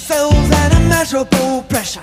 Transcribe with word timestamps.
yourselves 0.00 0.50
an 0.50 0.82
immeasurable 0.82 1.62
pressure. 1.68 2.02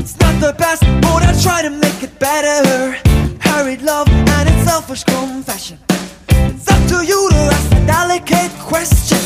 It's 0.00 0.16
not 0.20 0.40
the 0.40 0.52
best, 0.52 0.82
but 1.02 1.22
I 1.22 1.32
try 1.42 1.60
to 1.62 1.70
make 1.70 2.00
it 2.02 2.16
better. 2.20 2.96
Hurried 3.40 3.82
love 3.82 4.08
and 4.08 4.48
its 4.48 4.62
selfish 4.64 5.02
confession. 5.02 5.78
It's 6.28 6.68
up 6.68 6.82
to 6.88 7.04
you 7.04 7.28
to 7.30 7.36
ask 7.56 7.72
a 7.72 7.86
delicate 7.86 8.52
question. 8.60 9.18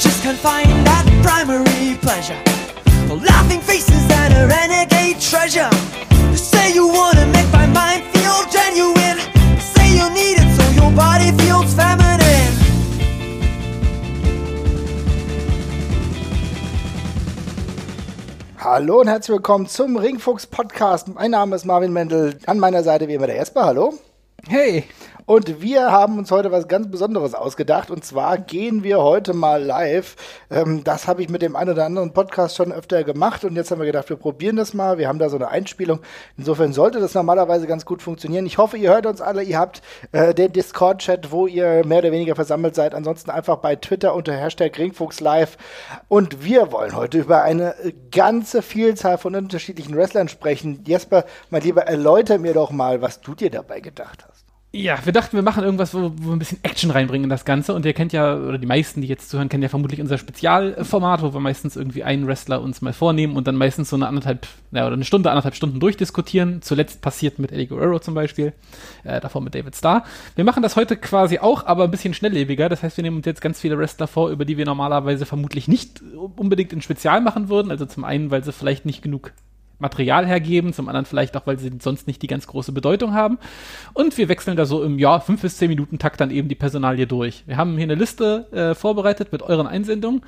Just 0.00 0.22
can't 0.22 0.38
find 0.38 0.68
that 0.86 1.04
primary 1.22 1.98
pleasure. 2.00 2.40
Laughing 3.30 3.60
faces 3.60 4.10
and 4.10 4.32
a 4.34 4.46
renegade 4.46 5.20
treasure. 5.20 5.70
You 6.30 6.36
say 6.36 6.72
you 6.72 6.88
wanna 6.88 7.26
make 7.26 7.50
my 7.52 7.66
mind 7.66 8.15
Hallo 18.76 19.00
und 19.00 19.08
herzlich 19.08 19.34
willkommen 19.34 19.66
zum 19.66 19.96
Ringfuchs 19.96 20.46
Podcast. 20.46 21.08
Mein 21.08 21.30
Name 21.30 21.56
ist 21.56 21.64
Marvin 21.64 21.94
Mendel. 21.94 22.38
An 22.44 22.58
meiner 22.58 22.82
Seite 22.82 23.08
wie 23.08 23.14
immer 23.14 23.26
der 23.26 23.40
Esper. 23.40 23.64
Hallo. 23.64 23.94
Hey, 24.46 24.84
Und 25.26 25.60
wir 25.60 25.90
haben 25.90 26.18
uns 26.18 26.30
heute 26.30 26.52
was 26.52 26.68
ganz 26.68 26.88
Besonderes 26.88 27.34
ausgedacht. 27.34 27.90
Und 27.90 28.04
zwar 28.04 28.38
gehen 28.38 28.84
wir 28.84 29.02
heute 29.02 29.34
mal 29.34 29.60
live. 29.60 30.14
Ähm, 30.52 30.84
das 30.84 31.08
habe 31.08 31.20
ich 31.20 31.28
mit 31.28 31.42
dem 31.42 31.56
einen 31.56 31.70
oder 31.70 31.84
anderen 31.84 32.12
Podcast 32.12 32.54
schon 32.54 32.70
öfter 32.70 33.02
gemacht. 33.02 33.44
Und 33.44 33.56
jetzt 33.56 33.72
haben 33.72 33.80
wir 33.80 33.86
gedacht, 33.86 34.08
wir 34.08 34.16
probieren 34.16 34.54
das 34.54 34.72
mal. 34.72 34.98
Wir 34.98 35.08
haben 35.08 35.18
da 35.18 35.28
so 35.28 35.34
eine 35.34 35.48
Einspielung. 35.48 35.98
Insofern 36.36 36.72
sollte 36.72 37.00
das 37.00 37.14
normalerweise 37.14 37.66
ganz 37.66 37.84
gut 37.84 38.02
funktionieren. 38.02 38.46
Ich 38.46 38.58
hoffe, 38.58 38.76
ihr 38.76 38.90
hört 38.90 39.04
uns 39.04 39.20
alle. 39.20 39.42
Ihr 39.42 39.58
habt 39.58 39.82
äh, 40.12 40.32
den 40.32 40.52
Discord-Chat, 40.52 41.32
wo 41.32 41.48
ihr 41.48 41.84
mehr 41.84 41.98
oder 41.98 42.12
weniger 42.12 42.36
versammelt 42.36 42.76
seid. 42.76 42.94
Ansonsten 42.94 43.32
einfach 43.32 43.56
bei 43.56 43.74
Twitter 43.74 44.14
unter 44.14 44.32
Hashtag 44.32 44.78
Ringfuchs 44.78 45.18
live. 45.18 45.58
Und 46.06 46.44
wir 46.44 46.70
wollen 46.70 46.94
heute 46.94 47.18
über 47.18 47.42
eine 47.42 47.74
ganze 48.12 48.62
Vielzahl 48.62 49.18
von 49.18 49.34
unterschiedlichen 49.34 49.96
Wrestlern 49.96 50.28
sprechen. 50.28 50.84
Jesper, 50.86 51.24
mein 51.50 51.62
Lieber, 51.62 51.82
erläuter 51.82 52.38
mir 52.38 52.54
doch 52.54 52.70
mal, 52.70 53.02
was 53.02 53.20
du 53.20 53.34
dir 53.34 53.50
dabei 53.50 53.80
gedacht 53.80 54.24
hast. 54.28 54.35
Ja, 54.76 54.98
wir 55.04 55.12
dachten, 55.12 55.36
wir 55.36 55.42
machen 55.42 55.64
irgendwas, 55.64 55.94
wo, 55.94 56.12
wo 56.16 56.28
wir 56.28 56.32
ein 56.32 56.38
bisschen 56.38 56.58
Action 56.62 56.90
reinbringen 56.90 57.24
in 57.24 57.30
das 57.30 57.44
Ganze. 57.44 57.74
Und 57.74 57.84
ihr 57.86 57.92
kennt 57.94 58.12
ja, 58.12 58.36
oder 58.36 58.58
die 58.58 58.66
meisten, 58.66 59.00
die 59.00 59.08
jetzt 59.08 59.30
zuhören, 59.30 59.48
kennen 59.48 59.62
ja 59.62 59.68
vermutlich 59.68 60.00
unser 60.00 60.18
Spezialformat, 60.18 61.22
wo 61.22 61.32
wir 61.32 61.40
meistens 61.40 61.76
irgendwie 61.76 62.04
einen 62.04 62.26
Wrestler 62.26 62.60
uns 62.60 62.82
mal 62.82 62.92
vornehmen 62.92 63.36
und 63.36 63.46
dann 63.46 63.56
meistens 63.56 63.90
so 63.90 63.96
eine 63.96 64.06
anderthalb, 64.06 64.46
ja, 64.72 64.86
oder 64.86 64.94
eine 64.94 65.04
Stunde, 65.04 65.30
anderthalb 65.30 65.54
Stunden 65.54 65.80
durchdiskutieren. 65.80 66.62
Zuletzt 66.62 67.00
passiert 67.00 67.38
mit 67.38 67.52
Eddie 67.52 67.66
Guerrero 67.66 67.98
zum 67.98 68.14
Beispiel, 68.14 68.52
äh, 69.04 69.20
davor 69.20 69.40
mit 69.40 69.54
David 69.54 69.74
Starr. 69.74 70.04
Wir 70.34 70.44
machen 70.44 70.62
das 70.62 70.76
heute 70.76 70.96
quasi 70.96 71.38
auch, 71.38 71.66
aber 71.66 71.84
ein 71.84 71.90
bisschen 71.90 72.14
schnelllebiger. 72.14 72.68
Das 72.68 72.82
heißt, 72.82 72.96
wir 72.96 73.02
nehmen 73.02 73.18
uns 73.18 73.26
jetzt 73.26 73.40
ganz 73.40 73.60
viele 73.60 73.78
Wrestler 73.78 74.06
vor, 74.06 74.30
über 74.30 74.44
die 74.44 74.58
wir 74.58 74.66
normalerweise 74.66 75.26
vermutlich 75.26 75.68
nicht 75.68 76.02
unbedingt 76.36 76.72
in 76.72 76.82
Spezial 76.82 77.20
machen 77.20 77.48
würden. 77.48 77.70
Also 77.70 77.86
zum 77.86 78.04
einen, 78.04 78.30
weil 78.30 78.44
sie 78.44 78.52
vielleicht 78.52 78.84
nicht 78.84 79.02
genug 79.02 79.32
Material 79.78 80.26
hergeben, 80.26 80.72
zum 80.72 80.88
anderen 80.88 81.06
vielleicht 81.06 81.36
auch, 81.36 81.46
weil 81.46 81.58
sie 81.58 81.70
sonst 81.80 82.06
nicht 82.06 82.22
die 82.22 82.26
ganz 82.26 82.46
große 82.46 82.72
Bedeutung 82.72 83.14
haben. 83.14 83.38
Und 83.92 84.16
wir 84.16 84.28
wechseln 84.28 84.56
da 84.56 84.64
so 84.64 84.82
im 84.82 84.98
Jahr 84.98 85.20
fünf 85.20 85.42
bis 85.42 85.58
zehn 85.58 85.68
Minuten 85.68 85.98
Takt 85.98 86.20
dann 86.20 86.30
eben 86.30 86.48
die 86.48 86.54
Personalie 86.54 87.06
durch. 87.06 87.44
Wir 87.46 87.56
haben 87.56 87.76
hier 87.76 87.84
eine 87.84 87.94
Liste 87.94 88.46
äh, 88.52 88.74
vorbereitet 88.74 89.32
mit 89.32 89.42
euren 89.42 89.66
Einsendungen 89.66 90.22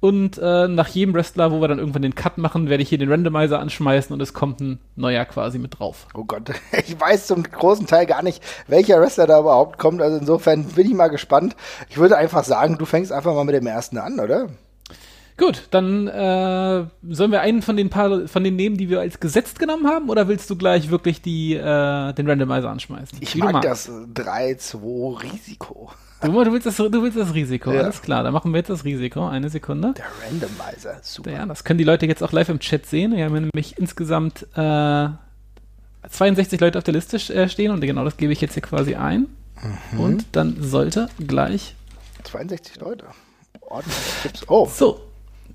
und 0.00 0.38
äh, 0.38 0.68
nach 0.68 0.88
jedem 0.88 1.14
Wrestler, 1.14 1.52
wo 1.52 1.60
wir 1.60 1.68
dann 1.68 1.78
irgendwann 1.78 2.02
den 2.02 2.14
Cut 2.14 2.38
machen, 2.38 2.68
werde 2.68 2.82
ich 2.82 2.88
hier 2.88 2.98
den 2.98 3.10
Randomizer 3.10 3.58
anschmeißen 3.58 4.12
und 4.12 4.20
es 4.20 4.32
kommt 4.32 4.60
ein 4.60 4.78
neuer 4.96 5.24
quasi 5.24 5.58
mit 5.58 5.78
drauf. 5.78 6.06
Oh 6.14 6.24
Gott, 6.24 6.50
ich 6.86 6.98
weiß 7.00 7.26
zum 7.26 7.42
großen 7.42 7.86
Teil 7.86 8.06
gar 8.06 8.22
nicht, 8.22 8.42
welcher 8.68 9.00
Wrestler 9.00 9.26
da 9.26 9.40
überhaupt 9.40 9.78
kommt. 9.78 10.02
Also 10.02 10.18
insofern 10.18 10.64
bin 10.64 10.86
ich 10.86 10.94
mal 10.94 11.08
gespannt. 11.08 11.56
Ich 11.88 11.98
würde 11.98 12.16
einfach 12.16 12.44
sagen, 12.44 12.78
du 12.78 12.84
fängst 12.84 13.12
einfach 13.12 13.34
mal 13.34 13.44
mit 13.44 13.54
dem 13.54 13.66
ersten 13.66 13.98
an, 13.98 14.20
oder? 14.20 14.48
Gut, 15.36 15.66
dann 15.72 16.06
äh, 16.06 16.84
sollen 17.10 17.32
wir 17.32 17.40
einen 17.40 17.60
von 17.62 17.76
den 17.76 17.90
paar 17.90 18.28
von 18.28 18.44
den 18.44 18.54
nehmen, 18.54 18.76
die 18.76 18.88
wir 18.88 19.00
als 19.00 19.18
gesetzt 19.18 19.58
genommen 19.58 19.88
haben, 19.88 20.08
oder 20.08 20.28
willst 20.28 20.48
du 20.48 20.56
gleich 20.56 20.90
wirklich 20.90 21.22
die 21.22 21.54
äh, 21.54 22.12
den 22.12 22.28
Randomizer 22.28 22.70
anschmeißen? 22.70 23.18
Ich 23.20 23.34
Wie 23.34 23.40
mag 23.40 23.62
das 23.62 23.90
3-2 23.90 25.22
Risiko. 25.22 25.90
Du, 26.22 26.30
du, 26.44 26.52
willst 26.52 26.66
das, 26.66 26.76
du 26.76 27.02
willst 27.02 27.18
das 27.18 27.34
Risiko, 27.34 27.72
Ja. 27.72 27.80
alles 27.82 28.00
klar. 28.00 28.22
Dann 28.22 28.32
machen 28.32 28.52
wir 28.52 28.58
jetzt 28.58 28.70
das 28.70 28.84
Risiko. 28.84 29.26
Eine 29.26 29.50
Sekunde. 29.50 29.92
Der 29.94 30.06
Randomizer, 30.24 31.00
super. 31.02 31.30
Ja, 31.32 31.44
das 31.46 31.64
können 31.64 31.78
die 31.78 31.84
Leute 31.84 32.06
jetzt 32.06 32.22
auch 32.22 32.32
live 32.32 32.48
im 32.48 32.60
Chat 32.60 32.86
sehen. 32.86 33.14
Wir 33.16 33.24
haben 33.26 33.34
nämlich 33.34 33.76
insgesamt 33.76 34.46
äh, 34.54 35.08
62 36.08 36.60
Leute 36.60 36.78
auf 36.78 36.84
der 36.84 36.94
Liste 36.94 37.16
äh, 37.34 37.48
stehen 37.48 37.72
und 37.72 37.80
genau 37.80 38.04
das 38.04 38.16
gebe 38.16 38.32
ich 38.32 38.40
jetzt 38.40 38.54
hier 38.54 38.62
quasi 38.62 38.94
ein. 38.94 39.26
Mhm. 39.92 40.00
Und 40.00 40.26
dann 40.32 40.56
sollte 40.62 41.08
gleich. 41.26 41.74
62 42.22 42.80
Leute. 42.80 43.06
Ordentlich. 43.60 44.42
Oh, 44.48 44.66
So, 44.72 45.00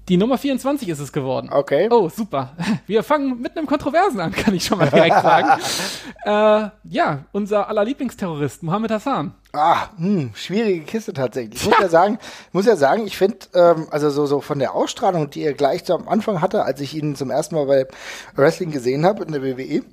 die 0.10 0.18
Nummer 0.18 0.38
24 0.38 0.90
ist 0.90 1.00
es 1.00 1.14
geworden. 1.14 1.50
okay. 1.52 1.88
Oh, 1.92 2.10
super. 2.10 2.56
Wir 2.88 3.04
fangen 3.04 3.40
mit 3.40 3.56
einem 3.56 3.68
Kontroversen 3.68 4.20
an, 4.20 4.32
kann 4.34 4.54
ich 4.54 4.66
schon 4.66 4.80
mal 4.80 4.90
direkt 4.90 5.22
sagen. 5.22 5.62
äh, 6.26 6.70
ja, 6.90 7.26
unser 7.32 7.70
aller 7.70 7.86
Lieblingsterrorist, 7.86 8.64
Mohammed 8.64 8.92
Hassan. 8.92 9.34
Ah, 9.54 9.90
hm, 9.98 10.32
schwierige 10.34 10.84
Kiste 10.86 11.14
tatsächlich. 11.14 11.62
Ich 11.62 11.68
muss 11.68 11.80
ja 11.80 11.90
sagen, 11.90 12.20
ich 12.48 12.54
muss 12.54 12.66
ja 12.66 12.76
sagen, 12.76 13.06
ich 13.06 13.18
finde, 13.18 13.38
ähm, 13.54 13.88
also 13.92 14.10
so, 14.10 14.26
so 14.26 14.42
von 14.42 14.60
der 14.60 14.76
Ausstrahlung, 14.76 15.30
die 15.30 15.42
er 15.42 15.54
gleich 15.54 15.84
so 15.86 15.96
am 15.96 16.08
Anfang 16.08 16.42
hatte, 16.42 16.64
als 16.64 16.82
ich 16.82 16.96
ihn 16.96 17.16
zum 17.16 17.30
ersten 17.32 17.56
Mal 17.56 17.66
bei 17.66 17.88
Wrestling 18.36 18.72
gesehen 18.72 19.06
habe 19.06 19.24
in 19.24 19.32
der 19.32 19.44
WWE, 19.44 19.84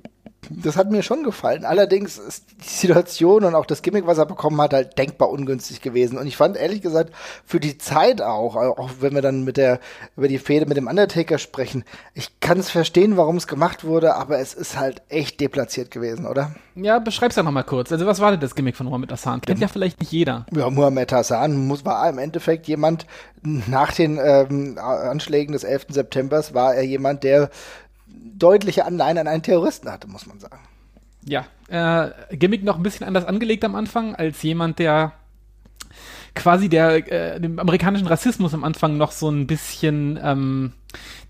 das 0.49 0.77
hat 0.77 0.89
mir 0.91 1.03
schon 1.03 1.23
gefallen. 1.23 1.65
Allerdings 1.65 2.17
ist 2.17 2.45
die 2.63 2.69
Situation 2.69 3.43
und 3.43 3.55
auch 3.55 3.65
das 3.65 3.81
Gimmick, 3.81 4.07
was 4.07 4.17
er 4.17 4.25
bekommen 4.25 4.59
hat, 4.61 4.73
halt 4.73 4.97
denkbar 4.97 5.29
ungünstig 5.29 5.81
gewesen. 5.81 6.17
Und 6.17 6.27
ich 6.27 6.37
fand 6.37 6.57
ehrlich 6.57 6.81
gesagt, 6.81 7.13
für 7.45 7.59
die 7.59 7.77
Zeit 7.77 8.21
auch, 8.21 8.55
auch 8.55 8.89
wenn 8.99 9.13
wir 9.13 9.21
dann 9.21 9.43
mit 9.43 9.57
der, 9.57 9.79
über 10.15 10.27
die 10.27 10.37
Fehde 10.37 10.65
mit 10.65 10.77
dem 10.77 10.87
Undertaker 10.87 11.37
sprechen, 11.37 11.83
ich 12.13 12.39
kann 12.39 12.59
es 12.59 12.69
verstehen, 12.69 13.17
warum 13.17 13.37
es 13.37 13.47
gemacht 13.47 13.83
wurde, 13.83 14.15
aber 14.15 14.39
es 14.39 14.53
ist 14.53 14.77
halt 14.77 15.01
echt 15.09 15.39
deplatziert 15.41 15.91
gewesen, 15.91 16.25
oder? 16.25 16.55
Ja, 16.75 16.99
beschreib's 16.99 17.35
ja 17.35 17.43
nochmal 17.43 17.63
kurz. 17.63 17.91
Also, 17.91 18.05
was 18.05 18.19
war 18.19 18.31
denn 18.31 18.39
das 18.39 18.55
Gimmick 18.55 18.75
von 18.75 18.85
Mohammed 18.85 19.11
Hassan? 19.11 19.41
Kennt 19.41 19.59
ja 19.59 19.67
vielleicht 19.67 19.99
nicht 19.99 20.11
jeder. 20.11 20.45
Ja, 20.55 20.69
Muhammad 20.69 21.11
Hassan 21.11 21.67
muss, 21.67 21.83
war 21.83 22.07
im 22.07 22.19
Endeffekt 22.19 22.67
jemand, 22.67 23.07
nach 23.41 23.93
den 23.93 24.19
ähm, 24.21 24.77
Anschlägen 24.77 25.53
des 25.53 25.63
11. 25.63 25.87
Septembers 25.89 26.53
war 26.53 26.75
er 26.75 26.83
jemand, 26.83 27.23
der 27.23 27.49
deutliche 28.07 28.85
Anleihen 28.85 29.17
an 29.17 29.27
einen 29.27 29.43
Terroristen 29.43 29.91
hatte, 29.91 30.07
muss 30.07 30.25
man 30.25 30.39
sagen. 30.39 30.59
Ja, 31.25 31.45
äh, 31.67 32.35
Gimmick 32.35 32.63
noch 32.63 32.77
ein 32.77 32.83
bisschen 32.83 33.05
anders 33.05 33.25
angelegt 33.25 33.65
am 33.65 33.75
Anfang, 33.75 34.15
als 34.15 34.41
jemand, 34.43 34.79
der 34.79 35.13
quasi 36.37 36.69
der 36.69 37.11
äh, 37.35 37.39
dem 37.41 37.59
amerikanischen 37.59 38.07
Rassismus 38.07 38.53
am 38.53 38.63
Anfang 38.63 38.97
noch 38.97 39.11
so 39.11 39.29
ein 39.29 39.47
bisschen 39.47 40.19
ähm, 40.21 40.73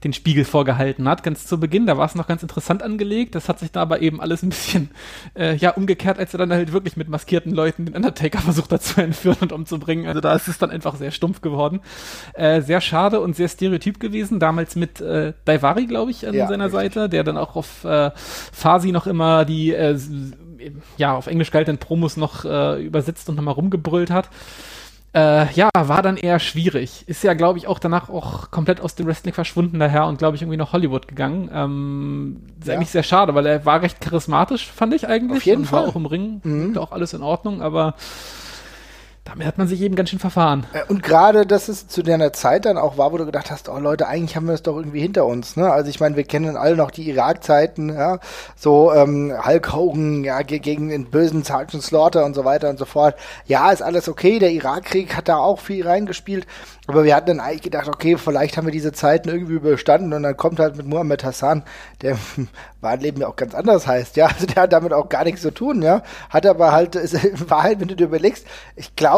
den 0.03 0.13
Spiegel 0.13 0.45
vorgehalten 0.45 1.09
hat, 1.09 1.23
ganz 1.23 1.47
zu 1.47 1.59
Beginn. 1.59 1.87
Da 1.87 1.97
war 1.97 2.05
es 2.05 2.13
noch 2.15 2.27
ganz 2.27 2.43
interessant 2.43 2.83
angelegt. 2.83 3.33
Das 3.33 3.49
hat 3.49 3.59
sich 3.59 3.71
da 3.71 3.81
aber 3.81 4.01
eben 4.01 4.21
alles 4.21 4.43
ein 4.43 4.49
bisschen 4.49 4.91
äh, 5.35 5.55
ja 5.55 5.71
umgekehrt, 5.71 6.19
als 6.19 6.33
er 6.33 6.37
dann 6.37 6.51
halt 6.53 6.71
wirklich 6.71 6.97
mit 6.97 7.09
maskierten 7.09 7.51
Leuten 7.53 7.85
den 7.85 7.95
Undertaker 7.95 8.39
versucht 8.39 8.71
hat 8.71 8.83
zu 8.83 9.01
entführen 9.01 9.37
und 9.41 9.51
umzubringen. 9.51 10.05
Also 10.07 10.21
da 10.21 10.35
ist 10.35 10.47
es 10.47 10.57
dann 10.59 10.69
einfach 10.69 10.95
sehr 10.95 11.11
stumpf 11.11 11.41
geworden. 11.41 11.81
Äh, 12.33 12.61
sehr 12.61 12.81
schade 12.81 13.19
und 13.19 13.35
sehr 13.35 13.47
stereotyp 13.49 13.99
gewesen. 13.99 14.39
Damals 14.39 14.75
mit 14.75 15.01
äh, 15.01 15.33
Daivari, 15.45 15.87
glaube 15.87 16.11
ich, 16.11 16.27
an 16.27 16.35
Ja, 16.35 16.47
seiner 16.47 16.65
richtig. 16.65 16.79
Seite, 16.93 17.09
der 17.09 17.23
dann 17.23 17.37
auch 17.37 17.55
auf 17.55 17.83
äh, 17.83 18.11
Farsi 18.15 18.91
noch 18.91 19.07
immer 19.07 19.45
die 19.45 19.73
äh, 19.73 19.97
ja, 20.97 21.15
auf 21.15 21.27
Englisch 21.27 21.51
galtenden 21.51 21.79
Promos 21.79 22.17
noch 22.17 22.45
äh, 22.45 22.83
übersetzt 22.83 23.29
und 23.29 23.35
nochmal 23.35 23.53
rumgebrüllt 23.53 24.09
hat. 24.11 24.29
Äh, 25.17 25.51
ja, 25.53 25.69
war 25.75 26.03
dann 26.03 26.15
eher 26.15 26.37
schwierig. 26.39 27.03
Ist 27.07 27.23
ja, 27.23 27.33
glaube 27.33 27.57
ich, 27.57 27.65
auch 27.67 27.79
danach 27.79 28.07
auch 28.09 28.51
komplett 28.51 28.81
aus 28.81 28.93
dem 28.93 29.07
Wrestling 29.07 29.33
verschwunden 29.33 29.79
daher 29.79 30.05
und, 30.05 30.19
glaube 30.19 30.35
ich, 30.35 30.43
irgendwie 30.43 30.57
nach 30.57 30.73
Hollywood 30.73 31.07
gegangen. 31.07 31.49
Ähm, 31.51 32.41
ist 32.59 32.67
Ja. 32.67 32.75
eigentlich 32.75 32.91
sehr 32.91 33.01
schade, 33.03 33.33
weil 33.33 33.45
er 33.47 33.65
war 33.65 33.81
recht 33.81 33.99
charismatisch, 33.99 34.67
fand 34.71 34.93
ich 34.93 35.07
eigentlich. 35.07 35.37
Auf 35.37 35.45
jeden 35.45 35.61
und 35.63 35.71
war 35.71 35.81
Fall. 35.81 35.89
auch 35.89 35.95
im 35.95 36.05
Ring, 36.05 36.41
Mhm. 36.43 36.77
auch 36.77 36.91
alles 36.91 37.13
in 37.13 37.23
Ordnung, 37.23 37.63
aber 37.63 37.95
damit 39.27 39.45
hat 39.45 39.57
man 39.57 39.67
sich 39.67 39.81
eben 39.81 39.95
ganz 39.95 40.09
schön 40.09 40.19
verfahren. 40.19 40.65
Äh, 40.71 40.83
Und 40.87 41.03
gerade, 41.03 41.45
dass 41.45 41.67
es 41.67 41.87
zu 41.87 42.01
deiner 42.01 42.31
Zeit 42.31 42.65
dann 42.65 42.77
auch 42.77 42.97
war, 42.97 43.11
wo 43.11 43.17
du 43.17 43.25
gedacht 43.25 43.51
hast, 43.51 43.67
oh 43.67 43.77
Leute, 43.77 44.07
eigentlich 44.07 44.35
haben 44.35 44.45
wir 44.45 44.53
das 44.53 44.63
doch 44.63 44.77
irgendwie 44.77 45.01
hinter 45.01 45.25
uns. 45.25 45.57
Ne? 45.57 45.69
Also 45.69 45.89
ich 45.89 45.99
meine, 45.99 46.15
wir 46.15 46.23
kennen 46.23 46.55
alle 46.55 46.77
noch 46.77 46.91
die 46.91 47.09
Irak-Zeiten, 47.09 47.89
ja, 47.93 48.19
so 48.55 48.93
ähm, 48.93 49.33
Hulk 49.45 49.73
Hogan, 49.73 50.23
ja, 50.23 50.41
ge 50.41 50.59
gegen 50.59 50.89
den 50.89 51.09
bösen 51.09 51.43
Sergeant 51.43 51.83
Slaughter 51.83 52.23
und 52.25 52.35
so 52.35 52.45
weiter 52.45 52.69
und 52.69 52.79
so 52.79 52.85
fort. 52.85 53.15
Ja, 53.45 53.71
ist 53.71 53.81
alles 53.81 54.07
okay. 54.07 54.39
Der 54.39 54.51
Irakkrieg 54.51 55.15
hat 55.15 55.27
da 55.27 55.37
auch 55.37 55.59
viel 55.59 55.85
reingespielt. 55.85 56.47
Aber 56.87 57.03
wir 57.03 57.15
hatten 57.15 57.27
dann 57.27 57.39
eigentlich 57.41 57.63
gedacht, 57.63 57.89
okay, 57.89 58.15
vielleicht 58.17 58.55
haben 58.55 58.65
wir 58.65 58.71
diese 58.71 58.93
Zeiten 58.93 59.27
irgendwie 59.27 59.55
überstanden 59.55 60.13
und 60.13 60.23
dann 60.23 60.37
kommt 60.37 60.57
halt 60.59 60.77
mit 60.77 60.87
Muhammad 60.87 61.25
Hassan, 61.25 61.63
der 62.01 62.17
wahren 62.81 63.01
Leben 63.01 63.19
ja 63.19 63.27
auch 63.27 63.35
ganz 63.35 63.53
anders 63.53 63.85
heißt, 63.85 64.15
ja. 64.15 64.27
Also 64.27 64.45
der 64.45 64.63
hat 64.63 64.73
damit 64.73 64.93
auch 64.93 65.09
gar 65.09 65.25
nichts 65.25 65.41
zu 65.41 65.51
tun, 65.51 65.81
ja. 65.81 66.01
Hat 66.29 66.45
aber 66.45 66.71
halt, 66.71 66.95
ist 66.95 67.13
in 67.13 67.49
Wahrheit, 67.49 67.81
wenn 67.81 67.89
du 67.89 67.95
dir 67.95 68.05
überlegst, 68.05 68.47
ich 68.77 68.95
glaube, 68.95 69.16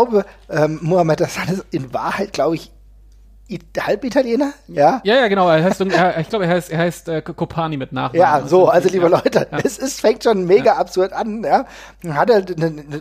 ähm, 0.50 0.80
Muhammad 0.82 1.22
Hassan 1.22 1.50
ist 1.50 1.66
in 1.72 1.94
Wahrheit, 1.94 2.34
glaube 2.34 2.56
ich, 2.56 2.72
Halbitaliener? 3.80 4.54
Ja. 4.68 5.02
Ja, 5.04 5.16
ja, 5.16 5.28
genau. 5.28 5.50
Er 5.50 5.64
heißt, 5.64 5.82
er, 5.82 6.20
ich 6.20 6.30
glaube, 6.30 6.46
er 6.46 6.52
heißt, 6.52 6.72
er 6.72 6.78
heißt 6.78 7.10
äh, 7.10 7.22
Kopani 7.22 7.78
mit 7.78 7.92
Nachnamen. 7.92 8.20
Ja, 8.20 8.48
so, 8.48 8.68
also 8.68 8.90
liebe 8.90 9.06
ja. 9.06 9.10
Leute, 9.10 9.48
ja. 9.52 9.58
es 9.64 9.78
ist, 9.80 10.02
fängt 10.02 10.24
schon 10.24 10.46
mega 10.46 10.74
absurd 10.74 11.14
an, 11.14 11.44
ja. 11.44 11.66
Hat 12.08 12.30
er, 12.30 12.44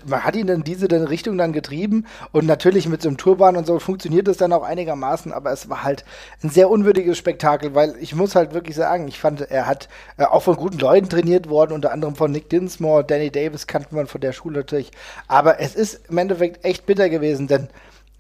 man 0.07 0.25
hat 0.25 0.37
ihn 0.37 0.49
in 0.49 0.65
diese 0.65 0.89
Richtung 1.11 1.37
dann 1.37 1.53
getrieben 1.53 2.07
und 2.33 2.47
natürlich 2.47 2.89
mit 2.89 3.03
so 3.03 3.09
einem 3.09 3.19
Turban 3.19 3.57
und 3.57 3.67
so 3.67 3.79
funktioniert 3.79 4.27
es 4.29 4.39
dann 4.39 4.53
auch 4.53 4.63
einigermaßen, 4.63 5.33
aber 5.33 5.53
es 5.53 5.69
war 5.69 5.85
halt 5.85 6.05
ein 6.43 6.51
sehr 6.51 6.71
unwürdiges 6.71 7.19
Spektakel, 7.19 7.75
weil 7.75 7.95
ich 8.01 8.15
muss 8.15 8.35
halt 8.35 8.55
wirklich 8.55 8.77
sagen, 8.77 9.07
ich 9.07 9.19
fand, 9.19 9.43
er 9.43 9.67
hat 9.67 9.89
äh, 10.17 10.25
auch 10.25 10.43
von 10.43 10.57
guten 10.57 10.79
Leuten 10.79 11.09
trainiert 11.09 11.49
worden, 11.51 11.73
unter 11.73 11.93
anderem 11.93 12.17
von 12.17 12.33
Nick 12.33 12.49
Dinsmore, 12.49 13.05
Danny 13.05 13.31
Davis 13.31 13.67
kannte 13.67 13.95
man 13.95 14.07
von 14.07 14.21
der 14.21 14.33
Schule 14.33 14.61
natürlich, 14.61 14.91
aber 15.27 15.61
es 15.61 15.75
ist 15.75 16.09
im 16.09 16.17
Endeffekt 16.17 16.65
echt 16.65 16.87
bitter 16.87 17.11
gewesen, 17.11 17.49
denn 17.49 17.69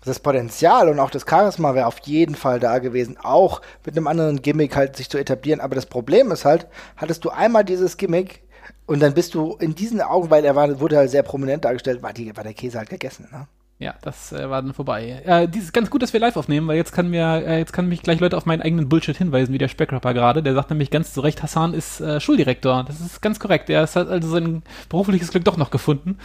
das 0.08 0.20
Potenzial 0.20 0.88
und 0.88 0.98
auch 0.98 1.10
das 1.10 1.24
Charisma 1.28 1.74
wäre 1.74 1.86
auf 1.86 1.98
jeden 2.04 2.34
Fall 2.34 2.60
da 2.60 2.78
gewesen, 2.78 3.16
auch 3.22 3.62
mit 3.84 3.96
einem 3.96 4.06
anderen 4.06 4.42
Gimmick 4.42 4.76
halt 4.76 4.96
sich 4.96 5.08
zu 5.08 5.18
etablieren. 5.18 5.60
Aber 5.60 5.74
das 5.74 5.86
Problem 5.86 6.30
ist 6.30 6.44
halt, 6.44 6.66
hattest 6.96 7.24
du 7.24 7.30
einmal 7.30 7.64
dieses 7.64 7.96
Gimmick 7.96 8.42
und 8.86 9.00
dann 9.00 9.14
bist 9.14 9.34
du 9.34 9.56
in 9.60 9.74
diesen 9.74 10.00
Augen, 10.00 10.30
weil 10.30 10.44
er 10.44 10.56
war, 10.56 10.80
wurde 10.80 10.96
halt 10.96 11.10
sehr 11.10 11.22
prominent 11.22 11.64
dargestellt, 11.64 12.02
war, 12.02 12.12
die, 12.12 12.36
war 12.36 12.44
der 12.44 12.54
Käse 12.54 12.78
halt 12.78 12.90
gegessen. 12.90 13.28
Ne? 13.30 13.46
Ja, 13.80 13.94
das 14.02 14.32
äh, 14.32 14.50
war 14.50 14.60
dann 14.60 14.74
vorbei. 14.74 15.22
Äh, 15.24 15.46
dies 15.46 15.62
ist 15.64 15.72
ganz 15.72 15.88
gut, 15.88 16.02
dass 16.02 16.12
wir 16.12 16.18
live 16.18 16.36
aufnehmen, 16.36 16.66
weil 16.66 16.76
jetzt 16.76 16.90
kann 16.90 17.10
mir, 17.10 17.44
äh, 17.46 17.58
jetzt 17.58 17.72
kann 17.72 17.88
mich 17.88 18.02
gleich 18.02 18.18
Leute 18.18 18.36
auf 18.36 18.44
meinen 18.44 18.60
eigenen 18.60 18.88
Bullshit 18.88 19.16
hinweisen, 19.16 19.52
wie 19.52 19.58
der 19.58 19.68
Speckrapper 19.68 20.14
gerade. 20.14 20.42
Der 20.42 20.54
sagt 20.54 20.70
nämlich 20.70 20.90
ganz 20.90 21.12
zu 21.12 21.20
Recht, 21.20 21.44
Hassan 21.44 21.74
ist 21.74 22.00
äh, 22.00 22.18
Schuldirektor. 22.18 22.82
Das 22.82 23.00
ist 23.00 23.22
ganz 23.22 23.38
korrekt. 23.38 23.70
Er 23.70 23.82
hat 23.82 23.96
also 23.96 24.28
sein 24.30 24.64
berufliches 24.88 25.30
Glück 25.30 25.44
doch 25.44 25.56
noch 25.56 25.70
gefunden 25.70 26.18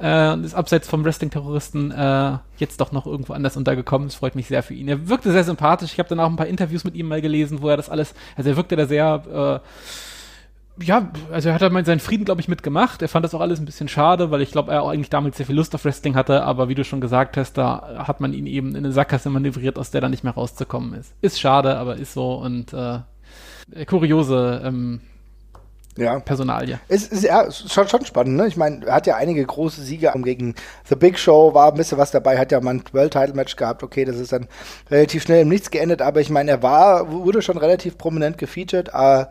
äh, 0.00 0.32
und 0.32 0.42
ist 0.42 0.54
abseits 0.54 0.88
vom 0.88 1.04
Wrestling-Terroristen 1.04 1.92
äh, 1.92 2.38
jetzt 2.58 2.80
doch 2.80 2.90
noch 2.90 3.06
irgendwo 3.06 3.34
anders 3.34 3.56
untergekommen. 3.56 4.08
Das 4.08 4.16
freut 4.16 4.34
mich 4.34 4.48
sehr 4.48 4.64
für 4.64 4.74
ihn. 4.74 4.88
Er 4.88 5.08
wirkte 5.08 5.30
sehr 5.30 5.44
sympathisch. 5.44 5.92
Ich 5.92 6.00
habe 6.00 6.08
dann 6.08 6.18
auch 6.18 6.28
ein 6.28 6.36
paar 6.36 6.48
Interviews 6.48 6.82
mit 6.82 6.96
ihm 6.96 7.06
mal 7.06 7.20
gelesen, 7.20 7.62
wo 7.62 7.68
er 7.68 7.76
das 7.76 7.88
alles, 7.88 8.14
also 8.34 8.50
er 8.50 8.56
wirkte 8.56 8.74
da 8.74 8.86
sehr 8.86 9.62
äh, 9.62 9.68
ja, 10.82 11.10
also 11.32 11.48
er 11.48 11.54
hat 11.54 11.62
halt 11.62 11.86
seinen 11.86 12.00
Frieden, 12.00 12.24
glaube 12.24 12.40
ich, 12.40 12.48
mitgemacht. 12.48 13.02
Er 13.02 13.08
fand 13.08 13.24
das 13.24 13.34
auch 13.34 13.40
alles 13.40 13.60
ein 13.60 13.64
bisschen 13.64 13.88
schade, 13.88 14.30
weil 14.30 14.42
ich 14.42 14.50
glaube, 14.50 14.72
er 14.72 14.82
auch 14.82 14.90
eigentlich 14.90 15.10
damals 15.10 15.36
sehr 15.36 15.46
viel 15.46 15.56
Lust 15.56 15.74
auf 15.74 15.84
Wrestling 15.84 16.14
hatte, 16.14 16.42
aber 16.42 16.68
wie 16.68 16.74
du 16.74 16.84
schon 16.84 17.00
gesagt 17.00 17.36
hast, 17.36 17.54
da 17.54 18.04
hat 18.06 18.20
man 18.20 18.32
ihn 18.32 18.46
eben 18.46 18.70
in 18.70 18.78
eine 18.78 18.92
Sackgasse 18.92 19.30
manövriert, 19.30 19.78
aus 19.78 19.90
der 19.90 20.00
dann 20.00 20.10
nicht 20.10 20.24
mehr 20.24 20.34
rauszukommen 20.34 20.94
ist. 20.94 21.14
Ist 21.22 21.40
schade, 21.40 21.76
aber 21.78 21.96
ist 21.96 22.12
so 22.12 22.34
und 22.34 22.72
äh, 22.72 23.00
kuriose 23.86 24.62
ähm, 24.64 25.00
ja. 25.96 26.18
Personalie. 26.20 26.78
Es 26.88 27.06
ist 27.06 27.24
ja 27.24 27.50
schon, 27.50 27.88
schon 27.88 28.04
spannend, 28.04 28.36
ne? 28.36 28.46
Ich 28.46 28.56
meine, 28.56 28.86
er 28.86 28.94
hat 28.94 29.06
ja 29.06 29.16
einige 29.16 29.44
große 29.44 29.80
Siege 29.80 30.12
gegen 30.16 30.54
The 30.84 30.94
Big 30.94 31.18
Show, 31.18 31.54
war 31.54 31.70
ein 31.70 31.76
bisschen 31.76 31.98
was 31.98 32.10
dabei, 32.10 32.38
hat 32.38 32.52
ja 32.52 32.60
mal 32.60 32.74
ein 32.74 32.82
World 32.92 33.12
Title 33.12 33.34
Match 33.34 33.56
gehabt. 33.56 33.82
Okay, 33.82 34.04
das 34.04 34.16
ist 34.16 34.32
dann 34.32 34.48
relativ 34.90 35.22
schnell 35.22 35.42
im 35.42 35.48
Nichts 35.48 35.70
geendet, 35.70 36.02
aber 36.02 36.20
ich 36.20 36.30
meine, 36.30 36.50
er 36.50 36.62
war, 36.62 37.10
wurde 37.10 37.42
schon 37.42 37.58
relativ 37.58 37.98
prominent 37.98 38.38
gefeatured. 38.38 38.94
Aber 38.94 39.28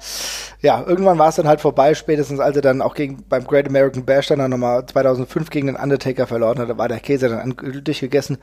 ja, 0.61 0.83
irgendwann 0.85 1.19
war 1.19 1.29
es 1.29 1.35
dann 1.35 1.47
halt 1.47 1.61
vorbei, 1.61 1.93
spätestens 1.93 2.39
als 2.39 2.55
er 2.55 2.61
dann 2.61 2.81
auch 2.81 2.95
gegen 2.95 3.23
beim 3.29 3.45
Great 3.45 3.67
American 3.67 4.05
Bash 4.05 4.27
dann 4.27 4.49
nochmal 4.49 4.85
2005 4.85 5.49
gegen 5.49 5.67
den 5.67 5.75
Undertaker 5.75 6.27
verloren 6.27 6.59
hat, 6.59 6.69
da 6.69 6.77
war 6.77 6.87
der 6.87 6.99
Käse 6.99 7.29
dann 7.29 7.39
endgültig 7.39 7.99
gegessen. 7.99 8.37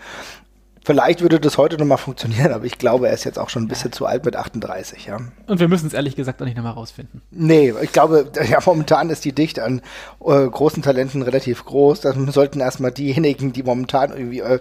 Vielleicht 0.85 1.21
würde 1.21 1.39
das 1.39 1.59
heute 1.59 1.79
nochmal 1.79 1.99
funktionieren, 1.99 2.53
aber 2.53 2.65
ich 2.65 2.77
glaube, 2.77 3.07
er 3.07 3.15
ist 3.15 3.25
jetzt 3.25 3.39
auch 3.39 3.49
schon 3.49 3.65
ein 3.65 3.69
bisschen 3.69 3.93
zu 3.93 4.05
alt 4.05 4.25
mit 4.25 4.35
38, 4.35 5.07
ja. 5.07 5.19
Und 5.47 5.61
wir 5.61 5.69
müssen 5.69 5.87
es 5.87 5.93
ehrlich 5.93 6.17
gesagt 6.17 6.43
auch 6.43 6.47
nicht 6.47 6.57
nochmal 6.57 6.73
rausfinden. 6.73 7.23
Nee, 7.31 7.73
ich 7.83 7.93
glaube, 7.93 8.31
ja, 8.51 8.59
momentan 8.65 9.09
ist 9.11 9.25
die 9.25 9.33
Dichte 9.33 9.63
an 9.63 9.81
äh, 10.25 10.47
großen 10.47 10.83
Talenten 10.83 11.23
relativ 11.23 11.65
groß. 11.65 12.01
Da 12.01 12.13
sollten 12.33 12.59
erstmal 12.59 12.91
diejenigen, 12.91 13.53
die 13.53 13.63
momentan 13.63 14.11
irgendwie 14.11 14.41
äh, 14.41 14.59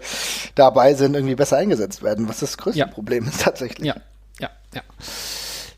dabei 0.53 0.93
sind, 0.93 1.15
irgendwie 1.15 1.35
besser 1.35 1.57
eingesetzt 1.57 2.03
werden, 2.03 2.29
was 2.29 2.39
das 2.39 2.57
größte 2.57 2.79
ja. 2.79 2.87
Problem 2.87 3.27
ist 3.27 3.41
tatsächlich. 3.41 3.87
Ja, 3.87 3.95
ja, 4.39 4.49
ja. 4.75 4.81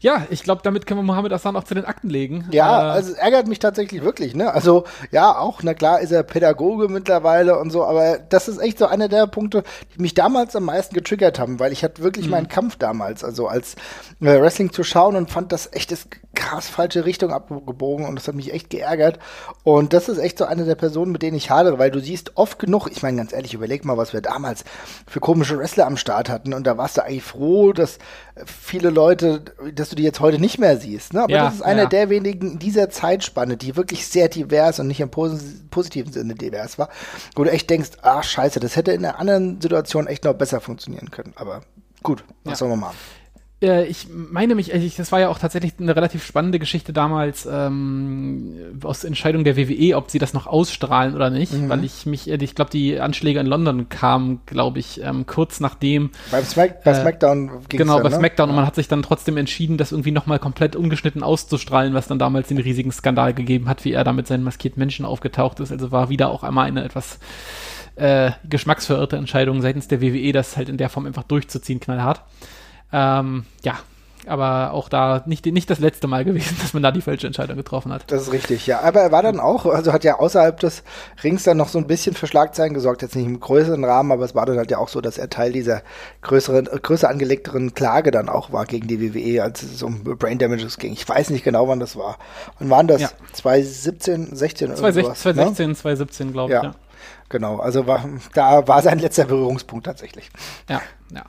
Ja, 0.04 0.28
ich 0.30 0.44
glaube, 0.44 0.62
damit 0.64 0.86
können 0.86 1.00
wir 1.00 1.04
Mohammed 1.04 1.32
Hassan 1.32 1.56
auch 1.56 1.64
zu 1.64 1.76
den 1.76 1.86
Akten 1.86 2.10
legen. 2.10 2.46
Ja, 2.52 2.90
äh, 2.90 2.92
also 2.92 3.14
es 3.14 3.18
ärgert 3.18 3.48
mich 3.48 3.60
tatsächlich 3.60 4.04
wirklich, 4.04 4.36
ne? 4.36 4.54
Also, 4.54 4.84
ja, 5.12 5.38
auch, 5.38 5.64
na 5.64 5.74
klar, 5.74 6.02
ist 6.02 6.12
er 6.12 6.24
Pädagoge 6.24 6.90
mittlerweile 6.90 7.58
und 7.58 7.70
so, 7.70 7.86
aber 7.86 8.20
das 8.20 8.50
ist 8.50 8.58
echt 8.58 8.80
so 8.80 8.86
einer 8.86 9.08
der 9.08 9.28
Punkte, 9.28 9.64
die 9.96 10.02
mich 10.02 10.14
damals 10.14 10.58
am 10.58 10.66
meisten 10.66 10.94
getriggert 10.94 11.40
haben, 11.40 11.58
weil 11.58 11.72
ich 11.72 11.86
hatte 11.86 12.04
wirklich 12.04 12.26
mhm. 12.26 12.32
meinen 12.32 12.48
Kampf 12.50 12.76
damals, 12.76 13.24
also 13.24 13.48
als 13.48 13.76
äh, 14.20 14.42
Wrestling 14.42 14.74
zu 14.74 14.84
schauen 14.84 15.16
und 15.16 15.32
fand 15.32 15.54
das 15.54 15.70
echt 15.72 15.94
das 15.94 16.06
krass 16.36 16.68
falsche 16.68 17.06
Richtung 17.06 17.32
abgebogen 17.32 18.06
und 18.06 18.16
das 18.16 18.28
hat 18.28 18.36
mich 18.36 18.52
echt 18.52 18.70
geärgert. 18.72 19.20
Und 19.64 19.94
das 19.94 20.10
ist 20.10 20.18
echt 20.18 20.38
so 20.38 20.44
eine 20.44 20.66
der 20.66 20.76
Personen, 20.76 21.14
mit 21.14 21.22
denen 21.22 21.38
ich 21.38 21.50
hadere, 21.50 21.80
weil 21.80 21.92
du 21.92 22.02
siehst 22.02 22.36
oft 22.36 22.60
genug, 22.60 22.90
ich 22.92 23.04
meine 23.04 23.18
ganz 23.18 23.32
ehrlich, 23.32 23.54
überleg 23.54 23.86
mal, 23.86 23.96
was 23.96 24.12
wir 24.12 24.22
damals 24.22 24.66
für 25.08 25.22
komische 25.22 25.58
Wrestler 25.58 25.86
am 25.86 25.96
Start 25.96 26.28
hatten 26.28 26.54
und 26.54 26.68
da 26.68 26.78
warst 26.78 26.98
du 26.98 27.06
eigentlich 27.06 27.24
froh, 27.24 27.72
dass 27.72 28.00
viele 28.46 28.90
Leute, 28.90 29.42
dass 29.74 29.90
du 29.90 29.96
die 29.96 30.04
jetzt 30.04 30.20
heute 30.20 30.40
nicht 30.40 30.58
mehr 30.58 30.78
siehst. 30.78 31.14
Ne? 31.14 31.24
Aber 31.24 31.34
ja, 31.34 31.46
das 31.46 31.56
ist 31.56 31.62
einer 31.62 31.84
ja. 31.84 31.90
der 31.90 32.10
wenigen 32.10 32.54
in 32.54 32.60
dieser 32.60 32.90
Zeitspanne, 32.90 33.58
die 33.58 33.76
wirklich 33.76 34.08
sehr 34.08 34.28
divers 34.28 34.80
und 34.80 34.88
nicht 34.88 35.00
im 35.00 35.10
pos 35.10 35.40
positiven 35.70 36.12
Sinne 36.12 36.36
divers 36.36 36.78
war, 36.80 36.90
wo 37.36 37.44
du 37.44 37.52
echt 37.52 37.70
denkst, 37.70 37.92
ach 38.02 38.24
scheiße, 38.24 38.60
das 38.60 38.76
hätte 38.76 38.92
in 38.92 39.06
einer 39.06 39.20
anderen 39.20 39.62
Situation 39.62 40.08
echt 40.08 40.24
noch 40.24 40.34
besser 40.34 40.62
funktionieren 40.62 41.12
können. 41.12 41.34
Aber 41.36 41.62
gut, 42.02 42.24
was 42.44 42.54
ja. 42.54 42.56
sollen 42.58 42.72
wir 42.72 42.78
machen? 42.78 42.98
Äh, 43.64 43.86
ich 43.86 44.08
meine 44.12 44.56
mich, 44.56 44.74
ich, 44.74 44.96
das 44.98 45.12
war 45.12 45.22
ja 45.22 45.30
auch 45.30 45.40
tatsächlich 45.40 45.74
eine 45.80 45.96
relativ 45.96 46.26
spannende 46.26 46.60
Geschichte 46.60 46.92
damals 46.92 47.48
ähm, 47.50 48.80
aus 48.84 49.06
Entscheidung 49.06 49.46
der 49.46 49.56
WWE, 49.56 49.96
ob 49.96 50.12
sie 50.12 50.20
das 50.20 50.34
noch 50.34 50.48
ausstrahlen 50.48 51.16
oder 51.16 51.30
nicht, 51.30 51.54
mhm. 51.54 51.70
weil 51.70 51.84
ich 51.86 52.06
mich, 52.06 52.30
äh, 52.30 52.36
ich 52.36 52.56
glaube, 52.56 52.72
die 52.72 53.00
Anschläge 53.00 53.40
in 53.40 53.48
London 53.48 53.88
kamen, 53.88 54.42
glaube 54.46 54.80
ich, 54.80 55.02
ähm, 55.02 55.26
kurz 55.26 55.62
nachdem. 55.62 56.12
Beim 56.30 56.44
Smack, 56.44 56.84
bei 56.84 56.92
äh, 56.92 57.02
SmackDown 57.02 57.52
ging 57.70 57.78
Genau, 57.78 57.96
dann, 57.96 58.04
bei 58.04 58.10
ne? 58.10 58.16
SmackDown 58.18 58.50
ja. 58.50 58.52
und 58.52 58.56
man 58.58 58.68
hat 58.68 58.76
sich 58.76 58.90
dann 58.90 59.02
trotzdem 59.02 59.38
entschieden, 59.38 59.78
das 59.78 59.94
irgendwie 59.94 60.12
nochmal 60.12 60.40
komplett 60.40 60.76
ungeschnitten 60.76 61.24
auszustrahlen, 61.24 61.94
was 61.94 62.08
dann 62.08 62.20
damals 62.20 62.50
den 62.50 62.58
riesigen 62.58 62.92
Skandal 62.92 63.34
gegeben 63.34 63.70
hat, 63.70 63.86
wie 63.86 63.94
er 63.94 64.04
da 64.04 64.12
mit 64.12 64.28
seinen 64.28 64.44
maskierten 64.44 64.80
Menschen 64.80 65.06
aufgetaucht 65.06 65.62
ist. 65.62 65.72
Also 65.72 65.92
war 65.92 66.10
wieder 66.10 66.30
auch 66.30 66.44
einmal 66.44 66.68
eine 66.68 66.84
etwas 66.84 67.20
äh, 67.96 68.32
geschmacksverirrte 68.50 69.16
Entscheidung 69.16 69.62
seitens 69.62 69.88
der 69.88 70.02
WWE, 70.02 70.34
das 70.34 70.58
halt 70.58 70.68
in 70.68 70.78
der 70.78 70.90
Form 70.90 71.06
einfach 71.06 71.24
durchzuziehen, 71.24 71.80
knallhart. 71.80 72.24
Ähm, 72.94 73.46
ja, 73.64 73.80
aber 74.26 74.72
auch 74.72 74.88
da 74.88 75.24
nicht, 75.26 75.46
nicht 75.46 75.70
das 75.70 75.80
letzte 75.80 76.08
Mal 76.08 76.24
gewesen, 76.24 76.58
dass 76.62 76.74
man 76.74 76.84
da 76.84 76.92
die 76.92 77.02
falsche 77.02 77.28
Entscheidung 77.28 77.58
getroffen 77.58 77.92
hat. 77.92 78.04
Das 78.08 78.24
ist 78.24 78.32
richtig, 78.32 78.68
ja. 78.68 78.82
Aber 78.82 79.02
er 79.02 79.12
war 79.12 79.22
dann 79.22 79.40
auch, 79.40 79.66
also 79.66 79.92
hat 79.92 80.04
ja 80.04 80.20
außerhalb 80.20 80.60
des 80.60 80.84
Rings 81.24 81.44
dann 81.44 81.58
noch 81.58 81.68
so 81.68 81.80
ein 81.80 81.88
bisschen 81.88 82.16
für 82.16 82.28
Schlagzeilen 82.28 82.74
gesorgt, 82.74 83.02
jetzt 83.02 83.16
nicht 83.16 83.26
im 83.26 83.40
größeren 83.40 83.84
Rahmen, 83.84 84.12
aber 84.12 84.24
es 84.24 84.36
war 84.36 84.46
dann 84.46 84.58
halt 84.58 84.72
ja 84.72 84.78
auch 84.78 84.90
so, 84.90 85.02
dass 85.02 85.18
er 85.18 85.30
Teil 85.30 85.52
dieser 85.52 85.82
größeren, 86.22 86.66
größer 86.66 87.10
angelegteren 87.10 87.74
Klage 87.74 88.12
dann 88.12 88.30
auch 88.30 88.52
war 88.52 88.66
gegen 88.66 88.88
die 88.88 89.02
WWE, 89.02 89.44
als 89.44 89.64
es 89.64 89.84
um 89.84 90.04
Brain 90.04 90.38
Damages 90.38 90.78
ging. 90.78 90.94
Ich 90.94 91.08
weiß 91.08 91.30
nicht 91.30 91.44
genau, 91.44 91.68
wann 91.68 91.80
das 91.80 91.96
war. 91.96 92.18
Und 92.60 92.70
waren 92.70 92.88
das 92.88 93.02
ja. 93.02 93.10
2017, 93.34 94.36
16 94.36 94.68
oder 94.70 94.78
2016, 94.78 95.34
2016, 95.34 95.68
ne? 95.68 95.76
2017, 95.76 96.34
glaube 96.34 96.54
ich, 96.54 96.56
ja. 96.56 96.64
ja. 96.64 96.76
Genau, 97.30 97.58
also 97.58 97.88
war, 97.88 98.06
da 98.34 98.68
war 98.68 98.82
sein 98.82 99.00
letzter 99.00 99.26
Berührungspunkt 99.26 99.86
tatsächlich. 99.86 100.30
Ja, 100.70 100.82
ja. 101.12 101.24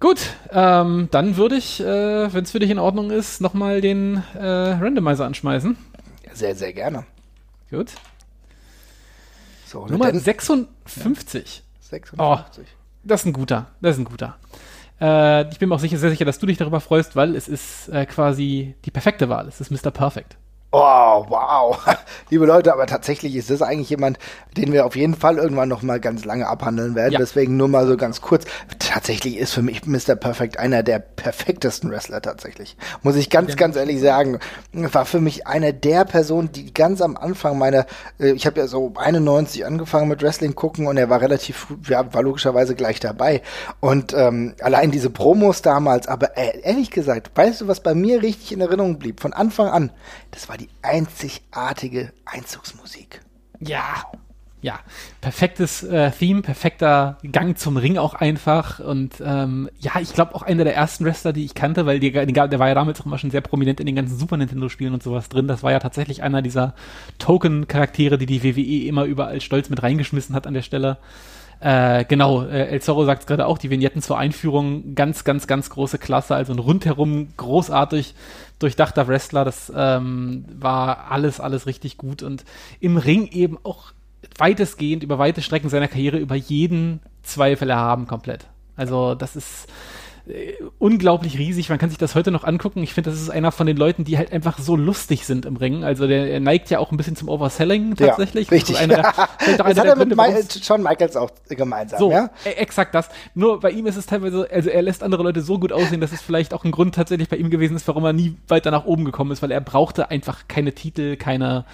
Gut, 0.00 0.20
ähm, 0.52 1.08
dann 1.10 1.36
würde 1.36 1.56
ich, 1.56 1.80
äh, 1.80 2.32
wenn 2.32 2.44
es 2.44 2.52
für 2.52 2.60
dich 2.60 2.70
in 2.70 2.78
Ordnung 2.78 3.10
ist, 3.10 3.40
nochmal 3.40 3.80
den 3.80 4.22
äh, 4.34 4.46
Randomizer 4.46 5.24
anschmeißen. 5.26 5.76
Sehr, 6.34 6.54
sehr 6.54 6.72
gerne. 6.72 7.04
Gut. 7.70 7.92
So, 9.66 9.86
Nummer 9.86 10.14
56. 10.14 11.56
Ja. 11.56 11.62
56. 11.80 12.16
Oh, 12.18 12.38
das 13.02 13.22
ist 13.22 13.26
ein 13.26 13.32
guter. 13.32 13.66
Das 13.80 13.96
ist 13.96 13.98
ein 14.00 14.04
guter. 14.04 14.36
Äh, 15.00 15.50
ich 15.50 15.58
bin 15.58 15.68
mir 15.68 15.74
auch 15.74 15.80
sicher, 15.80 15.98
sehr 15.98 16.10
sicher, 16.10 16.24
dass 16.24 16.38
du 16.38 16.46
dich 16.46 16.58
darüber 16.58 16.80
freust, 16.80 17.16
weil 17.16 17.34
es 17.34 17.48
ist 17.48 17.88
äh, 17.88 18.06
quasi 18.06 18.76
die 18.84 18.90
perfekte 18.90 19.28
Wahl. 19.28 19.48
Es 19.48 19.60
ist 19.60 19.70
Mr. 19.70 19.90
Perfect. 19.90 20.36
Oh, 20.70 21.24
wow. 21.28 21.78
Liebe 22.28 22.44
Leute, 22.44 22.74
aber 22.74 22.84
tatsächlich 22.84 23.34
ist 23.36 23.48
das 23.48 23.62
eigentlich 23.62 23.88
jemand, 23.88 24.18
den 24.54 24.70
wir 24.70 24.84
auf 24.84 24.96
jeden 24.96 25.14
Fall 25.14 25.38
irgendwann 25.38 25.70
noch 25.70 25.80
mal 25.80 25.98
ganz 25.98 26.26
lange 26.26 26.46
abhandeln 26.46 26.94
werden. 26.94 27.12
Ja. 27.12 27.18
Deswegen 27.18 27.56
nur 27.56 27.68
mal 27.68 27.86
so 27.86 27.96
ganz 27.96 28.20
kurz. 28.20 28.44
Tatsächlich 28.78 29.38
ist 29.38 29.54
für 29.54 29.62
mich 29.62 29.86
Mr. 29.86 30.14
Perfect 30.14 30.58
einer 30.58 30.82
der 30.82 30.98
perfektesten 30.98 31.90
Wrestler 31.90 32.20
tatsächlich. 32.20 32.76
Muss 33.02 33.16
ich 33.16 33.30
ganz, 33.30 33.50
ja. 33.50 33.56
ganz 33.56 33.76
ehrlich 33.76 33.98
sagen. 33.98 34.40
War 34.74 35.06
für 35.06 35.20
mich 35.20 35.46
einer 35.46 35.72
der 35.72 36.04
Personen, 36.04 36.52
die 36.52 36.74
ganz 36.74 37.00
am 37.00 37.16
Anfang 37.16 37.56
meiner, 37.56 37.86
äh, 38.20 38.32
ich 38.32 38.44
habe 38.44 38.60
ja 38.60 38.66
so 38.66 38.92
91 38.94 39.64
angefangen 39.64 40.08
mit 40.08 40.22
Wrestling 40.22 40.54
gucken 40.54 40.86
und 40.86 40.98
er 40.98 41.08
war 41.08 41.22
relativ, 41.22 41.68
ja, 41.88 42.12
war 42.12 42.22
logischerweise 42.22 42.74
gleich 42.74 43.00
dabei. 43.00 43.40
Und 43.80 44.12
ähm, 44.12 44.54
allein 44.60 44.90
diese 44.90 45.08
Promos 45.08 45.62
damals, 45.62 46.08
aber 46.08 46.36
äh, 46.36 46.60
ehrlich 46.60 46.90
gesagt, 46.90 47.30
weißt 47.34 47.62
du, 47.62 47.68
was 47.68 47.82
bei 47.82 47.94
mir 47.94 48.20
richtig 48.20 48.52
in 48.52 48.60
Erinnerung 48.60 48.98
blieb? 48.98 49.20
Von 49.20 49.32
Anfang 49.32 49.68
an, 49.68 49.92
das 50.30 50.46
war 50.50 50.57
die 50.58 50.68
einzigartige 50.82 52.12
Einzugsmusik. 52.24 53.20
Ja, 53.60 54.04
ja, 54.60 54.80
perfektes 55.20 55.84
äh, 55.84 56.10
Theme, 56.10 56.42
perfekter 56.42 57.18
Gang 57.30 57.56
zum 57.56 57.76
Ring 57.76 57.96
auch 57.96 58.14
einfach. 58.14 58.80
Und 58.80 59.22
ähm, 59.24 59.70
ja, 59.78 59.92
ich 60.00 60.12
glaube 60.14 60.34
auch 60.34 60.42
einer 60.42 60.64
der 60.64 60.74
ersten 60.74 61.04
Wrestler, 61.04 61.32
die 61.32 61.44
ich 61.44 61.54
kannte, 61.54 61.86
weil 61.86 62.00
die, 62.00 62.10
der 62.10 62.58
war 62.58 62.68
ja 62.68 62.74
damals 62.74 63.00
auch 63.00 63.06
immer 63.06 63.18
schon 63.18 63.30
sehr 63.30 63.40
prominent 63.40 63.78
in 63.78 63.86
den 63.86 63.94
ganzen 63.94 64.18
Super 64.18 64.36
Nintendo-Spielen 64.36 64.94
und 64.94 65.02
sowas 65.02 65.28
drin. 65.28 65.46
Das 65.46 65.62
war 65.62 65.70
ja 65.70 65.78
tatsächlich 65.78 66.24
einer 66.24 66.42
dieser 66.42 66.74
Token-Charaktere, 67.20 68.18
die 68.18 68.26
die 68.26 68.42
WWE 68.42 68.88
immer 68.88 69.04
überall 69.04 69.40
stolz 69.40 69.70
mit 69.70 69.82
reingeschmissen 69.82 70.34
hat 70.34 70.48
an 70.48 70.54
der 70.54 70.62
Stelle. 70.62 70.98
Äh, 71.60 72.04
genau, 72.04 72.44
äh, 72.44 72.66
El 72.68 72.82
Zorro 72.82 73.04
sagt 73.04 73.22
es 73.22 73.26
gerade 73.26 73.46
auch, 73.46 73.58
die 73.58 73.70
Vignetten 73.70 74.02
zur 74.02 74.18
Einführung, 74.18 74.94
ganz, 74.94 75.24
ganz, 75.24 75.46
ganz 75.46 75.70
große 75.70 75.98
Klasse, 75.98 76.34
also 76.36 76.52
ein 76.52 76.58
rundherum 76.58 77.28
großartig 77.36 78.14
durchdachter 78.58 79.08
Wrestler, 79.08 79.44
das 79.44 79.72
ähm, 79.74 80.44
war 80.58 81.10
alles, 81.10 81.40
alles 81.40 81.66
richtig 81.66 81.96
gut 81.96 82.22
und 82.22 82.44
im 82.80 82.96
Ring 82.96 83.26
eben 83.28 83.58
auch 83.62 83.92
weitestgehend 84.36 85.02
über 85.02 85.18
weite 85.18 85.42
Strecken 85.42 85.68
seiner 85.68 85.88
Karriere 85.88 86.18
über 86.18 86.34
jeden 86.34 87.00
Zweifel 87.22 87.70
erhaben 87.70 88.06
komplett. 88.06 88.46
Also 88.76 89.14
das 89.14 89.36
ist 89.36 89.68
äh, 90.28 90.54
unglaublich 90.78 91.38
riesig. 91.38 91.68
Man 91.68 91.78
kann 91.78 91.90
sich 91.90 91.98
das 91.98 92.14
heute 92.14 92.30
noch 92.30 92.44
angucken. 92.44 92.82
Ich 92.82 92.94
finde, 92.94 93.10
das 93.10 93.20
ist 93.20 93.30
einer 93.30 93.52
von 93.52 93.66
den 93.66 93.76
Leuten, 93.76 94.04
die 94.04 94.18
halt 94.18 94.32
einfach 94.32 94.58
so 94.58 94.76
lustig 94.76 95.26
sind 95.26 95.46
im 95.46 95.56
Ring. 95.56 95.84
Also 95.84 96.06
der, 96.06 96.30
er 96.30 96.40
neigt 96.40 96.70
ja 96.70 96.78
auch 96.78 96.90
ein 96.90 96.96
bisschen 96.96 97.16
zum 97.16 97.28
Overselling 97.28 97.96
tatsächlich. 97.96 98.48
Ja, 98.48 98.56
richtig. 98.56 98.76
Das, 98.76 98.82
einer, 98.82 99.02
das 99.58 99.78
hat 99.78 99.86
er 99.86 99.96
mit 99.96 100.16
Gründe, 100.16 100.44
Shawn 100.62 100.82
Michaels 100.82 101.16
auch 101.16 101.30
gemeinsam. 101.48 101.98
So, 101.98 102.10
ja? 102.10 102.30
E 102.44 102.50
exakt 102.50 102.94
das. 102.94 103.08
Nur 103.34 103.60
bei 103.60 103.70
ihm 103.70 103.86
ist 103.86 103.96
es 103.96 104.06
teilweise, 104.06 104.48
also 104.50 104.70
er 104.70 104.82
lässt 104.82 105.02
andere 105.02 105.22
Leute 105.22 105.40
so 105.40 105.58
gut 105.58 105.72
aussehen, 105.72 106.00
dass 106.00 106.12
es 106.12 106.22
vielleicht 106.22 106.54
auch 106.54 106.64
ein 106.64 106.70
Grund 106.70 106.94
tatsächlich 106.94 107.28
bei 107.28 107.36
ihm 107.36 107.50
gewesen 107.50 107.76
ist, 107.76 107.88
warum 107.88 108.04
er 108.04 108.12
nie 108.12 108.36
weiter 108.48 108.70
nach 108.70 108.84
oben 108.84 109.04
gekommen 109.04 109.30
ist, 109.32 109.42
weil 109.42 109.50
er 109.50 109.60
brauchte 109.60 110.10
einfach 110.10 110.48
keine 110.48 110.72
Titel, 110.72 111.16
keine 111.16 111.64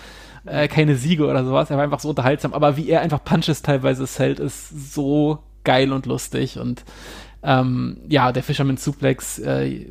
äh, 0.46 0.68
keine 0.68 0.96
Siege 0.96 1.26
oder 1.26 1.44
sowas. 1.44 1.70
Er 1.70 1.76
war 1.76 1.84
einfach 1.84 2.00
so 2.00 2.10
unterhaltsam. 2.10 2.52
Aber 2.52 2.76
wie 2.76 2.88
er 2.88 3.00
einfach 3.00 3.24
Punches 3.24 3.62
teilweise 3.62 4.06
zählt, 4.06 4.40
ist 4.40 4.94
so 4.94 5.38
geil 5.64 5.92
und 5.92 6.06
lustig. 6.06 6.58
Und 6.58 6.84
ähm, 7.44 7.98
ja, 8.08 8.32
der 8.32 8.42
Fisherman 8.42 8.76
Suplex 8.76 9.38
äh, 9.38 9.86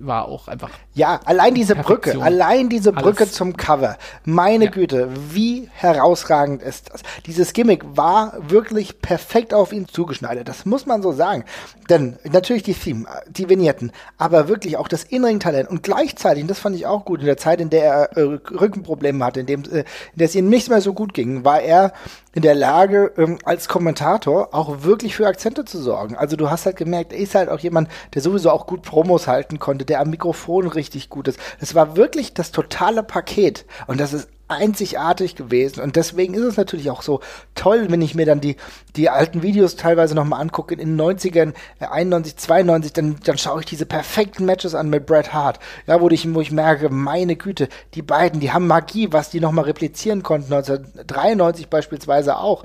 war 0.00 0.28
auch 0.28 0.48
einfach. 0.48 0.70
Ja, 0.94 1.20
allein 1.24 1.54
diese 1.54 1.74
Perfektion. 1.74 2.16
Brücke, 2.16 2.26
allein 2.26 2.68
diese 2.68 2.92
Brücke 2.92 3.24
Alles. 3.24 3.32
zum 3.32 3.56
Cover. 3.56 3.96
Meine 4.24 4.66
ja. 4.66 4.70
Güte, 4.70 5.08
wie 5.30 5.68
herausragend 5.72 6.62
ist 6.62 6.90
das. 6.92 7.02
Dieses 7.26 7.52
Gimmick 7.52 7.84
war 7.96 8.36
wirklich 8.48 9.00
perfekt 9.00 9.54
auf 9.54 9.72
ihn 9.72 9.88
zugeschneidert. 9.88 10.48
Das 10.48 10.66
muss 10.66 10.86
man 10.86 11.02
so 11.02 11.12
sagen. 11.12 11.44
Denn 11.88 12.18
natürlich 12.30 12.62
die 12.62 12.74
Theme, 12.74 13.06
die 13.28 13.48
Vignetten, 13.48 13.92
aber 14.18 14.48
wirklich 14.48 14.76
auch 14.76 14.88
das 14.88 15.04
Inring-Talent 15.04 15.68
und 15.68 15.82
gleichzeitig, 15.82 16.42
und 16.42 16.48
das 16.48 16.58
fand 16.58 16.76
ich 16.76 16.86
auch 16.86 17.04
gut, 17.04 17.20
in 17.20 17.26
der 17.26 17.36
Zeit, 17.36 17.60
in 17.60 17.70
der 17.70 17.84
er 17.84 18.16
äh, 18.16 18.22
Rückenprobleme 18.22 19.24
hatte, 19.24 19.40
in, 19.40 19.46
dem, 19.46 19.62
äh, 19.64 19.78
in 19.78 19.84
der 20.16 20.26
es 20.26 20.34
ihm 20.34 20.48
nicht 20.48 20.68
mehr 20.68 20.80
so 20.80 20.92
gut 20.92 21.14
ging, 21.14 21.44
war 21.44 21.60
er 21.60 21.92
in 22.38 22.42
der 22.42 22.54
Lage, 22.54 23.12
ähm, 23.16 23.40
als 23.42 23.66
Kommentator 23.66 24.54
auch 24.54 24.84
wirklich 24.84 25.16
für 25.16 25.26
Akzente 25.26 25.64
zu 25.64 25.82
sorgen. 25.82 26.14
Also 26.14 26.36
du 26.36 26.48
hast 26.48 26.66
halt 26.66 26.76
gemerkt, 26.76 27.12
er 27.12 27.18
ist 27.18 27.34
halt 27.34 27.48
auch 27.48 27.58
jemand, 27.58 27.88
der 28.14 28.22
sowieso 28.22 28.52
auch 28.52 28.68
gut 28.68 28.82
Promos 28.82 29.26
halten 29.26 29.58
konnte, 29.58 29.84
der 29.84 29.98
am 30.00 30.10
Mikrofon 30.10 30.68
richtig 30.68 31.08
gut 31.08 31.26
ist. 31.26 31.40
Es 31.58 31.74
war 31.74 31.96
wirklich 31.96 32.34
das 32.34 32.52
totale 32.52 33.02
Paket. 33.02 33.66
Und 33.88 33.98
das 33.98 34.12
ist 34.12 34.28
einzigartig 34.48 35.36
gewesen. 35.36 35.80
Und 35.80 35.96
deswegen 35.96 36.34
ist 36.34 36.42
es 36.42 36.56
natürlich 36.56 36.90
auch 36.90 37.02
so 37.02 37.20
toll, 37.54 37.86
wenn 37.90 38.02
ich 38.02 38.14
mir 38.14 38.26
dann 38.26 38.40
die, 38.40 38.56
die 38.96 39.10
alten 39.10 39.42
Videos 39.42 39.76
teilweise 39.76 40.14
nochmal 40.14 40.40
angucke, 40.40 40.74
in 40.74 40.96
den 40.96 41.00
90ern, 41.00 41.52
91, 41.80 42.36
92, 42.36 42.92
dann, 42.92 43.16
dann 43.24 43.38
schaue 43.38 43.60
ich 43.60 43.66
diese 43.66 43.86
perfekten 43.86 44.44
Matches 44.44 44.74
an 44.74 44.88
mit 44.90 45.06
Bret 45.06 45.32
Hart. 45.32 45.60
Ja, 45.86 46.00
wo 46.00 46.08
ich, 46.08 46.32
wo 46.34 46.40
ich 46.40 46.50
merke, 46.50 46.88
meine 46.88 47.36
Güte, 47.36 47.68
die 47.94 48.02
beiden, 48.02 48.40
die 48.40 48.52
haben 48.52 48.66
Magie, 48.66 49.12
was 49.12 49.30
die 49.30 49.40
nochmal 49.40 49.64
replizieren 49.64 50.22
konnten, 50.22 50.52
1993 50.52 51.68
beispielsweise 51.68 52.38
auch. 52.38 52.64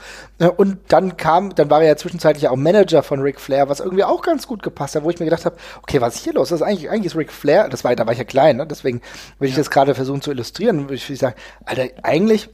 Und 0.58 0.78
dann 0.88 1.18
kam, 1.18 1.54
dann 1.56 1.70
war 1.70 1.82
er 1.82 1.90
ja 1.90 1.96
zwischenzeitlich 1.98 2.48
auch 2.48 2.56
Manager 2.56 3.04
von 3.04 3.22
Ric 3.22 3.40
Flair, 3.40 3.70
was 3.70 3.80
irgendwie 3.82 4.04
auch 4.04 4.22
ganz 4.22 4.48
gut 4.48 4.63
gepasst 4.63 4.96
hat, 4.96 5.04
wo 5.04 5.10
ich 5.10 5.20
mir 5.20 5.25
gedacht 5.25 5.46
habe, 5.46 5.58
okay, 5.82 6.00
was 6.00 6.16
ist 6.16 6.24
hier 6.24 6.34
los? 6.34 6.50
Das 6.50 6.62
ist 6.62 6.66
eigentlich, 6.66 6.90
eigentlich 6.90 7.08
ist 7.08 7.18
Ric 7.18 7.32
Flair, 7.32 7.68
das 7.70 7.84
war, 7.84 7.96
da 7.96 8.06
war 8.06 8.13
ich 8.13 8.20
ja 8.20 8.25
klein, 8.25 8.58
ne? 8.58 8.66
deswegen 8.66 9.02
würde 9.38 9.50
ich 9.50 9.56
ja. 9.56 9.58
das 9.58 9.70
gerade 9.70 9.96
versuchen 9.96 10.22
zu 10.22 10.32
illustrieren, 10.32 10.84
würde 10.84 10.96
ich 10.96 11.20
sagen, 11.20 11.36
Alter, 11.80 11.94
eigentlich, 12.03 12.50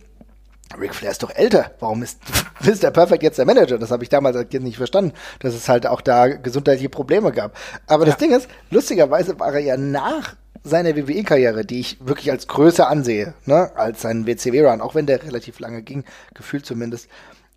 Ric 0.80 0.94
Flair 0.94 1.12
ist 1.12 1.24
doch 1.24 1.34
älter. 1.36 1.72
Warum 1.80 2.04
ist 2.04 2.20
Mr. 2.62 2.92
Perfect 2.92 3.24
jetzt 3.24 3.38
der 3.38 3.46
Manager? 3.46 3.78
Das 3.78 3.92
habe 3.92 4.04
ich 4.04 4.10
damals 4.10 4.36
als 4.36 4.50
Kind 4.50 4.64
nicht 4.64 4.78
verstanden, 4.78 5.14
dass 5.40 5.54
es 5.54 5.68
halt 5.68 5.88
auch 5.88 6.02
da 6.02 6.28
gesundheitliche 6.28 6.90
Probleme 6.90 7.32
gab. 7.32 7.58
Aber 7.88 8.04
ja. 8.06 8.12
das 8.12 8.18
Ding 8.18 8.32
ist, 8.32 8.48
lustigerweise 8.70 9.40
war 9.40 9.54
er 9.54 9.60
ja 9.60 9.78
nach 9.78 10.36
seiner 10.64 10.96
WWE-Karriere, 10.96 11.66
die 11.66 11.80
ich 11.80 12.06
wirklich 12.06 12.32
als 12.32 12.48
größer 12.48 12.88
ansehe, 12.88 13.34
ne, 13.46 13.72
als 13.76 14.02
seinen 14.02 14.28
WCW-Run, 14.28 14.82
auch 14.82 14.94
wenn 14.94 15.06
der 15.06 15.24
relativ 15.24 15.60
lange 15.60 15.82
ging, 15.82 16.04
gefühlt 16.34 16.66
zumindest, 16.66 17.08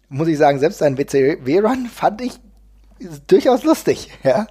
muss 0.08 0.28
ich 0.28 0.38
sagen, 0.38 0.60
selbst 0.60 0.78
seinen 0.78 0.98
WCW-Run 0.98 1.86
fand 1.86 2.20
ich 2.22 2.32
durchaus 3.26 3.64
lustig, 3.64 4.10
ja. 4.22 4.46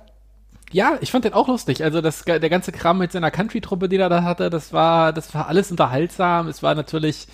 Ja, 0.71 0.97
ich 1.01 1.11
fand 1.11 1.25
den 1.25 1.33
auch 1.33 1.47
lustig. 1.47 1.83
Also 1.83 2.01
das, 2.01 2.23
der 2.23 2.49
ganze 2.49 2.71
Kram 2.71 2.97
mit 2.97 3.11
seiner 3.11 3.31
Country-Truppe, 3.31 3.89
die 3.89 3.97
er 3.97 4.09
da 4.09 4.23
hatte, 4.23 4.49
das 4.49 4.73
war, 4.73 5.13
das 5.13 5.33
war 5.33 5.47
alles 5.47 5.71
unterhaltsam. 5.71 6.47
Es 6.47 6.63
war 6.63 6.75
natürlich 6.75 7.27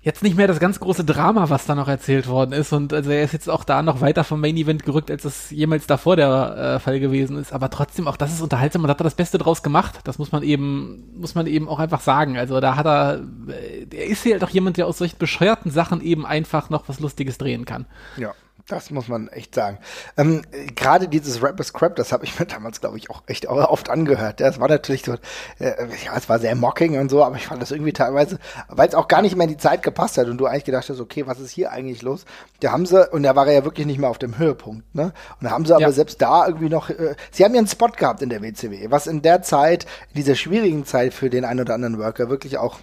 jetzt 0.00 0.22
nicht 0.22 0.36
mehr 0.36 0.46
das 0.46 0.60
ganz 0.60 0.80
große 0.80 1.04
Drama, 1.04 1.50
was 1.50 1.66
da 1.66 1.74
noch 1.74 1.88
erzählt 1.88 2.28
worden 2.28 2.52
ist. 2.52 2.72
Und 2.72 2.92
also 2.92 3.10
er 3.10 3.22
ist 3.22 3.32
jetzt 3.32 3.50
auch 3.50 3.64
da 3.64 3.82
noch 3.82 4.00
weiter 4.00 4.24
vom 4.24 4.40
Main 4.40 4.56
Event 4.56 4.84
gerückt, 4.84 5.10
als 5.10 5.24
es 5.24 5.50
jemals 5.50 5.86
davor 5.86 6.16
der 6.16 6.76
äh, 6.76 6.78
Fall 6.78 7.00
gewesen 7.00 7.36
ist. 7.36 7.52
Aber 7.52 7.68
trotzdem, 7.68 8.08
auch 8.08 8.16
das 8.16 8.32
ist 8.32 8.40
unterhaltsam 8.40 8.84
und 8.84 8.90
hat 8.90 9.00
er 9.00 9.04
das 9.04 9.14
Beste 9.14 9.38
draus 9.38 9.62
gemacht. 9.62 10.00
Das 10.04 10.18
muss 10.18 10.32
man 10.32 10.42
eben, 10.42 11.04
muss 11.18 11.34
man 11.34 11.46
eben 11.46 11.68
auch 11.68 11.78
einfach 11.78 12.00
sagen. 12.00 12.38
Also 12.38 12.60
da 12.60 12.76
hat 12.76 12.86
er, 12.86 13.20
äh, 13.48 13.86
er 13.90 14.06
ist 14.06 14.22
hier 14.22 14.34
halt 14.34 14.44
auch 14.44 14.50
jemand, 14.50 14.76
der 14.76 14.86
aus 14.86 14.98
solchen 14.98 15.18
bescheuerten 15.18 15.70
Sachen 15.70 16.00
eben 16.00 16.24
einfach 16.24 16.70
noch 16.70 16.88
was 16.88 17.00
Lustiges 17.00 17.36
drehen 17.38 17.64
kann. 17.64 17.86
Ja. 18.16 18.34
Das 18.68 18.90
muss 18.90 19.08
man 19.08 19.28
echt 19.28 19.54
sagen. 19.54 19.78
Ähm, 20.18 20.42
Gerade 20.76 21.08
dieses 21.08 21.42
Rap 21.42 21.58
is 21.58 21.72
Crap, 21.72 21.96
das 21.96 22.12
habe 22.12 22.26
ich 22.26 22.38
mir 22.38 22.44
damals, 22.44 22.82
glaube 22.82 22.98
ich, 22.98 23.08
auch 23.08 23.22
echt 23.26 23.46
oft 23.46 23.88
angehört. 23.88 24.40
Das 24.40 24.60
war 24.60 24.68
natürlich 24.68 25.04
so, 25.04 25.14
äh, 25.58 25.72
ja, 26.04 26.14
es 26.14 26.28
war 26.28 26.38
sehr 26.38 26.54
mocking 26.54 26.98
und 26.98 27.10
so, 27.10 27.24
aber 27.24 27.36
ich 27.36 27.46
fand 27.46 27.62
das 27.62 27.70
irgendwie 27.70 27.94
teilweise, 27.94 28.38
weil 28.68 28.86
es 28.86 28.94
auch 28.94 29.08
gar 29.08 29.22
nicht 29.22 29.36
mehr 29.36 29.44
in 29.44 29.52
die 29.52 29.56
Zeit 29.56 29.82
gepasst 29.82 30.18
hat 30.18 30.26
und 30.26 30.36
du 30.36 30.44
eigentlich 30.44 30.66
gedacht 30.66 30.86
hast, 30.86 31.00
okay, 31.00 31.26
was 31.26 31.40
ist 31.40 31.50
hier 31.50 31.72
eigentlich 31.72 32.02
los? 32.02 32.26
Da 32.60 32.70
haben 32.70 32.84
sie, 32.84 33.10
und 33.10 33.22
da 33.22 33.34
war 33.34 33.46
er 33.46 33.54
ja 33.54 33.64
wirklich 33.64 33.86
nicht 33.86 33.98
mehr 33.98 34.10
auf 34.10 34.18
dem 34.18 34.36
Höhepunkt, 34.36 34.94
ne? 34.94 35.14
Und 35.40 35.44
da 35.44 35.50
haben 35.50 35.64
sie 35.64 35.72
aber 35.72 35.80
ja. 35.80 35.92
selbst 35.92 36.20
da 36.20 36.46
irgendwie 36.46 36.68
noch, 36.68 36.90
äh, 36.90 37.16
sie 37.30 37.46
haben 37.46 37.54
ja 37.54 37.60
einen 37.60 37.68
Spot 37.68 37.88
gehabt 37.88 38.20
in 38.20 38.28
der 38.28 38.42
WCW, 38.42 38.90
was 38.90 39.06
in 39.06 39.22
der 39.22 39.40
Zeit, 39.40 39.86
in 40.10 40.16
dieser 40.16 40.34
schwierigen 40.34 40.84
Zeit 40.84 41.14
für 41.14 41.30
den 41.30 41.46
einen 41.46 41.60
oder 41.60 41.72
anderen 41.72 41.98
Worker 41.98 42.28
wirklich 42.28 42.58
auch 42.58 42.80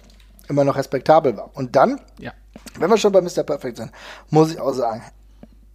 immer 0.48 0.64
noch 0.64 0.76
respektabel 0.76 1.36
war. 1.36 1.50
Und 1.54 1.76
dann, 1.76 2.00
ja. 2.18 2.32
wenn 2.80 2.90
wir 2.90 2.96
schon 2.96 3.12
bei 3.12 3.20
Mr. 3.20 3.44
Perfect 3.44 3.76
sind, 3.76 3.92
muss 4.30 4.50
ich 4.50 4.58
auch 4.58 4.72
sagen, 4.72 5.04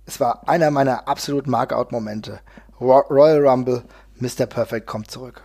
es 0.05 0.19
war 0.19 0.47
einer 0.47 0.71
meiner 0.71 1.07
absoluten 1.07 1.51
Markout-Momente. 1.51 2.39
Royal 2.79 3.47
Rumble, 3.47 3.83
Mr. 4.19 4.45
Perfect 4.47 4.87
kommt 4.87 5.11
zurück. 5.11 5.43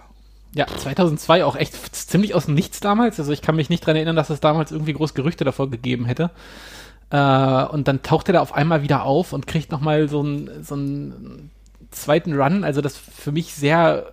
Ja, 0.55 0.67
2002 0.67 1.45
auch 1.45 1.57
echt 1.57 1.95
ziemlich 1.95 2.35
aus 2.35 2.47
dem 2.47 2.55
Nichts 2.55 2.81
damals. 2.81 3.19
Also 3.21 3.33
ich 3.33 3.43
kann 3.43 3.57
mich 3.57 3.69
nicht 3.69 3.85
dran 3.85 3.97
erinnern, 3.97 4.17
dass 4.17 4.31
es 4.31 4.41
damals 4.41 4.73
irgendwie 4.73 4.95
groß 4.95 5.13
Gerüchte 5.13 5.45
davor 5.45 5.71
gegeben 5.71 6.07
hätte. 6.07 6.31
Äh, 7.11 7.65
und 7.65 7.89
dann 7.89 8.03
taucht 8.03 8.29
er 8.29 8.35
da 8.35 8.41
auf 8.41 8.55
einmal 8.55 8.83
wieder 8.83 9.05
auf 9.05 9.33
und 9.33 9.47
kriegt 9.47 9.71
nochmal 9.71 10.09
so 10.09 10.23
ein, 10.23 10.65
so 10.65 10.75
ein 10.75 11.51
zweiten 11.91 12.35
Run, 12.35 12.65
also 12.65 12.81
das 12.81 12.97
für 12.97 13.33
mich 13.33 13.55
sehr, 13.55 14.07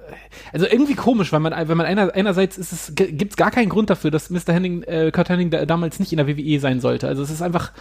also 0.52 0.66
irgendwie 0.66 0.96
komisch, 0.96 1.32
weil 1.32 1.40
man, 1.40 1.54
wenn 1.68 1.78
man 1.78 1.86
einer, 1.86 2.14
einerseits 2.14 2.58
ist 2.58 2.72
es, 2.72 2.94
gibt 2.96 3.32
es 3.32 3.38
gar 3.38 3.52
keinen 3.52 3.70
Grund 3.70 3.90
dafür, 3.90 4.12
dass 4.12 4.30
Mr. 4.30 4.54
Henning, 4.54 4.84
äh, 4.84 5.12
Kurt 5.12 5.30
Henning 5.30 5.50
da, 5.50 5.66
damals 5.66 6.00
nicht 6.00 6.12
in 6.12 6.18
der 6.18 6.28
WWE 6.28 6.60
sein 6.60 6.80
sollte. 6.80 7.08
Also 7.08 7.24
es 7.24 7.30
ist 7.30 7.42
einfach, 7.42 7.72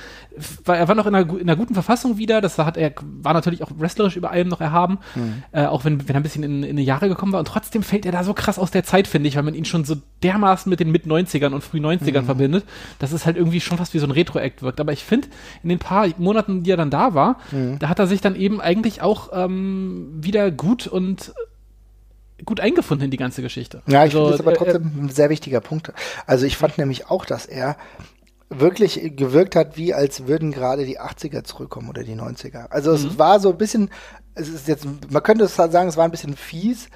war, 0.64 0.76
er 0.76 0.88
war 0.88 0.94
noch 0.94 1.06
in 1.06 1.14
einer, 1.14 1.30
in 1.32 1.48
einer 1.48 1.56
guten 1.56 1.74
Verfassung 1.74 2.18
wieder, 2.18 2.40
das 2.40 2.58
hat 2.58 2.76
er, 2.76 2.92
war 3.00 3.34
natürlich 3.34 3.62
auch 3.62 3.70
wrestlerisch 3.76 4.16
über 4.16 4.30
allem 4.30 4.48
noch 4.48 4.60
erhaben, 4.60 4.98
mhm. 5.14 5.42
äh, 5.52 5.66
auch 5.66 5.84
wenn, 5.84 6.08
wenn 6.08 6.14
er 6.14 6.20
ein 6.20 6.22
bisschen 6.22 6.42
in, 6.42 6.62
in 6.62 6.76
die 6.76 6.84
Jahre 6.84 7.08
gekommen 7.08 7.32
war 7.32 7.40
und 7.40 7.48
trotzdem 7.48 7.82
fällt 7.82 8.06
er 8.06 8.12
da 8.12 8.24
so 8.24 8.34
krass 8.34 8.58
aus 8.58 8.70
der 8.70 8.84
Zeit, 8.84 9.06
finde 9.06 9.28
ich, 9.28 9.36
weil 9.36 9.42
man 9.42 9.54
ihn 9.54 9.64
schon 9.64 9.84
so 9.84 9.96
dermaßen 10.22 10.68
mit 10.68 10.80
den 10.80 10.90
Mit-90ern 10.90 11.52
und 11.52 11.62
Früh-90ern 11.62 12.22
mhm. 12.22 12.26
verbindet, 12.26 12.64
dass 12.98 13.12
es 13.12 13.26
halt 13.26 13.36
irgendwie 13.36 13.60
schon 13.60 13.78
fast 13.78 13.94
wie 13.94 13.98
so 13.98 14.06
ein 14.06 14.12
Retro-Act 14.12 14.62
wirkt. 14.62 14.80
Aber 14.80 14.92
ich 14.92 15.04
finde, 15.04 15.28
in 15.62 15.68
den 15.68 15.78
paar 15.78 16.06
Monaten, 16.18 16.62
die 16.62 16.70
er 16.70 16.76
dann 16.76 16.90
da 16.90 17.14
war, 17.14 17.38
mhm. 17.50 17.78
da 17.78 17.88
hat 17.88 17.98
er 17.98 18.06
sich 18.06 18.20
dann 18.20 18.36
eben 18.36 18.60
eigentlich 18.60 19.02
auch 19.02 19.30
ähm, 19.32 19.91
wieder 20.20 20.50
gut 20.50 20.86
und 20.86 21.32
gut 22.44 22.60
eingefunden 22.60 23.06
in 23.06 23.10
die 23.10 23.16
ganze 23.16 23.42
Geschichte. 23.42 23.82
Ja, 23.86 24.04
ich 24.04 24.14
also, 24.14 24.18
finde 24.18 24.30
das 24.38 24.40
aber 24.40 24.54
trotzdem 24.54 24.92
äh, 24.96 25.02
ein 25.02 25.08
sehr 25.08 25.30
wichtiger 25.30 25.60
Punkt. 25.60 25.92
Also 26.26 26.46
ich 26.46 26.56
fand 26.56 26.78
nämlich 26.78 27.10
auch, 27.10 27.24
dass 27.24 27.46
er 27.46 27.76
wirklich 28.48 29.16
gewirkt 29.16 29.56
hat, 29.56 29.76
wie 29.76 29.94
als 29.94 30.26
würden 30.26 30.52
gerade 30.52 30.84
die 30.84 31.00
80er 31.00 31.44
zurückkommen 31.44 31.88
oder 31.88 32.04
die 32.04 32.14
90er. 32.14 32.68
Also 32.68 32.90
mhm. 32.90 32.96
es 32.96 33.18
war 33.18 33.40
so 33.40 33.50
ein 33.50 33.58
bisschen, 33.58 33.90
es 34.34 34.48
ist 34.48 34.68
jetzt, 34.68 34.86
man 35.10 35.22
könnte 35.22 35.44
es 35.44 35.56
sagen, 35.56 35.88
es 35.88 35.96
war 35.96 36.04
ein 36.04 36.10
bisschen 36.10 36.36
fies, 36.36 36.88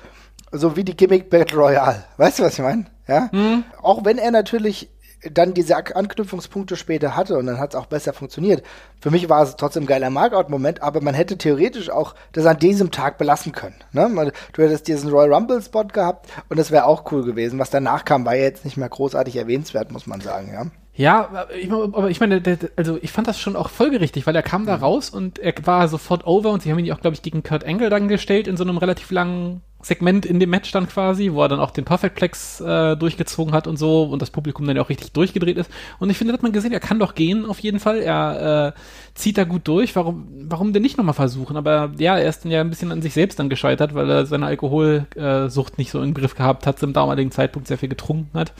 so 0.53 0.77
wie 0.77 0.85
die 0.85 0.97
Gimmick 0.97 1.31
Battle 1.31 1.59
Royale. 1.59 2.05
Weißt 2.17 2.39
du, 2.39 2.43
was 2.43 2.55
ich 2.55 2.65
meine? 2.65 2.87
Ja. 3.09 3.29
Mhm. 3.33 3.65
Auch 3.81 4.05
wenn 4.05 4.19
er 4.19 4.31
natürlich 4.31 4.91
dann 5.23 5.55
diese 5.55 5.77
Anknüpfungspunkte 5.77 6.77
später 6.77 7.17
hatte 7.17 7.39
und 7.39 7.47
dann 7.47 7.59
hat 7.59 7.75
es 7.75 7.77
auch 7.81 7.87
besser 7.87 8.13
funktioniert. 8.13 8.63
Für 9.01 9.11
mich 9.11 9.29
war 9.29 9.43
es 9.43 9.57
trotzdem 9.57 9.85
ein 9.85 9.87
geiler 9.89 10.11
Markout-Moment, 10.11 10.83
aber 10.83 11.01
man 11.01 11.15
hätte 11.15 11.39
theoretisch 11.39 11.91
auch 11.91 12.15
das 12.33 12.47
an 12.47 12.59
diesem 12.59 12.91
Tag 12.91 13.19
belassen 13.19 13.53
können. 13.53 13.77
Ne? 13.93 14.33
Du 14.53 14.63
hättest 14.63 14.89
diesen 14.89 15.11
Royal 15.11 15.33
Rumble-Spot 15.33 15.85
gehabt 15.85 16.31
und 16.49 16.59
das 16.59 16.71
wäre 16.71 16.85
auch 16.87 17.11
cool 17.13 17.25
gewesen. 17.25 17.59
Was 17.59 17.71
danach 17.71 18.05
kam, 18.05 18.25
war 18.25 18.35
ja 18.35 18.45
jetzt 18.45 18.65
nicht 18.65 18.77
mehr 18.77 18.89
großartig 18.89 19.37
erwähnenswert, 19.37 19.91
muss 19.91 20.07
man 20.07 20.21
sagen, 20.21 20.51
ja. 20.53 20.67
Ja, 20.97 21.47
ich, 21.55 21.71
aber 21.71 22.09
ich 22.09 22.21
meine, 22.21 22.43
also 22.77 22.99
ich 23.03 23.13
fand 23.13 23.29
das 23.29 23.39
schon 23.39 23.55
auch 23.55 23.69
folgerichtig, 23.69 24.27
weil 24.27 24.35
er 24.35 24.43
kam 24.43 24.65
da 24.65 24.79
mhm. 24.79 24.83
raus 24.83 25.11
und 25.11 25.39
er 25.39 25.53
war 25.65 25.89
sofort 25.89 26.27
over 26.27 26.51
und 26.51 26.63
sie 26.63 26.71
haben 26.71 26.79
ihn 26.79 26.91
auch, 26.91 27.01
glaube 27.01 27.15
ich, 27.15 27.23
gegen 27.23 27.43
Kurt 27.43 27.65
Angle 27.65 27.91
dann 27.91 28.09
gestellt 28.09 28.49
in 28.49 28.57
so 28.57 28.65
einem 28.65 28.79
relativ 28.79 29.11
langen 29.11 29.61
Segment 29.83 30.27
in 30.27 30.41
dem 30.41 30.51
Match 30.51 30.73
dann 30.73 30.89
quasi, 30.89 31.33
wo 31.33 31.43
er 31.43 31.49
dann 31.49 31.61
auch 31.61 31.71
den 31.71 31.85
Perfect 31.85 32.17
Plex 32.17 32.61
äh, 32.61 32.97
durchgezogen 32.97 33.53
hat 33.53 33.67
und 33.67 33.77
so 33.77 34.05
und 34.05 34.21
das 34.21 34.31
Publikum 34.31 34.67
dann 34.67 34.77
ja 34.77 34.83
auch 34.83 34.89
richtig 34.89 35.13
durchgedreht 35.13 35.59
ist. 35.59 35.71
Und 35.99 36.11
ich 36.11 36.17
finde, 36.17 36.33
da 36.33 36.39
hat 36.39 36.43
man 36.43 36.53
gesehen, 36.53 36.73
er 36.73 36.81
kann 36.81 36.99
doch 36.99 37.15
gehen 37.15 37.45
auf 37.45 37.61
jeden 37.61 37.79
Fall. 37.79 37.99
Er 37.99 38.75
äh, 38.75 38.81
zieht 39.15 39.39
da 39.39 39.45
gut 39.45 39.69
durch. 39.69 39.95
Warum, 39.95 40.27
warum 40.49 40.73
denn 40.73 40.83
nicht 40.83 40.97
nochmal 40.97 41.15
versuchen? 41.15 41.57
Aber 41.57 41.93
ja, 41.99 42.19
er 42.19 42.29
ist 42.29 42.45
dann 42.45 42.51
ja 42.51 42.63
ein 42.63 42.71
bisschen 42.71 42.91
an 42.91 43.03
sich 43.03 43.13
selbst 43.13 43.39
dann 43.39 43.49
gescheitert, 43.51 43.95
weil 43.95 44.11
er 44.11 44.27
seine 44.27 44.47
Alkoholsucht 44.47 45.79
nicht 45.79 45.91
so 45.91 46.03
im 46.03 46.15
Griff 46.15 46.35
gehabt 46.35 46.67
hat, 46.67 46.79
zum 46.79 46.93
damaligen 46.93 47.31
Zeitpunkt 47.31 47.69
sehr 47.69 47.79
viel 47.79 47.91
getrunken 47.91 48.37
hat. 48.37 48.55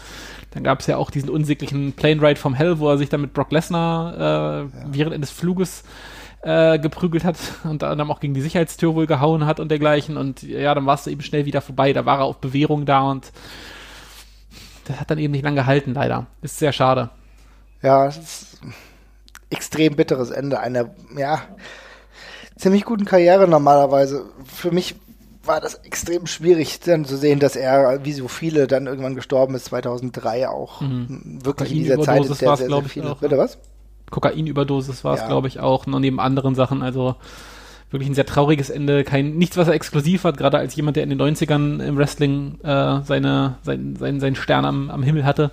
Dann 0.51 0.65
gab 0.65 0.81
es 0.81 0.87
ja 0.87 0.97
auch 0.97 1.11
diesen 1.11 1.29
unsäglichen 1.29 1.93
Plane 1.93 2.23
Ride 2.23 2.41
vom 2.41 2.55
Hell, 2.55 2.79
wo 2.79 2.89
er 2.89 2.99
sich 2.99 3.09
dann 3.09 3.21
mit 3.21 3.33
Brock 3.33 3.53
Lesnar 3.53 4.15
äh, 4.15 4.21
ja. 4.63 4.69
während 4.87 5.15
eines 5.15 5.31
Fluges 5.31 5.85
äh, 6.43 6.79
geprügelt 6.79 7.25
hat 7.25 7.37
und 7.65 7.83
dann 7.83 8.01
auch 8.01 8.21
gegen 8.21 8.35
die 8.35 8.41
Sicherheitstür 8.41 8.95
wohl 8.95 9.07
gehauen 9.07 9.47
hat 9.47 9.61
und 9.61 9.71
dergleichen. 9.71 10.17
Und 10.17 10.43
ja, 10.43 10.75
dann 10.75 10.87
war 10.87 10.95
es 10.95 11.07
eben 11.07 11.23
schnell 11.23 11.45
wieder 11.45 11.61
vorbei. 11.61 11.93
Da 11.93 12.07
war 12.07 12.19
er 12.19 12.25
auf 12.25 12.39
Bewährung 12.39 12.87
da 12.87 13.11
und 13.11 13.33
das 14.87 15.01
hat 15.01 15.11
dann 15.11 15.19
eben 15.19 15.33
nicht 15.33 15.45
lange 15.45 15.57
gehalten, 15.57 15.95
leider. 15.95 16.27
Ist 16.43 16.59
sehr 16.59 16.73
schade. 16.73 17.11
Ja, 17.83 18.07
es 18.07 18.17
ist 18.17 18.61
extrem 19.51 19.97
bitteres 19.97 20.31
Ende 20.31 20.61
einer, 20.61 20.91
ja, 21.17 21.43
ziemlich 22.57 22.85
guten 22.85 23.05
Karriere 23.05 23.49
normalerweise. 23.49 24.27
Für 24.45 24.71
mich 24.71 24.95
war 25.47 25.61
das 25.61 25.75
extrem 25.75 26.27
schwierig 26.27 26.81
dann 26.81 27.05
zu 27.05 27.17
sehen, 27.17 27.39
dass 27.39 27.57
er, 27.57 28.05
wie 28.05 28.13
so 28.13 28.29
viele, 28.29 28.67
dann 28.67 28.87
irgendwann 28.87 29.15
gestorben 29.15 29.55
ist, 29.55 29.67
2003 29.67 30.49
auch. 30.49 30.81
Mhm. 30.81 31.39
Wirklich 31.45 31.73
in 31.73 31.79
dieser 31.79 32.01
Zeit 32.01 32.25
ist 32.25 32.39
sehr, 32.39 32.57
sehr, 32.57 32.69
sehr 32.69 32.83
viele. 32.85 33.13
Auch, 33.13 33.19
Bitte 33.19 33.39
was? 33.39 33.59
Kokainüberdosis 34.11 35.05
war 35.05 35.15
es, 35.15 35.21
ja. 35.21 35.27
glaube 35.27 35.49
ich, 35.49 35.61
auch, 35.61 35.87
noch 35.87 35.99
neben 35.99 36.21
anderen 36.21 36.55
Sachen. 36.55 36.83
Also 36.83 37.17
wirklich 37.91 38.09
ein 38.11 38.15
sehr 38.15 38.27
trauriges 38.27 38.71
Ende. 38.71 39.05
Kein, 39.05 39.37
nichts, 39.37 39.57
was 39.57 39.69
er 39.69 39.75
exklusiv 39.75 40.25
hat, 40.25 40.37
gerade 40.37 40.59
als 40.59 40.75
jemand, 40.77 40.97
der 40.97 41.03
in 41.03 41.11
den 41.11 41.21
90ern 41.21 41.83
im 41.83 41.97
Wrestling 41.97 42.59
äh, 42.63 43.03
seine, 43.03 43.57
sein, 43.63 43.97
sein, 43.97 44.21
seinen 44.21 44.37
Stern 44.37 44.65
am, 44.65 44.91
am 44.91 45.03
Himmel 45.03 45.25
hatte. 45.25 45.51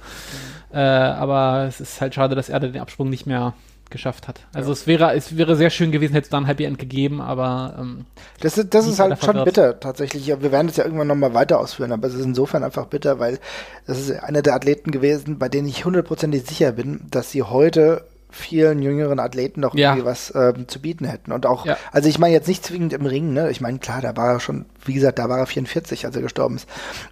Mhm. 0.71 0.77
Äh, 0.77 0.79
aber 0.79 1.65
es 1.67 1.79
ist 1.79 2.01
halt 2.01 2.15
schade, 2.15 2.35
dass 2.35 2.50
er 2.50 2.59
den 2.59 2.79
Absprung 2.79 3.09
nicht 3.09 3.25
mehr 3.25 3.53
geschafft 3.93 4.27
hat. 4.27 4.41
Also 4.53 4.69
ja. 4.69 4.73
es 4.73 4.88
wäre 4.88 5.15
es 5.15 5.38
wäre 5.38 5.55
sehr 5.55 5.69
schön 5.69 5.93
gewesen, 5.93 6.13
hätte 6.13 6.25
es 6.25 6.29
da 6.29 6.38
ein 6.38 6.45
Happy 6.45 6.65
End 6.65 6.77
gegeben, 6.77 7.21
aber 7.21 7.77
ähm, 7.79 8.05
das 8.41 8.57
ist 8.57 8.73
das 8.73 8.85
ist 8.85 9.00
halt 9.00 9.23
schon 9.23 9.35
wird. 9.35 9.45
bitter 9.45 9.79
tatsächlich. 9.79 10.27
Wir 10.27 10.51
werden 10.51 10.67
es 10.67 10.75
ja 10.75 10.83
irgendwann 10.83 11.07
noch 11.07 11.15
mal 11.15 11.33
weiter 11.33 11.59
ausführen, 11.59 11.93
aber 11.93 12.07
es 12.07 12.13
ist 12.13 12.25
insofern 12.25 12.63
einfach 12.63 12.88
bitter, 12.88 13.19
weil 13.19 13.39
das 13.88 14.00
ist 14.00 14.12
einer 14.12 14.41
der 14.41 14.55
Athleten 14.55 14.91
gewesen, 14.91 15.39
bei 15.39 15.47
denen 15.47 15.69
ich 15.69 15.85
hundertprozentig 15.85 16.43
sicher 16.45 16.73
bin, 16.73 17.01
dass 17.09 17.31
sie 17.31 17.43
heute 17.43 18.03
vielen 18.33 18.81
jüngeren 18.81 19.19
Athleten 19.19 19.62
noch 19.62 19.75
ja. 19.75 19.91
irgendwie 19.91 20.05
was 20.05 20.33
ähm, 20.35 20.67
zu 20.67 20.81
bieten 20.81 21.05
hätten. 21.05 21.31
Und 21.31 21.45
auch, 21.45 21.65
ja. 21.65 21.77
also 21.91 22.09
ich 22.09 22.17
meine 22.17 22.33
jetzt 22.33 22.47
nicht 22.47 22.65
zwingend 22.65 22.91
im 22.91 23.05
Ring, 23.05 23.31
ne? 23.31 23.51
Ich 23.51 23.62
meine, 23.62 23.77
klar, 23.77 24.01
da 24.01 24.17
war 24.17 24.33
er 24.33 24.39
schon, 24.39 24.65
wie 24.85 24.93
gesagt, 24.93 25.19
da 25.19 25.29
war 25.29 25.38
er 25.38 25.45
44, 25.45 26.05
als 26.05 26.15
er 26.15 26.23
gestorben 26.23 26.55
ist. 26.55 26.67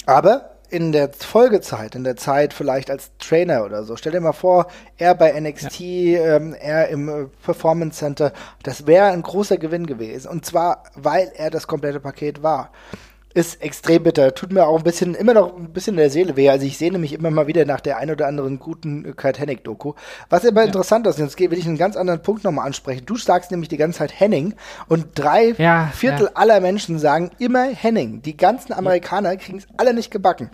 Aber 0.07 0.50
in 0.71 0.93
der 0.93 1.11
Folgezeit, 1.11 1.95
in 1.95 2.03
der 2.03 2.15
Zeit 2.15 2.53
vielleicht 2.53 2.89
als 2.89 3.11
Trainer 3.17 3.65
oder 3.65 3.83
so, 3.83 3.97
stell 3.97 4.13
dir 4.13 4.21
mal 4.21 4.31
vor, 4.31 4.67
er 4.97 5.13
bei 5.15 5.37
NXT, 5.39 5.79
ja. 5.79 6.37
ähm, 6.37 6.53
er 6.53 6.87
im 6.87 7.09
äh, 7.09 7.25
Performance 7.43 7.99
Center, 7.99 8.31
das 8.63 8.87
wäre 8.87 9.07
ein 9.07 9.21
großer 9.21 9.57
Gewinn 9.57 9.85
gewesen. 9.85 10.29
Und 10.29 10.45
zwar, 10.45 10.83
weil 10.95 11.31
er 11.35 11.49
das 11.49 11.67
komplette 11.67 11.99
Paket 11.99 12.41
war 12.41 12.71
ist 13.33 13.61
extrem 13.61 14.03
bitter. 14.03 14.33
Tut 14.33 14.51
mir 14.51 14.65
auch 14.65 14.77
ein 14.77 14.83
bisschen, 14.83 15.15
immer 15.15 15.33
noch 15.33 15.55
ein 15.55 15.71
bisschen 15.71 15.93
in 15.93 15.99
der 15.99 16.09
Seele 16.09 16.35
weh. 16.35 16.49
Also 16.49 16.65
ich 16.65 16.77
sehne 16.77 16.97
mich 16.97 17.13
immer 17.13 17.31
mal 17.31 17.47
wieder 17.47 17.65
nach 17.65 17.79
der 17.79 17.97
ein 17.97 18.11
oder 18.11 18.27
anderen 18.27 18.59
guten 18.59 19.15
Kurt 19.15 19.39
Hennig-Doku. 19.39 19.93
Was 20.29 20.45
aber 20.45 20.61
ja. 20.61 20.67
interessant 20.67 21.07
ist, 21.07 21.19
jetzt 21.19 21.39
will 21.39 21.53
ich 21.53 21.67
einen 21.67 21.77
ganz 21.77 21.95
anderen 21.95 22.21
Punkt 22.21 22.43
nochmal 22.43 22.65
ansprechen. 22.65 23.05
Du 23.05 23.17
sagst 23.17 23.51
nämlich 23.51 23.69
die 23.69 23.77
ganze 23.77 23.99
Zeit 23.99 24.19
Henning 24.19 24.55
und 24.87 25.07
drei 25.15 25.53
ja, 25.57 25.89
Viertel 25.93 26.27
ja. 26.27 26.31
aller 26.35 26.59
Menschen 26.59 26.99
sagen 26.99 27.31
immer 27.39 27.65
Henning. 27.65 28.21
Die 28.21 28.37
ganzen 28.37 28.73
Amerikaner 28.73 29.35
kriegen 29.37 29.59
es 29.59 29.67
alle 29.77 29.93
nicht 29.93 30.11
gebacken. 30.11 30.49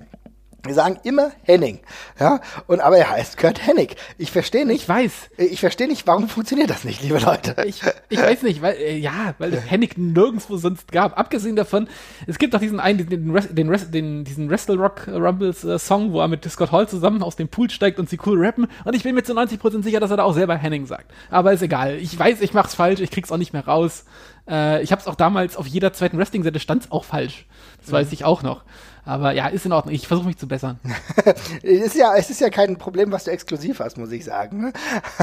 Wir 0.67 0.75
sagen 0.75 0.99
immer 1.03 1.31
Henning, 1.43 1.79
ja, 2.19 2.41
und 2.67 2.81
aber 2.81 2.97
er 2.97 3.09
heißt 3.09 3.37
Kurt 3.37 3.65
Hennig. 3.65 3.95
Ich 4.17 4.31
verstehe 4.31 4.65
nicht. 4.65 4.83
Ich 4.83 4.89
weiß. 4.89 5.11
Ich 5.37 5.59
verstehe 5.59 5.87
nicht, 5.87 6.05
warum 6.07 6.29
funktioniert 6.29 6.69
das 6.69 6.83
nicht, 6.83 7.01
liebe 7.01 7.19
Leute. 7.19 7.55
Ich, 7.65 7.81
ich 8.09 8.21
weiß 8.21 8.43
nicht, 8.43 8.61
weil 8.61 8.75
äh, 8.75 8.97
ja, 8.97 9.33
weil 9.37 9.53
es 9.53 9.69
Hennig 9.69 9.97
nirgendwo 9.97 10.57
sonst 10.57 10.91
gab. 10.91 11.17
Abgesehen 11.17 11.55
davon, 11.55 11.87
es 12.27 12.37
gibt 12.37 12.53
doch 12.53 12.59
diesen 12.59 12.79
einen, 12.79 12.97
den, 13.09 13.33
den, 13.33 13.55
den, 13.55 13.91
den 13.91 14.23
diesen 14.23 14.49
Wrestle 14.49 14.75
Rock 14.75 15.07
Rumbles 15.07 15.63
äh, 15.63 15.79
Song, 15.79 16.11
wo 16.11 16.19
er 16.19 16.27
mit 16.27 16.43
Scott 16.49 16.71
Hall 16.71 16.87
zusammen 16.87 17.23
aus 17.23 17.35
dem 17.35 17.47
Pool 17.47 17.69
steigt 17.69 17.99
und 17.99 18.09
sie 18.09 18.19
cool 18.25 18.43
rappen. 18.45 18.67
Und 18.85 18.95
ich 18.95 19.03
bin 19.03 19.15
mir 19.15 19.23
zu 19.23 19.33
90% 19.33 19.83
sicher, 19.83 19.99
dass 19.99 20.11
er 20.11 20.17
da 20.17 20.23
auch 20.23 20.33
selber 20.33 20.55
Henning 20.55 20.85
sagt. 20.85 21.11
Aber 21.29 21.53
ist 21.53 21.61
egal. 21.61 21.95
Ich 21.95 22.17
weiß, 22.17 22.41
ich 22.41 22.53
mach's 22.53 22.75
falsch. 22.75 22.99
Ich 22.99 23.11
krieg's 23.11 23.31
auch 23.31 23.37
nicht 23.37 23.53
mehr 23.53 23.65
raus. 23.65 24.05
Äh, 24.47 24.81
ich 24.81 24.91
hab's 24.91 25.07
auch 25.07 25.15
damals 25.15 25.57
auf 25.57 25.67
jeder 25.67 25.93
zweiten 25.93 26.17
Wrestling-Seite 26.17 26.59
stand's 26.59 26.91
auch 26.91 27.03
falsch. 27.03 27.45
Das 27.79 27.89
mhm. 27.89 27.93
weiß 27.93 28.11
ich 28.11 28.25
auch 28.25 28.43
noch. 28.43 28.63
Aber 29.05 29.31
ja, 29.31 29.47
ist 29.47 29.65
in 29.65 29.71
Ordnung. 29.71 29.95
Ich 29.95 30.07
versuche 30.07 30.27
mich 30.27 30.37
zu 30.37 30.47
bessern. 30.47 30.79
ist 31.61 31.95
ja, 31.95 32.15
es 32.17 32.29
ist 32.29 32.41
ja 32.41 32.49
kein 32.49 32.77
Problem, 32.77 33.11
was 33.11 33.23
du 33.23 33.31
exklusiv 33.31 33.79
hast, 33.79 33.97
muss 33.97 34.11
ich 34.11 34.25
sagen. 34.25 34.59
Ne? 34.59 34.73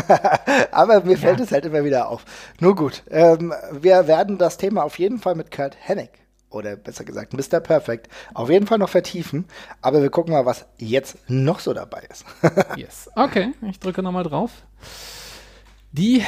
Aber 0.73 1.03
mir 1.05 1.13
ja. 1.13 1.19
fällt 1.19 1.41
es 1.41 1.53
halt 1.53 1.67
immer 1.67 1.85
wieder 1.85 2.09
auf. 2.09 2.25
Nur 2.61 2.75
gut. 2.75 3.03
Ähm, 3.11 3.53
wir 3.73 4.07
werden 4.07 4.39
das 4.39 4.57
Thema 4.57 4.85
auf 4.85 4.99
jeden 4.99 5.19
Fall 5.19 5.35
mit 5.35 5.51
Kurt 5.51 5.77
Hennig 5.79 6.11
oder 6.55 6.77
besser 6.77 7.05
gesagt 7.05 7.35
Mr. 7.35 7.61
Perfect 7.61 8.09
auf 8.33 8.49
jeden 8.49 8.67
Fall 8.67 8.79
noch 8.79 8.89
vertiefen. 8.89 9.47
Aber 9.83 10.01
wir 10.01 10.11
gucken 10.11 10.33
mal, 10.33 10.47
was 10.47 10.67
jetzt 10.79 11.19
noch 11.29 11.61
so 11.61 11.75
dabei 11.75 12.05
ist. 12.11 12.25
yes. 12.77 13.11
Okay, 13.15 13.53
ich 13.69 13.79
drücke 13.81 14.03
nochmal 14.03 14.25
drauf. 14.25 14.51
Die 15.93 16.25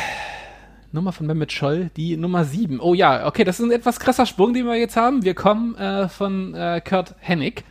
Nummer 0.96 1.12
von 1.12 1.26
Mehmet 1.26 1.52
Scholl, 1.52 1.90
die 1.94 2.16
Nummer 2.16 2.46
7. 2.46 2.80
Oh 2.80 2.94
ja, 2.94 3.26
okay, 3.26 3.44
das 3.44 3.60
ist 3.60 3.66
ein 3.66 3.70
etwas 3.70 4.00
krasser 4.00 4.24
Sprung, 4.24 4.54
den 4.54 4.64
wir 4.64 4.76
jetzt 4.76 4.96
haben. 4.96 5.22
Wir 5.24 5.34
kommen 5.34 5.76
äh, 5.76 6.08
von 6.08 6.54
äh, 6.54 6.80
Kurt 6.80 7.14
Hennig 7.20 7.64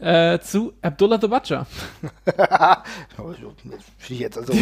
äh, 0.00 0.40
zu 0.40 0.72
Abdullah 0.82 1.18
the 1.20 1.28
Butcher. 1.28 1.66
jetzt 4.08 4.36
also 4.36 4.52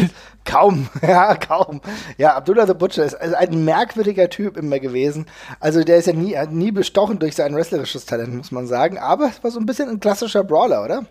kaum, 0.45 0.87
ja, 1.01 1.35
kaum. 1.35 1.81
Ja, 2.19 2.35
Abdullah 2.35 2.67
the 2.67 2.75
Butcher 2.75 3.05
ist, 3.05 3.13
ist 3.13 3.33
ein 3.33 3.65
merkwürdiger 3.65 4.29
Typ 4.29 4.55
immer 4.55 4.79
gewesen. 4.79 5.25
Also 5.59 5.83
der 5.83 5.97
ist 5.97 6.05
ja 6.05 6.13
nie, 6.13 6.37
nie 6.51 6.71
bestochen 6.71 7.17
durch 7.17 7.35
sein 7.35 7.55
wrestlerisches 7.55 8.05
Talent, 8.05 8.35
muss 8.35 8.51
man 8.51 8.67
sagen. 8.67 8.99
Aber 8.99 9.29
es 9.29 9.43
war 9.43 9.49
so 9.49 9.59
ein 9.59 9.65
bisschen 9.65 9.89
ein 9.89 9.99
klassischer 9.99 10.43
Brawler, 10.43 10.85
oder? 10.85 11.05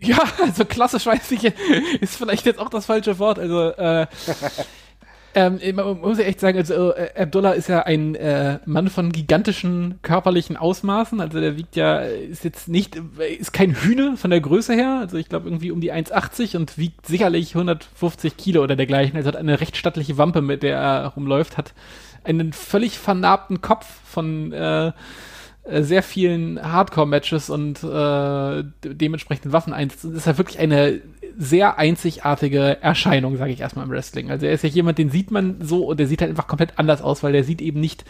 Ja, 0.00 0.18
also 0.42 0.64
klassisch 0.64 1.06
weiß 1.06 1.30
ich, 1.30 1.44
ist 2.00 2.16
vielleicht 2.16 2.46
jetzt 2.46 2.58
auch 2.58 2.70
das 2.70 2.86
falsche 2.86 3.18
Wort. 3.20 3.38
Also 3.38 3.70
äh, 3.70 4.06
Ähm, 5.34 5.60
man 5.74 6.00
muss 6.00 6.18
ja 6.18 6.24
echt 6.24 6.40
sagen, 6.40 6.58
also 6.58 6.92
äh, 6.92 7.10
Abdullah 7.16 7.52
ist 7.52 7.68
ja 7.68 7.82
ein 7.82 8.16
äh, 8.16 8.58
Mann 8.66 8.88
von 8.88 9.12
gigantischen 9.12 10.00
körperlichen 10.02 10.56
Ausmaßen. 10.56 11.20
Also 11.20 11.40
der 11.40 11.56
wiegt 11.56 11.76
ja, 11.76 12.00
ist 12.00 12.44
jetzt 12.44 12.68
nicht, 12.68 13.00
ist 13.38 13.52
kein 13.52 13.74
Hühne 13.74 14.16
von 14.16 14.30
der 14.30 14.40
Größe 14.40 14.74
her. 14.74 14.98
Also 15.00 15.18
ich 15.18 15.28
glaube 15.28 15.48
irgendwie 15.48 15.70
um 15.70 15.80
die 15.80 15.92
1,80 15.92 16.56
und 16.56 16.78
wiegt 16.78 17.06
sicherlich 17.06 17.54
150 17.54 18.36
Kilo 18.36 18.62
oder 18.62 18.74
dergleichen. 18.74 19.16
Also 19.16 19.28
hat 19.28 19.36
eine 19.36 19.60
recht 19.60 19.76
stattliche 19.76 20.18
Wampe, 20.18 20.42
mit 20.42 20.64
der 20.64 20.78
er 20.78 21.06
rumläuft, 21.08 21.56
hat 21.56 21.74
einen 22.24 22.52
völlig 22.52 22.98
vernarbten 22.98 23.60
Kopf 23.60 23.86
von 24.04 24.52
äh, 24.52 24.92
äh, 25.64 25.82
sehr 25.82 26.02
vielen 26.02 26.60
Hardcore-Matches 26.60 27.50
und 27.50 27.82
äh, 27.84 28.64
dementsprechend 28.82 29.52
Waffen 29.52 29.72
einsetzt. 29.72 30.04
Das 30.04 30.12
ist 30.12 30.26
ja 30.26 30.38
wirklich 30.38 30.58
eine 30.58 31.00
sehr 31.40 31.78
einzigartige 31.78 32.82
Erscheinung, 32.82 33.38
sage 33.38 33.52
ich 33.52 33.60
erstmal 33.60 33.86
im 33.86 33.90
Wrestling. 33.90 34.30
Also 34.30 34.44
er 34.44 34.52
ist 34.52 34.62
ja 34.62 34.68
jemand, 34.68 34.98
den 34.98 35.10
sieht 35.10 35.30
man 35.30 35.56
so 35.62 35.86
und 35.86 35.98
der 35.98 36.06
sieht 36.06 36.20
halt 36.20 36.30
einfach 36.30 36.46
komplett 36.46 36.78
anders 36.78 37.00
aus, 37.00 37.22
weil 37.22 37.32
der 37.32 37.44
sieht 37.44 37.62
eben 37.62 37.80
nicht 37.80 38.04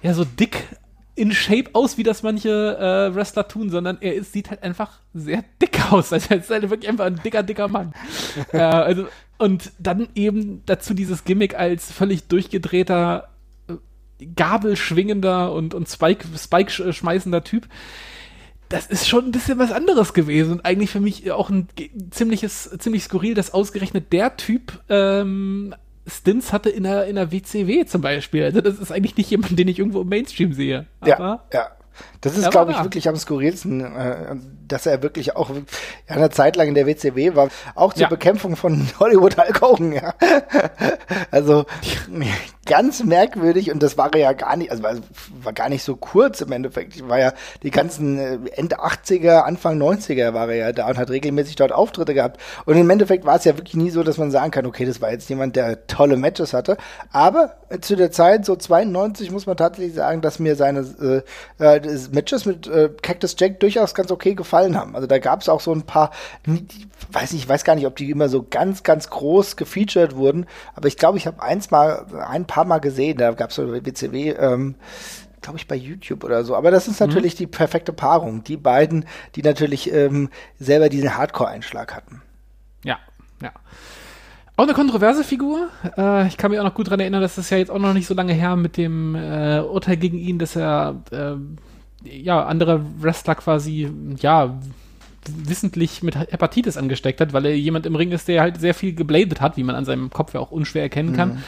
ja 0.00 0.14
so 0.14 0.24
dick 0.24 0.68
in 1.16 1.32
Shape 1.32 1.70
aus, 1.72 1.98
wie 1.98 2.04
das 2.04 2.22
manche 2.22 2.48
äh, 2.78 3.14
Wrestler 3.14 3.48
tun, 3.48 3.68
sondern 3.68 3.98
er 4.00 4.14
ist, 4.14 4.32
sieht 4.32 4.48
halt 4.48 4.62
einfach 4.62 5.00
sehr 5.12 5.44
dick 5.60 5.92
aus. 5.92 6.12
Also 6.12 6.28
er 6.30 6.38
ist 6.38 6.50
halt 6.50 6.70
wirklich 6.70 6.88
einfach 6.88 7.06
ein 7.06 7.20
dicker, 7.22 7.42
dicker 7.42 7.66
Mann. 7.66 7.92
äh, 8.52 8.58
also, 8.58 9.06
und 9.36 9.72
dann 9.80 10.08
eben 10.14 10.62
dazu 10.66 10.94
dieses 10.94 11.24
Gimmick 11.24 11.58
als 11.58 11.90
völlig 11.90 12.28
durchgedrehter 12.28 13.28
gabelschwingender 14.36 15.52
und, 15.52 15.74
und 15.74 15.88
Spike, 15.88 16.26
Spike 16.38 16.92
schmeißender 16.92 17.42
Typ. 17.42 17.66
Das 18.70 18.86
ist 18.86 19.08
schon 19.08 19.26
ein 19.26 19.32
bisschen 19.32 19.58
was 19.58 19.72
anderes 19.72 20.14
gewesen 20.14 20.52
und 20.52 20.64
eigentlich 20.64 20.90
für 20.90 21.00
mich 21.00 21.30
auch 21.32 21.50
ein 21.50 21.68
ziemliches, 22.10 22.70
ziemlich 22.78 23.02
skurril, 23.02 23.34
dass 23.34 23.52
ausgerechnet 23.52 24.12
der 24.12 24.36
Typ 24.36 24.80
ähm, 24.88 25.74
Stints 26.06 26.52
hatte 26.52 26.70
in 26.70 26.84
der, 26.84 27.06
in 27.06 27.16
der 27.16 27.32
WCW 27.32 27.84
zum 27.84 28.00
Beispiel. 28.00 28.44
Also 28.44 28.60
das 28.60 28.78
ist 28.78 28.92
eigentlich 28.92 29.16
nicht 29.16 29.28
jemand, 29.28 29.58
den 29.58 29.66
ich 29.66 29.80
irgendwo 29.80 30.00
im 30.00 30.08
Mainstream 30.08 30.52
sehe. 30.52 30.86
Aber 31.00 31.10
ja, 31.10 31.44
ja. 31.52 31.68
Das 32.20 32.36
ist, 32.36 32.50
glaube 32.50 32.70
ich, 32.72 32.78
da. 32.78 32.84
wirklich 32.84 33.08
am 33.08 33.16
skurrilsten, 33.16 33.80
äh, 33.80 34.36
dass 34.66 34.86
er 34.86 35.02
wirklich 35.02 35.36
auch 35.36 35.50
eine 36.06 36.30
Zeit 36.30 36.56
lang 36.56 36.68
in 36.68 36.74
der 36.74 36.86
WCW 36.86 37.34
war, 37.34 37.48
auch 37.74 37.92
zur 37.92 38.02
ja. 38.02 38.08
Bekämpfung 38.08 38.56
von 38.56 38.88
Hollywood 39.00 39.36
Hulk 39.36 39.60
Hogan, 39.60 39.92
ja. 39.92 40.14
Also 41.30 41.66
ganz 42.70 43.02
merkwürdig 43.02 43.72
und 43.72 43.82
das 43.82 43.98
war 43.98 44.14
ja 44.16 44.32
gar 44.32 44.56
nicht, 44.56 44.70
also 44.70 44.84
war 45.42 45.52
gar 45.52 45.68
nicht 45.68 45.82
so 45.82 45.96
kurz 45.96 46.40
im 46.40 46.52
Endeffekt. 46.52 46.94
Ich 46.94 47.08
war 47.08 47.18
ja 47.18 47.32
die 47.64 47.72
ganzen 47.72 48.16
äh, 48.16 48.38
Ende 48.52 48.78
80er, 48.78 49.40
Anfang 49.40 49.76
90er 49.76 50.34
war 50.34 50.48
er 50.48 50.54
ja 50.54 50.72
da 50.72 50.86
und 50.86 50.96
hat 50.96 51.10
regelmäßig 51.10 51.56
dort 51.56 51.72
Auftritte 51.72 52.14
gehabt. 52.14 52.40
Und 52.66 52.76
im 52.76 52.88
Endeffekt 52.88 53.24
war 53.24 53.34
es 53.34 53.44
ja 53.44 53.56
wirklich 53.56 53.74
nie 53.74 53.90
so, 53.90 54.04
dass 54.04 54.18
man 54.18 54.30
sagen 54.30 54.52
kann, 54.52 54.66
okay, 54.66 54.86
das 54.86 55.02
war 55.02 55.10
jetzt 55.10 55.28
jemand, 55.28 55.56
der 55.56 55.88
tolle 55.88 56.16
Matches 56.16 56.52
hatte. 56.52 56.76
Aber 57.10 57.56
zu 57.80 57.96
der 57.96 58.12
Zeit, 58.12 58.44
so 58.44 58.54
92, 58.54 59.32
muss 59.32 59.46
man 59.46 59.56
tatsächlich 59.56 59.94
sagen, 59.94 60.20
dass 60.20 60.38
mir 60.38 60.54
seine 60.54 61.24
äh, 61.58 61.64
äh 61.64 61.98
Matches 62.12 62.46
mit 62.46 62.68
äh, 62.68 62.90
Cactus 63.02 63.34
Jack 63.36 63.58
durchaus 63.58 63.94
ganz 63.94 64.12
okay 64.12 64.36
gefallen 64.36 64.76
haben. 64.76 64.94
Also 64.94 65.08
da 65.08 65.18
gab 65.18 65.40
es 65.40 65.48
auch 65.48 65.60
so 65.60 65.72
ein 65.72 65.82
paar, 65.82 66.12
weiß 67.10 67.32
nicht, 67.32 67.42
ich 67.42 67.48
weiß 67.48 67.64
gar 67.64 67.74
nicht, 67.74 67.86
ob 67.86 67.96
die 67.96 68.10
immer 68.10 68.28
so 68.28 68.46
ganz, 68.48 68.84
ganz 68.84 69.10
groß 69.10 69.56
gefeatured 69.56 70.14
wurden, 70.14 70.46
aber 70.76 70.86
ich 70.86 70.96
glaube, 70.96 71.18
ich 71.18 71.26
habe 71.26 71.42
eins 71.42 71.72
mal, 71.72 72.06
ein 72.28 72.44
paar 72.44 72.59
Mal 72.64 72.78
gesehen, 72.78 73.18
da 73.18 73.32
gab 73.32 73.50
es 73.50 73.56
so 73.56 73.72
WCW, 73.72 74.30
ähm, 74.30 74.74
glaube 75.40 75.58
ich, 75.58 75.66
bei 75.66 75.76
YouTube 75.76 76.24
oder 76.24 76.44
so. 76.44 76.54
Aber 76.54 76.70
das 76.70 76.88
ist 76.88 77.00
mhm. 77.00 77.06
natürlich 77.06 77.34
mhm. 77.34 77.38
die 77.38 77.46
perfekte 77.46 77.92
Paarung. 77.92 78.44
Die 78.44 78.56
beiden, 78.56 79.04
die 79.34 79.42
natürlich 79.42 79.92
ähm, 79.92 80.28
selber 80.58 80.88
diesen 80.88 81.16
Hardcore-Einschlag 81.16 81.94
hatten. 81.94 82.22
Ja, 82.84 82.98
ja. 83.42 83.52
Auch 84.56 84.64
eine 84.64 84.74
kontroverse 84.74 85.24
Figur. 85.24 85.68
Äh, 85.96 86.26
ich 86.26 86.36
kann 86.36 86.50
mich 86.50 86.60
auch 86.60 86.64
noch 86.64 86.74
gut 86.74 86.88
daran 86.88 87.00
erinnern, 87.00 87.22
dass 87.22 87.36
das 87.36 87.48
ja 87.48 87.56
jetzt 87.56 87.70
auch 87.70 87.78
noch 87.78 87.94
nicht 87.94 88.06
so 88.06 88.14
lange 88.14 88.34
her 88.34 88.56
mit 88.56 88.76
dem 88.76 89.14
äh, 89.14 89.60
Urteil 89.60 89.96
gegen 89.96 90.18
ihn, 90.18 90.38
dass 90.38 90.54
er 90.54 91.02
äh, 91.10 91.36
ja 92.04 92.44
andere 92.44 92.82
Wrestler 93.00 93.36
quasi 93.36 93.90
ja 94.20 94.60
wissentlich 95.28 96.02
mit 96.02 96.16
Hepatitis 96.16 96.76
angesteckt 96.76 97.20
hat, 97.20 97.32
weil 97.32 97.46
er 97.46 97.56
jemand 97.56 97.86
im 97.86 97.94
Ring 97.94 98.12
ist, 98.12 98.28
der 98.28 98.42
halt 98.42 98.60
sehr 98.60 98.74
viel 98.74 98.94
gebladet 98.94 99.40
hat, 99.40 99.56
wie 99.56 99.62
man 99.62 99.76
an 99.76 99.84
seinem 99.84 100.10
Kopf 100.10 100.34
ja 100.34 100.40
auch 100.40 100.50
unschwer 100.50 100.82
erkennen 100.82 101.14
kann. 101.14 101.28
Mhm. 101.30 101.42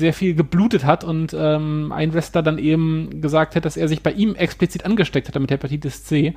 Sehr 0.00 0.14
viel 0.14 0.34
geblutet 0.34 0.84
hat 0.86 1.04
und 1.04 1.36
ähm, 1.38 1.92
ein 1.92 2.14
Wrestler 2.14 2.42
dann 2.42 2.56
eben 2.56 3.20
gesagt 3.20 3.54
hat, 3.54 3.66
dass 3.66 3.76
er 3.76 3.86
sich 3.86 4.02
bei 4.02 4.12
ihm 4.12 4.34
explizit 4.34 4.86
angesteckt 4.86 5.28
hat 5.28 5.38
mit 5.38 5.50
Hepatitis 5.50 6.04
C. 6.04 6.34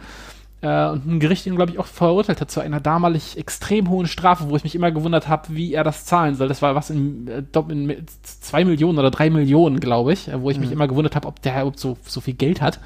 Äh, 0.61 0.89
und 0.89 1.05
ein 1.05 1.19
Gericht 1.21 1.45
ihn, 1.45 1.55
glaube 1.55 1.71
ich, 1.71 1.79
auch 1.79 1.85
verurteilt 1.85 2.41
hat 2.41 2.51
zu 2.51 2.59
einer 2.59 2.81
damalig 2.81 3.37
extrem 3.37 3.89
hohen 3.89 4.07
Strafe, 4.07 4.49
wo 4.49 4.57
ich 4.57 4.65
mich 4.65 4.75
immer 4.75 4.91
gewundert 4.91 5.29
habe, 5.29 5.47
wie 5.55 5.73
er 5.73 5.85
das 5.85 6.03
zahlen 6.03 6.35
soll. 6.35 6.49
Das 6.49 6.61
war 6.61 6.75
was 6.75 6.89
in, 6.89 7.27
äh, 7.29 7.43
in 7.69 8.05
zwei 8.23 8.65
Millionen 8.65 8.99
oder 8.99 9.11
drei 9.11 9.29
Millionen, 9.29 9.79
glaube 9.79 10.11
ich, 10.11 10.29
wo 10.33 10.49
ich 10.49 10.57
mhm. 10.57 10.63
mich 10.63 10.71
immer 10.73 10.89
gewundert 10.89 11.15
habe, 11.15 11.27
ob 11.27 11.41
der 11.41 11.53
überhaupt 11.53 11.79
so, 11.79 11.97
so 12.03 12.19
viel 12.19 12.33
Geld 12.33 12.61
hat. 12.61 12.81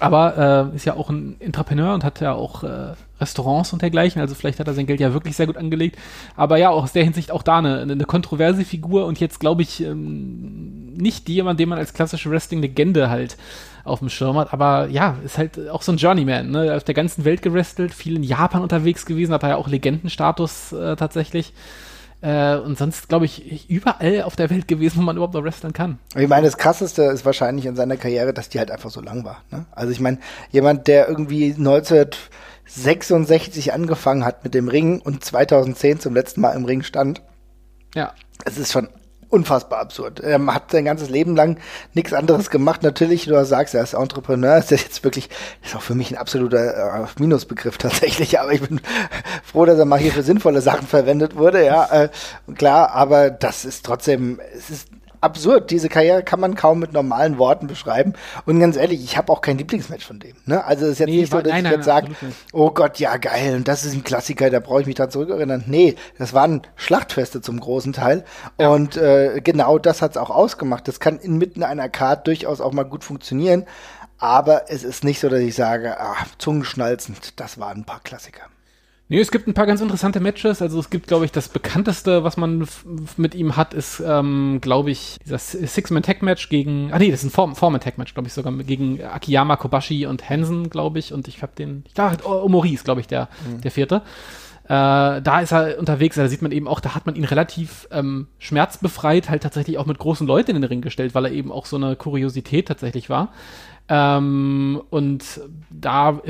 Aber 0.00 0.70
äh, 0.72 0.76
ist 0.76 0.84
ja 0.84 0.96
auch 0.96 1.10
ein 1.10 1.36
Entrepreneur 1.40 1.94
und 1.94 2.04
hat 2.04 2.20
ja 2.20 2.32
auch 2.32 2.62
äh, 2.64 2.94
Restaurants 3.20 3.72
und 3.72 3.82
dergleichen, 3.82 4.20
also 4.20 4.34
vielleicht 4.34 4.58
hat 4.58 4.66
er 4.66 4.74
sein 4.74 4.86
Geld 4.86 5.00
ja 5.00 5.12
wirklich 5.12 5.36
sehr 5.36 5.46
gut 5.46 5.56
angelegt. 5.56 5.98
Aber 6.36 6.56
ja, 6.56 6.70
aus 6.70 6.92
der 6.92 7.04
Hinsicht 7.04 7.30
auch 7.30 7.42
da 7.42 7.58
eine, 7.58 7.80
eine 7.80 8.04
kontroverse 8.04 8.64
Figur 8.64 9.06
und 9.06 9.20
jetzt 9.20 9.40
glaube 9.40 9.62
ich 9.62 9.82
ähm, 9.82 10.94
nicht 10.94 11.28
jemand, 11.28 11.60
den 11.60 11.68
man 11.68 11.78
als 11.78 11.94
klassische 11.94 12.30
Wrestling-Legende 12.30 13.10
halt 13.10 13.36
auf 13.84 13.98
dem 14.00 14.08
Schirm 14.08 14.36
hat. 14.38 14.52
Aber 14.52 14.88
ja, 14.88 15.16
ist 15.24 15.38
halt 15.38 15.68
auch 15.70 15.82
so 15.82 15.92
ein 15.92 15.98
Journeyman, 15.98 16.50
ne? 16.50 16.74
Auf 16.74 16.84
der 16.84 16.94
ganzen 16.94 17.24
Welt 17.24 17.42
gewrestelt, 17.42 17.94
viel 17.94 18.16
in 18.16 18.22
Japan 18.22 18.62
unterwegs 18.62 19.06
gewesen, 19.06 19.32
hat 19.32 19.42
er 19.42 19.50
ja 19.50 19.56
auch 19.56 19.68
Legendenstatus 19.68 20.72
äh, 20.72 20.96
tatsächlich. 20.96 21.52
Äh, 22.20 22.56
und 22.56 22.78
sonst, 22.78 23.08
glaube 23.08 23.24
ich, 23.26 23.68
überall 23.68 24.22
auf 24.22 24.36
der 24.36 24.48
Welt 24.50 24.68
gewesen, 24.68 24.98
wo 24.98 25.02
man 25.02 25.16
überhaupt 25.16 25.34
noch 25.34 25.42
wresteln 25.44 25.72
kann. 25.72 25.98
Ich 26.16 26.28
meine, 26.28 26.46
das 26.46 26.56
Krasseste 26.56 27.02
ist 27.04 27.24
wahrscheinlich 27.24 27.66
in 27.66 27.74
seiner 27.76 27.96
Karriere, 27.96 28.32
dass 28.32 28.48
die 28.48 28.58
halt 28.58 28.70
einfach 28.70 28.90
so 28.90 29.00
lang 29.00 29.24
war. 29.24 29.42
Ne? 29.50 29.66
Also 29.72 29.90
ich 29.92 30.00
meine, 30.00 30.18
jemand, 30.50 30.88
der 30.88 31.08
irgendwie 31.08 31.52
1966 31.52 33.72
angefangen 33.72 34.24
hat 34.24 34.44
mit 34.44 34.54
dem 34.54 34.68
Ring 34.68 35.00
und 35.00 35.24
2010 35.24 36.00
zum 36.00 36.14
letzten 36.14 36.40
Mal 36.40 36.52
im 36.52 36.64
Ring 36.64 36.82
stand. 36.82 37.22
Ja. 37.94 38.14
Es 38.44 38.58
ist 38.58 38.72
schon 38.72 38.88
unfassbar 39.34 39.80
absurd. 39.80 40.20
Er 40.20 40.44
hat 40.46 40.70
sein 40.70 40.84
ganzes 40.84 41.10
Leben 41.10 41.34
lang 41.34 41.58
nichts 41.92 42.12
anderes 42.12 42.50
gemacht. 42.50 42.82
Natürlich, 42.82 43.24
du 43.26 43.44
sagst, 43.44 43.74
er 43.74 43.82
ist 43.82 43.94
Entrepreneur, 43.94 44.56
ist 44.56 44.70
jetzt 44.70 45.02
wirklich, 45.02 45.28
ist 45.62 45.74
auch 45.74 45.82
für 45.82 45.94
mich 45.94 46.12
ein 46.12 46.16
absoluter 46.16 47.02
äh, 47.02 47.06
Minusbegriff 47.18 47.76
tatsächlich, 47.78 48.38
aber 48.38 48.52
ich 48.52 48.62
bin 48.62 48.80
froh, 49.44 49.64
dass 49.64 49.78
er 49.78 49.84
mal 49.84 49.98
hier 49.98 50.12
für 50.12 50.22
sinnvolle 50.22 50.60
Sachen 50.60 50.86
verwendet 50.86 51.36
wurde, 51.36 51.64
ja, 51.64 52.04
äh, 52.04 52.08
klar, 52.54 52.92
aber 52.92 53.30
das 53.30 53.64
ist 53.64 53.84
trotzdem, 53.84 54.40
es 54.56 54.70
ist 54.70 54.88
absurd. 55.24 55.70
Diese 55.70 55.88
Karriere 55.88 56.22
kann 56.22 56.38
man 56.38 56.54
kaum 56.54 56.78
mit 56.78 56.92
normalen 56.92 57.38
Worten 57.38 57.66
beschreiben. 57.66 58.12
Und 58.46 58.60
ganz 58.60 58.76
ehrlich, 58.76 59.02
ich 59.02 59.16
habe 59.16 59.32
auch 59.32 59.40
kein 59.40 59.58
Lieblingsmatch 59.58 60.04
von 60.04 60.20
dem. 60.20 60.36
Ne? 60.46 60.64
Also 60.64 60.84
es 60.84 60.92
ist 60.92 60.98
jetzt 61.00 61.08
nee, 61.08 61.16
nicht 61.16 61.32
so, 61.32 61.40
dass 61.40 61.52
nein, 61.52 61.64
ich 61.64 61.72
jetzt 61.72 61.84
sage, 61.84 62.08
oh 62.52 62.70
Gott, 62.70 62.98
ja 62.98 63.16
geil, 63.16 63.56
und 63.56 63.66
das 63.66 63.84
ist 63.84 63.94
ein 63.94 64.04
Klassiker, 64.04 64.50
da 64.50 64.60
brauche 64.60 64.82
ich 64.82 64.86
mich 64.86 64.94
dran 64.94 65.10
zurückerinnern. 65.10 65.64
Nee, 65.66 65.96
das 66.18 66.32
waren 66.32 66.62
Schlachtfeste 66.76 67.40
zum 67.40 67.58
großen 67.58 67.92
Teil. 67.92 68.24
Ja. 68.58 68.68
Und 68.68 68.96
äh, 68.96 69.40
genau 69.42 69.78
das 69.78 70.02
hat's 70.02 70.16
auch 70.16 70.30
ausgemacht. 70.30 70.86
Das 70.86 71.00
kann 71.00 71.18
inmitten 71.18 71.62
einer 71.62 71.88
Card 71.88 72.26
durchaus 72.26 72.60
auch 72.60 72.72
mal 72.72 72.84
gut 72.84 73.02
funktionieren. 73.02 73.66
Aber 74.18 74.70
es 74.70 74.84
ist 74.84 75.04
nicht 75.04 75.20
so, 75.20 75.28
dass 75.28 75.40
ich 75.40 75.54
sage, 75.54 75.96
ach, 75.98 76.26
zungenschnalzend, 76.38 77.40
das 77.40 77.58
waren 77.58 77.78
ein 77.78 77.84
paar 77.84 78.00
Klassiker. 78.00 78.42
Nee, 79.08 79.20
es 79.20 79.30
gibt 79.30 79.46
ein 79.46 79.52
paar 79.52 79.66
ganz 79.66 79.82
interessante 79.82 80.18
Matches. 80.18 80.62
Also 80.62 80.80
es 80.80 80.88
gibt, 80.88 81.08
glaube 81.08 81.26
ich, 81.26 81.32
das 81.32 81.50
bekannteste, 81.50 82.24
was 82.24 82.38
man 82.38 82.66
mit 83.18 83.34
ihm 83.34 83.54
hat, 83.54 83.74
ist, 83.74 84.02
ähm, 84.04 84.60
glaube 84.62 84.90
ich, 84.90 85.18
dieser 85.24 85.38
Six-Man-Tag-Match 85.38 86.48
gegen, 86.48 86.90
ah 86.90 86.98
nee, 86.98 87.10
das 87.10 87.22
ist 87.22 87.36
ein 87.36 87.54
Four-Man-Tag-Match, 87.54 88.14
glaube 88.14 88.28
ich, 88.28 88.32
sogar 88.32 88.52
gegen 88.52 89.02
Akiyama, 89.02 89.56
Kobashi 89.56 90.06
und 90.06 90.28
Hansen, 90.30 90.70
glaube 90.70 90.98
ich. 90.98 91.12
Und 91.12 91.28
ich 91.28 91.42
habe 91.42 91.52
den, 91.56 91.84
ich 91.86 91.92
dachte, 91.92 92.24
oh, 92.26 92.44
Omori 92.44 92.72
ist, 92.72 92.84
glaube 92.84 93.02
ich, 93.02 93.06
der, 93.06 93.28
mhm. 93.46 93.60
der 93.60 93.70
vierte. 93.70 94.02
Äh, 94.64 95.20
da 95.20 95.40
ist 95.42 95.52
er 95.52 95.78
unterwegs, 95.78 96.16
da 96.16 96.26
sieht 96.26 96.40
man 96.40 96.50
eben 96.50 96.66
auch, 96.66 96.80
da 96.80 96.94
hat 96.94 97.04
man 97.04 97.14
ihn 97.14 97.24
relativ 97.24 97.86
ähm, 97.90 98.28
schmerzbefreit, 98.38 99.28
halt 99.28 99.42
tatsächlich 99.42 99.76
auch 99.76 99.84
mit 99.84 99.98
großen 99.98 100.26
Leuten 100.26 100.52
in 100.52 100.62
den 100.62 100.64
Ring 100.64 100.80
gestellt, 100.80 101.14
weil 101.14 101.26
er 101.26 101.32
eben 101.32 101.52
auch 101.52 101.66
so 101.66 101.76
eine 101.76 101.96
Kuriosität 101.96 102.68
tatsächlich 102.68 103.10
war. 103.10 103.34
Ähm, 103.88 104.80
und 104.88 105.42
da 105.68 106.20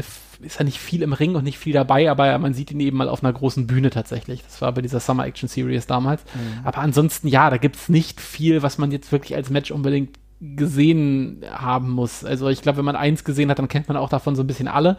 ist 0.45 0.61
er 0.61 0.65
nicht 0.65 0.79
viel 0.79 1.03
im 1.03 1.13
Ring 1.13 1.35
und 1.35 1.45
nicht 1.45 1.59
viel 1.59 1.73
dabei, 1.73 2.11
aber 2.11 2.37
man 2.39 2.55
sieht 2.55 2.71
ihn 2.71 2.81
eben 2.81 2.97
mal 2.97 3.09
auf 3.09 3.23
einer 3.23 3.33
großen 3.33 3.67
Bühne 3.67 3.91
tatsächlich. 3.91 4.43
Das 4.45 4.61
war 4.61 4.73
bei 4.73 4.83
dieser 4.83 5.01
Summer 5.01 5.27
Action 5.27 5.49
Series 5.49 5.87
damals. 5.87 6.25
Mhm. 6.35 6.65
Aber 6.65 6.79
ansonsten, 6.79 7.29
ja, 7.29 7.51
da 7.51 7.57
gibt's 7.57 7.89
nicht 7.89 8.21
viel, 8.21 8.63
was 8.63 8.79
man 8.79 8.91
jetzt 8.93 9.11
wirklich 9.13 9.35
als 9.35 9.51
Match 9.51 9.71
unbedingt 9.71 10.19
gesehen 10.41 11.43
haben 11.51 11.91
muss. 11.91 12.25
Also 12.25 12.49
ich 12.49 12.63
glaube, 12.63 12.79
wenn 12.79 12.85
man 12.85 12.97
eins 12.97 13.25
gesehen 13.25 13.51
hat, 13.51 13.59
dann 13.59 13.69
kennt 13.69 13.89
man 13.89 13.97
auch 13.97 14.09
davon 14.09 14.37
so 14.37 14.43
ein 14.43 14.47
bisschen 14.47 14.69
alle. 14.69 14.99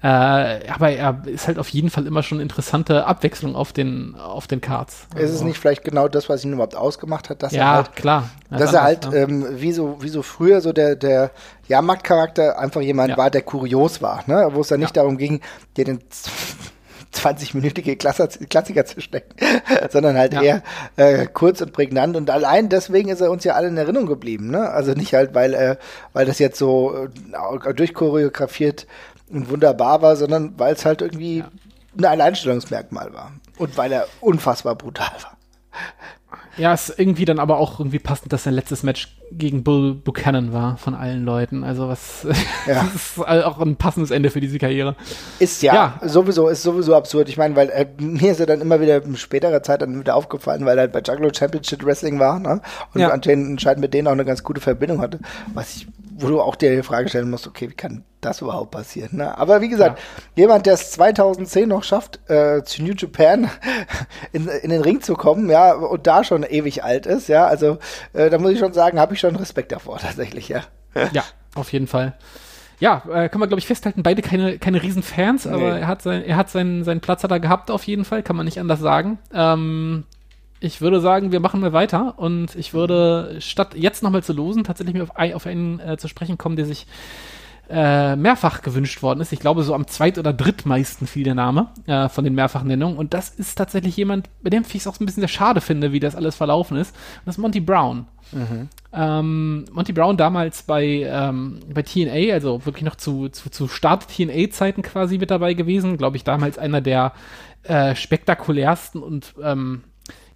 Äh, 0.00 0.06
aber 0.06 0.90
er 0.90 1.22
ist 1.26 1.48
halt 1.48 1.58
auf 1.58 1.68
jeden 1.70 1.90
Fall 1.90 2.06
immer 2.06 2.22
schon 2.22 2.36
eine 2.36 2.44
interessante 2.44 3.06
Abwechslung 3.06 3.56
auf 3.56 3.72
den, 3.72 4.14
auf 4.14 4.46
den 4.46 4.60
Cards. 4.60 5.06
Also. 5.12 5.24
Ist 5.24 5.32
es 5.32 5.42
nicht 5.42 5.58
vielleicht 5.58 5.82
genau 5.82 6.06
das, 6.06 6.28
was 6.28 6.44
ihn 6.44 6.52
überhaupt 6.52 6.76
ausgemacht 6.76 7.30
hat, 7.30 7.42
dass 7.42 7.52
ja, 7.52 7.62
er 7.62 7.74
halt, 7.74 7.96
klar. 7.96 8.30
dass 8.50 8.72
er 8.72 8.82
halt, 8.84 9.12
ähm, 9.12 9.60
wie 9.60 9.72
so, 9.72 9.96
wie 10.00 10.08
so 10.08 10.22
früher 10.22 10.60
so 10.60 10.72
der, 10.72 10.94
der 10.94 11.32
Jahrmarktcharakter 11.66 12.58
einfach 12.58 12.80
jemand 12.80 13.10
ja. 13.10 13.16
war, 13.16 13.30
der 13.30 13.42
kurios 13.42 14.00
war, 14.00 14.22
ne? 14.26 14.48
Wo 14.52 14.60
es 14.60 14.68
dann 14.68 14.80
nicht 14.80 14.96
ja. 14.96 15.02
darum 15.02 15.18
ging, 15.18 15.40
dir 15.76 15.84
den 15.84 16.00
20-minütige 17.14 17.96
Klassiker 17.96 18.84
zu 18.84 19.00
stecken, 19.00 19.34
sondern 19.90 20.16
halt 20.16 20.34
ja. 20.34 20.42
eher 20.42 20.62
äh, 20.96 21.26
kurz 21.26 21.60
und 21.60 21.72
prägnant. 21.72 22.16
Und 22.16 22.30
allein 22.30 22.68
deswegen 22.68 23.08
ist 23.08 23.20
er 23.20 23.30
uns 23.30 23.44
ja 23.44 23.54
alle 23.54 23.68
in 23.68 23.76
Erinnerung 23.76 24.06
geblieben. 24.06 24.50
Ne? 24.50 24.68
Also 24.68 24.92
nicht 24.92 25.14
halt, 25.14 25.34
weil, 25.34 25.54
äh, 25.54 25.76
weil 26.12 26.26
das 26.26 26.38
jetzt 26.38 26.58
so 26.58 27.06
äh, 27.06 27.72
durchchoreografiert 27.74 28.86
und 29.30 29.50
wunderbar 29.50 30.02
war, 30.02 30.16
sondern 30.16 30.58
weil 30.58 30.74
es 30.74 30.84
halt 30.84 31.02
irgendwie 31.02 31.38
ja. 31.38 31.50
ein 31.96 32.04
Alleinstellungsmerkmal 32.04 33.12
war. 33.12 33.32
Und 33.58 33.76
weil 33.76 33.92
er 33.92 34.06
unfassbar 34.20 34.74
brutal 34.74 35.10
war. 35.22 35.38
Ja, 36.58 36.74
ist 36.74 36.92
irgendwie 36.96 37.24
dann 37.24 37.38
aber 37.38 37.58
auch 37.58 37.78
irgendwie 37.78 38.00
passend, 38.00 38.32
dass 38.32 38.42
sein 38.42 38.54
letztes 38.54 38.82
Match 38.82 39.16
gegen 39.30 39.62
Bull 39.62 39.94
Buchanan 39.94 40.52
war 40.52 40.76
von 40.76 40.94
allen 40.94 41.24
Leuten. 41.24 41.62
Also 41.62 41.88
was 41.88 42.26
ja. 42.66 42.84
das 42.92 42.94
ist 42.94 43.18
auch 43.20 43.60
ein 43.60 43.76
passendes 43.76 44.10
Ende 44.10 44.30
für 44.30 44.40
diese 44.40 44.58
Karriere. 44.58 44.96
Ist 45.38 45.62
ja, 45.62 45.74
ja. 46.02 46.08
sowieso, 46.08 46.48
ist 46.48 46.62
sowieso 46.62 46.96
absurd. 46.96 47.28
Ich 47.28 47.36
meine, 47.36 47.54
weil 47.54 47.70
äh, 47.70 47.86
mir 48.00 48.32
ist 48.32 48.40
er 48.40 48.46
dann 48.46 48.60
immer 48.60 48.80
wieder 48.80 49.02
in 49.02 49.16
späterer 49.16 49.62
Zeit 49.62 49.82
dann 49.82 50.00
wieder 50.00 50.16
aufgefallen, 50.16 50.64
weil 50.66 50.76
er 50.78 50.82
halt 50.82 50.92
bei 50.92 51.00
Juggalo 51.00 51.32
Championship 51.32 51.84
Wrestling 51.84 52.18
war, 52.18 52.40
ne? 52.40 52.60
Und 52.92 53.00
ja. 53.00 53.10
anscheinend 53.10 53.78
mit 53.78 53.94
denen 53.94 54.08
auch 54.08 54.12
eine 54.12 54.24
ganz 54.24 54.42
gute 54.42 54.60
Verbindung 54.60 55.00
hatte. 55.00 55.20
Was 55.54 55.76
ich 55.76 55.86
wo 56.20 56.28
du 56.28 56.40
auch 56.40 56.56
dir 56.56 56.74
die 56.74 56.82
Frage 56.82 57.08
stellen 57.08 57.30
musst, 57.30 57.46
okay, 57.46 57.70
wie 57.70 57.74
kann 57.74 58.04
das 58.20 58.40
überhaupt 58.40 58.70
passieren? 58.70 59.18
Ne? 59.18 59.36
Aber 59.36 59.60
wie 59.60 59.68
gesagt, 59.68 59.98
ja. 59.98 60.42
jemand, 60.42 60.66
der 60.66 60.74
es 60.74 60.90
2010 60.92 61.68
noch 61.68 61.84
schafft, 61.84 62.20
äh, 62.30 62.62
zu 62.64 62.82
New 62.82 62.94
Japan 62.96 63.50
in, 64.32 64.48
in 64.48 64.70
den 64.70 64.82
Ring 64.82 65.00
zu 65.00 65.14
kommen, 65.14 65.48
ja, 65.50 65.72
und 65.72 66.06
da 66.06 66.24
schon 66.24 66.42
ewig 66.42 66.84
alt 66.84 67.06
ist, 67.06 67.28
ja, 67.28 67.46
also 67.46 67.78
äh, 68.12 68.30
da 68.30 68.38
muss 68.38 68.52
ich 68.52 68.58
schon 68.58 68.72
sagen, 68.72 68.98
habe 68.98 69.14
ich 69.14 69.20
schon 69.20 69.36
Respekt 69.36 69.72
davor 69.72 69.98
tatsächlich, 70.00 70.48
ja. 70.48 70.62
Ja, 71.12 71.22
auf 71.54 71.72
jeden 71.72 71.86
Fall. 71.86 72.14
Ja, 72.80 73.02
äh, 73.12 73.28
kann 73.28 73.40
man 73.40 73.48
glaube 73.48 73.58
ich 73.58 73.66
festhalten, 73.66 74.02
beide 74.02 74.22
keine 74.22 74.58
keine 74.58 74.82
Riesenfans, 74.82 75.44
nee. 75.44 75.52
aber 75.52 75.78
er 75.78 75.86
hat 75.86 76.02
sein 76.02 76.22
er 76.22 76.36
hat 76.36 76.48
seinen 76.48 76.84
seinen 76.84 77.00
Platz 77.00 77.24
hat 77.24 77.30
er 77.30 77.40
gehabt 77.40 77.70
auf 77.70 77.84
jeden 77.84 78.04
Fall, 78.04 78.22
kann 78.22 78.36
man 78.36 78.46
nicht 78.46 78.60
anders 78.60 78.80
sagen. 78.80 79.18
Ähm, 79.32 80.04
ich 80.60 80.80
würde 80.80 81.00
sagen, 81.00 81.30
wir 81.30 81.40
machen 81.40 81.60
mal 81.60 81.72
weiter 81.72 82.14
und 82.16 82.56
ich 82.56 82.74
würde, 82.74 83.36
statt 83.40 83.74
jetzt 83.76 84.02
nochmal 84.02 84.24
zu 84.24 84.32
losen, 84.32 84.64
tatsächlich 84.64 85.00
auf, 85.00 85.10
auf 85.34 85.46
einen 85.46 85.78
äh, 85.80 85.96
zu 85.96 86.08
sprechen 86.08 86.36
kommen, 86.36 86.56
der 86.56 86.66
sich 86.66 86.86
äh, 87.70 88.16
mehrfach 88.16 88.62
gewünscht 88.62 89.02
worden 89.02 89.20
ist. 89.20 89.32
Ich 89.32 89.40
glaube, 89.40 89.62
so 89.62 89.74
am 89.74 89.86
zweit- 89.86 90.18
oder 90.18 90.32
drittmeisten 90.32 91.06
fiel 91.06 91.24
der 91.24 91.34
Name 91.34 91.68
äh, 91.86 92.08
von 92.08 92.24
den 92.24 92.34
Mehrfachnennungen. 92.34 92.96
Und 92.96 93.14
das 93.14 93.28
ist 93.28 93.56
tatsächlich 93.56 93.96
jemand, 93.96 94.28
bei 94.42 94.50
dem 94.50 94.62
ich 94.62 94.74
es 94.74 94.86
auch 94.86 94.98
ein 94.98 95.06
bisschen 95.06 95.20
sehr 95.20 95.28
schade 95.28 95.60
finde, 95.60 95.92
wie 95.92 96.00
das 96.00 96.16
alles 96.16 96.36
verlaufen 96.36 96.76
ist. 96.76 96.94
Und 96.94 97.26
das 97.26 97.36
ist 97.36 97.42
Monty 97.42 97.60
Brown. 97.60 98.06
Mhm. 98.32 98.68
Ähm, 98.92 99.64
Monty 99.72 99.92
Brown 99.92 100.16
damals 100.16 100.62
bei, 100.62 100.84
ähm, 101.06 101.60
bei 101.72 101.82
TNA, 101.82 102.32
also 102.32 102.64
wirklich 102.64 102.84
noch 102.84 102.96
zu, 102.96 103.28
zu, 103.28 103.50
zu 103.50 103.68
Start-TNA-Zeiten 103.68 104.82
quasi 104.82 105.18
mit 105.18 105.30
dabei 105.30 105.54
gewesen. 105.54 105.98
Glaube 105.98 106.16
ich, 106.16 106.24
damals 106.24 106.58
einer 106.58 106.80
der 106.80 107.12
äh, 107.64 107.94
spektakulärsten 107.94 109.02
und 109.02 109.34
ähm, 109.42 109.82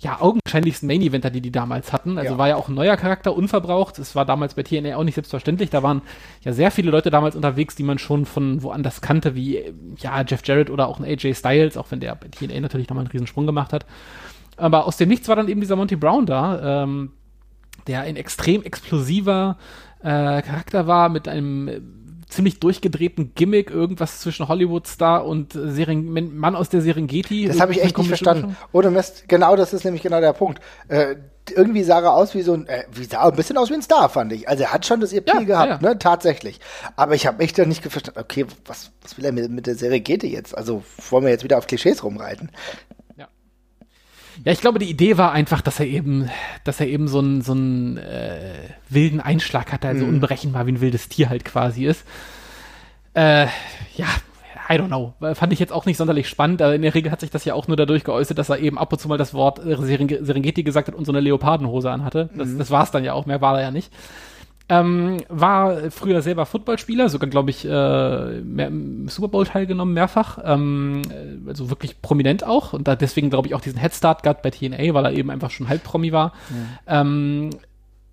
ja, 0.03 0.21
augenscheinlichsten 0.21 0.89
Main-Eventer, 0.89 1.31
die 1.31 1.41
die 1.41 1.53
damals 1.53 1.93
hatten. 1.93 2.19
Also 2.19 2.33
ja. 2.33 2.39
war 2.39 2.49
ja 2.49 2.57
auch 2.57 2.69
ein 2.69 2.75
neuer 2.75 2.97
Charakter, 2.97 3.37
unverbraucht. 3.37 4.01
Es 4.01 4.17
war 4.17 4.27
damals 4.27 4.55
bei 4.55 4.65
TNA 4.65 4.97
auch 4.97 5.05
nicht 5.05 5.15
selbstverständlich. 5.15 5.71
Da 5.71 5.85
waren 5.85 6.03
ja 6.41 6.53
sehr 6.53 6.73
viele 6.73 6.91
Leute 6.91 7.11
damals 7.11 7.37
unterwegs, 7.37 7.77
die 7.77 7.85
man 7.85 7.99
schon 7.99 8.27
von 8.27 8.65
woanders 8.65 9.01
kannte, 9.01 9.37
wie 9.37 9.63
ja, 9.99 10.21
Jeff 10.23 10.43
Jarrett 10.45 10.71
oder 10.71 10.89
auch 10.89 10.99
ein 10.99 11.05
AJ 11.05 11.35
Styles, 11.35 11.77
auch 11.77 11.87
wenn 11.91 12.01
der 12.01 12.17
bei 12.17 12.27
TNA 12.29 12.61
natürlich 12.61 12.89
nochmal 12.89 13.05
einen 13.05 13.13
Riesensprung 13.13 13.47
gemacht 13.47 13.73
hat. 13.73 13.87
Aber 14.57 14.87
aus 14.87 14.97
dem 14.97 15.09
Nichts 15.09 15.29
war 15.29 15.37
dann 15.37 15.49
eben 15.49 15.61
dieser 15.61 15.77
Monty 15.77 15.95
Brown 15.95 16.27
da, 16.27 16.83
ähm, 16.83 17.13
der 17.87 18.01
ein 18.01 18.17
extrem 18.17 18.65
explosiver 18.65 19.57
äh, 20.01 20.43
Charakter 20.43 20.89
war 20.89 21.11
mit 21.11 21.29
einem 21.29 22.02
ziemlich 22.33 22.61
durchgedrehten 22.61 23.35
Gimmick, 23.35 23.71
irgendwas 23.71 24.21
zwischen 24.21 24.49
Hollywood-Star 24.49 25.25
und 25.25 25.53
Seren 25.53 26.37
Mann 26.37 26.57
aus 26.57 26.69
der 26.69 26.81
Serengeti. 26.81 27.47
Das 27.47 27.61
habe 27.61 27.73
ich 27.73 27.83
echt 27.83 27.97
nicht 27.99 28.09
verstanden. 28.09 28.57
Ohne 28.73 28.91
Mist, 28.91 29.29
genau 29.29 29.55
das 29.57 29.73
ist 29.73 29.85
nämlich 29.85 30.03
genau 30.03 30.21
der 30.21 30.33
Punkt. 30.33 30.61
Äh, 30.89 31.17
irgendwie 31.51 31.83
sah 31.83 32.01
er 32.01 32.15
aus 32.15 32.35
wie 32.35 32.43
so 32.43 32.55
ein, 32.55 32.67
äh, 32.67 32.85
wie 32.93 33.05
sah 33.05 33.29
ein 33.29 33.37
bisschen 33.37 33.59
aus 33.59 33.69
wie 33.71 33.75
ein 33.75 33.83
Star, 33.83 34.09
fand 34.09 34.33
ich. 34.33 34.49
Also 34.49 34.65
er 34.65 34.73
hat 34.73 34.87
schon 34.87 35.01
das 35.01 35.13
EP 35.13 35.29
ja, 35.29 35.41
gehabt, 35.41 35.83
ja. 35.83 35.89
ne, 35.89 35.99
tatsächlich. 35.99 36.61
Aber 36.97 37.15
ich 37.15 37.27
habe 37.27 37.43
echt 37.43 37.59
dann 37.59 37.69
nicht 37.69 37.83
verstanden, 37.83 38.21
okay, 38.21 38.47
was, 38.67 38.93
was 39.03 39.19
will 39.19 39.25
er 39.25 39.33
mit, 39.33 39.51
mit 39.51 39.67
der 39.67 39.75
Serengeti 39.75 40.29
jetzt? 40.29 40.57
Also 40.57 40.83
wollen 41.11 41.25
wir 41.25 41.31
jetzt 41.31 41.45
wieder 41.45 41.59
auf 41.59 41.67
Klischees 41.67 42.05
rumreiten? 42.05 42.51
Ja, 44.45 44.53
ich 44.53 44.61
glaube, 44.61 44.79
die 44.79 44.91
Idee 44.91 45.19
war 45.19 45.33
einfach, 45.33 45.61
dass 45.61 45.81
er 45.81 45.87
eben, 45.87 46.29
dass 46.65 46.81
er 46.81 46.87
eben 46.87 47.09
so 47.09 47.19
einen 47.19 47.43
so 47.43 47.53
einen 47.53 47.99
äh, 47.99 48.55
wilden 48.89 49.21
Einschlag 49.21 49.73
hatte, 49.73 49.89
also 49.89 50.05
mhm. 50.05 50.15
unberechenbar 50.15 50.67
wie 50.67 50.73
ein 50.73 50.81
wildes 50.81 51.09
Tier 51.09 51.29
halt 51.29 51.45
quasi 51.45 51.87
ist. 51.87 52.05
Äh, 53.15 53.47
ja, 53.97 54.07
I 54.69 54.75
don't 54.75 54.87
know. 54.87 55.13
Fand 55.35 55.53
ich 55.53 55.59
jetzt 55.59 55.73
auch 55.73 55.87
nicht 55.87 55.97
sonderlich 55.97 56.29
spannend, 56.29 56.63
aber 56.63 56.75
in 56.75 56.83
der 56.83 56.95
Regel 56.95 57.13
hat 57.13 57.21
sich 57.21 57.31
das 57.31 57.45
ja 57.45 57.55
auch 57.55 57.69
nur 57.69 57.77
dadurch 57.77 58.05
geäußert, 58.05 58.39
dass 58.39 58.49
er 58.49 58.59
eben 58.59 58.79
ab 58.79 58.93
und 58.93 58.99
zu 58.99 59.09
mal 59.09 59.19
das 59.19 59.35
Wort 59.35 59.61
Serengeti 59.63 60.63
gesagt 60.63 60.89
hat 60.89 60.95
und 60.95 61.05
so 61.05 61.13
eine 61.13 61.21
Leopardenhose 61.21 61.91
anhatte. 61.91 62.31
Das, 62.35 62.49
mhm. 62.49 62.59
das 62.59 62.71
war 62.71 62.85
es 62.85 62.91
dann 62.91 63.05
ja 63.05 63.13
auch, 63.13 63.27
mehr 63.27 63.41
war 63.41 63.57
er 63.57 63.65
ja 63.65 63.71
nicht. 63.71 63.93
Ähm, 64.73 65.19
war 65.29 65.91
früher 65.91 66.23
selber 66.23 66.47
Footballspieler, 66.47 67.11
sogar, 67.11 67.29
glaube 67.29 67.51
ich, 67.51 67.67
äh, 67.67 67.69
mehr, 68.41 68.69
im 68.69 69.07
Super 69.09 69.29
Bowl 69.29 69.45
teilgenommen, 69.45 69.93
mehrfach. 69.93 70.39
Ähm, 70.43 71.03
also 71.47 71.69
wirklich 71.69 72.01
prominent 72.01 72.43
auch. 72.43 72.73
Und 72.73 72.89
da 72.89 72.97
deswegen, 72.97 73.29
glaube 73.29 73.49
ich, 73.49 73.55
auch 73.55 73.61
diesen 73.61 73.79
Headstart 73.79 74.23
gehabt 74.23 74.41
bei 74.41 74.49
TNA, 74.49 74.95
weil 74.95 75.05
er 75.05 75.13
eben 75.13 75.31
einfach 75.31 75.51
schon 75.51 75.69
halb 75.69 75.85
Promi 75.85 76.13
war. 76.13 76.33
Ja. 76.87 77.03
Ähm, 77.03 77.51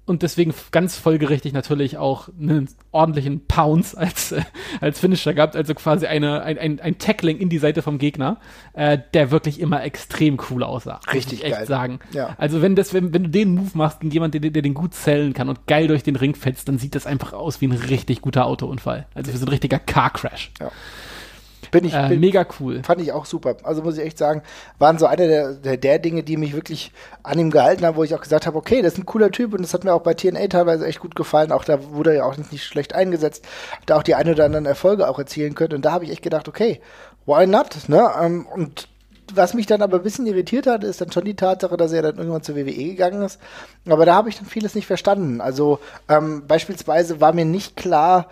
und 0.09 0.23
deswegen 0.23 0.53
ganz 0.71 0.97
folgerichtig 0.97 1.53
natürlich 1.53 1.97
auch 1.97 2.29
einen 2.39 2.67
ordentlichen 2.91 3.45
Pounce 3.45 3.95
als, 3.95 4.31
äh, 4.31 4.41
als 4.81 4.99
Finisher 4.99 5.33
gehabt, 5.33 5.55
also 5.55 5.73
quasi 5.75 6.07
eine, 6.07 6.41
ein, 6.41 6.57
ein, 6.57 6.79
ein 6.79 6.97
Tackling 6.97 7.37
in 7.37 7.49
die 7.49 7.59
Seite 7.59 7.81
vom 7.81 7.99
Gegner, 7.99 8.37
äh, 8.73 8.97
der 9.13 9.31
wirklich 9.31 9.59
immer 9.59 9.83
extrem 9.83 10.37
cool 10.49 10.63
aussah. 10.63 10.99
Richtig 11.13 11.43
echt 11.43 11.55
geil. 11.55 11.67
sagen. 11.67 11.99
Ja. 12.11 12.35
Also 12.37 12.61
wenn 12.61 12.75
das, 12.75 12.93
wenn, 12.93 13.13
wenn 13.13 13.23
du 13.23 13.29
den 13.29 13.53
Move 13.55 13.71
machst 13.75 13.99
gegen 14.01 14.11
jemanden, 14.11 14.41
der, 14.41 14.51
der 14.51 14.61
den 14.61 14.73
gut 14.73 14.93
zählen 14.93 15.33
kann 15.33 15.47
und 15.47 15.67
geil 15.67 15.87
durch 15.87 16.03
den 16.03 16.15
Ring 16.15 16.35
fetzt, 16.35 16.67
dann 16.67 16.79
sieht 16.79 16.95
das 16.95 17.05
einfach 17.05 17.33
aus 17.33 17.61
wie 17.61 17.67
ein 17.67 17.71
richtig 17.71 18.21
guter 18.21 18.45
Autounfall. 18.45 19.07
Also 19.13 19.31
wie 19.31 19.37
so 19.37 19.45
ein 19.45 19.49
richtiger 19.49 19.79
Car 19.79 20.11
Crash. 20.11 20.51
Ja. 20.59 20.71
Bin 21.71 21.85
ich, 21.85 21.93
äh, 21.93 22.07
bin, 22.09 22.19
mega 22.19 22.45
cool. 22.59 22.81
Fand 22.83 23.01
ich 23.01 23.11
auch 23.11 23.25
super. 23.25 23.57
Also 23.63 23.81
muss 23.81 23.97
ich 23.97 24.05
echt 24.05 24.17
sagen, 24.17 24.41
waren 24.77 24.97
so 24.97 25.05
eine 25.05 25.27
der, 25.27 25.53
der, 25.53 25.77
der, 25.77 25.99
Dinge, 25.99 26.23
die 26.23 26.37
mich 26.37 26.53
wirklich 26.53 26.91
an 27.23 27.39
ihm 27.39 27.51
gehalten 27.51 27.85
haben, 27.85 27.97
wo 27.97 28.03
ich 28.03 28.15
auch 28.15 28.21
gesagt 28.21 28.47
habe, 28.47 28.57
okay, 28.57 28.81
das 28.81 28.93
ist 28.93 28.99
ein 28.99 29.05
cooler 29.05 29.31
Typ 29.31 29.53
und 29.53 29.61
das 29.61 29.73
hat 29.73 29.83
mir 29.83 29.93
auch 29.93 30.01
bei 30.01 30.13
TNA 30.13 30.47
teilweise 30.47 30.85
echt 30.85 30.99
gut 30.99 31.15
gefallen. 31.15 31.51
Auch 31.51 31.63
da 31.63 31.91
wurde 31.91 32.11
er 32.11 32.15
ja 32.17 32.23
auch 32.25 32.37
nicht, 32.37 32.51
nicht 32.51 32.63
schlecht 32.63 32.95
eingesetzt, 32.95 33.45
da 33.85 33.97
auch 33.97 34.03
die 34.03 34.15
ein 34.15 34.29
oder 34.29 34.45
anderen 34.45 34.65
Erfolge 34.65 35.07
auch 35.07 35.19
erzielen 35.19 35.55
könnte. 35.55 35.75
Und 35.75 35.85
da 35.85 35.91
habe 35.91 36.05
ich 36.05 36.11
echt 36.11 36.23
gedacht, 36.23 36.47
okay, 36.47 36.81
why 37.25 37.45
not? 37.45 37.87
Ne? 37.87 38.09
Ähm, 38.21 38.47
und 38.47 38.87
was 39.35 39.53
mich 39.53 39.65
dann 39.65 39.81
aber 39.81 39.97
ein 39.97 40.03
bisschen 40.03 40.25
irritiert 40.25 40.67
hat, 40.67 40.83
ist 40.83 41.01
dann 41.01 41.11
schon 41.11 41.25
die 41.25 41.35
Tatsache, 41.35 41.77
dass 41.77 41.91
er 41.91 42.01
dann 42.01 42.17
irgendwann 42.17 42.43
zur 42.43 42.55
WWE 42.55 42.73
gegangen 42.73 43.21
ist. 43.21 43.39
Aber 43.87 44.05
da 44.05 44.15
habe 44.15 44.29
ich 44.29 44.37
dann 44.37 44.45
vieles 44.45 44.75
nicht 44.75 44.87
verstanden. 44.87 45.41
Also 45.41 45.79
ähm, 46.07 46.43
beispielsweise 46.47 47.21
war 47.21 47.33
mir 47.33 47.45
nicht 47.45 47.75
klar, 47.75 48.27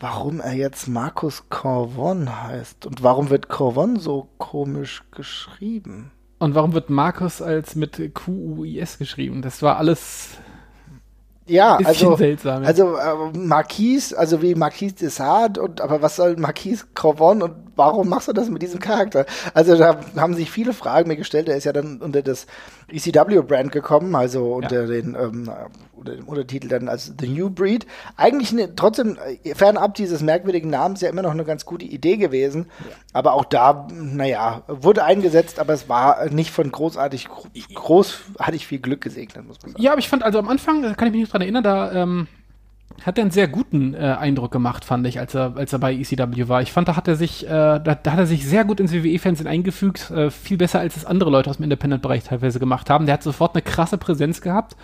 warum 0.00 0.40
er 0.40 0.54
jetzt 0.54 0.88
Markus 0.88 1.48
Corvon 1.48 2.42
heißt 2.42 2.86
und 2.86 3.02
warum 3.02 3.30
wird 3.30 3.48
Corvon 3.48 3.96
so 3.96 4.28
komisch 4.38 5.04
geschrieben. 5.10 6.10
Und 6.38 6.54
warum 6.54 6.74
wird 6.74 6.90
Markus 6.90 7.40
als 7.40 7.74
mit 7.74 8.14
Q-U-I-S 8.14 8.98
geschrieben? 8.98 9.40
Das 9.40 9.62
war 9.62 9.78
alles 9.78 10.38
ja, 11.46 11.76
also, 11.76 12.16
seltsam, 12.16 12.62
ja. 12.62 12.68
also 12.68 12.96
äh, 12.96 13.36
Marquis, 13.36 14.14
also 14.14 14.40
wie 14.40 14.54
Marquis 14.54 14.94
de 14.94 15.08
Sade 15.08 15.60
und 15.60 15.80
aber 15.80 16.00
was 16.00 16.16
soll 16.16 16.36
Marquis 16.36 16.86
Corvon 16.94 17.42
und 17.42 17.73
warum 17.76 18.08
machst 18.08 18.28
du 18.28 18.32
das 18.32 18.48
mit 18.48 18.62
diesem 18.62 18.80
Charakter? 18.80 19.26
Also 19.52 19.76
da 19.76 20.00
haben 20.16 20.34
sich 20.34 20.50
viele 20.50 20.72
Fragen 20.72 21.08
mir 21.08 21.16
gestellt. 21.16 21.48
Er 21.48 21.56
ist 21.56 21.64
ja 21.64 21.72
dann 21.72 22.00
unter 22.00 22.22
das 22.22 22.46
ECW-Brand 22.88 23.72
gekommen, 23.72 24.14
also 24.14 24.54
unter 24.54 24.82
ja. 24.82 24.86
den 24.86 25.14
ähm, 25.14 25.50
unter 25.92 26.16
dem 26.16 26.28
Untertitel 26.28 26.68
dann 26.68 26.88
als 26.88 27.12
The 27.18 27.28
New 27.28 27.50
Breed. 27.50 27.86
Eigentlich 28.16 28.52
ne, 28.52 28.74
trotzdem 28.74 29.16
äh, 29.44 29.54
fernab 29.54 29.94
dieses 29.94 30.22
merkwürdigen 30.22 30.70
Namens 30.70 31.00
ja 31.00 31.08
immer 31.08 31.22
noch 31.22 31.30
eine 31.30 31.44
ganz 31.44 31.64
gute 31.64 31.84
Idee 31.84 32.16
gewesen. 32.16 32.66
Ja. 32.80 32.96
Aber 33.12 33.34
auch 33.34 33.44
da, 33.44 33.88
naja, 33.92 34.62
wurde 34.66 35.04
eingesetzt, 35.04 35.58
aber 35.58 35.72
es 35.72 35.88
war 35.88 36.28
nicht 36.30 36.50
von 36.50 36.70
großartig 36.70 37.28
groß, 37.74 38.20
hatte 38.38 38.56
ich 38.56 38.66
viel 38.66 38.80
Glück 38.80 39.00
gesegnet, 39.00 39.46
muss 39.46 39.60
man 39.62 39.72
sagen. 39.72 39.82
Ja, 39.82 39.92
aber 39.92 40.00
ich 40.00 40.08
fand 40.08 40.22
also 40.22 40.38
am 40.38 40.48
Anfang, 40.48 40.82
da 40.82 40.94
kann 40.94 41.08
ich 41.08 41.12
mich 41.12 41.20
nicht 41.22 41.32
dran 41.32 41.42
erinnern, 41.42 41.64
da 41.64 41.92
ähm 41.92 42.28
hat 43.02 43.18
er 43.18 43.22
einen 43.22 43.30
sehr 43.30 43.48
guten 43.48 43.94
äh, 43.94 43.98
Eindruck 43.98 44.52
gemacht, 44.52 44.84
fand 44.84 45.06
ich, 45.06 45.18
als 45.18 45.34
er, 45.34 45.56
als 45.56 45.72
er 45.72 45.78
bei 45.78 45.94
ECW 45.94 46.48
war. 46.48 46.62
Ich 46.62 46.72
fand, 46.72 46.88
da 46.88 46.96
hat 46.96 47.08
er 47.08 47.16
sich, 47.16 47.46
äh, 47.46 47.48
da, 47.48 47.80
da, 47.80 48.12
hat 48.12 48.18
er 48.18 48.26
sich 48.26 48.46
sehr 48.46 48.64
gut 48.64 48.80
ins 48.80 48.92
WWE-Fernsehen 48.92 49.46
eingefügt, 49.46 50.10
äh, 50.10 50.30
viel 50.30 50.56
besser 50.56 50.80
als 50.80 50.96
es 50.96 51.04
andere 51.04 51.30
Leute 51.30 51.50
aus 51.50 51.56
dem 51.56 51.64
Independent-Bereich 51.64 52.24
teilweise 52.24 52.60
gemacht 52.60 52.90
haben. 52.90 53.06
Der 53.06 53.14
hat 53.14 53.22
sofort 53.22 53.54
eine 53.54 53.62
krasse 53.62 53.98
Präsenz 53.98 54.40
gehabt. 54.40 54.76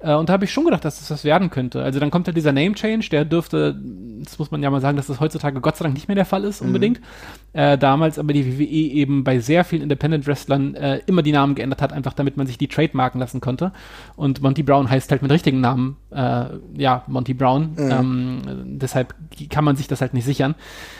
Äh, 0.00 0.14
und 0.14 0.28
da 0.28 0.34
habe 0.34 0.44
ich 0.44 0.52
schon 0.52 0.64
gedacht, 0.64 0.84
dass 0.84 0.98
das 0.98 1.10
was 1.10 1.24
werden 1.24 1.50
könnte. 1.50 1.82
Also 1.82 2.00
dann 2.00 2.10
kommt 2.10 2.26
ja 2.26 2.32
dieser 2.32 2.52
Name-Change, 2.52 3.08
der 3.10 3.24
dürfte, 3.24 3.76
das 4.22 4.38
muss 4.38 4.50
man 4.50 4.62
ja 4.62 4.70
mal 4.70 4.80
sagen, 4.80 4.96
dass 4.96 5.06
das 5.06 5.20
heutzutage 5.20 5.60
Gott 5.60 5.76
sei 5.76 5.84
Dank 5.84 5.94
nicht 5.94 6.08
mehr 6.08 6.14
der 6.14 6.24
Fall 6.24 6.44
ist, 6.44 6.60
mhm. 6.60 6.68
unbedingt. 6.68 7.00
Mhm. 7.00 7.04
Äh, 7.60 7.78
damals 7.78 8.18
aber 8.18 8.32
die 8.32 8.58
WWE 8.58 8.64
eben 8.64 9.24
bei 9.24 9.38
sehr 9.40 9.64
vielen 9.64 9.82
Independent-Wrestlern 9.82 10.74
äh, 10.74 11.00
immer 11.06 11.22
die 11.22 11.32
Namen 11.32 11.54
geändert 11.54 11.82
hat, 11.82 11.92
einfach 11.92 12.12
damit 12.12 12.36
man 12.36 12.46
sich 12.46 12.58
die 12.58 12.68
trademarken 12.68 13.20
lassen 13.20 13.40
konnte. 13.40 13.72
Und 14.16 14.42
Monty 14.42 14.62
Brown 14.62 14.88
heißt 14.90 15.10
halt 15.10 15.22
mit 15.22 15.30
richtigen 15.30 15.60
Namen, 15.60 15.96
äh, 16.10 16.44
ja, 16.76 17.04
Monty 17.06 17.34
Brown. 17.34 17.72
Mhm. 17.76 17.90
Ähm, 17.90 18.42
deshalb 18.78 19.14
kann 19.50 19.64
man 19.64 19.76
sich 19.76 19.88
das 19.88 20.00
halt 20.00 20.14
nicht 20.14 20.24
sichern. 20.24 20.54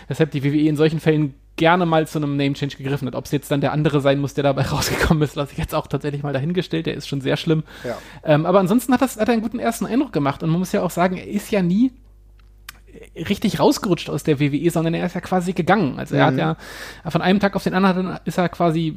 Deshalb 0.08 0.30
die 0.30 0.42
WWE 0.42 0.68
in 0.68 0.76
solchen 0.76 1.00
Fällen 1.00 1.34
gerne 1.58 1.84
mal 1.84 2.06
zu 2.06 2.18
einem 2.18 2.36
Name 2.36 2.54
Change 2.54 2.78
gegriffen 2.78 3.06
hat. 3.06 3.14
Ob 3.14 3.26
es 3.26 3.32
jetzt 3.32 3.50
dann 3.50 3.60
der 3.60 3.72
andere 3.72 4.00
sein 4.00 4.18
muss, 4.18 4.32
der 4.32 4.44
dabei 4.44 4.62
rausgekommen 4.66 5.22
ist, 5.22 5.36
lasse 5.36 5.52
ich 5.52 5.58
jetzt 5.58 5.74
auch 5.74 5.86
tatsächlich 5.86 6.22
mal 6.22 6.32
dahingestellt. 6.32 6.86
Der 6.86 6.94
ist 6.94 7.06
schon 7.06 7.20
sehr 7.20 7.36
schlimm. 7.36 7.64
Ja. 7.84 7.98
Ähm, 8.24 8.46
aber 8.46 8.60
ansonsten 8.60 8.94
hat, 8.94 9.02
das, 9.02 9.18
hat 9.18 9.28
er 9.28 9.34
einen 9.34 9.42
guten 9.42 9.58
ersten 9.58 9.84
Eindruck 9.84 10.12
gemacht. 10.12 10.42
Und 10.42 10.48
man 10.48 10.58
muss 10.58 10.72
ja 10.72 10.82
auch 10.82 10.90
sagen, 10.90 11.18
er 11.18 11.28
ist 11.28 11.50
ja 11.50 11.60
nie 11.60 11.92
richtig 13.16 13.60
rausgerutscht 13.60 14.10
aus 14.10 14.22
der 14.22 14.40
WWE, 14.40 14.70
sondern 14.70 14.94
er 14.94 15.06
ist 15.06 15.14
ja 15.14 15.20
quasi 15.20 15.52
gegangen. 15.52 15.98
Also 15.98 16.16
er 16.16 16.30
mhm. 16.30 16.40
hat 16.40 16.56
ja 17.04 17.10
von 17.10 17.22
einem 17.22 17.40
Tag 17.40 17.54
auf 17.56 17.64
den 17.64 17.74
anderen 17.74 18.18
ist 18.24 18.38
er 18.38 18.48
quasi 18.48 18.96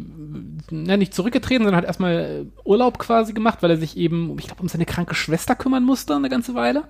ja, 0.71 0.97
nicht 0.97 1.13
zurückgetreten, 1.13 1.63
sondern 1.63 1.77
hat 1.77 1.85
erstmal 1.85 2.47
Urlaub 2.63 2.99
quasi 2.99 3.33
gemacht, 3.33 3.59
weil 3.61 3.71
er 3.71 3.77
sich 3.77 3.97
eben, 3.97 4.37
ich 4.39 4.47
glaube, 4.47 4.61
um 4.61 4.69
seine 4.69 4.85
kranke 4.85 5.15
Schwester 5.15 5.55
kümmern 5.55 5.83
musste 5.83 6.15
eine 6.15 6.29
ganze 6.29 6.55
Weile. 6.55 6.83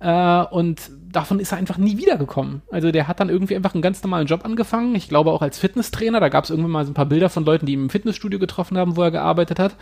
Äh, 0.00 0.44
und 0.54 0.90
davon 1.10 1.40
ist 1.40 1.52
er 1.52 1.58
einfach 1.58 1.78
nie 1.78 1.96
wiedergekommen. 1.96 2.62
Also 2.70 2.90
der 2.92 3.08
hat 3.08 3.20
dann 3.20 3.28
irgendwie 3.28 3.56
einfach 3.56 3.74
einen 3.74 3.82
ganz 3.82 4.02
normalen 4.02 4.26
Job 4.26 4.44
angefangen. 4.44 4.94
Ich 4.94 5.08
glaube 5.08 5.32
auch 5.32 5.42
als 5.42 5.58
Fitnesstrainer. 5.58 6.20
Da 6.20 6.28
gab 6.28 6.44
es 6.44 6.50
irgendwann 6.50 6.70
mal 6.70 6.84
so 6.84 6.90
ein 6.90 6.94
paar 6.94 7.06
Bilder 7.06 7.30
von 7.30 7.44
Leuten, 7.44 7.66
die 7.66 7.72
ihn 7.72 7.84
im 7.84 7.90
Fitnessstudio 7.90 8.38
getroffen 8.38 8.76
haben, 8.76 8.96
wo 8.96 9.02
er 9.02 9.10
gearbeitet 9.10 9.58
hat. 9.58 9.76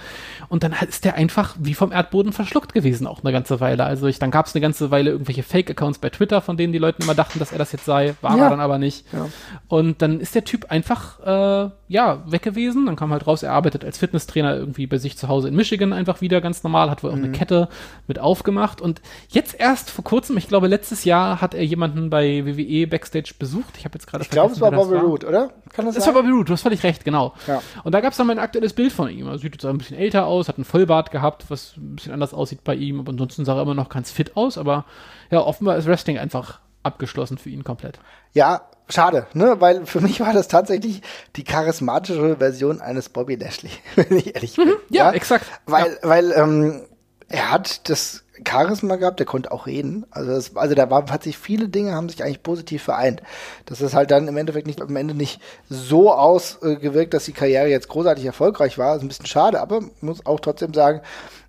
Und 0.48 0.62
dann 0.62 0.74
ist 0.88 1.04
der 1.04 1.14
einfach 1.14 1.56
wie 1.58 1.74
vom 1.74 1.92
Erdboden 1.92 2.32
verschluckt 2.32 2.74
gewesen, 2.74 3.06
auch 3.06 3.24
eine 3.24 3.32
ganze 3.32 3.60
Weile. 3.60 3.84
Also 3.84 4.06
ich, 4.06 4.18
dann 4.18 4.30
gab 4.30 4.46
es 4.46 4.54
eine 4.54 4.62
ganze 4.62 4.90
Weile 4.90 5.10
irgendwelche 5.10 5.42
Fake-Accounts 5.42 5.98
bei 5.98 6.10
Twitter, 6.10 6.40
von 6.40 6.56
denen 6.56 6.72
die 6.72 6.78
Leute 6.78 7.02
immer 7.02 7.14
dachten, 7.14 7.38
dass 7.38 7.52
er 7.52 7.58
das 7.58 7.72
jetzt 7.72 7.84
sei. 7.84 8.14
War 8.20 8.36
ja. 8.36 8.44
er 8.44 8.50
dann 8.50 8.60
aber 8.60 8.78
nicht. 8.78 9.04
Ja. 9.12 9.26
Und 9.68 10.02
dann 10.02 10.20
ist 10.20 10.34
der 10.34 10.44
Typ 10.44 10.70
einfach, 10.70 11.20
äh, 11.20 11.70
ja, 11.88 12.22
weg 12.26 12.42
gewesen. 12.42 12.86
Dann 12.86 12.96
kam 12.96 13.10
halt 13.10 13.26
raus, 13.26 13.42
er 13.42 13.52
arbeitet 13.52 13.84
als 13.84 13.98
Fitnesstrainer 13.98 14.56
irgendwie 14.56 14.86
bei 14.86 14.98
sich 14.98 15.16
zu 15.16 15.28
Hause 15.28 15.48
in 15.48 15.56
Michigan 15.56 15.92
einfach 15.92 16.20
wieder 16.20 16.40
ganz 16.40 16.62
normal, 16.62 16.90
hat 16.90 17.02
wohl 17.02 17.10
auch 17.10 17.16
mhm. 17.16 17.24
eine 17.24 17.32
Kette 17.32 17.68
mit 18.06 18.18
aufgemacht. 18.18 18.80
Und 18.80 19.02
jetzt 19.28 19.58
erst 19.58 19.90
vor 19.90 20.04
kurzem, 20.04 20.36
ich 20.36 20.48
glaube 20.48 20.68
letztes 20.68 21.04
Jahr, 21.04 21.15
hat 21.16 21.54
er 21.54 21.64
jemanden 21.64 22.10
bei 22.10 22.44
WWE 22.44 22.86
Backstage 22.86 23.34
besucht. 23.38 23.74
Ich 23.78 23.84
habe 23.84 23.94
jetzt 23.94 24.06
gerade 24.06 24.22
Ich 24.22 24.30
glaube, 24.30 24.52
es 24.52 24.60
war 24.60 24.70
Bobby 24.70 24.96
Root, 24.96 25.24
oder? 25.24 25.50
Kann 25.72 25.86
das, 25.86 25.94
das 25.94 26.04
sein? 26.04 26.14
war 26.14 26.22
Bobby 26.22 26.32
Root, 26.32 26.48
du 26.48 26.52
hast 26.52 26.62
völlig 26.62 26.82
recht, 26.82 27.04
genau. 27.04 27.34
Ja. 27.46 27.62
Und 27.84 27.92
da 27.92 28.00
gab 28.00 28.12
es 28.12 28.16
dann 28.16 28.26
mal 28.26 28.34
ein 28.34 28.38
aktuelles 28.38 28.72
Bild 28.72 28.92
von 28.92 29.08
ihm. 29.08 29.26
Er 29.26 29.38
sieht 29.38 29.54
jetzt 29.54 29.64
ein 29.64 29.78
bisschen 29.78 29.96
älter 29.96 30.26
aus, 30.26 30.48
hat 30.48 30.56
einen 30.56 30.64
Vollbart 30.64 31.10
gehabt, 31.10 31.46
was 31.48 31.74
ein 31.76 31.96
bisschen 31.96 32.12
anders 32.12 32.34
aussieht 32.34 32.64
bei 32.64 32.74
ihm, 32.74 33.00
aber 33.00 33.10
ansonsten 33.10 33.44
sah 33.44 33.56
er 33.56 33.62
immer 33.62 33.74
noch 33.74 33.88
ganz 33.88 34.10
fit 34.10 34.36
aus. 34.36 34.58
Aber 34.58 34.84
ja, 35.30 35.40
offenbar 35.40 35.76
ist 35.76 35.86
Wrestling 35.86 36.18
einfach 36.18 36.60
abgeschlossen 36.82 37.38
für 37.38 37.50
ihn 37.50 37.64
komplett. 37.64 37.98
Ja, 38.32 38.62
schade, 38.88 39.26
ne? 39.34 39.56
Weil 39.58 39.86
für 39.86 40.00
mich 40.00 40.20
war 40.20 40.32
das 40.32 40.48
tatsächlich 40.48 41.02
die 41.36 41.44
charismatische 41.44 42.36
Version 42.36 42.80
eines 42.80 43.08
Bobby 43.08 43.34
Lashley, 43.36 43.70
wenn 43.96 44.16
ich 44.16 44.34
ehrlich 44.34 44.56
bin. 44.56 44.68
Mhm, 44.68 44.76
ja, 44.90 45.10
exakt. 45.12 45.46
Weil, 45.66 45.98
weil 46.02 46.32
ähm, 46.32 46.82
er 47.28 47.50
hat 47.50 47.88
das 47.88 48.24
Charisma 48.46 48.96
gehabt, 48.96 49.18
der 49.18 49.26
konnte 49.26 49.52
auch 49.52 49.66
reden. 49.66 50.06
Also, 50.10 50.32
das, 50.32 50.56
also 50.56 50.74
da 50.74 50.90
war, 50.90 51.10
hat 51.10 51.22
sich 51.22 51.38
viele 51.38 51.68
Dinge 51.68 51.94
haben 51.94 52.08
sich 52.08 52.22
eigentlich 52.22 52.42
positiv 52.42 52.82
vereint. 52.82 53.22
Das 53.64 53.80
ist 53.80 53.94
halt 53.94 54.10
dann 54.10 54.28
im 54.28 54.36
Endeffekt 54.36 54.66
nicht 54.66 54.80
am 54.80 54.96
Ende 54.96 55.14
nicht 55.14 55.40
so 55.68 56.12
ausgewirkt, 56.12 57.14
dass 57.14 57.24
die 57.24 57.32
Karriere 57.32 57.68
jetzt 57.68 57.88
großartig 57.88 58.24
erfolgreich 58.24 58.78
war. 58.78 58.96
Ist 58.96 59.02
ein 59.02 59.08
bisschen 59.08 59.26
schade, 59.26 59.60
aber 59.60 59.80
muss 60.00 60.24
auch 60.26 60.40
trotzdem 60.40 60.74
sagen, 60.74 61.00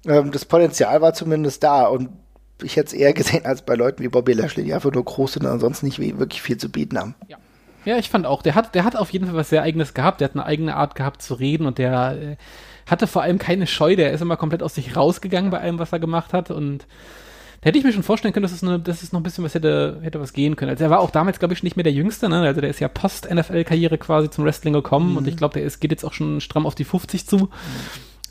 ähm, 0.05 0.31
das 0.31 0.45
Potenzial 0.45 1.01
war 1.01 1.13
zumindest 1.13 1.63
da 1.63 1.87
und 1.87 2.09
ich 2.63 2.75
hätte 2.75 2.87
es 2.87 2.93
eher 2.93 3.13
gesehen 3.13 3.45
als 3.45 3.61
bei 3.61 3.75
Leuten 3.75 4.03
wie 4.03 4.07
Bobby 4.07 4.33
Lashley, 4.33 4.63
die 4.63 4.73
einfach 4.73 4.91
nur 4.91 5.05
groß 5.05 5.33
sind 5.33 5.45
und 5.45 5.51
ansonsten 5.51 5.85
nicht 5.85 5.99
wirklich 5.99 6.41
viel 6.41 6.57
zu 6.57 6.69
bieten 6.69 6.97
haben. 6.97 7.15
Ja. 7.27 7.37
Ja, 7.85 7.95
ich 7.97 8.09
fand 8.09 8.25
auch, 8.25 8.41
der 8.41 8.53
hat, 8.53 8.75
der 8.75 8.83
hat 8.83 8.97
auf 8.97 9.11
jeden 9.11 9.27
Fall 9.27 9.35
was 9.35 9.47
sehr 9.47 9.61
eigenes 9.61 9.93
gehabt, 9.93 10.19
der 10.19 10.27
hat 10.27 10.35
eine 10.35 10.45
eigene 10.45 10.75
Art 10.75 10.95
gehabt 10.95 11.21
zu 11.21 11.35
reden 11.35 11.65
und 11.65 11.77
der 11.77 12.17
äh, 12.21 12.35
hatte 12.87 13.07
vor 13.07 13.21
allem 13.21 13.37
keine 13.37 13.67
Scheu, 13.67 13.95
der 13.95 14.11
ist 14.11 14.21
immer 14.21 14.37
komplett 14.37 14.63
aus 14.63 14.75
sich 14.75 14.95
rausgegangen 14.95 15.51
bei 15.51 15.59
allem, 15.59 15.79
was 15.79 15.91
er 15.91 15.99
gemacht 15.99 16.33
hat 16.33 16.51
und 16.51 16.87
da 17.61 17.69
hätte 17.69 17.79
ich 17.79 17.83
mir 17.83 17.91
schon 17.91 18.03
vorstellen 18.03 18.33
können, 18.33 18.43
dass 18.43 18.51
es, 18.51 18.63
eine, 18.63 18.79
dass 18.79 19.01
es 19.01 19.11
noch 19.11 19.19
ein 19.19 19.23
bisschen 19.23 19.43
was 19.43 19.55
hätte, 19.55 19.99
hätte 20.03 20.19
was 20.19 20.33
gehen 20.33 20.55
können. 20.55 20.69
Also 20.69 20.83
er 20.83 20.89
war 20.91 20.99
auch 20.99 21.09
damals, 21.09 21.39
glaube 21.39 21.55
ich, 21.55 21.63
nicht 21.63 21.75
mehr 21.75 21.83
der 21.83 21.91
Jüngste, 21.91 22.29
ne? 22.29 22.41
Also 22.41 22.61
der 22.61 22.69
ist 22.69 22.79
ja 22.79 22.87
Post-NFL-Karriere 22.87 23.97
quasi 23.97 24.29
zum 24.29 24.45
Wrestling 24.45 24.73
gekommen 24.73 25.11
mhm. 25.11 25.17
und 25.17 25.27
ich 25.27 25.37
glaube, 25.37 25.55
der 25.55 25.63
ist, 25.63 25.79
geht 25.79 25.91
jetzt 25.91 26.05
auch 26.05 26.13
schon 26.13 26.39
stramm 26.39 26.67
auf 26.67 26.75
die 26.75 26.83
50 26.83 27.25
zu. 27.27 27.37
Mhm. 27.37 27.49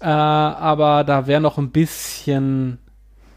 Äh, 0.00 0.04
aber 0.06 1.02
da 1.04 1.26
wäre 1.26 1.40
noch 1.40 1.58
ein 1.58 1.70
bisschen, 1.70 2.78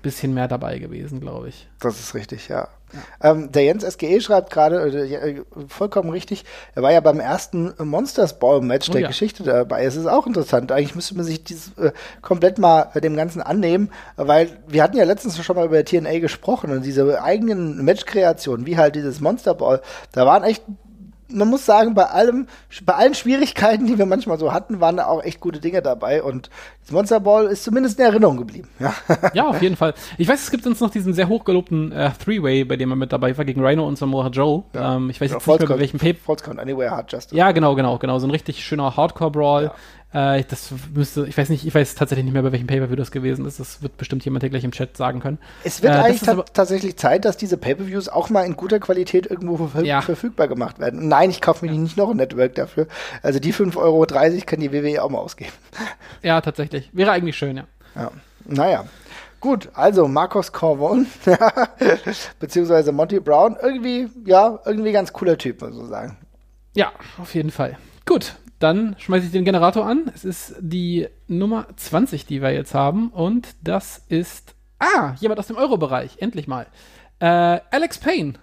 bisschen 0.04 0.34
mehr 0.34 0.48
dabei 0.48 0.78
gewesen, 0.78 1.22
glaube 1.22 1.50
ich. 1.50 1.68
Das 1.80 2.00
ist 2.00 2.14
richtig, 2.14 2.50
ja. 2.50 2.68
Ja. 2.94 3.32
Ähm, 3.32 3.52
der 3.52 3.64
Jens 3.64 3.84
SGE 3.84 4.22
schreibt 4.22 4.52
gerade, 4.52 4.78
äh, 4.78 5.42
vollkommen 5.68 6.10
richtig, 6.10 6.46
er 6.76 6.84
war 6.84 6.92
ja 6.92 7.00
beim 7.00 7.20
ersten 7.20 7.74
Monsters 7.78 8.40
Ball 8.40 8.62
Match 8.62 8.90
oh, 8.90 8.94
der 8.94 9.02
ja. 9.02 9.08
Geschichte 9.08 9.44
dabei. 9.44 9.84
Es 9.84 9.96
ist 9.96 10.08
auch 10.08 10.28
interessant. 10.28 10.72
Eigentlich 10.72 10.96
müsste 10.96 11.16
man 11.16 11.26
sich 11.26 11.44
dieses 11.44 11.78
äh, 11.78 11.92
komplett 12.22 12.58
mal 12.58 12.92
dem 12.96 13.16
Ganzen 13.16 13.42
annehmen, 13.42 13.92
weil 14.16 14.50
wir 14.68 14.84
hatten 14.84 14.98
ja 14.98 15.04
letztens 15.04 15.44
schon 15.44 15.56
mal 15.56 15.66
über 15.66 15.84
TNA 15.84 16.20
gesprochen 16.20 16.72
und 16.72 16.86
diese 16.86 17.22
eigenen 17.22 17.84
Matchkreationen, 17.84 18.66
wie 18.66 18.78
halt 18.78 18.96
dieses 18.96 19.20
Monster 19.20 19.54
Ball, 19.54 19.82
da 20.12 20.26
waren 20.26 20.44
echt 20.44 20.64
man 21.32 21.48
muss 21.48 21.66
sagen, 21.66 21.94
bei 21.94 22.06
allem, 22.06 22.48
bei 22.84 22.94
allen 22.94 23.14
Schwierigkeiten, 23.14 23.86
die 23.86 23.98
wir 23.98 24.06
manchmal 24.06 24.40
so 24.40 24.52
hatten, 24.52 24.80
waren 24.80 24.98
da 24.98 25.08
auch 25.08 25.24
echt 25.24 25.40
gute 25.40 25.60
Dinge 25.60 25.82
dabei 25.82 26.24
und 26.24 26.50
das 26.82 26.92
Monster 26.92 27.20
Ball 27.20 27.46
ist 27.48 27.64
zumindest 27.64 28.00
in 28.00 28.06
Erinnerung 28.06 28.38
geblieben. 28.38 28.68
Ja, 28.80 28.94
ja 29.34 29.48
auf 29.48 29.62
jeden 29.62 29.76
Fall. 29.76 29.94
Ich 30.18 30.28
weiß, 30.28 30.42
es 30.42 30.52
gibt 30.52 30.66
uns 30.66 30.80
noch 30.80 30.90
diesen 30.90 31.14
sehr 31.14 31.28
hochgelobten 31.28 31.92
äh, 31.92 32.12
Three-Way, 32.24 32.66
bei 32.66 32.78
dem 32.78 32.92
er 32.92 32.96
mit 32.96 33.14
dabei 33.14 33.38
war, 33.38 33.46
gegen 33.46 33.64
Rhino 33.64 33.88
und 33.88 33.98
Samoa 33.98 34.28
Joe. 34.30 34.64
Ja. 34.74 34.96
Ähm, 34.96 35.10
ich 35.10 35.22
weiß 35.22 35.32
ja, 35.32 35.38
jetzt 35.38 35.48
nicht 35.48 35.60
mehr, 35.60 35.70
bei 35.70 35.80
welchem 35.80 36.00
Paper. 36.00 36.20
Falls 36.24 36.48
Anywhere 36.50 36.92
Hard 36.92 37.12
Justice. 37.12 37.36
Ja, 37.36 37.52
genau, 37.52 37.76
genau, 37.76 37.98
genau. 37.98 38.20
So 38.20 38.28
ein 38.28 38.32
richtig 38.32 38.64
schöner 38.64 38.98
Hardcore-Brawl. 38.98 39.72
Ja. 40.14 40.36
Äh, 40.36 40.44
das 40.48 40.74
müsste, 40.94 41.28
ich 41.28 41.38
weiß 41.38 41.50
nicht, 41.50 41.66
ich 41.66 41.76
weiß 41.76 41.96
tatsächlich 41.96 42.26
nicht 42.26 42.34
mehr, 42.34 42.42
bei 42.42 42.52
welchem 42.52 42.68
Pay-Per-View 42.68 42.96
das 42.96 43.12
gewesen 43.12 43.46
ist. 43.46 43.60
Das 43.60 43.82
wird 43.84 43.98
bestimmt 43.98 44.26
jemand 44.26 44.44
hier 44.44 44.50
gleich 44.50 44.64
im 44.64 44.72
Chat 44.72 44.98
sagen 44.98 45.20
können. 45.20 45.38
Es 45.64 45.84
wird 45.84 45.94
äh, 45.94 45.98
eigentlich 45.98 46.22
ta 46.22 46.44
tatsächlich 46.54 46.98
Zeit, 46.98 47.26
dass 47.26 47.38
diese 47.38 47.58
Pay-Per-Views 47.58 48.10
auch 48.10 48.30
mal 48.30 48.44
in 48.44 48.56
guter 48.56 48.80
Qualität 48.80 49.28
irgendwo 49.28 49.68
ver 49.68 49.84
ja. 49.84 50.02
verfügbar 50.02 50.48
gemacht 50.48 50.80
werden. 50.80 51.08
Nein, 51.08 51.30
ich 51.30 51.42
kaufe 51.42 51.66
mir 51.66 51.72
nicht 51.72 51.98
noch 51.98 52.10
ein 52.10 52.18
Network 52.18 52.56
dafür. 52.56 52.88
Also 53.22 53.40
die 53.40 53.54
5,30 53.54 53.78
Euro 53.78 54.06
kann 54.46 54.60
die 54.60 54.72
WWE 54.72 55.04
auch 55.04 55.10
mal 55.10 55.20
ausgeben. 55.20 55.52
Ja, 56.22 56.42
tatsächlich. 56.42 56.90
Wäre 56.92 57.12
eigentlich 57.12 57.38
schön, 57.38 57.56
ja. 57.56 57.64
Ja, 57.96 58.12
naja. 58.46 58.86
Gut, 59.40 59.70
also 59.74 60.08
Marcos 60.10 60.52
Corvon, 60.52 61.08
beziehungsweise 62.40 62.92
Monty 62.92 63.22
Brown, 63.22 63.56
irgendwie, 63.62 64.10
ja, 64.26 64.60
irgendwie 64.66 64.92
ganz 64.92 65.14
cooler 65.14 65.38
Typ, 65.38 65.62
muss 65.62 65.76
man 65.76 65.88
sagen. 65.88 66.18
Ja, 66.76 66.92
auf 67.18 67.34
jeden 67.36 67.52
Fall. 67.52 67.78
Gut, 68.06 68.36
dann 68.60 68.96
schmeiße 69.00 69.28
ich 69.28 69.32
den 69.32 69.46
Generator 69.46 69.86
an. 69.86 70.12
Es 70.14 70.26
ist 70.26 70.56
die 70.60 71.08
Nummer 71.28 71.68
20, 71.76 72.26
die 72.26 72.42
wir 72.42 72.52
jetzt 72.52 72.74
haben. 72.74 73.10
Und 73.10 73.56
das 73.62 74.02
ist. 74.10 74.56
Ah, 74.80 75.16
jemand 75.20 75.40
aus 75.40 75.48
dem 75.48 75.58
Euro-Bereich. 75.58 76.18
Endlich 76.20 76.48
mal. 76.48 76.68
Äh, 77.20 77.60
Alex 77.72 77.98
Payne. 77.98 78.36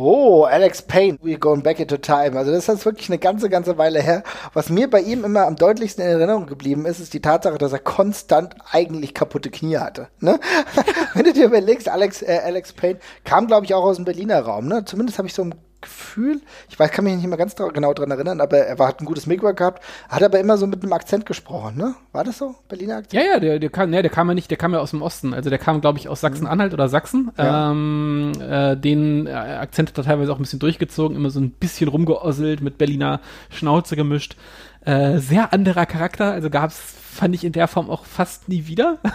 Oh, 0.00 0.44
Alex 0.44 0.82
Payne, 0.82 1.18
we're 1.24 1.38
going 1.38 1.62
back 1.62 1.80
into 1.80 1.96
time. 1.96 2.38
Also 2.38 2.52
das 2.52 2.68
ist 2.68 2.84
wirklich 2.84 3.08
eine 3.08 3.18
ganze, 3.18 3.48
ganze 3.48 3.78
Weile 3.78 4.00
her. 4.00 4.22
Was 4.52 4.70
mir 4.70 4.88
bei 4.88 5.00
ihm 5.00 5.24
immer 5.24 5.46
am 5.46 5.56
deutlichsten 5.56 6.04
in 6.04 6.10
Erinnerung 6.12 6.46
geblieben 6.46 6.86
ist, 6.86 7.00
ist 7.00 7.14
die 7.14 7.20
Tatsache, 7.20 7.58
dass 7.58 7.72
er 7.72 7.80
konstant 7.80 8.54
eigentlich 8.70 9.12
kaputte 9.12 9.50
Knie 9.50 9.78
hatte. 9.78 10.06
Ne? 10.20 10.38
Wenn 11.14 11.24
du 11.24 11.32
dir 11.32 11.46
überlegst, 11.46 11.88
Alex, 11.88 12.22
äh, 12.22 12.40
Alex 12.44 12.74
Payne 12.74 13.00
kam, 13.24 13.48
glaube 13.48 13.66
ich, 13.66 13.74
auch 13.74 13.82
aus 13.82 13.96
dem 13.96 14.04
Berliner 14.04 14.40
Raum. 14.40 14.68
Ne? 14.68 14.84
Zumindest 14.84 15.18
habe 15.18 15.26
ich 15.26 15.34
so 15.34 15.42
im 15.42 15.54
Gefühl, 15.80 16.40
ich 16.68 16.78
weiß, 16.78 16.90
kann 16.90 17.04
mich 17.04 17.14
nicht 17.14 17.26
mehr 17.26 17.38
ganz 17.38 17.54
genau 17.54 17.94
dran 17.94 18.10
erinnern, 18.10 18.40
aber 18.40 18.58
er 18.58 18.78
war, 18.80 18.88
hat 18.88 19.00
ein 19.00 19.04
gutes 19.04 19.26
Mikro 19.26 19.54
gehabt, 19.54 19.84
hat 20.08 20.22
aber 20.24 20.40
immer 20.40 20.58
so 20.58 20.66
mit 20.66 20.82
einem 20.82 20.92
Akzent 20.92 21.24
gesprochen, 21.24 21.76
ne? 21.76 21.94
War 22.12 22.24
das 22.24 22.38
so? 22.38 22.56
Berliner 22.68 22.96
Akzent? 22.96 23.22
Ja, 23.22 23.34
ja, 23.34 23.40
der, 23.40 23.58
der 23.60 23.70
kam, 23.70 23.90
ne, 23.90 24.02
der 24.02 24.10
kam 24.10 24.26
ja 24.28 24.34
nicht, 24.34 24.50
der 24.50 24.58
kam 24.58 24.72
ja 24.72 24.80
aus 24.80 24.90
dem 24.90 25.02
Osten, 25.02 25.32
also 25.32 25.50
der 25.50 25.58
kam, 25.60 25.80
glaube 25.80 25.98
ich, 25.98 26.08
aus 26.08 26.20
Sachsen-Anhalt 26.20 26.74
oder 26.74 26.88
Sachsen. 26.88 27.30
Ja. 27.38 27.70
Ähm, 27.70 28.32
äh, 28.40 28.76
den 28.76 29.28
äh, 29.28 29.30
Akzent 29.30 29.90
hat 29.90 29.98
er 29.98 30.04
teilweise 30.04 30.32
auch 30.32 30.38
ein 30.38 30.42
bisschen 30.42 30.58
durchgezogen, 30.58 31.16
immer 31.16 31.30
so 31.30 31.38
ein 31.38 31.50
bisschen 31.50 31.88
rumgeosselt, 31.88 32.60
mit 32.60 32.76
Berliner 32.76 33.20
Schnauze 33.50 33.94
gemischt. 33.94 34.36
Äh, 34.84 35.18
sehr 35.18 35.52
anderer 35.52 35.86
Charakter, 35.86 36.32
also 36.32 36.50
gab 36.50 36.70
es 36.70 36.98
fand 37.18 37.34
ich 37.34 37.42
in 37.42 37.52
der 37.52 37.66
Form 37.66 37.90
auch 37.90 38.04
fast 38.04 38.48
nie 38.48 38.66
wieder. 38.66 38.98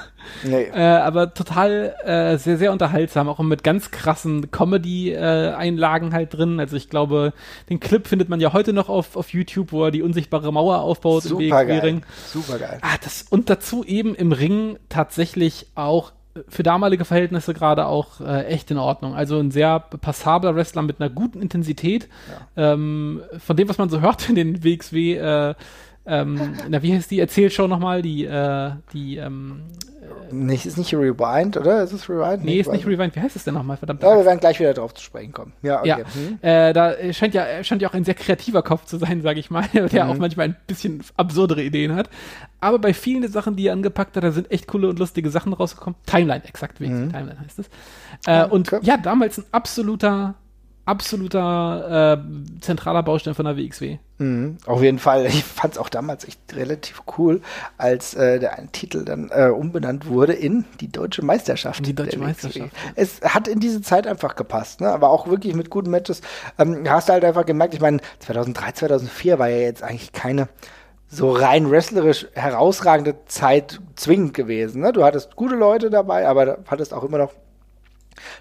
Nee. 0.45 0.69
äh, 0.73 0.79
aber 0.79 1.33
total 1.33 1.95
äh, 2.05 2.37
sehr, 2.37 2.57
sehr 2.57 2.71
unterhaltsam, 2.71 3.27
auch 3.27 3.39
mit 3.39 3.61
ganz 3.61 3.91
krassen 3.91 4.51
Comedy-Einlagen 4.51 6.13
halt 6.13 6.33
drin. 6.33 6.61
Also 6.61 6.77
ich 6.77 6.89
glaube, 6.89 7.33
den 7.69 7.81
Clip 7.81 8.07
findet 8.07 8.29
man 8.29 8.39
ja 8.39 8.53
heute 8.53 8.71
noch 8.71 8.87
auf, 8.87 9.17
auf 9.17 9.33
YouTube, 9.33 9.73
wo 9.73 9.83
er 9.83 9.91
die 9.91 10.01
unsichtbare 10.01 10.53
Mauer 10.53 10.79
aufbaut 10.79 11.23
Super 11.23 11.43
im 11.43 11.49
geil. 11.67 12.01
Super 12.25 12.57
geil. 12.57 12.79
Ah, 12.81 12.95
das, 13.03 13.23
und 13.29 13.49
dazu 13.49 13.83
eben 13.83 14.15
im 14.15 14.31
Ring 14.31 14.79
tatsächlich 14.87 15.67
auch 15.75 16.13
für 16.47 16.63
damalige 16.63 17.05
Verhältnisse 17.05 17.53
gerade 17.53 17.85
auch 17.85 18.19
äh, 18.21 18.45
echt 18.45 18.71
in 18.71 18.77
Ordnung. 18.77 19.15
Also 19.15 19.39
ein 19.39 19.51
sehr 19.51 19.79
passabler 19.79 20.55
Wrestler 20.55 20.81
mit 20.81 20.99
einer 20.99 21.09
guten 21.09 21.41
Intensität. 21.41 22.09
Ja. 22.55 22.73
Ähm, 22.73 23.21
von 23.37 23.55
dem, 23.55 23.69
was 23.69 23.77
man 23.77 23.89
so 23.89 24.01
hört 24.01 24.29
in 24.29 24.35
den 24.35 24.63
WXW 24.63 25.15
äh, 25.15 25.55
ähm, 26.05 26.55
na, 26.67 26.83
wie 26.83 26.93
heißt 26.93 27.11
die 27.11 27.19
Erzählshow 27.19 27.67
nochmal? 27.67 28.01
Die, 28.01 28.25
äh, 28.25 28.71
die, 28.93 29.17
ähm, 29.17 29.61
nicht, 30.31 30.65
ist 30.65 30.77
nicht 30.77 30.93
Rewind, 30.93 31.57
oder? 31.57 31.83
Ist 31.83 31.93
es 31.93 32.09
Rewind? 32.09 32.43
Nee, 32.43 32.59
ist 32.59 32.71
nicht 32.71 32.85
Rewind. 32.85 33.15
Wie 33.15 33.19
heißt 33.19 33.35
es 33.35 33.43
denn 33.43 33.53
nochmal? 33.53 33.77
Verdammt. 33.77 34.01
Ja, 34.01 34.17
wir 34.17 34.25
werden 34.25 34.39
gleich 34.39 34.59
wieder 34.59 34.73
drauf 34.73 34.93
zu 34.93 35.03
sprechen 35.03 35.31
kommen. 35.31 35.53
Ja, 35.61 35.79
okay. 35.79 35.87
ja. 35.89 35.97
Hm. 35.97 36.39
Äh, 36.41 36.73
da 36.73 37.13
scheint 37.13 37.33
ja, 37.33 37.63
scheint 37.63 37.81
ja 37.81 37.89
auch 37.89 37.93
ein 37.93 38.03
sehr 38.03 38.15
kreativer 38.15 38.63
Kopf 38.63 38.85
zu 38.85 38.97
sein, 38.97 39.21
sage 39.21 39.39
ich 39.39 39.51
mal, 39.51 39.67
der 39.73 40.05
mhm. 40.05 40.11
auch 40.11 40.17
manchmal 40.17 40.47
ein 40.47 40.55
bisschen 40.67 41.03
absurdere 41.17 41.61
Ideen 41.61 41.95
hat. 41.95 42.09
Aber 42.59 42.79
bei 42.79 42.93
vielen 42.93 43.21
der 43.21 43.29
Sachen, 43.29 43.55
die 43.55 43.67
er 43.67 43.73
angepackt 43.73 44.15
hat, 44.17 44.23
da 44.23 44.31
sind 44.31 44.51
echt 44.51 44.67
coole 44.67 44.89
und 44.89 44.99
lustige 44.99 45.29
Sachen 45.29 45.53
rausgekommen. 45.53 45.95
Timeline, 46.05 46.43
exakt, 46.45 46.79
wie 46.81 46.87
mhm. 46.87 47.11
Timeline 47.11 47.39
heißt 47.39 47.59
es. 47.59 47.69
Äh, 48.25 48.45
und 48.45 48.71
okay. 48.71 48.85
ja, 48.85 48.97
damals 48.97 49.37
ein 49.37 49.45
absoluter 49.51 50.35
absoluter 50.85 52.19
äh, 52.19 52.61
zentraler 52.61 53.03
Baustein 53.03 53.35
von 53.35 53.45
der 53.45 53.57
WXW. 53.57 53.97
Mhm, 54.17 54.57
auf 54.65 54.81
jeden 54.81 54.99
Fall. 54.99 55.25
Ich 55.25 55.43
fand 55.43 55.73
es 55.73 55.79
auch 55.79 55.89
damals 55.89 56.25
echt 56.25 56.39
relativ 56.55 57.01
cool, 57.17 57.41
als 57.77 58.13
äh, 58.13 58.39
der 58.39 58.57
ein 58.57 58.71
Titel 58.71 59.05
dann 59.05 59.29
äh, 59.33 59.47
umbenannt 59.47 60.07
wurde 60.07 60.33
in 60.33 60.65
die 60.79 60.91
Deutsche 60.91 61.23
Meisterschaft. 61.23 61.85
Die 61.85 61.95
Deutsche 61.95 62.19
Meisterschaft. 62.19 62.71
Es 62.95 63.21
hat 63.21 63.47
in 63.47 63.59
diese 63.59 63.81
Zeit 63.81 64.07
einfach 64.07 64.35
gepasst, 64.35 64.81
ne? 64.81 64.89
aber 64.89 65.09
auch 65.09 65.27
wirklich 65.27 65.55
mit 65.55 65.69
guten 65.69 65.89
Matches. 65.89 66.21
Ähm, 66.57 66.83
hast 66.87 67.09
du 67.09 67.13
halt 67.13 67.25
einfach 67.25 67.45
gemerkt, 67.45 67.73
ich 67.73 67.81
meine, 67.81 67.99
2003, 68.19 68.71
2004 68.73 69.39
war 69.39 69.49
ja 69.49 69.57
jetzt 69.57 69.83
eigentlich 69.83 70.11
keine 70.11 70.49
so 71.07 71.31
rein 71.31 71.69
wrestlerisch 71.69 72.27
herausragende 72.33 73.15
Zeit 73.25 73.79
zwingend 73.95 74.33
gewesen. 74.33 74.81
Ne? 74.81 74.91
Du 74.91 75.03
hattest 75.03 75.35
gute 75.35 75.55
Leute 75.55 75.89
dabei, 75.91 76.27
aber 76.27 76.45
du 76.45 76.57
hattest 76.67 76.93
auch 76.93 77.03
immer 77.03 77.19
noch 77.19 77.33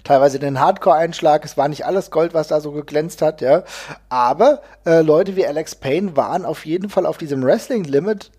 teilweise 0.04 0.38
den 0.38 0.60
Hardcore-Einschlag. 0.60 1.44
Es 1.44 1.56
war 1.56 1.68
nicht 1.68 1.86
alles 1.86 2.10
Gold, 2.10 2.34
was 2.34 2.48
da 2.48 2.60
so 2.60 2.72
geglänzt 2.72 3.22
hat, 3.22 3.40
ja. 3.40 3.64
Aber 4.08 4.62
äh, 4.86 5.02
Leute 5.02 5.36
wie 5.36 5.46
Alex 5.46 5.74
Payne 5.74 6.16
waren 6.16 6.44
auf 6.44 6.66
jeden 6.66 6.88
Fall 6.88 7.06
auf 7.06 7.18
diesem 7.18 7.42
Wrestling-Limit 7.42 8.30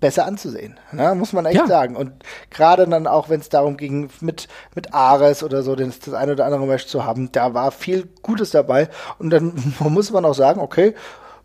besser 0.00 0.26
anzusehen, 0.26 0.78
ne? 0.92 1.14
muss 1.14 1.32
man 1.32 1.46
echt 1.46 1.56
ja. 1.56 1.66
sagen. 1.66 1.96
Und 1.96 2.12
gerade 2.50 2.86
dann 2.86 3.06
auch, 3.06 3.28
wenn 3.28 3.40
es 3.40 3.48
darum 3.48 3.76
ging, 3.76 4.10
mit, 4.20 4.48
mit 4.74 4.94
Ares 4.94 5.42
oder 5.42 5.62
so 5.62 5.74
das, 5.74 6.00
das 6.00 6.14
eine 6.14 6.32
oder 6.32 6.44
andere 6.44 6.66
Match 6.66 6.86
zu 6.86 7.04
haben, 7.04 7.32
da 7.32 7.54
war 7.54 7.72
viel 7.72 8.08
Gutes 8.22 8.50
dabei. 8.50 8.88
Und 9.18 9.30
dann 9.30 9.54
muss 9.80 10.10
man 10.10 10.24
auch 10.24 10.34
sagen, 10.34 10.60
okay, 10.60 10.94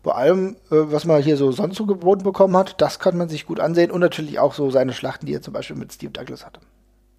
bei 0.02 0.12
allem, 0.12 0.56
äh, 0.70 0.76
was 0.92 1.04
man 1.04 1.22
hier 1.22 1.36
so 1.36 1.52
sonst 1.52 1.76
so 1.76 1.86
geboten 1.86 2.24
bekommen 2.24 2.56
hat, 2.56 2.80
das 2.80 2.98
kann 2.98 3.16
man 3.16 3.28
sich 3.28 3.46
gut 3.46 3.60
ansehen. 3.60 3.90
Und 3.90 4.00
natürlich 4.00 4.38
auch 4.38 4.54
so 4.54 4.70
seine 4.70 4.92
Schlachten, 4.92 5.26
die 5.26 5.34
er 5.34 5.42
zum 5.42 5.54
Beispiel 5.54 5.76
mit 5.76 5.92
Steve 5.92 6.12
Douglas 6.12 6.44
hatte. 6.44 6.60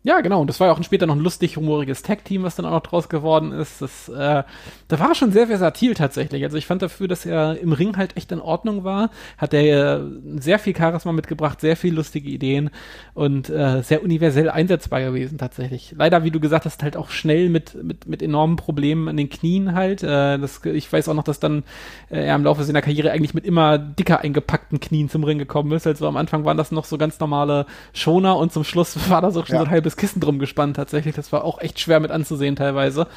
Ja, 0.05 0.19
genau. 0.19 0.41
Und 0.41 0.47
das 0.47 0.59
war 0.59 0.67
ja 0.67 0.73
auch 0.73 0.83
später 0.83 1.05
noch 1.05 1.15
ein 1.15 1.21
lustig, 1.21 1.55
humoriges 1.55 2.01
Tag-Team, 2.03 2.43
was 2.43 2.55
dann 2.55 2.65
auch 2.65 2.71
noch 2.71 2.81
draus 2.81 3.07
geworden 3.07 3.53
ist. 3.53 3.81
Das, 3.81 4.09
äh, 4.09 4.43
da 4.89 4.99
war 4.99 5.09
er 5.09 5.15
schon 5.15 5.31
sehr 5.31 5.47
versatil 5.47 5.93
tatsächlich. 5.93 6.43
Also 6.43 6.57
ich 6.57 6.65
fand 6.65 6.81
dafür, 6.81 7.07
dass 7.07 7.25
er 7.25 7.57
im 7.57 7.71
Ring 7.71 7.95
halt 7.95 8.17
echt 8.17 8.33
in 8.33 8.41
Ordnung 8.41 8.83
war, 8.83 9.11
hat 9.37 9.53
er 9.53 10.01
äh, 10.01 10.03
sehr 10.35 10.59
viel 10.59 10.75
Charisma 10.75 11.13
mitgebracht, 11.13 11.61
sehr 11.61 11.77
viel 11.77 11.93
lustige 11.93 12.29
Ideen 12.29 12.69
und 13.13 13.49
äh, 13.49 13.81
sehr 13.81 14.03
universell 14.03 14.49
einsetzbar 14.49 14.99
gewesen 15.01 15.37
tatsächlich. 15.37 15.95
Leider, 15.97 16.25
wie 16.25 16.31
du 16.31 16.41
gesagt 16.41 16.65
hast, 16.65 16.83
halt 16.83 16.97
auch 16.97 17.09
schnell 17.09 17.47
mit, 17.47 17.81
mit, 17.81 18.05
mit 18.05 18.21
enormen 18.21 18.57
Problemen 18.57 19.07
an 19.07 19.15
den 19.15 19.29
Knien 19.29 19.73
halt. 19.73 20.03
Äh, 20.03 20.37
das, 20.37 20.59
ich 20.65 20.91
weiß 20.91 21.07
auch 21.07 21.13
noch, 21.13 21.23
dass 21.23 21.39
dann 21.39 21.63
äh, 22.09 22.25
er 22.25 22.35
im 22.35 22.43
Laufe 22.43 22.65
seiner 22.65 22.81
Karriere 22.81 23.11
eigentlich 23.11 23.33
mit 23.33 23.45
immer 23.45 23.77
dicker 23.77 24.19
eingepackten 24.19 24.81
Knien 24.81 25.07
zum 25.07 25.23
Ring 25.23 25.37
gekommen 25.37 25.71
ist. 25.71 25.87
Also 25.87 26.09
am 26.09 26.17
Anfang 26.17 26.43
waren 26.43 26.57
das 26.57 26.73
noch 26.73 26.83
so 26.83 26.97
ganz 26.97 27.21
normale 27.21 27.65
Schoner 27.93 28.35
und 28.35 28.51
zum 28.51 28.65
Schluss 28.65 28.97
war 29.09 29.21
das 29.21 29.37
auch 29.37 29.47
schon 29.47 29.55
ja. 29.55 29.61
so 29.61 29.67
ein 29.67 29.71
halbes 29.71 29.92
Kissen 29.97 30.19
drum 30.19 30.39
gespannt 30.39 30.75
tatsächlich. 30.75 31.15
Das 31.15 31.31
war 31.31 31.43
auch 31.43 31.59
echt 31.59 31.79
schwer 31.79 31.99
mit 31.99 32.11
anzusehen 32.11 32.55
teilweise. 32.55 33.07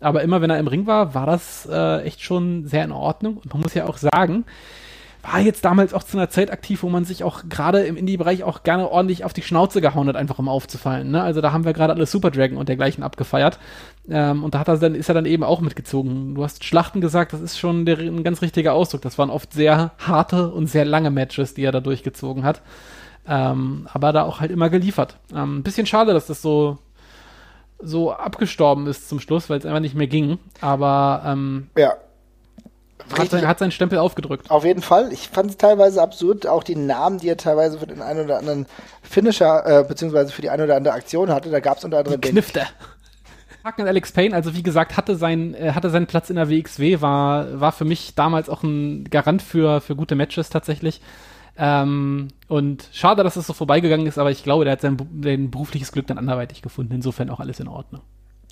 Aber 0.00 0.22
immer 0.22 0.40
wenn 0.40 0.50
er 0.50 0.58
im 0.58 0.66
Ring 0.66 0.86
war, 0.86 1.14
war 1.14 1.26
das 1.26 1.68
äh, 1.70 2.02
echt 2.02 2.22
schon 2.22 2.66
sehr 2.66 2.84
in 2.84 2.92
Ordnung. 2.92 3.36
Und 3.36 3.52
man 3.52 3.62
muss 3.62 3.74
ja 3.74 3.86
auch 3.86 3.98
sagen, 3.98 4.44
war 5.22 5.40
jetzt 5.40 5.64
damals 5.64 5.92
auch 5.92 6.02
zu 6.02 6.16
einer 6.16 6.30
Zeit 6.30 6.50
aktiv, 6.50 6.82
wo 6.82 6.88
man 6.88 7.04
sich 7.04 7.24
auch 7.24 7.42
gerade 7.48 7.80
im 7.80 7.96
Indie-Bereich 7.96 8.42
auch 8.42 8.62
gerne 8.62 8.90
ordentlich 8.90 9.24
auf 9.24 9.34
die 9.34 9.42
Schnauze 9.42 9.80
gehauen 9.80 10.08
hat, 10.08 10.16
einfach 10.16 10.38
um 10.38 10.48
aufzufallen. 10.48 11.10
Ne? 11.10 11.22
Also 11.22 11.40
da 11.40 11.52
haben 11.52 11.64
wir 11.64 11.74
gerade 11.74 11.92
alle 11.92 12.06
Super 12.06 12.30
Dragon 12.30 12.56
und 12.56 12.68
dergleichen 12.68 13.04
abgefeiert. 13.04 13.58
Ähm, 14.08 14.42
und 14.42 14.54
da 14.54 14.60
hat 14.60 14.68
er 14.68 14.78
dann, 14.78 14.94
ist 14.94 15.08
er 15.08 15.14
dann 15.14 15.26
eben 15.26 15.44
auch 15.44 15.60
mitgezogen. 15.60 16.34
Du 16.34 16.42
hast 16.42 16.64
Schlachten 16.64 17.02
gesagt, 17.02 17.32
das 17.34 17.40
ist 17.40 17.58
schon 17.58 17.84
der, 17.84 17.98
ein 17.98 18.24
ganz 18.24 18.40
richtiger 18.40 18.72
Ausdruck. 18.72 19.02
Das 19.02 19.18
waren 19.18 19.30
oft 19.30 19.52
sehr 19.52 19.92
harte 19.98 20.50
und 20.50 20.68
sehr 20.68 20.86
lange 20.86 21.10
Matches, 21.10 21.52
die 21.52 21.64
er 21.64 21.72
da 21.72 21.80
durchgezogen 21.80 22.44
hat. 22.44 22.62
Ähm, 23.30 23.86
aber 23.92 24.12
da 24.12 24.24
auch 24.24 24.40
halt 24.40 24.50
immer 24.50 24.70
geliefert. 24.70 25.16
Ähm, 25.32 25.58
ein 25.58 25.62
bisschen 25.62 25.86
schade, 25.86 26.12
dass 26.12 26.26
das 26.26 26.42
so, 26.42 26.78
so 27.78 28.12
abgestorben 28.12 28.88
ist 28.88 29.08
zum 29.08 29.20
Schluss, 29.20 29.48
weil 29.48 29.58
es 29.58 29.64
einfach 29.64 29.78
nicht 29.78 29.94
mehr 29.94 30.08
ging. 30.08 30.40
Aber 30.60 31.22
ähm, 31.24 31.70
ja. 31.78 31.94
Hat, 33.16 33.30
sein, 33.30 33.46
hat 33.46 33.60
seinen 33.60 33.70
Stempel 33.70 33.98
aufgedrückt. 33.98 34.50
Auf 34.50 34.64
jeden 34.64 34.82
Fall. 34.82 35.12
Ich 35.12 35.28
fand 35.28 35.50
es 35.50 35.56
teilweise 35.56 36.02
absurd, 36.02 36.46
auch 36.46 36.64
die 36.64 36.74
Namen, 36.74 37.18
die 37.18 37.28
er 37.28 37.36
teilweise 37.36 37.78
für 37.78 37.86
den 37.86 38.02
einen 38.02 38.24
oder 38.24 38.38
anderen 38.38 38.66
Finisher, 39.02 39.64
äh, 39.64 39.84
beziehungsweise 39.84 40.32
für 40.32 40.42
die 40.42 40.50
eine 40.50 40.64
oder 40.64 40.76
andere 40.76 40.94
Aktion 40.94 41.30
hatte. 41.30 41.50
Da 41.50 41.60
gab 41.60 41.78
es 41.78 41.84
unter 41.84 41.98
anderem 41.98 42.20
den. 42.20 42.32
Knifte. 42.32 42.66
Hacken 43.62 43.86
Alex 43.86 44.12
Payne, 44.12 44.34
also 44.34 44.54
wie 44.54 44.62
gesagt, 44.62 44.96
hatte, 44.96 45.14
sein, 45.16 45.54
äh, 45.54 45.72
hatte 45.72 45.90
seinen 45.90 46.06
Platz 46.06 46.30
in 46.30 46.36
der 46.36 46.50
WXW, 46.50 47.00
war, 47.00 47.60
war 47.60 47.72
für 47.72 47.84
mich 47.84 48.14
damals 48.14 48.48
auch 48.48 48.62
ein 48.62 49.04
Garant 49.04 49.42
für, 49.42 49.80
für 49.80 49.94
gute 49.94 50.14
Matches 50.16 50.48
tatsächlich. 50.50 51.00
Ähm, 51.56 52.28
und 52.48 52.88
schade, 52.92 53.22
dass 53.22 53.36
es 53.36 53.46
so 53.46 53.52
vorbeigegangen 53.52 54.06
ist, 54.06 54.18
aber 54.18 54.30
ich 54.30 54.42
glaube, 54.42 54.64
der 54.64 54.72
hat 54.72 54.80
sein, 54.80 54.96
sein 55.22 55.50
berufliches 55.50 55.92
Glück 55.92 56.06
dann 56.06 56.18
anderweitig 56.18 56.62
gefunden. 56.62 56.94
Insofern 56.94 57.30
auch 57.30 57.40
alles 57.40 57.60
in 57.60 57.68
Ordnung. 57.68 58.02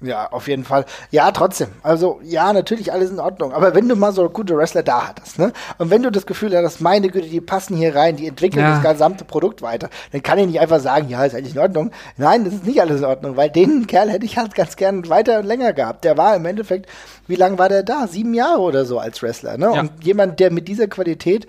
Ja, 0.00 0.30
auf 0.30 0.46
jeden 0.46 0.64
Fall. 0.64 0.84
Ja, 1.10 1.32
trotzdem. 1.32 1.68
Also, 1.82 2.20
ja, 2.22 2.52
natürlich 2.52 2.92
alles 2.92 3.10
in 3.10 3.18
Ordnung. 3.18 3.52
Aber 3.52 3.74
wenn 3.74 3.88
du 3.88 3.96
mal 3.96 4.12
so 4.12 4.28
gute 4.28 4.56
Wrestler 4.56 4.84
da 4.84 5.08
hattest, 5.08 5.40
ne? 5.40 5.52
Und 5.78 5.90
wenn 5.90 6.04
du 6.04 6.12
das 6.12 6.24
Gefühl 6.24 6.56
hast, 6.56 6.80
meine 6.80 7.08
Güte, 7.08 7.28
die 7.28 7.40
passen 7.40 7.76
hier 7.76 7.96
rein, 7.96 8.14
die 8.14 8.28
entwickeln 8.28 8.62
ja. 8.62 8.80
das 8.80 8.92
gesamte 8.92 9.24
Produkt 9.24 9.60
weiter, 9.60 9.90
dann 10.12 10.22
kann 10.22 10.38
ich 10.38 10.46
nicht 10.46 10.60
einfach 10.60 10.78
sagen, 10.78 11.08
ja, 11.08 11.24
ist 11.24 11.34
eigentlich 11.34 11.56
in 11.56 11.60
Ordnung. 11.60 11.90
Nein, 12.16 12.44
das 12.44 12.54
ist 12.54 12.66
nicht 12.66 12.80
alles 12.80 12.98
in 12.98 13.06
Ordnung, 13.06 13.36
weil 13.36 13.50
den 13.50 13.88
Kerl 13.88 14.08
hätte 14.08 14.24
ich 14.24 14.38
halt 14.38 14.54
ganz 14.54 14.76
gern 14.76 15.08
weiter 15.08 15.40
und 15.40 15.46
länger 15.46 15.72
gehabt. 15.72 16.04
Der 16.04 16.16
war 16.16 16.36
im 16.36 16.44
Endeffekt, 16.44 16.86
wie 17.26 17.36
lange 17.36 17.58
war 17.58 17.68
der 17.68 17.82
da? 17.82 18.06
Sieben 18.06 18.34
Jahre 18.34 18.60
oder 18.60 18.84
so 18.84 19.00
als 19.00 19.20
Wrestler, 19.20 19.58
ne? 19.58 19.72
Ja. 19.74 19.80
Und 19.80 20.04
jemand, 20.04 20.38
der 20.38 20.52
mit 20.52 20.68
dieser 20.68 20.86
Qualität 20.86 21.48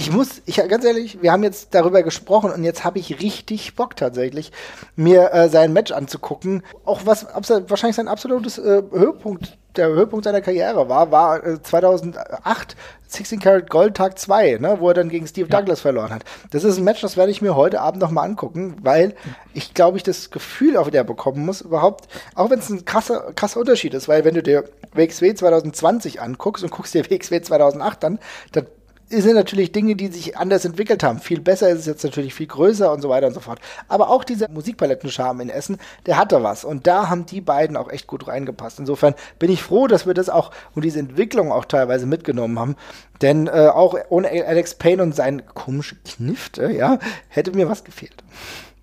ich 0.00 0.10
muss, 0.10 0.40
ich 0.46 0.56
ganz 0.56 0.82
ehrlich, 0.86 1.20
wir 1.20 1.30
haben 1.30 1.42
jetzt 1.42 1.74
darüber 1.74 2.02
gesprochen 2.02 2.50
und 2.50 2.64
jetzt 2.64 2.84
habe 2.84 2.98
ich 2.98 3.20
richtig 3.20 3.76
Bock 3.76 3.96
tatsächlich, 3.96 4.50
mir 4.96 5.34
äh, 5.34 5.50
sein 5.50 5.74
Match 5.74 5.92
anzugucken. 5.92 6.62
Auch 6.86 7.02
was 7.04 7.26
wahrscheinlich 7.68 7.96
sein 7.96 8.08
absolutes 8.08 8.56
äh, 8.56 8.82
Höhepunkt, 8.90 9.58
der 9.76 9.88
Höhepunkt 9.88 10.24
seiner 10.24 10.40
Karriere 10.40 10.88
war, 10.88 11.10
war 11.10 11.44
äh, 11.46 11.62
2008 11.62 12.76
16 13.08 13.40
Karat 13.40 13.68
Gold 13.68 13.96
Tag 13.96 14.18
2, 14.18 14.58
ne, 14.60 14.76
wo 14.78 14.88
er 14.88 14.94
dann 14.94 15.10
gegen 15.10 15.26
Steve 15.26 15.48
ja. 15.50 15.58
Douglas 15.58 15.80
verloren 15.80 16.10
hat. 16.10 16.22
Das 16.52 16.64
ist 16.64 16.78
ein 16.78 16.84
Match, 16.84 17.02
das 17.02 17.18
werde 17.18 17.32
ich 17.32 17.42
mir 17.42 17.54
heute 17.54 17.80
Abend 17.80 18.00
nochmal 18.00 18.26
angucken, 18.26 18.76
weil 18.82 19.14
ich 19.52 19.74
glaube, 19.74 19.98
ich 19.98 20.02
das 20.02 20.30
Gefühl 20.30 20.78
auch 20.78 20.86
wieder 20.86 21.04
bekommen 21.04 21.44
muss, 21.44 21.60
überhaupt, 21.60 22.08
auch 22.36 22.48
wenn 22.48 22.60
es 22.60 22.70
ein 22.70 22.86
krasser, 22.86 23.32
krasser 23.34 23.60
Unterschied 23.60 23.92
ist, 23.92 24.08
weil 24.08 24.24
wenn 24.24 24.34
du 24.34 24.42
dir 24.42 24.64
WXW 24.94 25.34
2020 25.34 26.22
anguckst 26.22 26.64
und 26.64 26.70
guckst 26.70 26.94
dir 26.94 27.04
WXW 27.04 27.42
2008 27.42 28.04
an, 28.04 28.18
dann 28.52 28.66
sind 29.10 29.34
natürlich 29.34 29.72
Dinge, 29.72 29.96
die 29.96 30.08
sich 30.08 30.36
anders 30.36 30.64
entwickelt 30.64 31.02
haben. 31.02 31.18
Viel 31.18 31.40
besser 31.40 31.68
ist 31.68 31.80
es 31.80 31.86
jetzt 31.86 32.04
natürlich 32.04 32.32
viel 32.32 32.46
größer 32.46 32.92
und 32.92 33.02
so 33.02 33.08
weiter 33.08 33.26
und 33.26 33.34
so 33.34 33.40
fort. 33.40 33.58
Aber 33.88 34.08
auch 34.08 34.22
dieser 34.22 34.48
Musikpalettenscharme 34.48 35.42
in 35.42 35.50
Essen, 35.50 35.78
der 36.06 36.16
hatte 36.16 36.42
was. 36.42 36.64
Und 36.64 36.86
da 36.86 37.08
haben 37.08 37.26
die 37.26 37.40
beiden 37.40 37.76
auch 37.76 37.90
echt 37.90 38.06
gut 38.06 38.28
reingepasst. 38.28 38.78
Insofern 38.78 39.14
bin 39.38 39.50
ich 39.50 39.62
froh, 39.62 39.88
dass 39.88 40.06
wir 40.06 40.14
das 40.14 40.28
auch 40.28 40.52
und 40.74 40.84
diese 40.84 41.00
Entwicklung 41.00 41.50
auch 41.50 41.64
teilweise 41.64 42.06
mitgenommen 42.06 42.58
haben. 42.58 42.76
Denn 43.20 43.48
äh, 43.48 43.70
auch 43.72 43.96
ohne 44.08 44.30
Alex 44.30 44.76
Payne 44.76 45.02
und 45.02 45.14
seinen 45.14 45.44
komischen 45.44 45.98
Knifte, 46.04 46.70
ja, 46.70 46.98
hätte 47.28 47.50
mir 47.52 47.68
was 47.68 47.84
gefehlt. 47.84 48.22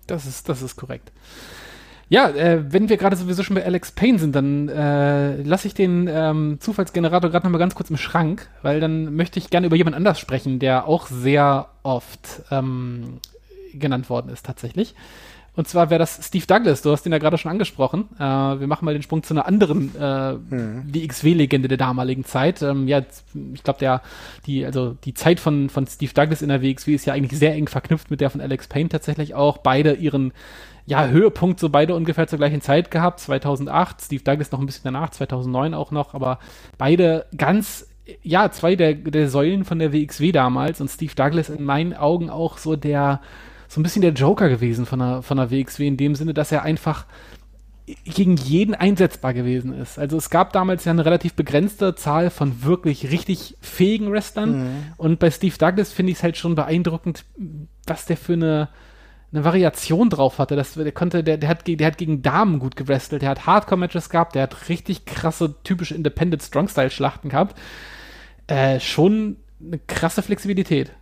Das 0.06 0.26
ist, 0.26 0.48
das 0.48 0.62
ist 0.62 0.76
korrekt. 0.76 1.10
Ja, 2.10 2.30
äh, 2.30 2.72
wenn 2.72 2.88
wir 2.88 2.96
gerade 2.96 3.16
sowieso 3.16 3.42
schon 3.42 3.56
bei 3.56 3.64
Alex 3.64 3.92
Payne 3.92 4.18
sind, 4.18 4.34
dann 4.34 4.68
äh, 4.68 5.42
lasse 5.42 5.68
ich 5.68 5.74
den 5.74 6.08
ähm, 6.10 6.56
Zufallsgenerator 6.58 7.30
gerade 7.30 7.46
nochmal 7.46 7.58
ganz 7.58 7.74
kurz 7.74 7.90
im 7.90 7.98
Schrank, 7.98 8.48
weil 8.62 8.80
dann 8.80 9.14
möchte 9.14 9.38
ich 9.38 9.50
gerne 9.50 9.66
über 9.66 9.76
jemand 9.76 9.94
anders 9.94 10.18
sprechen, 10.18 10.58
der 10.58 10.88
auch 10.88 11.06
sehr 11.06 11.68
oft 11.82 12.42
ähm, 12.50 13.20
genannt 13.74 14.08
worden 14.08 14.30
ist 14.30 14.46
tatsächlich. 14.46 14.94
Und 15.58 15.66
zwar 15.66 15.90
wäre 15.90 15.98
das 15.98 16.20
Steve 16.24 16.46
Douglas, 16.46 16.82
du 16.82 16.92
hast 16.92 17.04
ihn 17.04 17.10
ja 17.10 17.18
gerade 17.18 17.36
schon 17.36 17.50
angesprochen. 17.50 18.10
Äh, 18.16 18.20
wir 18.22 18.68
machen 18.68 18.84
mal 18.84 18.94
den 18.94 19.02
Sprung 19.02 19.24
zu 19.24 19.34
einer 19.34 19.44
anderen 19.44 19.90
äh, 20.00 20.34
mhm. 20.34 20.84
WXW-Legende 20.86 21.66
der 21.66 21.78
damaligen 21.78 22.24
Zeit. 22.24 22.62
Ähm, 22.62 22.86
ja, 22.86 23.02
ich 23.52 23.64
glaube, 23.64 23.80
der, 23.80 24.00
die, 24.46 24.64
also 24.64 24.94
die 25.02 25.14
Zeit 25.14 25.40
von, 25.40 25.68
von 25.68 25.84
Steve 25.88 26.14
Douglas 26.14 26.42
in 26.42 26.48
der 26.50 26.62
WXW 26.62 26.94
ist 26.94 27.06
ja 27.06 27.14
eigentlich 27.14 27.36
sehr 27.36 27.54
eng 27.54 27.66
verknüpft 27.66 28.08
mit 28.08 28.20
der 28.20 28.30
von 28.30 28.40
Alex 28.40 28.68
Payne 28.68 28.88
tatsächlich 28.88 29.34
auch. 29.34 29.58
Beide 29.58 29.94
ihren 29.94 30.32
ja, 30.86 31.08
Höhepunkt 31.08 31.58
so 31.58 31.70
beide 31.70 31.96
ungefähr 31.96 32.28
zur 32.28 32.38
gleichen 32.38 32.60
Zeit 32.60 32.92
gehabt, 32.92 33.18
2008, 33.18 34.00
Steve 34.00 34.22
Douglas 34.22 34.52
noch 34.52 34.60
ein 34.60 34.66
bisschen 34.66 34.84
danach, 34.84 35.10
2009 35.10 35.74
auch 35.74 35.90
noch, 35.90 36.14
aber 36.14 36.38
beide 36.78 37.26
ganz, 37.36 37.88
ja, 38.22 38.52
zwei 38.52 38.76
der, 38.76 38.94
der 38.94 39.28
Säulen 39.28 39.64
von 39.64 39.80
der 39.80 39.92
WXW 39.92 40.30
damals 40.30 40.80
und 40.80 40.88
Steve 40.88 41.16
Douglas 41.16 41.50
in 41.50 41.64
meinen 41.64 41.94
Augen 41.94 42.30
auch 42.30 42.58
so 42.58 42.76
der, 42.76 43.20
so 43.68 43.80
ein 43.80 43.82
bisschen 43.82 44.02
der 44.02 44.12
Joker 44.12 44.48
gewesen 44.48 44.86
von 44.86 44.98
der, 44.98 45.22
von 45.22 45.36
der 45.36 45.50
WXW 45.50 45.86
in 45.86 45.96
dem 45.96 46.14
Sinne, 46.14 46.34
dass 46.34 46.50
er 46.52 46.62
einfach 46.62 47.06
gegen 48.04 48.36
jeden 48.36 48.74
einsetzbar 48.74 49.32
gewesen 49.32 49.72
ist. 49.72 49.98
Also 49.98 50.16
es 50.16 50.30
gab 50.30 50.52
damals 50.52 50.84
ja 50.84 50.92
eine 50.92 51.04
relativ 51.04 51.34
begrenzte 51.34 51.94
Zahl 51.94 52.30
von 52.30 52.62
wirklich 52.64 53.10
richtig 53.10 53.56
fähigen 53.60 54.12
Wrestlern 54.12 54.58
mhm. 54.58 54.82
und 54.96 55.18
bei 55.18 55.30
Steve 55.30 55.56
Douglas 55.56 55.92
finde 55.92 56.12
ich 56.12 56.18
es 56.18 56.22
halt 56.22 56.36
schon 56.36 56.54
beeindruckend, 56.54 57.24
was 57.86 58.04
der 58.04 58.16
für 58.16 58.34
eine 58.34 58.68
eine 59.32 59.44
Variation 59.44 60.10
drauf 60.10 60.38
hatte. 60.38 60.56
Das, 60.56 60.74
der 60.74 60.92
konnte, 60.92 61.22
der, 61.22 61.36
der, 61.36 61.48
hat, 61.48 61.66
der 61.66 61.86
hat 61.86 61.98
gegen 61.98 62.22
Damen 62.22 62.58
gut 62.58 62.76
gewrestelt, 62.76 63.22
der 63.22 63.30
hat 63.30 63.46
Hardcore-Matches 63.46 64.08
gehabt, 64.10 64.34
der 64.34 64.44
hat 64.44 64.68
richtig 64.68 65.04
krasse, 65.04 65.54
typische 65.64 65.94
Independent 65.94 66.42
Strong-Style-Schlachten 66.42 67.28
gehabt. 67.28 67.58
Äh, 68.46 68.80
schon 68.80 69.36
eine 69.62 69.78
krasse 69.86 70.22
Flexibilität. 70.22 70.92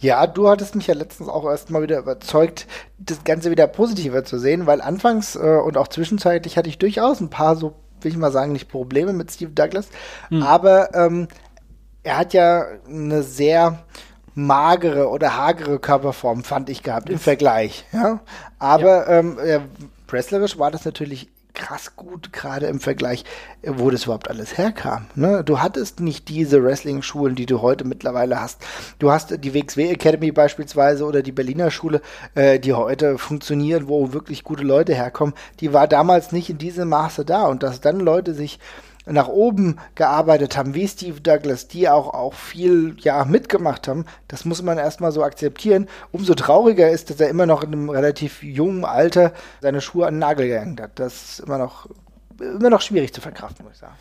Ja, 0.00 0.26
du 0.26 0.48
hattest 0.48 0.74
mich 0.74 0.86
ja 0.86 0.94
letztens 0.94 1.28
auch 1.28 1.44
erstmal 1.44 1.82
wieder 1.82 1.98
überzeugt, 1.98 2.66
das 2.98 3.24
Ganze 3.24 3.50
wieder 3.50 3.66
positiver 3.66 4.24
zu 4.24 4.38
sehen, 4.38 4.66
weil 4.66 4.80
anfangs 4.80 5.34
äh, 5.34 5.60
und 5.64 5.76
auch 5.76 5.88
zwischenzeitlich 5.88 6.56
hatte 6.56 6.68
ich 6.68 6.78
durchaus 6.78 7.20
ein 7.20 7.30
paar 7.30 7.56
so, 7.56 7.74
will 8.00 8.12
ich 8.12 8.16
mal 8.16 8.30
sagen, 8.30 8.52
nicht 8.52 8.68
Probleme 8.68 9.12
mit 9.12 9.32
Steve 9.32 9.50
Douglas, 9.50 9.88
hm. 10.28 10.42
aber 10.42 10.94
ähm, 10.94 11.26
er 12.04 12.18
hat 12.18 12.32
ja 12.32 12.64
eine 12.88 13.22
sehr 13.22 13.80
magere 14.34 15.08
oder 15.08 15.36
hagere 15.36 15.80
Körperform, 15.80 16.44
fand 16.44 16.70
ich 16.70 16.84
gehabt 16.84 17.10
im 17.10 17.18
Vergleich. 17.18 17.84
Ja? 17.92 18.20
Aber 18.58 19.10
ja. 19.10 19.18
Ähm, 19.18 19.38
ja, 19.44 19.60
wrestlerisch 20.06 20.58
war 20.58 20.70
das 20.70 20.84
natürlich 20.84 21.28
krass 21.58 21.96
gut, 21.96 22.32
gerade 22.32 22.66
im 22.66 22.80
Vergleich, 22.80 23.24
wo 23.62 23.90
das 23.90 24.04
überhaupt 24.04 24.30
alles 24.30 24.56
herkam. 24.56 25.06
Ne? 25.14 25.42
Du 25.44 25.60
hattest 25.60 26.00
nicht 26.00 26.28
diese 26.28 26.64
Wrestling-Schulen, 26.64 27.34
die 27.34 27.44
du 27.44 27.60
heute 27.60 27.84
mittlerweile 27.84 28.40
hast. 28.40 28.64
Du 28.98 29.10
hast 29.10 29.44
die 29.44 29.54
WXW 29.54 29.90
Academy 29.90 30.32
beispielsweise 30.32 31.04
oder 31.04 31.20
die 31.20 31.32
Berliner 31.32 31.70
Schule, 31.70 32.00
äh, 32.34 32.58
die 32.58 32.72
heute 32.72 33.18
funktionieren, 33.18 33.88
wo 33.88 34.12
wirklich 34.12 34.44
gute 34.44 34.62
Leute 34.62 34.94
herkommen. 34.94 35.34
Die 35.60 35.72
war 35.72 35.88
damals 35.88 36.32
nicht 36.32 36.48
in 36.48 36.58
diesem 36.58 36.88
Maße 36.88 37.24
da 37.24 37.46
und 37.46 37.62
dass 37.62 37.80
dann 37.80 38.00
Leute 38.00 38.32
sich 38.32 38.58
nach 39.10 39.28
oben 39.28 39.78
gearbeitet 39.94 40.56
haben, 40.56 40.74
wie 40.74 40.86
Steve 40.88 41.20
Douglas, 41.20 41.68
die 41.68 41.88
auch, 41.88 42.12
auch 42.14 42.34
viel 42.34 42.96
ja, 43.00 43.24
mitgemacht 43.24 43.88
haben, 43.88 44.04
das 44.28 44.44
muss 44.44 44.62
man 44.62 44.78
erstmal 44.78 45.12
so 45.12 45.22
akzeptieren. 45.22 45.88
Umso 46.12 46.34
trauriger 46.34 46.90
ist, 46.90 47.10
dass 47.10 47.20
er 47.20 47.28
immer 47.28 47.46
noch 47.46 47.62
in 47.62 47.72
einem 47.72 47.90
relativ 47.90 48.42
jungen 48.42 48.84
Alter 48.84 49.32
seine 49.60 49.80
Schuhe 49.80 50.06
an 50.06 50.14
den 50.14 50.20
Nagel 50.20 50.48
gehängt 50.48 50.80
hat. 50.80 50.92
Das 50.98 51.30
ist 51.30 51.40
immer 51.40 51.58
noch, 51.58 51.88
immer 52.38 52.70
noch 52.70 52.80
schwierig 52.80 53.12
zu 53.12 53.20
verkraften, 53.20 53.64
muss 53.64 53.74
ich 53.74 53.80
sagen. 53.80 53.96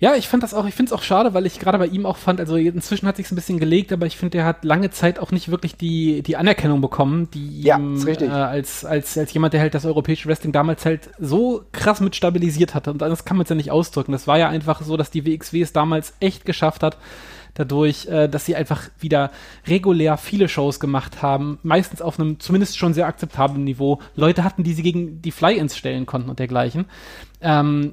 Ja, 0.00 0.16
ich 0.16 0.26
fand 0.28 0.42
das 0.42 0.54
auch, 0.54 0.66
ich 0.66 0.74
finde 0.74 0.90
es 0.90 0.92
auch 0.92 1.02
schade, 1.02 1.34
weil 1.34 1.46
ich 1.46 1.60
gerade 1.60 1.78
bei 1.78 1.86
ihm 1.86 2.04
auch 2.04 2.16
fand, 2.16 2.40
also 2.40 2.56
inzwischen 2.56 3.06
hat 3.06 3.16
sich 3.16 3.30
ein 3.30 3.36
bisschen 3.36 3.60
gelegt, 3.60 3.92
aber 3.92 4.06
ich 4.06 4.16
finde, 4.16 4.38
er 4.38 4.44
hat 4.44 4.64
lange 4.64 4.90
Zeit 4.90 5.20
auch 5.20 5.30
nicht 5.30 5.50
wirklich 5.50 5.76
die, 5.76 6.22
die 6.22 6.36
Anerkennung 6.36 6.80
bekommen, 6.80 7.30
die 7.32 7.62
Ja, 7.62 7.78
ihm. 7.78 8.04
Äh, 8.06 8.28
als, 8.28 8.84
als, 8.84 9.16
als 9.16 9.32
jemand, 9.32 9.54
der 9.54 9.60
halt 9.60 9.74
das 9.74 9.86
europäische 9.86 10.28
Wrestling 10.28 10.52
damals 10.52 10.84
halt 10.84 11.10
so 11.20 11.64
krass 11.70 12.00
mit 12.00 12.16
stabilisiert 12.16 12.74
hatte. 12.74 12.90
Und 12.90 13.00
das 13.00 13.24
kann 13.24 13.36
man 13.36 13.44
jetzt 13.44 13.50
ja 13.50 13.56
nicht 13.56 13.70
ausdrücken. 13.70 14.12
Das 14.12 14.26
war 14.26 14.36
ja 14.36 14.48
einfach 14.48 14.82
so, 14.82 14.96
dass 14.96 15.10
die 15.10 15.24
WXW 15.24 15.62
es 15.62 15.72
damals 15.72 16.14
echt 16.18 16.44
geschafft 16.44 16.82
hat, 16.82 16.98
dadurch, 17.54 18.06
äh, 18.06 18.28
dass 18.28 18.44
sie 18.44 18.56
einfach 18.56 18.90
wieder 18.98 19.30
regulär 19.66 20.16
viele 20.16 20.48
Shows 20.48 20.80
gemacht 20.80 21.22
haben, 21.22 21.58
meistens 21.62 22.02
auf 22.02 22.18
einem 22.18 22.40
zumindest 22.40 22.76
schon 22.76 22.94
sehr 22.94 23.06
akzeptablen 23.06 23.64
Niveau, 23.64 24.00
Leute 24.16 24.44
hatten, 24.44 24.64
die 24.64 24.74
sie 24.74 24.82
gegen 24.82 25.22
die 25.22 25.30
Fly-Ins 25.30 25.76
stellen 25.76 26.04
konnten 26.04 26.30
und 26.30 26.40
dergleichen. 26.40 26.86
Ähm, 27.44 27.92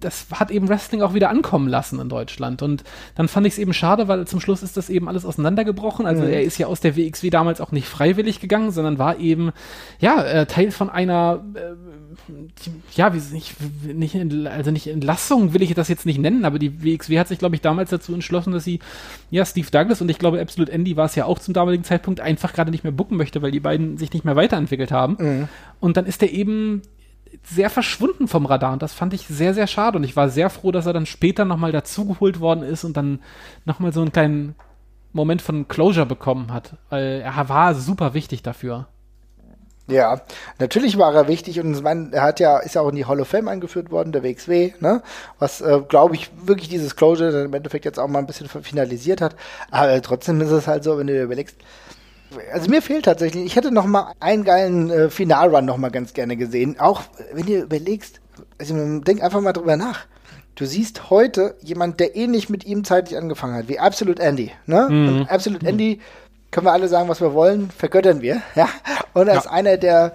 das 0.00 0.26
hat 0.32 0.50
eben 0.50 0.68
Wrestling 0.68 1.02
auch 1.02 1.14
wieder 1.14 1.30
ankommen 1.30 1.68
lassen 1.68 2.00
in 2.00 2.08
Deutschland. 2.08 2.60
Und 2.60 2.82
dann 3.14 3.28
fand 3.28 3.46
ich 3.46 3.52
es 3.52 3.58
eben 3.58 3.72
schade, 3.72 4.08
weil 4.08 4.26
zum 4.26 4.40
Schluss 4.40 4.62
ist 4.62 4.76
das 4.76 4.90
eben 4.90 5.08
alles 5.08 5.24
auseinandergebrochen. 5.24 6.04
Also 6.04 6.24
er 6.24 6.42
ist 6.42 6.58
ja 6.58 6.66
aus 6.66 6.80
der 6.80 6.96
WXW 6.96 7.30
damals 7.30 7.60
auch 7.60 7.70
nicht 7.70 7.88
freiwillig 7.88 8.40
gegangen, 8.40 8.72
sondern 8.72 8.98
war 8.98 9.18
eben, 9.18 9.52
ja, 10.00 10.22
äh, 10.24 10.46
Teil 10.46 10.72
von 10.72 10.90
einer 10.90 11.44
äh, 11.54 11.74
ja, 12.94 13.14
wie 13.14 13.20
nicht, 13.34 13.54
nicht, 13.84 14.46
also 14.46 14.70
nicht 14.70 14.86
Entlassung 14.88 15.54
will 15.54 15.62
ich 15.62 15.72
das 15.74 15.88
jetzt 15.88 16.04
nicht 16.04 16.18
nennen, 16.18 16.44
aber 16.44 16.58
die 16.58 16.82
WXW 16.82 17.18
hat 17.18 17.28
sich, 17.28 17.38
glaube 17.38 17.54
ich, 17.54 17.62
damals 17.62 17.90
dazu 17.90 18.12
entschlossen, 18.12 18.52
dass 18.52 18.64
sie, 18.64 18.80
ja, 19.30 19.44
Steve 19.44 19.70
Douglas 19.70 20.00
und 20.00 20.10
ich 20.10 20.18
glaube, 20.18 20.40
Absolute 20.40 20.72
Andy 20.72 20.96
war 20.96 21.06
es 21.06 21.14
ja 21.14 21.24
auch 21.24 21.38
zum 21.38 21.54
damaligen 21.54 21.84
Zeitpunkt 21.84 22.20
einfach 22.20 22.52
gerade 22.52 22.70
nicht 22.70 22.84
mehr 22.84 22.92
bucken 22.92 23.16
möchte, 23.16 23.40
weil 23.40 23.50
die 23.50 23.60
beiden 23.60 23.96
sich 23.96 24.12
nicht 24.12 24.24
mehr 24.24 24.36
weiterentwickelt 24.36 24.92
haben. 24.92 25.48
Und 25.80 25.96
dann 25.96 26.06
ist 26.06 26.22
er 26.22 26.30
eben 26.30 26.82
sehr 27.44 27.70
verschwunden 27.70 28.28
vom 28.28 28.46
Radar 28.46 28.72
und 28.72 28.82
das 28.82 28.94
fand 28.94 29.14
ich 29.14 29.26
sehr, 29.26 29.54
sehr 29.54 29.66
schade 29.66 29.98
und 29.98 30.04
ich 30.04 30.16
war 30.16 30.28
sehr 30.28 30.50
froh, 30.50 30.70
dass 30.70 30.86
er 30.86 30.92
dann 30.92 31.06
später 31.06 31.44
nochmal 31.44 31.72
dazugeholt 31.72 32.40
worden 32.40 32.62
ist 32.62 32.84
und 32.84 32.96
dann 32.96 33.20
nochmal 33.64 33.92
so 33.92 34.00
einen 34.00 34.12
kleinen 34.12 34.54
Moment 35.12 35.42
von 35.42 35.68
Closure 35.68 36.06
bekommen 36.06 36.52
hat, 36.52 36.74
weil 36.88 37.20
er 37.20 37.48
war 37.48 37.74
super 37.74 38.14
wichtig 38.14 38.42
dafür. 38.42 38.86
Ja, 39.88 40.20
natürlich 40.60 40.96
war 40.96 41.12
er 41.14 41.26
wichtig 41.26 41.58
und 41.60 41.74
ich 41.74 41.84
er 41.84 42.22
hat 42.22 42.38
ja, 42.38 42.58
ist 42.58 42.76
ja 42.76 42.80
auch 42.82 42.88
in 42.88 42.96
die 42.96 43.04
Hall 43.04 43.20
of 43.20 43.28
Fame 43.28 43.48
eingeführt 43.48 43.90
worden, 43.90 44.12
der 44.12 44.22
WXW, 44.22 44.72
ne? 44.80 45.02
Was, 45.40 45.60
äh, 45.60 45.80
glaube 45.88 46.14
ich, 46.14 46.30
wirklich 46.46 46.68
dieses 46.68 46.94
Closure 46.94 47.32
dann 47.32 47.46
im 47.46 47.54
Endeffekt 47.54 47.84
jetzt 47.84 47.98
auch 47.98 48.06
mal 48.06 48.20
ein 48.20 48.26
bisschen 48.26 48.48
finalisiert 48.48 49.20
hat. 49.20 49.34
Aber 49.72 50.00
trotzdem 50.00 50.40
ist 50.40 50.50
es 50.50 50.68
halt 50.68 50.84
so, 50.84 50.98
wenn 50.98 51.08
du 51.08 51.14
dir 51.14 51.24
überlegst, 51.24 51.56
also 52.52 52.70
mir 52.70 52.82
fehlt 52.82 53.04
tatsächlich, 53.04 53.44
ich 53.44 53.56
hätte 53.56 53.72
noch 53.72 53.86
mal 53.86 54.12
einen 54.20 54.44
geilen 54.44 54.90
äh, 54.90 55.10
Finalrun 55.10 55.64
noch 55.64 55.76
mal 55.76 55.90
ganz 55.90 56.12
gerne 56.12 56.36
gesehen. 56.36 56.78
Auch 56.78 57.02
wenn 57.32 57.46
du 57.46 57.60
überlegst, 57.60 58.20
also 58.58 59.00
denk 59.00 59.22
einfach 59.22 59.40
mal 59.40 59.52
drüber 59.52 59.76
nach. 59.76 60.06
Du 60.54 60.66
siehst 60.66 61.10
heute 61.10 61.56
jemand, 61.62 61.98
der 61.98 62.14
ähnlich 62.14 62.50
mit 62.50 62.64
ihm 62.64 62.84
zeitlich 62.84 63.18
angefangen 63.18 63.54
hat, 63.54 63.68
wie 63.68 63.78
Absolute 63.78 64.22
Andy. 64.22 64.52
Ne? 64.66 64.86
Und 64.86 65.30
Absolute 65.30 65.66
Andy, 65.66 66.00
können 66.50 66.66
wir 66.66 66.72
alle 66.72 66.88
sagen, 66.88 67.08
was 67.08 67.20
wir 67.20 67.32
wollen, 67.32 67.70
vergöttern 67.70 68.20
wir. 68.20 68.42
Ja? 68.54 68.68
Und 69.14 69.28
er 69.28 69.38
ist 69.38 69.46
einer 69.46 69.76
der 69.78 70.12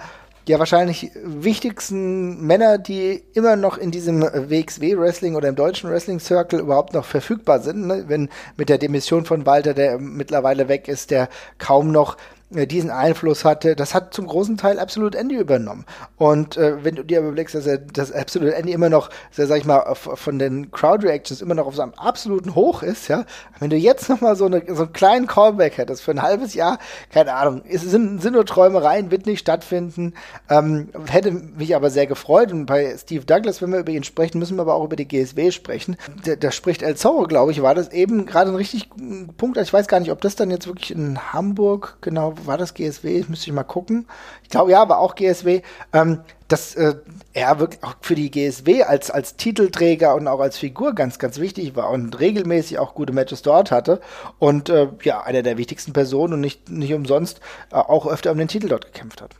ja 0.49 0.59
wahrscheinlich 0.59 1.11
wichtigsten 1.23 2.45
Männer, 2.45 2.77
die 2.77 3.23
immer 3.33 3.55
noch 3.55 3.77
in 3.77 3.91
diesem 3.91 4.21
WXW-Wrestling 4.21 5.35
oder 5.35 5.49
im 5.49 5.55
deutschen 5.55 5.89
Wrestling-Circle 5.89 6.59
überhaupt 6.59 6.93
noch 6.93 7.05
verfügbar 7.05 7.59
sind. 7.59 7.87
Ne? 7.87 8.05
Wenn 8.07 8.29
mit 8.55 8.69
der 8.69 8.77
Demission 8.77 9.25
von 9.25 9.45
Walter, 9.45 9.73
der 9.73 9.99
mittlerweile 9.99 10.67
weg 10.67 10.87
ist, 10.87 11.11
der 11.11 11.29
kaum 11.57 11.91
noch 11.91 12.17
diesen 12.49 12.91
Einfluss 12.91 13.43
hatte, 13.43 13.75
das 13.75 13.93
hat 13.93 14.13
zum 14.13 14.25
großen 14.25 14.55
Teil 14.55 14.79
Absolute 14.79 15.17
Andy 15.17 15.35
übernommen. 15.35 15.85
Und 16.15 16.55
äh, 16.55 16.83
wenn 16.83 16.95
du 16.95 17.03
dir 17.03 17.19
überlegst, 17.19 17.55
dass 17.55 17.67
er 17.67 17.77
das 17.77 18.13
Absolute 18.13 18.55
Andy 18.55 18.71
immer 18.71 18.89
noch, 18.89 19.09
so, 19.31 19.45
sag 19.45 19.57
ich 19.57 19.65
mal, 19.65 19.95
von 19.95 20.39
den 20.39 20.71
Crowd 20.71 21.05
Reactions 21.05 21.41
immer 21.41 21.55
noch 21.55 21.67
auf 21.67 21.75
seinem 21.75 21.93
absoluten 21.95 22.55
Hoch 22.55 22.83
ist, 22.83 23.09
ja, 23.09 23.25
wenn 23.59 23.69
du 23.69 23.75
jetzt 23.75 24.07
noch 24.07 24.21
mal 24.21 24.37
so, 24.37 24.45
eine, 24.45 24.63
so 24.67 24.83
einen 24.83 24.93
kleinen 24.93 25.27
Callback 25.27 25.77
hättest 25.77 26.03
für 26.03 26.11
ein 26.11 26.21
halbes 26.21 26.53
Jahr, 26.53 26.79
keine 27.11 27.33
Ahnung, 27.33 27.63
es 27.69 27.81
sind, 27.81 28.21
sind 28.21 28.33
nur 28.33 28.45
Träumereien, 28.45 29.11
wird 29.11 29.25
nicht 29.25 29.39
stattfinden, 29.39 30.13
ähm, 30.49 30.89
hätte 31.07 31.31
mich 31.31 31.75
aber 31.75 31.89
sehr 31.89 32.07
gefreut 32.07 32.53
und 32.53 32.65
bei 32.65 32.95
Steve 32.97 33.25
Douglas, 33.25 33.61
wenn 33.61 33.73
wir 33.73 33.79
über 33.79 33.91
ihn 33.91 34.05
sprechen, 34.05 34.39
müssen 34.39 34.55
wir 34.55 34.61
aber 34.61 34.75
auch 34.75 34.85
über 34.85 34.95
die 34.95 35.07
GSW 35.07 35.51
sprechen. 35.51 35.97
Da, 36.39 36.51
spricht 36.51 36.81
El 36.81 36.95
Zorro, 36.95 37.23
glaube 37.23 37.51
ich, 37.51 37.61
war 37.61 37.75
das 37.75 37.91
eben 37.91 38.25
gerade 38.25 38.51
ein 38.51 38.55
richtig 38.55 38.89
Punkt, 39.37 39.57
ich 39.57 39.73
weiß 39.73 39.87
gar 39.87 39.99
nicht, 39.99 40.11
ob 40.11 40.21
das 40.21 40.37
dann 40.37 40.49
jetzt 40.49 40.67
wirklich 40.67 40.91
in 40.91 41.33
Hamburg 41.33 41.97
genau 41.99 42.36
war 42.45 42.57
das 42.57 42.73
GSW? 42.73 43.25
Müsste 43.27 43.47
ich 43.47 43.53
mal 43.53 43.63
gucken. 43.63 44.07
Ich 44.43 44.49
glaube, 44.49 44.71
ja, 44.71 44.81
aber 44.81 44.99
auch 44.99 45.15
GSW. 45.15 45.61
Ähm, 45.93 46.21
dass 46.47 46.75
äh, 46.75 46.95
er 47.33 47.59
wirklich 47.59 47.83
auch 47.83 47.95
für 48.01 48.15
die 48.15 48.31
GSW 48.31 48.83
als, 48.83 49.11
als 49.11 49.35
Titelträger 49.35 50.15
und 50.15 50.27
auch 50.27 50.39
als 50.39 50.57
Figur 50.57 50.95
ganz, 50.95 51.19
ganz 51.19 51.39
wichtig 51.39 51.75
war 51.75 51.89
und 51.89 52.19
regelmäßig 52.19 52.79
auch 52.79 52.95
gute 52.95 53.13
Matches 53.13 53.41
dort 53.41 53.71
hatte. 53.71 53.99
Und 54.39 54.69
äh, 54.69 54.87
ja, 55.03 55.21
einer 55.21 55.43
der 55.43 55.57
wichtigsten 55.57 55.93
Personen 55.93 56.35
und 56.35 56.41
nicht, 56.41 56.69
nicht 56.69 56.93
umsonst 56.93 57.41
äh, 57.71 57.75
auch 57.75 58.07
öfter 58.07 58.31
um 58.31 58.37
den 58.37 58.47
Titel 58.47 58.69
dort 58.69 58.85
gekämpft 58.85 59.21
hat. 59.21 59.31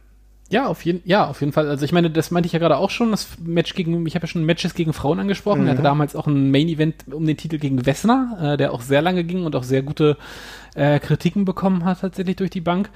Ja, 0.50 0.68
auf 0.68 0.86
jeden, 0.86 1.02
ja, 1.04 1.28
auf 1.28 1.42
jeden 1.42 1.52
Fall. 1.52 1.68
Also 1.68 1.84
ich 1.84 1.92
meine, 1.92 2.10
das 2.10 2.32
meinte 2.32 2.48
ich 2.48 2.54
ja 2.54 2.60
gerade 2.60 2.78
auch 2.78 2.90
schon, 2.90 3.12
das 3.12 3.28
Match 3.44 3.74
gegen, 3.76 4.06
ich 4.06 4.16
habe 4.16 4.24
ja 4.24 4.28
schon 4.28 4.46
Matches 4.46 4.74
gegen 4.76 4.94
Frauen 4.94 5.20
angesprochen. 5.20 5.62
Mhm. 5.62 5.68
Er 5.68 5.72
hatte 5.74 5.84
damals 5.84 6.16
auch 6.16 6.28
ein 6.28 6.52
Main-Event 6.52 7.14
um 7.14 7.26
den 7.26 7.36
Titel 7.36 7.58
gegen 7.58 7.86
Wessner, 7.86 8.54
äh, 8.54 8.58
der 8.58 8.74
auch 8.74 8.82
sehr 8.82 9.02
lange 9.02 9.24
ging 9.26 9.46
und 9.46 9.56
auch 9.56 9.64
sehr 9.64 9.82
gute 9.82 10.18
äh, 10.76 11.00
Kritiken 11.00 11.44
bekommen 11.44 11.84
hat 11.84 12.02
tatsächlich 12.02 12.38
durch 12.38 12.50
die 12.50 12.62
Bank. 12.62 12.90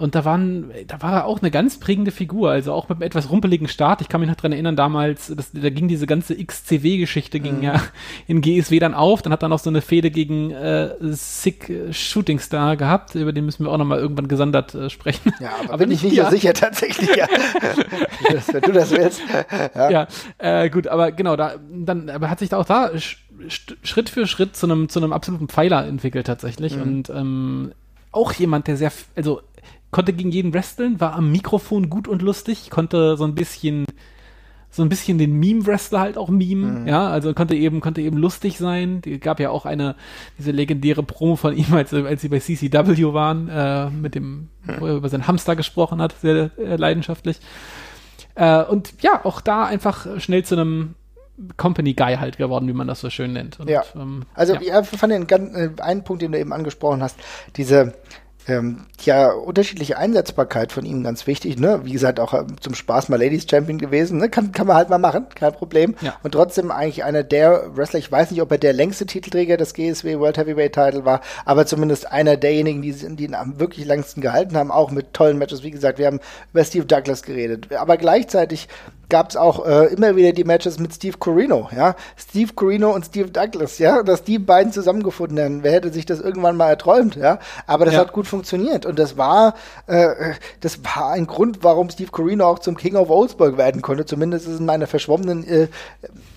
Und 0.00 0.14
da 0.14 0.24
waren, 0.24 0.70
da 0.86 1.02
war 1.02 1.12
er 1.12 1.24
auch 1.26 1.40
eine 1.40 1.50
ganz 1.50 1.78
prägende 1.78 2.10
Figur, 2.10 2.50
also 2.50 2.72
auch 2.72 2.88
mit 2.88 2.96
einem 2.96 3.02
etwas 3.02 3.30
rumpeligen 3.30 3.68
Start. 3.68 4.00
Ich 4.00 4.08
kann 4.08 4.20
mich 4.20 4.28
noch 4.30 4.36
dran 4.36 4.52
erinnern, 4.52 4.74
damals, 4.76 5.32
das, 5.36 5.52
da 5.52 5.68
ging 5.70 5.88
diese 5.88 6.06
ganze 6.06 6.34
XCW-Geschichte, 6.42 7.38
ging 7.40 7.58
Mhm. 7.58 7.62
ja 7.62 7.82
in 8.26 8.40
GSW 8.40 8.78
dann 8.78 8.94
auf. 8.94 9.22
Dann 9.22 9.32
hat 9.32 9.42
er 9.42 9.48
noch 9.48 9.58
so 9.58 9.68
eine 9.70 9.82
Fehde 9.82 10.10
gegen 10.10 10.50
äh, 10.50 10.90
Sick 11.12 11.70
Shooting 11.92 12.38
Star 12.38 12.76
gehabt, 12.76 13.14
über 13.14 13.32
den 13.32 13.44
müssen 13.44 13.64
wir 13.64 13.70
auch 13.70 13.78
noch 13.78 13.84
mal 13.84 13.98
irgendwann 13.98 14.28
gesondert 14.28 14.74
äh, 14.74 14.88
sprechen. 14.90 15.32
Ja, 15.40 15.50
aber, 15.68 15.78
bin 15.78 15.90
ich 15.90 16.02
nicht 16.02 16.16
so 16.16 16.28
sicher 16.30 16.54
tatsächlich. 16.54 17.14
Ja. 17.14 17.26
das, 18.32 18.48
wenn 18.54 18.62
du 18.62 18.72
das 18.72 18.90
willst. 18.90 19.20
Ja. 19.74 19.90
ja, 19.90 20.08
äh, 20.38 20.70
gut, 20.70 20.86
aber 20.88 21.12
genau, 21.12 21.36
da 21.36 21.54
dann 21.72 22.08
aber 22.08 22.30
hat 22.30 22.38
sich 22.38 22.48
da 22.48 22.56
auch 22.58 22.64
da 22.64 22.90
sch, 22.98 23.18
sch, 23.48 23.74
Schritt 23.82 24.08
für 24.08 24.26
Schritt 24.26 24.56
zu 24.56 24.66
einem 24.66 24.88
zu 24.88 24.98
einem 25.00 25.12
absoluten 25.12 25.48
Pfeiler 25.48 25.86
entwickelt 25.86 26.26
tatsächlich 26.26 26.76
Mhm. 26.76 26.82
und 26.82 27.10
ähm, 27.10 27.72
auch 28.12 28.32
jemand, 28.32 28.66
der 28.66 28.76
sehr, 28.76 28.90
also 29.14 29.40
konnte 29.90 30.12
gegen 30.12 30.30
jeden 30.30 30.54
wresteln, 30.54 31.00
war 31.00 31.14
am 31.14 31.32
Mikrofon 31.32 31.90
gut 31.90 32.08
und 32.08 32.22
lustig, 32.22 32.70
konnte 32.70 33.16
so 33.16 33.24
ein 33.24 33.34
bisschen 33.34 33.86
so 34.72 34.82
ein 34.84 34.88
bisschen 34.88 35.18
den 35.18 35.32
Meme-Wrestler 35.40 35.98
halt 35.98 36.16
auch 36.16 36.28
meme, 36.28 36.88
ja, 36.88 37.08
also 37.08 37.34
konnte 37.34 37.56
eben, 37.56 37.80
konnte 37.80 38.02
eben 38.02 38.16
lustig 38.16 38.56
sein. 38.56 39.00
Die 39.02 39.18
gab 39.18 39.40
ja 39.40 39.50
auch 39.50 39.66
eine, 39.66 39.96
diese 40.38 40.52
legendäre 40.52 41.02
Promo 41.02 41.34
von 41.34 41.56
ihm, 41.56 41.74
als, 41.74 41.92
als 41.92 42.20
sie 42.20 42.28
bei 42.28 42.38
CCW 42.38 43.12
waren, 43.12 43.48
äh, 43.48 43.90
mit 43.90 44.14
dem, 44.14 44.48
wo 44.78 44.86
er 44.86 44.94
über 44.94 45.08
seinen 45.08 45.26
Hamster 45.26 45.56
gesprochen 45.56 46.00
hat, 46.00 46.14
sehr 46.20 46.50
äh, 46.56 46.76
leidenschaftlich. 46.76 47.40
Äh, 48.36 48.62
und 48.62 48.94
ja, 49.02 49.24
auch 49.24 49.40
da 49.40 49.64
einfach 49.64 50.20
schnell 50.20 50.44
zu 50.44 50.54
einem 50.54 50.94
Company 51.56 51.94
Guy 51.94 52.16
halt 52.16 52.36
geworden, 52.36 52.68
wie 52.68 52.72
man 52.72 52.86
das 52.86 53.00
so 53.00 53.10
schön 53.10 53.32
nennt. 53.32 53.58
Und, 53.58 53.68
Ja. 53.68 53.82
ähm, 53.96 54.22
Also 54.34 54.54
ja. 54.54 54.80
ich 54.82 54.98
fand 54.98 55.12
den 55.12 55.54
äh, 55.54 55.70
einen 55.80 56.04
Punkt, 56.04 56.22
den 56.22 56.30
du 56.30 56.38
eben 56.38 56.52
angesprochen 56.52 57.02
hast, 57.02 57.18
diese 57.56 57.94
ähm, 58.50 58.86
ja 59.04 59.30
unterschiedliche 59.32 59.96
Einsetzbarkeit 59.96 60.72
von 60.72 60.84
ihm 60.84 61.02
ganz 61.02 61.26
wichtig. 61.26 61.58
Ne? 61.58 61.80
Wie 61.84 61.92
gesagt, 61.92 62.20
auch 62.20 62.34
ähm, 62.34 62.60
zum 62.60 62.74
Spaß 62.74 63.08
mal 63.08 63.20
Ladies 63.20 63.46
Champion 63.48 63.78
gewesen. 63.78 64.18
Ne? 64.18 64.28
Kann, 64.28 64.52
kann 64.52 64.66
man 64.66 64.76
halt 64.76 64.90
mal 64.90 64.98
machen, 64.98 65.26
kein 65.34 65.52
Problem. 65.52 65.94
Ja. 66.00 66.14
Und 66.22 66.32
trotzdem 66.32 66.70
eigentlich 66.70 67.04
einer 67.04 67.22
der 67.22 67.76
Wrestler, 67.76 67.98
ich 67.98 68.10
weiß 68.10 68.30
nicht, 68.30 68.42
ob 68.42 68.50
er 68.52 68.58
der 68.58 68.72
längste 68.72 69.06
Titelträger 69.06 69.56
des 69.56 69.74
GSW 69.74 70.18
World 70.18 70.38
Heavyweight 70.38 70.74
Title 70.74 71.04
war, 71.04 71.20
aber 71.44 71.66
zumindest 71.66 72.10
einer 72.10 72.36
derjenigen, 72.36 72.82
die, 72.82 72.92
die 72.92 73.24
ihn 73.24 73.34
am 73.34 73.58
wirklich 73.60 73.86
längsten 73.86 74.20
gehalten 74.20 74.56
haben, 74.56 74.70
auch 74.70 74.90
mit 74.90 75.14
tollen 75.14 75.38
Matches. 75.38 75.62
Wie 75.62 75.70
gesagt, 75.70 75.98
wir 75.98 76.06
haben 76.06 76.20
über 76.52 76.64
Steve 76.64 76.86
Douglas 76.86 77.22
geredet. 77.22 77.72
Aber 77.74 77.96
gleichzeitig 77.96 78.68
gab 79.08 79.30
es 79.30 79.36
auch 79.36 79.66
äh, 79.66 79.86
immer 79.86 80.14
wieder 80.16 80.32
die 80.32 80.44
Matches 80.44 80.78
mit 80.78 80.94
Steve 80.94 81.18
Corino, 81.18 81.68
ja. 81.76 81.96
Steve 82.16 82.52
Corino 82.54 82.94
und 82.94 83.06
Steve 83.06 83.28
Douglas, 83.30 83.78
ja, 83.78 84.02
dass 84.04 84.22
die 84.22 84.38
beiden 84.38 84.72
zusammengefunden 84.72 85.38
haben. 85.40 85.62
Wer 85.64 85.72
hätte 85.72 85.92
sich 85.92 86.06
das 86.06 86.20
irgendwann 86.20 86.56
mal 86.56 86.68
erträumt, 86.68 87.16
ja? 87.16 87.38
Aber 87.66 87.84
das 87.84 87.94
Ja. 87.94 88.00
hat 88.00 88.12
gut 88.12 88.26
funktioniert 88.28 88.39
und 88.86 88.98
das 88.98 89.16
war, 89.16 89.54
äh, 89.86 90.34
das 90.60 90.84
war 90.84 91.10
ein 91.12 91.26
Grund, 91.26 91.62
warum 91.62 91.90
Steve 91.90 92.10
Corino 92.10 92.46
auch 92.46 92.58
zum 92.58 92.76
King 92.76 92.96
of 92.96 93.10
Oldsburg 93.10 93.56
werden 93.56 93.82
konnte. 93.82 94.04
Zumindest 94.06 94.46
ist 94.48 94.58
in 94.60 94.66
meiner 94.66 94.86
verschwommenen 94.86 95.46
äh, 95.46 95.68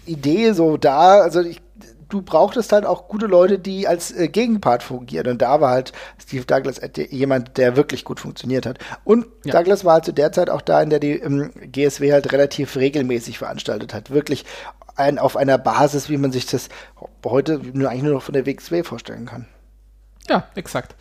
Idee 0.06 0.51
so 0.54 0.78
da. 0.78 1.20
Also 1.22 1.41
ich, 1.41 1.62
du 2.10 2.22
brauchtest 2.22 2.72
halt 2.72 2.86
auch 2.86 3.08
gute 3.08 3.26
Leute, 3.26 3.58
die 3.60 3.88
als 3.88 4.12
äh, 4.12 4.28
Gegenpart 4.28 4.84
fungieren. 4.84 5.28
Und 5.28 5.41
da 5.41 5.62
war 5.62 5.72
halt 5.72 5.93
Steve 6.22 6.45
Douglas 6.45 6.78
et- 6.80 7.12
jemand, 7.12 7.58
der 7.58 7.76
wirklich 7.76 8.04
gut 8.06 8.20
funktioniert 8.20 8.66
hat. 8.66 8.78
Und 9.04 9.26
Ja. 9.45 9.54
Douglas 9.54 9.84
war 9.86 9.93
halt 9.93 10.06
zu 10.06 10.14
der 10.14 10.32
Zeit 10.32 10.49
auch 10.49 10.62
da, 10.62 10.82
in 10.82 10.89
der 10.89 10.99
die 10.99 11.14
ähm, 11.20 11.51
GSW 11.72 12.12
halt 12.12 12.32
relativ 12.32 12.76
regelmäßig 12.76 13.38
veranstaltet 13.39 13.93
hat. 13.93 14.12
Wirklich 14.12 14.45
ein, 14.95 15.18
auf 15.18 15.38
einer 15.38 15.58
Basis, 15.58 16.10
wie 16.10 16.18
man 16.18 16.32
sich 16.32 16.45
das 16.45 16.70
heute 17.26 17.60
nur, 17.74 17.89
eigentlich 17.89 18.04
nur 18.04 18.14
noch 18.14 18.22
von 18.22 18.34
der 18.34 18.45
WXW 18.45 18.84
vorstellen 18.84 19.26
kann. 19.26 19.47
Ja, 20.30 20.45
exakt. 20.56 20.95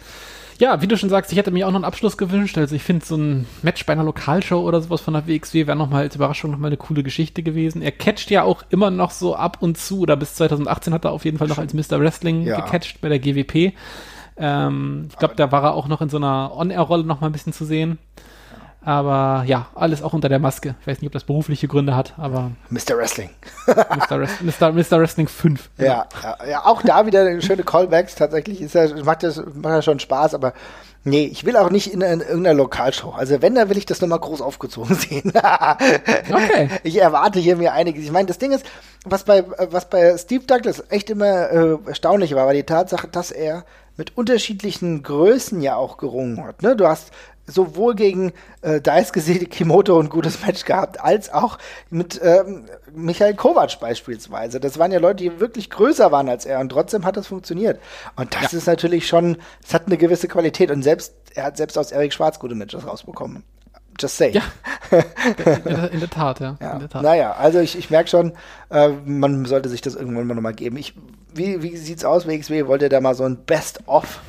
Ja, 0.58 0.80
wie 0.80 0.86
du 0.86 0.96
schon 0.96 1.08
sagst, 1.08 1.32
ich 1.32 1.38
hätte 1.38 1.50
mir 1.50 1.66
auch 1.66 1.70
noch 1.70 1.76
einen 1.78 1.84
Abschluss 1.84 2.16
gewünscht. 2.16 2.56
Also 2.58 2.76
ich 2.76 2.82
finde 2.82 3.04
so 3.04 3.16
ein 3.16 3.46
Match 3.62 3.84
bei 3.86 3.92
einer 3.92 4.04
Lokalshow 4.04 4.60
oder 4.60 4.80
sowas 4.80 5.00
von 5.00 5.14
der 5.14 5.26
WXW 5.26 5.66
wäre 5.66 5.76
nochmal 5.76 6.02
als 6.02 6.14
Überraschung 6.16 6.50
nochmal 6.50 6.68
eine 6.68 6.76
coole 6.76 7.02
Geschichte 7.02 7.42
gewesen. 7.42 7.82
Er 7.82 7.92
catcht 7.92 8.30
ja 8.30 8.42
auch 8.44 8.62
immer 8.70 8.90
noch 8.90 9.10
so 9.10 9.34
ab 9.34 9.58
und 9.60 9.78
zu, 9.78 10.00
oder 10.00 10.16
bis 10.16 10.34
2018 10.36 10.94
hat 10.94 11.04
er 11.04 11.12
auf 11.12 11.24
jeden 11.24 11.38
Fall 11.38 11.48
noch 11.48 11.58
als 11.58 11.74
Mr. 11.74 12.00
Wrestling 12.00 12.42
Ja. 12.42 12.60
gecatcht 12.60 13.00
bei 13.00 13.08
der 13.08 13.18
GWP. 13.18 13.72
Ähm, 14.36 15.08
ich 15.10 15.16
glaube, 15.18 15.34
da 15.36 15.52
war 15.52 15.62
er 15.62 15.74
auch 15.74 15.88
noch 15.88 16.00
in 16.00 16.08
so 16.08 16.16
einer 16.16 16.52
On-Air-Rolle 16.56 17.04
nochmal 17.04 17.30
ein 17.30 17.32
bisschen 17.32 17.52
zu 17.52 17.64
sehen. 17.64 17.98
Aber 18.84 19.44
ja, 19.46 19.68
alles 19.74 20.02
auch 20.02 20.12
unter 20.12 20.28
der 20.28 20.40
Maske. 20.40 20.74
Ich 20.80 20.86
weiß 20.86 21.00
nicht, 21.00 21.06
ob 21.06 21.12
das 21.12 21.24
berufliche 21.24 21.68
Gründe 21.68 21.94
hat, 21.94 22.14
aber 22.16 22.50
Mr. 22.70 22.96
Wrestling. 22.96 23.30
Mr. 23.66 24.20
Wrest 24.20 24.42
Mr. 24.42 24.72
Mr. 24.72 25.00
Wrestling 25.00 25.28
5. 25.28 25.70
Ja, 25.78 26.06
ja, 26.22 26.36
ja, 26.48 26.66
auch 26.66 26.82
da 26.82 27.06
wieder 27.06 27.40
schöne 27.40 27.62
Callbacks. 27.62 28.16
Tatsächlich 28.16 28.60
ist 28.60 28.74
ja, 28.74 28.88
macht 29.04 29.22
das 29.22 29.36
macht 29.36 29.74
ja 29.74 29.82
schon 29.82 30.00
Spaß, 30.00 30.34
aber 30.34 30.52
nee, 31.04 31.24
ich 31.24 31.44
will 31.44 31.56
auch 31.56 31.70
nicht 31.70 31.92
in, 31.92 32.00
in 32.00 32.20
irgendeiner 32.20 32.54
Lokalshow. 32.54 33.10
Also 33.10 33.40
wenn, 33.40 33.54
dann 33.54 33.68
will 33.68 33.78
ich 33.78 33.86
das 33.86 34.00
nochmal 34.00 34.18
groß 34.18 34.40
aufgezogen 34.40 34.94
sehen. 34.96 35.32
Okay. 35.34 36.68
Ich 36.82 37.00
erwarte 37.00 37.38
hier 37.38 37.56
mir 37.56 37.72
einiges. 37.72 38.04
Ich 38.04 38.12
meine, 38.12 38.26
das 38.26 38.38
Ding 38.38 38.50
ist, 38.50 38.66
was 39.04 39.24
bei, 39.24 39.44
was 39.70 39.88
bei 39.88 40.16
Steve 40.18 40.44
Douglas 40.44 40.82
echt 40.88 41.08
immer 41.10 41.50
äh, 41.50 41.78
erstaunlich 41.86 42.34
war, 42.34 42.46
war 42.46 42.54
die 42.54 42.64
Tatsache, 42.64 43.06
dass 43.06 43.30
er 43.30 43.64
mit 43.96 44.16
unterschiedlichen 44.16 45.02
Größen 45.02 45.60
ja 45.60 45.76
auch 45.76 45.98
gerungen 45.98 46.42
hat. 46.42 46.62
Ne? 46.62 46.76
Du 46.76 46.86
hast 46.86 47.10
sowohl 47.52 47.94
gegen 47.94 48.32
äh, 48.62 48.80
Daisuke 48.80 49.20
Kimoto 49.46 49.98
ein 49.98 50.08
gutes 50.08 50.44
Match 50.46 50.64
gehabt, 50.64 51.00
als 51.00 51.32
auch 51.32 51.58
mit 51.90 52.20
ähm, 52.22 52.64
Michael 52.94 53.34
Kovac 53.34 53.78
beispielsweise. 53.80 54.60
Das 54.60 54.78
waren 54.78 54.92
ja 54.92 54.98
Leute, 54.98 55.24
die 55.24 55.40
wirklich 55.40 55.70
größer 55.70 56.12
waren 56.12 56.28
als 56.28 56.46
er 56.46 56.60
und 56.60 56.70
trotzdem 56.70 57.04
hat 57.04 57.16
das 57.16 57.26
funktioniert. 57.26 57.80
Und 58.16 58.34
das 58.34 58.52
ist 58.54 58.66
natürlich 58.66 59.06
schon, 59.06 59.36
es 59.64 59.74
hat 59.74 59.86
eine 59.86 59.96
gewisse 59.96 60.28
Qualität 60.28 60.70
und 60.70 60.82
selbst, 60.82 61.14
er 61.34 61.44
hat 61.44 61.56
selbst 61.56 61.78
aus 61.78 61.92
Erik 61.92 62.12
Schwarz 62.12 62.38
gute 62.38 62.54
Matches 62.54 62.86
rausbekommen. 62.86 63.44
Just 64.00 64.16
say. 64.16 64.30
Ja. 64.30 64.42
In 65.36 65.64
der, 65.64 65.92
in 65.92 66.00
der 66.00 66.10
Tat, 66.10 66.40
ja. 66.40 66.56
Ja. 66.60 66.72
In 66.72 66.80
der 66.80 66.88
Tat. 66.88 67.02
Naja, 67.02 67.32
also 67.32 67.60
ich, 67.60 67.78
ich 67.78 67.90
merke 67.90 68.10
schon, 68.10 68.32
äh, 68.70 68.88
man 69.04 69.44
sollte 69.44 69.68
sich 69.68 69.80
das 69.80 69.94
irgendwann 69.94 70.26
mal 70.26 70.34
nochmal 70.34 70.54
geben. 70.54 70.76
Ich, 70.76 70.94
wie, 71.32 71.62
wie 71.62 71.76
sieht's 71.76 72.04
aus, 72.04 72.26
WXW? 72.26 72.66
Wollt 72.66 72.82
ihr 72.82 72.88
da 72.88 73.00
mal 73.00 73.14
so 73.14 73.24
ein 73.24 73.44
Best-of 73.44 74.20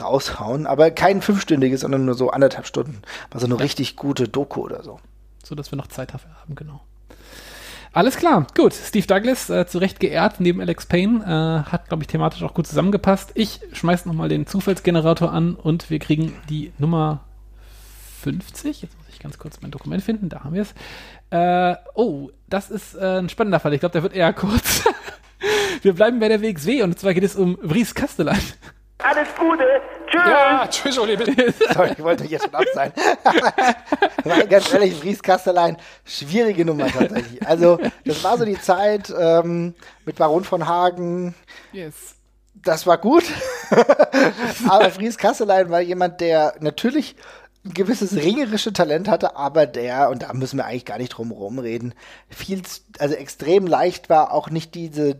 raushauen? 0.00 0.66
Aber 0.66 0.90
kein 0.90 1.22
fünfstündiges, 1.22 1.82
sondern 1.82 2.04
nur 2.04 2.14
so 2.14 2.30
anderthalb 2.30 2.66
Stunden. 2.66 3.02
Mal 3.32 3.40
so 3.40 3.46
eine 3.46 3.60
richtig 3.60 3.96
gute 3.96 4.28
Doku 4.28 4.62
oder 4.62 4.82
so. 4.82 5.00
so 5.44 5.54
dass 5.54 5.72
wir 5.72 5.76
noch 5.76 5.88
Zeit 5.88 6.14
dafür 6.14 6.30
haben, 6.40 6.54
genau. 6.54 6.80
Alles 7.96 8.18
klar, 8.18 8.46
gut. 8.54 8.74
Steve 8.74 9.06
Douglas, 9.06 9.48
äh, 9.48 9.66
zu 9.66 9.78
Recht 9.78 10.00
geehrt 10.00 10.38
neben 10.38 10.60
Alex 10.60 10.84
Payne, 10.84 11.24
äh, 11.24 11.70
hat, 11.70 11.88
glaube 11.88 12.02
ich, 12.02 12.08
thematisch 12.08 12.42
auch 12.42 12.52
gut 12.52 12.66
zusammengepasst. 12.66 13.30
Ich 13.32 13.60
schmeiß 13.72 14.04
nochmal 14.04 14.28
den 14.28 14.46
Zufallsgenerator 14.46 15.32
an 15.32 15.54
und 15.54 15.88
wir 15.88 15.98
kriegen 15.98 16.34
die 16.50 16.72
Nummer 16.76 17.24
50. 18.20 18.82
Jetzt 18.82 18.98
muss 18.98 19.06
ich 19.08 19.18
ganz 19.18 19.38
kurz 19.38 19.62
mein 19.62 19.70
Dokument 19.70 20.02
finden, 20.02 20.28
da 20.28 20.44
haben 20.44 20.52
wir 20.54 20.60
es. 20.60 20.74
Äh, 21.30 21.76
oh, 21.94 22.28
das 22.50 22.70
ist 22.70 22.96
äh, 22.96 23.18
ein 23.18 23.30
spannender 23.30 23.60
Fall. 23.60 23.72
Ich 23.72 23.80
glaube, 23.80 23.94
der 23.94 24.02
wird 24.02 24.14
eher 24.14 24.34
kurz. 24.34 24.84
wir 25.82 25.94
bleiben 25.94 26.20
bei 26.20 26.28
der 26.28 26.42
WXW 26.42 26.82
und 26.82 26.98
zwar 26.98 27.14
geht 27.14 27.24
es 27.24 27.34
um 27.34 27.56
Vries 27.62 27.94
Kastelan. 27.94 28.36
Alles 28.98 29.28
Gute. 29.38 29.64
Tschüss. 30.10 30.22
Ja, 30.26 30.66
tschüss, 30.68 30.98
Uli, 30.98 31.16
bitte. 31.16 31.52
Sorry, 31.74 31.92
ich 31.96 32.02
wollte 32.02 32.24
jetzt 32.24 32.44
schon 32.44 32.54
ab 32.54 32.64
sein. 32.74 32.92
Weil 34.24 34.46
ganz 34.46 34.72
ehrlich, 34.72 34.94
Fries 34.94 35.22
Kastelein, 35.22 35.76
schwierige 36.04 36.64
Nummer 36.64 36.86
tatsächlich. 36.88 37.46
Also, 37.46 37.78
das 38.04 38.24
war 38.24 38.38
so 38.38 38.44
die 38.44 38.58
Zeit 38.60 39.12
ähm, 39.16 39.74
mit 40.06 40.16
Baron 40.16 40.44
von 40.44 40.66
Hagen, 40.66 41.34
Yes. 41.72 42.14
das 42.54 42.86
war 42.86 42.96
gut. 42.98 43.24
aber 44.68 44.90
Fries 44.90 45.18
Kasselein 45.18 45.70
war 45.70 45.80
jemand, 45.80 46.20
der 46.20 46.54
natürlich 46.60 47.16
ein 47.64 47.74
gewisses 47.74 48.14
ringerische 48.14 48.72
Talent 48.72 49.08
hatte, 49.08 49.36
aber 49.36 49.66
der, 49.66 50.08
und 50.08 50.22
da 50.22 50.32
müssen 50.32 50.56
wir 50.56 50.64
eigentlich 50.66 50.84
gar 50.84 50.98
nicht 50.98 51.10
drum 51.10 51.32
rumreden, 51.32 51.94
viel, 52.30 52.62
z- 52.62 52.82
also 53.00 53.14
extrem 53.14 53.66
leicht 53.66 54.08
war, 54.08 54.32
auch 54.32 54.50
nicht 54.50 54.74
diese, 54.74 55.16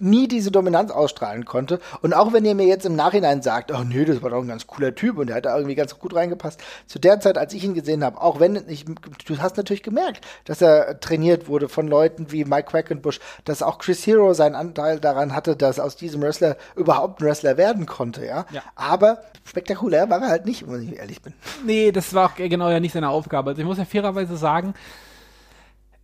nie 0.00 0.26
diese 0.28 0.50
Dominanz 0.50 0.90
ausstrahlen 0.90 1.44
konnte. 1.44 1.78
Und 2.02 2.14
auch 2.14 2.32
wenn 2.32 2.44
ihr 2.44 2.54
mir 2.54 2.66
jetzt 2.66 2.84
im 2.84 2.96
Nachhinein 2.96 3.42
sagt, 3.42 3.72
oh 3.72 3.84
nee, 3.84 4.04
das 4.04 4.22
war 4.22 4.30
doch 4.30 4.40
ein 4.40 4.48
ganz 4.48 4.66
cooler 4.66 4.94
Typ 4.94 5.18
und 5.18 5.28
der 5.28 5.36
hat 5.36 5.44
da 5.44 5.56
irgendwie 5.56 5.76
ganz 5.76 5.98
gut 5.98 6.14
reingepasst. 6.14 6.60
Zu 6.86 6.98
der 6.98 7.20
Zeit, 7.20 7.38
als 7.38 7.54
ich 7.54 7.64
ihn 7.64 7.74
gesehen 7.74 8.02
habe, 8.04 8.20
auch 8.20 8.40
wenn 8.40 8.68
ich, 8.68 8.84
du 8.84 9.38
hast 9.38 9.56
natürlich 9.56 9.82
gemerkt, 9.82 10.24
dass 10.44 10.60
er 10.60 10.98
trainiert 11.00 11.48
wurde 11.48 11.68
von 11.68 11.86
Leuten 11.86 12.32
wie 12.32 12.44
Mike 12.44 12.70
Quackenbush, 12.70 13.20
dass 13.44 13.62
auch 13.62 13.78
Chris 13.78 14.06
Hero 14.06 14.34
seinen 14.34 14.54
Anteil 14.54 14.98
daran 14.98 15.34
hatte, 15.34 15.56
dass 15.56 15.78
aus 15.78 15.96
diesem 15.96 16.22
Wrestler 16.22 16.56
überhaupt 16.76 17.20
ein 17.20 17.26
Wrestler 17.26 17.56
werden 17.56 17.86
konnte, 17.86 18.26
ja. 18.26 18.46
Ja. 18.50 18.62
Aber 18.74 19.22
spektakulär 19.44 20.10
war 20.10 20.20
er 20.22 20.28
halt 20.28 20.46
nicht, 20.46 20.68
wenn 20.68 20.82
ich 20.82 20.98
ehrlich 20.98 21.22
bin. 21.22 21.34
Nee, 21.64 21.92
das 21.92 22.12
war 22.14 22.30
auch 22.30 22.34
genau 22.34 22.68
ja 22.70 22.80
nicht 22.80 22.92
seine 22.92 23.10
Aufgabe. 23.10 23.50
Also 23.50 23.62
ich 23.62 23.66
muss 23.66 23.78
ja 23.78 23.84
fairerweise 23.84 24.36
sagen, 24.36 24.74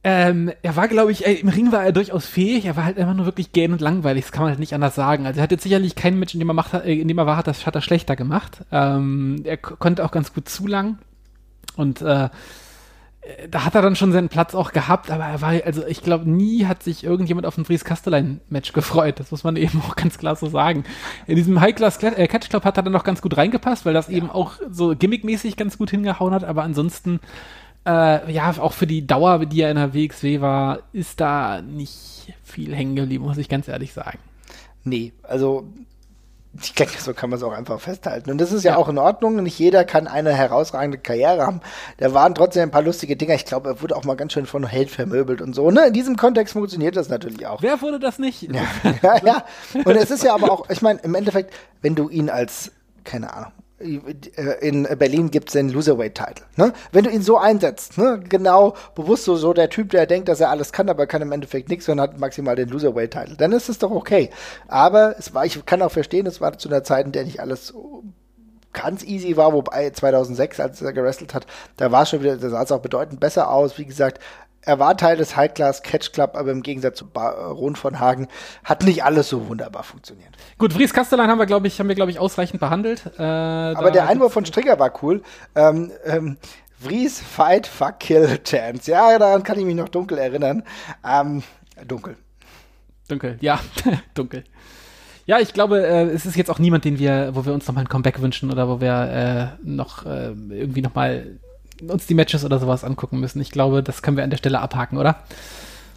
ähm, 0.03 0.51
er 0.63 0.77
war, 0.77 0.89
glaube 0.89 1.13
ich, 1.13 1.27
ey, 1.27 1.35
im 1.35 1.49
Ring 1.49 1.73
war 1.73 1.85
er 1.85 1.93
durchaus 1.93 2.27
fähig, 2.27 2.65
er 2.65 2.77
war 2.77 2.85
halt 2.85 2.99
einfach 2.99 3.15
nur 3.15 3.27
wirklich 3.27 3.53
gähn 3.53 3.73
und 3.73 3.81
langweilig, 3.81 4.25
das 4.25 4.33
kann 4.33 4.43
man 4.43 4.51
halt 4.51 4.61
nicht 4.61 4.75
anders 4.75 4.95
sagen. 4.95 5.27
Also 5.27 5.41
er 5.41 5.43
hat 5.43 5.51
jetzt 5.51 5.63
sicherlich 5.63 5.95
kein 5.95 6.19
Match, 6.19 6.35
in 6.35 6.41
dem 6.41 6.49
er, 6.49 6.55
macht, 6.55 6.73
äh, 6.73 6.93
in 6.93 7.09
dem 7.09 7.19
er 7.19 7.27
war, 7.27 7.37
hat 7.37 7.47
das 7.47 7.67
hat 7.67 7.75
er 7.75 7.83
schlechter 7.83 8.17
gemacht. 8.17 8.65
Ähm, 8.73 9.43
er 9.45 9.59
konnte 9.59 10.05
auch 10.05 10.11
ganz 10.11 10.33
gut 10.33 10.49
zulangen 10.49 10.99
und 11.77 12.01
äh, 12.01 12.31
da 13.51 13.65
hat 13.65 13.75
er 13.75 13.83
dann 13.83 13.97
schon 13.97 14.13
seinen 14.13 14.31
Platz 14.31 14.55
auch 14.55 14.73
gehabt, 14.73 15.11
aber 15.11 15.25
er 15.25 15.41
war, 15.43 15.53
also 15.67 15.87
ich 15.87 16.03
glaube, 16.03 16.29
nie 16.29 16.65
hat 16.65 16.83
sich 16.83 17.05
irgendjemand 17.05 17.47
auf 17.47 17.59
ein 17.59 17.67
Fries 17.67 17.85
Kastelein-Match 17.85 18.73
gefreut. 18.73 19.21
Das 19.21 19.31
muss 19.31 19.45
man 19.45 19.57
eben 19.57 19.81
auch 19.83 19.97
ganz 19.97 20.17
klar 20.17 20.37
so 20.37 20.49
sagen. 20.49 20.85
In 21.27 21.37
diesem 21.37 21.61
High-Class 21.61 22.03
äh, 22.03 22.29
hat 22.29 22.77
er 22.77 22.83
dann 22.83 22.93
noch 22.93 23.05
ganz 23.05 23.21
gut 23.21 23.37
reingepasst, 23.37 23.85
weil 23.85 23.95
das 23.95 24.09
eben 24.09 24.31
auch 24.31 24.55
so 24.71 24.97
gimmickmäßig 24.97 25.57
ganz 25.57 25.77
gut 25.77 25.91
hingehauen 25.91 26.33
hat, 26.33 26.45
aber 26.45 26.63
ansonsten, 26.63 27.21
äh, 27.87 28.33
ja, 28.33 28.55
auch 28.59 28.73
für 28.73 28.87
die 28.87 29.07
Dauer, 29.07 29.47
die 29.47 29.63
er 29.63 29.71
in 29.71 29.77
der 29.77 29.95
WXW 29.95 30.41
war, 30.41 30.81
ist 30.93 31.21
da 31.21 31.63
nicht 31.63 32.35
viel 32.43 32.75
hängen 32.75 32.97
geblieben, 32.97 33.25
muss 33.25 33.39
ich 33.39 33.49
ganz 33.49 33.69
ehrlich 33.69 33.93
sagen. 33.93 34.19
Nee, 34.85 35.13
also 35.23 35.67
ich 36.61 36.75
denke, 36.75 37.01
so 37.01 37.15
kann 37.15 37.31
man 37.31 37.39
es 37.39 37.45
auch 37.45 37.53
einfach 37.53 37.81
festhalten. 37.81 38.31
Und 38.31 38.39
das 38.39 38.51
ist 38.51 38.65
ja, 38.65 38.77
auch 38.77 38.89
in 38.89 38.99
Ordnung. 38.99 39.37
Nicht 39.43 39.59
jeder 39.59 39.85
kann 39.85 40.09
eine 40.09 40.33
herausragende 40.33 40.99
Karriere 40.99 41.47
haben. 41.47 41.61
Da 41.99 42.13
waren 42.13 42.35
trotzdem 42.35 42.65
ein 42.65 42.71
paar 42.73 42.83
lustige 42.83 43.17
Dinger. 43.17 43.35
Ich 43.35 43.45
glaube, 43.45 43.69
er 43.69 43.83
wurde 43.83 43.97
auch 43.97 44.05
mal 44.05 44.17
ganz 44.17 44.33
schön 44.33 44.47
von 44.47 44.67
Held 44.67 44.91
vermöbelt 44.91 45.41
und 45.43 45.55
so. 45.55 45.71
Ne? 45.71 45.87
In 45.87 45.93
diesem 45.93 46.17
Kontext 46.17 46.55
funktioniert 46.55 46.97
das 46.97 47.09
natürlich 47.09 47.47
auch. 47.47 47.63
Wer 47.63 47.81
wurde 47.83 48.01
das 48.01 48.19
nicht? 48.19 48.43
ja, 48.43 48.65
ja. 49.25 49.45
Und 49.75 49.95
es 49.95 50.11
ist 50.11 50.25
ja 50.25 50.35
aber 50.35 50.51
auch, 50.51 50.69
ich 50.69 50.83
meine, 50.83 50.99
im 51.01 51.15
Endeffekt, 51.15 51.55
wenn 51.83 51.95
du 51.95 52.09
ihn 52.09 52.29
als, 52.29 52.73
keine 53.05 53.33
Ahnung, 53.33 53.53
in 53.81 54.83
Berlin 54.99 55.31
gibt's 55.31 55.55
den 55.55 55.71
Loserweight-Title. 55.71 56.45
Ne? 56.57 56.73
Wenn 56.93 57.05
du 57.05 57.11
ihn 57.11 57.23
so 57.23 57.39
einsetzt, 57.39 57.97
ne? 57.97 58.21
genau 58.29 58.75
bewusst 58.95 59.25
so, 59.25 59.37
so 59.37 59.53
der 59.55 59.71
Typ, 59.71 59.91
der 59.91 60.07
denkt, 60.07 60.29
dass 60.29 60.41
er 60.41 60.51
alles 60.51 60.73
kann, 60.73 60.89
aber 60.91 61.07
kann 61.07 61.23
im 61.23 61.33
Endeffekt 61.33 61.69
nichts 61.71 61.89
und 61.89 62.01
hat 62.01 62.19
maximal 62.19 62.57
den 62.57 62.69
Loserweight-Title, 62.69 63.37
dann 63.37 63.53
ist 63.53 63.69
es 63.69 63.79
doch 63.79 63.91
okay. 63.91 64.31
Aber 64.69 65.17
es 65.19 65.33
war, 65.35 65.47
ich 65.47 65.65
kann 65.65 65.81
auch 65.83 65.93
verstehen, 65.93 66.27
es 66.27 66.41
war 66.41 66.59
zu 66.59 66.69
einer 66.69 66.85
Zeit, 66.85 67.07
in 67.07 67.13
der 67.13 67.25
nicht 67.25 67.41
alles 67.41 67.75
ganz 68.73 69.03
easy 69.03 69.37
war, 69.37 69.53
wobei 69.53 69.91
2006, 69.91 70.61
als 70.61 70.83
er 70.83 70.93
gewrestelt 70.93 71.35
hat, 71.35 71.47
da 71.77 71.91
war 71.91 72.03
es 72.03 72.11
schon 72.11 72.21
wieder, 72.21 72.37
da 72.37 72.51
sah 72.51 72.63
es 72.63 72.73
auch 72.73 72.81
bedeutend 72.81 73.19
besser 73.19 73.51
aus. 73.51 73.79
Wie 73.79 73.87
gesagt, 73.87 74.21
er 74.63 74.79
war 74.79 74.97
Teil 74.97 75.17
des 75.17 75.37
High 75.37 75.55
Class 75.55 75.83
Catch 75.83 76.13
Club, 76.13 76.33
aber 76.35 76.51
im 76.51 76.63
Gegensatz 76.63 76.99
zu 76.99 77.07
Baron 77.07 77.77
von 77.77 77.99
Hagen 77.99 78.29
hat 78.65 78.85
nicht 78.85 79.05
alles 79.05 79.29
so 79.29 79.49
wunderbar 79.49 79.83
funktioniert. 79.83 80.31
Gut, 80.59 80.73
Fries 80.73 80.93
Kastellan 80.93 81.31
haben 81.31 81.39
wir, 81.39 81.47
glaube 81.47 81.67
ich, 81.67 81.81
haben 81.81 81.89
wir, 81.89 81.95
glaube 81.95 82.11
ich, 82.11 82.19
ausreichend 82.19 82.61
behandelt. 82.61 83.11
Äh, 83.19 83.23
Aber 83.23 83.91
der 83.91 84.09
Einwurf 84.09 84.33
von 84.33 84.45
Strigger 84.45 84.79
war 84.79 84.93
cool. 85.03 85.23
Ähm, 85.55 85.91
ähm, 86.05 86.37
Vries 86.79 87.21
Fight 87.21 87.67
Fuck 87.67 88.01
Kill 88.01 88.39
Chance. 88.45 88.91
Ja, 88.91 89.19
daran 89.19 89.43
kann 89.43 89.59
ich 89.59 89.65
mich 89.65 89.77
noch 89.77 89.89
dunkel 89.89 90.19
erinnern. 90.19 90.63
Ähm, 91.07 91.43
dunkel. 91.87 92.17
Dunkel, 93.09 93.39
ja, 93.41 93.61
dunkel. 94.15 94.45
Ja, 95.27 95.39
ich 95.39 95.53
glaube, 95.53 95.87
äh, 95.87 96.05
es 96.05 96.27
ist 96.27 96.37
jetzt 96.37 96.51
auch 96.51 96.59
niemand, 96.59 96.85
den 96.85 96.99
wir, 96.99 97.35
wo 97.35 97.45
wir 97.45 97.53
uns 97.53 97.67
nochmal 97.67 97.85
ein 97.85 97.89
Comeback 97.89 98.21
wünschen 98.21 98.51
oder 98.51 98.69
wo 98.69 98.81
wir 98.81 99.59
äh, 99.63 99.67
noch 99.67 100.05
äh, 100.05 100.33
irgendwie 100.51 100.83
nochmal 100.83 101.39
uns 101.89 102.07
die 102.07 102.15
Matches 102.15 102.45
oder 102.45 102.59
sowas 102.59 102.85
angucken 102.85 103.21
müssen. 103.21 103.41
Ich 103.41 103.51
glaube, 103.51 103.83
das 103.83 104.03
können 104.03 104.17
wir 104.17 104.25
an 104.25 104.31
der 104.31 104.37
Stelle 104.37 104.61
abhaken, 104.61 104.99
oder? 104.99 105.23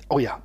Oh 0.10 0.20
ja. 0.20 0.38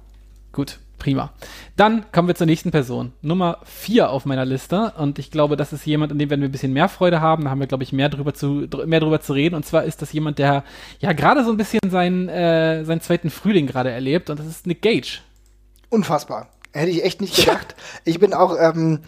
Gut, 0.52 0.78
prima. 0.98 1.32
Dann 1.76 2.10
kommen 2.10 2.28
wir 2.28 2.34
zur 2.34 2.46
nächsten 2.46 2.70
Person. 2.70 3.12
Nummer 3.22 3.58
vier 3.64 4.10
auf 4.10 4.24
meiner 4.24 4.44
Liste. 4.44 4.92
Und 4.96 5.18
ich 5.18 5.30
glaube, 5.30 5.56
das 5.56 5.72
ist 5.72 5.86
jemand, 5.86 6.12
an 6.12 6.18
dem 6.18 6.30
werden 6.30 6.40
wir 6.40 6.48
ein 6.48 6.52
bisschen 6.52 6.72
mehr 6.72 6.88
Freude 6.88 7.20
haben. 7.20 7.44
Da 7.44 7.50
haben 7.50 7.60
wir, 7.60 7.66
glaube 7.66 7.84
ich, 7.84 7.92
mehr 7.92 8.08
drüber 8.08 8.34
zu, 8.34 8.66
mehr 8.86 9.00
drüber 9.00 9.20
zu 9.20 9.32
reden. 9.32 9.54
Und 9.54 9.66
zwar 9.66 9.84
ist 9.84 10.02
das 10.02 10.12
jemand, 10.12 10.38
der 10.38 10.64
ja 11.00 11.12
gerade 11.12 11.44
so 11.44 11.50
ein 11.50 11.56
bisschen 11.56 11.80
seinen, 11.88 12.28
äh, 12.28 12.84
seinen 12.84 13.00
zweiten 13.00 13.30
Frühling 13.30 13.66
gerade 13.66 13.90
erlebt. 13.90 14.30
Und 14.30 14.40
das 14.40 14.46
ist 14.46 14.66
Nick 14.66 14.82
Gage. 14.82 15.20
Unfassbar. 15.90 16.48
Hätte 16.72 16.90
ich 16.90 17.04
echt 17.04 17.20
nicht 17.20 17.36
gedacht. 17.36 17.74
Ich 18.04 18.18
bin 18.18 18.34
auch, 18.34 18.56
ähm, 18.58 19.00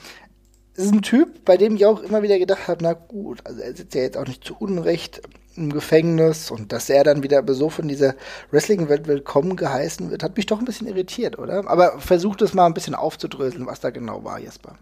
ist 0.75 0.93
ein 0.93 1.03
Typ, 1.03 1.45
bei 1.45 1.57
dem 1.57 1.77
ich 1.77 1.87
auch 1.87 2.01
immer 2.01 2.23
wieder 2.23 2.39
gedacht 2.39 2.69
habe, 2.69 2.83
na 2.83 2.93
gut, 2.93 3.41
also 3.45 3.61
er 3.61 3.77
sitzt 3.77 3.95
ja 3.95 4.03
jetzt 4.03 4.17
auch 4.17 4.27
nicht 4.27 4.45
zu 4.45 4.57
Unrecht 4.57 5.21
im 5.61 5.73
Gefängnis 5.73 6.51
und 6.51 6.73
dass 6.73 6.91
er 6.91 7.05
dann 7.05 7.23
wieder 7.23 7.43
so 7.55 7.71
von 7.71 7.87
dieser 7.87 8.15
Wrestling-Welt 8.51 9.07
willkommen 9.07 9.57
geheißen 9.57 10.11
wird, 10.11 10.23
hat 10.23 10.37
mich 10.37 10.47
doch 10.47 10.59
ein 10.59 10.65
bisschen 10.65 10.87
irritiert, 10.87 11.39
oder? 11.39 11.69
Aber 11.69 12.01
versucht 12.01 12.43
es 12.43 12.55
mal 12.55 12.67
ein 12.67 12.75
bisschen 12.75 12.95
aufzudröseln, 12.95 13.67
was 13.67 13.81
da 13.81 13.91
genau 13.91 14.25
war, 14.25 14.39
Jesper. 14.39 14.77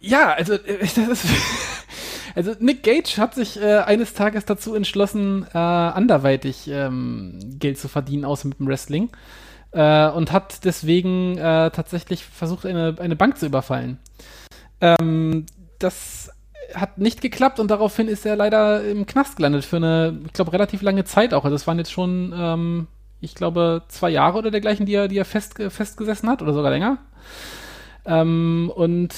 Ja, 0.00 0.32
also 0.32 0.54
äh, 0.54 0.78
das 0.96 0.96
ist 0.96 1.26
Also 2.36 2.54
Nick 2.60 2.82
Gage 2.82 3.16
hat 3.16 3.34
sich 3.34 3.58
äh, 3.58 3.78
eines 3.78 4.12
Tages 4.12 4.44
dazu 4.44 4.74
entschlossen, 4.74 5.46
äh, 5.54 5.58
anderweitig 5.58 6.68
ähm, 6.68 7.38
Geld 7.58 7.78
zu 7.78 7.88
verdienen, 7.88 8.26
außer 8.26 8.46
mit 8.46 8.58
dem 8.58 8.68
Wrestling. 8.68 9.08
Äh, 9.72 10.10
und 10.10 10.32
hat 10.32 10.64
deswegen 10.66 11.38
äh, 11.38 11.70
tatsächlich 11.70 12.26
versucht, 12.26 12.66
eine, 12.66 12.96
eine 13.00 13.16
Bank 13.16 13.38
zu 13.38 13.46
überfallen. 13.46 13.98
Ähm, 14.82 15.46
das 15.78 16.30
hat 16.76 16.98
nicht 16.98 17.20
geklappt 17.20 17.58
und 17.60 17.70
daraufhin 17.70 18.08
ist 18.08 18.26
er 18.26 18.36
leider 18.36 18.84
im 18.84 19.06
Knast 19.06 19.36
gelandet 19.36 19.64
für 19.64 19.76
eine, 19.76 20.20
ich 20.26 20.32
glaube, 20.32 20.52
relativ 20.52 20.82
lange 20.82 21.04
Zeit 21.04 21.34
auch. 21.34 21.44
Also 21.44 21.54
es 21.54 21.66
waren 21.66 21.78
jetzt 21.78 21.92
schon, 21.92 22.34
ähm, 22.36 22.86
ich 23.20 23.34
glaube, 23.34 23.82
zwei 23.88 24.10
Jahre 24.10 24.38
oder 24.38 24.50
dergleichen, 24.50 24.86
die 24.86 24.94
er, 24.94 25.08
die 25.08 25.18
er 25.18 25.24
fest, 25.24 25.54
festgesessen 25.68 26.28
hat 26.28 26.42
oder 26.42 26.52
sogar 26.52 26.70
länger. 26.70 26.98
Ähm, 28.04 28.70
und 28.74 29.14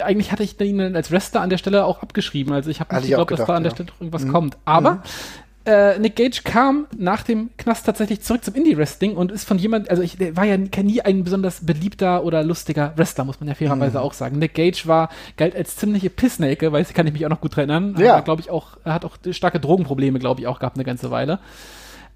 eigentlich 0.00 0.32
hatte 0.32 0.42
ich 0.42 0.60
ihn 0.60 0.94
als 0.94 1.10
Wrestler 1.10 1.40
an 1.40 1.50
der 1.50 1.58
Stelle 1.58 1.84
auch 1.84 2.02
abgeschrieben. 2.02 2.52
Also 2.52 2.70
ich 2.70 2.80
habe 2.80 2.94
nicht 2.96 3.08
geglaubt, 3.08 3.30
dass 3.30 3.46
da 3.46 3.54
an 3.54 3.62
der 3.62 3.70
Stelle 3.70 3.88
irgendwas 3.98 4.24
mhm. 4.24 4.32
kommt. 4.32 4.58
Aber 4.64 4.94
mhm. 4.94 5.02
Äh, 5.64 5.98
Nick 5.98 6.16
Gage 6.16 6.42
kam 6.44 6.86
nach 6.96 7.22
dem 7.22 7.50
Knast 7.56 7.86
tatsächlich 7.86 8.20
zurück 8.22 8.44
zum 8.44 8.54
Indie-Wrestling 8.54 9.16
und 9.16 9.30
ist 9.30 9.46
von 9.46 9.58
jemand, 9.58 9.90
also 9.90 10.02
ich, 10.02 10.16
der 10.16 10.36
war 10.36 10.44
ja 10.44 10.56
nie 10.56 11.00
ein 11.02 11.24
besonders 11.24 11.64
beliebter 11.64 12.24
oder 12.24 12.42
lustiger 12.42 12.92
Wrestler, 12.96 13.24
muss 13.24 13.40
man 13.40 13.48
ja 13.48 13.54
fairerweise 13.54 13.98
mhm. 13.98 14.04
auch 14.04 14.12
sagen. 14.12 14.38
Nick 14.38 14.54
Gage 14.54 14.82
war, 14.86 15.08
galt 15.36 15.54
als 15.54 15.76
ziemliche 15.76 16.10
Pissnake, 16.10 16.72
weil 16.72 16.84
kann 16.92 17.06
ich 17.06 17.12
mich 17.12 17.24
auch 17.24 17.30
noch 17.30 17.40
gut 17.40 17.56
erinnern. 17.56 17.94
Ja. 17.98 18.20
glaube 18.20 18.42
ich 18.42 18.50
auch, 18.50 18.76
er 18.84 18.94
hat 18.94 19.04
auch 19.04 19.16
starke 19.30 19.60
Drogenprobleme, 19.60 20.18
glaube 20.18 20.40
ich, 20.40 20.46
auch 20.46 20.58
gehabt 20.58 20.76
eine 20.76 20.84
ganze 20.84 21.10
Weile. 21.10 21.38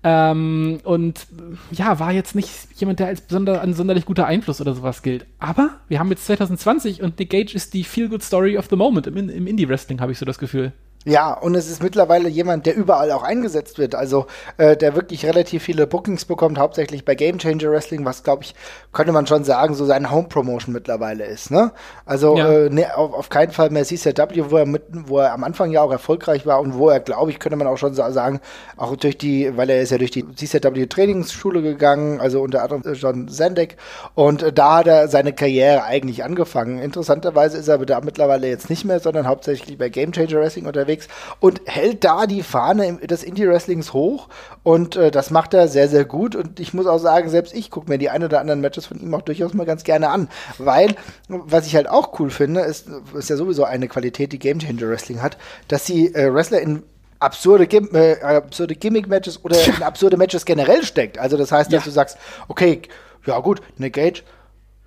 Ähm, 0.02 0.78
und 0.84 1.26
ja, 1.72 1.98
war 1.98 2.12
jetzt 2.12 2.34
nicht 2.34 2.50
jemand, 2.76 3.00
der 3.00 3.08
als 3.08 3.22
besonder, 3.22 3.60
ein 3.60 3.74
sonderlich 3.74 4.04
guter 4.04 4.26
Einfluss 4.26 4.60
oder 4.60 4.74
sowas 4.74 5.02
gilt. 5.02 5.26
Aber 5.38 5.70
wir 5.88 5.98
haben 5.98 6.10
jetzt 6.10 6.26
2020 6.26 7.02
und 7.02 7.18
Nick 7.18 7.30
Gage 7.30 7.54
ist 7.54 7.74
die 7.74 7.84
Feel-Good-Story 7.84 8.58
of 8.58 8.66
the 8.70 8.76
Moment 8.76 9.06
im, 9.06 9.16
im 9.16 9.46
Indie-Wrestling, 9.46 10.00
habe 10.00 10.12
ich 10.12 10.18
so 10.18 10.26
das 10.26 10.38
Gefühl. 10.38 10.72
Ja, 11.08 11.32
und 11.34 11.54
es 11.54 11.70
ist 11.70 11.84
mittlerweile 11.84 12.28
jemand, 12.28 12.66
der 12.66 12.74
überall 12.74 13.12
auch 13.12 13.22
eingesetzt 13.22 13.78
wird. 13.78 13.94
Also 13.94 14.26
äh, 14.56 14.76
der 14.76 14.96
wirklich 14.96 15.24
relativ 15.24 15.62
viele 15.62 15.86
Bookings 15.86 16.24
bekommt, 16.24 16.58
hauptsächlich 16.58 17.04
bei 17.04 17.14
Game 17.14 17.38
Changer 17.38 17.70
Wrestling, 17.70 18.04
was 18.04 18.24
glaube 18.24 18.42
ich, 18.42 18.56
könnte 18.92 19.12
man 19.12 19.24
schon 19.28 19.44
sagen, 19.44 19.76
so 19.76 19.84
sein 19.84 20.10
Home 20.10 20.26
Promotion 20.26 20.74
mittlerweile 20.74 21.24
ist. 21.24 21.52
Ne? 21.52 21.70
Also 22.06 22.36
ja. 22.36 22.50
äh, 22.50 22.70
ne, 22.70 22.96
auf, 22.96 23.14
auf 23.14 23.28
keinen 23.28 23.52
Fall 23.52 23.70
mehr 23.70 23.84
CCW, 23.84 24.50
wo 24.50 24.56
er 24.56 24.66
mit, 24.66 24.82
wo 24.90 25.20
er 25.20 25.32
am 25.32 25.44
Anfang 25.44 25.70
ja 25.70 25.80
auch 25.80 25.92
erfolgreich 25.92 26.44
war 26.44 26.60
und 26.60 26.76
wo 26.76 26.88
er, 26.88 26.98
glaube 26.98 27.30
ich, 27.30 27.38
könnte 27.38 27.54
man 27.54 27.68
auch 27.68 27.78
schon 27.78 27.94
so 27.94 28.02
sagen, 28.10 28.40
auch 28.76 28.96
durch 28.96 29.16
die, 29.16 29.56
weil 29.56 29.70
er 29.70 29.82
ist 29.82 29.92
ja 29.92 29.98
durch 29.98 30.10
die 30.10 30.26
CCW 30.34 30.86
Trainingsschule 30.86 31.62
gegangen, 31.62 32.20
also 32.20 32.40
unter 32.42 32.64
anderem 32.64 32.82
John 32.94 33.28
Zendek, 33.28 33.76
und 34.16 34.42
äh, 34.42 34.52
da 34.52 34.78
hat 34.78 34.88
er 34.88 35.06
seine 35.06 35.32
Karriere 35.32 35.84
eigentlich 35.84 36.24
angefangen. 36.24 36.80
Interessanterweise 36.80 37.58
ist 37.58 37.68
er 37.68 37.78
da 37.78 38.00
mittlerweile 38.00 38.48
jetzt 38.48 38.70
nicht 38.70 38.84
mehr, 38.84 38.98
sondern 38.98 39.28
hauptsächlich 39.28 39.78
bei 39.78 39.88
Game 39.88 40.10
Changer 40.10 40.40
Wrestling 40.40 40.66
unterwegs 40.66 40.95
unterwegs 40.96 41.08
und 41.40 41.62
hält 41.66 42.04
da 42.04 42.26
die 42.26 42.42
Fahne 42.42 42.98
des 42.98 43.22
Indie-Wrestlings 43.22 43.92
hoch 43.92 44.28
und 44.62 44.96
äh, 44.96 45.10
das 45.10 45.30
macht 45.30 45.54
er 45.54 45.68
sehr, 45.68 45.88
sehr 45.88 46.04
gut 46.04 46.34
und 46.34 46.60
ich 46.60 46.74
muss 46.74 46.86
auch 46.86 46.98
sagen, 46.98 47.28
selbst 47.28 47.54
ich 47.54 47.70
gucke 47.70 47.90
mir 47.90 47.98
die 47.98 48.10
ein 48.10 48.24
oder 48.24 48.40
anderen 48.40 48.60
Matches 48.60 48.86
von 48.86 48.98
ihm 48.98 49.14
auch 49.14 49.22
durchaus 49.22 49.54
mal 49.54 49.66
ganz 49.66 49.84
gerne 49.84 50.08
an, 50.08 50.28
weil, 50.58 50.94
was 51.28 51.66
ich 51.66 51.76
halt 51.76 51.88
auch 51.88 52.18
cool 52.18 52.30
finde, 52.30 52.60
ist, 52.60 52.88
ist 53.14 53.30
ja 53.30 53.36
sowieso 53.36 53.64
eine 53.64 53.88
Qualität, 53.88 54.32
die 54.32 54.38
Game 54.38 54.58
Changer 54.58 54.88
Wrestling 54.88 55.22
hat, 55.22 55.36
dass 55.68 55.86
sie 55.86 56.14
äh, 56.14 56.32
Wrestler 56.32 56.60
in 56.60 56.82
absurde, 57.18 57.66
Gim 57.66 57.88
äh, 57.94 58.20
absurde 58.20 58.74
Gimmick-Matches 58.74 59.44
oder 59.44 59.56
in 59.64 59.82
absurde 59.82 60.16
Matches 60.16 60.44
generell 60.44 60.84
steckt. 60.84 61.18
Also 61.18 61.36
das 61.36 61.50
heißt, 61.50 61.72
dass 61.72 61.84
ja. 61.84 61.88
du 61.88 61.90
sagst, 61.90 62.18
okay, 62.48 62.82
ja 63.24 63.38
gut, 63.40 63.60
Nick 63.78 63.94
Gage, 63.94 64.22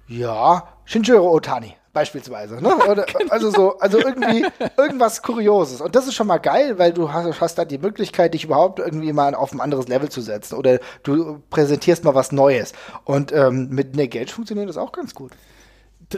ja, 0.07 0.67
Shinjiro 0.85 1.31
Otani 1.31 1.75
beispielsweise. 1.93 2.61
Ne? 2.61 2.75
Oder, 2.75 3.03
genau. 3.17 3.31
Also 3.31 3.51
so, 3.51 3.79
also 3.79 3.99
irgendwie 3.99 4.45
irgendwas 4.77 5.21
Kurioses. 5.21 5.81
Und 5.81 5.95
das 5.95 6.07
ist 6.07 6.15
schon 6.15 6.27
mal 6.27 6.37
geil, 6.37 6.77
weil 6.77 6.93
du 6.93 7.11
hast, 7.11 7.41
hast 7.41 7.55
da 7.55 7.65
die 7.65 7.77
Möglichkeit, 7.77 8.33
dich 8.33 8.45
überhaupt 8.45 8.79
irgendwie 8.79 9.13
mal 9.13 9.35
auf 9.35 9.51
ein 9.51 9.61
anderes 9.61 9.87
Level 9.87 10.09
zu 10.09 10.21
setzen. 10.21 10.55
Oder 10.55 10.79
du 11.03 11.41
präsentierst 11.49 12.03
mal 12.03 12.15
was 12.15 12.31
Neues. 12.31 12.73
Und 13.05 13.31
ähm, 13.31 13.69
mit 13.69 13.95
Negate 13.95 14.31
funktioniert 14.31 14.69
das 14.69 14.77
auch 14.77 14.91
ganz 14.91 15.13
gut. 15.13 15.31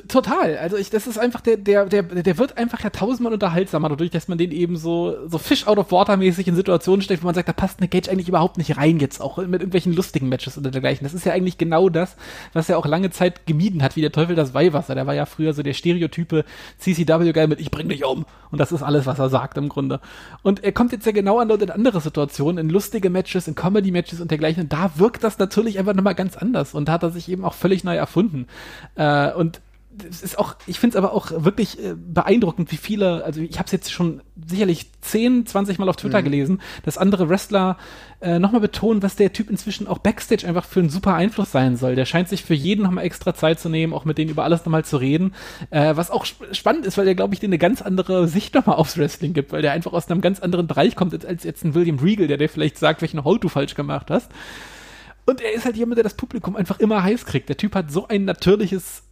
Total. 0.08 0.58
Also 0.58 0.78
ich, 0.78 0.89
das 0.89 1.06
ist 1.06 1.20
einfach, 1.20 1.42
der, 1.42 1.58
der, 1.58 1.84
der, 1.86 2.04
der 2.04 2.38
wird 2.38 2.58
einfach 2.58 2.82
ja 2.82 2.92
tausendmal 2.92 3.34
unterhaltsamer, 3.34 3.89
dadurch, 3.89 4.10
dass 4.10 4.30
man 4.30 4.38
den 4.38 4.52
eben 4.52 4.78
so, 4.78 5.28
so 5.28 5.38
Fish 5.38 5.68
out 5.68 5.78
of 5.78 5.92
water 5.92 6.16
mäßig 6.16 6.48
in 6.48 6.56
Situationen 6.56 7.02
steckt, 7.02 7.24
wo 7.24 7.26
man 7.26 7.36
sagt, 7.36 7.50
da 7.50 7.54
passt 7.54 7.80
eine 7.80 7.89
Gage 7.89 8.10
eigentlich 8.10 8.30
überhaupt 8.30 8.58
nicht 8.58 8.78
rein 8.78 9.00
jetzt, 9.00 9.20
auch 9.20 9.36
mit 9.36 9.60
irgendwelchen 9.60 9.92
lustigen 9.92 10.30
Matches 10.30 10.58
oder 10.58 10.72
dergleichen. 10.72 11.04
Das 11.04 11.14
ist 11.14 11.26
ja 11.26 11.34
eigentlich 11.34 11.58
genau 11.58 11.89
das, 11.89 12.16
was 12.54 12.70
er 12.70 12.78
auch 12.78 12.86
lange 12.86 13.10
Zeit 13.10 13.46
gemieden 13.46 13.84
hat, 13.84 13.98
wie 13.98 14.02
der 14.02 14.14
Teufel 14.14 14.34
das 14.34 14.54
Weihwasser. 14.54 14.96
Der 14.96 15.08
war 15.08 15.14
ja 15.14 15.26
früher 15.26 15.54
so 15.54 15.62
der 15.62 15.74
Stereotype 15.74 16.46
CCW-Guy 16.78 17.48
mit 17.48 17.60
Ich 17.60 17.70
bring 17.70 17.89
dich 17.89 18.06
um. 18.06 18.26
Und 18.50 18.60
das 18.62 18.72
ist 18.72 18.84
alles, 18.84 19.06
was 19.08 19.20
er 19.20 19.28
sagt 19.28 19.58
im 19.58 19.68
Grunde. 19.68 20.00
Und 20.42 20.64
er 20.64 20.72
kommt 20.72 20.94
jetzt 20.94 21.06
ja 21.06 21.12
genau 21.12 21.39
an 21.39 21.50
in 21.50 21.70
andere 21.70 22.00
Situationen, 22.00 22.60
in 22.60 22.70
lustige 22.70 23.10
Matches, 23.10 23.50
in 23.50 23.56
Comedy-Matches 23.56 24.22
und 24.22 24.32
dergleichen. 24.32 24.64
Und 24.64 24.72
da 24.72 24.92
wirkt 24.96 25.26
das 25.26 25.38
natürlich 25.38 25.80
einfach 25.80 25.94
nochmal 25.94 26.16
ganz 26.16 26.38
anders. 26.38 26.74
Und 26.74 26.88
da 26.88 26.94
hat 26.94 27.04
er 27.04 27.10
sich 27.10 27.28
eben 27.28 27.44
auch 27.44 27.54
völlig 27.54 27.84
neu 27.84 27.98
erfunden. 27.98 28.48
Äh, 28.96 29.34
und 29.34 29.60
es 30.10 30.22
ist 30.22 30.39
auch, 30.39 30.56
ich 30.68 30.80
finde 30.80 30.98
es 30.98 31.04
aber 31.04 31.14
auch 31.14 31.32
wirklich 31.44 31.84
äh, 31.84 31.96
beeindruckend, 31.96 32.72
wie 32.72 32.78
viele, 32.78 33.24
also 33.26 33.42
ich 33.42 33.58
habe 33.58 33.66
es 33.66 33.72
jetzt 33.72 33.92
schon 33.92 34.22
sicherlich 34.48 34.89
10, 35.02 35.46
20 35.46 35.80
Mal 35.80 35.89
auf 35.89 35.98
Twitter 35.98 36.22
mhm. 36.22 36.26
gelesen, 36.26 36.62
dass 36.84 36.98
andere 36.98 37.30
Wrestler 37.30 37.78
äh, 38.22 38.39
nochmal 38.39 38.62
betonen, 38.62 39.04
was 39.04 39.16
der 39.16 39.34
Typ 39.34 39.50
inzwischen 39.50 39.88
auch 39.88 39.98
Backstage 39.98 40.48
einfach 40.48 40.66
für 40.66 40.80
einen 40.80 40.89
super 40.89 41.16
Einfluss 41.16 41.52
sein 41.52 41.76
soll. 41.76 41.96
Der 41.96 42.06
scheint 42.06 42.30
sich 42.30 42.44
für 42.44 42.54
jeden 42.54 42.84
nochmal 42.84 43.04
extra 43.04 43.34
Zeit 43.34 43.60
zu 43.60 43.70
nehmen, 43.70 43.94
auch 43.94 44.06
mit 44.06 44.18
denen 44.18 44.32
über 44.32 44.44
alles 44.44 44.66
nochmal 44.66 44.86
zu 44.86 44.98
reden. 44.98 45.34
Äh, 45.70 45.96
was 45.96 46.10
auch 46.10 46.24
sp 46.24 46.54
spannend 46.54 46.86
ist, 46.86 46.98
weil 46.98 47.06
der, 47.06 47.16
glaube 47.16 47.34
ich, 47.34 47.39
denen 47.39 47.54
eine 47.54 47.60
ganz 47.60 47.82
andere 47.82 48.28
Sicht 48.28 48.56
nochmal 48.56 48.78
aufs 48.78 48.98
Wrestling 48.98 49.34
gibt, 49.34 49.52
weil 49.52 49.62
der 49.62 49.74
einfach 49.74 49.94
aus 49.94 50.10
einem 50.10 50.22
ganz 50.22 50.39
anderen 50.39 50.68
Bereich 50.68 50.96
kommt 50.96 51.26
als 51.26 51.44
jetzt 51.44 51.64
ein 51.64 51.76
William 51.76 52.00
Regal, 52.00 52.28
der 52.28 52.38
dir 52.38 52.50
vielleicht 52.50 52.78
sagt, 52.78 53.02
welchen 53.02 53.24
Hold 53.24 53.44
du 53.44 53.50
falsch 53.50 53.76
gemacht 53.76 54.10
hast. 54.10 54.32
Und 55.26 55.42
er 55.42 55.54
ist 55.54 55.66
halt 55.66 55.78
jemand, 55.78 55.98
der 55.98 56.04
das 56.04 56.16
Publikum 56.16 56.56
einfach 56.56 56.80
immer 56.80 57.04
heiß 57.04 57.26
kriegt. 57.26 57.50
Der 57.50 57.58
Typ 57.58 57.76
hat 57.76 57.92
so 57.92 58.08
ein 58.08 58.26
natürliches 58.26 59.04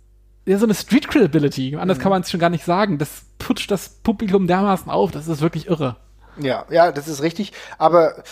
ja, 0.49 0.57
so 0.57 0.65
eine 0.65 0.73
Street 0.73 1.07
Credibility. 1.07 1.75
Anders 1.75 1.99
mhm. 1.99 2.01
kann 2.01 2.09
man 2.09 2.21
es 2.23 2.31
schon 2.31 2.39
gar 2.39 2.49
nicht 2.49 2.65
sagen. 2.65 2.97
Das 2.97 3.21
putscht 3.37 3.69
das 3.69 3.89
Publikum 3.89 4.47
dermaßen 4.47 4.91
auf. 4.91 5.11
Das 5.11 5.27
ist 5.27 5.41
wirklich 5.41 5.67
irre. 5.67 5.97
Ja, 6.39 6.65
ja, 6.71 6.91
das 6.91 7.07
ist 7.07 7.21
richtig. 7.21 7.53
Aber 7.77 8.23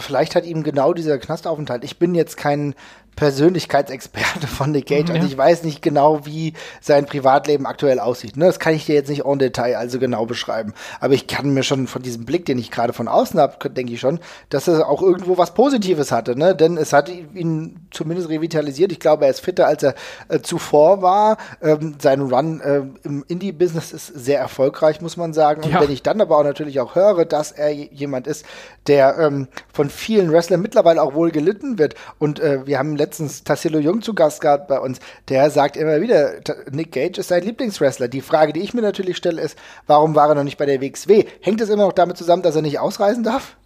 vielleicht 0.00 0.34
hat 0.34 0.46
ihm 0.46 0.64
genau 0.64 0.94
dieser 0.94 1.16
Knastaufenthalt. 1.18 1.84
Ich 1.84 1.98
bin 1.98 2.16
jetzt 2.16 2.36
kein 2.36 2.74
Persönlichkeitsexperte 3.16 4.46
von 4.46 4.72
Nick 4.72 4.86
Cage. 4.86 5.10
Also 5.10 5.26
ich 5.26 5.36
weiß 5.36 5.62
nicht 5.62 5.82
genau, 5.82 6.26
wie 6.26 6.54
sein 6.80 7.06
Privatleben 7.06 7.66
aktuell 7.66 8.00
aussieht. 8.00 8.36
Ne? 8.36 8.46
Das 8.46 8.58
kann 8.58 8.74
ich 8.74 8.86
dir 8.86 8.94
jetzt 8.94 9.08
nicht 9.08 9.24
en 9.24 9.38
Detail 9.38 9.76
also 9.76 9.98
genau 9.98 10.26
beschreiben. 10.26 10.74
Aber 11.00 11.14
ich 11.14 11.26
kann 11.26 11.54
mir 11.54 11.62
schon 11.62 11.86
von 11.86 12.02
diesem 12.02 12.24
Blick, 12.24 12.46
den 12.46 12.58
ich 12.58 12.70
gerade 12.70 12.92
von 12.92 13.08
außen 13.08 13.38
habe, 13.38 13.70
denke 13.70 13.92
ich 13.92 14.00
schon, 14.00 14.20
dass 14.48 14.68
er 14.68 14.88
auch 14.88 15.02
irgendwo 15.02 15.38
was 15.38 15.54
Positives 15.54 16.12
hatte. 16.12 16.36
Ne? 16.36 16.54
Denn 16.54 16.76
es 16.76 16.92
hat 16.92 17.08
ihn 17.08 17.86
zumindest 17.90 18.28
revitalisiert. 18.28 18.92
Ich 18.92 19.00
glaube, 19.00 19.24
er 19.24 19.30
ist 19.30 19.40
fitter, 19.40 19.66
als 19.66 19.82
er 19.82 19.94
äh, 20.28 20.40
zuvor 20.40 21.02
war. 21.02 21.38
Ähm, 21.62 21.96
sein 22.00 22.20
Run 22.20 22.60
äh, 22.60 22.82
im 23.02 23.24
Indie-Business 23.28 23.92
ist 23.92 24.06
sehr 24.06 24.40
erfolgreich, 24.40 25.00
muss 25.00 25.16
man 25.16 25.32
sagen. 25.32 25.62
Und 25.62 25.72
ja. 25.72 25.80
wenn 25.80 25.90
ich 25.90 26.02
dann 26.02 26.20
aber 26.20 26.38
auch 26.38 26.44
natürlich 26.44 26.80
auch 26.80 26.94
höre, 26.94 27.24
dass 27.24 27.52
er 27.52 27.70
jemand 27.70 28.26
ist, 28.26 28.44
der 28.86 29.18
ähm, 29.18 29.48
von 29.72 29.90
vielen 29.90 30.32
Wrestlern 30.32 30.60
mittlerweile 30.60 31.02
auch 31.02 31.14
wohl 31.14 31.30
gelitten 31.30 31.78
wird. 31.78 31.94
Und 32.18 32.40
äh, 32.40 32.66
wir 32.66 32.78
haben 32.78 32.96
letztens 33.04 33.44
Tassilo 33.44 33.78
Jung 33.78 34.02
zu 34.02 34.14
Gast 34.14 34.40
gehabt 34.40 34.68
bei 34.68 34.80
uns, 34.80 34.98
der 35.28 35.50
sagt 35.50 35.76
immer 35.76 36.00
wieder, 36.00 36.32
Nick 36.70 36.92
Gage 36.92 37.20
ist 37.20 37.28
sein 37.28 37.44
Lieblingswrestler. 37.44 38.08
Die 38.08 38.22
Frage, 38.22 38.52
die 38.52 38.60
ich 38.60 38.72
mir 38.72 38.82
natürlich 38.82 39.16
stelle, 39.16 39.42
ist, 39.42 39.58
warum 39.86 40.14
war 40.14 40.28
er 40.28 40.34
noch 40.34 40.44
nicht 40.44 40.58
bei 40.58 40.66
der 40.66 40.80
WXW? 40.80 41.24
Hängt 41.40 41.60
es 41.60 41.68
immer 41.68 41.84
noch 41.84 41.92
damit 41.92 42.16
zusammen, 42.16 42.42
dass 42.42 42.56
er 42.56 42.62
nicht 42.62 42.78
ausreisen 42.78 43.24
darf? 43.24 43.56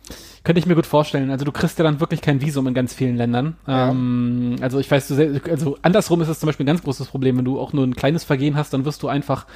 Könnte 0.44 0.60
ich 0.60 0.66
mir 0.66 0.74
gut 0.74 0.86
vorstellen. 0.86 1.30
Also 1.30 1.44
du 1.44 1.52
kriegst 1.52 1.78
ja 1.78 1.84
dann 1.84 2.00
wirklich 2.00 2.22
kein 2.22 2.40
Visum 2.40 2.66
in 2.66 2.74
ganz 2.74 2.94
vielen 2.94 3.16
Ländern. 3.16 3.56
Ja. 3.66 3.90
Ähm, 3.90 4.56
also 4.60 4.78
ich 4.78 4.90
weiß, 4.90 5.08
du, 5.08 5.40
also 5.50 5.76
andersrum 5.82 6.22
ist 6.22 6.28
es 6.28 6.40
zum 6.40 6.46
Beispiel 6.46 6.64
ein 6.64 6.68
ganz 6.68 6.82
großes 6.82 7.08
Problem. 7.08 7.36
Wenn 7.36 7.44
du 7.44 7.60
auch 7.60 7.72
nur 7.72 7.84
ein 7.84 7.94
kleines 7.94 8.24
Vergehen 8.24 8.56
hast, 8.56 8.72
dann 8.72 8.84
wirst 8.84 9.02
du 9.02 9.08
einfach 9.08 9.46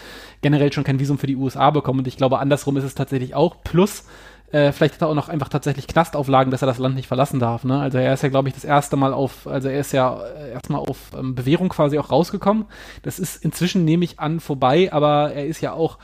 generell 0.42 0.72
schon 0.72 0.84
kein 0.84 0.98
Visum 0.98 1.18
für 1.18 1.26
die 1.26 1.36
USA 1.36 1.70
bekommen. 1.70 2.00
Und 2.00 2.08
ich 2.08 2.16
glaube, 2.16 2.40
andersrum 2.40 2.76
ist 2.76 2.84
es 2.84 2.94
tatsächlich 2.94 3.34
auch. 3.34 3.56
Plus, 3.64 4.04
äh, 4.52 4.72
vielleicht 4.72 4.94
hat 4.94 5.02
er 5.02 5.08
auch 5.08 5.14
noch 5.14 5.28
einfach 5.28 5.48
tatsächlich 5.48 5.86
Knastauflagen, 5.86 6.50
dass 6.50 6.62
er 6.62 6.66
das 6.66 6.78
Land 6.78 6.94
nicht 6.94 7.08
verlassen 7.08 7.40
darf. 7.40 7.64
Ne? 7.64 7.80
Also 7.80 7.98
er 7.98 8.12
ist 8.12 8.22
ja, 8.22 8.28
glaube 8.28 8.48
ich, 8.48 8.54
das 8.54 8.64
erste 8.64 8.96
Mal 8.96 9.12
auf, 9.14 9.46
also 9.46 9.68
er 9.68 9.80
ist 9.80 9.92
ja 9.92 10.22
äh, 10.22 10.52
erstmal 10.52 10.80
auf 10.80 10.98
ähm, 11.18 11.34
Bewährung 11.34 11.70
quasi 11.70 11.98
auch 11.98 12.10
rausgekommen. 12.10 12.66
Das 13.02 13.18
ist 13.18 13.42
inzwischen, 13.42 13.84
nehme 13.84 14.04
ich 14.04 14.20
an, 14.20 14.40
vorbei, 14.40 14.92
aber 14.92 15.32
er 15.32 15.46
ist 15.46 15.60
ja 15.60 15.72
auch 15.72 15.98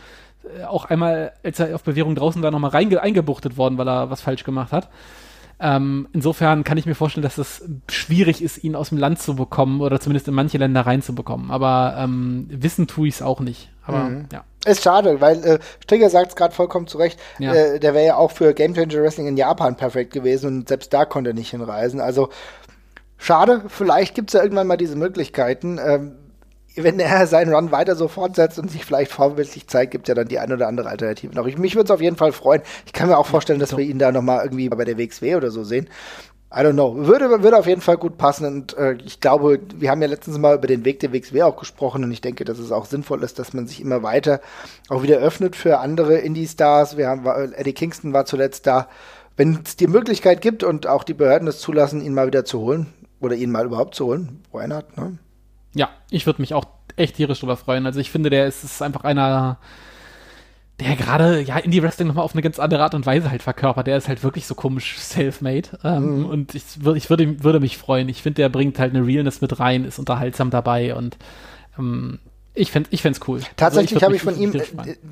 äh, 0.45 0.65
auch 0.65 0.87
einmal, 0.87 1.33
als 1.45 1.61
er 1.61 1.75
auf 1.75 1.83
Bewährung 1.83 2.15
draußen 2.15 2.43
war, 2.43 2.51
nochmal 2.51 2.75
eingebuchtet 2.75 3.57
worden, 3.57 3.79
weil 3.79 3.89
er 3.89 4.11
was 4.11 4.23
falsch 4.23 4.45
gemacht 4.45 4.73
hat. 4.73 4.89
Ähm, 5.61 6.09
insofern 6.13 6.63
kann 6.63 6.79
ich 6.79 6.87
mir 6.87 6.95
vorstellen, 6.95 7.25
dass 7.25 7.37
es 7.37 7.69
schwierig 7.91 8.43
ist, 8.43 8.63
ihn 8.63 8.77
aus 8.77 8.91
dem 8.91 8.99
Land 8.99 9.19
zu 9.19 9.35
bekommen 9.35 9.81
oder 9.81 9.99
zumindest 9.99 10.29
in 10.29 10.35
manche 10.35 10.59
Länder 10.59 10.83
reinzubekommen. 10.83 11.51
Aber 11.51 11.97
ähm, 11.99 12.47
wissen 12.49 12.87
tue 12.87 13.09
ich 13.09 13.15
es 13.15 13.23
auch 13.23 13.41
nicht. 13.41 13.71
Aber 13.85 14.05
mhm. 14.05 14.27
ja. 14.33 14.45
Ist 14.69 14.83
schade, 14.83 15.21
weil 15.21 15.43
äh, 15.45 15.59
Strigger 15.83 16.11
sagt 16.11 16.29
es 16.29 16.37
gerade 16.37 16.55
vollkommen 16.55 16.87
zu 16.87 16.99
Recht. 16.99 17.19
Ja. 17.39 17.55
Äh, 17.55 17.81
der 17.81 17.95
wäre 17.95 18.07
ja 18.07 18.16
auch 18.16 18.31
für 18.31 18.53
Game 18.53 18.75
Changer 18.75 19.03
Wrestling 19.03 19.27
in 19.27 19.37
Japan 19.37 19.77
perfekt 19.77 20.12
gewesen 20.12 20.47
und 20.49 20.69
selbst 20.69 20.93
da 20.93 21.07
konnte 21.07 21.31
er 21.31 21.35
nicht 21.35 21.51
hinreisen. 21.51 22.01
Also 22.01 22.29
schade, 23.16 23.62
vielleicht 23.69 24.14
gibt 24.14 24.31
es 24.31 24.35
ja 24.35 24.43
irgendwann 24.43 24.66
mal 24.66 24.77
diese 24.77 24.97
Möglichkeiten. 24.97 25.81
Ähm, 25.83 26.16
wenn 26.77 27.01
er 27.01 27.27
seinen 27.27 27.53
Run 27.53 27.73
weiter 27.73 27.97
so 27.97 28.09
fortsetzt 28.09 28.59
und 28.59 28.71
sich 28.71 28.85
vielleicht 28.85 29.11
vorbildlich 29.11 29.66
zeigt, 29.66 29.93
gibt 29.93 30.07
es 30.07 30.09
ja 30.11 30.14
dann 30.14 30.29
die 30.29 30.39
eine 30.39 30.55
oder 30.55 30.69
andere 30.69 30.89
Alternative 30.89 31.35
noch. 31.35 31.47
Ich, 31.47 31.59
mich 31.59 31.75
würde 31.75 31.87
es 31.87 31.91
auf 31.91 32.01
jeden 32.01 32.16
Fall 32.16 32.33
freuen. 32.33 32.62
Ich 32.87 32.93
kann 32.93 33.09
mir 33.09 33.16
auch 33.16 33.27
vorstellen, 33.27 33.59
dass 33.59 33.77
wir 33.77 33.85
ihn 33.85 33.99
da 33.99 34.12
nochmal 34.12 34.45
irgendwie 34.45 34.69
bei 34.69 34.85
der 34.85 34.99
WXW 34.99 35.37
oder 35.37 35.51
so 35.51 35.64
sehen. 35.64 35.89
I 36.51 36.61
don't 36.61 36.73
know. 36.73 36.97
Würde, 37.07 37.43
würde 37.43 37.59
auf 37.59 37.67
jeden 37.67 37.83
Fall 37.83 37.99
gut 37.99 38.17
passen 38.17 38.47
und 38.47 38.77
äh, 38.79 38.95
ich 39.05 39.21
glaube, 39.21 39.61
wir 39.75 39.91
haben 39.91 40.01
ja 40.01 40.09
letztens 40.09 40.39
mal 40.39 40.57
über 40.57 40.67
den 40.67 40.85
Weg 40.87 40.99
der 41.01 41.13
WXW 41.13 41.43
auch 41.43 41.57
gesprochen 41.57 42.05
und 42.05 42.11
ich 42.11 42.23
denke, 42.23 42.47
dass 42.47 42.59
es 42.59 42.73
auch 42.73 42.87
sinnvoll 42.87 43.23
ist, 43.23 43.39
dass 43.39 43.53
man 43.53 43.67
sich 43.67 43.83
immer 43.83 44.03
weiter 44.03 44.41
auch 44.89 45.03
wieder 45.03 45.19
öffnet 45.19 45.57
für 45.57 45.79
andere 45.81 46.17
Indie-Stars. 46.19 46.97
Wir 46.97 47.09
haben, 47.09 47.27
Eddie 47.53 47.75
Kingston 47.75 48.15
war 48.15 48.25
zuletzt 48.25 48.67
da. 48.67 48.89
Wenn 49.37 49.61
es 49.65 49.77
die 49.77 49.87
Möglichkeit 49.87 50.41
gibt 50.41 50.65
und 50.65 50.87
auch 50.87 51.05
die 51.05 51.15
Behörden 51.15 51.47
es 51.49 51.61
zulassen, 51.61 52.01
ihn 52.01 52.15
mal 52.15 52.27
wieder 52.27 52.47
zu 52.47 52.61
holen 52.61 52.87
oder 53.21 53.37
ihn 53.37 53.51
mal 53.51 53.67
überhaupt 53.67 53.95
zu 53.95 54.07
holen, 54.07 54.43
not, 54.53 54.97
ne? 54.97 55.19
Ja, 55.75 55.91
ich 56.11 56.25
würde 56.25 56.41
mich 56.41 56.55
auch 56.55 56.65
echt 56.97 57.17
tierisch 57.17 57.41
drüber 57.41 57.59
freuen. 57.59 57.85
Also 57.85 58.01
ich 58.01 58.11
finde, 58.11 58.31
der 58.31 58.47
ist, 58.47 58.65
ist 58.65 58.83
einfach 58.83 59.05
einer 59.05 59.59
der 60.81 60.95
gerade 60.95 61.41
ja 61.41 61.57
Indie-Wrestling 61.57 62.09
nochmal 62.09 62.24
auf 62.24 62.35
eine 62.35 62.43
ganz 62.43 62.59
andere 62.59 62.83
Art 62.83 62.95
und 62.95 63.05
Weise 63.05 63.31
halt 63.31 63.43
verkörpert. 63.43 63.87
Der 63.87 63.97
ist 63.97 64.09
halt 64.09 64.22
wirklich 64.22 64.47
so 64.47 64.55
komisch 64.55 64.99
self-made. 64.99 65.68
Ähm, 65.83 66.20
mhm. 66.20 66.26
Und 66.26 66.55
ich, 66.55 66.64
ich 66.95 67.11
würde, 67.11 67.43
würde 67.43 67.61
mich 67.61 67.79
freuen. 67.79 68.09
Ich 68.09 68.22
finde, 68.22 68.43
der 68.43 68.49
bringt 68.49 68.79
halt 68.79 68.95
eine 68.95 69.05
Realness 69.05 69.41
mit 69.41 69.59
rein, 69.59 69.85
ist 69.85 69.99
unterhaltsam 69.99 70.51
dabei 70.51 70.95
und 70.95 71.16
ähm, 71.79 72.20
ich 72.59 72.73
fände 72.73 72.89
ich 72.91 73.29
cool. 73.29 73.41
Tatsächlich 73.57 73.95
also 73.97 74.07
habe 74.07 74.17
ich 74.17 74.23
von 74.23 74.39
ihm 74.39 74.53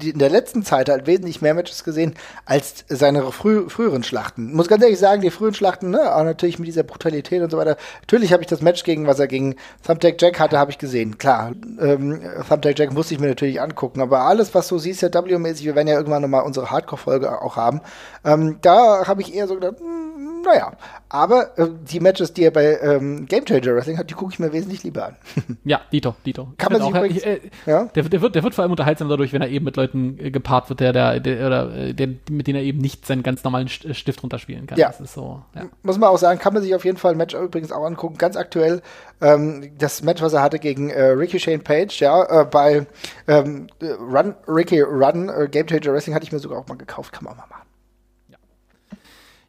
in 0.03 0.19
der 0.19 0.31
letzten 0.31 0.65
Zeit 0.65 0.89
halt 0.89 1.07
wesentlich 1.07 1.41
mehr 1.41 1.55
Matches 1.55 1.85
gesehen 1.85 2.15
als 2.45 2.85
seine 2.89 3.31
frü 3.33 3.69
früheren 3.69 4.03
Schlachten. 4.03 4.53
Muss 4.55 4.69
ganz 4.69 4.83
ehrlich 4.83 4.99
sagen, 4.99 5.23
die 5.23 5.31
frühen 5.31 5.55
Schlachten, 5.55 5.91
ne, 5.91 6.15
auch 6.15 6.25
natürlich 6.25 6.59
mit 6.59 6.67
dieser 6.69 6.83
Brutalität 6.83 7.43
und 7.43 7.51
so 7.51 7.57
weiter. 7.57 7.77
Natürlich 8.01 8.33
habe 8.33 8.43
ich 8.43 8.49
das 8.49 8.63
Match 8.63 8.83
gegen, 8.85 9.07
was 9.07 9.19
er 9.19 9.29
gegen 9.29 9.57
Thumbtack 9.87 10.21
Jack 10.21 10.41
hatte, 10.41 10.59
habe 10.59 10.71
ich 10.71 10.79
gesehen. 10.79 11.19
Klar, 11.19 11.53
ähm, 11.81 12.21
Thumbtack 12.49 12.79
Jack 12.79 12.93
musste 12.93 13.15
ich 13.15 13.21
mir 13.21 13.29
natürlich 13.29 13.61
angucken. 13.61 14.01
Aber 14.01 14.21
alles, 14.21 14.55
was 14.55 14.69
so 14.69 14.77
CCW-mäßig, 14.77 15.65
wir 15.65 15.77
werden 15.77 15.89
ja 15.89 15.97
irgendwann 15.97 16.23
nochmal 16.23 16.43
unsere 16.43 16.71
Hardcore-Folge 16.71 17.43
auch 17.43 17.57
haben, 17.57 17.81
ähm, 18.25 18.59
da 18.63 19.07
habe 19.07 19.23
ich 19.23 19.35
eher 19.35 19.47
so 19.47 19.55
gedacht, 19.55 19.81
mh, 19.81 19.87
hm, 19.87 20.07
naja, 20.47 20.73
aber 21.09 21.59
äh, 21.59 21.69
die 21.91 22.01
Matches, 22.01 22.33
die 22.33 22.45
er 22.45 22.51
bei 22.51 22.79
ähm, 22.81 23.27
Game 23.27 23.45
Changer 23.45 23.75
Wrestling 23.75 23.99
hat, 23.99 24.11
die 24.11 24.15
gucke 24.15 24.33
ich 24.33 24.39
mir 24.39 24.53
wesentlich 24.53 24.83
lieber 24.83 25.07
an. 25.07 25.17
ja, 25.65 25.81
Dito, 25.93 26.15
Dito. 26.25 26.49
Kann 26.57 26.73
man 26.73 26.83
sich 26.83 26.91
auch, 26.91 26.97
übrigens, 26.97 27.25
äh, 27.37 27.71
ja? 27.71 27.85
der, 27.95 28.03
der, 28.05 28.21
wird, 28.21 28.35
der 28.35 28.43
wird 28.43 28.55
vor 28.55 28.63
allem 28.63 28.71
unterhaltsam 28.71 29.09
dadurch, 29.09 29.33
wenn 29.33 29.43
er 29.43 29.49
eben 29.49 29.65
mit 29.65 29.77
Leuten 29.77 30.19
äh, 30.19 30.31
gepaart 30.31 30.69
wird, 30.69 30.81
der, 30.81 30.93
der, 30.93 31.21
der, 31.21 31.47
oder, 31.47 31.75
äh, 31.75 31.95
der, 31.95 32.09
mit 32.31 32.47
denen 32.47 32.57
er 32.57 32.63
eben 32.63 32.79
nicht 32.79 33.07
seinen 33.07 33.23
ganz 33.23 33.45
normalen 33.45 33.67
äh, 33.67 33.95
Stift 33.95 34.23
runterspielen 34.23 34.67
kann. 34.67 34.79
Ja. 34.79 34.89
Das 34.89 35.01
ist 35.01 35.15
so, 35.15 35.43
ja. 35.55 35.63
Muss 35.83 35.99
man 35.99 36.09
auch 36.11 36.19
sagen, 36.19 36.39
kann 36.39 36.55
man 36.55 36.63
sich 36.63 36.75
auf 36.75 36.85
jeden 36.85 36.97
Fall 36.97 37.13
ein 37.13 37.17
Match 37.17 37.35
übrigens 37.35 37.73
auch 37.73 37.85
angucken. 37.85 38.19
Ganz 38.19 38.37
aktuell 38.37 38.83
ähm, 39.21 39.73
das 39.79 40.03
Match, 40.03 40.23
was 40.23 40.33
er 40.33 40.43
hatte 40.43 40.59
gegen 40.59 40.91
äh, 40.91 41.03
Ricky 41.03 41.39
Shane 41.39 41.63
Page, 41.63 42.01
ja, 42.01 42.43
äh, 42.43 42.45
bei 42.45 42.87
ähm, 43.29 43.69
Run, 43.83 44.35
Ricky 44.47 44.81
Run, 44.81 45.29
äh, 45.29 45.49
Game 45.49 45.67
Changer 45.67 45.93
Wrestling 45.93 46.15
hatte 46.15 46.25
ich 46.25 46.33
mir 46.33 46.39
sogar 46.39 46.59
auch 46.59 46.69
mal 46.69 46.77
gekauft, 46.77 47.13
kann 47.13 47.25
man 47.25 47.35
auch 47.35 47.39
mal 47.39 47.47
machen. 47.49 47.66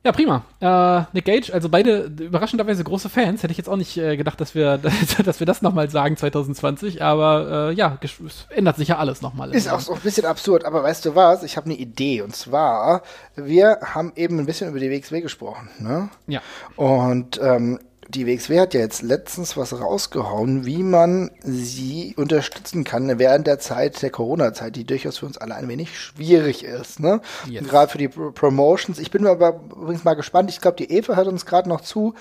Ja, 0.08 0.14
prima. 0.14 0.42
Äh, 0.62 1.04
Nick 1.12 1.26
Gage, 1.26 1.54
also 1.54 1.68
beide 1.68 2.04
überraschenderweise 2.04 2.82
große 2.82 3.10
Fans. 3.10 3.44
Hätte 3.44 3.52
ich 3.52 3.58
jetzt 3.58 3.68
auch 3.68 3.76
nicht 3.76 3.98
äh, 3.98 4.16
gedacht, 4.16 4.40
dass 4.40 4.56
wir, 4.56 4.78
dass 5.26 5.42
wir 5.42 5.46
das 5.46 5.62
nochmal 5.62 5.90
sagen 5.90 6.16
2020. 6.16 7.04
Aber 7.04 7.72
äh, 7.72 7.74
ja, 7.74 7.98
es 8.02 8.48
ändert 8.50 8.78
sich 8.78 8.88
ja 8.88 9.00
alles 9.00 9.22
nochmal. 9.22 9.54
Ist 9.54 9.70
auch 9.70 9.82
so 9.82 9.96
ein 9.96 10.00
bisschen 10.00 10.26
absurd. 10.26 10.64
Aber 10.64 10.82
weißt 10.82 11.04
du 11.04 11.16
was? 11.16 11.44
Ich 11.44 11.58
habe 11.58 11.66
eine 11.66 11.76
Idee. 11.76 12.22
Und 12.22 12.34
zwar, 12.34 13.02
wir 13.36 13.80
haben 13.82 14.14
eben 14.16 14.40
ein 14.40 14.46
bisschen 14.46 14.70
über 14.70 14.80
die 14.80 14.90
WXW 14.90 15.20
gesprochen. 15.20 15.68
Ne? 15.80 16.08
Ja. 16.28 16.40
Und 16.78 17.42
ähm, 17.44 17.78
die 18.10 18.26
WXW 18.26 18.60
hat 18.60 18.74
ja 18.74 18.80
jetzt 18.80 19.02
letztens 19.02 19.58
was 19.58 19.80
rausgehauen, 19.80 20.66
wie 20.66 20.84
man 20.84 21.32
sie 21.44 22.14
unterstützen 22.16 22.84
kann 22.84 23.20
während 23.20 23.48
der 23.48 23.60
Zeit 23.60 24.02
der 24.02 24.12
Corona-Zeit, 24.12 24.76
die 24.76 24.86
durchaus 24.86 25.18
für 25.18 25.26
uns 25.26 25.38
alle 25.38 25.56
ein 25.56 25.68
wenig 25.68 26.00
schwierig 26.00 26.64
ist. 26.64 27.00
Ne? 27.00 27.20
Yes. 27.50 27.68
Gerade 27.68 27.92
für 27.92 27.98
die 27.98 28.08
Promotions. 28.08 29.00
Ich 29.00 29.12
bin 29.12 29.28
aber 29.28 29.60
übrigens 29.76 30.06
mal 30.06 30.14
gespannt. 30.14 30.50
Ich 30.50 30.62
glaube, 30.62 30.78
die 30.78 30.92
Eva 30.92 31.16
hört 31.16 31.28
uns 31.28 31.46
gerade 31.46 31.68
noch 31.68 31.82
zu. 31.82 32.14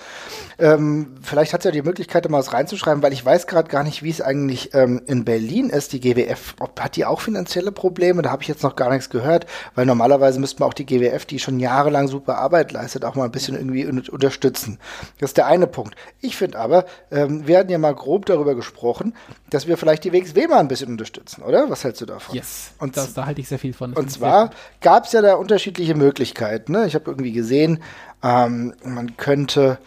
Ähm, 0.59 1.15
vielleicht 1.21 1.53
hat 1.53 1.61
sie 1.61 1.69
ja 1.69 1.71
die 1.71 1.81
Möglichkeit, 1.81 2.25
da 2.25 2.29
mal 2.29 2.39
was 2.39 2.53
reinzuschreiben, 2.53 3.01
weil 3.01 3.13
ich 3.13 3.25
weiß 3.25 3.47
gerade 3.47 3.69
gar 3.69 3.83
nicht, 3.83 4.03
wie 4.03 4.09
es 4.09 4.21
eigentlich 4.21 4.73
ähm, 4.73 5.01
in 5.07 5.23
Berlin 5.23 5.69
ist, 5.69 5.93
die 5.93 6.01
GWF. 6.01 6.55
Ob, 6.59 6.79
hat 6.81 6.97
die 6.97 7.05
auch 7.05 7.21
finanzielle 7.21 7.71
Probleme? 7.71 8.21
Da 8.21 8.31
habe 8.31 8.41
ich 8.41 8.49
jetzt 8.49 8.63
noch 8.63 8.75
gar 8.75 8.89
nichts 8.89 9.09
gehört, 9.09 9.45
weil 9.75 9.85
normalerweise 9.85 10.39
müsste 10.39 10.59
man 10.59 10.69
auch 10.69 10.73
die 10.73 10.85
GWF, 10.85 11.25
die 11.25 11.39
schon 11.39 11.59
jahrelang 11.59 12.07
super 12.07 12.37
Arbeit 12.37 12.73
leistet, 12.73 13.05
auch 13.05 13.15
mal 13.15 13.25
ein 13.25 13.31
bisschen 13.31 13.55
irgendwie 13.55 13.85
unterstützen. 13.85 14.79
Das 15.19 15.29
ist 15.29 15.37
der 15.37 15.47
eine 15.47 15.67
Punkt. 15.67 15.76
Punkt. 15.77 15.95
Ich 16.21 16.35
finde 16.35 16.57
aber, 16.57 16.85
ähm, 17.11 17.45
wir 17.45 17.59
hatten 17.59 17.69
ja 17.69 17.77
mal 17.77 17.93
grob 17.93 18.25
darüber 18.25 18.55
gesprochen, 18.55 19.13
dass 19.51 19.67
wir 19.67 19.77
vielleicht 19.77 20.03
die 20.05 20.11
WXW 20.11 20.47
mal 20.47 20.57
ein 20.57 20.67
bisschen 20.67 20.89
unterstützen, 20.89 21.43
oder? 21.43 21.69
Was 21.69 21.83
hältst 21.83 22.01
du 22.01 22.07
davon? 22.07 22.35
Yes, 22.35 22.71
und 22.79 22.97
das, 22.97 23.13
da 23.13 23.27
halte 23.27 23.41
ich 23.41 23.47
sehr 23.47 23.59
viel 23.59 23.73
von. 23.73 23.91
Das 23.91 24.03
und 24.03 24.09
zwar 24.09 24.49
gab 24.81 25.05
es 25.05 25.11
ja 25.11 25.21
da 25.21 25.35
unterschiedliche 25.35 25.93
Möglichkeiten. 25.93 26.71
Ne? 26.71 26.87
Ich 26.87 26.95
habe 26.95 27.11
irgendwie 27.11 27.31
gesehen, 27.31 27.83
ähm, 28.23 28.73
man 28.83 29.17
könnte 29.17 29.77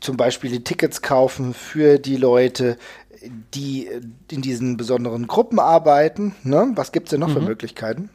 zum 0.00 0.18
Beispiel 0.18 0.50
die 0.50 0.64
Tickets 0.64 1.00
kaufen 1.00 1.54
für 1.54 1.98
die 1.98 2.18
Leute, 2.18 2.76
die 3.54 3.88
in 4.30 4.42
diesen 4.42 4.76
besonderen 4.76 5.28
Gruppen 5.28 5.60
arbeiten. 5.60 6.34
Ne? 6.42 6.72
Was 6.74 6.92
gibt 6.92 7.06
es 7.06 7.10
denn 7.12 7.20
noch 7.20 7.28
mhm. 7.28 7.32
für 7.32 7.40
Möglichkeiten? 7.40 8.10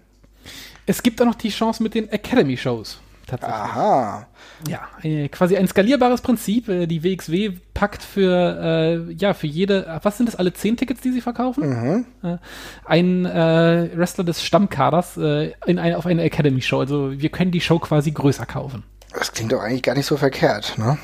Es 0.85 1.01
gibt 1.01 1.19
auch 1.19 1.25
noch 1.25 1.33
die 1.33 1.49
Chance 1.49 1.81
mit 1.81 1.95
den 1.95 2.09
Academy-Shows 2.09 2.99
tatsächlich. 3.27 3.55
Aha. 3.55 4.27
Ja, 4.67 4.87
äh, 5.03 5.27
quasi 5.29 5.57
ein 5.57 5.67
skalierbares 5.67 6.21
Prinzip. 6.21 6.67
Äh, 6.69 6.87
die 6.87 7.03
WXW 7.03 7.51
packt 7.73 8.01
für, 8.01 9.07
äh, 9.09 9.13
ja, 9.13 9.33
für 9.33 9.47
jede, 9.47 9.99
was 10.01 10.17
sind 10.17 10.27
das, 10.27 10.35
alle 10.35 10.53
zehn 10.53 10.77
Tickets, 10.77 11.01
die 11.01 11.11
sie 11.11 11.21
verkaufen? 11.21 11.69
Mhm. 11.69 12.05
Äh, 12.23 12.37
ein 12.85 13.25
äh, 13.25 13.89
Wrestler 13.95 14.23
des 14.23 14.43
Stammkaders 14.43 15.17
äh, 15.17 15.53
in 15.65 15.79
eine, 15.79 15.97
auf 15.97 16.05
eine 16.05 16.23
Academy-Show. 16.23 16.79
Also 16.79 17.11
wir 17.11 17.29
können 17.29 17.51
die 17.51 17.61
Show 17.61 17.79
quasi 17.79 18.11
größer 18.11 18.45
kaufen. 18.45 18.83
Das 19.13 19.31
klingt 19.31 19.51
doch 19.51 19.61
eigentlich 19.61 19.83
gar 19.83 19.95
nicht 19.95 20.05
so 20.05 20.17
verkehrt, 20.17 20.77
ne? 20.77 20.97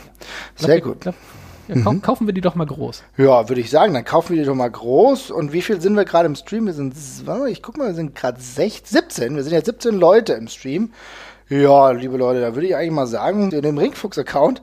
Sehr 0.56 0.82
glaub, 0.82 0.94
gut. 0.94 1.02
Glaub, 1.02 1.16
ja, 1.68 1.76
mhm. 1.76 2.02
Kaufen 2.02 2.28
wir 2.28 2.34
die 2.34 2.42
doch 2.42 2.56
mal 2.56 2.66
groß. 2.66 3.04
Ja, 3.18 3.48
würde 3.48 3.62
ich 3.62 3.70
sagen, 3.70 3.94
dann 3.94 4.04
kaufen 4.04 4.36
wir 4.36 4.42
die 4.42 4.48
doch 4.48 4.56
mal 4.56 4.70
groß. 4.70 5.32
Und 5.32 5.54
wie 5.54 5.62
viel 5.62 5.80
sind 5.80 5.96
wir 5.96 6.04
gerade 6.04 6.26
im 6.26 6.36
Stream? 6.36 6.66
Wir 6.66 6.74
sind, 6.74 6.94
ich 7.50 7.62
guck 7.62 7.78
mal, 7.78 7.88
wir 7.88 7.94
sind 7.94 8.16
gerade 8.16 8.40
17. 8.40 9.36
Wir 9.36 9.44
sind 9.44 9.54
jetzt 9.54 9.68
17 9.68 9.96
Leute 9.96 10.34
im 10.34 10.48
Stream. 10.48 10.92
Ja, 11.62 11.92
liebe 11.92 12.18
Leute, 12.18 12.42
da 12.42 12.56
würde 12.56 12.68
ich 12.68 12.76
eigentlich 12.76 12.92
mal 12.92 13.06
sagen, 13.06 13.52
in 13.52 13.62
dem 13.62 13.78
Ringfuchs-Account 13.78 14.62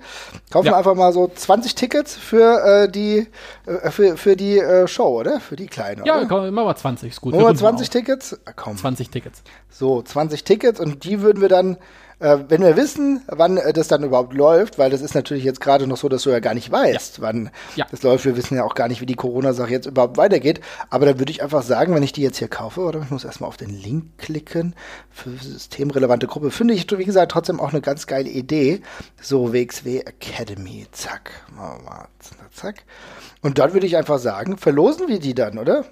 kaufen 0.51 0.67
ja. 0.67 0.73
wir 0.73 0.77
einfach 0.77 0.97
mal 0.97 1.13
so 1.13 1.31
20 1.33 1.77
Tickets 1.77 2.17
für 2.17 2.65
äh, 2.65 2.91
die 2.91 3.29
äh, 3.67 3.91
für, 3.91 4.17
für 4.17 4.35
die 4.35 4.59
äh, 4.59 4.89
Show, 4.89 5.21
oder? 5.21 5.39
Für 5.39 5.55
die 5.55 5.69
kleine. 5.69 6.05
Ja, 6.05 6.25
komm, 6.25 6.53
machen 6.53 6.67
wir 6.67 6.75
20, 6.75 7.11
ist 7.11 7.21
gut. 7.21 7.35
Machen 7.35 7.47
wir 7.47 7.55
20 7.55 7.91
Tickets? 7.91 8.41
Ah, 8.45 8.53
komm. 8.57 8.77
20 8.77 9.09
Tickets. 9.09 9.43
So, 9.69 10.03
20 10.03 10.43
Tickets 10.43 10.81
und 10.81 11.05
die 11.05 11.21
würden 11.21 11.41
wir 11.41 11.49
dann 11.49 11.77
äh, 12.21 12.39
wenn 12.49 12.63
wir 12.63 12.77
wissen, 12.77 13.23
wann 13.27 13.57
äh, 13.57 13.73
das 13.73 13.89
dann 13.89 14.05
überhaupt 14.05 14.35
läuft, 14.35 14.79
weil 14.79 14.91
das 14.91 15.01
ist 15.01 15.15
natürlich 15.15 15.43
jetzt 15.43 15.61
gerade 15.61 15.87
noch 15.87 15.97
so, 15.97 16.09
dass 16.09 16.23
du 16.23 16.31
ja 16.31 16.41
gar 16.41 16.55
nicht 16.55 16.71
weißt, 16.71 17.19
ja. 17.19 17.23
wann 17.23 17.51
ja. 17.77 17.87
das 17.91 18.03
läuft. 18.03 18.25
Wir 18.27 18.37
wissen 18.37 18.57
ja 18.57 18.65
auch 18.65 18.75
gar 18.75 18.89
nicht, 18.89 19.01
wie 19.01 19.07
die 19.07 19.15
Corona-Sache 19.15 19.71
jetzt 19.71 19.87
überhaupt 19.87 20.19
weitergeht. 20.19 20.61
Aber 20.91 21.07
dann 21.07 21.19
würde 21.19 21.33
ich 21.33 21.43
einfach 21.43 21.63
sagen, 21.63 21.95
wenn 21.95 22.03
ich 22.03 22.13
die 22.13 22.23
jetzt 22.23 22.37
hier 22.39 22.49
kaufe, 22.49 22.83
oder 22.83 23.01
ich 23.03 23.11
muss 23.11 23.25
erstmal 23.25 23.49
auf 23.49 23.57
den 23.57 23.71
Link 23.71 24.19
klicken 24.19 24.75
für 25.11 25.31
systemrelevante 25.31 26.27
Gruppe, 26.27 26.51
finde 26.51 26.75
ich, 26.75 26.87
wie 26.91 27.05
gesagt, 27.05 27.33
trotzdem 27.33 27.59
auch 27.59 27.71
eine 27.71 27.81
ganz 27.81 28.07
geile 28.07 28.29
Idee. 28.29 28.83
So, 29.21 29.53
WXW 29.53 30.01
Academy, 30.01 30.87
zack, 30.93 31.31
zack. 32.53 32.85
Und 33.41 33.59
dann 33.59 33.73
würde 33.73 33.87
ich 33.87 33.97
einfach 33.97 34.19
sagen, 34.19 34.59
verlosen 34.59 35.09
wir 35.09 35.21
die 35.21 35.35
dann, 35.35 35.59
oder? 35.59 35.87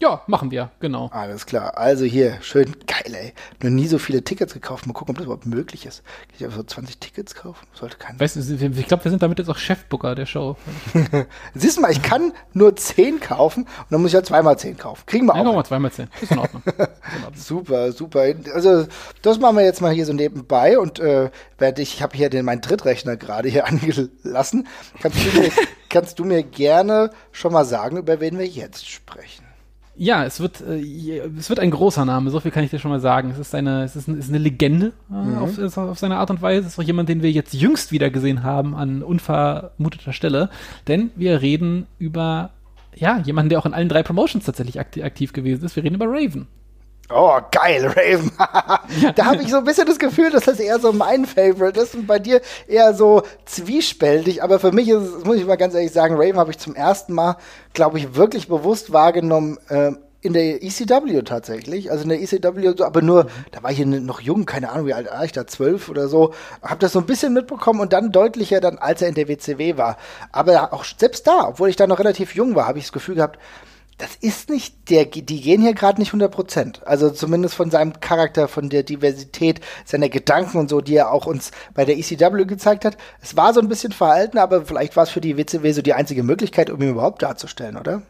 Ja, 0.00 0.22
machen 0.28 0.52
wir, 0.52 0.70
genau. 0.78 1.08
Alles 1.12 1.44
klar. 1.44 1.76
Also 1.76 2.04
hier, 2.04 2.38
schön 2.40 2.76
geil, 2.86 3.14
ey. 3.14 3.32
Noch 3.62 3.70
nie 3.70 3.88
so 3.88 3.98
viele 3.98 4.22
Tickets 4.22 4.54
gekauft. 4.54 4.86
Mal 4.86 4.92
gucken, 4.92 5.12
ob 5.12 5.16
das 5.16 5.24
überhaupt 5.24 5.46
möglich 5.46 5.86
ist. 5.86 6.04
Kann 6.04 6.36
ich 6.36 6.44
einfach 6.44 6.58
so 6.58 6.62
20 6.62 6.98
Tickets 6.98 7.34
kaufen? 7.34 7.66
Sollte 7.72 7.96
keiner. 7.96 8.20
Weißt 8.20 8.36
du, 8.36 8.40
ich 8.40 8.86
glaube, 8.86 9.04
wir 9.04 9.10
sind 9.10 9.22
damit 9.22 9.40
jetzt 9.40 9.48
auch 9.48 9.58
Chefbooker 9.58 10.14
der 10.14 10.26
Show. 10.26 10.56
Siehst 11.54 11.78
du 11.78 11.80
mal, 11.80 11.90
ich 11.90 12.02
kann 12.02 12.32
nur 12.52 12.76
10 12.76 13.18
kaufen 13.18 13.64
und 13.64 13.86
dann 13.90 14.00
muss 14.00 14.10
ich 14.10 14.14
ja 14.14 14.22
zweimal 14.22 14.56
10 14.56 14.76
kaufen. 14.76 15.02
Kriegen 15.06 15.26
wir 15.26 15.34
auch. 15.34 15.44
Ja, 15.44 15.52
mal 15.52 15.64
zweimal 15.64 15.90
10. 15.90 16.08
Ist 16.20 16.30
in 16.30 16.38
Ordnung. 16.38 16.62
Ist 16.66 16.78
in 16.78 17.24
Ordnung. 17.24 17.34
super, 17.34 17.90
super. 17.90 18.24
Also, 18.54 18.86
das 19.22 19.40
machen 19.40 19.56
wir 19.56 19.64
jetzt 19.64 19.80
mal 19.80 19.92
hier 19.92 20.06
so 20.06 20.12
nebenbei 20.12 20.78
und 20.78 21.00
äh, 21.00 21.30
werde 21.58 21.82
ich, 21.82 21.94
ich 21.94 22.02
habe 22.02 22.16
hier 22.16 22.30
den, 22.30 22.44
meinen 22.44 22.60
Drittrechner 22.60 23.16
gerade 23.16 23.48
hier 23.48 23.66
angelassen. 23.66 24.68
Kannst 25.02 25.18
du, 25.18 25.40
mir, 25.40 25.50
kannst 25.88 26.18
du 26.20 26.24
mir 26.24 26.44
gerne 26.44 27.10
schon 27.32 27.52
mal 27.52 27.64
sagen, 27.64 27.96
über 27.96 28.20
wen 28.20 28.38
wir 28.38 28.46
jetzt 28.46 28.88
sprechen? 28.88 29.47
Ja, 30.00 30.24
es 30.24 30.38
wird, 30.38 30.60
äh, 30.60 31.20
es 31.36 31.48
wird 31.48 31.58
ein 31.58 31.72
großer 31.72 32.04
Name, 32.04 32.30
so 32.30 32.38
viel 32.38 32.52
kann 32.52 32.62
ich 32.62 32.70
dir 32.70 32.78
schon 32.78 32.92
mal 32.92 33.00
sagen. 33.00 33.30
Es 33.32 33.38
ist 33.38 33.52
eine, 33.52 33.82
es 33.82 33.96
ist, 33.96 34.06
ein, 34.06 34.16
ist 34.16 34.28
eine 34.28 34.38
Legende 34.38 34.92
äh, 35.10 35.14
mhm. 35.14 35.38
auf, 35.38 35.76
auf 35.76 35.98
seine 35.98 36.18
Art 36.18 36.30
und 36.30 36.40
Weise. 36.40 36.66
Es 36.66 36.74
ist 36.74 36.78
auch 36.78 36.84
jemand, 36.84 37.08
den 37.08 37.20
wir 37.20 37.32
jetzt 37.32 37.52
jüngst 37.52 37.90
wieder 37.90 38.08
gesehen 38.08 38.44
haben 38.44 38.76
an 38.76 39.02
unvermuteter 39.02 40.12
Stelle. 40.12 40.50
Denn 40.86 41.10
wir 41.16 41.42
reden 41.42 41.88
über, 41.98 42.50
ja, 42.94 43.18
jemanden, 43.18 43.48
der 43.48 43.58
auch 43.58 43.66
in 43.66 43.74
allen 43.74 43.88
drei 43.88 44.04
Promotions 44.04 44.44
tatsächlich 44.44 44.78
aktiv 44.78 45.32
gewesen 45.32 45.64
ist. 45.64 45.74
Wir 45.74 45.82
reden 45.82 45.96
über 45.96 46.06
Raven. 46.06 46.46
Oh, 47.10 47.38
geil, 47.50 47.86
Raven. 47.86 48.30
da 49.14 49.24
habe 49.24 49.42
ich 49.42 49.50
so 49.50 49.56
ein 49.56 49.64
bisschen 49.64 49.86
das 49.86 49.98
Gefühl, 49.98 50.30
dass 50.30 50.44
das 50.44 50.60
eher 50.60 50.78
so 50.78 50.92
mein 50.92 51.24
Favorite 51.24 51.80
ist 51.80 51.94
und 51.94 52.06
bei 52.06 52.18
dir 52.18 52.42
eher 52.66 52.92
so 52.92 53.22
zwiespältig. 53.46 54.42
Aber 54.42 54.58
für 54.58 54.72
mich 54.72 54.90
ist 54.90 55.02
es, 55.02 55.24
muss 55.24 55.36
ich 55.36 55.46
mal 55.46 55.56
ganz 55.56 55.72
ehrlich 55.72 55.92
sagen, 55.92 56.16
Raven 56.16 56.36
habe 56.36 56.50
ich 56.50 56.58
zum 56.58 56.74
ersten 56.74 57.14
Mal, 57.14 57.38
glaube 57.72 57.98
ich, 57.98 58.14
wirklich 58.14 58.48
bewusst 58.48 58.92
wahrgenommen 58.92 59.56
äh, 59.70 59.92
in 60.20 60.34
der 60.34 60.62
ECW 60.62 61.22
tatsächlich. 61.22 61.90
Also 61.90 62.02
in 62.02 62.10
der 62.10 62.20
ECW, 62.20 62.82
aber 62.82 63.00
nur, 63.00 63.28
da 63.52 63.62
war 63.62 63.70
ich 63.70 63.84
noch 63.86 64.20
jung, 64.20 64.44
keine 64.44 64.70
Ahnung, 64.70 64.86
wie 64.86 64.92
alt 64.92 65.10
war 65.10 65.24
ich 65.24 65.32
da, 65.32 65.46
zwölf 65.46 65.88
oder 65.88 66.08
so. 66.08 66.34
Habe 66.60 66.80
das 66.80 66.92
so 66.92 66.98
ein 66.98 67.06
bisschen 67.06 67.32
mitbekommen 67.32 67.80
und 67.80 67.94
dann 67.94 68.12
deutlicher 68.12 68.60
dann, 68.60 68.76
als 68.76 69.00
er 69.00 69.08
in 69.08 69.14
der 69.14 69.28
WCW 69.28 69.78
war. 69.78 69.96
Aber 70.30 70.74
auch 70.74 70.84
selbst 70.84 71.26
da, 71.26 71.48
obwohl 71.48 71.70
ich 71.70 71.76
da 71.76 71.86
noch 71.86 72.00
relativ 72.00 72.34
jung 72.34 72.54
war, 72.54 72.66
habe 72.66 72.78
ich 72.78 72.84
das 72.84 72.92
Gefühl 72.92 73.14
gehabt, 73.14 73.38
das 73.98 74.14
ist 74.20 74.48
nicht, 74.48 74.90
der, 74.90 75.06
die 75.06 75.40
gehen 75.40 75.60
hier 75.60 75.74
gerade 75.74 76.00
nicht 76.00 76.10
100 76.10 76.30
Prozent. 76.30 76.86
Also 76.86 77.10
zumindest 77.10 77.56
von 77.56 77.70
seinem 77.70 77.98
Charakter, 78.00 78.46
von 78.46 78.68
der 78.70 78.84
Diversität, 78.84 79.60
seiner 79.84 80.08
Gedanken 80.08 80.58
und 80.58 80.70
so, 80.70 80.80
die 80.80 80.94
er 80.94 81.10
auch 81.10 81.26
uns 81.26 81.50
bei 81.74 81.84
der 81.84 81.98
ECW 81.98 82.44
gezeigt 82.44 82.84
hat. 82.84 82.96
Es 83.20 83.36
war 83.36 83.52
so 83.52 83.60
ein 83.60 83.68
bisschen 83.68 83.92
verhalten, 83.92 84.38
aber 84.38 84.64
vielleicht 84.64 84.96
war 84.96 85.02
es 85.02 85.10
für 85.10 85.20
die 85.20 85.36
WCW 85.36 85.72
so 85.72 85.82
die 85.82 85.94
einzige 85.94 86.22
Möglichkeit, 86.22 86.70
um 86.70 86.80
ihn 86.80 86.90
überhaupt 86.90 87.22
darzustellen, 87.22 87.76
oder? 87.76 88.02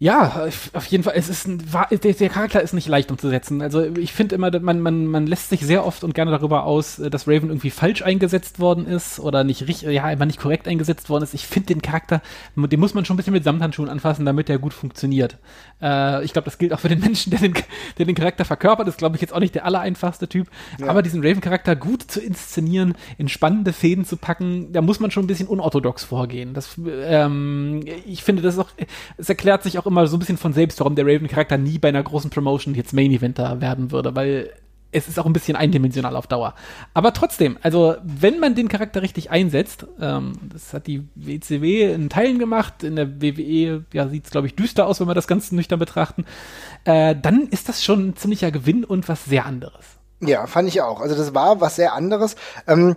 Ja, 0.00 0.48
auf 0.72 0.86
jeden 0.86 1.04
Fall. 1.04 1.14
Es 1.16 1.28
ist 1.28 1.46
ein, 1.46 1.62
der, 2.02 2.28
Charakter 2.28 2.60
ist 2.60 2.72
nicht 2.72 2.88
leicht 2.88 3.12
umzusetzen. 3.12 3.62
Also 3.62 3.84
ich 3.96 4.12
finde 4.12 4.34
immer, 4.34 4.50
man, 4.58 4.80
man, 4.80 5.06
man 5.06 5.26
lässt 5.28 5.50
sich 5.50 5.60
sehr 5.60 5.86
oft 5.86 6.02
und 6.02 6.14
gerne 6.14 6.32
darüber 6.32 6.64
aus, 6.64 6.96
dass 6.96 7.28
Raven 7.28 7.48
irgendwie 7.48 7.70
falsch 7.70 8.02
eingesetzt 8.02 8.58
worden 8.58 8.86
ist 8.86 9.20
oder 9.20 9.44
nicht 9.44 9.68
richtig, 9.68 9.88
ja, 9.88 10.02
einfach 10.02 10.26
nicht 10.26 10.40
korrekt 10.40 10.66
eingesetzt 10.66 11.10
worden 11.10 11.22
ist. 11.22 11.32
Ich 11.32 11.46
finde 11.46 11.74
den 11.74 11.80
Charakter, 11.80 12.22
den 12.56 12.80
muss 12.80 12.92
man 12.92 13.04
schon 13.04 13.14
ein 13.14 13.18
bisschen 13.18 13.32
mit 13.34 13.44
Samthandschuhen 13.44 13.88
anfassen, 13.88 14.26
damit 14.26 14.48
der 14.48 14.58
gut 14.58 14.74
funktioniert. 14.74 15.38
Äh, 15.80 16.24
ich 16.24 16.32
glaube, 16.32 16.46
das 16.46 16.58
gilt 16.58 16.72
auch 16.72 16.80
für 16.80 16.88
den 16.88 17.00
Menschen, 17.00 17.30
der 17.30 17.38
den, 17.38 17.54
der 17.96 18.06
den 18.06 18.16
Charakter 18.16 18.44
verkörpert. 18.44 18.88
Das 18.88 18.94
ist, 18.94 18.98
glaube 18.98 19.14
ich, 19.14 19.22
jetzt 19.22 19.32
auch 19.32 19.40
nicht 19.40 19.54
der 19.54 19.64
allereinfachste 19.64 20.28
Typ. 20.28 20.48
Ja. 20.80 20.88
Aber 20.88 21.02
diesen 21.02 21.24
Raven-Charakter 21.24 21.76
gut 21.76 22.02
zu 22.02 22.20
inszenieren, 22.20 22.94
in 23.16 23.28
spannende 23.28 23.72
Fäden 23.72 24.04
zu 24.04 24.16
packen, 24.16 24.72
da 24.72 24.82
muss 24.82 24.98
man 24.98 25.12
schon 25.12 25.24
ein 25.24 25.28
bisschen 25.28 25.46
unorthodox 25.46 26.02
vorgehen. 26.02 26.52
Das, 26.52 26.78
ähm, 27.06 27.84
ich 28.06 28.24
finde, 28.24 28.42
das 28.42 28.54
ist 28.54 28.60
auch, 28.60 28.70
es 29.16 29.28
erklärt 29.28 29.62
sich 29.62 29.78
auch 29.78 29.83
immer 29.86 30.04
immer 30.04 30.06
so 30.06 30.16
ein 30.16 30.20
bisschen 30.20 30.38
von 30.38 30.52
selbst, 30.52 30.80
warum 30.80 30.94
der 30.94 31.06
Raven-Charakter 31.06 31.58
nie 31.58 31.78
bei 31.78 31.88
einer 31.88 32.02
großen 32.02 32.30
Promotion 32.30 32.74
jetzt 32.74 32.92
Main-Eventer 32.92 33.60
werden 33.60 33.90
würde, 33.90 34.14
weil 34.14 34.50
es 34.94 35.08
ist 35.08 35.18
auch 35.18 35.26
ein 35.26 35.32
bisschen 35.32 35.56
eindimensional 35.56 36.14
auf 36.14 36.28
Dauer. 36.28 36.54
Aber 36.94 37.12
trotzdem, 37.12 37.58
also 37.62 37.96
wenn 38.04 38.38
man 38.38 38.54
den 38.54 38.68
Charakter 38.68 39.02
richtig 39.02 39.30
einsetzt, 39.30 39.86
ähm, 40.00 40.34
das 40.52 40.72
hat 40.72 40.86
die 40.86 41.08
WCW 41.16 41.92
in 41.92 42.08
Teilen 42.08 42.38
gemacht, 42.38 42.84
in 42.84 42.94
der 42.94 43.20
WWE 43.20 43.84
ja, 43.92 44.08
sieht 44.08 44.26
es, 44.26 44.30
glaube 44.30 44.46
ich, 44.46 44.54
düster 44.54 44.86
aus, 44.86 45.00
wenn 45.00 45.08
wir 45.08 45.14
das 45.14 45.26
Ganze 45.26 45.56
nüchtern 45.56 45.80
betrachten, 45.80 46.24
äh, 46.84 47.16
dann 47.20 47.48
ist 47.48 47.68
das 47.68 47.82
schon 47.82 48.08
ein 48.08 48.16
ziemlicher 48.16 48.52
Gewinn 48.52 48.84
und 48.84 49.08
was 49.08 49.24
sehr 49.24 49.46
anderes. 49.46 49.84
Ja, 50.20 50.46
fand 50.46 50.68
ich 50.68 50.80
auch. 50.80 51.00
Also 51.00 51.16
das 51.16 51.34
war 51.34 51.60
was 51.60 51.74
sehr 51.74 51.92
anderes. 51.94 52.36
Ähm, 52.68 52.94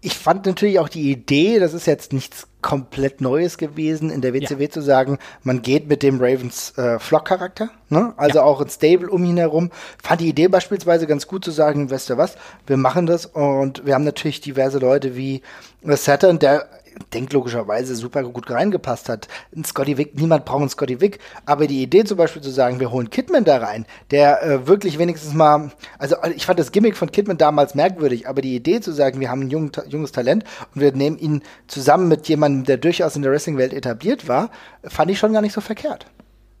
ich 0.00 0.14
fand 0.14 0.44
natürlich 0.46 0.80
auch 0.80 0.88
die 0.88 1.12
Idee, 1.12 1.60
das 1.60 1.72
ist 1.72 1.86
jetzt 1.86 2.12
nichts 2.12 2.48
komplett 2.62 3.20
Neues 3.20 3.58
gewesen, 3.58 4.10
in 4.10 4.20
der 4.20 4.32
WCW 4.32 4.64
ja. 4.64 4.70
zu 4.70 4.80
sagen, 4.80 5.18
man 5.42 5.62
geht 5.62 5.88
mit 5.88 6.02
dem 6.02 6.20
Ravens 6.20 6.76
äh, 6.78 6.98
Flock-Charakter, 6.98 7.70
ne? 7.88 8.14
also 8.16 8.38
ja. 8.38 8.44
auch 8.44 8.60
ein 8.60 8.70
Stable 8.70 9.10
um 9.10 9.24
ihn 9.24 9.36
herum. 9.36 9.70
Fand 10.02 10.20
die 10.20 10.28
Idee 10.28 10.48
beispielsweise 10.48 11.06
ganz 11.06 11.26
gut 11.26 11.44
zu 11.44 11.50
sagen, 11.50 11.90
weißt 11.90 12.10
du 12.10 12.16
was, 12.16 12.36
wir 12.66 12.76
machen 12.76 13.06
das 13.06 13.26
und 13.26 13.84
wir 13.84 13.94
haben 13.94 14.04
natürlich 14.04 14.40
diverse 14.40 14.78
Leute 14.78 15.16
wie 15.16 15.42
Saturn, 15.82 16.38
der 16.38 16.66
denkt 17.12 17.32
logischerweise 17.32 17.94
super 17.94 18.22
gut 18.24 18.50
reingepasst 18.50 19.08
hat. 19.08 19.28
Ein 19.54 19.64
Scotty 19.64 19.98
Wick, 19.98 20.18
niemand 20.18 20.44
braucht 20.44 20.60
einen 20.60 20.68
Scotty 20.68 21.00
Wick, 21.00 21.18
aber 21.46 21.66
die 21.66 21.82
Idee 21.82 22.04
zum 22.04 22.16
Beispiel 22.16 22.42
zu 22.42 22.50
sagen, 22.50 22.80
wir 22.80 22.90
holen 22.90 23.10
Kidman 23.10 23.44
da 23.44 23.58
rein, 23.58 23.86
der 24.10 24.42
äh, 24.42 24.66
wirklich 24.66 24.98
wenigstens 24.98 25.34
mal, 25.34 25.70
also 25.98 26.16
ich 26.34 26.46
fand 26.46 26.58
das 26.58 26.72
Gimmick 26.72 26.96
von 26.96 27.10
Kidman 27.12 27.38
damals 27.38 27.74
merkwürdig, 27.74 28.28
aber 28.28 28.42
die 28.42 28.54
Idee 28.54 28.80
zu 28.80 28.92
sagen, 28.92 29.20
wir 29.20 29.30
haben 29.30 29.42
ein 29.42 29.50
jung, 29.50 29.70
junges 29.88 30.12
Talent 30.12 30.44
und 30.74 30.80
wir 30.80 30.92
nehmen 30.92 31.18
ihn 31.18 31.42
zusammen 31.66 32.08
mit 32.08 32.28
jemandem, 32.28 32.64
der 32.64 32.76
durchaus 32.76 33.16
in 33.16 33.22
der 33.22 33.32
Wrestling-Welt 33.32 33.72
etabliert 33.72 34.28
war, 34.28 34.50
fand 34.84 35.10
ich 35.10 35.18
schon 35.18 35.32
gar 35.32 35.42
nicht 35.42 35.52
so 35.52 35.60
verkehrt. 35.60 36.06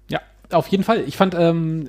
Ja, 0.08 0.20
auf 0.50 0.68
jeden 0.68 0.84
Fall. 0.84 1.00
Ich 1.06 1.16
fand, 1.16 1.34
ähm, 1.34 1.88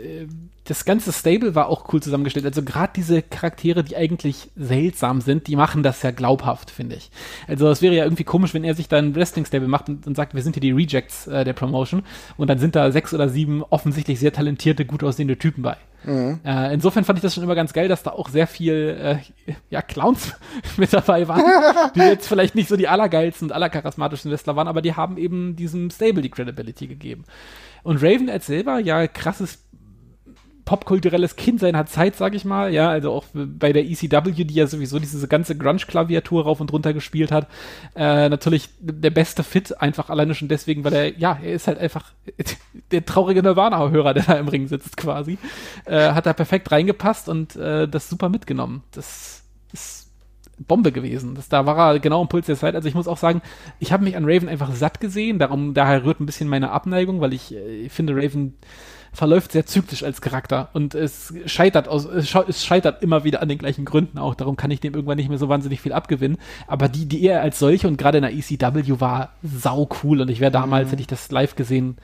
das 0.66 0.86
ganze 0.86 1.12
Stable 1.12 1.56
war 1.56 1.68
auch 1.68 1.92
cool 1.94 2.02
zusammengestellt. 2.02 2.46
Also 2.46 2.64
gerade 2.64 2.94
diese 2.96 3.22
Charaktere, 3.22 3.84
die 3.84 3.98
eigentlich 3.98 4.50
seltsam 4.56 5.20
sind, 5.20 5.48
die 5.48 5.58
machen 5.58 5.84
das 5.84 6.02
ja 6.04 6.12
glaubhaft, 6.12 6.72
finde 6.72 6.96
ich. 6.96 7.12
Also 7.48 7.70
es 7.70 7.82
wäre 7.82 7.94
ja 7.94 8.06
irgendwie 8.06 8.24
komisch, 8.24 8.54
wenn 8.54 8.64
er 8.64 8.74
sich 8.74 8.88
dann 8.88 9.14
Wrestling-Stable 9.16 9.68
macht 9.68 9.90
und, 9.90 10.08
und, 10.08 10.16
sagt, 10.16 10.34
wir 10.34 10.42
sind 10.42 10.56
hier 10.56 10.62
die 10.62 10.72
Rejects 10.72 11.28
äh, 11.28 11.44
der 11.44 11.54
Promotion 11.54 12.04
und 12.38 12.50
dann 12.50 12.60
sind 12.60 12.76
da 12.76 12.92
sechs 12.92 13.14
oder 13.14 13.28
sieben 13.28 13.62
offensichtlich 13.64 14.20
sehr 14.20 14.32
talentierte, 14.32 14.86
gut 14.86 15.04
aussehende 15.04 15.38
Typen 15.38 15.64
bei. 15.64 15.76
Mhm. 16.06 16.40
Äh, 16.46 16.74
insofern 16.74 17.04
fand 17.04 17.20
ich 17.20 17.24
das 17.24 17.34
schon 17.34 17.44
immer 17.44 17.56
ganz 17.56 17.74
geil, 17.74 17.90
dass 17.90 18.04
da 18.04 18.12
auch 18.12 18.30
sehr 18.30 18.48
viel 18.48 18.98
äh, 19.02 19.54
ja, 19.70 19.82
Clowns 19.82 20.34
mit 20.78 20.94
dabei 20.94 21.28
waren, 21.28 21.44
die 21.96 22.00
jetzt 22.00 22.28
vielleicht 22.28 22.56
nicht 22.56 22.70
so 22.70 22.78
die 22.78 22.88
allergeilsten 22.88 23.50
und 23.50 23.52
allercharismatischsten 23.52 24.32
Wrestler 24.32 24.56
waren, 24.56 24.68
aber 24.70 24.82
die 24.82 24.96
haben 24.96 25.18
eben 25.18 25.58
diesem 25.58 25.90
Stable 25.90 26.22
die 26.22 26.30
Credibility 26.30 26.88
gegeben. 26.88 27.26
Und 27.84 27.98
Raven 28.02 28.30
als 28.30 28.46
selber, 28.46 28.80
ja, 28.80 29.08
krasses 29.08 29.60
popkulturelles 30.66 31.36
Kind 31.36 31.60
seiner 31.60 31.86
Zeit, 31.86 32.16
sag 32.16 32.36
ich 32.36 32.46
mal. 32.46 32.74
Ja, 32.74 32.90
also 32.90 33.12
auch 33.12 33.26
bei 33.34 33.74
der 33.74 33.84
ECW, 33.84 34.32
die 34.44 34.54
ja 34.54 34.68
sowieso 34.68 35.00
diese 35.00 35.28
ganze 35.28 35.58
Grunge-Klaviatur 35.58 36.44
rauf 36.44 36.62
und 36.62 36.72
runter 36.72 36.94
gespielt 36.94 37.32
hat. 37.32 37.48
Äh, 37.96 38.30
natürlich 38.30 38.70
der 38.80 39.10
beste 39.10 39.44
Fit, 39.44 39.82
einfach 39.82 40.10
alleine 40.10 40.36
schon 40.36 40.48
deswegen, 40.48 40.84
weil 40.84 40.94
er, 40.94 41.18
ja, 41.18 41.38
er 41.44 41.54
ist 41.54 41.68
halt 41.68 41.80
einfach 41.80 42.14
der 42.92 43.06
traurige 43.06 43.44
Nirvana-Hörer, 43.44 44.14
der 44.14 44.24
da 44.24 44.34
im 44.34 44.48
Ring 44.48 44.68
sitzt 44.68 44.96
quasi. 44.98 45.38
Äh, 45.86 46.12
hat 46.12 46.26
da 46.26 46.34
perfekt 46.34 46.72
reingepasst 46.72 47.28
und 47.28 47.56
äh, 47.56 47.88
das 47.88 48.10
super 48.10 48.30
mitgenommen. 48.30 48.84
Das 48.92 49.44
ist 49.74 50.04
Bombe 50.60 50.92
gewesen. 50.92 51.36
Das, 51.36 51.50
da 51.50 51.66
war 51.66 51.94
er 51.94 52.00
genau 52.00 52.22
im 52.22 52.28
Puls 52.28 52.46
der 52.46 52.56
Zeit. 52.56 52.76
Also 52.76 52.88
ich 52.88 52.96
muss 52.96 53.08
auch 53.08 53.18
sagen, 53.18 53.42
ich 53.80 53.92
habe 53.92 54.04
mich 54.04 54.16
an 54.16 54.26
Raven 54.26 54.50
einfach 54.50 54.74
satt 54.74 55.00
gesehen. 55.00 55.40
Darum, 55.40 55.74
daher 55.74 56.06
rührt 56.06 56.20
ein 56.20 56.26
bisschen 56.26 56.48
meine 56.48 56.72
Abneigung, 56.72 57.22
weil 57.22 57.34
ich, 57.34 57.54
äh, 57.54 57.86
ich 57.86 57.92
finde 57.92 58.16
Raven 58.16 58.54
verläuft 59.14 59.52
sehr 59.52 59.66
zyklisch 59.66 60.04
als 60.04 60.22
Charakter 60.22 60.70
und 60.74 60.96
es 60.96 61.34
scheitert 61.46 61.88
aus, 61.88 62.06
es 62.06 62.66
scheitert 62.66 63.04
immer 63.04 63.24
wieder 63.24 63.42
an 63.42 63.48
den 63.48 63.60
gleichen 63.60 63.86
Gründen 63.86 64.18
auch. 64.18 64.34
Darum 64.34 64.56
kann 64.56 64.72
ich 64.72 64.80
dem 64.80 64.96
irgendwann 64.96 65.18
nicht 65.18 65.30
mehr 65.30 65.38
so 65.38 65.50
wahnsinnig 65.50 65.82
viel 65.82 65.94
abgewinnen. 65.94 66.38
Aber 66.68 66.90
die, 66.90 67.06
die 67.06 67.24
er 67.24 67.42
als 67.42 67.60
solche 67.60 67.88
und 67.88 67.98
gerade 67.98 68.18
in 68.18 68.24
der 68.24 68.34
ECW 68.34 69.00
war 69.00 69.34
sau 69.44 69.88
cool 70.04 70.22
und 70.22 70.30
ich 70.30 70.40
wäre 70.40 70.52
damals, 70.52 70.88
mhm. 70.88 70.90
hätte 70.92 71.02
ich 71.02 71.08
das 71.08 71.32
live 71.32 71.56
gesehen, 71.56 71.98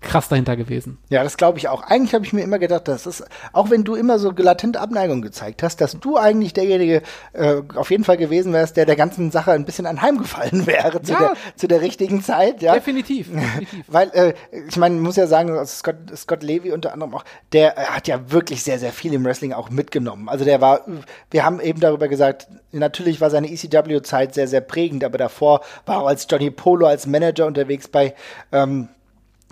krass 0.00 0.28
dahinter 0.28 0.56
gewesen. 0.56 0.98
Ja, 1.08 1.24
das 1.24 1.36
glaube 1.36 1.58
ich 1.58 1.68
auch. 1.68 1.82
Eigentlich 1.82 2.14
habe 2.14 2.24
ich 2.24 2.32
mir 2.32 2.42
immer 2.42 2.58
gedacht, 2.58 2.86
dass 2.88 3.06
es, 3.06 3.24
auch 3.52 3.70
wenn 3.70 3.84
du 3.84 3.94
immer 3.94 4.18
so 4.18 4.30
latente 4.30 4.80
Abneigung 4.80 5.22
gezeigt 5.22 5.62
hast, 5.62 5.80
dass 5.80 5.98
du 5.98 6.16
eigentlich 6.16 6.52
derjenige 6.52 7.02
äh, 7.32 7.62
auf 7.74 7.90
jeden 7.90 8.04
Fall 8.04 8.16
gewesen 8.16 8.52
wärst, 8.52 8.76
der 8.76 8.86
der 8.86 8.96
ganzen 8.96 9.30
Sache 9.30 9.52
ein 9.52 9.64
bisschen 9.64 9.86
anheimgefallen 9.86 10.66
wäre 10.66 11.02
zu, 11.02 11.12
ja, 11.12 11.18
der, 11.18 11.34
zu 11.56 11.66
der 11.66 11.80
richtigen 11.80 12.22
Zeit. 12.22 12.62
Ja? 12.62 12.74
Definitiv. 12.74 13.30
definitiv. 13.32 13.84
Weil, 13.88 14.10
äh, 14.12 14.34
ich 14.68 14.76
meine, 14.76 14.96
muss 14.96 15.16
ja 15.16 15.26
sagen, 15.26 15.64
Scott, 15.66 15.96
Scott 16.14 16.42
Levy 16.42 16.72
unter 16.72 16.92
anderem 16.92 17.14
auch, 17.14 17.24
der 17.52 17.78
äh, 17.78 17.84
hat 17.86 18.06
ja 18.06 18.30
wirklich 18.30 18.62
sehr, 18.62 18.78
sehr 18.78 18.92
viel 18.92 19.14
im 19.14 19.24
Wrestling 19.24 19.52
auch 19.52 19.70
mitgenommen. 19.70 20.28
Also 20.28 20.44
der 20.44 20.60
war, 20.60 20.82
wir 21.30 21.44
haben 21.44 21.60
eben 21.60 21.80
darüber 21.80 22.08
gesagt, 22.08 22.48
natürlich 22.72 23.20
war 23.20 23.30
seine 23.30 23.50
ECW-Zeit 23.50 24.34
sehr, 24.34 24.48
sehr 24.48 24.60
prägend, 24.60 25.04
aber 25.04 25.18
davor 25.18 25.62
war 25.86 26.02
er 26.02 26.08
als 26.08 26.26
Johnny 26.30 26.50
Polo, 26.50 26.86
als 26.86 27.06
Manager 27.06 27.46
unterwegs 27.46 27.88
bei 27.88 28.14
ähm, 28.52 28.88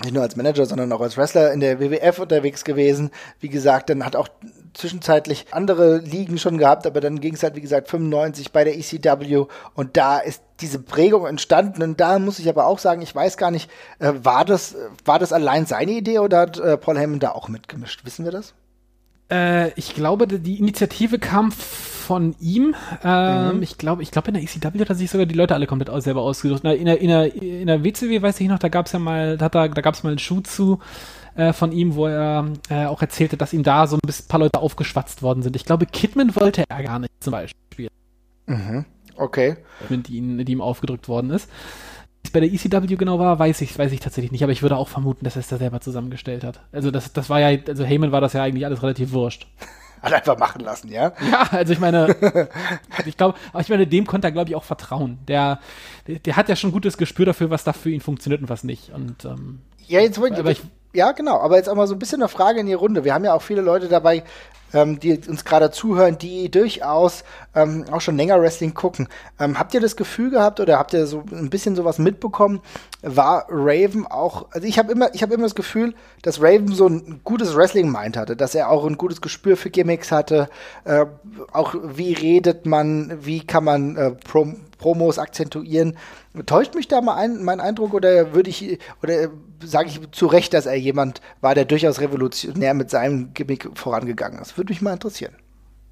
nicht 0.02 0.12
nur 0.12 0.22
als 0.22 0.36
Manager, 0.36 0.66
sondern 0.66 0.92
auch 0.92 1.00
als 1.00 1.16
Wrestler 1.16 1.52
in 1.52 1.60
der 1.60 1.78
WWF 1.78 2.18
unterwegs 2.18 2.64
gewesen. 2.64 3.10
Wie 3.40 3.48
gesagt, 3.48 3.90
dann 3.90 4.04
hat 4.04 4.16
auch 4.16 4.28
zwischenzeitlich 4.74 5.46
andere 5.52 5.98
Ligen 5.98 6.36
schon 6.38 6.58
gehabt, 6.58 6.86
aber 6.86 7.00
dann 7.00 7.20
ging 7.20 7.34
es 7.34 7.42
halt, 7.44 7.54
wie 7.54 7.60
gesagt, 7.60 7.88
95 7.88 8.50
bei 8.50 8.64
der 8.64 8.76
ECW 8.76 9.46
und 9.74 9.96
da 9.96 10.18
ist 10.18 10.42
diese 10.60 10.80
Prägung 10.80 11.26
entstanden 11.26 11.82
und 11.82 12.00
da 12.00 12.18
muss 12.18 12.40
ich 12.40 12.48
aber 12.48 12.66
auch 12.66 12.80
sagen, 12.80 13.02
ich 13.02 13.14
weiß 13.14 13.36
gar 13.36 13.52
nicht, 13.52 13.70
äh, 14.00 14.12
war 14.22 14.44
das, 14.44 14.74
war 15.04 15.20
das 15.20 15.32
allein 15.32 15.66
seine 15.66 15.92
Idee 15.92 16.18
oder 16.18 16.40
hat 16.40 16.58
äh, 16.58 16.76
Paul 16.76 16.98
Heyman 16.98 17.20
da 17.20 17.30
auch 17.30 17.48
mitgemischt? 17.48 18.04
Wissen 18.04 18.24
wir 18.24 18.32
das? 18.32 18.54
Äh, 19.34 19.72
ich 19.74 19.94
glaube, 19.94 20.28
die 20.28 20.58
Initiative 20.58 21.18
kam 21.18 21.50
von 21.50 22.36
ihm. 22.40 22.74
Ähm, 23.02 23.56
mhm. 23.56 23.62
Ich 23.62 23.78
glaube, 23.78 24.02
ich 24.02 24.10
glaube 24.10 24.28
in 24.28 24.34
der 24.34 24.42
ECW 24.42 24.78
hat 24.78 24.88
er 24.88 24.94
sich 24.94 25.10
sogar 25.10 25.26
die 25.26 25.34
Leute 25.34 25.54
alle 25.54 25.66
komplett 25.66 25.90
aus, 25.90 26.04
selber 26.04 26.22
ausgesucht. 26.22 26.64
In 26.64 26.84
der, 26.84 27.00
in 27.00 27.08
der, 27.08 27.34
in 27.34 27.66
der 27.66 27.82
WCW 27.82 28.22
weiß 28.22 28.40
ich 28.40 28.48
noch, 28.48 28.58
da 28.58 28.68
gab 28.68 28.86
es 28.86 28.92
ja 28.92 28.98
mal, 28.98 29.36
da, 29.36 29.48
da 29.48 29.66
gab 29.66 29.94
es 29.94 30.04
mal 30.04 30.10
einen 30.10 30.18
Schuh 30.18 30.40
zu 30.40 30.78
äh, 31.34 31.52
von 31.52 31.72
ihm, 31.72 31.96
wo 31.96 32.06
er 32.06 32.46
äh, 32.68 32.84
auch 32.84 33.02
erzählte, 33.02 33.36
dass 33.36 33.52
ihm 33.52 33.64
da 33.64 33.86
so 33.86 33.96
ein 33.96 34.14
paar 34.28 34.40
Leute 34.40 34.60
aufgeschwatzt 34.60 35.22
worden 35.22 35.42
sind. 35.42 35.56
Ich 35.56 35.64
glaube, 35.64 35.86
Kidman 35.86 36.36
wollte 36.36 36.64
er 36.68 36.82
gar 36.82 36.98
nicht 37.00 37.12
zum 37.20 37.32
Beispiel. 37.32 37.88
Mhm. 38.46 38.84
Okay. 39.16 39.56
Die, 39.88 40.44
die 40.44 40.52
ihm 40.52 40.60
aufgedrückt 40.60 41.08
worden 41.08 41.30
ist 41.30 41.48
bei 42.32 42.40
der 42.40 42.52
ECW 42.52 42.96
genau 42.96 43.18
war, 43.18 43.38
weiß 43.38 43.60
ich, 43.60 43.78
weiß 43.78 43.92
ich 43.92 44.00
tatsächlich 44.00 44.32
nicht, 44.32 44.42
aber 44.42 44.52
ich 44.52 44.62
würde 44.62 44.76
auch 44.76 44.88
vermuten, 44.88 45.24
dass 45.24 45.36
er 45.36 45.40
es 45.40 45.48
da 45.48 45.56
selber 45.56 45.80
zusammengestellt 45.80 46.44
hat. 46.44 46.60
Also 46.72 46.90
das, 46.90 47.12
das 47.12 47.30
war 47.30 47.40
ja, 47.40 47.58
also 47.68 47.84
Heyman 47.84 48.12
war 48.12 48.20
das 48.20 48.32
ja 48.32 48.42
eigentlich 48.42 48.64
alles 48.64 48.82
relativ 48.82 49.12
wurscht. 49.12 49.46
Hat 50.02 50.12
einfach 50.12 50.36
machen 50.36 50.60
lassen, 50.62 50.90
ja? 50.92 51.12
Ja, 51.30 51.48
also 51.50 51.72
ich 51.72 51.80
meine, 51.80 52.14
ich 53.06 53.16
glaube, 53.16 53.38
aber 53.52 53.62
ich 53.62 53.70
meine, 53.70 53.86
dem 53.86 54.06
konnte 54.06 54.28
er, 54.28 54.32
glaube 54.32 54.50
ich, 54.50 54.54
auch 54.54 54.64
vertrauen. 54.64 55.18
Der, 55.28 55.60
der, 56.06 56.36
hat 56.36 56.50
ja 56.50 56.56
schon 56.56 56.72
gutes 56.72 56.98
Gespür 56.98 57.24
dafür, 57.24 57.48
was 57.48 57.64
da 57.64 57.72
für 57.72 57.88
ihn 57.88 58.02
funktioniert 58.02 58.42
und 58.42 58.50
was 58.50 58.64
nicht. 58.64 58.92
Und 58.92 59.24
ähm, 59.24 59.60
ja, 59.86 60.00
jetzt 60.00 60.20
wollte 60.20 60.40
aber 60.40 60.50
ich, 60.50 60.60
Ja, 60.92 61.12
genau. 61.12 61.38
Aber 61.40 61.56
jetzt 61.56 61.70
auch 61.70 61.74
mal 61.74 61.86
so 61.86 61.94
ein 61.94 61.98
bisschen 61.98 62.20
eine 62.20 62.28
Frage 62.28 62.60
in 62.60 62.66
die 62.66 62.74
Runde. 62.74 63.04
Wir 63.04 63.14
haben 63.14 63.24
ja 63.24 63.32
auch 63.32 63.40
viele 63.40 63.62
Leute 63.62 63.88
dabei, 63.88 64.24
ähm, 64.74 65.00
die 65.00 65.18
uns 65.26 65.44
gerade 65.44 65.70
zuhören, 65.70 66.18
die 66.18 66.50
durchaus 66.50 67.24
ähm, 67.54 67.84
auch 67.90 68.00
schon 68.00 68.16
länger 68.16 68.40
Wrestling 68.40 68.74
gucken. 68.74 69.08
Ähm, 69.38 69.58
habt 69.58 69.72
ihr 69.72 69.80
das 69.80 69.96
Gefühl 69.96 70.30
gehabt 70.30 70.60
oder 70.60 70.78
habt 70.78 70.92
ihr 70.92 71.06
so 71.06 71.24
ein 71.32 71.48
bisschen 71.48 71.76
sowas 71.76 71.98
mitbekommen? 71.98 72.60
War 73.02 73.46
Raven 73.48 74.06
auch, 74.06 74.46
also 74.50 74.66
ich 74.66 74.78
habe 74.78 74.92
immer, 74.92 75.14
ich 75.14 75.22
habe 75.22 75.34
immer 75.34 75.44
das 75.44 75.54
Gefühl, 75.54 75.94
dass 76.22 76.42
Raven 76.42 76.72
so 76.72 76.88
ein 76.88 77.20
gutes 77.24 77.54
Wrestling-Mind 77.56 78.16
hatte, 78.16 78.36
dass 78.36 78.54
er 78.54 78.70
auch 78.70 78.84
ein 78.84 78.98
gutes 78.98 79.20
Gespür 79.20 79.56
für 79.56 79.70
Gimmicks 79.70 80.10
hatte, 80.10 80.48
äh, 80.84 81.06
auch 81.52 81.74
wie 81.82 82.12
redet 82.12 82.66
man, 82.66 83.18
wie 83.24 83.46
kann 83.46 83.64
man 83.64 83.96
äh, 83.96 84.10
Prom 84.10 84.56
Promos 84.84 85.18
akzentuieren. 85.18 85.96
Täuscht 86.44 86.74
mich 86.74 86.88
da 86.88 87.00
mal 87.00 87.14
ein, 87.14 87.42
mein 87.42 87.58
Eindruck 87.58 87.94
oder 87.94 88.34
würde 88.34 88.50
ich, 88.50 88.78
oder 89.02 89.28
sage 89.62 89.88
ich 89.88 90.10
zu 90.10 90.26
Recht, 90.26 90.52
dass 90.52 90.66
er 90.66 90.74
jemand 90.74 91.22
war, 91.40 91.54
der 91.54 91.64
durchaus 91.64 92.00
revolutionär 92.00 92.74
mit 92.74 92.90
seinem 92.90 93.32
Gimmick 93.32 93.70
vorangegangen 93.74 94.42
ist? 94.42 94.58
Würde 94.64 94.72
mich 94.72 94.80
mal 94.80 94.94
interessieren. 94.94 95.34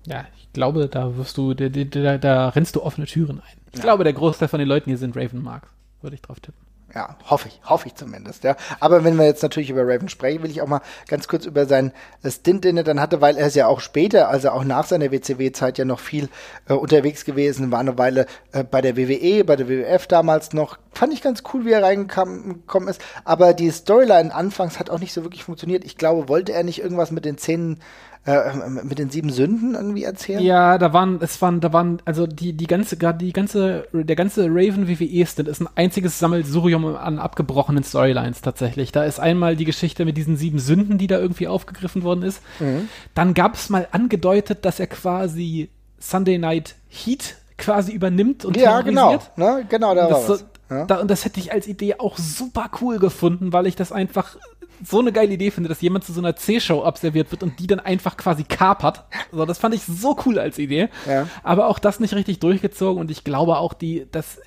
Ja, 0.07 0.25
ich 0.35 0.51
glaube, 0.55 0.89
da 0.89 1.15
wirst 1.19 1.37
du, 1.37 1.53
da, 1.53 1.69
da, 1.69 2.17
da 2.17 2.49
rennst 2.49 2.75
du 2.75 2.83
offene 2.83 3.07
Türen 3.07 3.41
ein. 3.41 3.59
Ich 3.71 3.81
ja. 3.81 3.83
glaube, 3.83 4.03
der 4.03 4.15
Großteil 4.15 4.49
von 4.49 4.61
den 4.61 4.69
Leuten 4.69 4.89
hier 4.89 4.97
sind 4.97 5.15
Raven 5.15 5.43
Marks. 5.43 5.69
Würde 6.01 6.15
ich 6.15 6.23
drauf 6.23 6.41
tippen. 6.41 6.59
Ja, 6.95 7.17
hoffe 7.29 7.49
ich, 7.49 7.61
hoffe 7.65 7.89
ich 7.89 7.95
zumindest, 7.95 8.45
ja. 8.45 8.57
Aber 8.81 9.05
wenn 9.05 9.17
wir 9.17 9.27
jetzt 9.27 9.43
natürlich 9.43 9.69
über 9.69 9.83
Raven 9.83 10.09
sprechen, 10.09 10.43
will 10.43 10.51
ich 10.51 10.63
auch 10.63 10.67
mal 10.67 10.81
ganz 11.07 11.29
kurz 11.29 11.45
über 11.45 11.67
seinen 11.67 11.93
Stint, 12.27 12.65
den 12.65 12.79
er 12.79 12.83
dann 12.83 13.01
hatte, 13.01 13.21
weil 13.21 13.37
er 13.37 13.47
ist 13.47 13.57
ja 13.57 13.67
auch 13.67 13.81
später, 13.81 14.31
also 14.31 14.51
auch 14.51 14.65
nach 14.65 14.87
seiner 14.87 15.11
WCW-Zeit 15.11 15.77
ja 15.77 15.85
noch 15.85 16.01
viel 16.01 16.31
äh, 16.69 16.73
unterwegs 16.73 17.27
gewesen, 17.27 17.71
war 17.71 17.81
eine 17.81 17.99
Weile 17.99 18.27
äh, 18.53 18.65
bei 18.65 18.81
der 18.81 18.97
WWE, 18.97 19.45
bei 19.45 19.57
der 19.57 19.69
WWF 19.69 20.07
damals 20.07 20.55
noch. 20.55 20.79
Fand 20.93 21.13
ich 21.13 21.23
ganz 21.23 21.43
cool, 21.53 21.67
wie 21.67 21.73
er 21.73 21.83
reingekommen 21.83 22.89
ist. 22.89 23.03
Aber 23.25 23.53
die 23.55 23.71
Storyline 23.71 24.35
anfangs 24.35 24.79
hat 24.79 24.91
auch 24.91 24.99
nicht 24.99 25.13
so 25.13 25.23
wirklich 25.23 25.45
funktioniert. 25.45 25.85
Ich 25.85 25.97
glaube, 25.97 26.29
wollte 26.29 26.53
er 26.53 26.63
nicht 26.63 26.81
irgendwas 26.81 27.11
mit 27.11 27.25
den 27.25 27.39
Zähnen 27.39 27.81
äh, 28.25 28.33
ähm, 28.33 28.81
mit 28.85 28.99
den 28.99 29.11
sieben 29.11 29.31
Sünden 29.31 29.75
irgendwie 29.75 30.05
erzählen? 30.05 30.41
Ja, 30.41 30.79
da 30.79 30.93
waren, 30.93 31.19
es 31.21 31.43
waren, 31.43 31.61
da 31.61 31.73
waren, 31.73 32.01
also 32.05 32.27
die, 32.27 32.53
die 32.53 32.67
ganze, 32.67 32.97
gerade 32.97 33.19
die 33.19 33.33
ganze, 33.33 33.89
der 33.93 34.15
ganze 34.15 34.47
Raven 34.47 34.89
WWE-Stint 34.89 35.49
ist 35.49 35.61
ein 35.61 35.69
einziges 35.75 36.19
Sammelsurium 36.19 36.85
an 36.97 37.19
abgebrochenen 37.19 37.83
Storylines 37.83 38.41
tatsächlich. 38.41 38.93
Da 38.93 39.05
ist 39.05 39.19
einmal 39.19 39.57
die 39.57 39.65
Geschichte 39.65 40.05
mit 40.05 40.17
diesen 40.17 40.37
sieben 40.37 40.61
Sünden, 40.61 40.99
die 40.99 41.09
da 41.09 41.19
irgendwie 41.19 41.49
aufgegriffen 41.49 42.05
worden 42.05 42.23
ist. 42.23 42.41
Mhm. 42.61 42.89
Dann 43.15 43.35
gab 43.35 43.55
es 43.55 43.71
mal 43.71 43.89
angedeutet, 43.91 44.65
dass 44.65 44.79
er 44.79 44.87
quasi 44.87 45.71
Sunday 45.99 46.39
Night 46.39 46.77
Heat 46.89 47.37
quasi 47.59 47.93
übernimmt 47.93 48.45
und 48.45 48.57
ja, 48.57 48.81
genau, 48.81 49.19
ne? 49.37 49.65
genau, 49.69 49.95
da 49.95 50.09
das, 50.09 50.29
war 50.29 50.29
was. 50.29 50.45
Ja. 50.71 50.85
Da, 50.87 51.01
und 51.01 51.11
das 51.11 51.25
hätte 51.25 51.39
ich 51.39 51.53
als 51.53 51.67
Idee 51.67 51.97
auch 51.99 52.17
super 52.17 52.71
cool 52.81 52.99
gefunden, 52.99 53.53
weil 53.53 53.67
ich 53.67 53.77
das 53.77 53.93
einfach 53.93 54.37
so 54.85 55.01
eine 55.01 55.13
geile 55.13 55.33
Idee 55.33 55.51
finde, 55.51 55.69
dass 55.69 55.81
jemand 55.81 56.05
zu 56.05 56.13
so 56.13 56.21
einer 56.21 56.37
C-Show 56.37 56.85
observiert 56.85 57.31
wird 57.31 57.43
und 57.43 57.59
die 57.59 57.67
dann 57.67 57.81
einfach 57.81 58.17
quasi 58.17 58.45
kapert. 58.45 59.05
So, 59.31 59.45
das 59.45 59.59
fand 59.59 59.75
ich 59.75 59.83
so 59.85 60.17
cool 60.27 60.39
als 60.39 60.59
Idee. 60.59 60.89
Ja. 61.07 61.29
Aber 61.43 61.67
auch 61.67 61.79
das 61.79 62.01
nicht 62.01 62.15
richtig 62.15 62.41
durchgezogen 62.41 63.01
und 63.01 63.11
ich 63.11 63.25
glaube 63.25 63.59
auch 63.59 63.73
die, 63.73 64.07
das, 64.11 64.41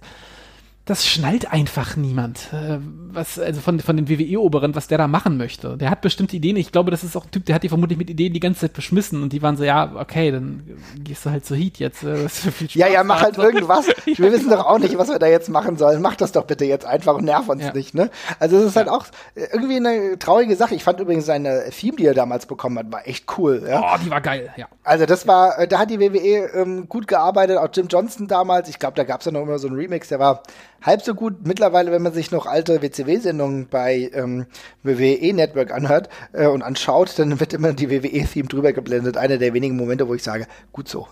das 0.85 1.07
schnallt 1.07 1.51
einfach 1.51 1.95
niemand. 1.95 2.53
Äh, 2.53 2.77
was, 3.11 3.39
also 3.39 3.59
von, 3.59 3.79
von 3.79 3.97
den 3.97 4.07
WWE-Oberen, 4.07 4.75
was 4.75 4.87
der 4.87 4.99
da 4.99 5.07
machen 5.07 5.35
möchte. 5.35 5.77
Der 5.77 5.89
hat 5.89 6.01
bestimmte 6.01 6.35
Ideen. 6.35 6.57
Ich 6.57 6.71
glaube, 6.71 6.91
das 6.91 7.03
ist 7.03 7.15
auch 7.15 7.25
ein 7.25 7.31
Typ, 7.31 7.45
der 7.45 7.55
hat 7.55 7.63
die 7.63 7.69
vermutlich 7.69 7.97
mit 7.97 8.09
Ideen 8.09 8.33
die 8.33 8.39
ganze 8.39 8.61
Zeit 8.61 8.73
beschmissen 8.73 9.23
und 9.23 9.33
die 9.33 9.41
waren 9.41 9.57
so, 9.57 9.63
ja, 9.63 9.93
okay, 9.95 10.31
dann 10.31 10.63
gehst 10.99 11.25
du 11.25 11.31
halt 11.31 11.43
zu 11.43 11.55
Heat 11.55 11.79
jetzt. 11.79 12.03
Äh, 12.03 12.27
ja, 12.73 12.87
ja, 12.87 13.03
mach 13.03 13.21
halt 13.21 13.37
irgendwas. 13.37 13.87
Wir 14.05 14.31
wissen 14.31 14.51
doch 14.51 14.63
auch 14.65 14.77
nicht, 14.77 14.95
was 14.97 15.09
wir 15.09 15.17
da 15.17 15.27
jetzt 15.27 15.49
machen 15.49 15.77
sollen. 15.77 16.01
Mach 16.01 16.15
das 16.15 16.31
doch 16.31 16.45
bitte 16.45 16.65
jetzt 16.65 16.85
einfach 16.85 17.15
und 17.15 17.25
nerv 17.25 17.49
uns 17.49 17.63
ja. 17.63 17.73
nicht, 17.73 17.95
ne? 17.95 18.11
Also 18.39 18.57
es 18.57 18.65
ist 18.65 18.75
halt 18.75 18.89
auch 18.89 19.07
irgendwie 19.35 19.77
eine 19.77 20.19
traurige 20.19 20.55
Sache. 20.55 20.75
Ich 20.75 20.83
fand 20.83 20.99
übrigens 20.99 21.25
seine 21.25 21.69
Theme, 21.71 21.97
die 21.97 22.05
er 22.05 22.13
damals 22.13 22.45
bekommen 22.45 22.77
hat, 22.77 22.91
war 22.91 23.07
echt 23.07 23.25
cool. 23.37 23.65
Ja? 23.67 23.81
Oh, 23.81 23.97
die 24.03 24.09
war 24.09 24.21
geil, 24.21 24.53
ja. 24.57 24.67
Also 24.83 25.05
das 25.05 25.27
war, 25.27 25.57
äh, 25.57 25.67
da 25.67 25.79
hat 25.79 25.89
die 25.89 25.99
WWE 25.99 26.51
ähm, 26.53 26.87
gut 26.87 27.07
gearbeitet, 27.07 27.57
auch 27.57 27.69
Jim 27.73 27.87
Johnson 27.87 28.27
damals. 28.27 28.69
Ich 28.69 28.77
glaube, 28.77 28.95
da 28.95 29.03
gab 29.03 29.21
es 29.21 29.25
ja 29.25 29.31
noch 29.31 29.41
immer 29.41 29.57
so 29.57 29.67
einen 29.67 29.75
Remix, 29.77 30.09
der 30.09 30.19
war 30.19 30.43
halb 30.81 31.01
so 31.01 31.13
gut. 31.15 31.45
Mittlerweile, 31.45 31.91
wenn 31.91 32.01
man 32.01 32.13
sich 32.13 32.31
noch 32.31 32.45
alte 32.45 32.81
WCW-Sendungen 32.81 33.67
bei 33.67 34.09
ähm, 34.13 34.45
WWE 34.83 35.33
Network 35.33 35.71
anhört 35.71 36.09
äh, 36.33 36.47
und 36.47 36.61
anschaut, 36.61 37.17
dann 37.17 37.39
wird 37.39 37.53
immer 37.53 37.73
die 37.73 37.89
WWE-Theme 37.89 38.47
drüber 38.47 38.73
geblendet. 38.73 39.17
Einer 39.17 39.37
der 39.37 39.53
wenigen 39.53 39.75
Momente, 39.75 40.07
wo 40.07 40.13
ich 40.13 40.23
sage, 40.23 40.47
gut 40.71 40.87
so. 40.87 41.07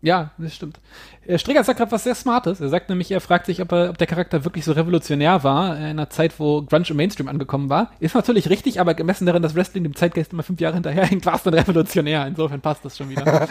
Ja, 0.00 0.32
das 0.38 0.54
stimmt. 0.54 0.80
Äh, 1.28 1.38
Stricker 1.38 1.62
sagt 1.62 1.78
gerade 1.78 1.92
was 1.92 2.04
sehr 2.04 2.14
Smartes. 2.14 2.60
Er 2.60 2.70
sagt 2.70 2.88
nämlich, 2.88 3.10
er 3.10 3.20
fragt 3.20 3.46
sich, 3.46 3.60
ob, 3.60 3.70
er, 3.72 3.90
ob 3.90 3.98
der 3.98 4.06
Charakter 4.06 4.44
wirklich 4.44 4.64
so 4.64 4.72
revolutionär 4.72 5.44
war 5.44 5.76
in 5.76 5.84
einer 5.84 6.08
Zeit, 6.08 6.40
wo 6.40 6.62
Grunge 6.62 6.86
im 6.88 6.96
Mainstream 6.96 7.28
angekommen 7.28 7.68
war. 7.68 7.90
Ist 8.00 8.14
natürlich 8.14 8.48
richtig, 8.48 8.80
aber 8.80 8.94
gemessen 8.94 9.26
darin, 9.26 9.42
dass 9.42 9.54
Wrestling 9.54 9.84
dem 9.84 9.94
Zeitgeist 9.94 10.32
immer 10.32 10.42
fünf 10.42 10.58
Jahre 10.58 10.74
hinterherhängt, 10.74 11.26
war 11.26 11.34
es 11.34 11.42
dann 11.42 11.52
revolutionär. 11.52 12.26
Insofern 12.26 12.62
passt 12.62 12.82
das 12.84 12.96
schon 12.96 13.10
wieder. 13.10 13.46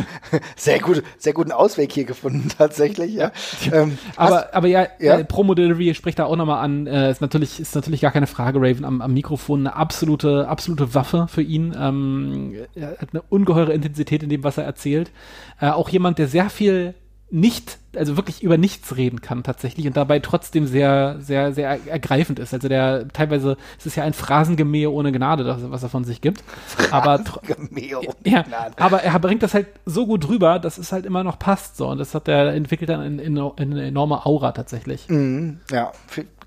sehr 0.56 0.80
gut, 0.80 1.04
sehr 1.18 1.32
guten 1.32 1.52
Ausweg 1.52 1.92
hier 1.92 2.04
gefunden, 2.04 2.48
tatsächlich, 2.58 3.14
ja. 3.14 3.30
Ähm, 3.72 3.96
aber, 4.16 4.52
aber 4.52 4.66
ja, 4.66 4.88
ja? 4.98 5.18
Äh, 5.18 5.24
Promo 5.24 5.54
Delivery 5.54 5.94
spricht 5.94 6.18
da 6.18 6.24
auch 6.24 6.36
nochmal 6.36 6.64
an. 6.64 6.88
Äh, 6.88 7.12
ist 7.12 7.20
natürlich, 7.20 7.60
ist 7.60 7.76
natürlich 7.76 8.00
gar 8.00 8.10
keine 8.10 8.26
Frage, 8.26 8.58
Raven 8.60 8.84
am, 8.84 9.00
am 9.00 9.14
Mikrofon 9.14 9.60
eine 9.60 9.76
absolute, 9.76 10.48
absolute 10.48 10.94
Waffe 10.94 11.28
für 11.28 11.42
ihn. 11.42 11.76
Ähm, 11.78 12.54
er 12.74 12.98
hat 12.98 13.10
eine 13.12 13.22
ungeheure 13.28 13.72
Intensität 13.72 14.24
in 14.24 14.30
dem, 14.30 14.42
was 14.42 14.58
er 14.58 14.64
erzählt. 14.64 15.12
Äh, 15.60 15.68
auch 15.68 15.88
jemand, 15.90 16.18
der 16.18 16.26
sehr 16.26 16.50
viel 16.50 16.94
nicht, 17.30 17.78
also 17.96 18.16
wirklich 18.16 18.42
über 18.42 18.56
nichts 18.56 18.96
reden 18.96 19.20
kann 19.20 19.42
tatsächlich 19.42 19.86
und 19.86 19.96
dabei 19.96 20.20
trotzdem 20.20 20.66
sehr, 20.66 21.16
sehr, 21.20 21.52
sehr 21.52 21.78
ergreifend 21.86 22.38
ist. 22.38 22.54
Also 22.54 22.68
der 22.68 23.08
teilweise, 23.08 23.56
es 23.78 23.86
ist 23.86 23.96
ja 23.96 24.04
ein 24.04 24.12
Phrasengemähe 24.12 24.90
ohne 24.90 25.12
Gnade, 25.12 25.44
das, 25.44 25.58
was 25.70 25.82
er 25.82 25.88
von 25.88 26.04
sich 26.04 26.20
gibt. 26.20 26.44
Aber, 26.90 27.22
ja, 28.24 28.44
aber 28.76 29.02
er 29.02 29.18
bringt 29.18 29.42
das 29.42 29.54
halt 29.54 29.66
so 29.86 30.06
gut 30.06 30.28
rüber, 30.28 30.58
dass 30.58 30.78
es 30.78 30.92
halt 30.92 31.06
immer 31.06 31.24
noch 31.24 31.38
passt 31.38 31.76
so 31.76 31.88
und 31.88 31.98
das 31.98 32.14
hat 32.14 32.28
er 32.28 32.52
entwickelt 32.54 32.90
dann 32.90 33.02
in, 33.02 33.18
in, 33.18 33.36
in 33.36 33.72
eine 33.72 33.86
enorme 33.86 34.26
Aura 34.26 34.52
tatsächlich. 34.52 35.08
Mhm, 35.08 35.60
ja, 35.70 35.92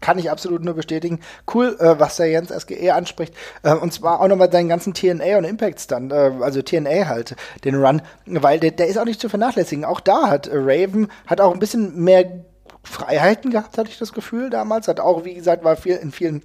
kann 0.03 0.19
ich 0.19 0.29
absolut 0.29 0.65
nur 0.65 0.73
bestätigen. 0.73 1.21
Cool, 1.51 1.77
äh, 1.79 1.97
was 1.97 2.17
der 2.17 2.27
Jens 2.27 2.49
SGE 2.49 2.93
anspricht. 2.93 3.33
Äh, 3.63 3.73
und 3.73 3.93
zwar 3.93 4.19
auch 4.19 4.27
nochmal 4.27 4.49
deinen 4.49 4.67
ganzen 4.67 4.93
TNA 4.93 5.37
und 5.37 5.45
Impacts 5.45 5.87
dann, 5.87 6.11
äh, 6.11 6.31
also 6.41 6.61
TNA 6.61 7.07
halt, 7.07 7.37
den 7.63 7.75
Run, 7.75 8.01
weil 8.25 8.59
der, 8.59 8.71
der 8.71 8.87
ist 8.87 8.97
auch 8.97 9.05
nicht 9.05 9.21
zu 9.21 9.29
vernachlässigen. 9.29 9.85
Auch 9.85 10.01
da 10.01 10.27
hat 10.27 10.49
Raven, 10.51 11.07
hat 11.25 11.32
auch 11.41 11.53
ein 11.53 11.59
bisschen 11.59 12.03
mehr 12.03 12.43
Freiheiten 12.83 13.51
gehabt, 13.51 13.77
hatte 13.77 13.89
ich 13.89 13.97
das 13.97 14.13
Gefühl 14.13 14.49
damals. 14.49 14.87
Hat 14.87 14.99
auch, 14.99 15.25
wie 15.25 15.33
gesagt, 15.33 15.63
war 15.63 15.75
viel 15.75 15.95
in 15.95 16.11
vielen 16.11 16.43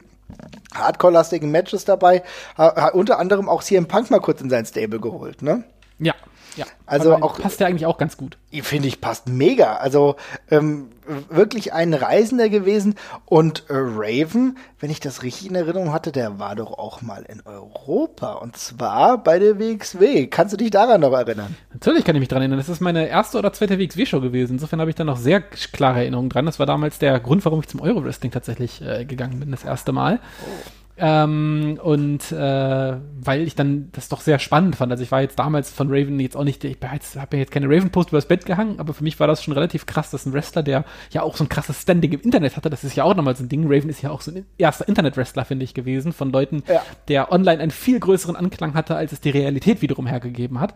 Hardcore-lastigen 0.74 1.51
Matches 1.51 1.84
dabei. 1.84 2.22
Hat 2.57 2.95
unter 2.95 3.18
anderem 3.18 3.49
auch 3.49 3.62
CM 3.62 3.86
Punk 3.86 4.11
mal 4.11 4.20
kurz 4.20 4.41
in 4.41 4.51
sein 4.51 4.66
Stable 4.66 5.01
geholt, 5.01 5.43
ne? 5.43 5.64
Ja, 5.99 6.14
ja, 6.59 6.66
also 6.86 7.14
auch 7.14 7.38
passt 7.40 7.61
ja 7.61 7.66
eigentlich 7.66 7.86
auch 7.86 7.98
ganz 7.98 8.16
gut. 8.16 8.36
Finde 8.62 8.88
ich 8.88 9.00
passt 9.00 9.28
mega. 9.28 9.76
Also 9.76 10.16
ähm, 10.50 10.88
wirklich 11.30 11.72
ein 11.72 11.94
Reisender 11.94 12.48
gewesen 12.48 12.96
und 13.26 13.64
äh, 13.68 13.74
Raven, 13.74 14.59
wenn 14.80 14.90
ich 14.90 15.00
das 15.00 15.22
richtig 15.22 15.48
in 15.48 15.54
Erinnerung 15.54 15.92
hatte, 15.92 16.11
der 16.12 16.38
war 16.38 16.56
doch 16.56 16.76
auch 16.78 17.00
mal 17.00 17.24
in 17.28 17.42
Europa 17.44 18.32
und 18.32 18.56
zwar 18.56 19.22
bei 19.22 19.38
der 19.38 19.59
WXW. 19.59 20.26
Kannst 20.26 20.52
du 20.52 20.56
dich 20.56 20.70
daran 20.70 21.00
noch 21.00 21.12
erinnern? 21.12 21.56
Natürlich 21.72 22.04
kann 22.04 22.16
ich 22.16 22.20
mich 22.20 22.28
daran 22.28 22.42
erinnern. 22.42 22.59
Das 22.59 22.68
ist 22.68 22.80
meine 22.80 23.09
erste 23.09 23.38
oder 23.38 23.52
zweite 23.52 23.78
WXW-Show 23.78 24.20
gewesen. 24.20 24.54
Insofern 24.54 24.80
habe 24.80 24.90
ich 24.90 24.96
da 24.96 25.04
noch 25.04 25.16
sehr 25.16 25.40
klare 25.40 26.00
Erinnerungen 26.00 26.30
dran. 26.30 26.46
Das 26.46 26.59
war 26.59 26.66
damals 26.66 26.98
der 26.98 27.20
Grund, 27.20 27.44
warum 27.44 27.61
ich 27.61 27.68
zum 27.68 27.80
Euro-Wrestling 27.80 28.32
tatsächlich 28.32 28.82
äh, 28.82 29.04
gegangen 29.04 29.38
bin, 29.38 29.52
das 29.52 29.64
erste 29.64 29.92
Mal. 29.92 30.18
Oh. 30.42 30.70
Ähm, 31.01 31.78
und 31.82 32.32
äh, 32.32 32.96
weil 33.20 33.42
ich 33.42 33.55
dann 33.55 33.90
das 33.92 34.09
doch 34.09 34.20
sehr 34.20 34.38
spannend 34.38 34.76
fand. 34.76 34.90
Also 34.90 35.05
ich 35.05 35.12
war 35.12 35.20
jetzt 35.20 35.38
damals 35.38 35.70
von 35.70 35.88
Raven 35.90 36.18
jetzt 36.18 36.36
auch 36.36 36.44
nicht, 36.44 36.64
ich 36.64 36.76
habe 36.82 37.36
ja 37.36 37.38
jetzt 37.38 37.53
keine 37.53 37.66
Raven-Post 37.66 38.11
übers 38.11 38.26
Bett 38.26 38.46
gehangen, 38.46 38.80
aber 38.80 38.94
für 38.94 39.05
mich 39.05 39.18
war 39.20 39.26
das 39.26 39.42
schon 39.42 39.55
relativ 39.55 39.86
krass, 39.86 40.11
dass 40.11 40.26
ein 40.26 40.32
Wrestler, 40.32 40.62
der 40.62 40.84
ja 41.11 41.22
auch 41.22 41.36
so 41.36 41.44
ein 41.44 41.49
krasses 41.49 41.82
Standing 41.82 42.12
im 42.12 42.20
Internet 42.20 42.57
hatte, 42.57 42.70
das 42.70 42.84
ist 42.84 42.96
ja 42.96 43.05
auch 43.05 43.14
nochmal 43.14 43.36
so 43.36 43.44
ein 43.44 43.49
Ding. 43.49 43.64
Raven 43.64 43.90
ist 43.90 44.03
ja 44.03 44.11
auch 44.11 44.20
so 44.20 44.32
ein 44.32 44.44
erster 44.59 44.88
Internet-Wrestler, 44.88 45.44
finde 45.44 45.64
ich, 45.64 45.74
gewesen, 45.74 46.12
von 46.12 46.32
Leuten, 46.32 46.64
ja. 46.68 46.82
der 47.07 47.30
online 47.32 47.61
einen 47.61 47.70
viel 47.70 48.01
größeren 48.01 48.36
Anklang 48.36 48.74
hatte, 48.74 48.96
als 48.96 49.12
es 49.12 49.20
die 49.20 49.30
Realität 49.30 49.82
wiederum 49.82 50.07
hergegeben 50.07 50.61
hat 50.61 50.74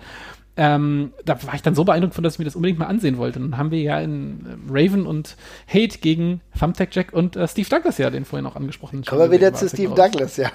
ähm, 0.55 1.15
da 1.25 1.43
war 1.45 1.55
ich 1.55 1.63
dann 1.63 1.75
so 1.75 1.85
beeindruckt 1.85 2.15
von, 2.15 2.23
dass 2.23 2.35
ich 2.35 2.39
mir 2.39 2.45
das 2.45 2.57
unbedingt 2.57 2.79
mal 2.79 2.87
ansehen 2.87 3.17
wollte. 3.17 3.41
Dann 3.41 3.57
haben 3.57 3.71
wir 3.71 3.81
ja 3.81 3.99
in 4.01 4.69
äh, 4.69 4.71
Raven 4.71 5.07
und 5.07 5.37
Hate 5.67 5.99
gegen 5.99 6.43
Thumbtack 6.59 6.95
Jack 6.95 7.15
und 7.15 7.37
äh, 7.37 7.49
Steve 7.49 7.69
Douglas 7.71 7.97
ja, 7.97 8.11
den 8.11 8.27
vorhin 8.27 8.45
auch 8.45 8.55
angesprochen. 8.55 9.03
Kommen 9.03 9.23
wir 9.23 9.31
wieder 9.31 9.55
zu 9.55 9.67
Steve 9.69 9.95
Douglas, 9.95 10.37
ja. 10.37 10.51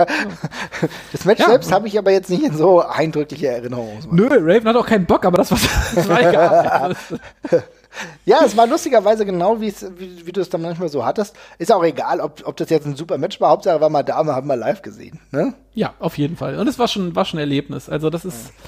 Das 1.11 1.25
Match 1.25 1.39
ja. 1.39 1.47
selbst 1.47 1.71
habe 1.71 1.87
ich 1.87 1.97
aber 1.97 2.11
jetzt 2.11 2.29
nicht 2.29 2.43
in 2.43 2.55
so 2.55 2.81
eindrückliche 2.81 3.47
Erinnerung. 3.47 3.97
Nö, 4.11 4.27
Raven 4.29 4.67
hat 4.67 4.75
auch 4.75 4.85
keinen 4.85 5.07
Bock, 5.07 5.25
aber 5.25 5.37
das, 5.37 5.51
was, 5.51 5.67
das 5.95 6.07
war 6.07 6.19
egal. 6.19 6.95
ja, 8.25 8.41
es 8.45 8.55
war 8.55 8.67
lustigerweise 8.67 9.25
genau, 9.25 9.59
wie, 9.61 9.73
wie 9.97 10.31
du 10.31 10.41
es 10.41 10.49
dann 10.49 10.61
manchmal 10.61 10.89
so 10.89 11.03
hattest. 11.03 11.35
Ist 11.57 11.71
auch 11.71 11.83
egal, 11.83 12.19
ob, 12.19 12.43
ob 12.45 12.55
das 12.55 12.69
jetzt 12.69 12.85
ein 12.85 12.95
super 12.95 13.17
Match 13.17 13.41
war. 13.41 13.49
Hauptsache 13.49 13.81
war 13.81 13.89
mal 13.89 14.03
da, 14.03 14.23
wir 14.23 14.35
haben 14.35 14.47
mal 14.47 14.59
live 14.59 14.83
gesehen. 14.83 15.19
Ne? 15.31 15.55
Ja, 15.73 15.95
auf 15.97 16.19
jeden 16.19 16.37
Fall. 16.37 16.59
Und 16.59 16.67
es 16.67 16.77
war 16.77 16.87
schon, 16.87 17.15
war 17.15 17.25
schon 17.25 17.39
ein 17.39 17.41
Erlebnis. 17.41 17.89
Also 17.89 18.11
das 18.11 18.23
ist. 18.23 18.49
Ja 18.49 18.63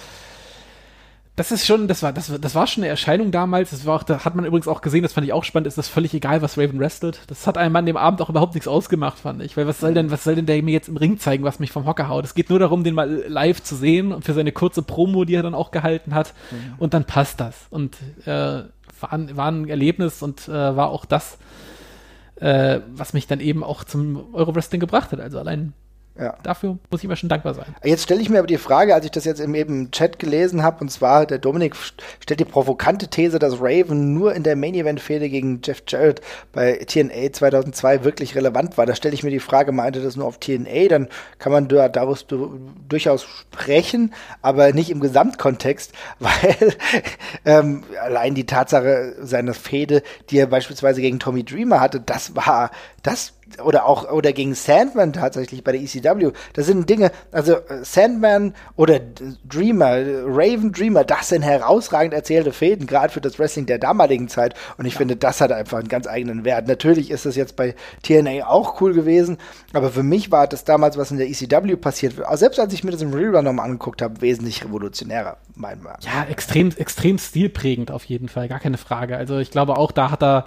das 1.39 1.53
ist 1.53 1.65
schon, 1.65 1.87
das 1.87 2.03
war, 2.03 2.11
das, 2.11 2.29
das 2.41 2.53
war 2.53 2.67
schon 2.67 2.83
eine 2.83 2.89
Erscheinung 2.89 3.31
damals. 3.31 3.69
Das 3.69 3.85
war 3.85 3.95
auch, 3.95 4.03
da 4.03 4.25
hat 4.25 4.35
man 4.35 4.43
übrigens 4.43 4.67
auch 4.67 4.81
gesehen, 4.81 5.03
das 5.03 5.13
fand 5.13 5.25
ich 5.25 5.31
auch 5.31 5.45
spannend, 5.45 5.67
ist 5.67 5.77
das 5.77 5.87
völlig 5.87 6.13
egal, 6.13 6.41
was 6.41 6.57
Raven 6.57 6.81
wrestelt. 6.81 7.21
Das 7.27 7.47
hat 7.47 7.57
einem 7.57 7.73
an 7.77 7.85
dem 7.85 7.95
Abend 7.95 8.21
auch 8.21 8.29
überhaupt 8.29 8.55
nichts 8.55 8.67
ausgemacht, 8.67 9.19
fand 9.19 9.41
ich. 9.41 9.55
Weil 9.55 9.65
was 9.65 9.79
soll 9.79 9.93
denn, 9.93 10.11
was 10.11 10.25
soll 10.25 10.35
denn 10.35 10.47
der 10.47 10.61
mir 10.61 10.73
jetzt 10.73 10.89
im 10.89 10.97
Ring 10.97 11.17
zeigen, 11.17 11.45
was 11.45 11.59
mich 11.59 11.71
vom 11.71 11.85
Hocker 11.85 12.09
haut? 12.09 12.25
Es 12.25 12.33
geht 12.33 12.49
nur 12.49 12.59
darum, 12.59 12.83
den 12.83 12.93
mal 12.93 13.23
live 13.25 13.63
zu 13.63 13.77
sehen 13.77 14.11
und 14.11 14.25
für 14.25 14.33
seine 14.33 14.51
kurze 14.51 14.81
Promo, 14.81 15.23
die 15.23 15.35
er 15.35 15.43
dann 15.43 15.55
auch 15.55 15.71
gehalten 15.71 16.13
hat. 16.13 16.33
Mhm. 16.51 16.73
Und 16.77 16.93
dann 16.93 17.05
passt 17.05 17.39
das. 17.39 17.67
Und 17.69 17.95
äh, 18.25 18.31
war, 18.31 19.13
ein, 19.13 19.37
war 19.37 19.49
ein 19.49 19.69
Erlebnis 19.69 20.21
und 20.21 20.49
äh, 20.49 20.51
war 20.51 20.89
auch 20.89 21.05
das, 21.05 21.37
äh, 22.35 22.81
was 22.91 23.13
mich 23.13 23.27
dann 23.27 23.39
eben 23.39 23.63
auch 23.63 23.85
zum 23.85 24.33
Euro-Wrestling 24.33 24.81
gebracht 24.81 25.13
hat. 25.13 25.21
Also 25.21 25.39
allein 25.39 25.71
ja. 26.19 26.35
Dafür 26.43 26.77
muss 26.89 27.01
ich 27.01 27.07
mir 27.07 27.15
schon 27.15 27.29
dankbar 27.29 27.53
sein. 27.53 27.65
Jetzt 27.83 28.03
stelle 28.03 28.21
ich 28.21 28.29
mir 28.29 28.39
aber 28.39 28.47
die 28.47 28.57
Frage, 28.57 28.93
als 28.93 29.05
ich 29.05 29.11
das 29.11 29.25
jetzt 29.25 29.39
im 29.39 29.55
eben 29.55 29.91
Chat 29.91 30.19
gelesen 30.19 30.63
habe, 30.63 30.81
und 30.81 30.89
zwar 30.89 31.25
der 31.25 31.37
Dominik 31.37 31.75
stellt 32.19 32.39
die 32.39 32.45
provokante 32.45 33.07
These, 33.07 33.39
dass 33.39 33.61
Raven 33.61 34.13
nur 34.13 34.35
in 34.35 34.43
der 34.43 34.55
Main 34.55 34.75
Event 34.75 34.99
Fehde 34.99 35.29
gegen 35.29 35.61
Jeff 35.63 35.83
Jarrett 35.87 36.21
bei 36.51 36.73
TNA 36.85 37.31
2002 37.31 38.03
wirklich 38.03 38.35
relevant 38.35 38.77
war. 38.77 38.85
Da 38.85 38.95
stelle 38.95 39.13
ich 39.13 39.23
mir 39.23 39.29
die 39.29 39.39
Frage, 39.39 39.71
meinte 39.71 40.01
das 40.01 40.17
nur 40.17 40.25
auf 40.25 40.39
TNA, 40.39 40.87
dann 40.89 41.07
kann 41.37 41.51
man 41.51 41.67
da, 41.69 41.87
daraus 41.87 42.25
durchaus 42.27 43.23
sprechen, 43.23 44.13
aber 44.41 44.73
nicht 44.73 44.89
im 44.89 44.99
Gesamtkontext, 44.99 45.93
weil 46.19 46.75
ähm, 47.45 47.83
allein 48.01 48.35
die 48.35 48.45
Tatsache 48.45 49.15
seiner 49.21 49.53
Fehde, 49.53 50.03
die 50.29 50.37
er 50.37 50.47
beispielsweise 50.47 51.01
gegen 51.01 51.19
Tommy 51.19 51.43
Dreamer 51.43 51.79
hatte, 51.79 52.01
das 52.01 52.35
war, 52.35 52.71
das 53.03 53.33
oder 53.63 53.85
auch 53.85 54.11
oder 54.11 54.33
gegen 54.33 54.53
Sandman 54.55 55.13
tatsächlich 55.13 55.63
bei 55.63 55.71
der 55.71 55.81
ECW. 55.81 56.31
Das 56.53 56.65
sind 56.65 56.89
Dinge, 56.89 57.11
also 57.31 57.53
äh, 57.53 57.83
Sandman 57.83 58.53
oder 58.75 58.99
Dreamer, 59.47 59.97
Raven 60.25 60.71
Dreamer, 60.71 61.03
das 61.03 61.29
sind 61.29 61.41
herausragend 61.41 62.13
erzählte 62.13 62.53
Fäden, 62.53 62.87
gerade 62.87 63.11
für 63.11 63.21
das 63.21 63.39
Wrestling 63.39 63.65
der 63.65 63.79
damaligen 63.79 64.27
Zeit. 64.27 64.53
Und 64.77 64.85
ich 64.85 64.93
ja. 64.93 64.99
finde, 64.99 65.15
das 65.15 65.41
hat 65.41 65.51
einfach 65.51 65.79
einen 65.79 65.87
ganz 65.87 66.07
eigenen 66.07 66.45
Wert. 66.45 66.67
Natürlich 66.67 67.11
ist 67.11 67.25
das 67.25 67.35
jetzt 67.35 67.55
bei 67.55 67.75
TNA 68.03 68.47
auch 68.47 68.81
cool 68.81 68.93
gewesen, 68.93 69.37
aber 69.73 69.89
für 69.89 70.03
mich 70.03 70.31
war 70.31 70.47
das 70.47 70.63
damals, 70.63 70.97
was 70.97 71.11
in 71.11 71.17
der 71.17 71.29
ECW 71.29 71.75
passiert, 71.75 72.15
selbst 72.33 72.59
als 72.59 72.73
ich 72.73 72.83
mir 72.83 72.91
das 72.91 73.01
im 73.01 73.13
Rerun 73.13 73.45
nochmal 73.45 73.65
angeguckt 73.65 74.01
habe, 74.01 74.21
wesentlich 74.21 74.63
revolutionärer, 74.63 75.37
mein 75.55 75.81
Mal. 75.81 75.97
Ja, 76.01 76.25
extrem, 76.29 76.71
extrem 76.75 77.17
stilprägend 77.17 77.91
auf 77.91 78.05
jeden 78.05 78.29
Fall, 78.29 78.47
gar 78.47 78.59
keine 78.59 78.77
Frage. 78.77 79.17
Also 79.17 79.39
ich 79.39 79.51
glaube 79.51 79.77
auch, 79.77 79.91
da 79.91 80.11
hat 80.11 80.23
er 80.23 80.45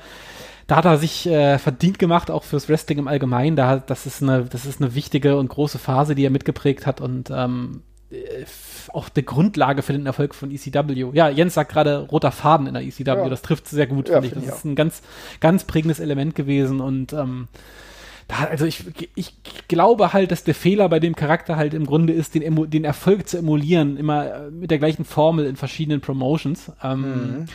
da 0.72 0.76
hat 0.76 0.86
er 0.86 0.96
sich 0.96 1.26
äh, 1.26 1.58
verdient 1.58 1.98
gemacht, 1.98 2.30
auch 2.30 2.44
fürs 2.44 2.66
Wrestling 2.70 2.96
im 2.96 3.06
Allgemeinen. 3.06 3.56
Da, 3.56 3.76
das, 3.76 4.06
ist 4.06 4.22
eine, 4.22 4.44
das 4.44 4.64
ist 4.64 4.80
eine 4.80 4.94
wichtige 4.94 5.36
und 5.36 5.48
große 5.48 5.78
Phase, 5.78 6.14
die 6.14 6.24
er 6.24 6.30
mitgeprägt 6.30 6.86
hat 6.86 7.02
und 7.02 7.30
ähm, 7.30 7.82
äh, 8.10 8.16
auch 8.90 9.10
die 9.10 9.22
Grundlage 9.22 9.82
für 9.82 9.92
den 9.92 10.06
Erfolg 10.06 10.34
von 10.34 10.50
ECW. 10.50 11.10
Ja, 11.12 11.28
Jens 11.28 11.52
sagt 11.52 11.72
gerade 11.72 11.98
roter 12.10 12.32
Faden 12.32 12.66
in 12.68 12.72
der 12.72 12.82
ECW, 12.84 13.04
ja. 13.04 13.28
das 13.28 13.42
trifft 13.42 13.68
sehr 13.68 13.86
gut, 13.86 14.08
ja, 14.08 14.22
finde 14.22 14.38
ich. 14.38 14.46
Das 14.46 14.60
ist 14.60 14.64
ein 14.64 14.74
ganz, 14.74 15.02
ganz 15.40 15.64
prägendes 15.64 16.00
Element 16.00 16.34
gewesen 16.34 16.80
und 16.80 17.12
ähm, 17.12 17.48
da, 18.28 18.44
also 18.44 18.64
ich, 18.64 18.84
ich 19.14 19.34
glaube 19.68 20.14
halt, 20.14 20.30
dass 20.30 20.42
der 20.42 20.54
Fehler 20.54 20.88
bei 20.88 21.00
dem 21.00 21.14
Charakter 21.14 21.56
halt 21.56 21.74
im 21.74 21.84
Grunde 21.84 22.14
ist, 22.14 22.34
den, 22.34 22.70
den 22.70 22.84
Erfolg 22.84 23.28
zu 23.28 23.36
emulieren, 23.36 23.98
immer 23.98 24.48
mit 24.50 24.70
der 24.70 24.78
gleichen 24.78 25.04
Formel 25.04 25.44
in 25.44 25.56
verschiedenen 25.56 26.00
Promotions. 26.00 26.72
Ähm, 26.82 27.00
mhm. 27.00 27.46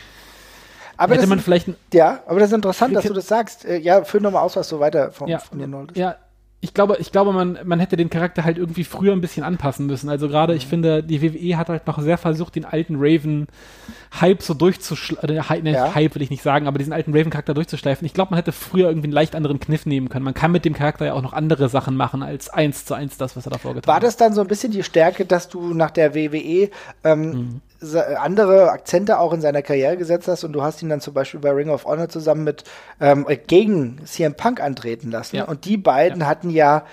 Aber 0.98 1.14
hätte 1.14 1.26
man 1.26 1.40
vielleicht. 1.40 1.68
Ja, 1.92 2.20
aber 2.26 2.40
das 2.40 2.50
ist 2.50 2.54
interessant, 2.54 2.94
dass 2.94 3.04
du 3.04 3.14
das 3.14 3.28
sagst. 3.28 3.64
Äh, 3.64 3.78
ja, 3.78 4.04
führ 4.04 4.20
nochmal 4.20 4.42
aus, 4.42 4.56
was 4.56 4.68
du 4.68 4.80
weiter 4.80 5.12
von, 5.12 5.28
ja, 5.28 5.38
von 5.38 5.58
dir 5.58 5.70
wolltest. 5.70 5.96
Ja, 5.96 6.16
ich 6.60 6.74
glaube, 6.74 6.96
ich 6.98 7.12
glaube, 7.12 7.32
man, 7.32 7.56
man 7.62 7.78
hätte 7.78 7.96
den 7.96 8.10
Charakter 8.10 8.42
halt 8.42 8.58
irgendwie 8.58 8.82
früher 8.82 9.12
ein 9.12 9.20
bisschen 9.20 9.44
anpassen 9.44 9.86
müssen. 9.86 10.08
Also 10.08 10.26
gerade, 10.26 10.54
mhm. 10.54 10.56
ich 10.56 10.66
finde, 10.66 11.04
die 11.04 11.22
WWE 11.22 11.56
hat 11.56 11.68
halt 11.68 11.86
noch 11.86 12.00
sehr 12.00 12.18
versucht, 12.18 12.56
den 12.56 12.64
alten 12.64 12.96
Raven-Hype 12.98 14.42
so 14.42 14.54
durchzuschleifen. 14.54 15.66
Äh, 15.66 15.72
ja. 15.72 15.94
Hype 15.94 16.16
will 16.16 16.22
ich 16.22 16.30
nicht 16.30 16.42
sagen, 16.42 16.66
aber 16.66 16.78
diesen 16.78 16.92
alten 16.92 17.12
Raven-Charakter 17.16 17.54
durchzuschleifen. 17.54 18.04
Ich 18.04 18.12
glaube, 18.12 18.30
man 18.30 18.38
hätte 18.38 18.50
früher 18.50 18.88
irgendwie 18.88 19.06
einen 19.06 19.12
leicht 19.12 19.36
anderen 19.36 19.60
Kniff 19.60 19.86
nehmen 19.86 20.08
können. 20.08 20.24
Man 20.24 20.34
kann 20.34 20.50
mit 20.50 20.64
dem 20.64 20.74
Charakter 20.74 21.06
ja 21.06 21.12
auch 21.12 21.22
noch 21.22 21.32
andere 21.32 21.68
Sachen 21.68 21.94
machen 21.94 22.24
als 22.24 22.50
eins 22.50 22.84
zu 22.84 22.94
eins 22.94 23.16
das, 23.18 23.36
was 23.36 23.46
er 23.46 23.50
davor 23.50 23.74
getan 23.74 23.94
hat. 23.94 24.02
War 24.02 24.04
das 24.04 24.16
dann 24.16 24.34
so 24.34 24.40
ein 24.40 24.48
bisschen 24.48 24.72
die 24.72 24.82
Stärke, 24.82 25.26
dass 25.26 25.48
du 25.48 25.74
nach 25.74 25.92
der 25.92 26.16
WWE 26.16 26.70
ähm, 27.04 27.30
mhm 27.30 27.60
andere 27.80 28.70
Akzente 28.70 29.20
auch 29.20 29.32
in 29.32 29.40
seiner 29.40 29.62
Karriere 29.62 29.96
gesetzt 29.96 30.26
hast 30.26 30.42
und 30.44 30.52
du 30.52 30.62
hast 30.62 30.82
ihn 30.82 30.88
dann 30.88 31.00
zum 31.00 31.14
Beispiel 31.14 31.40
bei 31.40 31.50
Ring 31.50 31.70
of 31.70 31.84
Honor 31.84 32.08
zusammen 32.08 32.44
mit 32.44 32.64
ähm, 33.00 33.26
gegen 33.46 34.04
CM 34.04 34.34
Punk 34.34 34.60
antreten 34.60 35.10
lassen. 35.10 35.36
Ja. 35.36 35.44
Und 35.44 35.64
die 35.64 35.76
beiden 35.76 36.22
ja. 36.22 36.26
hatten 36.26 36.50
ja 36.50 36.84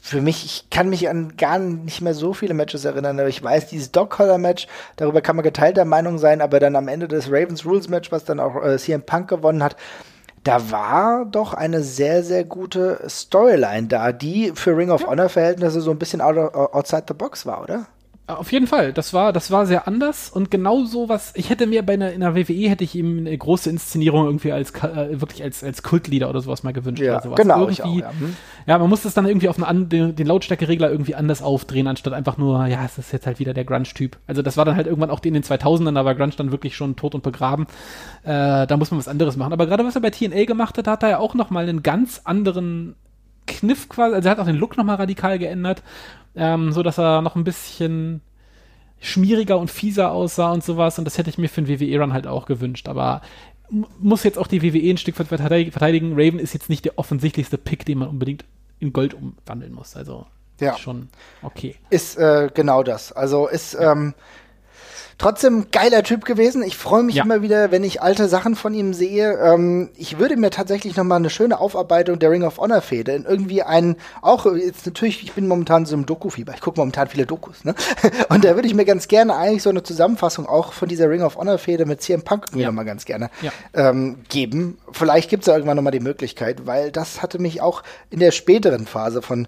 für 0.00 0.20
mich, 0.20 0.44
ich 0.44 0.70
kann 0.70 0.90
mich 0.90 1.08
an 1.08 1.36
gar 1.36 1.58
nicht 1.58 2.00
mehr 2.00 2.14
so 2.14 2.34
viele 2.34 2.54
Matches 2.54 2.84
erinnern, 2.84 3.20
aber 3.20 3.28
ich 3.28 3.42
weiß, 3.42 3.68
dieses 3.68 3.92
Dog-Collar-Match, 3.92 4.66
darüber 4.96 5.20
kann 5.20 5.36
man 5.36 5.44
geteilter 5.44 5.84
Meinung 5.84 6.18
sein, 6.18 6.40
aber 6.40 6.58
dann 6.58 6.74
am 6.74 6.88
Ende 6.88 7.06
des 7.06 7.28
Ravens 7.28 7.64
Rules-Match, 7.64 8.10
was 8.10 8.24
dann 8.24 8.40
auch 8.40 8.62
äh, 8.64 8.78
CM 8.78 9.02
Punk 9.02 9.28
gewonnen 9.28 9.62
hat, 9.62 9.76
da 10.42 10.72
war 10.72 11.24
doch 11.24 11.54
eine 11.54 11.82
sehr, 11.82 12.24
sehr 12.24 12.44
gute 12.44 13.00
Storyline 13.08 13.86
da, 13.86 14.10
die 14.10 14.52
für 14.56 14.76
Ring 14.76 14.90
of 14.90 15.06
Honor-Verhältnisse 15.06 15.80
so 15.80 15.92
ein 15.92 15.98
bisschen 15.98 16.20
out, 16.20 16.36
outside 16.36 17.04
the 17.06 17.14
box 17.14 17.46
war, 17.46 17.62
oder? 17.62 17.86
Auf 18.28 18.52
jeden 18.52 18.68
Fall, 18.68 18.92
das 18.92 19.12
war, 19.12 19.32
das 19.32 19.50
war 19.50 19.66
sehr 19.66 19.88
anders 19.88 20.30
und 20.30 20.48
genau 20.48 20.84
so 20.84 21.08
was, 21.08 21.32
ich 21.34 21.50
hätte 21.50 21.66
mir 21.66 21.82
bei 21.82 21.94
einer, 21.94 22.12
in 22.12 22.22
einer 22.22 22.36
WWE 22.36 22.68
hätte 22.68 22.84
ich 22.84 22.94
ihm 22.94 23.18
eine 23.18 23.36
große 23.36 23.68
Inszenierung 23.68 24.26
irgendwie 24.26 24.52
als, 24.52 24.70
äh, 24.76 25.20
wirklich 25.20 25.42
als, 25.42 25.64
als 25.64 25.82
Kultlieder 25.82 26.30
oder 26.30 26.40
sowas 26.40 26.62
mal 26.62 26.72
gewünscht. 26.72 27.02
Ja, 27.02 27.14
oder 27.14 27.22
sowas. 27.22 27.36
genau. 27.36 27.60
Irgendwie, 27.62 27.82
auch, 27.82 27.96
ja. 27.96 28.10
Hm. 28.10 28.36
ja. 28.66 28.78
man 28.78 28.88
muss 28.88 29.02
das 29.02 29.14
dann 29.14 29.26
irgendwie 29.26 29.48
auf 29.48 29.60
einen, 29.60 29.88
den, 29.88 30.14
den 30.14 30.26
Lautstärkeregler 30.28 30.88
irgendwie 30.88 31.16
anders 31.16 31.42
aufdrehen, 31.42 31.88
anstatt 31.88 32.12
einfach 32.12 32.38
nur, 32.38 32.64
ja, 32.66 32.84
es 32.84 32.96
ist 32.96 33.12
jetzt 33.12 33.26
halt 33.26 33.40
wieder 33.40 33.54
der 33.54 33.64
Grunge-Typ. 33.64 34.16
Also 34.28 34.40
das 34.40 34.56
war 34.56 34.64
dann 34.64 34.76
halt 34.76 34.86
irgendwann 34.86 35.10
auch 35.10 35.20
in 35.24 35.34
den 35.34 35.42
2000ern, 35.42 35.94
da 35.94 36.04
war 36.04 36.14
Grunge 36.14 36.34
dann 36.36 36.52
wirklich 36.52 36.76
schon 36.76 36.94
tot 36.94 37.16
und 37.16 37.24
begraben. 37.24 37.66
Äh, 38.22 38.68
da 38.68 38.76
muss 38.76 38.92
man 38.92 38.98
was 38.98 39.08
anderes 39.08 39.36
machen. 39.36 39.52
Aber 39.52 39.66
gerade 39.66 39.84
was 39.84 39.96
er 39.96 40.00
bei 40.00 40.10
TNA 40.10 40.44
gemacht 40.44 40.78
hat, 40.78 40.86
hat 40.86 41.02
er 41.02 41.08
ja 41.08 41.18
auch 41.18 41.34
nochmal 41.34 41.68
einen 41.68 41.82
ganz 41.82 42.20
anderen 42.22 42.94
Kniff 43.46 43.88
quasi, 43.88 44.14
also 44.14 44.28
er 44.28 44.32
hat 44.32 44.38
auch 44.38 44.46
den 44.46 44.56
Look 44.56 44.76
nochmal 44.76 44.96
radikal 44.96 45.38
geändert 45.38 45.82
ähm, 46.34 46.72
so 46.72 46.82
dass 46.82 46.98
er 46.98 47.22
noch 47.22 47.36
ein 47.36 47.44
bisschen 47.44 48.20
schmieriger 49.00 49.58
und 49.58 49.70
fieser 49.70 50.12
aussah 50.12 50.52
und 50.52 50.62
sowas. 50.62 50.98
Und 50.98 51.04
das 51.04 51.18
hätte 51.18 51.30
ich 51.30 51.38
mir 51.38 51.48
für 51.48 51.62
den 51.62 51.80
WWE-Run 51.80 52.12
halt 52.12 52.26
auch 52.26 52.46
gewünscht. 52.46 52.88
Aber 52.88 53.22
muss 53.98 54.22
jetzt 54.22 54.38
auch 54.38 54.46
die 54.46 54.62
WWE 54.62 54.90
ein 54.90 54.98
Stück 54.98 55.18
weit 55.18 55.28
verteidigen. 55.28 56.12
Raven 56.12 56.38
ist 56.38 56.54
jetzt 56.54 56.68
nicht 56.68 56.84
der 56.84 56.98
offensichtlichste 56.98 57.58
Pick, 57.58 57.84
den 57.84 57.98
man 57.98 58.08
unbedingt 58.08 58.44
in 58.78 58.92
Gold 58.92 59.14
umwandeln 59.14 59.72
muss. 59.72 59.96
Also 59.96 60.26
ja. 60.60 60.76
schon 60.78 61.08
okay. 61.42 61.76
Ist 61.90 62.16
äh, 62.16 62.50
genau 62.52 62.82
das. 62.82 63.12
Also 63.12 63.48
ist 63.48 63.74
ähm, 63.74 64.14
Trotzdem 65.22 65.66
geiler 65.70 66.02
Typ 66.02 66.24
gewesen. 66.24 66.64
Ich 66.64 66.76
freue 66.76 67.04
mich 67.04 67.14
ja. 67.14 67.22
immer 67.22 67.42
wieder, 67.42 67.70
wenn 67.70 67.84
ich 67.84 68.02
alte 68.02 68.26
Sachen 68.26 68.56
von 68.56 68.74
ihm 68.74 68.92
sehe. 68.92 69.38
Ähm, 69.38 69.90
ich 69.96 70.18
würde 70.18 70.36
mir 70.36 70.50
tatsächlich 70.50 70.96
noch 70.96 71.04
mal 71.04 71.14
eine 71.14 71.30
schöne 71.30 71.60
Aufarbeitung 71.60 72.18
der 72.18 72.28
Ring 72.32 72.42
of 72.42 72.58
Honor 72.58 72.80
Fehde 72.80 73.12
in 73.12 73.24
irgendwie 73.24 73.62
einen, 73.62 73.94
auch 74.20 74.46
jetzt 74.52 74.84
natürlich, 74.84 75.22
ich 75.22 75.32
bin 75.34 75.46
momentan 75.46 75.86
so 75.86 75.94
im 75.94 76.06
Doku-Fieber. 76.06 76.54
Ich 76.54 76.60
gucke 76.60 76.80
momentan 76.80 77.06
viele 77.06 77.24
Dokus, 77.24 77.64
ne? 77.64 77.76
Und 78.30 78.44
da 78.44 78.56
würde 78.56 78.66
ich 78.66 78.74
mir 78.74 78.84
ganz 78.84 79.06
gerne 79.06 79.36
eigentlich 79.36 79.62
so 79.62 79.70
eine 79.70 79.84
Zusammenfassung 79.84 80.46
auch 80.46 80.72
von 80.72 80.88
dieser 80.88 81.08
Ring 81.08 81.22
of 81.22 81.36
Honor 81.36 81.58
Fehde 81.58 81.86
mit 81.86 82.02
CM 82.02 82.22
Punk 82.22 82.46
ja. 82.56 82.66
noch 82.66 82.74
mal 82.74 82.82
ganz 82.82 83.04
gerne 83.04 83.30
ja. 83.42 83.52
ähm, 83.74 84.16
geben. 84.28 84.78
Vielleicht 84.90 85.30
gibt 85.30 85.42
es 85.42 85.46
da 85.46 85.52
irgendwann 85.52 85.76
noch 85.76 85.84
mal 85.84 85.92
die 85.92 86.00
Möglichkeit, 86.00 86.66
weil 86.66 86.90
das 86.90 87.22
hatte 87.22 87.38
mich 87.38 87.60
auch 87.60 87.84
in 88.10 88.18
der 88.18 88.32
späteren 88.32 88.86
Phase 88.86 89.22
von 89.22 89.46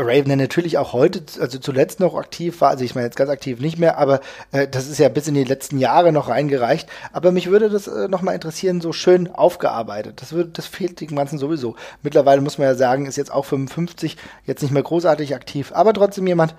Raven 0.00 0.26
der 0.26 0.36
natürlich 0.36 0.78
auch 0.78 0.92
heute, 0.92 1.22
also 1.40 1.58
zuletzt 1.58 2.00
noch 2.00 2.14
aktiv 2.14 2.60
war, 2.60 2.70
also 2.70 2.84
ich 2.84 2.94
meine 2.94 3.06
jetzt 3.06 3.16
ganz 3.16 3.30
aktiv 3.30 3.60
nicht 3.60 3.78
mehr, 3.78 3.98
aber 3.98 4.20
äh, 4.52 4.68
das 4.68 4.88
ist 4.88 4.98
ja 4.98 5.08
bis 5.08 5.28
in 5.28 5.34
die 5.34 5.44
letzten 5.44 5.78
Jahre 5.78 6.12
noch 6.12 6.28
reingereicht. 6.28 6.88
Aber 7.12 7.32
mich 7.32 7.50
würde 7.50 7.70
das 7.70 7.86
äh, 7.88 8.08
nochmal 8.08 8.34
interessieren, 8.34 8.80
so 8.80 8.92
schön 8.92 9.32
aufgearbeitet. 9.32 10.20
Das 10.20 10.32
würde, 10.32 10.50
das 10.50 10.66
fehlt 10.66 11.00
dem 11.00 11.16
Ganzen 11.16 11.38
sowieso. 11.38 11.76
Mittlerweile 12.02 12.40
muss 12.40 12.58
man 12.58 12.66
ja 12.66 12.74
sagen, 12.74 13.06
ist 13.06 13.16
jetzt 13.16 13.32
auch 13.32 13.44
55, 13.44 14.16
jetzt 14.46 14.62
nicht 14.62 14.72
mehr 14.72 14.82
großartig 14.82 15.34
aktiv, 15.34 15.72
aber 15.74 15.92
trotzdem 15.92 16.26
jemand, 16.26 16.54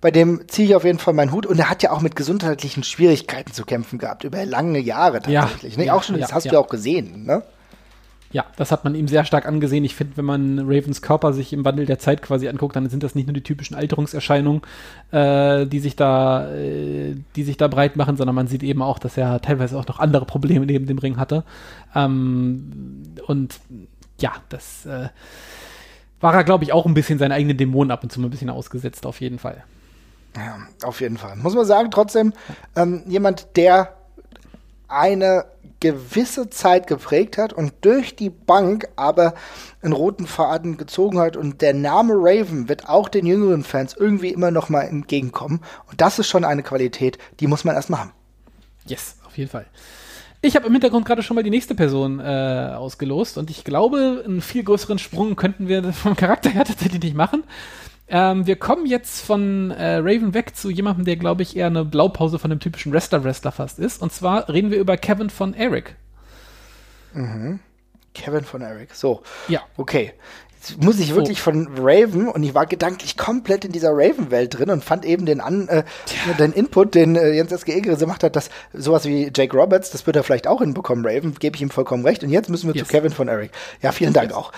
bei 0.00 0.10
dem 0.10 0.48
ziehe 0.48 0.68
ich 0.68 0.74
auf 0.74 0.84
jeden 0.84 0.98
Fall 0.98 1.14
meinen 1.14 1.32
Hut. 1.32 1.46
Und 1.46 1.58
er 1.58 1.70
hat 1.70 1.82
ja 1.82 1.92
auch 1.92 2.00
mit 2.00 2.16
gesundheitlichen 2.16 2.82
Schwierigkeiten 2.82 3.52
zu 3.52 3.64
kämpfen 3.64 3.98
gehabt, 3.98 4.24
über 4.24 4.44
lange 4.44 4.80
Jahre 4.80 5.22
tatsächlich. 5.22 5.74
Ja, 5.74 5.78
ne? 5.78 5.86
ja, 5.86 5.94
auch 5.94 6.02
schon, 6.02 6.18
das 6.18 6.30
ja, 6.30 6.36
hast 6.36 6.44
du 6.44 6.54
ja 6.54 6.58
auch 6.58 6.68
gesehen, 6.68 7.24
ne? 7.24 7.42
Ja, 8.32 8.46
das 8.56 8.72
hat 8.72 8.84
man 8.84 8.94
ihm 8.94 9.08
sehr 9.08 9.24
stark 9.24 9.46
angesehen. 9.46 9.84
Ich 9.84 9.94
finde, 9.94 10.16
wenn 10.16 10.24
man 10.24 10.58
Ravens 10.60 11.02
Körper 11.02 11.34
sich 11.34 11.52
im 11.52 11.64
Wandel 11.66 11.84
der 11.84 11.98
Zeit 11.98 12.22
quasi 12.22 12.48
anguckt, 12.48 12.74
dann 12.74 12.88
sind 12.88 13.02
das 13.02 13.14
nicht 13.14 13.26
nur 13.26 13.34
die 13.34 13.42
typischen 13.42 13.76
Alterungserscheinungen, 13.76 14.62
äh, 15.10 15.66
die 15.66 15.80
sich 15.80 15.96
da, 15.96 16.50
äh, 16.50 17.14
die 17.36 17.42
sich 17.42 17.58
da 17.58 17.68
breit 17.68 17.96
machen, 17.96 18.16
sondern 18.16 18.34
man 18.34 18.46
sieht 18.46 18.62
eben 18.62 18.80
auch, 18.80 18.98
dass 18.98 19.18
er 19.18 19.40
teilweise 19.42 19.78
auch 19.78 19.86
noch 19.86 19.98
andere 19.98 20.24
Probleme 20.24 20.64
neben 20.64 20.86
dem 20.86 20.98
Ring 20.98 21.18
hatte. 21.18 21.44
Ähm, 21.94 23.02
und 23.26 23.60
ja, 24.18 24.32
das 24.48 24.86
äh, 24.86 25.08
war 26.20 26.34
er, 26.34 26.44
glaube 26.44 26.64
ich, 26.64 26.72
auch 26.72 26.86
ein 26.86 26.94
bisschen 26.94 27.18
seine 27.18 27.34
eigenen 27.34 27.58
Dämonen 27.58 27.90
ab 27.90 28.02
und 28.02 28.10
zu 28.10 28.20
mal 28.20 28.28
ein 28.28 28.30
bisschen 28.30 28.50
ausgesetzt, 28.50 29.04
auf 29.04 29.20
jeden 29.20 29.38
Fall. 29.38 29.62
Ja, 30.36 30.56
auf 30.84 31.02
jeden 31.02 31.18
Fall. 31.18 31.36
Muss 31.36 31.54
man 31.54 31.66
sagen, 31.66 31.90
trotzdem 31.90 32.32
ähm, 32.76 33.02
jemand, 33.06 33.56
der 33.56 33.94
eine 34.88 35.44
gewisse 35.82 36.48
Zeit 36.48 36.86
geprägt 36.86 37.36
hat 37.38 37.52
und 37.52 37.72
durch 37.80 38.14
die 38.14 38.30
Bank 38.30 38.88
aber 38.94 39.34
einen 39.82 39.92
roten 39.92 40.28
Faden 40.28 40.76
gezogen 40.76 41.18
hat 41.18 41.36
und 41.36 41.60
der 41.60 41.74
Name 41.74 42.14
Raven 42.16 42.68
wird 42.68 42.88
auch 42.88 43.08
den 43.08 43.26
jüngeren 43.26 43.64
Fans 43.64 43.94
irgendwie 43.98 44.28
immer 44.28 44.52
noch 44.52 44.68
mal 44.68 44.82
entgegenkommen 44.82 45.60
und 45.90 46.00
das 46.00 46.20
ist 46.20 46.28
schon 46.28 46.44
eine 46.44 46.62
Qualität, 46.62 47.18
die 47.40 47.48
muss 47.48 47.64
man 47.64 47.74
erstmal 47.74 48.00
haben. 48.00 48.12
Yes, 48.86 49.16
auf 49.26 49.36
jeden 49.36 49.50
Fall. 49.50 49.66
Ich 50.40 50.54
habe 50.54 50.66
im 50.66 50.72
Hintergrund 50.72 51.04
gerade 51.04 51.24
schon 51.24 51.34
mal 51.34 51.42
die 51.42 51.50
nächste 51.50 51.74
Person 51.74 52.20
äh, 52.20 52.74
ausgelost 52.76 53.36
und 53.36 53.50
ich 53.50 53.64
glaube, 53.64 54.22
einen 54.24 54.40
viel 54.40 54.62
größeren 54.62 55.00
Sprung 55.00 55.34
könnten 55.34 55.66
wir 55.66 55.92
vom 55.92 56.14
Charakter 56.14 56.50
her 56.50 56.64
tatsächlich 56.64 57.02
nicht 57.02 57.16
machen. 57.16 57.42
Ähm, 58.14 58.46
wir 58.46 58.56
kommen 58.56 58.84
jetzt 58.84 59.24
von 59.24 59.70
äh, 59.70 59.96
Raven 59.96 60.34
weg 60.34 60.54
zu 60.54 60.68
jemandem, 60.68 61.06
der, 61.06 61.16
glaube 61.16 61.40
ich, 61.40 61.56
eher 61.56 61.68
eine 61.68 61.82
Blaupause 61.82 62.38
von 62.38 62.50
dem 62.50 62.60
typischen 62.60 62.92
Wrestler-Wrestler 62.92 63.52
fast 63.52 63.78
ist. 63.78 64.02
Und 64.02 64.12
zwar 64.12 64.50
reden 64.50 64.70
wir 64.70 64.78
über 64.78 64.98
Kevin 64.98 65.30
von 65.30 65.54
Eric. 65.54 65.96
Kevin 68.12 68.44
von 68.44 68.60
Eric. 68.60 68.94
So. 68.94 69.22
Ja. 69.48 69.62
Okay. 69.78 70.12
Muss 70.80 71.00
ich 71.00 71.14
wirklich 71.14 71.40
von 71.42 71.68
Raven 71.76 72.28
und 72.28 72.42
ich 72.44 72.54
war 72.54 72.66
gedanklich 72.66 73.16
komplett 73.16 73.64
in 73.64 73.72
dieser 73.72 73.90
Raven-Welt 73.92 74.58
drin 74.58 74.70
und 74.70 74.84
fand 74.84 75.04
eben 75.04 75.26
den, 75.26 75.40
an, 75.40 75.66
äh, 75.68 75.82
den 76.38 76.52
Input, 76.52 76.94
den 76.94 77.16
äh, 77.16 77.32
Jens 77.32 77.50
S.G. 77.52 77.72
Egere 77.72 77.96
gemacht 77.96 78.22
hat, 78.22 78.36
dass 78.36 78.48
sowas 78.72 79.04
wie 79.04 79.30
Jake 79.34 79.56
Roberts, 79.56 79.90
das 79.90 80.06
wird 80.06 80.16
er 80.16 80.22
vielleicht 80.22 80.46
auch 80.46 80.60
hinbekommen, 80.60 81.04
Raven, 81.04 81.34
gebe 81.34 81.56
ich 81.56 81.62
ihm 81.62 81.70
vollkommen 81.70 82.04
recht. 82.06 82.22
Und 82.22 82.30
jetzt 82.30 82.48
müssen 82.48 82.68
wir 82.68 82.74
Yes. 82.76 82.86
zu 82.86 82.92
Kevin 82.92 83.10
von 83.12 83.28
Eric. 83.28 83.50
Ja, 83.82 83.90
vielen 83.92 84.12
Dank 84.12 84.32
auch. 84.32 84.52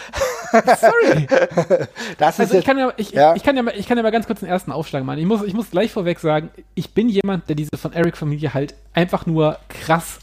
Sorry. 0.52 1.26
Das 2.18 2.34
ist 2.34 2.40
Also 2.40 2.58
ich 2.58 2.64
kann 2.64 2.78
ja, 2.78 2.92
ich, 2.96 3.10
Ja. 3.10 3.34
ich 3.34 3.42
kann 3.42 3.56
ja, 3.56 3.62
mal, 3.62 3.74
ich 3.76 3.86
kann 3.88 3.96
ja 3.96 4.02
mal 4.02 4.10
ganz 4.12 4.26
kurz 4.26 4.40
den 4.40 4.48
ersten 4.48 4.72
Aufschlag 4.72 5.04
machen. 5.04 5.18
Ich 5.18 5.26
muss, 5.26 5.42
ich 5.42 5.54
muss 5.54 5.70
gleich 5.70 5.90
vorweg 5.90 6.20
sagen, 6.20 6.50
ich 6.74 6.90
bin 6.92 7.08
jemand, 7.08 7.48
der 7.48 7.56
diese 7.56 7.76
von 7.76 7.92
Eric-Familie 7.92 8.54
halt 8.54 8.74
einfach 8.92 9.26
nur 9.26 9.58
krass 9.68 10.18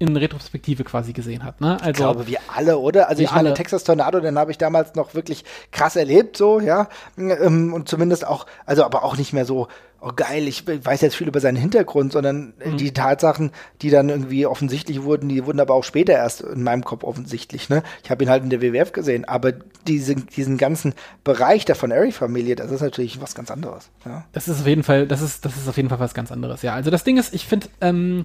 in 0.00 0.16
Retrospektive 0.16 0.84
quasi 0.84 1.12
gesehen 1.12 1.42
hat. 1.44 1.60
Ne? 1.60 1.72
Also 1.80 1.90
ich 1.90 1.96
glaube, 1.96 2.26
wir 2.28 2.38
alle, 2.54 2.78
oder? 2.78 3.08
Also 3.08 3.22
ich 3.22 3.30
meine, 3.32 3.48
alle. 3.48 3.56
Texas 3.56 3.82
Tornado, 3.84 4.20
den 4.20 4.38
habe 4.38 4.50
ich 4.52 4.58
damals 4.58 4.94
noch 4.94 5.14
wirklich 5.14 5.44
krass 5.72 5.96
erlebt, 5.96 6.36
so, 6.36 6.60
ja. 6.60 6.88
Ähm, 7.16 7.72
Und 7.74 7.88
zumindest 7.88 8.26
auch, 8.26 8.46
also 8.64 8.84
aber 8.84 9.02
auch 9.02 9.16
nicht 9.16 9.32
mehr 9.32 9.44
so, 9.44 9.66
oh 10.00 10.12
geil, 10.14 10.46
ich 10.46 10.64
weiß 10.68 11.00
jetzt 11.00 11.16
viel 11.16 11.26
über 11.26 11.40
seinen 11.40 11.56
Hintergrund, 11.56 12.12
sondern 12.12 12.52
äh, 12.60 12.68
Mhm. 12.68 12.76
die 12.76 12.92
Tatsachen, 12.92 13.50
die 13.82 13.90
dann 13.90 14.08
irgendwie 14.08 14.46
offensichtlich 14.46 15.02
wurden, 15.02 15.28
die 15.28 15.44
wurden 15.44 15.58
aber 15.58 15.74
auch 15.74 15.82
später 15.82 16.12
erst 16.12 16.42
in 16.42 16.62
meinem 16.62 16.84
Kopf 16.84 17.02
offensichtlich, 17.02 17.68
ne? 17.68 17.82
Ich 18.04 18.10
habe 18.12 18.22
ihn 18.22 18.30
halt 18.30 18.44
in 18.44 18.50
der 18.50 18.62
WWF 18.62 18.92
gesehen, 18.92 19.24
aber 19.24 19.54
diese, 19.88 20.14
diesen 20.14 20.56
ganzen 20.58 20.94
Bereich 21.24 21.64
der 21.64 21.74
von 21.74 21.90
Eric-Familie, 21.90 22.54
das 22.54 22.70
ist 22.70 22.80
natürlich 22.82 23.20
was 23.20 23.34
ganz 23.34 23.50
anderes, 23.50 23.90
ja. 24.06 24.24
Das 24.30 24.46
ist 24.46 24.60
auf 24.60 24.66
jeden 24.68 24.84
Fall, 24.84 25.08
das 25.08 25.20
ist, 25.20 25.44
das 25.44 25.56
ist 25.56 25.68
auf 25.68 25.76
jeden 25.76 25.88
Fall 25.88 25.98
was 25.98 26.14
ganz 26.14 26.30
anderes, 26.30 26.62
ja. 26.62 26.74
Also 26.74 26.92
das 26.92 27.02
Ding 27.02 27.16
ist, 27.18 27.34
ich 27.34 27.48
finde, 27.48 27.66
ähm, 27.80 28.24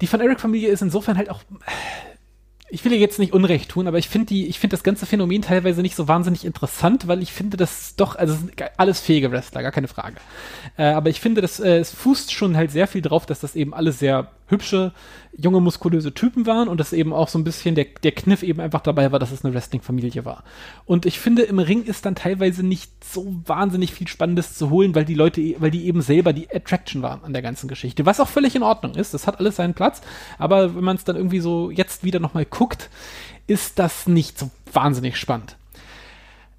die 0.00 0.06
von 0.06 0.20
Eric-Familie 0.20 0.68
ist 0.68 0.82
insofern 0.82 1.16
halt 1.16 1.30
auch. 1.30 1.40
Ich 2.68 2.84
will 2.84 2.92
ihr 2.92 2.98
jetzt 2.98 3.20
nicht 3.20 3.32
Unrecht 3.32 3.70
tun, 3.70 3.86
aber 3.86 3.98
ich 3.98 4.08
finde 4.08 4.26
die, 4.26 4.46
ich 4.46 4.58
finde 4.58 4.74
das 4.74 4.82
ganze 4.82 5.06
Phänomen 5.06 5.40
teilweise 5.40 5.82
nicht 5.82 5.94
so 5.94 6.08
wahnsinnig 6.08 6.44
interessant, 6.44 7.06
weil 7.06 7.22
ich 7.22 7.32
finde, 7.32 7.56
das 7.56 7.94
doch, 7.94 8.16
also 8.16 8.36
alles 8.76 9.00
fähige 9.00 9.30
Wrestler, 9.30 9.62
gar 9.62 9.70
keine 9.70 9.86
Frage. 9.86 10.16
Äh, 10.76 10.86
aber 10.86 11.08
ich 11.08 11.20
finde, 11.20 11.40
das, 11.40 11.60
äh, 11.60 11.78
es 11.78 11.92
fußt 11.92 12.32
schon 12.32 12.56
halt 12.56 12.72
sehr 12.72 12.88
viel 12.88 13.02
drauf, 13.02 13.24
dass 13.24 13.38
das 13.38 13.54
eben 13.54 13.72
alles 13.72 14.00
sehr 14.00 14.32
hübsche, 14.48 14.92
junge, 15.36 15.60
muskulöse 15.60 16.14
Typen 16.14 16.46
waren 16.46 16.68
und 16.68 16.78
dass 16.78 16.92
eben 16.92 17.12
auch 17.12 17.28
so 17.28 17.38
ein 17.38 17.44
bisschen 17.44 17.74
der, 17.74 17.86
der 18.02 18.12
Kniff 18.12 18.42
eben 18.42 18.60
einfach 18.60 18.80
dabei 18.80 19.12
war, 19.12 19.18
dass 19.18 19.32
es 19.32 19.44
eine 19.44 19.54
Wrestling-Familie 19.54 20.24
war. 20.24 20.44
Und 20.84 21.04
ich 21.04 21.18
finde, 21.18 21.42
im 21.42 21.58
Ring 21.58 21.82
ist 21.82 22.06
dann 22.06 22.14
teilweise 22.14 22.64
nicht 22.64 22.90
so 23.04 23.34
wahnsinnig 23.44 23.92
viel 23.92 24.08
Spannendes 24.08 24.54
zu 24.54 24.70
holen, 24.70 24.94
weil 24.94 25.04
die 25.04 25.14
Leute, 25.14 25.42
weil 25.58 25.70
die 25.70 25.86
eben 25.86 26.00
selber 26.00 26.32
die 26.32 26.48
Attraction 26.54 27.02
waren 27.02 27.24
an 27.24 27.32
der 27.32 27.42
ganzen 27.42 27.68
Geschichte. 27.68 28.06
Was 28.06 28.20
auch 28.20 28.28
völlig 28.28 28.54
in 28.54 28.62
Ordnung 28.62 28.94
ist. 28.94 29.14
Das 29.14 29.26
hat 29.26 29.38
alles 29.38 29.56
seinen 29.56 29.74
Platz. 29.74 30.00
Aber 30.38 30.74
wenn 30.76 30.84
man 30.84 30.96
es 30.96 31.04
dann 31.04 31.16
irgendwie 31.16 31.40
so 31.40 31.70
jetzt 31.70 32.04
wieder 32.04 32.20
nochmal 32.20 32.44
guckt, 32.44 32.88
ist 33.46 33.78
das 33.78 34.06
nicht 34.06 34.38
so 34.38 34.50
wahnsinnig 34.72 35.16
spannend. 35.16 35.56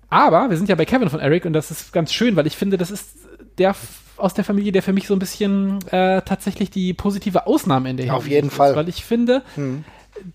Aber 0.10 0.50
wir 0.50 0.58
sind 0.58 0.70
ja 0.70 0.76
bei 0.76 0.86
Kevin 0.86 1.10
von 1.10 1.20
Eric 1.20 1.46
und 1.46 1.54
das 1.54 1.72
ist 1.72 1.92
ganz 1.92 2.14
schön, 2.14 2.36
weil 2.36 2.48
ich 2.48 2.56
finde, 2.56 2.78
das 2.78 2.92
ist 2.92 3.10
der 3.58 3.76
aus 4.18 4.34
der 4.34 4.44
Familie, 4.44 4.72
der 4.72 4.84
für 4.84 4.94
mich 4.94 5.08
so 5.08 5.14
ein 5.14 5.20
bisschen 5.20 5.80
äh, 5.88 6.22
tatsächlich 6.22 6.70
die 6.70 6.94
positive 6.94 7.48
Ausnahme 7.48 7.90
in 7.90 7.98
der 7.98 8.14
Auf 8.16 8.28
jeden 8.28 8.48
ist, 8.48 8.56
Fall. 8.56 8.76
Weil 8.76 8.90
ich 8.90 9.04
finde, 9.06 9.44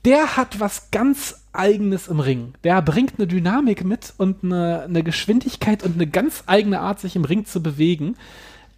der 0.05 0.37
hat 0.37 0.61
was 0.61 0.91
ganz 0.91 1.43
Eigenes 1.53 2.09
im 2.09 2.21
Ring. 2.21 2.55
Der 2.65 2.81
bringt 2.81 3.15
eine 3.19 3.27
Dynamik 3.27 3.85
mit 3.85 4.15
und 4.17 4.43
eine, 4.43 4.83
eine 4.83 5.03
Geschwindigkeit 5.03 5.83
und 5.83 5.95
eine 5.95 6.07
ganz 6.07 6.45
eigene 6.47 6.81
Art, 6.81 7.01
sich 7.01 7.15
im 7.15 7.25
Ring 7.25 7.45
zu 7.45 7.63
bewegen, 7.63 8.17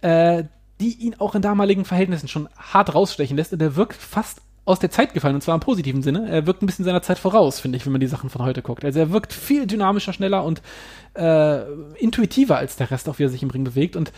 äh, 0.01 0.43
die 0.81 0.93
ihn 0.95 1.15
auch 1.19 1.35
in 1.35 1.41
damaligen 1.41 1.85
Verhältnissen 1.85 2.27
schon 2.27 2.49
hart 2.57 2.93
rausstechen 2.93 3.37
lässt. 3.37 3.53
Und 3.53 3.59
der 3.59 3.77
wirkt 3.77 3.95
fast 3.95 4.41
aus 4.65 4.79
der 4.79 4.89
Zeit 4.89 5.13
gefallen, 5.13 5.35
und 5.35 5.41
zwar 5.41 5.53
im 5.53 5.61
positiven 5.61 6.01
Sinne. 6.01 6.27
Er 6.27 6.47
wirkt 6.47 6.63
ein 6.63 6.65
bisschen 6.65 6.85
seiner 6.85 7.03
Zeit 7.03 7.19
voraus, 7.19 7.59
finde 7.59 7.77
ich, 7.77 7.85
wenn 7.85 7.91
man 7.93 8.01
die 8.01 8.07
Sachen 8.07 8.31
von 8.31 8.41
heute 8.41 8.63
guckt. 8.63 8.83
Also 8.83 8.99
er 8.99 9.11
wirkt 9.11 9.31
viel 9.31 9.67
dynamischer, 9.67 10.11
schneller 10.11 10.43
und 10.43 10.61
äh, 11.13 11.61
intuitiver 11.99 12.57
als 12.57 12.75
der 12.75 12.89
Rest, 12.89 13.07
auch 13.07 13.19
wie 13.19 13.23
er 13.23 13.29
sich 13.29 13.43
im 13.43 13.51
Ring 13.51 13.63
bewegt. 13.63 13.95
Und 13.95 14.11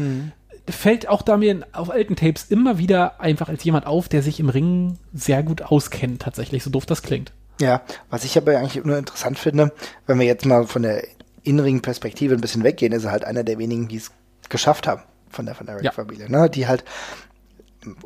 fällt 0.70 1.08
auch 1.08 1.22
da 1.22 1.38
mir 1.38 1.66
auf 1.72 1.90
alten 1.90 2.16
Tapes 2.16 2.46
immer 2.50 2.78
wieder 2.78 3.20
einfach 3.22 3.50
als 3.50 3.64
jemand 3.64 3.86
auf, 3.86 4.10
der 4.10 4.22
sich 4.22 4.40
im 4.40 4.50
Ring 4.50 4.98
sehr 5.14 5.44
gut 5.44 5.62
auskennt, 5.62 6.22
tatsächlich, 6.22 6.64
so 6.64 6.70
doof 6.70 6.86
das 6.86 7.02
klingt. 7.02 7.32
Ja, 7.60 7.82
was 8.10 8.24
ich 8.24 8.38
aber 8.38 8.58
eigentlich 8.58 8.84
nur 8.84 8.98
interessant 8.98 9.40
finde, 9.40 9.72
wenn 10.06 10.20
wir 10.20 10.26
jetzt 10.26 10.46
mal 10.46 10.68
von 10.68 10.84
der 10.84 11.04
inneren 11.44 11.82
Perspektive 11.82 12.36
ein 12.36 12.42
bisschen 12.42 12.64
weggehen, 12.64 12.94
ist 12.94 13.06
er 13.06 13.12
halt 13.12 13.26
einer 13.26 13.44
der 13.44 13.58
wenigen, 13.58 13.88
die 13.88 13.98
es 13.98 14.12
geschafft 14.50 14.88
haben 14.88 15.02
von 15.30 15.46
der 15.46 15.56
von 15.56 15.68
Ja. 15.68 15.74
Eric-Familie, 15.74 16.30
ne? 16.30 16.50
Die 16.50 16.68
halt, 16.68 16.84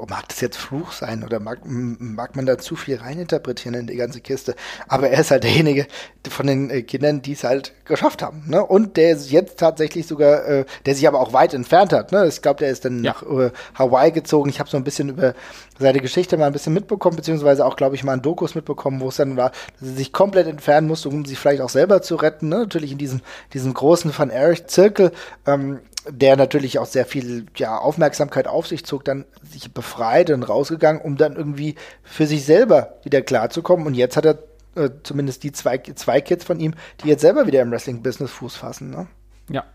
mag 0.08 0.28
das 0.30 0.42
jetzt 0.42 0.58
Fluch 0.58 0.92
sein 0.92 1.24
oder 1.24 1.40
mag, 1.40 1.60
mag 1.66 2.36
man 2.36 2.46
da 2.46 2.58
zu 2.58 2.76
viel 2.76 2.98
reininterpretieren 2.98 3.80
in 3.80 3.88
die 3.88 3.96
ganze 3.96 4.22
Kiste, 4.22 4.56
aber 4.88 5.10
er 5.10 5.22
ist 5.22 5.32
halt 5.32 5.44
derjenige 5.44 5.88
von 6.30 6.48
den 6.48 6.70
äh, 6.70 6.82
Kindern, 6.84 7.22
die 7.22 7.34
es 7.34 7.44
halt 7.44 7.74
geschafft 7.86 8.22
haben, 8.22 8.44
ne? 8.48 8.64
Und 8.64 8.96
der 8.98 9.12
ist 9.12 9.32
jetzt 9.32 9.60
tatsächlich 9.60 10.08
sogar, 10.08 10.46
äh, 10.46 10.66
der 10.86 10.96
sich 10.96 11.08
aber 11.08 11.20
auch 11.20 11.34
weit 11.34 11.54
entfernt 11.54 11.94
hat, 11.94 12.12
ne? 12.12 12.28
Ich 12.28 12.42
glaube, 12.42 12.60
der 12.60 12.70
ist 12.70 12.86
dann 12.86 13.04
Ja. 13.04 13.14
nach 13.14 13.24
äh, 13.24 13.52
Hawaii 13.76 14.12
gezogen. 14.12 14.50
Ich 14.50 14.60
habe 14.60 14.70
so 14.70 14.78
ein 14.78 14.84
bisschen 14.84 15.10
über 15.10 15.34
seine 15.80 16.00
Geschichte 16.00 16.38
mal 16.38 16.46
ein 16.46 16.54
bisschen 16.54 16.74
mitbekommen, 16.74 17.16
beziehungsweise 17.16 17.66
auch, 17.66 17.76
glaube 17.76 17.96
ich, 17.96 18.04
mal 18.04 18.14
in 18.14 18.22
Dokus 18.22 18.54
mitbekommen, 18.56 19.02
wo 19.02 19.10
es 19.10 19.16
dann 19.16 19.36
war, 19.36 19.52
dass 19.80 19.90
er 19.90 19.96
sich 19.96 20.14
komplett 20.14 20.48
entfernen 20.48 20.88
musste, 20.88 21.10
um 21.10 21.26
sich 21.26 21.40
vielleicht 21.40 21.62
auch 21.62 21.70
selber 21.70 22.02
zu 22.04 22.16
retten. 22.16 22.50
Ne? 22.50 22.60
Natürlich 22.60 22.92
in 22.92 22.98
diesem, 23.00 23.22
diesem 23.54 23.74
großen 23.74 24.16
Van 24.16 24.30
Erich-Zirkel, 24.30 25.12
ähm, 25.48 25.80
der 26.08 26.36
natürlich 26.36 26.80
auch 26.80 26.86
sehr 26.86 27.06
viel 27.06 27.46
ja, 27.56 27.78
Aufmerksamkeit 27.78 28.48
auf 28.48 28.68
sich 28.68 28.86
zog, 28.86 29.06
dann 29.06 29.26
sich 29.44 29.72
befreit 29.74 30.30
und 30.30 30.44
rausgegangen, 30.44 31.02
um 31.02 31.18
dann 31.18 31.36
irgendwie 31.36 31.76
für 32.04 32.26
sich 32.26 32.46
selber 32.46 33.00
wieder 33.04 33.22
klarzukommen. 33.22 33.86
Und 33.86 33.94
jetzt 33.94 34.18
hat 34.18 34.26
er 34.26 34.40
äh, 34.76 34.90
zumindest 35.04 35.44
die 35.44 35.52
zwei, 35.52 35.78
zwei 35.78 36.22
Kids 36.22 36.44
von 36.44 36.60
ihm, 36.60 36.74
die 37.04 37.10
jetzt 37.10 37.22
selber 37.22 37.46
wieder 37.48 37.62
im 37.62 37.72
Wrestling-Business 37.72 38.32
Fuß 38.32 38.56
fassen. 38.56 38.90
Ne? 38.90 39.08
Ja. 39.50 39.66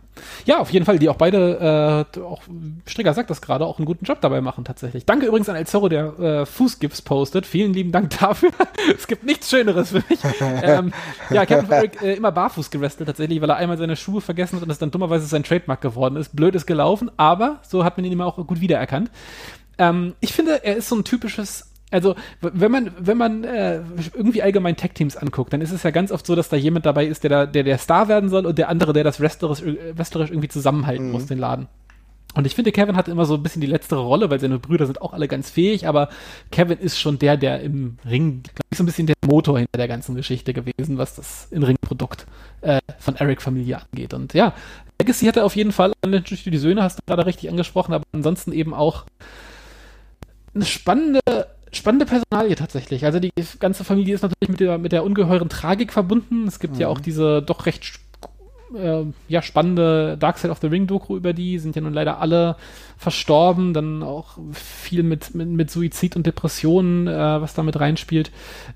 Ja, 0.45 0.59
auf 0.59 0.71
jeden 0.71 0.85
Fall, 0.85 0.99
die 0.99 1.09
auch 1.09 1.17
beide, 1.17 2.07
äh, 2.17 2.21
auch 2.21 2.43
Strigger 2.87 3.15
sagt 3.15 3.31
das 3.31 3.41
gerade, 3.43 3.67
auch 3.67 3.79
einen 3.79 3.87
guten 3.87 4.05
Job 4.05 4.21
dabei 4.21 4.41
machen 4.41 4.65
tatsächlich. 4.65 5.05
Danke 5.05 5.27
übrigens 5.27 5.49
an 5.49 5.57
El 5.57 5.67
Zorro, 5.67 5.89
der 5.89 6.19
äh, 6.19 6.47
Fußgips 6.47 7.03
postet. 7.03 7.47
Vielen 7.47 7.73
lieben 7.73 7.93
Dank 7.93 8.11
dafür. 8.21 8.51
es 8.97 9.07
gibt 9.07 9.25
nichts 9.25 9.51
Schöneres 9.51 9.91
für 9.91 10.03
mich. 10.09 10.21
ähm, 10.41 10.93
ja, 11.31 11.47
Captain 11.47 11.71
Eric 11.71 12.03
äh, 12.03 12.15
immer 12.15 12.33
barfuß 12.33 12.71
gewrestelt 12.71 13.09
tatsächlich, 13.09 13.41
weil 13.41 13.51
er 13.51 13.57
einmal 13.57 13.79
seine 13.79 13.97
Schuhe 13.97 14.21
vergessen 14.21 14.57
hat 14.57 14.63
und 14.63 14.71
es 14.71 14.79
dann 14.79 14.91
dummerweise 14.91 15.27
sein 15.27 15.43
Trademark 15.43 15.81
geworden 15.81 16.17
ist. 16.17 16.35
Blöd 16.35 16.55
ist 16.55 16.67
gelaufen, 16.67 17.11
aber 17.17 17.61
so 17.63 17.85
hat 17.85 17.97
man 17.97 18.05
ihn 18.05 18.13
immer 18.13 18.27
auch 18.27 18.37
gut 18.47 18.61
wiedererkannt. 18.61 19.11
Ähm, 19.79 20.15
ich 20.21 20.33
finde, 20.33 20.65
er 20.65 20.77
ist 20.77 20.89
so 20.89 20.97
ein 20.97 21.05
typisches 21.05 21.71
also, 21.91 22.17
wenn 22.41 22.73
man, 22.73 22.91
wenn 22.99 23.17
man 23.17 23.45
äh, 23.45 23.81
irgendwie 24.13 24.43
allgemein 24.43 24.77
Tech-Teams 24.77 25.17
anguckt, 25.17 25.53
dann 25.53 25.61
ist 25.61 25.71
es 25.71 25.85
ja 25.85 25.91
ganz 25.91 26.11
oft 26.11 26.27
so, 26.27 26.35
dass 26.35 26.49
da 26.49 26.57
jemand 26.57 26.85
dabei 26.85 27.07
ist, 27.07 27.23
der 27.23 27.31
da, 27.31 27.47
der, 27.47 27.63
der 27.63 27.79
Star 27.79 28.09
werden 28.09 28.29
soll 28.29 28.45
und 28.45 28.59
der 28.59 28.69
andere, 28.69 28.93
der 28.93 29.05
das 29.05 29.21
wrestlerisch, 29.21 29.63
äh, 29.63 29.97
wrestlerisch 29.97 30.31
irgendwie 30.31 30.49
zusammenhalten 30.49 31.13
muss, 31.13 31.27
den 31.27 31.39
Laden. 31.39 31.69
Und 32.35 32.47
ich 32.47 32.55
finde, 32.55 32.71
Kevin 32.71 32.97
hat 32.97 33.09
immer 33.09 33.25
so 33.25 33.35
ein 33.35 33.43
bisschen 33.43 33.63
die 33.63 33.67
letztere 33.67 34.01
Rolle, 34.01 34.29
weil 34.29 34.39
seine 34.39 34.59
Brüder 34.59 34.85
sind 34.85 35.01
auch 35.01 35.15
alle 35.15 35.27
ganz 35.27 35.49
fähig, 35.49 35.89
aber 35.89 36.11
Kevin 36.51 36.79
ist 36.79 36.99
schon 36.99 37.19
der, 37.19 37.39
der 37.39 37.61
im 37.61 37.97
Ring, 38.05 38.43
glaube 38.43 38.67
ich, 38.71 38.77
so 38.77 38.83
ein 38.83 38.87
bisschen 38.87 39.07
der 39.07 39.17
Motor 39.25 39.59
hinter 39.59 39.79
der 39.79 39.89
ganzen 39.89 40.15
Geschichte 40.15 40.53
gewesen, 40.53 40.99
was 40.99 41.15
das 41.15 41.49
In-Ring-Produkt 41.51 42.27
äh, 42.61 42.81
von 42.99 43.17
Eric-Familie 43.17 43.81
angeht. 43.81 44.13
Und 44.13 44.35
ja, 44.35 44.53
Legacy 45.01 45.25
hatte 45.25 45.45
auf 45.45 45.57
jeden 45.57 45.73
Fall, 45.73 45.93
natürlich 46.07 46.45
die 46.45 46.59
Söhne 46.59 46.83
hast 46.83 46.99
du 46.99 47.03
gerade 47.07 47.25
richtig 47.25 47.49
angesprochen, 47.49 47.95
aber 47.95 48.05
ansonsten 48.13 48.53
eben 48.53 48.75
auch 48.75 49.07
eine 50.55 50.67
spannende, 50.67 51.21
spannende 51.77 52.07
Personalie 52.07 52.57
tatsächlich. 52.57 53.05
Also 53.05 53.21
die 53.21 53.31
ganze 53.59 53.85
Familie 53.85 54.15
ist 54.15 54.23
natürlich 54.23 54.49
mit 54.49 54.61
der, 54.61 54.79
mit 54.79 54.93
der 54.93 55.05
ungeheuren 55.05 55.49
Tragik 55.49 55.93
verbunden. 55.93 56.47
Es 56.47 56.59
gibt 56.59 56.79
ja 56.79 56.89
auch 56.89 57.01
diese 57.01 57.43
doch 57.43 57.67
recht 57.67 58.01
äh, 58.75 59.05
ja, 59.29 59.43
spannende 59.43 60.17
Dark 60.19 60.39
Side 60.39 60.51
of 60.51 60.59
the 60.61 60.67
Ring 60.67 60.87
Doku 60.87 61.17
über 61.17 61.33
die, 61.33 61.59
sind 61.59 61.77
ja 61.77 61.83
nun 61.83 61.93
leider 61.93 62.21
alle 62.21 62.57
verstorben, 62.97 63.75
dann 63.75 64.03
auch 64.03 64.39
viel 64.53 65.03
mit, 65.03 65.35
mit, 65.35 65.49
mit 65.49 65.71
Suizid 65.71 66.17
und 66.17 66.27
Depressionen, 66.27 67.07
äh, 67.07 67.41
was 67.41 67.55
da 67.55 67.63
mit 67.63 67.79
reinspielt. 67.79 68.31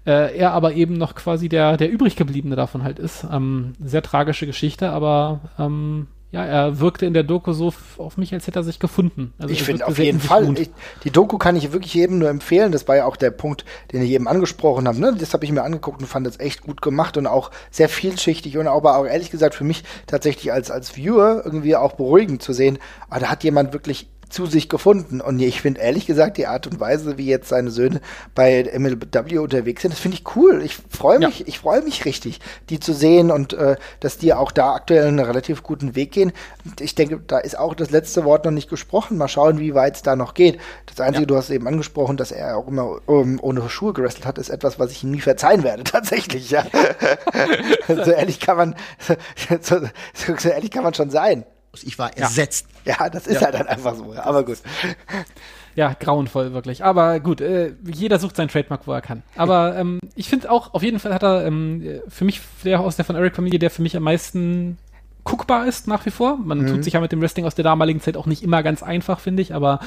Äh, 0.06 0.36
er 0.36 0.52
aber 0.52 0.74
eben 0.74 0.94
noch 0.94 1.14
quasi 1.14 1.48
der, 1.48 1.76
der 1.76 1.90
übrig 1.90 2.16
gebliebene 2.16 2.56
davon 2.56 2.84
halt 2.84 2.98
ist. 2.98 3.26
Ähm, 3.30 3.72
sehr 3.82 4.02
tragische 4.02 4.46
Geschichte, 4.46 4.90
aber 4.90 5.40
ähm, 5.58 6.06
ja, 6.32 6.44
er 6.44 6.78
wirkte 6.78 7.06
in 7.06 7.14
der 7.14 7.24
Doku 7.24 7.52
so 7.52 7.72
auf 7.98 8.16
mich, 8.16 8.32
als 8.32 8.46
hätte 8.46 8.60
er 8.60 8.62
sich 8.62 8.78
gefunden. 8.78 9.32
Also 9.38 9.52
ich 9.52 9.64
finde 9.64 9.86
auf 9.86 9.98
jeden 9.98 10.20
Fall. 10.20 10.56
Ich, 10.56 10.70
die 11.02 11.10
Doku 11.10 11.38
kann 11.38 11.56
ich 11.56 11.72
wirklich 11.72 11.92
jedem 11.94 12.20
nur 12.20 12.28
empfehlen. 12.28 12.70
Das 12.70 12.86
war 12.86 12.96
ja 12.96 13.04
auch 13.06 13.16
der 13.16 13.32
Punkt, 13.32 13.64
den 13.92 14.00
ich 14.02 14.10
eben 14.10 14.28
angesprochen 14.28 14.86
habe. 14.86 15.00
Ne? 15.00 15.12
Das 15.18 15.34
habe 15.34 15.44
ich 15.44 15.50
mir 15.50 15.62
angeguckt 15.62 16.00
und 16.00 16.06
fand 16.06 16.26
das 16.26 16.38
echt 16.38 16.62
gut 16.62 16.82
gemacht 16.82 17.16
und 17.16 17.26
auch 17.26 17.50
sehr 17.72 17.88
vielschichtig 17.88 18.56
und 18.58 18.68
aber 18.68 18.96
auch 18.96 19.06
ehrlich 19.06 19.32
gesagt 19.32 19.56
für 19.56 19.64
mich 19.64 19.82
tatsächlich 20.06 20.52
als, 20.52 20.70
als 20.70 20.96
Viewer 20.96 21.42
irgendwie 21.44 21.74
auch 21.74 21.94
beruhigend 21.94 22.42
zu 22.42 22.52
sehen. 22.52 22.78
Aber 23.08 23.18
da 23.18 23.28
hat 23.28 23.42
jemand 23.42 23.72
wirklich 23.72 24.08
zu 24.30 24.46
sich 24.46 24.68
gefunden. 24.68 25.20
Und 25.20 25.38
ich 25.40 25.60
finde 25.60 25.80
ehrlich 25.80 26.06
gesagt 26.06 26.36
die 26.36 26.46
Art 26.46 26.66
und 26.66 26.80
Weise, 26.80 27.18
wie 27.18 27.26
jetzt 27.26 27.48
seine 27.48 27.70
Söhne 27.70 28.00
bei 28.34 28.70
MLW 28.76 29.38
unterwegs 29.38 29.82
sind, 29.82 29.92
das 29.92 30.00
finde 30.00 30.16
ich 30.16 30.36
cool. 30.36 30.62
Ich 30.64 30.78
freue 30.88 31.18
mich, 31.18 31.40
ja. 31.40 31.46
ich 31.48 31.58
freue 31.58 31.82
mich 31.82 32.04
richtig, 32.04 32.40
die 32.68 32.80
zu 32.80 32.94
sehen 32.94 33.30
und 33.30 33.52
äh, 33.52 33.76
dass 34.00 34.18
die 34.18 34.32
auch 34.32 34.52
da 34.52 34.74
aktuell 34.74 35.06
einen 35.06 35.18
relativ 35.18 35.62
guten 35.62 35.94
Weg 35.96 36.12
gehen. 36.12 36.32
Ich 36.80 36.94
denke, 36.94 37.20
da 37.26 37.38
ist 37.38 37.58
auch 37.58 37.74
das 37.74 37.90
letzte 37.90 38.24
Wort 38.24 38.44
noch 38.44 38.52
nicht 38.52 38.70
gesprochen. 38.70 39.18
Mal 39.18 39.28
schauen, 39.28 39.58
wie 39.58 39.74
weit 39.74 39.96
es 39.96 40.02
da 40.02 40.16
noch 40.16 40.34
geht. 40.34 40.58
Das 40.86 41.00
Einzige, 41.00 41.24
ja. 41.24 41.26
du 41.26 41.36
hast 41.36 41.50
eben 41.50 41.66
angesprochen, 41.66 42.16
dass 42.16 42.32
er 42.32 42.56
auch 42.56 42.68
immer 42.68 43.00
um, 43.06 43.32
ähm, 43.32 43.38
ohne 43.42 43.68
Schuhe 43.68 43.92
gerestelt 43.92 44.26
hat, 44.26 44.38
ist 44.38 44.50
etwas, 44.50 44.78
was 44.78 44.92
ich 44.92 45.04
ihm 45.04 45.10
nie 45.10 45.20
verzeihen 45.20 45.62
werde, 45.62 45.84
tatsächlich, 45.84 46.50
ja. 46.50 46.64
so 47.88 48.10
ehrlich 48.10 48.40
kann 48.40 48.56
man, 48.56 48.76
so, 49.60 49.80
so, 50.14 50.36
so 50.36 50.48
ehrlich 50.48 50.70
kann 50.70 50.84
man 50.84 50.94
schon 50.94 51.10
sein. 51.10 51.44
Ich 51.82 51.98
war 51.98 52.16
ersetzt. 52.16 52.66
Ja, 52.84 52.96
ja 53.00 53.10
das 53.10 53.26
ist 53.26 53.36
ja. 53.36 53.42
halt 53.42 53.54
dann 53.54 53.68
einfach 53.68 53.94
so. 53.94 54.14
Aber 54.14 54.44
gut. 54.44 54.58
Ja, 55.76 55.94
grauenvoll, 55.98 56.52
wirklich. 56.52 56.84
Aber 56.84 57.20
gut, 57.20 57.40
äh, 57.40 57.74
jeder 57.84 58.18
sucht 58.18 58.36
seinen 58.36 58.48
Trademark, 58.48 58.86
wo 58.86 58.92
er 58.92 59.00
kann. 59.00 59.22
Aber 59.36 59.76
ähm, 59.76 60.00
ich 60.16 60.28
finde 60.28 60.50
auch, 60.50 60.74
auf 60.74 60.82
jeden 60.82 60.98
Fall 60.98 61.14
hat 61.14 61.22
er 61.22 61.46
ähm, 61.46 62.00
für 62.08 62.24
mich, 62.24 62.40
der 62.64 62.80
aus 62.80 62.96
der 62.96 63.04
von 63.04 63.16
Eric-Familie, 63.16 63.58
der 63.58 63.70
für 63.70 63.82
mich 63.82 63.96
am 63.96 64.02
meisten 64.02 64.78
guckbar 65.24 65.66
ist 65.66 65.86
nach 65.86 66.04
wie 66.06 66.10
vor. 66.10 66.36
Man 66.36 66.62
mhm. 66.62 66.66
tut 66.66 66.84
sich 66.84 66.94
ja 66.94 67.00
mit 67.00 67.12
dem 67.12 67.20
Wrestling 67.20 67.46
aus 67.46 67.54
der 67.54 67.64
damaligen 67.64 68.00
Zeit 68.00 68.16
auch 68.16 68.26
nicht 68.26 68.42
immer 68.42 68.62
ganz 68.62 68.82
einfach, 68.82 69.20
finde 69.20 69.42
ich, 69.42 69.54
aber 69.54 69.80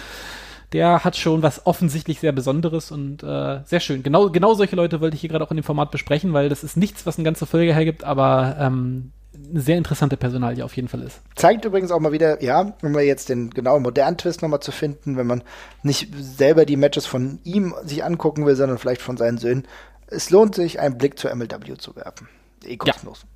der 0.72 1.04
hat 1.04 1.18
schon 1.18 1.44
was 1.44 1.66
offensichtlich 1.66 2.20
sehr 2.20 2.32
Besonderes 2.32 2.92
und 2.92 3.22
äh, 3.22 3.60
sehr 3.66 3.80
schön. 3.80 4.04
Genau, 4.04 4.30
genau 4.30 4.54
solche 4.56 4.76
Leute 4.76 5.02
wollte 5.02 5.16
ich 5.16 5.22
hier 5.22 5.30
gerade 5.30 5.46
auch 5.46 5.52
in 5.52 5.58
dem 5.58 5.64
Format 5.64 5.92
besprechen, 5.92 6.34
weil 6.34 6.50
das 6.50 6.64
ist 6.64 6.78
nichts, 6.78 7.06
was 7.06 7.18
eine 7.18 7.26
ganze 7.26 7.46
Folge 7.46 7.74
hergibt, 7.74 8.04
aber 8.04 8.56
ähm, 8.60 9.12
eine 9.34 9.62
sehr 9.62 9.78
interessante 9.78 10.18
Personalie 10.18 10.64
auf 10.64 10.76
jeden 10.76 10.88
Fall 10.88 11.02
ist. 11.02 11.20
Zeigt 11.36 11.66
übrigens 11.66 11.92
auch 11.92 12.00
mal 12.00 12.12
wieder, 12.12 12.44
ja, 12.44 12.74
wenn 12.82 12.94
wir 12.94 13.02
jetzt 13.02 13.30
den 13.30 13.50
genauen 13.50 13.84
modernen 13.84 14.18
Twist 14.18 14.42
nochmal 14.42 14.60
zu 14.60 14.72
finden, 14.72 15.18
wenn 15.18 15.28
man 15.28 15.44
nicht 15.82 16.10
selber 16.20 16.66
die 16.66 16.78
Matches 16.78 17.06
von 17.06 17.40
ihm 17.44 17.74
sich 17.84 18.04
angucken 18.04 18.46
will, 18.46 18.56
sondern 18.56 18.78
vielleicht 18.78 19.02
von 19.02 19.18
seinen 19.18 19.38
Söhnen. 19.38 19.68
Es 20.08 20.30
lohnt 20.30 20.56
sich, 20.56 20.80
einen 20.80 20.98
Blick 20.98 21.18
zur 21.18 21.34
MLW 21.34 21.78
zu 21.78 21.96
werfen. 21.96 22.28
Eh 22.64 22.78
kostenlos. 22.78 23.22
Ja, 23.24 23.28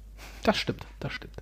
das 0.43 0.57
stimmt, 0.57 0.85
das 0.99 1.11
stimmt. 1.13 1.33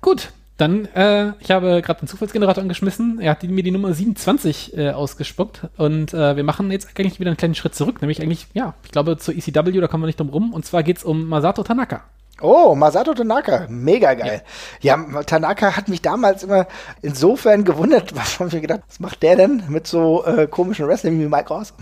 Gut, 0.00 0.32
dann, 0.56 0.86
äh, 0.94 1.32
ich 1.40 1.50
habe 1.50 1.82
gerade 1.82 2.00
den 2.00 2.08
Zufallsgenerator 2.08 2.62
angeschmissen. 2.62 3.20
Er 3.20 3.32
hat 3.32 3.42
mir 3.42 3.62
die 3.62 3.70
Nummer 3.70 3.92
27 3.92 4.76
äh, 4.76 4.90
ausgespuckt. 4.90 5.68
Und 5.76 6.14
äh, 6.14 6.36
wir 6.36 6.44
machen 6.44 6.70
jetzt 6.70 6.98
eigentlich 6.98 7.20
wieder 7.20 7.30
einen 7.30 7.36
kleinen 7.36 7.54
Schritt 7.54 7.74
zurück. 7.74 8.00
Nämlich 8.00 8.22
eigentlich, 8.22 8.46
ja, 8.54 8.74
ich 8.84 8.90
glaube 8.90 9.18
zur 9.18 9.34
ECW, 9.34 9.80
da 9.80 9.86
kommen 9.86 10.02
wir 10.02 10.06
nicht 10.06 10.18
drum 10.18 10.30
rum. 10.30 10.54
Und 10.54 10.64
zwar 10.64 10.82
geht 10.82 10.98
es 10.98 11.04
um 11.04 11.28
Masato 11.28 11.62
Tanaka. 11.62 12.04
Oh, 12.42 12.74
Masato 12.74 13.14
Tanaka, 13.14 13.66
mega 13.70 14.12
geil. 14.12 14.42
Ja. 14.82 14.98
ja. 15.10 15.22
Tanaka 15.22 15.74
hat 15.74 15.88
mich 15.88 16.02
damals 16.02 16.42
immer 16.42 16.66
insofern 17.00 17.64
gewundert, 17.64 18.14
was 18.16 18.38
haben 18.38 18.52
wir 18.52 18.60
gedacht, 18.60 18.82
was 18.88 19.00
macht 19.00 19.22
der 19.22 19.36
denn 19.36 19.62
mit 19.68 19.86
so 19.86 20.24
äh, 20.26 20.46
komischen 20.46 20.86
Wrestling 20.86 21.18
wie 21.18 21.26
Mike 21.26 21.50
Awesome? 21.50 21.78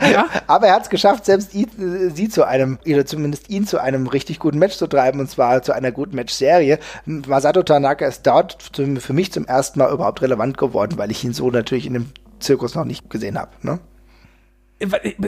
ja. 0.12 0.26
Aber 0.46 0.68
er 0.68 0.74
hat 0.74 0.84
es 0.84 0.90
geschafft, 0.90 1.24
selbst 1.24 1.54
ihn, 1.54 1.68
äh, 1.78 2.10
sie 2.10 2.28
zu 2.28 2.44
einem, 2.44 2.78
oder 2.86 3.04
zumindest 3.04 3.50
ihn 3.50 3.66
zu 3.66 3.80
einem 3.80 4.06
richtig 4.06 4.38
guten 4.38 4.58
Match 4.58 4.76
zu 4.76 4.86
treiben, 4.86 5.18
und 5.18 5.28
zwar 5.28 5.62
zu 5.62 5.72
einer 5.72 5.90
guten 5.90 6.14
Match-Serie. 6.14 6.78
Masato 7.04 7.64
Tanaka 7.64 8.06
ist 8.06 8.24
dort 8.24 8.56
zum, 8.72 8.98
für 8.98 9.12
mich 9.12 9.32
zum 9.32 9.44
ersten 9.46 9.80
Mal 9.80 9.92
überhaupt 9.92 10.22
relevant 10.22 10.56
geworden, 10.56 10.98
weil 10.98 11.10
ich 11.10 11.24
ihn 11.24 11.32
so 11.32 11.50
natürlich 11.50 11.86
in 11.86 11.94
dem 11.94 12.12
Zirkus 12.38 12.76
noch 12.76 12.84
nicht 12.84 13.10
gesehen 13.10 13.36
habe. 13.36 13.50
Ne? 13.62 13.80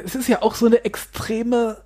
Es 0.05 0.15
ist 0.15 0.29
ja 0.29 0.43
auch 0.43 0.55
so 0.55 0.67
eine 0.67 0.85
extreme 0.85 1.79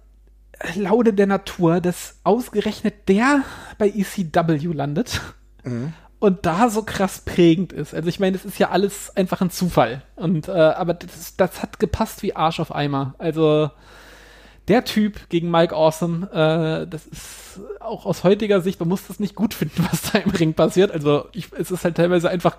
Laude 0.74 1.12
der 1.12 1.26
Natur, 1.26 1.80
dass 1.80 2.18
ausgerechnet 2.24 3.08
der 3.08 3.42
bei 3.78 3.88
ECW 3.88 4.72
landet 4.72 5.20
mhm. 5.64 5.92
und 6.18 6.46
da 6.46 6.68
so 6.68 6.82
krass 6.82 7.20
prägend 7.20 7.72
ist. 7.72 7.94
Also 7.94 8.08
ich 8.08 8.20
meine, 8.20 8.36
das 8.36 8.44
ist 8.44 8.58
ja 8.58 8.70
alles 8.70 9.16
einfach 9.16 9.40
ein 9.40 9.50
Zufall. 9.50 10.02
Und 10.16 10.48
äh, 10.48 10.52
aber 10.52 10.94
das, 10.94 11.36
das 11.36 11.62
hat 11.62 11.78
gepasst 11.78 12.22
wie 12.22 12.34
Arsch 12.34 12.60
auf 12.60 12.74
Eimer. 12.74 13.14
Also 13.18 13.70
der 14.68 14.84
Typ 14.84 15.28
gegen 15.30 15.50
Mike 15.50 15.74
Awesome, 15.74 16.26
äh, 16.30 16.86
das 16.86 17.06
ist 17.06 17.60
auch 17.80 18.04
aus 18.04 18.22
heutiger 18.22 18.60
Sicht, 18.60 18.78
man 18.80 18.88
muss 18.88 19.06
das 19.06 19.18
nicht 19.18 19.34
gut 19.34 19.54
finden, 19.54 19.86
was 19.90 20.12
da 20.12 20.18
im 20.18 20.30
Ring 20.30 20.54
passiert. 20.54 20.92
Also 20.92 21.28
ich, 21.32 21.52
es 21.58 21.70
ist 21.70 21.84
halt 21.84 21.96
teilweise 21.96 22.28
einfach 22.28 22.56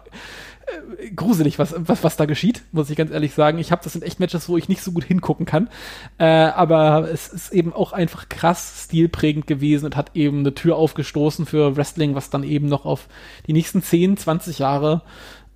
gruselig, 1.15 1.59
was, 1.59 1.73
was, 1.77 2.03
was 2.03 2.17
da 2.17 2.25
geschieht, 2.25 2.63
muss 2.71 2.89
ich 2.89 2.97
ganz 2.97 3.11
ehrlich 3.11 3.33
sagen. 3.33 3.57
Ich 3.57 3.71
habe 3.71 3.81
das 3.83 3.93
sind 3.93 4.03
echt 4.03 4.19
Matches, 4.19 4.49
wo 4.49 4.57
ich 4.57 4.69
nicht 4.69 4.81
so 4.81 4.91
gut 4.91 5.03
hingucken 5.03 5.45
kann. 5.45 5.69
Äh, 6.17 6.25
aber 6.25 7.09
es 7.11 7.27
ist 7.27 7.51
eben 7.51 7.73
auch 7.73 7.93
einfach 7.93 8.29
krass 8.29 8.85
stilprägend 8.85 9.47
gewesen 9.47 9.85
und 9.85 9.95
hat 9.95 10.11
eben 10.15 10.39
eine 10.39 10.53
Tür 10.53 10.75
aufgestoßen 10.75 11.45
für 11.45 11.75
Wrestling, 11.77 12.15
was 12.15 12.29
dann 12.29 12.43
eben 12.43 12.67
noch 12.67 12.85
auf 12.85 13.07
die 13.47 13.53
nächsten 13.53 13.81
10, 13.81 14.17
20 14.17 14.59
Jahre 14.59 15.01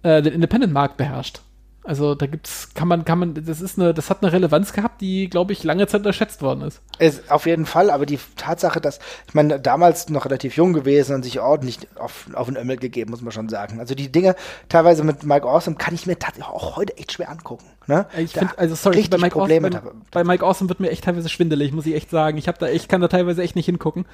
äh, 0.03 0.22
den 0.22 0.34
Independent-Markt 0.34 0.98
beherrscht. 0.98 1.41
Also 1.86 2.16
da 2.16 2.28
gibt's, 2.28 2.70
kann 2.74 2.88
man, 2.88 3.04
kann 3.04 3.20
man, 3.20 3.34
das 3.34 3.60
ist 3.60 3.78
eine, 3.78 3.94
das 3.94 4.10
hat 4.10 4.24
eine 4.24 4.32
Relevanz 4.32 4.72
gehabt, 4.72 5.02
die, 5.02 5.30
glaube 5.30 5.52
ich, 5.52 5.64
lange 5.64 5.86
Zeit 5.88 6.00
unterschätzt 6.00 6.42
worden 6.42 6.62
ist. 6.62 6.82
Es, 6.98 7.30
auf 7.30 7.46
jeden 7.46 7.66
Fall, 7.66 7.90
aber 7.90 8.06
die 8.06 8.20
Tatsache, 8.38 8.80
dass, 8.80 9.00
ich 9.28 9.34
meine, 9.34 9.60
damals 9.60 10.10
noch 10.10 10.26
relativ 10.26 10.56
jung 10.56 10.72
gewesen 10.72 11.14
und 11.16 11.24
sich 11.24 11.42
ordentlich 11.42 11.80
auf, 11.96 12.28
auf 12.34 12.48
den 12.48 12.56
Ömmel 12.56 12.78
gegeben, 12.78 13.12
muss 13.12 13.22
man 13.22 13.34
schon 13.34 13.50
sagen. 13.50 13.80
Also 13.80 13.96
die 13.96 14.12
Dinge 14.12 14.36
teilweise 14.70 15.04
mit 15.04 15.24
Mike 15.24 15.46
Awesome 15.46 15.76
kann 15.76 15.94
ich 15.94 16.06
mir 16.06 16.18
tatsächlich 16.18 16.54
auch 16.54 16.78
heute 16.78 16.98
echt 16.98 17.12
schwer 17.12 17.30
angucken. 17.30 17.66
Ne? 17.88 18.06
Ich 18.18 18.32
finde, 18.32 18.58
also 18.58 18.76
sorry, 18.76 19.06
bei 19.10 19.18
Mike, 19.18 19.32
Probleme 19.32 19.68
awesome, 19.68 19.92
bei, 20.12 20.24
bei 20.24 20.24
Mike 20.24 20.46
Awesome 20.46 20.70
wird 20.70 20.80
mir 20.80 20.90
echt 20.90 21.04
teilweise 21.04 21.28
schwindelig, 21.28 21.74
muss 21.74 21.86
ich 21.86 21.96
echt 21.96 22.10
sagen. 22.10 22.38
Ich 22.38 22.48
habe 22.48 22.58
da, 22.58 22.70
ich 22.70 22.88
kann 22.88 23.02
da 23.02 23.10
teilweise 23.10 23.44
echt 23.44 23.58
nicht 23.58 23.66
hingucken. 23.66 24.06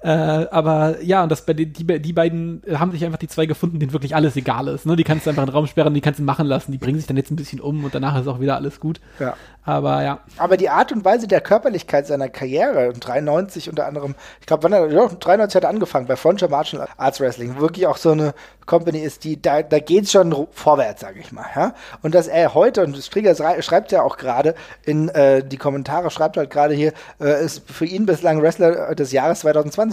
Äh, 0.00 0.10
aber 0.10 1.02
ja, 1.02 1.22
und 1.22 1.30
das 1.30 1.46
bei 1.46 1.54
die, 1.54 1.72
die, 1.72 2.00
die 2.00 2.12
beiden 2.12 2.62
haben 2.74 2.92
sich 2.92 3.04
einfach 3.04 3.18
die 3.18 3.28
zwei 3.28 3.46
gefunden, 3.46 3.80
denen 3.80 3.92
wirklich 3.92 4.14
alles 4.14 4.36
egal 4.36 4.68
ist. 4.68 4.86
Ne? 4.86 4.94
Die 4.96 5.04
kannst 5.04 5.26
du 5.26 5.30
einfach 5.30 5.42
in 5.42 5.48
den 5.48 5.54
Raum 5.54 5.66
sperren, 5.66 5.94
die 5.94 6.00
kannst 6.00 6.20
du 6.20 6.24
machen 6.24 6.46
lassen. 6.46 6.72
Die 6.72 6.78
bringen 6.78 6.98
sich 6.98 7.06
dann 7.06 7.16
jetzt 7.16 7.30
ein 7.30 7.36
bisschen 7.36 7.60
um 7.60 7.84
und 7.84 7.94
danach 7.94 8.20
ist 8.20 8.28
auch 8.28 8.40
wieder 8.40 8.56
alles 8.56 8.78
gut. 8.78 9.00
Ja. 9.18 9.34
Aber 9.64 10.02
ja. 10.04 10.20
Aber 10.36 10.56
die 10.56 10.70
Art 10.70 10.92
und 10.92 11.04
Weise 11.04 11.26
der 11.26 11.40
Körperlichkeit 11.40 12.06
seiner 12.06 12.28
Karriere, 12.28 12.92
93 12.92 13.68
unter 13.68 13.86
anderem, 13.86 14.14
ich 14.40 14.46
glaube, 14.46 14.62
wann 14.62 14.72
er, 14.72 14.90
ja, 14.92 15.08
93 15.08 15.56
hat 15.56 15.64
er 15.64 15.70
angefangen 15.70 16.06
bei 16.06 16.14
Frontier 16.14 16.48
Martial 16.48 16.86
Arts 16.96 17.20
Wrestling, 17.20 17.58
wirklich 17.58 17.86
auch 17.88 17.96
so 17.96 18.12
eine 18.12 18.32
Company 18.66 18.98
ist, 18.98 19.24
die, 19.24 19.40
da, 19.40 19.62
da 19.62 19.78
geht's 19.78 20.12
schon 20.12 20.46
vorwärts, 20.52 21.00
sage 21.00 21.20
ich 21.20 21.32
mal. 21.32 21.46
Ja? 21.54 21.74
Und 22.02 22.14
dass 22.14 22.28
er 22.28 22.54
heute, 22.54 22.84
und 22.84 22.96
Strieger 22.96 23.34
schreibt 23.62 23.92
ja 23.92 24.02
auch 24.02 24.16
gerade 24.16 24.54
in 24.84 25.08
äh, 25.08 25.42
die 25.42 25.56
Kommentare, 25.56 26.10
schreibt 26.10 26.36
halt 26.36 26.50
gerade 26.50 26.74
hier, 26.74 26.92
äh, 27.20 27.44
ist 27.44 27.68
für 27.70 27.86
ihn 27.86 28.06
bislang 28.06 28.42
Wrestler 28.42 28.94
des 28.94 29.12
Jahres 29.12 29.40
2020 29.40 29.85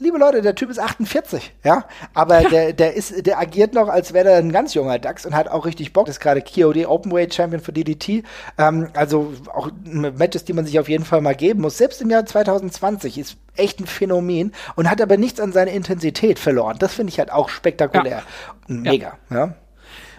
liebe 0.00 0.18
Leute, 0.18 0.42
der 0.42 0.54
Typ 0.54 0.70
ist 0.70 0.78
48, 0.78 1.52
ja, 1.62 1.84
aber 2.14 2.40
ja. 2.40 2.48
der, 2.48 2.72
der 2.72 2.94
ist, 2.94 3.26
der 3.26 3.38
agiert 3.38 3.74
noch, 3.74 3.88
als 3.88 4.12
wäre 4.12 4.30
er 4.30 4.38
ein 4.38 4.50
ganz 4.50 4.74
junger 4.74 4.98
Dachs 4.98 5.26
und 5.26 5.34
hat 5.34 5.48
auch 5.48 5.66
richtig 5.66 5.92
Bock. 5.92 6.06
Das 6.06 6.16
ist 6.16 6.20
gerade 6.20 6.42
KOD 6.42 6.86
Openweight 6.86 7.34
Champion 7.34 7.62
für 7.62 7.72
DDT. 7.72 8.24
Ähm, 8.58 8.88
also 8.94 9.32
auch 9.52 9.70
Matches, 9.84 10.44
die 10.44 10.54
man 10.54 10.64
sich 10.64 10.80
auf 10.80 10.88
jeden 10.88 11.04
Fall 11.04 11.20
mal 11.20 11.34
geben 11.34 11.60
muss. 11.60 11.78
Selbst 11.78 12.00
im 12.00 12.10
Jahr 12.10 12.26
2020 12.26 13.18
ist 13.18 13.36
echt 13.54 13.78
ein 13.80 13.86
Phänomen 13.86 14.52
und 14.74 14.90
hat 14.90 15.00
aber 15.00 15.16
nichts 15.16 15.38
an 15.38 15.52
seiner 15.52 15.70
Intensität 15.70 16.38
verloren. 16.38 16.76
Das 16.78 16.94
finde 16.94 17.12
ich 17.12 17.18
halt 17.18 17.30
auch 17.30 17.50
spektakulär. 17.50 18.22
Ja. 18.68 18.74
Mega, 18.74 19.18
ja. 19.30 19.36
ja. 19.36 19.54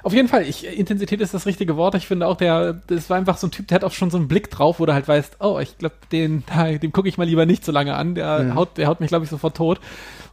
Auf 0.03 0.13
jeden 0.13 0.27
Fall, 0.27 0.43
ich, 0.43 0.65
Intensität 0.65 1.21
ist 1.21 1.33
das 1.33 1.45
richtige 1.45 1.77
Wort. 1.77 1.95
Ich 1.95 2.07
finde 2.07 2.27
auch, 2.27 2.35
der, 2.35 2.73
das 2.87 3.09
war 3.09 3.17
einfach 3.17 3.37
so 3.37 3.47
ein 3.47 3.51
Typ, 3.51 3.67
der 3.67 3.75
hat 3.75 3.83
auch 3.83 3.91
schon 3.91 4.09
so 4.09 4.17
einen 4.17 4.27
Blick 4.27 4.49
drauf, 4.49 4.79
wo 4.79 4.85
du 4.85 4.93
halt 4.93 5.07
weißt, 5.07 5.37
oh, 5.39 5.59
ich 5.59 5.77
glaube, 5.77 5.95
den, 6.11 6.43
dem 6.81 6.91
gucke 6.91 7.07
ich 7.07 7.17
mal 7.17 7.27
lieber 7.27 7.45
nicht 7.45 7.63
so 7.63 7.71
lange 7.71 7.95
an. 7.95 8.15
Der 8.15 8.39
mhm. 8.39 8.55
haut, 8.55 8.77
der 8.77 8.87
haut 8.87 8.99
mich, 8.99 9.09
glaube 9.09 9.25
ich, 9.25 9.31
sofort 9.31 9.57
tot. 9.57 9.79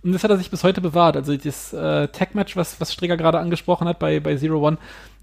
Und 0.02 0.12
das 0.12 0.24
hat 0.24 0.30
er 0.30 0.38
sich 0.38 0.50
bis 0.50 0.64
heute 0.64 0.80
bewahrt. 0.80 1.16
Also 1.16 1.36
das 1.36 1.72
äh, 1.72 2.08
Tag-Match, 2.08 2.56
was, 2.56 2.80
was 2.80 2.92
Streger 2.92 3.16
gerade 3.16 3.38
angesprochen 3.38 3.88
hat 3.88 3.98
bei, 3.98 4.20
bei 4.20 4.36
Zero 4.36 4.66
One, 4.66 4.78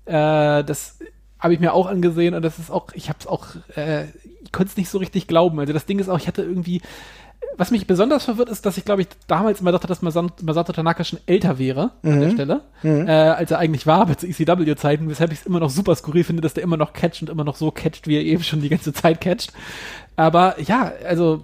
äh, 0.06 0.64
das 0.64 1.00
habe 1.40 1.54
ich 1.54 1.60
mir 1.60 1.74
auch 1.74 1.88
angesehen 1.88 2.34
und 2.34 2.42
das 2.42 2.60
ist 2.60 2.72
auch, 2.72 2.88
ich 2.94 3.10
habe 3.10 3.20
es 3.20 3.28
auch, 3.28 3.48
äh, 3.76 4.06
ich 4.44 4.52
konnte 4.52 4.72
es 4.72 4.78
nicht 4.78 4.90
so 4.90 4.98
richtig 4.98 5.28
glauben. 5.28 5.60
Also 5.60 5.74
das 5.74 5.86
Ding 5.86 6.00
ist 6.00 6.10
auch, 6.10 6.18
ich 6.18 6.28
hatte 6.28 6.44
irgendwie 6.44 6.82
was 7.58 7.72
mich 7.72 7.88
besonders 7.88 8.26
verwirrt, 8.26 8.50
ist, 8.50 8.66
dass 8.66 8.78
ich, 8.78 8.86
glaube 8.86 9.04
ich, 9.04 9.08
damals 9.28 9.62
immer 9.62 9.72
dachte, 9.72 9.88
dass 9.88 10.02
Masato 10.02 10.74
Tanaka 10.74 11.04
schon 11.04 11.20
älter 11.26 11.58
wäre 11.58 11.92
mhm. 12.02 12.12
an 12.12 12.20
der 12.20 12.30
mhm. 12.30 12.34
Stelle, 12.34 12.62
mhm. 12.84 13.08
äh, 13.08 13.12
als 13.12 13.52
er 13.52 13.60
eigentlich 13.60 13.88
war, 13.88 14.02
aber 14.02 14.18
zu 14.18 14.28
ECW-Zeiten, 14.28 15.10
weshalb 15.10 15.32
ich 15.32 15.40
es 15.40 15.46
immer 15.46 15.60
noch 15.60 15.70
super 15.70 15.96
skurril 15.96 16.24
finde, 16.24 16.42
dass 16.42 16.54
der 16.54 16.64
immer 16.64 16.78
noch 16.78 16.94
catcht 16.94 17.22
und 17.22 17.30
immer 17.30 17.44
noch 17.44 17.56
so 17.56 17.72
catcht, 17.72 18.08
wie 18.08 18.18
er 18.18 18.24
eben 18.24 18.44
schon 18.44 18.62
die 18.62 18.70
ganze 18.70 18.94
Zeit 18.94 19.22
catcht. 19.22 19.54
Aber 20.16 20.60
ja, 20.62 20.92
also 21.08 21.44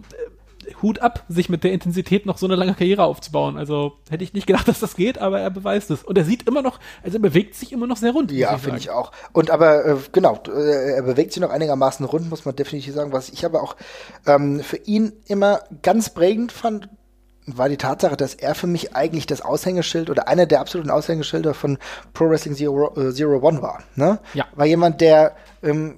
Hut 0.81 0.99
ab, 0.99 1.23
sich 1.29 1.49
mit 1.49 1.63
der 1.63 1.71
Intensität 1.71 2.25
noch 2.25 2.37
so 2.37 2.45
eine 2.45 2.55
lange 2.55 2.73
Karriere 2.73 3.03
aufzubauen. 3.03 3.57
Also 3.57 3.93
hätte 4.09 4.23
ich 4.23 4.33
nicht 4.33 4.47
gedacht, 4.47 4.67
dass 4.67 4.79
das 4.79 4.95
geht, 4.95 5.17
aber 5.17 5.39
er 5.39 5.49
beweist 5.49 5.91
es. 5.91 6.03
Und 6.03 6.17
er 6.17 6.25
sieht 6.25 6.47
immer 6.47 6.61
noch, 6.61 6.79
also 7.03 7.17
er 7.17 7.21
bewegt 7.21 7.55
sich 7.55 7.71
immer 7.71 7.87
noch 7.87 7.97
sehr 7.97 8.11
rund. 8.11 8.31
Ja, 8.31 8.57
finde 8.57 8.79
ich 8.79 8.89
auch. 8.89 9.11
Und 9.33 9.49
aber 9.49 9.85
äh, 9.85 9.95
genau, 10.11 10.39
äh, 10.47 10.95
er 10.95 11.03
bewegt 11.03 11.33
sich 11.33 11.41
noch 11.41 11.49
einigermaßen 11.49 12.05
rund, 12.05 12.29
muss 12.29 12.45
man 12.45 12.55
definitiv 12.55 12.93
sagen. 12.93 13.11
Was 13.11 13.29
ich 13.29 13.45
aber 13.45 13.61
auch 13.61 13.75
ähm, 14.25 14.61
für 14.61 14.77
ihn 14.77 15.13
immer 15.27 15.61
ganz 15.81 16.09
prägend 16.09 16.51
fand, 16.51 16.89
war 17.45 17.69
die 17.69 17.77
Tatsache, 17.77 18.15
dass 18.17 18.35
er 18.35 18.55
für 18.55 18.67
mich 18.67 18.95
eigentlich 18.95 19.25
das 19.25 19.41
Aushängeschild 19.41 20.09
oder 20.09 20.27
einer 20.27 20.45
der 20.45 20.59
absoluten 20.59 20.91
Aushängeschilder 20.91 21.53
von 21.53 21.77
Pro 22.13 22.29
Wrestling 22.29 22.55
Zero, 22.55 22.93
äh, 22.99 23.13
Zero 23.13 23.39
One 23.45 23.61
war. 23.61 23.83
Ne? 23.95 24.19
Ja. 24.33 24.45
War 24.55 24.65
jemand, 24.65 25.01
der 25.01 25.35
ähm, 25.63 25.97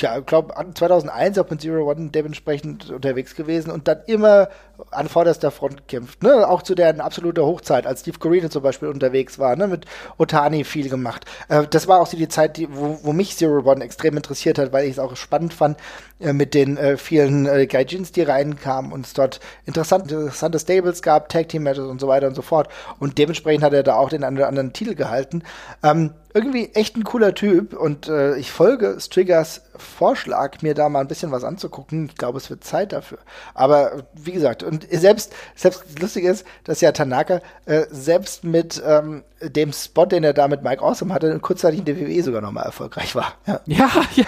tja, 0.00 0.18
ich 0.18 0.26
glaube 0.26 0.54
2001 0.74 1.38
auch 1.38 1.48
mit 1.50 1.60
Zero 1.60 1.88
One 1.88 2.10
dementsprechend 2.10 2.90
unterwegs 2.90 3.34
gewesen 3.34 3.70
und 3.70 3.86
dann 3.86 3.98
immer 4.06 4.48
an 4.90 5.08
vorderster 5.08 5.50
Front 5.50 5.76
gekämpft. 5.76 6.22
Ne? 6.22 6.48
Auch 6.48 6.62
zu 6.62 6.74
deren 6.74 7.00
absoluter 7.00 7.44
Hochzeit, 7.44 7.86
als 7.86 8.00
Steve 8.00 8.18
Corino 8.18 8.48
zum 8.48 8.62
Beispiel 8.62 8.88
unterwegs 8.88 9.38
war, 9.38 9.54
ne? 9.56 9.68
mit 9.68 9.84
Otani 10.16 10.64
viel 10.64 10.88
gemacht. 10.88 11.26
Äh, 11.48 11.66
das 11.68 11.86
war 11.86 12.00
auch 12.00 12.06
so 12.06 12.16
die 12.16 12.28
Zeit, 12.28 12.56
die, 12.56 12.74
wo, 12.74 12.98
wo 13.02 13.12
mich 13.12 13.36
Zero 13.36 13.62
One 13.70 13.84
extrem 13.84 14.16
interessiert 14.16 14.58
hat, 14.58 14.72
weil 14.72 14.86
ich 14.86 14.92
es 14.92 14.98
auch 14.98 15.16
spannend 15.16 15.52
fand 15.52 15.78
äh, 16.18 16.32
mit 16.32 16.54
den 16.54 16.78
äh, 16.78 16.96
vielen 16.96 17.46
äh, 17.46 17.66
Gaijins, 17.66 18.12
die 18.12 18.22
reinkamen 18.22 18.92
und 18.92 19.06
es 19.06 19.12
dort 19.12 19.40
interessante, 19.66 20.14
interessante 20.14 20.58
Stables 20.58 21.02
gab, 21.02 21.28
Tag 21.28 21.50
Team 21.50 21.64
Matches 21.64 21.84
und 21.84 22.00
so 22.00 22.08
weiter 22.08 22.26
und 22.26 22.34
so 22.34 22.42
fort. 22.42 22.68
Und 22.98 23.18
dementsprechend 23.18 23.62
hat 23.62 23.74
er 23.74 23.82
da 23.82 23.96
auch 23.96 24.08
den 24.08 24.24
einen 24.24 24.38
oder 24.38 24.48
anderen 24.48 24.72
Titel 24.72 24.94
gehalten. 24.94 25.42
Ähm, 25.82 26.14
irgendwie 26.32 26.70
echt 26.74 26.96
ein 26.96 27.04
cooler 27.04 27.34
Typ 27.34 27.74
und 27.74 28.08
äh, 28.08 28.36
ich 28.36 28.52
folge 28.52 28.96
Striggers 29.00 29.62
Vorschlag, 29.80 30.62
mir 30.62 30.74
da 30.74 30.88
mal 30.88 31.00
ein 31.00 31.08
bisschen 31.08 31.32
was 31.32 31.44
anzugucken. 31.44 32.06
Ich 32.06 32.16
glaube, 32.16 32.38
es 32.38 32.50
wird 32.50 32.64
Zeit 32.64 32.92
dafür. 32.92 33.18
Aber 33.54 34.04
wie 34.14 34.32
gesagt, 34.32 34.62
und 34.62 34.86
selbst, 34.90 35.32
selbst 35.54 35.98
lustig 36.00 36.24
ist, 36.24 36.46
dass 36.64 36.80
ja 36.80 36.92
Tanaka 36.92 37.40
äh, 37.66 37.86
selbst 37.90 38.44
mit 38.44 38.82
ähm, 38.86 39.24
dem 39.42 39.72
Spot, 39.72 40.06
den 40.06 40.24
er 40.24 40.32
da 40.32 40.48
mit 40.48 40.62
Mike 40.62 40.82
Awesome 40.82 41.12
hatte, 41.12 41.38
kurzzeitig 41.40 41.80
in 41.80 41.84
der 41.86 41.98
WWE 41.98 42.22
sogar 42.22 42.40
nochmal 42.40 42.64
erfolgreich 42.64 43.14
war. 43.14 43.34
Ja, 43.46 43.60
Ja, 43.66 43.90
ja. 44.14 44.26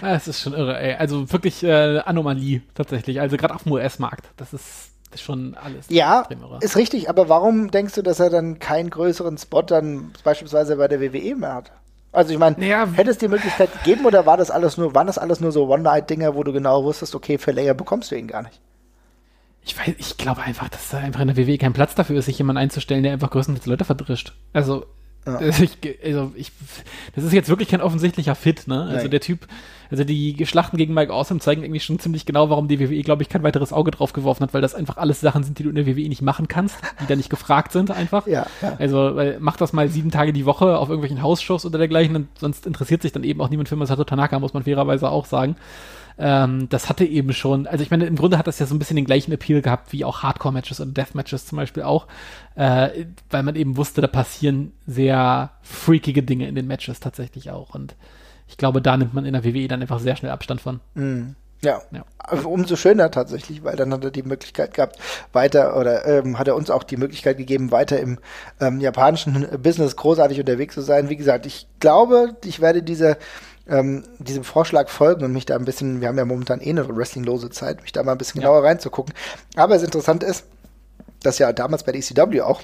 Das 0.00 0.28
ist 0.28 0.40
schon 0.40 0.52
irre, 0.52 0.78
ey. 0.78 0.94
Also 0.94 1.32
wirklich 1.32 1.62
äh, 1.62 1.98
Anomalie 1.98 2.62
tatsächlich. 2.74 3.20
Also 3.20 3.36
gerade 3.36 3.54
auf 3.54 3.64
dem 3.64 3.72
US-Markt. 3.72 4.28
Das 4.36 4.52
ist, 4.52 4.90
ist 5.12 5.22
schon 5.22 5.56
alles 5.56 5.86
ja 5.88 6.24
ist 6.60 6.76
richtig, 6.76 7.08
aber 7.08 7.28
warum 7.28 7.70
denkst 7.70 7.94
du, 7.94 8.02
dass 8.02 8.20
er 8.20 8.30
dann 8.30 8.58
keinen 8.58 8.90
größeren 8.90 9.38
Spot 9.38 9.62
dann 9.62 10.12
beispielsweise 10.22 10.76
bei 10.76 10.86
der 10.88 11.00
WWE 11.00 11.34
mehr 11.34 11.54
hat? 11.54 11.72
Also 12.12 12.32
ich 12.32 12.38
meine, 12.38 12.56
Naja, 12.58 12.88
hätte 12.92 13.10
es 13.10 13.18
die 13.18 13.28
Möglichkeit 13.28 13.72
gegeben 13.72 14.04
oder 14.04 14.26
war 14.26 14.36
das 14.36 14.50
alles 14.50 14.76
nur, 14.76 14.94
waren 14.94 15.06
das 15.06 15.18
alles 15.18 15.40
nur 15.40 15.52
so 15.52 15.68
One-Night-Dinger, 15.68 16.34
wo 16.34 16.42
du 16.42 16.52
genau 16.52 16.82
wusstest, 16.84 17.14
okay, 17.14 17.38
für 17.38 17.52
länger 17.52 17.74
bekommst 17.74 18.10
du 18.10 18.16
ihn 18.16 18.26
gar 18.26 18.42
nicht? 18.42 18.60
Ich 19.62 19.78
weiß, 19.78 19.94
ich 19.98 20.16
glaube 20.16 20.42
einfach, 20.42 20.68
dass 20.68 20.90
da 20.90 20.98
einfach 20.98 21.20
in 21.20 21.28
der 21.28 21.36
WWE 21.36 21.58
kein 21.58 21.72
Platz 21.72 21.94
dafür 21.94 22.18
ist, 22.18 22.24
sich 22.24 22.38
jemanden 22.38 22.62
einzustellen, 22.62 23.02
der 23.02 23.12
einfach 23.12 23.30
größtenteils 23.30 23.66
Leute 23.66 23.84
verdrischt. 23.84 24.32
Also, 24.52 24.86
also, 25.24 25.62
ich, 25.62 25.78
also 26.04 26.32
ich, 26.34 26.50
das 27.14 27.24
ist 27.24 27.32
jetzt 27.32 27.48
wirklich 27.48 27.68
kein 27.68 27.80
offensichtlicher 27.80 28.34
Fit, 28.34 28.66
ne? 28.66 28.82
Also 28.82 29.02
Nein. 29.02 29.10
der 29.10 29.20
Typ, 29.20 29.46
also 29.90 30.04
die 30.04 30.46
Schlachten 30.46 30.76
gegen 30.76 30.94
Mike 30.94 31.12
Awesome 31.12 31.40
zeigen 31.40 31.62
irgendwie 31.62 31.80
schon 31.80 31.98
ziemlich 31.98 32.24
genau, 32.24 32.48
warum 32.48 32.68
die 32.68 32.80
WWE, 32.80 33.02
glaube 33.02 33.22
ich, 33.22 33.28
kein 33.28 33.42
weiteres 33.42 33.72
Auge 33.72 33.90
drauf 33.90 34.12
geworfen 34.12 34.42
hat, 34.42 34.54
weil 34.54 34.62
das 34.62 34.74
einfach 34.74 34.96
alles 34.96 35.20
Sachen 35.20 35.42
sind, 35.42 35.58
die 35.58 35.64
du 35.64 35.68
in 35.68 35.74
der 35.74 35.86
WWE 35.86 36.08
nicht 36.08 36.22
machen 36.22 36.48
kannst, 36.48 36.76
die 37.02 37.06
da 37.06 37.16
nicht 37.16 37.28
gefragt 37.28 37.72
sind 37.72 37.90
einfach. 37.90 38.26
Ja, 38.26 38.46
ja. 38.62 38.76
Also, 38.78 39.16
weil, 39.16 39.38
mach 39.40 39.56
das 39.56 39.72
mal 39.72 39.88
sieben 39.88 40.10
Tage 40.10 40.32
die 40.32 40.46
Woche 40.46 40.78
auf 40.78 40.88
irgendwelchen 40.88 41.22
Hausshows 41.22 41.66
oder 41.66 41.78
dergleichen, 41.78 42.16
und 42.16 42.28
sonst 42.38 42.66
interessiert 42.66 43.02
sich 43.02 43.12
dann 43.12 43.24
eben 43.24 43.40
auch 43.40 43.50
niemand 43.50 43.68
für 43.68 43.76
Masato 43.76 44.04
Tanaka, 44.04 44.38
muss 44.38 44.54
man 44.54 44.62
fairerweise 44.62 45.10
auch 45.10 45.26
sagen. 45.26 45.56
Ähm, 46.20 46.68
das 46.68 46.90
hatte 46.90 47.06
eben 47.06 47.32
schon, 47.32 47.66
also 47.66 47.82
ich 47.82 47.90
meine, 47.90 48.04
im 48.04 48.16
Grunde 48.16 48.36
hat 48.36 48.46
das 48.46 48.58
ja 48.58 48.66
so 48.66 48.74
ein 48.74 48.78
bisschen 48.78 48.96
den 48.96 49.06
gleichen 49.06 49.32
Appeal 49.32 49.62
gehabt 49.62 49.90
wie 49.92 50.04
auch 50.04 50.22
Hardcore-Matches 50.22 50.80
oder 50.80 50.90
Death-Matches 50.90 51.46
zum 51.46 51.56
Beispiel 51.56 51.82
auch, 51.82 52.06
äh, 52.56 53.06
weil 53.30 53.42
man 53.42 53.56
eben 53.56 53.78
wusste, 53.78 54.02
da 54.02 54.06
passieren 54.06 54.72
sehr 54.86 55.50
freakige 55.62 56.22
Dinge 56.22 56.46
in 56.46 56.54
den 56.54 56.66
Matches 56.66 57.00
tatsächlich 57.00 57.50
auch. 57.50 57.74
Und 57.74 57.96
ich 58.48 58.58
glaube, 58.58 58.82
da 58.82 58.98
nimmt 58.98 59.14
man 59.14 59.24
in 59.24 59.32
der 59.32 59.44
WWE 59.44 59.66
dann 59.66 59.80
einfach 59.80 59.98
sehr 59.98 60.14
schnell 60.14 60.30
Abstand 60.30 60.60
von. 60.60 60.80
Ja. 61.62 61.82
Ja. 61.90 62.04
Also 62.18 62.48
umso 62.48 62.76
schöner 62.76 63.10
tatsächlich, 63.10 63.64
weil 63.64 63.76
dann 63.76 63.92
hat 63.92 64.04
er 64.04 64.10
die 64.10 64.22
Möglichkeit 64.22 64.74
gehabt, 64.74 64.98
weiter 65.32 65.76
oder 65.76 66.06
ähm, 66.06 66.38
hat 66.38 66.48
er 66.48 66.56
uns 66.56 66.70
auch 66.70 66.84
die 66.84 66.96
Möglichkeit 66.96 67.38
gegeben, 67.38 67.70
weiter 67.70 67.98
im 67.98 68.18
ähm, 68.60 68.80
japanischen 68.80 69.46
Business 69.62 69.96
großartig 69.96 70.38
unterwegs 70.38 70.74
zu 70.74 70.80
sein. 70.80 71.08
Wie 71.08 71.16
gesagt, 71.16 71.46
ich 71.46 71.66
glaube, 71.80 72.36
ich 72.44 72.60
werde 72.60 72.82
diese 72.82 73.16
ähm, 73.70 74.04
diesem 74.18 74.44
Vorschlag 74.44 74.88
folgen 74.88 75.24
und 75.24 75.32
mich 75.32 75.46
da 75.46 75.56
ein 75.56 75.64
bisschen, 75.64 76.00
wir 76.00 76.08
haben 76.08 76.18
ja 76.18 76.24
momentan 76.24 76.60
eh 76.60 76.70
eine 76.70 76.88
wrestlinglose 76.94 77.50
Zeit, 77.50 77.82
mich 77.82 77.92
da 77.92 78.02
mal 78.02 78.12
ein 78.12 78.18
bisschen 78.18 78.40
genauer 78.40 78.64
reinzugucken. 78.64 79.14
Aber 79.56 79.76
es 79.76 79.82
interessant 79.82 80.22
ist, 80.22 80.44
dass 81.22 81.38
ja 81.38 81.52
damals 81.52 81.84
bei 81.84 81.92
der 81.92 82.00
ECW 82.00 82.40
auch 82.42 82.62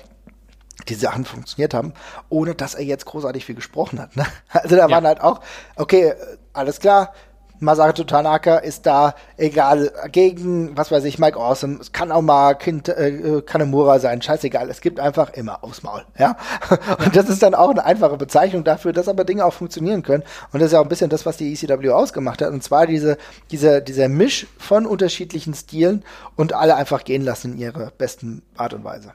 die 0.88 0.94
Sachen 0.94 1.24
funktioniert 1.24 1.74
haben, 1.74 1.94
ohne 2.28 2.54
dass 2.54 2.74
er 2.74 2.84
jetzt 2.84 3.06
großartig 3.06 3.44
viel 3.44 3.54
gesprochen 3.54 4.00
hat. 4.00 4.16
Ne? 4.16 4.26
Also 4.50 4.76
da 4.76 4.90
waren 4.90 5.06
halt 5.06 5.20
auch, 5.20 5.40
okay, 5.76 6.14
alles 6.52 6.80
klar, 6.80 7.14
Masato 7.58 8.04
Tanaka 8.04 8.58
ist 8.58 8.86
da, 8.86 9.14
egal, 9.36 9.92
gegen, 10.12 10.76
was 10.76 10.90
weiß 10.90 11.04
ich, 11.04 11.18
Mike 11.18 11.38
Awesome, 11.38 11.78
es 11.80 11.92
kann 11.92 12.12
auch 12.12 12.22
mal 12.22 12.54
kind, 12.54 12.88
äh, 12.88 13.42
Kanemura 13.44 13.98
sein, 13.98 14.22
scheißegal, 14.22 14.68
es 14.70 14.80
gibt 14.80 15.00
einfach 15.00 15.30
immer 15.34 15.64
aufs 15.64 15.82
Maul, 15.82 16.04
ja. 16.18 16.36
Und 17.04 17.16
das 17.16 17.28
ist 17.28 17.42
dann 17.42 17.54
auch 17.54 17.70
eine 17.70 17.84
einfache 17.84 18.16
Bezeichnung 18.16 18.64
dafür, 18.64 18.92
dass 18.92 19.08
aber 19.08 19.24
Dinge 19.24 19.44
auch 19.44 19.52
funktionieren 19.52 20.02
können. 20.02 20.22
Und 20.52 20.60
das 20.60 20.68
ist 20.68 20.72
ja 20.72 20.80
auch 20.80 20.84
ein 20.84 20.88
bisschen 20.88 21.10
das, 21.10 21.26
was 21.26 21.36
die 21.36 21.52
ECW 21.52 21.90
ausgemacht 21.90 22.42
hat, 22.42 22.50
und 22.50 22.62
zwar 22.62 22.86
diese, 22.86 23.16
diese, 23.50 23.82
dieser 23.82 24.08
Misch 24.08 24.46
von 24.58 24.86
unterschiedlichen 24.86 25.54
Stilen 25.54 26.04
und 26.36 26.52
alle 26.52 26.76
einfach 26.76 27.04
gehen 27.04 27.22
lassen 27.22 27.54
in 27.54 27.58
ihre 27.58 27.92
besten 27.96 28.42
Art 28.56 28.74
und 28.74 28.84
Weise. 28.84 29.12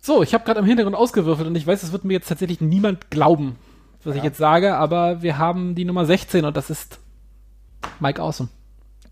So, 0.00 0.22
ich 0.22 0.32
habe 0.32 0.44
gerade 0.44 0.60
im 0.60 0.64
Hintergrund 0.64 0.96
ausgewürfelt 0.96 1.46
und 1.48 1.54
ich 1.54 1.66
weiß, 1.66 1.82
es 1.82 1.92
wird 1.92 2.04
mir 2.04 2.14
jetzt 2.14 2.28
tatsächlich 2.28 2.62
niemand 2.62 3.10
glauben, 3.10 3.56
was 4.04 4.16
ich 4.16 4.22
jetzt 4.22 4.38
sage, 4.38 4.76
aber 4.76 5.22
wir 5.22 5.38
haben 5.38 5.74
die 5.74 5.84
Nummer 5.84 6.06
16 6.06 6.44
und 6.44 6.56
das 6.56 6.70
ist 6.70 6.98
Mike 8.00 8.22
Awesome. 8.22 8.48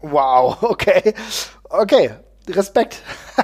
Wow, 0.01 0.63
okay. 0.63 1.15
Okay, 1.69 2.11
Respekt. 2.49 3.03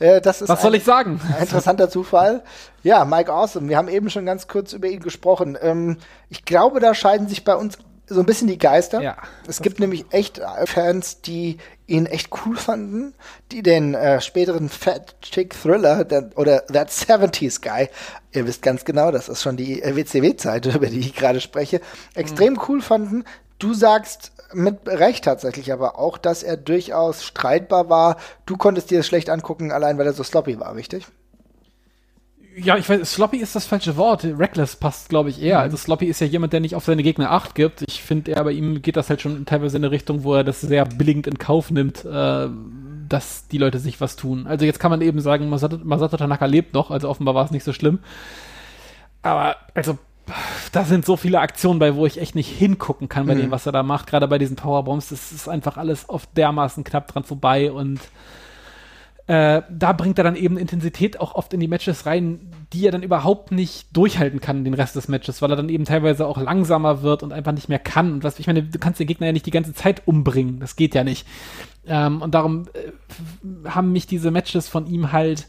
Äh, 0.00 0.20
das 0.20 0.42
ist 0.42 0.48
Was 0.48 0.60
soll 0.60 0.74
ich 0.74 0.82
sagen? 0.82 1.20
Interessanter 1.40 1.88
Zufall. 1.88 2.42
Ja, 2.82 3.04
Mike 3.04 3.32
Awesome. 3.32 3.68
Wir 3.68 3.76
haben 3.76 3.86
eben 3.86 4.10
schon 4.10 4.26
ganz 4.26 4.48
kurz 4.48 4.72
über 4.72 4.88
ihn 4.88 4.98
gesprochen. 4.98 5.56
Ähm, 5.60 5.98
ich 6.28 6.44
glaube, 6.44 6.80
da 6.80 6.94
scheiden 6.94 7.28
sich 7.28 7.44
bei 7.44 7.54
uns 7.54 7.78
so 8.06 8.20
ein 8.20 8.26
bisschen 8.26 8.48
die 8.48 8.58
Geister. 8.58 9.00
Ja, 9.00 9.16
es 9.46 9.62
gibt 9.62 9.80
nämlich 9.80 10.04
echt 10.10 10.38
äh, 10.38 10.66
Fans, 10.66 11.20
die 11.22 11.58
ihn 11.86 12.06
echt 12.06 12.30
cool 12.44 12.56
fanden, 12.56 13.14
die 13.52 13.62
den 13.62 13.94
äh, 13.94 14.20
späteren 14.20 14.68
Fat 14.68 15.20
Chick 15.20 15.54
Thriller 15.54 16.04
der, 16.04 16.30
oder 16.36 16.66
That 16.66 16.90
70s 16.90 17.60
Guy, 17.62 17.88
ihr 18.32 18.46
wisst 18.46 18.62
ganz 18.62 18.84
genau, 18.84 19.10
das 19.10 19.28
ist 19.28 19.42
schon 19.42 19.56
die 19.56 19.82
äh, 19.82 19.96
WCW-Zeit, 19.96 20.66
über 20.74 20.86
die 20.86 21.00
ich 21.00 21.14
gerade 21.14 21.40
spreche, 21.40 21.80
extrem 22.14 22.60
cool 22.68 22.80
fanden. 22.80 23.24
Du 23.58 23.72
sagst 23.74 24.32
mit 24.52 24.86
Recht 24.86 25.24
tatsächlich 25.24 25.72
aber 25.72 25.98
auch, 25.98 26.18
dass 26.18 26.42
er 26.42 26.56
durchaus 26.56 27.24
streitbar 27.24 27.88
war. 27.88 28.16
Du 28.46 28.56
konntest 28.56 28.90
dir 28.90 28.98
das 28.98 29.06
schlecht 29.06 29.30
angucken, 29.30 29.72
allein 29.72 29.98
weil 29.98 30.06
er 30.06 30.12
so 30.12 30.22
sloppy 30.22 30.60
war, 30.60 30.74
richtig? 30.74 31.06
Ja, 32.56 32.76
ich 32.76 32.88
weiß, 32.88 33.12
sloppy 33.12 33.38
ist 33.38 33.56
das 33.56 33.66
falsche 33.66 33.96
Wort. 33.96 34.24
Reckless 34.24 34.76
passt, 34.76 35.08
glaube 35.08 35.28
ich, 35.28 35.42
eher. 35.42 35.58
Also 35.58 35.76
sloppy 35.76 36.06
ist 36.06 36.20
ja 36.20 36.26
jemand, 36.26 36.52
der 36.52 36.60
nicht 36.60 36.76
auf 36.76 36.84
seine 36.84 37.02
Gegner 37.02 37.32
Acht 37.32 37.54
gibt. 37.56 37.82
Ich 37.82 38.02
finde, 38.02 38.32
er 38.32 38.44
bei 38.44 38.52
ihm 38.52 38.80
geht 38.80 38.96
das 38.96 39.10
halt 39.10 39.20
schon 39.20 39.44
teilweise 39.44 39.76
in 39.76 39.84
eine 39.84 39.90
Richtung, 39.90 40.22
wo 40.22 40.34
er 40.34 40.44
das 40.44 40.60
sehr 40.60 40.84
billigend 40.84 41.26
in 41.26 41.38
Kauf 41.38 41.72
nimmt, 41.72 42.04
äh, 42.04 42.48
dass 43.08 43.48
die 43.48 43.58
Leute 43.58 43.80
sich 43.80 44.00
was 44.00 44.14
tun. 44.14 44.46
Also 44.46 44.64
jetzt 44.64 44.78
kann 44.78 44.92
man 44.92 45.02
eben 45.02 45.20
sagen, 45.20 45.48
Masato, 45.48 45.78
Masato 45.82 46.16
Tanaka 46.16 46.46
lebt 46.46 46.74
noch, 46.74 46.92
also 46.92 47.08
offenbar 47.08 47.34
war 47.34 47.44
es 47.44 47.50
nicht 47.50 47.64
so 47.64 47.72
schlimm. 47.72 47.98
Aber, 49.22 49.56
also, 49.74 49.98
da 50.72 50.84
sind 50.84 51.04
so 51.04 51.16
viele 51.16 51.40
Aktionen 51.40 51.80
bei, 51.80 51.96
wo 51.96 52.06
ich 52.06 52.20
echt 52.20 52.34
nicht 52.34 52.48
hingucken 52.48 53.08
kann 53.08 53.26
bei 53.26 53.34
dem, 53.34 53.50
was 53.50 53.66
er 53.66 53.72
da 53.72 53.82
macht. 53.82 54.06
Gerade 54.06 54.28
bei 54.28 54.38
diesen 54.38 54.56
Powerbombs, 54.56 55.08
das 55.08 55.32
ist 55.32 55.48
einfach 55.48 55.76
alles 55.76 56.08
oft 56.08 56.36
dermaßen 56.36 56.84
knapp 56.84 57.08
dran 57.08 57.24
vorbei 57.24 57.72
und 57.72 58.00
äh, 59.26 59.62
da 59.70 59.92
bringt 59.92 60.18
er 60.18 60.24
dann 60.24 60.36
eben 60.36 60.58
Intensität 60.58 61.18
auch 61.18 61.34
oft 61.34 61.54
in 61.54 61.60
die 61.60 61.68
Matches 61.68 62.04
rein, 62.04 62.50
die 62.72 62.86
er 62.86 62.92
dann 62.92 63.02
überhaupt 63.02 63.52
nicht 63.52 63.96
durchhalten 63.96 64.40
kann, 64.40 64.64
den 64.64 64.74
Rest 64.74 64.96
des 64.96 65.08
Matches, 65.08 65.40
weil 65.40 65.50
er 65.50 65.56
dann 65.56 65.70
eben 65.70 65.86
teilweise 65.86 66.26
auch 66.26 66.36
langsamer 66.36 67.02
wird 67.02 67.22
und 67.22 67.32
einfach 67.32 67.52
nicht 67.52 67.70
mehr 67.70 67.78
kann. 67.78 68.12
Und 68.12 68.24
was, 68.24 68.38
ich 68.38 68.46
meine, 68.46 68.62
du 68.62 68.78
kannst 68.78 69.00
den 69.00 69.06
Gegner 69.06 69.26
ja 69.26 69.32
nicht 69.32 69.46
die 69.46 69.50
ganze 69.50 69.72
Zeit 69.72 70.02
umbringen. 70.06 70.60
Das 70.60 70.76
geht 70.76 70.94
ja 70.94 71.04
nicht. 71.04 71.26
Ähm, 71.86 72.20
und 72.20 72.34
darum 72.34 72.66
äh, 72.74 73.68
haben 73.68 73.92
mich 73.92 74.06
diese 74.06 74.30
Matches 74.30 74.68
von 74.68 74.86
ihm 74.86 75.12
halt 75.12 75.46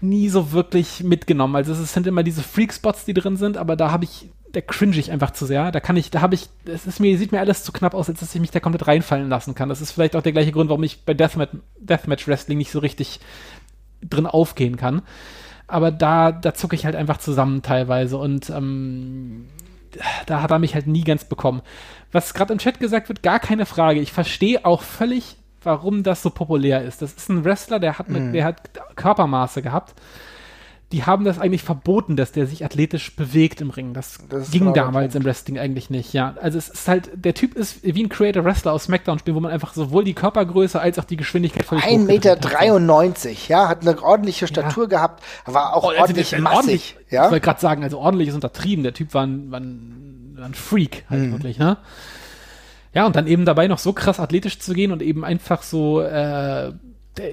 nie 0.00 0.28
so 0.28 0.52
wirklich 0.52 1.02
mitgenommen. 1.02 1.56
Also 1.56 1.72
es 1.72 1.92
sind 1.92 2.06
immer 2.06 2.22
diese 2.22 2.42
Freak-Spots, 2.42 3.04
die 3.04 3.14
drin 3.14 3.36
sind, 3.36 3.56
aber 3.56 3.74
da 3.74 3.90
habe 3.90 4.04
ich, 4.04 4.30
da 4.52 4.60
cringe 4.60 4.96
ich 4.96 5.10
einfach 5.10 5.30
zu 5.30 5.46
sehr. 5.46 5.70
Da 5.70 5.80
kann 5.80 5.96
ich, 5.96 6.10
da 6.10 6.20
habe 6.20 6.34
ich, 6.34 6.48
es 6.64 6.86
ist 6.86 7.00
mir, 7.00 7.16
sieht 7.18 7.32
mir 7.32 7.40
alles 7.40 7.62
zu 7.62 7.72
knapp 7.72 7.94
aus, 7.94 8.08
als 8.08 8.20
dass 8.20 8.34
ich 8.34 8.40
mich 8.40 8.50
da 8.50 8.60
komplett 8.60 8.86
reinfallen 8.86 9.28
lassen 9.28 9.54
kann. 9.54 9.68
Das 9.68 9.80
ist 9.80 9.92
vielleicht 9.92 10.16
auch 10.16 10.22
der 10.22 10.32
gleiche 10.32 10.52
Grund, 10.52 10.70
warum 10.70 10.82
ich 10.82 11.04
bei 11.04 11.14
Deathmatch, 11.14 11.56
Deathmatch 11.78 12.26
Wrestling 12.26 12.58
nicht 12.58 12.70
so 12.70 12.80
richtig 12.80 13.20
drin 14.02 14.26
aufgehen 14.26 14.76
kann. 14.76 15.02
Aber 15.66 15.92
da, 15.92 16.32
da 16.32 16.52
zucke 16.54 16.74
ich 16.74 16.84
halt 16.84 16.96
einfach 16.96 17.18
zusammen 17.18 17.62
teilweise 17.62 18.16
und 18.16 18.50
ähm, 18.50 19.46
da 20.26 20.42
hat 20.42 20.50
er 20.50 20.58
mich 20.58 20.74
halt 20.74 20.86
nie 20.86 21.04
ganz 21.04 21.24
bekommen. 21.24 21.62
Was 22.10 22.34
gerade 22.34 22.52
im 22.52 22.58
Chat 22.58 22.80
gesagt 22.80 23.08
wird, 23.08 23.22
gar 23.22 23.38
keine 23.38 23.66
Frage. 23.66 24.00
Ich 24.00 24.12
verstehe 24.12 24.64
auch 24.64 24.82
völlig, 24.82 25.36
warum 25.62 26.02
das 26.02 26.22
so 26.22 26.30
populär 26.30 26.82
ist. 26.82 27.02
Das 27.02 27.12
ist 27.12 27.28
ein 27.28 27.44
Wrestler, 27.44 27.78
der 27.78 27.98
hat, 27.98 28.08
mit, 28.08 28.34
der 28.34 28.44
hat 28.44 28.70
Körpermaße 28.96 29.62
gehabt. 29.62 29.94
Die 30.92 31.04
haben 31.04 31.24
das 31.24 31.38
eigentlich 31.38 31.62
verboten, 31.62 32.16
dass 32.16 32.32
der 32.32 32.46
sich 32.46 32.64
athletisch 32.64 33.14
bewegt 33.14 33.60
im 33.60 33.70
Ring. 33.70 33.94
Das, 33.94 34.18
Das 34.28 34.50
ging 34.50 34.72
damals 34.74 35.14
im 35.14 35.24
Wrestling 35.24 35.58
eigentlich 35.58 35.88
nicht, 35.88 36.12
ja. 36.12 36.34
Also 36.40 36.58
es 36.58 36.68
ist 36.68 36.88
halt, 36.88 37.10
der 37.14 37.34
Typ 37.34 37.54
ist 37.54 37.84
wie 37.84 38.02
ein 38.02 38.08
Creator 38.08 38.44
Wrestler 38.44 38.72
aus 38.72 38.84
SmackDown 38.84 39.18
spielen, 39.20 39.36
wo 39.36 39.40
man 39.40 39.52
einfach 39.52 39.72
sowohl 39.72 40.02
die 40.04 40.14
Körpergröße 40.14 40.80
als 40.80 40.98
auch 40.98 41.04
die 41.04 41.16
Geschwindigkeit 41.16 41.64
völlig 41.64 41.84
1,93 41.84 42.06
Meter, 42.06 42.30
hochgedreht 42.32 42.54
hat. 42.54 43.48
ja, 43.48 43.68
hat 43.68 43.82
eine 43.82 44.02
ordentliche 44.02 44.46
Statur 44.46 44.88
gehabt, 44.88 45.22
war 45.46 45.74
auch 45.74 45.84
Oh, 45.84 45.88
also 45.88 46.00
ordentlich 46.02 46.32
massig. 46.38 46.56
ordentlich. 46.56 46.96
Ja? 47.10 47.24
Ich 47.26 47.30
wollte 47.30 47.44
gerade 47.44 47.60
sagen, 47.60 47.84
also 47.84 47.98
ordentlich 47.98 48.28
ist 48.28 48.34
untertrieben. 48.34 48.82
Der 48.82 48.92
Typ 48.94 49.14
war 49.14 49.24
ein, 49.26 49.50
war 49.50 49.60
ein 49.60 50.00
ein 50.42 50.54
Freak 50.54 51.04
halt 51.10 51.32
wirklich, 51.32 51.58
ne? 51.58 51.76
Ja, 52.94 53.06
und 53.06 53.14
dann 53.14 53.26
eben 53.26 53.44
dabei 53.44 53.68
noch 53.68 53.78
so 53.78 53.92
krass 53.92 54.18
athletisch 54.18 54.58
zu 54.58 54.72
gehen 54.72 54.90
und 54.90 55.00
eben 55.02 55.24
einfach 55.24 55.62
so, 55.62 56.00
äh, 56.00 56.72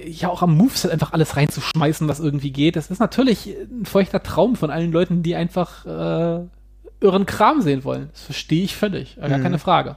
ja 0.06 0.28
auch 0.28 0.42
am 0.42 0.56
Moveset 0.56 0.90
einfach 0.90 1.12
alles 1.12 1.36
reinzuschmeißen, 1.36 2.08
was 2.08 2.20
irgendwie 2.20 2.50
geht. 2.50 2.76
Das 2.76 2.90
ist 2.90 2.98
natürlich 2.98 3.46
ein 3.46 3.86
feuchter 3.86 4.22
Traum 4.22 4.56
von 4.56 4.70
allen 4.70 4.92
Leuten, 4.92 5.22
die 5.22 5.34
einfach 5.34 5.86
äh, 5.86 6.46
irren 7.00 7.26
Kram 7.26 7.62
sehen 7.62 7.84
wollen. 7.84 8.08
Das 8.12 8.22
verstehe 8.22 8.64
ich 8.64 8.76
völlig, 8.76 9.16
gar 9.16 9.38
keine 9.40 9.58
Frage. 9.58 9.96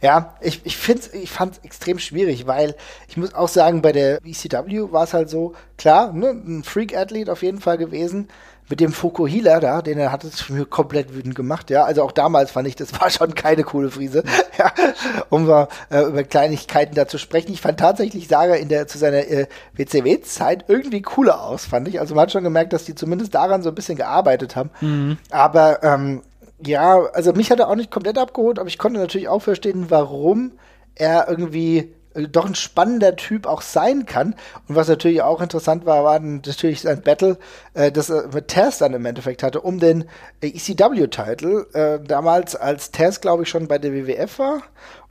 Ja, 0.00 0.36
ich, 0.40 0.60
ich 0.64 0.76
finde 0.76 1.02
ich 1.12 1.30
fand 1.30 1.54
es 1.54 1.64
extrem 1.64 1.98
schwierig, 1.98 2.46
weil 2.46 2.76
ich 3.08 3.16
muss 3.16 3.34
auch 3.34 3.48
sagen, 3.48 3.82
bei 3.82 3.90
der 3.90 4.20
ECW 4.24 4.92
war 4.92 5.04
es 5.04 5.12
halt 5.12 5.28
so, 5.28 5.54
klar, 5.76 6.12
ne, 6.12 6.28
ein 6.28 6.62
Freak-Athlet 6.62 7.28
auf 7.28 7.42
jeden 7.42 7.60
Fall 7.60 7.76
gewesen. 7.76 8.28
Mit 8.68 8.80
dem 8.80 8.92
Fukuhila 8.92 9.60
da, 9.60 9.82
den 9.82 9.98
er 9.98 10.10
hat 10.10 10.24
es 10.24 10.48
mir 10.48 10.64
komplett 10.64 11.14
wütend 11.14 11.34
gemacht, 11.34 11.70
ja. 11.70 11.84
Also 11.84 12.02
auch 12.02 12.12
damals 12.12 12.50
fand 12.50 12.66
ich, 12.66 12.76
das 12.76 12.98
war 12.98 13.10
schon 13.10 13.34
keine 13.34 13.62
coole 13.62 13.90
Friese, 13.90 14.24
ja. 14.58 14.72
Um 15.28 15.48
äh, 15.50 15.66
über 16.02 16.24
Kleinigkeiten 16.24 16.94
da 16.94 17.06
zu 17.06 17.18
sprechen. 17.18 17.52
Ich 17.52 17.60
fand 17.60 17.78
tatsächlich 17.78 18.28
Saga 18.28 18.54
in 18.54 18.68
der, 18.68 18.86
zu 18.86 18.98
seiner 18.98 19.18
äh, 19.18 19.46
WCW-Zeit 19.74 20.64
irgendwie 20.68 21.02
cooler 21.02 21.42
aus, 21.42 21.66
fand 21.66 21.88
ich. 21.88 22.00
Also 22.00 22.14
man 22.14 22.22
hat 22.22 22.32
schon 22.32 22.44
gemerkt, 22.44 22.72
dass 22.72 22.84
die 22.84 22.94
zumindest 22.94 23.34
daran 23.34 23.62
so 23.62 23.68
ein 23.68 23.74
bisschen 23.74 23.96
gearbeitet 23.96 24.56
haben. 24.56 24.70
Aber, 25.30 25.82
ähm, 25.82 26.22
ja, 26.64 26.98
also 27.12 27.32
mich 27.32 27.50
hat 27.50 27.60
er 27.60 27.68
auch 27.68 27.74
nicht 27.74 27.90
komplett 27.90 28.18
abgeholt, 28.18 28.58
aber 28.58 28.68
ich 28.68 28.78
konnte 28.78 28.98
natürlich 28.98 29.28
auch 29.28 29.42
verstehen, 29.42 29.86
warum 29.90 30.52
er 30.94 31.28
irgendwie 31.28 31.92
doch 32.14 32.46
ein 32.46 32.54
spannender 32.54 33.16
Typ 33.16 33.46
auch 33.46 33.62
sein 33.62 34.06
kann. 34.06 34.34
Und 34.68 34.76
was 34.76 34.88
natürlich 34.88 35.22
auch 35.22 35.40
interessant 35.40 35.84
war, 35.86 36.04
war 36.04 36.20
natürlich 36.20 36.82
sein 36.82 37.02
Battle, 37.02 37.38
äh, 37.74 37.90
das 37.90 38.10
er 38.10 38.28
mit 38.32 38.48
Taz 38.48 38.78
dann 38.78 38.94
im 38.94 39.04
Endeffekt 39.04 39.42
hatte, 39.42 39.60
um 39.60 39.78
den 39.80 40.04
äh, 40.40 40.48
ECW-Titel. 40.48 41.66
Äh, 41.72 42.00
damals 42.00 42.56
als 42.56 42.90
Taz, 42.90 43.20
glaube 43.20 43.42
ich, 43.42 43.48
schon 43.48 43.68
bei 43.68 43.78
der 43.78 43.92
WWF 43.92 44.38
war. 44.38 44.62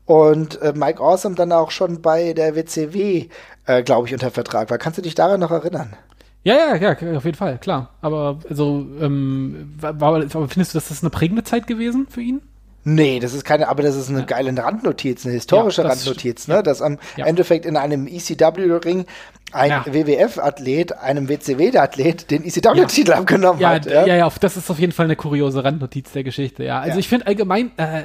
Und 0.05 0.61
äh, 0.61 0.73
Mike 0.75 1.01
Awesome 1.01 1.35
dann 1.35 1.51
auch 1.51 1.71
schon 1.71 2.01
bei 2.01 2.34
der 2.34 2.55
WCW, 2.55 3.27
äh, 3.65 3.84
glaube 3.84 4.07
ich, 4.07 4.13
unter 4.13 4.31
Vertrag 4.31 4.69
war. 4.69 4.77
Kannst 4.77 4.97
du 4.97 5.01
dich 5.01 5.15
daran 5.15 5.39
noch 5.39 5.51
erinnern? 5.51 5.95
Ja, 6.43 6.55
ja, 6.55 6.75
ja, 6.75 7.17
auf 7.17 7.25
jeden 7.25 7.38
Fall, 7.38 7.57
klar. 7.57 7.91
Aber 8.01 8.39
also, 8.49 8.85
ähm, 8.99 9.73
war, 9.80 9.99
war, 10.01 10.21
findest 10.30 10.73
du, 10.73 10.77
dass 10.77 10.89
das 10.89 11.01
eine 11.01 11.09
prägende 11.09 11.43
Zeit 11.43 11.67
gewesen 11.67 12.07
für 12.09 12.21
ihn? 12.21 12.41
Nee, 12.85 13.19
das 13.19 13.34
ist 13.34 13.45
keine, 13.45 13.69
aber 13.69 13.81
das 13.84 13.95
ist 13.95 14.10
eine 14.10 14.26
geile 14.26 14.55
Randnotiz, 14.61 15.26
eine 15.26 15.34
historische 15.35 15.84
Ja, 15.84 15.88
Randnotiz, 15.89 16.47
ne? 16.47 16.55
ja. 16.55 16.61
Dass 16.61 16.81
am 16.81 16.97
Ja. 17.15 17.26
Endeffekt 17.26 17.65
in 17.65 17.77
einem 17.77 18.07
ECW-Ring 18.07 19.05
ein 19.53 19.69
Ja. 19.69 19.85
WWF-Athlet 19.88 20.97
einem 20.97 21.30
WCW-Athlet 21.30 22.30
den 22.31 22.43
ECW-Titel 22.43 23.14
abgenommen 23.14 23.61
Ja, 23.61 23.69
hat. 23.69 23.85
ja, 23.85 24.05
ja, 24.05 24.26
auf, 24.26 24.39
das 24.39 24.57
ist 24.57 24.69
auf 24.69 24.80
jeden 24.80 24.91
Fall 24.91 25.05
eine 25.05 25.15
kuriose 25.15 25.64
Randnotiz 25.64 26.11
der 26.11 26.23
Geschichte, 26.23 26.64
ja. 26.64 26.80
Also 26.80 26.95
Ja. 26.95 26.99
ich 26.99 27.07
finde 27.07 27.27
allgemein, 27.27 27.72
äh, 27.77 28.03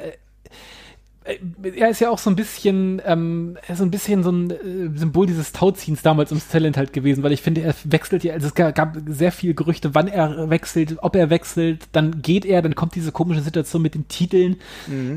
er 1.75 1.89
ist 1.89 1.99
ja 1.99 2.09
auch 2.09 2.17
so 2.17 2.29
ein 2.29 2.35
bisschen, 2.35 3.01
ähm, 3.05 3.57
er 3.67 3.73
ist 3.73 3.77
so 3.79 3.83
ein 3.83 3.91
bisschen 3.91 4.23
so 4.23 4.31
ein 4.31 4.49
äh, 4.51 4.97
Symbol 4.97 5.27
dieses 5.27 5.51
Tauziehens 5.51 6.01
damals 6.01 6.31
ums 6.31 6.47
Talent 6.47 6.77
halt 6.77 6.93
gewesen, 6.93 7.23
weil 7.23 7.31
ich 7.31 7.41
finde, 7.41 7.61
er 7.61 7.73
wechselt 7.83 8.23
ja, 8.23 8.33
also 8.33 8.47
es 8.47 8.55
ga- 8.55 8.71
gab 8.71 8.97
sehr 9.07 9.31
viel 9.31 9.53
Gerüchte, 9.53 9.93
wann 9.95 10.07
er 10.07 10.49
wechselt, 10.49 10.97
ob 11.01 11.15
er 11.15 11.29
wechselt, 11.29 11.87
dann 11.91 12.21
geht 12.21 12.45
er, 12.45 12.61
dann 12.61 12.75
kommt 12.75 12.95
diese 12.95 13.11
komische 13.11 13.41
Situation 13.41 13.81
mit 13.81 13.95
den 13.95 14.07
Titeln. 14.07 14.57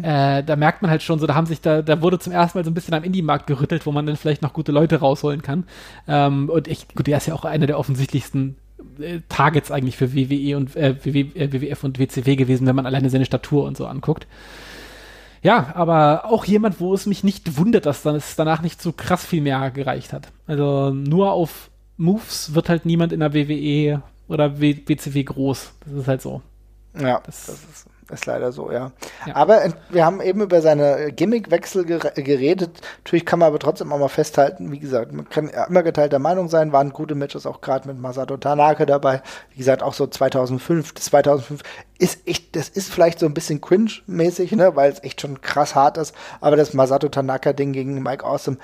Äh, 0.02 0.42
da 0.44 0.56
merkt 0.56 0.82
man 0.82 0.90
halt 0.90 1.02
schon 1.02 1.18
so, 1.18 1.26
da 1.26 1.34
haben 1.34 1.46
sich 1.46 1.60
da, 1.60 1.82
da 1.82 2.02
wurde 2.02 2.18
zum 2.18 2.32
ersten 2.32 2.58
Mal 2.58 2.64
so 2.64 2.70
ein 2.70 2.74
bisschen 2.74 2.94
am 2.94 3.04
Indie-Markt 3.04 3.46
gerüttelt, 3.46 3.86
wo 3.86 3.92
man 3.92 4.06
dann 4.06 4.16
vielleicht 4.16 4.42
noch 4.42 4.52
gute 4.52 4.72
Leute 4.72 4.96
rausholen 4.96 5.42
kann. 5.42 5.64
Ähm, 6.08 6.48
und 6.50 6.68
ich, 6.68 6.88
gut, 6.94 7.08
er 7.08 7.16
ist 7.18 7.26
ja 7.26 7.34
auch 7.34 7.44
einer 7.44 7.66
der 7.66 7.78
offensichtlichsten 7.78 8.56
äh, 9.00 9.20
Targets 9.28 9.70
eigentlich 9.70 9.96
für 9.96 10.14
WWE 10.14 10.56
und 10.56 10.76
äh, 10.76 10.90
äh, 10.90 11.52
WWF 11.52 11.84
und 11.84 11.98
WCW 11.98 12.36
gewesen, 12.36 12.66
wenn 12.66 12.76
man 12.76 12.86
alleine 12.86 13.08
seine 13.10 13.24
Statur 13.24 13.64
und 13.64 13.76
so 13.76 13.86
anguckt. 13.86 14.26
Ja, 15.42 15.72
aber 15.74 16.26
auch 16.26 16.44
jemand, 16.44 16.80
wo 16.80 16.94
es 16.94 17.06
mich 17.06 17.24
nicht 17.24 17.56
wundert, 17.56 17.86
dass 17.86 18.02
dann 18.02 18.14
es 18.14 18.36
danach 18.36 18.62
nicht 18.62 18.80
so 18.80 18.92
krass 18.92 19.26
viel 19.26 19.42
mehr 19.42 19.70
gereicht 19.72 20.12
hat. 20.12 20.28
Also 20.46 20.90
nur 20.90 21.32
auf 21.32 21.70
Moves 21.96 22.54
wird 22.54 22.68
halt 22.68 22.86
niemand 22.86 23.12
in 23.12 23.20
der 23.20 23.34
WWE 23.34 24.02
oder 24.28 24.60
WCW 24.60 25.24
groß. 25.24 25.72
Das 25.84 25.92
ist 25.92 26.08
halt 26.08 26.22
so. 26.22 26.42
Ja, 26.98 27.20
das, 27.26 27.48
ist, 27.48 27.86
ist 28.12 28.26
leider 28.26 28.52
so, 28.52 28.70
ja. 28.70 28.92
Ja. 29.26 29.36
Aber 29.36 29.64
äh, 29.64 29.70
wir 29.90 30.04
haben 30.04 30.20
eben 30.20 30.40
über 30.40 30.60
seine 30.60 30.98
äh, 30.98 31.12
Gimmickwechsel 31.12 31.84
ger 31.84 31.98
geredet. 31.98 32.80
Natürlich 32.98 33.26
kann 33.26 33.38
man 33.38 33.48
aber 33.48 33.58
trotzdem 33.58 33.92
auch 33.92 33.98
mal 33.98 34.08
festhalten, 34.08 34.70
wie 34.72 34.78
gesagt, 34.78 35.12
man 35.12 35.28
kann 35.28 35.50
immer 35.68 35.82
geteilter 35.82 36.18
Meinung 36.18 36.48
sein, 36.48 36.72
waren 36.72 36.90
gute 36.90 37.14
Matches 37.14 37.46
auch 37.46 37.60
gerade 37.60 37.88
mit 37.88 37.98
Masato 37.98 38.36
Tanaka 38.36 38.86
dabei. 38.86 39.22
Wie 39.50 39.58
gesagt, 39.58 39.82
auch 39.82 39.94
so 39.94 40.06
2005, 40.06 40.92
das 40.92 41.04
2005 41.06 41.62
ist 41.98 42.26
echt, 42.26 42.56
das 42.56 42.68
ist 42.68 42.92
vielleicht 42.92 43.18
so 43.18 43.26
ein 43.26 43.34
bisschen 43.34 43.60
cringe-mäßig, 43.60 44.52
ne, 44.56 44.74
weil 44.76 44.90
es 44.92 45.02
echt 45.02 45.20
schon 45.20 45.40
krass 45.40 45.74
hart 45.74 45.98
ist. 45.98 46.14
Aber 46.40 46.56
das 46.56 46.74
Masato 46.74 47.08
Tanaka-Ding 47.08 47.72
gegen 47.72 48.02
Mike 48.02 48.24
Awesome 48.24 48.58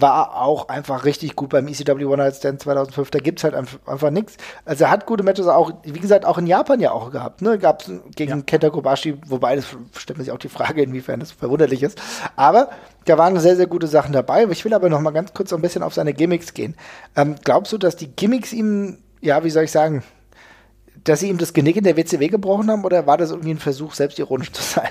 war 0.00 0.40
auch 0.40 0.68
einfach 0.68 1.04
richtig 1.04 1.36
gut 1.36 1.50
beim 1.50 1.68
ECW 1.68 2.04
One 2.04 2.18
Night 2.18 2.36
Stand 2.36 2.60
2005. 2.60 3.10
Da 3.10 3.18
gibt's 3.18 3.44
halt 3.44 3.54
einfach, 3.54 3.78
einfach 3.86 4.10
nichts. 4.10 4.36
Also 4.64 4.84
er 4.84 4.90
hat 4.90 5.06
gute 5.06 5.22
Matches 5.22 5.46
auch, 5.46 5.72
wie 5.82 5.98
gesagt, 5.98 6.24
auch 6.24 6.38
in 6.38 6.46
Japan 6.46 6.80
ja 6.80 6.92
auch 6.92 7.10
gehabt. 7.10 7.42
Ne? 7.42 7.58
Gab's 7.58 7.90
gegen 8.14 8.46
Kenta 8.46 8.70
Kobashi, 8.70 9.18
wobei 9.26 9.56
das 9.56 9.66
stellt 9.96 10.18
man 10.18 10.24
sich 10.24 10.32
auch 10.32 10.38
die 10.38 10.48
Frage, 10.48 10.82
inwiefern 10.82 11.20
das 11.20 11.32
verwunderlich 11.32 11.82
ist. 11.82 12.00
Aber 12.36 12.70
da 13.04 13.18
waren 13.18 13.38
sehr, 13.38 13.56
sehr 13.56 13.66
gute 13.66 13.86
Sachen 13.86 14.12
dabei. 14.12 14.44
Ich 14.50 14.64
will 14.64 14.74
aber 14.74 14.88
noch 14.88 15.00
mal 15.00 15.10
ganz 15.10 15.34
kurz 15.34 15.50
so 15.50 15.56
ein 15.56 15.62
bisschen 15.62 15.82
auf 15.82 15.94
seine 15.94 16.14
Gimmicks 16.14 16.54
gehen. 16.54 16.76
Ähm, 17.16 17.36
glaubst 17.44 17.72
du, 17.72 17.78
dass 17.78 17.96
die 17.96 18.08
Gimmicks 18.08 18.52
ihm, 18.52 18.98
ja, 19.20 19.44
wie 19.44 19.50
soll 19.50 19.64
ich 19.64 19.72
sagen, 19.72 20.02
dass 21.04 21.20
sie 21.20 21.28
ihm 21.28 21.38
das 21.38 21.52
Genick 21.52 21.76
in 21.76 21.84
der 21.84 21.96
WCW 21.96 22.28
gebrochen 22.28 22.70
haben 22.70 22.84
oder 22.84 23.06
war 23.06 23.18
das 23.18 23.30
irgendwie 23.30 23.50
ein 23.50 23.58
Versuch, 23.58 23.94
selbstironisch 23.94 24.52
zu 24.52 24.62
sein? 24.62 24.88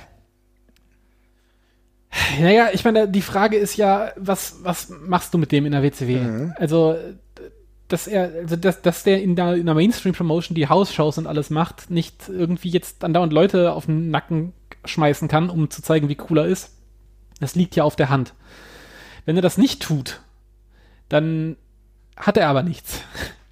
Naja, 2.39 2.69
ich 2.73 2.83
meine, 2.83 3.07
die 3.07 3.21
Frage 3.21 3.57
ist 3.57 3.75
ja, 3.75 4.11
was, 4.15 4.57
was 4.63 4.89
machst 4.89 5.33
du 5.33 5.37
mit 5.37 5.51
dem 5.51 5.65
in 5.65 5.71
der 5.71 5.83
WCW? 5.83 6.17
Also, 6.57 6.95
dass 7.87 8.07
er, 8.07 8.31
also 8.41 8.55
dass, 8.55 8.81
dass 8.81 9.03
der 9.03 9.21
in 9.21 9.35
der, 9.35 9.55
in 9.55 9.65
der 9.65 9.75
Mainstream-Promotion 9.75 10.55
die 10.55 10.67
House-Shows 10.67 11.17
und 11.17 11.27
alles 11.27 11.49
macht, 11.49 11.89
nicht 11.89 12.29
irgendwie 12.29 12.69
jetzt 12.69 13.03
andauernd 13.03 13.33
Leute 13.33 13.73
auf 13.73 13.85
den 13.85 14.09
Nacken 14.09 14.53
schmeißen 14.85 15.27
kann, 15.27 15.49
um 15.49 15.69
zu 15.69 15.81
zeigen, 15.81 16.09
wie 16.09 16.17
cool 16.29 16.39
er 16.39 16.45
ist. 16.45 16.71
Das 17.39 17.55
liegt 17.55 17.75
ja 17.75 17.83
auf 17.83 17.95
der 17.95 18.09
Hand. 18.09 18.33
Wenn 19.25 19.35
er 19.35 19.41
das 19.41 19.57
nicht 19.57 19.81
tut, 19.81 20.21
dann 21.09 21.55
hat 22.15 22.37
er 22.37 22.47
aber 22.47 22.63
nichts. 22.63 23.01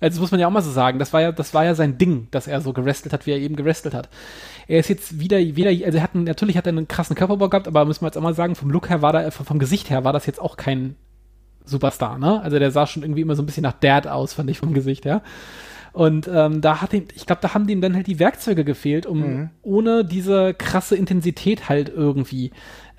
Also 0.02 0.16
das 0.16 0.20
muss 0.20 0.32
man 0.32 0.40
ja 0.40 0.48
auch 0.48 0.52
mal 0.52 0.62
so 0.62 0.72
sagen. 0.72 1.00
Das 1.00 1.14
war 1.14 1.22
ja, 1.22 1.32
das 1.32 1.54
war 1.54 1.64
ja 1.64 1.76
sein 1.76 1.98
Ding, 1.98 2.28
dass 2.32 2.48
er 2.48 2.60
so 2.60 2.74
gerestelt 2.74 3.14
hat, 3.14 3.26
wie 3.28 3.32
er 3.32 3.38
eben 3.38 3.56
gerestelt 3.56 3.94
hat. 3.94 4.10
Er 4.68 4.80
ist 4.80 4.90
jetzt 4.90 5.20
wieder, 5.20 5.38
wieder, 5.38 5.70
also 5.70 5.98
er 5.98 6.04
hat 6.04 6.16
einen, 6.16 6.24
natürlich 6.26 6.58
hat 6.58 6.66
er 6.66 6.72
einen 6.72 6.88
krassen 6.88 7.16
Körperbau 7.16 7.50
gehabt, 7.50 7.68
aber 7.68 7.86
müssen 7.86 8.02
wir 8.02 8.08
jetzt 8.08 8.18
auch 8.18 8.22
mal 8.22 8.34
sagen, 8.34 8.56
vom 8.56 8.72
Look 8.72 8.90
her 8.90 9.02
war 9.02 9.14
da, 9.14 9.30
vom, 9.32 9.46
vom 9.46 9.60
Gesicht 9.60 9.90
her 9.90 10.04
war 10.04 10.12
das 10.12 10.26
jetzt 10.26 10.42
auch 10.42 10.58
kein 10.58 10.96
Superstar, 11.64 12.18
ne? 12.18 12.42
Also 12.42 12.58
der 12.58 12.72
sah 12.72 12.88
schon 12.88 13.04
irgendwie 13.04 13.22
immer 13.22 13.36
so 13.36 13.44
ein 13.44 13.46
bisschen 13.46 13.64
nach 13.64 13.80
Dad 13.80 14.08
aus, 14.08 14.34
fand 14.34 14.50
ich 14.50 14.58
vom 14.58 14.74
Gesicht 14.74 15.06
her. 15.06 15.22
Und 15.94 16.30
ähm, 16.34 16.62
da 16.62 16.82
hat 16.82 16.94
ihm, 16.94 17.08
ich 17.16 17.26
glaube, 17.26 17.42
da 17.42 17.54
haben 17.54 17.68
dem 17.68 17.82
dann 17.82 17.96
halt 17.96 18.08
die 18.08 18.18
Werkzeuge 18.18 18.64
gefehlt, 18.64 19.06
um 19.06 19.50
ohne 19.62 20.06
diese 20.06 20.54
krasse 20.54 20.96
Intensität 20.96 21.68
halt 21.68 21.90
irgendwie 21.90 22.52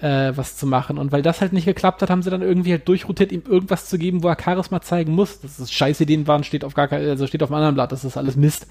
äh, 0.03 0.37
was 0.37 0.57
zu 0.57 0.67
machen. 0.67 0.99
Und 0.99 1.13
weil 1.13 1.23
das 1.23 1.41
halt 1.41 1.53
nicht 1.53 1.65
geklappt 1.65 2.03
hat, 2.03 2.11
haben 2.11 2.23
sie 2.23 2.31
dann 2.31 2.43
irgendwie 2.43 2.73
halt 2.73 2.89
durchrotiert, 2.89 3.31
ihm 3.31 3.45
irgendwas 3.49 3.89
zu 3.89 3.99
geben, 3.99 4.23
wo 4.23 4.29
er 4.29 4.37
Charisma 4.41 4.81
zeigen 4.81 5.15
muss. 5.15 5.41
Das 5.41 5.61
ist 5.61 5.73
scheiße 5.73 6.03
Ideen 6.03 6.27
waren, 6.27 6.45
steht 6.45 6.65
auf 6.65 6.75
gar 6.75 6.89
kein, 6.89 7.09
also 7.09 7.27
steht 7.27 7.43
auf 7.43 7.51
einem 7.51 7.59
anderen 7.59 7.77
Blatt, 7.77 7.93
das 7.93 8.05
ist 8.05 8.17
alles 8.17 8.37
Mist. 8.37 8.67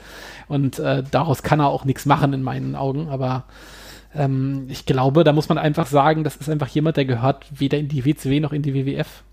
Und 0.47 0.77
äh, 0.79 1.03
daraus 1.09 1.41
kann 1.41 1.61
er 1.61 1.67
auch 1.67 1.85
nichts 1.85 2.05
machen 2.05 2.33
in 2.33 2.43
meinen 2.43 2.75
Augen, 2.75 3.07
aber 3.07 3.45
ähm, 4.13 4.65
ich 4.67 4.85
glaube, 4.85 5.23
da 5.23 5.31
muss 5.31 5.47
man 5.47 5.57
einfach 5.57 5.87
sagen, 5.87 6.25
das 6.25 6.35
ist 6.35 6.49
einfach 6.49 6.67
jemand, 6.67 6.97
der 6.97 7.05
gehört 7.05 7.45
weder 7.49 7.77
in 7.77 7.87
die 7.87 8.03
WCW 8.05 8.41
noch 8.41 8.51
in 8.51 8.61
die 8.61 8.73
WWF. 8.73 9.23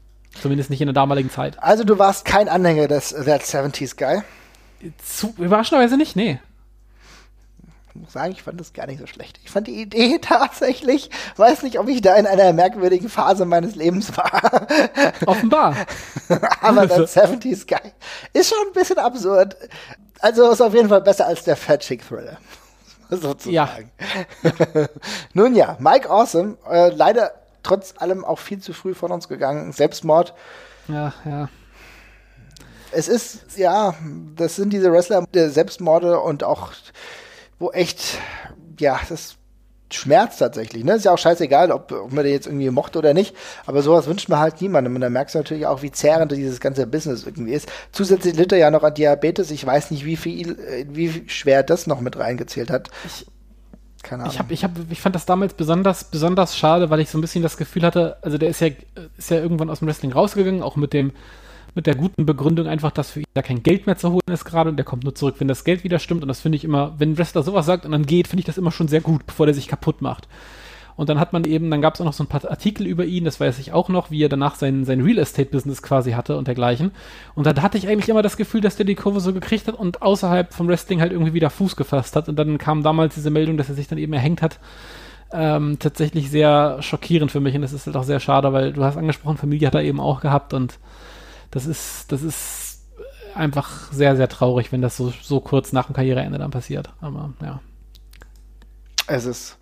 Zumindest 0.41 0.71
nicht 0.71 0.81
in 0.81 0.87
der 0.87 0.95
damaligen 0.95 1.31
Zeit. 1.31 1.61
Also 1.61 1.83
du 1.83 1.99
warst 1.99 2.25
kein 2.25 2.49
Anhänger 2.49 2.87
des 2.87 3.11
That 3.11 3.43
70s 3.43 3.97
Guy. 3.97 4.23
Zu, 5.05 5.35
überraschenderweise 5.39 5.97
nicht, 5.97 6.15
nee. 6.15 6.39
Ich 7.91 8.01
muss 8.01 8.13
sagen, 8.13 8.33
ich 8.33 8.43
fand 8.43 8.61
das 8.61 8.73
gar 8.73 8.87
nicht 8.87 9.01
so 9.01 9.07
schlecht. 9.07 9.41
Ich 9.45 9.51
fand 9.51 9.67
die 9.67 9.81
Idee 9.81 10.19
tatsächlich, 10.23 11.11
weiß 11.37 11.63
nicht, 11.63 11.79
ob 11.79 11.89
ich 11.89 12.01
da 12.01 12.15
in 12.17 12.27
einer 12.27 12.53
merkwürdigen 12.53 13.09
Phase 13.09 13.45
meines 13.45 13.75
Lebens 13.75 14.17
war. 14.17 14.67
Offenbar. 15.27 15.75
Aber 16.61 16.87
der 16.87 17.09
70s 17.09 17.67
Guy 17.67 17.93
ist 18.33 18.51
schon 18.51 18.67
ein 18.67 18.73
bisschen 18.73 18.99
absurd. 18.99 19.57
Also 20.21 20.51
ist 20.51 20.61
auf 20.61 20.75
jeden 20.75 20.89
Fall 20.89 21.01
besser 21.01 21.27
als 21.27 21.45
der 21.45 21.57
Fat 21.57 21.81
Chick 21.81 22.07
Thriller. 22.07 22.39
Sozusagen. 23.11 23.91
Nun 25.33 25.55
ja, 25.55 25.77
Mike 25.79 26.11
Awesome, 26.11 26.59
äh, 26.71 26.91
leider 26.91 27.33
trotz 27.63 27.95
allem 27.99 28.25
auch 28.25 28.39
viel 28.39 28.61
zu 28.61 28.73
früh 28.73 28.95
von 28.95 29.13
uns 29.13 29.29
gegangen. 29.29 29.73
Selbstmord. 29.73 30.35
Ja, 30.89 31.13
ja. 31.25 31.49
Es 32.91 33.09
ist, 33.09 33.59
ja, 33.59 33.95
das 34.37 34.57
sind 34.57 34.73
diese 34.73 34.91
Wrestler, 34.91 35.27
der 35.35 35.51
Selbstmorde 35.51 36.21
und 36.21 36.43
auch, 36.43 36.73
wo 37.59 37.71
echt, 37.71 38.19
ja, 38.79 39.01
das 39.09 39.39
schmerzt 39.93 40.39
tatsächlich. 40.39 40.85
Ne? 40.85 40.95
Ist 40.95 41.05
ja 41.05 41.13
auch 41.13 41.19
scheißegal, 41.19 41.73
ob, 41.73 41.93
ob 41.93 42.13
man 42.13 42.25
den 42.25 42.33
jetzt 42.33 42.47
irgendwie 42.47 42.71
mochte 42.71 42.99
oder 42.99 43.15
nicht. 43.15 43.35
Aber 43.67 43.83
sowas 43.83 44.07
wünscht 44.07 44.29
man 44.29 44.39
halt 44.39 44.61
niemandem. 44.61 44.95
Und 44.95 45.01
da 45.01 45.11
merkst 45.11 45.35
du 45.35 45.39
natürlich 45.39 45.67
auch, 45.67 45.83
wie 45.83 45.91
zehrend 45.91 46.33
dieses 46.33 46.61
ganze 46.61 46.87
Business 46.87 47.25
irgendwie 47.25 47.53
ist. 47.53 47.69
Zusätzlich 47.93 48.37
litt 48.37 48.53
er 48.53 48.59
ja 48.59 48.71
noch 48.71 48.83
an 48.83 48.95
Diabetes. 48.95 49.51
Ich 49.51 49.65
weiß 49.65 49.91
nicht, 49.91 50.05
wie 50.05 50.17
viel, 50.17 50.59
äh, 50.59 50.87
wie 50.91 51.25
schwer 51.29 51.63
das 51.63 51.87
noch 51.87 52.01
mit 52.01 52.19
reingezählt 52.19 52.71
hat. 52.71 52.91
keine 54.03 54.25
Ahnung. 54.25 54.35
Ich, 54.35 54.39
hab, 54.39 54.51
ich, 54.51 54.65
hab, 54.65 54.73
ich 54.91 55.01
fand 55.01 55.15
das 55.15 55.27
damals 55.27 55.55
besonders, 55.55 56.05
besonders 56.05 56.57
schade, 56.57 56.91
weil 56.91 57.01
ich 57.01 57.11
so 57.11 57.19
ein 57.19 57.23
bisschen 57.23 57.43
das 57.43 57.57
Gefühl 57.57 57.83
hatte, 57.83 58.19
also 58.23 58.37
der 58.37 58.51
ist 58.51 58.61
ja, 58.61 58.69
ist 59.17 59.31
ja 59.31 59.39
irgendwann 59.39 59.71
aus 59.71 59.79
dem 59.79 59.89
Wrestling 59.89 60.13
rausgegangen, 60.13 60.63
auch 60.63 60.77
mit 60.77 60.93
dem, 60.93 61.13
mit 61.79 61.87
der 61.87 61.95
guten 61.95 62.27
Begründung 62.27 62.67
einfach, 62.67 62.91
dass 62.91 63.13
für 63.13 63.21
ihn 63.21 63.27
da 63.35 63.43
kein 63.43 63.63
Geld 63.63 63.87
mehr 63.87 63.97
zu 63.97 64.11
holen 64.11 64.21
ist 64.33 64.45
gerade 64.45 64.69
und 64.69 64.77
der 64.77 64.85
kommt 64.85 65.05
nur 65.05 65.15
zurück, 65.15 65.37
wenn 65.39 65.47
das 65.47 65.63
Geld 65.63 65.85
wieder 65.85 66.01
stimmt. 66.01 66.23
Und 66.23 66.29
das 66.29 66.41
finde 66.41 66.57
ich 66.57 66.65
immer, 66.65 66.95
wenn 66.99 67.13
ein 67.13 67.19
Wrestler 67.19 67.45
sowas 67.45 67.67
sagt 67.67 67.87
und 67.87 67.93
dann 67.93 68.05
geht, 68.05 68.27
finde 68.27 68.41
ich 68.41 68.47
das 68.47 68.59
immer 68.59 68.73
schon 68.73 68.89
sehr 68.89 69.01
gut, 69.01 69.25
bevor 69.27 69.47
der 69.47 69.55
sich 69.55 69.69
kaputt 69.69 70.03
macht. 70.03 70.27
Und 70.97 71.09
dann 71.09 71.21
hat 71.21 71.33
man 71.33 71.45
eben, 71.45 71.71
dann 71.71 71.81
gab 71.81 71.95
es 71.95 72.01
auch 72.01 72.05
noch 72.05 72.13
so 72.13 72.25
ein 72.25 72.27
paar 72.27 72.45
Artikel 72.51 72.85
über 72.85 73.05
ihn, 73.05 73.25
das 73.25 73.39
weiß 73.39 73.61
ich 73.61 73.73
auch 73.73 73.89
noch, 73.89 74.11
wie 74.11 74.25
er 74.25 74.29
danach 74.29 74.57
sein, 74.57 74.85
sein 74.85 75.03
Real 75.03 75.19
Estate-Business 75.19 75.83
quasi 75.83 76.11
hatte 76.11 76.37
und 76.37 76.49
dergleichen. 76.49 76.91
Und 77.37 77.47
da 77.47 77.55
hatte 77.63 77.79
ich 77.79 77.87
eigentlich 77.87 78.09
immer 78.09 78.23
das 78.23 78.37
Gefühl, 78.37 78.61
dass 78.61 78.75
der 78.75 78.87
die 78.87 78.97
Kurve 78.97 79.21
so 79.21 79.33
gekriegt 79.33 79.69
hat 79.69 79.77
und 79.77 80.03
außerhalb 80.03 80.53
vom 80.53 80.67
Wrestling 80.67 81.01
halt 81.01 81.13
irgendwie 81.13 81.35
wieder 81.35 81.51
Fuß 81.51 81.77
gefasst 81.77 82.17
hat. 82.17 82.29
Und 82.29 82.35
dann 82.35 82.59
kam 82.59 82.83
damals 82.83 83.15
diese 83.15 83.31
Meldung, 83.31 83.57
dass 83.57 83.69
er 83.69 83.77
sich 83.77 83.87
dann 83.87 83.99
eben 83.99 84.13
erhängt 84.15 84.43
hat. 84.43 84.59
Ähm, 85.31 85.79
tatsächlich 85.79 86.29
sehr 86.29 86.83
schockierend 86.83 87.31
für 87.31 87.39
mich 87.39 87.55
und 87.55 87.63
das 87.63 87.75
ist 87.75 87.87
halt 87.87 87.97
auch 87.97 88.03
sehr 88.03 88.19
schade, 88.19 88.53
weil 88.53 88.73
du 88.73 88.83
hast 88.83 88.97
angesprochen, 88.97 89.37
Familie 89.37 89.67
hat 89.67 89.75
er 89.75 89.83
eben 89.83 90.01
auch 90.01 90.21
gehabt 90.21 90.55
und 90.55 90.79
das 91.51 91.67
ist, 91.67 92.11
das 92.13 92.23
ist 92.23 92.83
einfach 93.35 93.93
sehr, 93.93 94.17
sehr 94.17 94.29
traurig, 94.29 94.73
wenn 94.73 94.83
das 94.83 94.97
so, 94.97 95.13
so 95.23 95.41
kurz 95.41 95.73
nach 95.73 95.87
dem 95.87 95.95
Karriereende 95.95 96.39
dann 96.39 96.51
passiert. 96.51 96.91
Aber 97.01 97.31
ja. 97.43 97.61
Es 99.07 99.25
ist. 99.25 99.57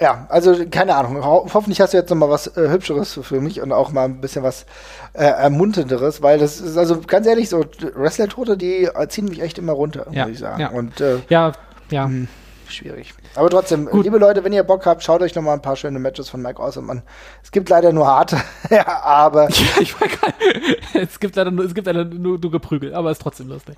Ja, 0.00 0.26
also 0.28 0.66
keine 0.70 0.96
Ahnung. 0.96 1.24
Ho 1.24 1.48
hoffentlich 1.54 1.80
hast 1.80 1.92
du 1.94 1.98
jetzt 1.98 2.10
noch 2.10 2.16
mal 2.16 2.28
was 2.28 2.48
äh, 2.56 2.68
Hübscheres 2.68 3.18
für 3.22 3.40
mich 3.40 3.60
und 3.60 3.70
auch 3.72 3.92
mal 3.92 4.06
ein 4.06 4.20
bisschen 4.20 4.42
was 4.42 4.66
äh, 5.12 5.24
Ermunternderes, 5.24 6.20
weil 6.20 6.38
das 6.38 6.60
ist 6.60 6.76
also 6.76 7.00
ganz 7.00 7.26
ehrlich 7.28 7.48
so, 7.48 7.64
Wrestler-Tote, 7.94 8.56
die 8.56 8.84
äh, 8.86 9.08
ziehen 9.08 9.26
mich 9.26 9.40
echt 9.40 9.56
immer 9.58 9.72
runter, 9.72 10.06
Ja, 10.10 10.24
muss 10.24 10.32
ich 10.32 10.40
sagen. 10.40 10.60
ja. 10.60 10.70
Und 10.70 11.00
äh, 11.00 11.18
Ja, 11.28 11.52
ja. 11.90 12.06
hm, 12.06 12.26
schwierig. 12.70 13.14
Aber 13.34 13.50
trotzdem, 13.50 13.86
Gut. 13.86 14.04
liebe 14.04 14.18
Leute, 14.18 14.44
wenn 14.44 14.52
ihr 14.52 14.62
Bock 14.62 14.86
habt, 14.86 15.02
schaut 15.02 15.22
euch 15.22 15.34
noch 15.34 15.42
mal 15.42 15.52
ein 15.54 15.62
paar 15.62 15.76
schöne 15.76 15.98
Matches 15.98 16.28
von 16.28 16.42
Mike 16.42 16.60
Awesome 16.62 16.90
an. 16.90 17.02
Es 17.42 17.50
gibt 17.50 17.68
leider 17.68 17.92
nur 17.92 18.06
harte, 18.06 18.40
ja, 18.70 18.86
aber 19.02 19.48
ich 19.80 20.00
war 20.00 20.08
geil. 20.08 20.76
Es 20.94 21.18
gibt 21.20 21.36
leider 21.36 21.50
nur, 21.50 21.64
es 21.64 21.74
gibt 21.74 21.86
leider 21.86 22.04
nur, 22.04 22.38
nur 22.38 22.50
Geprügel, 22.50 22.94
aber 22.94 23.10
ist 23.10 23.20
trotzdem 23.20 23.48
lustig. 23.48 23.76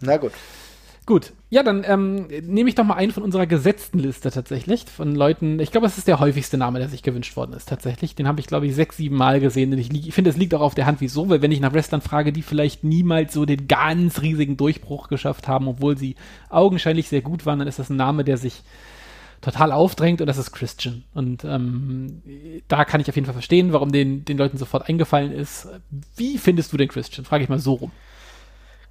na 0.00 0.16
gut. 0.16 0.32
Gut, 1.04 1.32
ja, 1.50 1.64
dann 1.64 1.82
ähm, 1.84 2.28
nehme 2.44 2.68
ich 2.68 2.76
doch 2.76 2.84
mal 2.84 2.94
einen 2.94 3.10
von 3.10 3.24
unserer 3.24 3.46
gesetzten 3.46 3.98
Liste 3.98 4.30
tatsächlich, 4.30 4.84
von 4.84 5.16
Leuten, 5.16 5.58
ich 5.58 5.72
glaube, 5.72 5.88
es 5.88 5.98
ist 5.98 6.06
der 6.06 6.20
häufigste 6.20 6.56
Name, 6.56 6.78
der 6.78 6.88
sich 6.88 7.02
gewünscht 7.02 7.36
worden 7.36 7.54
ist 7.54 7.68
tatsächlich. 7.68 8.14
Den 8.14 8.28
habe 8.28 8.38
ich, 8.38 8.46
glaube 8.46 8.66
ich, 8.66 8.74
sechs, 8.76 8.98
sieben 8.98 9.16
Mal 9.16 9.40
gesehen. 9.40 9.72
Und 9.72 9.78
ich, 9.78 9.92
ich 9.92 10.14
finde, 10.14 10.30
es 10.30 10.36
liegt 10.36 10.54
auch 10.54 10.60
auf 10.60 10.76
der 10.76 10.86
Hand, 10.86 11.00
wieso, 11.00 11.28
weil 11.28 11.42
wenn 11.42 11.50
ich 11.50 11.58
nach 11.58 11.72
Wrestlern 11.72 12.02
frage, 12.02 12.32
die 12.32 12.42
vielleicht 12.42 12.84
niemals 12.84 13.32
so 13.32 13.44
den 13.44 13.66
ganz 13.66 14.22
riesigen 14.22 14.56
Durchbruch 14.56 15.08
geschafft 15.08 15.48
haben, 15.48 15.66
obwohl 15.66 15.98
sie 15.98 16.14
augenscheinlich 16.50 17.08
sehr 17.08 17.22
gut 17.22 17.46
waren, 17.46 17.58
dann 17.58 17.68
ist 17.68 17.80
das 17.80 17.90
ein 17.90 17.96
Name, 17.96 18.22
der 18.22 18.36
sich 18.36 18.62
total 19.40 19.72
aufdrängt 19.72 20.20
und 20.20 20.28
das 20.28 20.38
ist 20.38 20.52
Christian. 20.52 21.02
Und 21.14 21.44
ähm, 21.44 22.22
da 22.68 22.84
kann 22.84 23.00
ich 23.00 23.08
auf 23.08 23.16
jeden 23.16 23.26
Fall 23.26 23.34
verstehen, 23.34 23.72
warum 23.72 23.90
den, 23.90 24.24
den 24.24 24.38
Leuten 24.38 24.56
sofort 24.56 24.88
eingefallen 24.88 25.32
ist. 25.32 25.66
Wie 26.16 26.38
findest 26.38 26.72
du 26.72 26.76
den 26.76 26.88
Christian? 26.88 27.24
Frage 27.24 27.42
ich 27.42 27.50
mal 27.50 27.58
so 27.58 27.74
rum. 27.74 27.90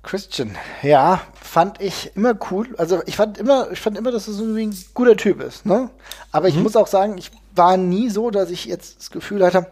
Christian, 0.04 0.58
ja, 0.82 1.22
fand 1.40 1.80
ich 1.80 2.16
immer 2.16 2.36
cool. 2.50 2.70
Also 2.78 3.02
ich 3.06 3.16
fand 3.16 3.38
immer, 3.38 3.72
ich 3.72 3.80
fand 3.80 3.98
immer, 3.98 4.12
dass 4.12 4.28
es 4.28 4.40
irgendwie 4.40 4.68
ein 4.68 4.86
guter 4.94 5.16
Typ 5.16 5.42
ist, 5.42 5.66
ne? 5.66 5.90
Aber 6.32 6.48
ich 6.48 6.56
muss 6.56 6.76
auch 6.76 6.88
sagen, 6.88 7.18
ich 7.18 7.32
war 7.56 7.78
nie 7.78 8.10
so, 8.10 8.32
dass 8.32 8.50
ich 8.50 8.66
jetzt 8.66 8.98
das 8.98 9.12
Gefühl 9.12 9.46
hatte, 9.46 9.68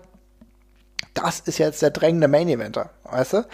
das 1.15 1.39
ist 1.39 1.57
jetzt 1.57 1.81
der 1.81 1.89
drängende 1.89 2.27
Main 2.27 2.47
Eventer, 2.47 2.91
weißt 3.03 3.33
du? 3.33 3.47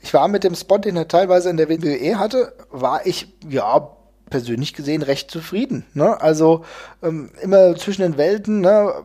Ich 0.00 0.14
war 0.14 0.26
mit 0.28 0.44
dem 0.44 0.54
Spot, 0.54 0.78
den 0.78 0.96
er 0.96 1.08
teilweise 1.08 1.50
in 1.50 1.58
der 1.58 1.68
WWE 1.68 2.18
hatte, 2.18 2.54
war 2.70 3.06
ich, 3.06 3.32
ja, 3.48 3.90
persönlich 4.30 4.72
gesehen 4.72 5.02
recht 5.02 5.30
zufrieden, 5.30 5.84
ne? 5.92 6.18
Also 6.20 6.64
ähm, 7.02 7.30
immer 7.42 7.76
zwischen 7.76 8.02
den 8.02 8.16
Welten, 8.16 8.60
ne? 8.60 9.04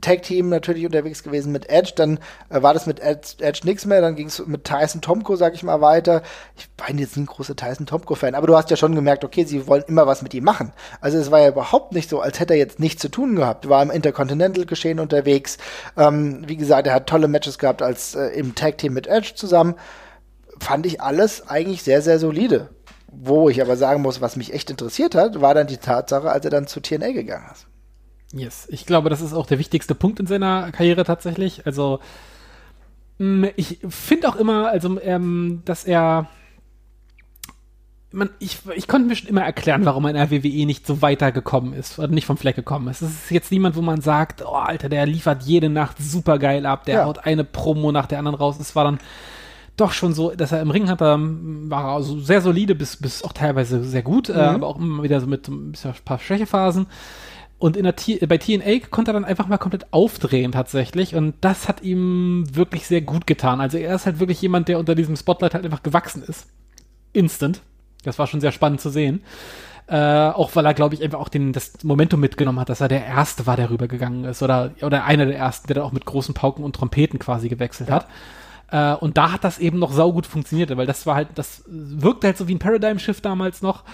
Tag-Team 0.00 0.48
natürlich 0.48 0.86
unterwegs 0.86 1.22
gewesen 1.22 1.52
mit 1.52 1.68
Edge, 1.68 1.92
dann 1.96 2.18
äh, 2.50 2.62
war 2.62 2.74
das 2.74 2.86
mit 2.86 3.00
Edge, 3.00 3.36
Edge 3.40 3.60
nichts 3.64 3.86
mehr, 3.86 4.00
dann 4.00 4.16
ging 4.16 4.28
es 4.28 4.44
mit 4.46 4.64
Tyson 4.64 5.00
Tomko, 5.00 5.36
sag 5.36 5.54
ich 5.54 5.62
mal, 5.62 5.80
weiter. 5.80 6.22
Ich 6.56 6.68
war 6.76 6.90
jetzt 6.94 7.16
nie 7.16 7.24
ein 7.24 7.26
großer 7.26 7.56
Tyson 7.56 7.86
Tomko-Fan, 7.86 8.34
aber 8.34 8.46
du 8.46 8.56
hast 8.56 8.70
ja 8.70 8.76
schon 8.76 8.94
gemerkt, 8.94 9.24
okay, 9.24 9.44
sie 9.44 9.66
wollen 9.66 9.84
immer 9.86 10.06
was 10.06 10.22
mit 10.22 10.34
ihm 10.34 10.44
machen. 10.44 10.72
Also 11.00 11.18
es 11.18 11.30
war 11.30 11.40
ja 11.40 11.48
überhaupt 11.48 11.92
nicht 11.92 12.08
so, 12.10 12.20
als 12.20 12.40
hätte 12.40 12.54
er 12.54 12.58
jetzt 12.58 12.80
nichts 12.80 13.02
zu 13.02 13.08
tun 13.08 13.36
gehabt. 13.36 13.68
War 13.68 13.82
im 13.82 13.90
Intercontinental-Geschehen 13.90 15.00
unterwegs. 15.00 15.58
Ähm, 15.96 16.44
wie 16.46 16.56
gesagt, 16.56 16.86
er 16.86 16.94
hat 16.94 17.08
tolle 17.08 17.28
Matches 17.28 17.58
gehabt 17.58 17.82
als 17.82 18.14
äh, 18.14 18.28
im 18.28 18.54
Tag-Team 18.54 18.92
mit 18.92 19.06
Edge 19.06 19.32
zusammen. 19.34 19.74
Fand 20.60 20.86
ich 20.86 21.00
alles 21.00 21.48
eigentlich 21.48 21.82
sehr, 21.82 22.02
sehr 22.02 22.18
solide. 22.18 22.70
Wo 23.10 23.48
ich 23.48 23.62
aber 23.62 23.76
sagen 23.76 24.02
muss, 24.02 24.20
was 24.20 24.36
mich 24.36 24.52
echt 24.52 24.70
interessiert 24.70 25.14
hat, 25.14 25.40
war 25.40 25.54
dann 25.54 25.66
die 25.66 25.78
Tatsache, 25.78 26.30
als 26.30 26.44
er 26.44 26.50
dann 26.50 26.66
zu 26.66 26.80
TNA 26.80 27.12
gegangen 27.12 27.46
ist. 27.52 27.66
Yes, 28.32 28.66
ich 28.70 28.84
glaube, 28.86 29.08
das 29.10 29.20
ist 29.22 29.32
auch 29.32 29.46
der 29.46 29.58
wichtigste 29.58 29.94
Punkt 29.94 30.20
in 30.20 30.26
seiner 30.26 30.70
Karriere 30.72 31.04
tatsächlich. 31.04 31.64
Also 31.66 32.00
mh, 33.18 33.48
ich 33.56 33.78
finde 33.88 34.28
auch 34.28 34.36
immer, 34.36 34.68
also 34.68 35.00
ähm, 35.00 35.62
dass 35.64 35.84
er 35.84 36.28
man, 38.10 38.30
ich, 38.38 38.60
ich 38.74 38.88
konnte 38.88 39.06
mir 39.06 39.16
schon 39.16 39.28
immer 39.28 39.42
erklären, 39.42 39.84
warum 39.84 40.04
er 40.06 40.10
in 40.10 40.16
der 40.16 40.30
WWE 40.30 40.64
nicht 40.64 40.86
so 40.86 41.02
weitergekommen 41.02 41.74
ist 41.74 41.98
oder 41.98 42.08
nicht 42.08 42.24
vom 42.24 42.38
Fleck 42.38 42.56
gekommen 42.56 42.88
ist. 42.88 43.02
Es 43.02 43.10
ist 43.10 43.30
jetzt 43.30 43.52
niemand, 43.52 43.76
wo 43.76 43.82
man 43.82 44.00
sagt, 44.00 44.42
oh 44.42 44.54
Alter, 44.54 44.88
der 44.88 45.04
liefert 45.04 45.42
jede 45.42 45.68
Nacht 45.68 45.96
super 45.98 46.38
geil 46.38 46.64
ab, 46.64 46.84
der 46.86 46.96
Ja. 47.00 47.04
haut 47.04 47.26
eine 47.26 47.44
Promo 47.44 47.92
nach 47.92 48.06
der 48.06 48.18
anderen 48.18 48.36
raus. 48.38 48.56
Es 48.58 48.74
war 48.74 48.84
dann 48.84 48.98
doch 49.76 49.92
schon 49.92 50.14
so, 50.14 50.30
dass 50.34 50.52
er 50.52 50.62
im 50.62 50.70
Ring 50.70 50.88
hat, 50.88 51.02
er, 51.02 51.18
war 51.20 51.84
er 51.84 51.90
also 51.96 52.18
sehr 52.18 52.40
solide 52.40 52.74
bis, 52.74 52.96
bis 52.96 53.22
auch 53.22 53.32
teilweise 53.34 53.84
sehr 53.84 54.02
gut, 54.02 54.30
äh, 54.30 54.32
aber 54.32 54.66
auch 54.68 54.78
immer 54.78 55.02
wieder 55.02 55.20
so 55.20 55.26
mit 55.26 55.44
so 55.46 55.52
ein 55.52 55.72
bisschen 55.72 55.90
ein 55.90 56.04
paar 56.04 56.18
Schwächephasen. 56.18 56.86
Und 57.58 57.76
in 57.76 57.82
der 57.82 57.96
T 57.96 58.24
bei 58.26 58.38
TNA 58.38 58.86
konnte 58.90 59.10
er 59.10 59.14
dann 59.14 59.24
einfach 59.24 59.48
mal 59.48 59.58
komplett 59.58 59.92
aufdrehen 59.92 60.52
tatsächlich 60.52 61.16
und 61.16 61.34
das 61.40 61.66
hat 61.66 61.82
ihm 61.82 62.44
wirklich 62.52 62.86
sehr 62.86 63.00
gut 63.00 63.26
getan. 63.26 63.60
Also 63.60 63.78
er 63.78 63.96
ist 63.96 64.06
halt 64.06 64.20
wirklich 64.20 64.40
jemand, 64.40 64.68
der 64.68 64.78
unter 64.78 64.94
diesem 64.94 65.16
Spotlight 65.16 65.54
halt 65.54 65.64
einfach 65.64 65.82
gewachsen 65.82 66.22
ist. 66.22 66.46
Instant. 67.12 67.62
Das 68.04 68.18
war 68.18 68.28
schon 68.28 68.40
sehr 68.40 68.52
spannend 68.52 68.80
zu 68.80 68.90
sehen. 68.90 69.22
Äh, 69.88 69.96
auch 69.96 70.54
weil 70.54 70.66
er, 70.66 70.74
glaube 70.74 70.94
ich, 70.94 71.02
einfach 71.02 71.18
auch 71.18 71.30
den, 71.30 71.52
das 71.52 71.82
Momentum 71.82 72.20
mitgenommen 72.20 72.60
hat, 72.60 72.68
dass 72.68 72.82
er 72.82 72.88
der 72.88 73.04
Erste 73.06 73.46
war, 73.46 73.56
der 73.56 73.70
rübergegangen 73.70 74.24
ist. 74.24 74.42
Oder, 74.42 74.72
oder 74.82 75.04
einer 75.04 75.26
der 75.26 75.36
Ersten, 75.36 75.66
der 75.66 75.76
dann 75.76 75.84
auch 75.84 75.92
mit 75.92 76.04
großen 76.04 76.34
Pauken 76.34 76.62
und 76.62 76.76
Trompeten 76.76 77.18
quasi 77.18 77.48
gewechselt 77.48 77.90
hat. 77.90 78.06
Äh, 78.70 78.94
und 78.94 79.16
da 79.16 79.32
hat 79.32 79.44
das 79.44 79.58
eben 79.58 79.78
noch 79.78 79.92
saugut 79.92 80.26
funktioniert, 80.26 80.76
weil 80.76 80.86
das 80.86 81.06
war 81.06 81.14
halt, 81.14 81.28
das 81.34 81.64
wirkte 81.66 82.26
halt 82.28 82.36
so 82.36 82.48
wie 82.48 82.54
ein 82.54 82.58
Paradigm-Shift 82.58 83.24
damals 83.24 83.62
noch. 83.62 83.84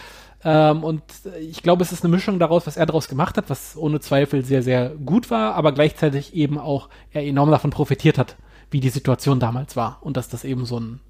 Ähm, 0.44 0.84
und 0.84 1.02
ich 1.40 1.62
glaube, 1.62 1.82
es 1.82 1.92
ist 1.92 2.04
eine 2.04 2.14
Mischung 2.14 2.38
daraus, 2.38 2.66
was 2.66 2.76
er 2.76 2.86
daraus 2.86 3.08
gemacht 3.08 3.36
hat, 3.36 3.48
was 3.48 3.76
ohne 3.76 4.00
Zweifel 4.00 4.44
sehr, 4.44 4.62
sehr 4.62 4.90
gut 4.90 5.30
war, 5.30 5.54
aber 5.54 5.72
gleichzeitig 5.72 6.34
eben 6.34 6.58
auch 6.58 6.88
er 7.12 7.24
enorm 7.24 7.50
davon 7.50 7.70
profitiert 7.70 8.18
hat, 8.18 8.36
wie 8.70 8.80
die 8.80 8.90
Situation 8.90 9.40
damals 9.40 9.76
war. 9.76 9.98
Und 10.02 10.16
dass 10.16 10.28
das 10.28 10.44
eben 10.44 10.66
so 10.66 10.78
ein 10.78 11.00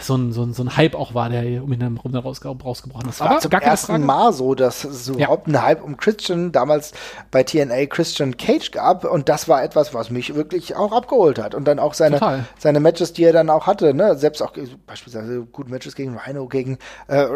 so 0.00 0.16
ein, 0.16 0.32
so 0.32 0.42
ein, 0.42 0.54
so 0.54 0.62
ein 0.62 0.76
Hype 0.76 0.94
auch 0.94 1.12
war, 1.14 1.28
der 1.28 1.62
um 1.62 1.72
ihn 1.72 1.80
herum 1.82 2.14
rausge 2.14 2.48
rausgebrochen 2.48 3.10
ist. 3.10 3.20
war 3.20 3.30
Aber 3.32 3.40
zum 3.40 3.50
gar 3.50 3.62
ersten 3.62 3.86
Frage. 3.92 4.04
Mal 4.04 4.32
so, 4.32 4.54
dass 4.54 4.84
es 4.84 5.04
so 5.04 5.12
Ja. 5.12 5.26
überhaupt 5.26 5.46
einen 5.46 5.62
Hype 5.62 5.82
um 5.84 5.96
Christian 5.98 6.52
damals 6.52 6.92
bei 7.30 7.42
TNA 7.42 7.86
Christian 7.86 8.36
Cage 8.38 8.70
gab 8.70 9.04
und 9.04 9.28
das 9.28 9.46
war 9.48 9.62
etwas, 9.62 9.92
was 9.92 10.10
mich 10.10 10.34
wirklich 10.34 10.74
auch 10.74 10.92
abgeholt 10.92 11.38
hat 11.38 11.54
und 11.54 11.66
dann 11.66 11.78
auch 11.78 11.92
seine 11.94 12.18
Total. 12.18 12.44
seine 12.58 12.80
Matches, 12.80 13.12
die 13.12 13.24
er 13.24 13.32
dann 13.32 13.50
auch 13.50 13.66
hatte, 13.66 13.92
ne, 13.92 14.16
selbst 14.16 14.42
auch 14.42 14.52
beispielsweise 14.86 15.42
gute 15.42 15.70
Matches 15.70 15.94
gegen 15.94 16.16
Rhino, 16.16 16.46
gegen 16.46 16.78
äh, 17.08 17.26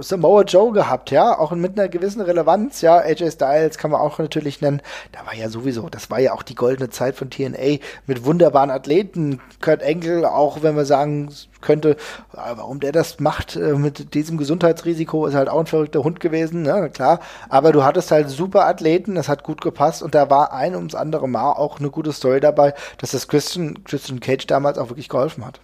Samoa 0.00 0.42
Joe 0.44 0.72
gehabt, 0.72 1.10
ja, 1.10 1.38
auch 1.38 1.50
mit 1.52 1.78
einer 1.78 1.88
gewissen 1.88 2.22
Relevanz, 2.22 2.80
ja, 2.80 2.96
AJ 2.98 3.32
Styles 3.32 3.76
kann 3.76 3.90
man 3.90 4.00
auch 4.00 4.18
natürlich 4.18 4.60
nennen. 4.62 4.80
Da 5.12 5.26
war 5.26 5.34
ja 5.34 5.48
sowieso, 5.50 5.88
das 5.90 6.10
war 6.10 6.20
ja 6.20 6.32
auch 6.32 6.42
die 6.42 6.54
goldene 6.54 6.88
Zeit 6.88 7.16
von 7.16 7.28
TNA 7.30 7.78
mit 8.06 8.24
wunderbaren 8.24 8.70
Athleten, 8.70 9.40
Kurt 9.60 9.82
Angle, 9.82 10.30
auch 10.30 10.62
wenn 10.62 10.74
wir 10.76 10.86
sagen 10.86 11.30
könnte, 11.62 11.96
warum 12.32 12.80
der 12.80 12.92
das 12.92 13.20
macht 13.20 13.56
äh, 13.56 13.74
mit 13.74 14.14
diesem 14.14 14.36
Gesundheitsrisiko, 14.36 15.26
ist 15.26 15.34
halt 15.34 15.48
auch 15.48 15.60
ein 15.60 15.66
verrückter 15.66 16.04
Hund 16.04 16.20
gewesen, 16.20 16.62
ne, 16.62 16.90
klar. 16.92 17.20
Aber 17.48 17.72
du 17.72 17.84
hattest 17.84 18.10
halt 18.10 18.28
super 18.28 18.66
Athleten, 18.66 19.14
das 19.14 19.28
hat 19.28 19.44
gut 19.44 19.60
gepasst 19.60 20.02
und 20.02 20.14
da 20.14 20.28
war 20.30 20.52
ein 20.52 20.74
ums 20.74 20.94
andere 20.94 21.28
Mal 21.28 21.52
auch 21.52 21.78
eine 21.78 21.90
gute 21.90 22.12
Story 22.12 22.40
dabei, 22.40 22.74
dass 22.98 23.12
das 23.12 23.28
Christian, 23.28 23.84
Christian 23.84 24.20
Cage 24.20 24.46
damals 24.46 24.78
auch 24.78 24.90
wirklich 24.90 25.08
geholfen 25.08 25.46
hat. 25.46 25.60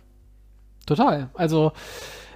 Total. 0.86 1.28
Also 1.34 1.72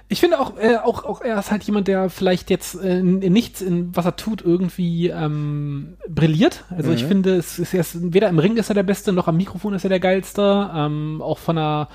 ich 0.09 0.19
finde 0.19 0.39
auch, 0.39 0.57
äh, 0.57 0.77
auch, 0.77 1.05
auch 1.05 1.21
er 1.21 1.39
ist 1.39 1.49
halt 1.49 1.63
jemand, 1.63 1.87
der 1.87 2.09
vielleicht 2.09 2.51
jetzt 2.51 2.75
äh, 2.75 2.99
in, 2.99 3.19
nichts, 3.19 3.61
in 3.61 3.95
was 3.95 4.05
er 4.05 4.15
tut, 4.15 4.43
irgendwie 4.43 5.09
ähm, 5.09 5.97
brilliert. 6.07 6.65
Also 6.69 6.91
ich 6.91 7.05
finde, 7.05 7.35
es 7.35 7.57
ist 7.57 7.73
erst, 7.73 8.13
weder 8.13 8.29
im 8.29 8.37
Ring 8.37 8.57
ist 8.57 8.69
er 8.69 8.75
der 8.75 8.83
Beste, 8.83 9.11
noch 9.11 9.27
am 9.27 9.37
Mikrofon 9.37 9.73
ist 9.73 9.85
er 9.85 9.89
der 9.89 9.99
geilste. 9.99 10.69
Ähm, 10.75 11.19
auch 11.21 11.39
von 11.39 11.55
der, 11.55 11.87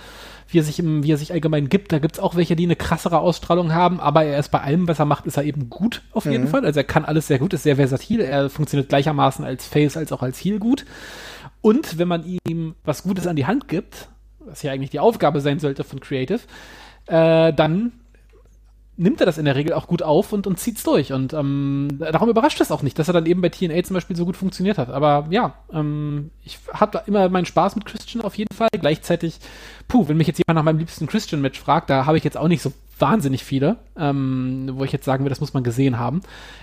wie 0.48 0.58
er 0.58 0.64
sich 0.64 0.78
im, 0.78 1.02
wie 1.02 1.12
er 1.12 1.18
sich 1.18 1.32
allgemein 1.32 1.68
gibt, 1.68 1.92
da 1.92 1.98
gibt's 1.98 2.18
auch 2.18 2.34
welche, 2.34 2.56
die 2.56 2.64
eine 2.64 2.76
krassere 2.76 3.18
Ausstrahlung 3.18 3.74
haben, 3.74 4.00
aber 4.00 4.24
er 4.24 4.38
ist 4.38 4.50
bei 4.50 4.60
allem, 4.60 4.88
was 4.88 4.98
er 4.98 5.04
macht, 5.04 5.26
ist 5.26 5.36
er 5.36 5.44
eben 5.44 5.68
gut 5.68 6.02
auf 6.12 6.24
jeden 6.24 6.48
Fall. 6.48 6.64
Also 6.64 6.80
er 6.80 6.84
kann 6.84 7.04
alles 7.04 7.26
sehr 7.26 7.38
gut, 7.38 7.52
ist 7.52 7.62
sehr 7.62 7.76
versatil, 7.76 8.20
er 8.20 8.48
funktioniert 8.48 8.88
gleichermaßen 8.88 9.44
als 9.44 9.66
Face 9.66 9.96
als 9.96 10.10
auch 10.10 10.22
als 10.22 10.38
Heel 10.38 10.58
gut. 10.58 10.86
Und 11.60 11.98
wenn 11.98 12.08
man 12.08 12.24
ihm 12.46 12.74
was 12.84 13.02
Gutes 13.02 13.26
an 13.26 13.36
die 13.36 13.46
Hand 13.46 13.68
gibt, 13.68 14.08
was 14.40 14.62
ja 14.62 14.72
eigentlich 14.72 14.90
die 14.90 15.00
Aufgabe 15.00 15.40
sein 15.40 15.58
sollte 15.58 15.84
von 15.84 16.00
Creative, 16.00 16.40
äh, 17.06 17.52
dann 17.52 17.92
nimmt 18.98 19.20
er 19.20 19.26
das 19.26 19.38
in 19.38 19.44
der 19.44 19.54
Regel 19.54 19.72
auch 19.72 19.86
gut 19.86 20.02
auf 20.02 20.32
und, 20.32 20.46
und 20.46 20.58
zieht's 20.58 20.82
durch. 20.82 21.12
Und 21.12 21.32
ähm, 21.32 21.88
darum 21.98 22.28
überrascht 22.28 22.60
es 22.60 22.72
auch 22.72 22.82
nicht, 22.82 22.98
dass 22.98 23.08
er 23.08 23.14
dann 23.14 23.26
eben 23.26 23.40
bei 23.40 23.48
TNA 23.48 23.84
zum 23.84 23.94
Beispiel 23.94 24.16
so 24.16 24.24
gut 24.24 24.36
funktioniert 24.36 24.76
hat. 24.76 24.90
Aber 24.90 25.26
ja, 25.30 25.54
ähm, 25.72 26.30
ich 26.44 26.58
habe 26.72 27.02
immer 27.06 27.28
meinen 27.28 27.46
Spaß 27.46 27.76
mit 27.76 27.86
Christian 27.86 28.24
auf 28.24 28.34
jeden 28.36 28.54
Fall. 28.54 28.68
Gleichzeitig, 28.78 29.38
puh, 29.86 30.08
wenn 30.08 30.16
mich 30.16 30.26
jetzt 30.26 30.38
jemand 30.38 30.56
nach 30.56 30.64
meinem 30.64 30.78
liebsten 30.78 31.06
Christian-Match 31.06 31.60
fragt, 31.60 31.90
da 31.90 32.06
habe 32.06 32.18
ich 32.18 32.24
jetzt 32.24 32.36
auch 32.36 32.48
nicht 32.48 32.60
so 32.60 32.72
wahnsinnig 32.98 33.44
viele, 33.44 33.76
ähm, 33.96 34.70
wo 34.72 34.84
ich 34.84 34.90
jetzt 34.90 35.04
sagen 35.04 35.22
würde, 35.22 35.30
das 35.30 35.40
muss 35.40 35.54
man 35.54 35.62
gesehen 35.62 35.98
haben. 35.98 36.20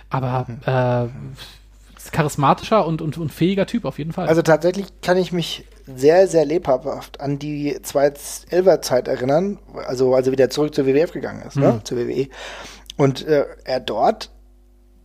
Aber 0.09 0.45
äh, 0.65 2.11
charismatischer 2.11 2.85
und, 2.85 3.01
und, 3.01 3.17
und 3.17 3.31
fähiger 3.31 3.65
Typ 3.65 3.85
auf 3.85 3.97
jeden 3.97 4.11
Fall. 4.11 4.27
Also 4.27 4.41
tatsächlich 4.41 4.87
kann 5.01 5.17
ich 5.17 5.31
mich 5.31 5.63
sehr, 5.87 6.27
sehr 6.27 6.45
lebhaft 6.45 7.19
an 7.19 7.39
die 7.39 7.77
211er 7.77 8.81
Zeit 8.81 9.07
erinnern, 9.07 9.59
also 9.87 10.15
als 10.15 10.27
er 10.27 10.31
wieder 10.31 10.49
zurück 10.49 10.73
zur 10.73 10.85
WWF 10.85 11.11
gegangen 11.11 11.43
ist, 11.47 11.57
ne? 11.57 11.81
zur 11.83 11.97
WWE. 11.97 12.27
Und 12.97 13.25
äh, 13.27 13.45
er 13.65 13.79
dort, 13.79 14.31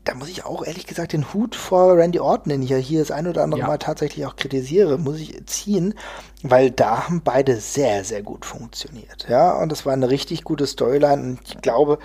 da 0.05 0.15
muss 0.15 0.28
ich 0.28 0.44
auch 0.44 0.65
ehrlich 0.65 0.86
gesagt 0.86 1.12
den 1.12 1.35
Hut 1.35 1.55
vor 1.55 1.97
Randy 1.97 2.19
Orton, 2.19 2.51
den 2.51 2.62
ich 2.62 2.70
ja 2.70 2.78
hier 2.78 3.01
das 3.01 3.11
ein 3.11 3.27
oder 3.27 3.43
andere 3.43 3.61
Ja. 3.61 3.66
Mal 3.66 3.78
tatsächlich 3.78 4.24
auch 4.24 4.36
kritisiere, 4.36 4.97
muss 4.97 5.19
ich 5.19 5.44
ziehen, 5.47 5.94
weil 6.43 6.70
da 6.70 7.05
haben 7.07 7.20
beide 7.23 7.57
sehr, 7.57 8.05
sehr 8.05 8.23
gut 8.23 8.47
funktioniert. 8.47 9.27
Ja, 9.28 9.52
und 9.59 9.70
das 9.70 9.85
war 9.85 9.93
eine 9.93 10.09
richtig 10.09 10.44
gute 10.44 10.66
Storyline 10.66 11.23
und 11.23 11.40
ich 11.47 11.61
glaube, 11.61 11.98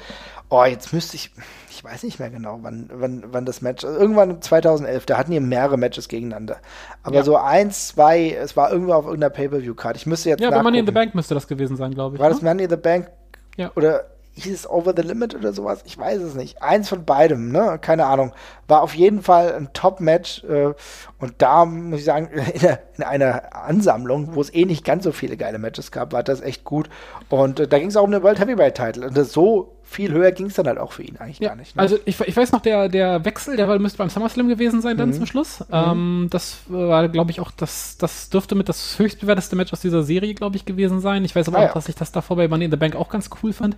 oh, 0.49 0.65
jetzt 0.65 0.91
müsste 0.91 1.15
ich, 1.15 1.31
ich 1.75 1.83
weiß 1.83 2.03
nicht 2.03 2.19
mehr 2.19 2.29
genau, 2.29 2.59
wann, 2.61 2.89
wann, 2.93 3.23
wann 3.27 3.45
das 3.45 3.61
Match, 3.61 3.83
also 3.83 3.99
irgendwann 3.99 4.41
2011, 4.41 5.05
da 5.05 5.17
hatten 5.17 5.31
die 5.31 5.39
mehrere 5.39 5.77
Matches 5.77 6.07
gegeneinander. 6.07 6.57
Aber 7.03 7.17
Ja. 7.17 7.23
so 7.23 7.35
eins, 7.37 7.89
zwei, 7.89 8.31
es 8.31 8.55
war 8.55 8.71
irgendwo 8.71 8.93
auf 8.93 9.05
irgendeiner 9.05 9.29
Pay-Per-View-Card. 9.29 9.97
Ich 9.97 10.05
müsste 10.05 10.29
jetzt 10.29 10.41
ja, 10.41 10.49
bei 10.49 10.63
Money 10.63 10.79
in 10.79 10.85
the. 10.85 10.91
Bank 10.93 11.13
müsste 11.15 11.33
das 11.33 11.47
gewesen 11.47 11.75
sein, 11.75 11.93
glaube 11.93 12.15
ich. 12.15 12.21
War 12.21 12.29
das 12.29 12.41
ne? 12.41 12.49
Money 12.49 12.63
in 12.63 12.69
the 12.69 12.77
Bank? 12.77 13.11
Ja. 13.57 13.71
Oder 13.75 14.05
hieß 14.37 14.53
es 14.53 14.69
Over 14.69 14.93
the 14.95 15.01
Limit 15.01 15.33
oder 15.35 15.53
sowas? 15.53 15.79
Ich 15.85 15.97
weiß 15.97 16.21
es 16.21 16.35
nicht. 16.35 16.61
Eins 16.61 16.89
von 16.89 17.05
beidem, 17.05 17.51
ne? 17.51 17.77
Keine 17.81 18.05
Ahnung. 18.05 18.33
War 18.67 18.81
auf 18.81 18.93
jeden 18.93 19.21
Fall 19.21 19.53
ein 19.53 19.69
Top-Match. 19.73 20.43
Äh, 20.43 20.73
und 21.19 21.33
da 21.37 21.65
muss 21.65 21.99
ich 21.99 22.05
sagen, 22.05 22.27
in, 22.53 22.59
der, 22.61 22.79
in 22.97 23.03
einer 23.03 23.55
Ansammlung, 23.55 24.35
wo 24.35 24.41
es 24.41 24.53
eh 24.53 24.65
nicht 24.65 24.83
ganz 24.85 25.03
so 25.03 25.11
viele 25.11 25.37
geile 25.37 25.57
Matches 25.57 25.91
gab, 25.91 26.13
war 26.13 26.23
das 26.23 26.41
echt 26.41 26.63
gut. 26.63 26.89
Und 27.29 27.59
äh, 27.59 27.67
da 27.67 27.79
ging 27.79 27.87
es 27.89 27.97
auch 27.97 28.03
um 28.03 28.11
den 28.11 28.23
World 28.23 28.39
Heavyweight 28.39 28.75
Title. 28.75 29.07
Und 29.07 29.17
das 29.17 29.31
so 29.31 29.75
viel 29.87 30.11
höher 30.11 30.31
ging 30.31 30.47
es 30.47 30.55
dann 30.55 30.67
halt 30.67 30.77
auch 30.79 30.91
für 30.91 31.03
ihn 31.03 31.15
eigentlich 31.17 31.39
Ja, 31.39 31.49
gar 31.49 31.55
nicht. 31.55 31.75
Ne? 31.75 31.81
also 31.81 31.97
ich, 32.05 32.19
ich 32.19 32.35
weiß 32.35 32.51
noch, 32.51 32.61
der, 32.61 32.89
der 32.89 33.23
Wechsel, 33.23 33.55
der 33.55 33.67
war, 33.67 33.77
müsste 33.79 33.97
beim 33.99 34.09
SummerSlam 34.09 34.47
gewesen 34.47 34.81
sein 34.81 34.95
Mhm. 34.95 34.99
dann 34.99 35.13
zum 35.13 35.25
Schluss. 35.25 35.63
Ähm, 35.71 36.27
das 36.31 36.57
war, 36.67 37.07
glaube 37.07 37.31
ich, 37.31 37.39
auch, 37.39 37.51
das, 37.51 37.97
das 37.97 38.29
dürfte 38.29 38.55
mit 38.55 38.67
das 38.67 38.99
höchstbewerteste 38.99 39.55
Match 39.55 39.71
aus 39.71 39.79
dieser 39.81 40.03
Serie, 40.03 40.33
glaube 40.33 40.55
ich, 40.55 40.65
gewesen 40.65 40.99
sein. 40.99 41.23
Ich 41.23 41.35
weiß 41.35 41.47
aber 41.47 41.57
Ah, 41.57 41.61
auch, 41.61 41.63
ja. 41.65 41.69
Mhm. 41.69 41.73
dass 41.75 41.89
ich 41.89 41.95
das 41.95 42.11
davor 42.11 42.35
bei 42.37 42.47
Money 42.47 42.65
in 42.65 42.71
the 42.71 42.77
Bank 42.77 42.95
auch 42.95 43.09
ganz 43.09 43.29
cool 43.43 43.53
fand. 43.53 43.77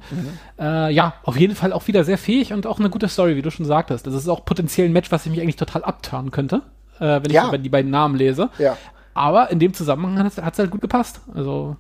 Äh, 0.60 0.92
ja, 0.94 1.14
auf 1.24 1.38
jeden 1.38 1.56
Fall 1.56 1.74
auch 1.74 1.88
wieder 1.88 2.04
sehr 2.04 2.18
fähig 2.18 2.54
und 2.54 2.66
auch 2.66 2.80
eine 2.80 2.90
gute 2.90 3.08
Story, 3.10 3.36
wie 3.36 3.42
du 3.42 3.52
schon 3.52 3.66
sagtest. 3.66 4.08
Das 4.08 4.14
ist 4.14 4.28
auch 4.30 4.46
potenziell 4.46 4.88
ein 4.88 4.94
Match, 4.94 5.12
was 5.12 5.26
ich 5.26 5.32
mich 5.32 5.42
eigentlich 5.42 5.56
total 5.58 5.84
abturnen 5.84 6.32
könnte, 6.32 6.62
äh, 7.00 7.06
wenn 7.22 7.26
ich 7.28 7.34
Ja. 7.34 7.48
über 7.50 7.58
die 7.58 7.70
beiden 7.70 7.92
Namen 7.92 8.16
lese. 8.16 8.50
ja. 8.58 8.78
Aber 9.14 9.50
in 9.50 9.58
dem 9.58 9.74
Zusammenhang 9.74 10.20
hat 10.24 10.54
es 10.54 10.60
halt 10.60 10.70
gut 10.70 10.82
gepasst. 10.82 11.22
Also, 11.34 11.76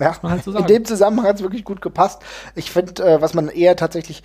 Ja, 0.00 0.16
halt 0.22 0.44
so 0.44 0.56
in 0.56 0.66
dem 0.66 0.84
Zusammenhang 0.84 1.26
hat 1.26 1.36
es 1.36 1.42
wirklich 1.42 1.64
gut 1.64 1.82
gepasst. 1.82 2.22
Ich 2.54 2.70
finde, 2.70 3.02
äh, 3.04 3.20
was 3.20 3.34
man 3.34 3.48
eher 3.48 3.76
tatsächlich, 3.76 4.22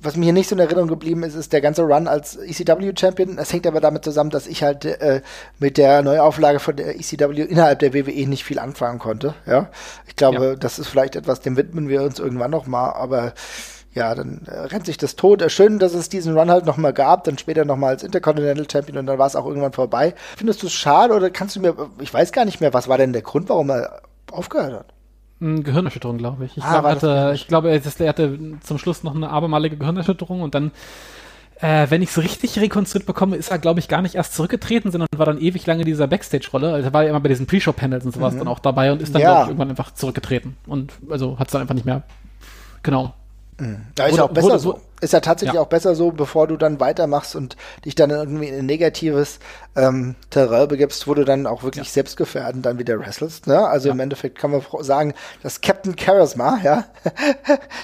was 0.00 0.16
mir 0.16 0.24
hier 0.24 0.32
nicht 0.32 0.48
so 0.48 0.54
in 0.54 0.60
Erinnerung 0.60 0.88
geblieben 0.88 1.22
ist, 1.24 1.34
ist 1.34 1.52
der 1.52 1.60
ganze 1.60 1.82
Run 1.82 2.08
als 2.08 2.36
ECW-Champion. 2.36 3.36
Das 3.36 3.52
hängt 3.52 3.66
aber 3.66 3.80
damit 3.80 4.04
zusammen, 4.04 4.30
dass 4.30 4.46
ich 4.46 4.62
halt 4.62 4.84
äh, 4.84 5.20
mit 5.58 5.76
der 5.76 6.02
Neuauflage 6.02 6.58
von 6.58 6.76
der 6.76 6.96
ECW 6.98 7.42
innerhalb 7.42 7.80
der 7.80 7.92
WWE 7.92 8.26
nicht 8.26 8.44
viel 8.44 8.58
anfangen 8.58 8.98
konnte. 8.98 9.34
Ja, 9.46 9.68
ich 10.06 10.16
glaube, 10.16 10.44
Ja. 10.44 10.54
das 10.56 10.78
ist 10.78 10.88
vielleicht 10.88 11.16
etwas, 11.16 11.40
dem 11.40 11.56
widmen 11.56 11.88
wir 11.88 12.02
uns 12.02 12.18
irgendwann 12.18 12.50
noch 12.50 12.66
mal, 12.66 12.90
aber 12.92 13.34
ja, 13.92 14.14
dann 14.14 14.42
äh, 14.46 14.58
rennt 14.58 14.86
sich 14.86 14.96
das 14.96 15.16
tot. 15.16 15.42
Äh, 15.42 15.50
Schön, 15.50 15.78
dass 15.78 15.94
es 15.94 16.08
diesen 16.08 16.36
Run 16.36 16.50
halt 16.50 16.64
noch 16.66 16.76
mal 16.78 16.92
gab, 16.92 17.24
dann 17.24 17.36
später 17.38 17.64
noch 17.64 17.76
mal 17.76 17.88
als 17.88 18.02
Intercontinental 18.02 18.66
Champion 18.70 18.98
und 18.98 19.06
dann 19.06 19.18
war 19.18 19.26
es 19.26 19.36
auch 19.36 19.46
irgendwann 19.46 19.72
vorbei. 19.72 20.14
Findest 20.36 20.62
du 20.62 20.66
es 20.66 20.72
schade 20.72 21.14
oder 21.14 21.30
kannst 21.30 21.56
du 21.56 21.60
mir, 21.60 21.74
ich 22.00 22.12
weiß 22.12 22.32
gar 22.32 22.44
nicht 22.44 22.60
mehr, 22.60 22.72
was 22.72 22.88
war 22.88 22.96
denn 22.98 23.12
der 23.12 23.22
Grund, 23.22 23.48
warum 23.50 23.70
er 23.70 24.00
aufgehört 24.32 24.72
hat? 24.72 24.93
Gehirnerschütterung, 25.64 26.18
glaube 26.18 26.44
ich. 26.46 26.56
Ich, 26.56 26.64
Ah, 26.64 26.80
glaub, 26.80 26.84
hatte, 26.84 27.32
ich 27.34 27.46
glaube, 27.48 27.70
er 27.70 28.08
hatte 28.08 28.38
zum 28.60 28.78
Schluss 28.78 29.02
noch 29.04 29.14
eine 29.14 29.28
abermalige 29.30 29.76
Gehirnerschütterung 29.76 30.42
und 30.42 30.54
dann, 30.54 30.70
äh, 31.60 31.86
wenn 31.90 32.02
ich 32.02 32.10
es 32.10 32.18
richtig 32.18 32.58
rekonstruiert 32.58 33.06
bekomme, 33.06 33.36
ist 33.36 33.50
er, 33.50 33.58
glaube 33.58 33.80
ich, 33.80 33.88
gar 33.88 34.02
nicht 34.02 34.14
erst 34.14 34.34
zurückgetreten, 34.34 34.90
sondern 34.90 35.08
war 35.16 35.26
dann 35.26 35.38
ewig 35.40 35.66
lange 35.66 35.82
in 35.82 35.86
dieser 35.86 36.06
Backstage-Rolle. 36.08 36.72
Also 36.72 36.88
er 36.88 36.92
war 36.92 37.02
ja 37.04 37.10
immer 37.10 37.20
bei 37.20 37.28
diesen 37.28 37.46
Pre-Show-Panels 37.46 38.04
und 38.04 38.12
sowas 38.14 38.36
dann 38.36 38.48
auch 38.48 38.58
dabei 38.58 38.92
und 38.92 39.00
ist 39.02 39.14
dann, 39.14 39.20
Mhm. 39.22 39.24
Ja. 39.24 39.30
glaube 39.32 39.42
ich, 39.42 39.48
irgendwann 39.50 39.70
einfach 39.70 39.92
zurückgetreten. 39.94 40.56
Und 40.66 40.92
also 41.10 41.38
hat 41.38 41.48
es 41.48 41.52
dann 41.52 41.62
einfach 41.62 41.74
nicht 41.74 41.86
mehr. 41.86 42.02
Genau. 42.82 43.14
Ja, 43.98 44.06
ist 44.06 44.16
ja 44.16 44.24
auch 44.24 44.30
besser 44.30 44.58
so. 44.58 44.80
Ist 45.00 45.12
ja 45.12 45.20
tatsächlich 45.20 45.54
Ja. 45.54 45.60
auch 45.60 45.66
besser 45.68 45.94
so, 45.94 46.10
bevor 46.10 46.46
du 46.48 46.56
dann 46.56 46.80
weitermachst 46.80 47.36
und 47.36 47.56
dich 47.84 47.94
dann 47.94 48.10
irgendwie 48.10 48.48
in 48.48 48.54
ein 48.60 48.66
negatives 48.66 49.38
ähm, 49.76 50.14
Terrain 50.30 50.66
begibst, 50.66 51.06
wo 51.06 51.14
du 51.14 51.24
dann 51.24 51.46
auch 51.46 51.62
wirklich 51.62 51.90
selbstgefährdend 51.92 52.64
dann 52.66 52.78
wieder 52.78 52.98
wrestlest. 52.98 53.46
Ne? 53.46 53.64
Also 53.66 53.90
im 53.90 54.00
Endeffekt 54.00 54.38
kann 54.38 54.50
man 54.50 54.62
sagen, 54.80 55.14
dass 55.42 55.60
Captain 55.60 55.96
Charisma, 55.98 56.58
ja, 56.64 56.84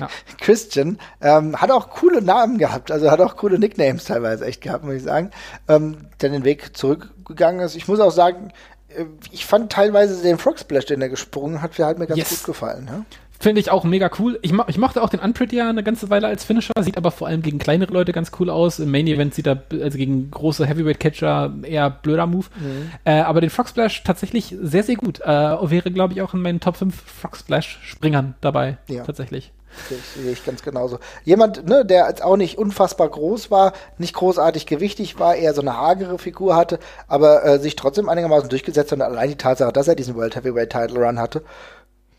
Ja. 0.01 0.09
Christian, 0.40 0.98
ähm, 1.20 1.60
hat 1.60 1.70
auch 1.70 1.90
coole 1.90 2.22
Namen 2.22 2.59
gehabt, 2.59 2.90
also 2.90 3.10
hat 3.10 3.20
auch 3.20 3.36
coole 3.36 3.59
Nicknames 3.59 4.05
teilweise 4.05 4.47
echt 4.47 4.62
gehabt, 4.62 4.84
muss 4.84 4.94
ich 4.94 5.02
sagen, 5.02 5.30
ähm, 5.68 6.06
der 6.22 6.30
den 6.30 6.44
Weg 6.44 6.76
zurückgegangen 6.76 7.60
ist. 7.60 7.76
Ich 7.76 7.86
muss 7.86 8.01
auch 8.01 8.12
sagen, 8.12 8.52
äh, 8.88 9.05
ich 9.30 9.44
fand 9.47 9.70
teilweise 9.70 10.22
den 10.22 10.38
Frog 10.38 10.59
Splash, 10.59 10.86
den 10.86 11.02
er 11.02 11.09
gesprungen 11.10 11.60
hat, 11.62 11.76
der 11.78 11.86
hat 11.86 11.98
mir 11.98 12.06
ganz 12.06 12.18
Yes. 12.18 12.30
gut 12.30 12.44
gefallen. 12.44 12.86
Ne? 12.86 13.05
Finde 13.42 13.58
ich 13.58 13.70
auch 13.70 13.84
mega 13.84 14.10
cool. 14.18 14.38
Ich, 14.42 14.52
mo 14.52 14.64
ich 14.66 14.76
mochte 14.76 15.02
auch 15.02 15.08
den 15.08 15.18
Unpretty 15.18 15.56
ja 15.56 15.70
eine 15.70 15.82
ganze 15.82 16.10
Weile 16.10 16.26
als 16.26 16.44
Finisher, 16.44 16.74
sieht 16.80 16.98
aber 16.98 17.10
vor 17.10 17.26
allem 17.26 17.40
gegen 17.40 17.58
kleinere 17.58 17.90
Leute 17.90 18.12
ganz 18.12 18.30
cool 18.38 18.50
aus. 18.50 18.78
Im 18.78 18.90
Main 18.90 19.06
Event 19.06 19.34
sieht 19.34 19.46
er, 19.46 19.62
also 19.80 19.96
gegen 19.96 20.30
große 20.30 20.66
Heavyweight 20.66 21.00
Catcher 21.00 21.50
eher 21.62 21.88
blöder 21.88 22.26
Move. 22.26 22.46
Mhm. 22.60 22.90
Äh, 23.04 23.20
aber 23.20 23.40
den 23.40 23.48
Frog 23.48 23.68
Splash 23.68 24.04
tatsächlich 24.04 24.54
sehr, 24.60 24.82
sehr 24.82 24.96
gut. 24.96 25.20
Äh, 25.22 25.26
wäre, 25.26 25.90
glaube 25.90 26.12
ich, 26.12 26.20
auch 26.20 26.34
in 26.34 26.42
meinen 26.42 26.60
Top 26.60 26.76
5 26.76 26.94
Frog 26.94 27.34
Splash 27.34 27.78
Springern 27.82 28.34
dabei. 28.42 28.76
Ja. 28.88 29.04
Tatsächlich. 29.04 29.52
Ich, 29.88 30.22
sehe 30.22 30.32
ich 30.32 30.44
ganz 30.44 30.62
genauso. 30.62 30.98
Jemand, 31.24 31.66
ne, 31.66 31.84
der 31.84 32.08
jetzt 32.08 32.22
auch 32.22 32.36
nicht 32.36 32.58
unfassbar 32.58 33.08
groß 33.08 33.50
war, 33.50 33.72
nicht 33.98 34.14
großartig 34.14 34.66
gewichtig 34.66 35.18
war, 35.18 35.36
eher 35.36 35.54
so 35.54 35.60
eine 35.60 35.76
hagere 35.76 36.18
Figur 36.18 36.56
hatte, 36.56 36.78
aber 37.06 37.44
äh, 37.44 37.58
sich 37.58 37.76
trotzdem 37.76 38.08
einigermaßen 38.08 38.48
durchgesetzt 38.48 38.92
hat 38.92 38.98
und 38.98 39.02
allein 39.02 39.30
die 39.30 39.36
Tatsache, 39.36 39.72
dass 39.72 39.88
er 39.88 39.94
diesen 39.94 40.16
World 40.16 40.36
Heavyweight 40.36 40.70
Title 40.70 40.98
Run 40.98 41.20
hatte, 41.20 41.42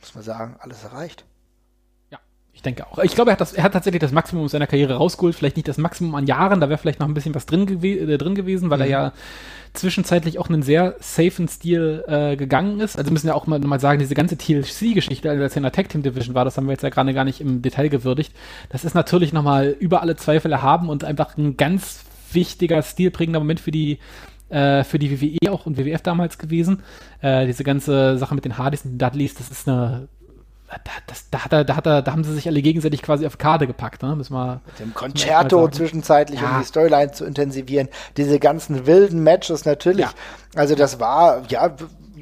muss 0.02 0.16
man 0.16 0.24
sagen, 0.24 0.56
alles 0.60 0.84
erreicht. 0.84 1.26
Ja, 2.12 2.20
ich 2.54 2.62
denke 2.62 2.86
auch. 2.88 3.00
Ich 3.00 3.16
glaube, 3.16 3.32
er 3.32 3.34
hat, 3.34 3.42
das, 3.42 3.54
er 3.54 3.64
hat 3.64 3.74
tatsächlich 3.74 4.02
das 4.02 4.12
Maximum 4.12 4.48
seiner 4.48 4.68
Karriere 4.68 4.96
rausgeholt. 4.96 5.36
Vielleicht 5.36 5.56
nicht 5.56 5.68
das 5.68 5.78
Maximum 5.78 6.16
an 6.16 6.28
Jahren, 6.28 6.60
da 6.60 6.70
wäre 6.70 6.78
vielleicht 6.78 7.00
noch 7.00 7.08
ein 7.08 7.14
bisschen 7.14 7.36
was 7.36 7.46
drin, 7.46 7.66
gewe 7.66 8.00
äh, 8.00 8.18
drin 8.18 8.36
gewesen, 8.36 8.70
weil 8.70 8.82
er 8.82 8.88
ja 8.88 9.14
zwischenzeitlich 9.74 10.38
auch 10.38 10.50
einen 10.50 10.64
sehr 10.64 10.96
safen 11.00 11.48
Stil 11.48 12.04
äh, 12.08 12.36
gegangen 12.36 12.80
ist. 12.80 12.98
Also 12.98 13.12
müssen 13.12 13.28
ja 13.28 13.36
auch 13.36 13.48
mal, 13.48 13.60
mal 13.60 13.80
sagen, 13.80 14.00
diese 14.00 14.16
ganze 14.16 14.38
TLC-Geschichte, 14.38 15.30
also 15.30 15.44
als 15.44 15.54
er 15.54 15.58
in 15.58 15.64
der 15.64 15.72
Tag 15.72 15.90
Team 15.90 16.04
Division 16.04 16.36
war, 16.36 16.44
das 16.44 16.58
haben 16.58 16.66
wir 16.66 16.74
jetzt 16.74 16.84
ja 16.84 16.90
gerade 16.90 17.14
gar 17.14 17.24
nicht 17.24 17.40
im 17.40 17.62
Detail 17.62 17.88
gewürdigt. 17.88 18.34
Das 18.70 18.84
ist 18.84 18.96
natürlich 18.96 19.32
nochmal 19.32 19.70
über 19.80 20.02
alle 20.02 20.16
Zweifel 20.18 20.52
erhaben 20.52 20.90
und 20.90 21.04
einfach 21.04 21.38
ein 21.38 21.56
ganz 21.56 22.04
wichtiger, 22.34 22.82
stilprägender 22.82 23.40
Moment 23.40 23.60
für 23.60 23.72
die 23.72 24.00
äh, 24.52 24.84
für 24.84 25.00
die 25.00 25.22
WWE 25.22 25.52
auch 25.52 25.66
und 25.66 25.78
WWF 25.78 26.02
damals 26.02 26.38
gewesen. 26.38 26.84
Äh, 27.22 27.46
diese 27.48 27.64
ganze 27.64 28.18
Sache 28.18 28.36
mit 28.36 28.46
den 28.46 28.58
Hardys 28.58 28.86
und 28.86 28.92
den 28.92 29.00
Dudleys, 29.00 29.34
das 29.36 29.50
ist 29.50 29.68
eine 29.68 30.08
da, 30.72 30.92
das, 31.08 31.30
da, 31.30 31.44
hat 31.44 31.54
er, 31.54 31.64
da, 31.66 31.76
hat 31.76 31.86
er, 31.86 32.02
da 32.02 32.12
haben 32.12 32.24
sie 32.24 32.34
sich 32.34 32.48
alle 32.48 32.62
gegenseitig 32.62 33.02
quasi 33.02 33.26
auf 33.26 33.38
Karte 33.38 33.68
gepackt. 33.68 34.04
Ne? 34.04 34.16
Müssen 34.16 34.34
wir, 34.34 34.62
Dem 34.80 34.90
mal 34.90 34.94
Concerto 34.94 35.68
zwischenzeitlich, 35.68 36.40
Ja. 36.40 36.56
um 36.56 36.60
die 36.62 36.66
Storyline 36.66 37.12
zu 37.12 37.26
intensivieren. 37.26 37.90
Diese 38.18 38.40
ganzen 38.40 38.86
wilden 38.86 39.22
Matches 39.24 39.66
natürlich. 39.66 40.06
Ja. 40.06 40.12
Also 40.56 40.76
das 40.76 41.00
war, 41.00 41.44
ja, 41.50 41.76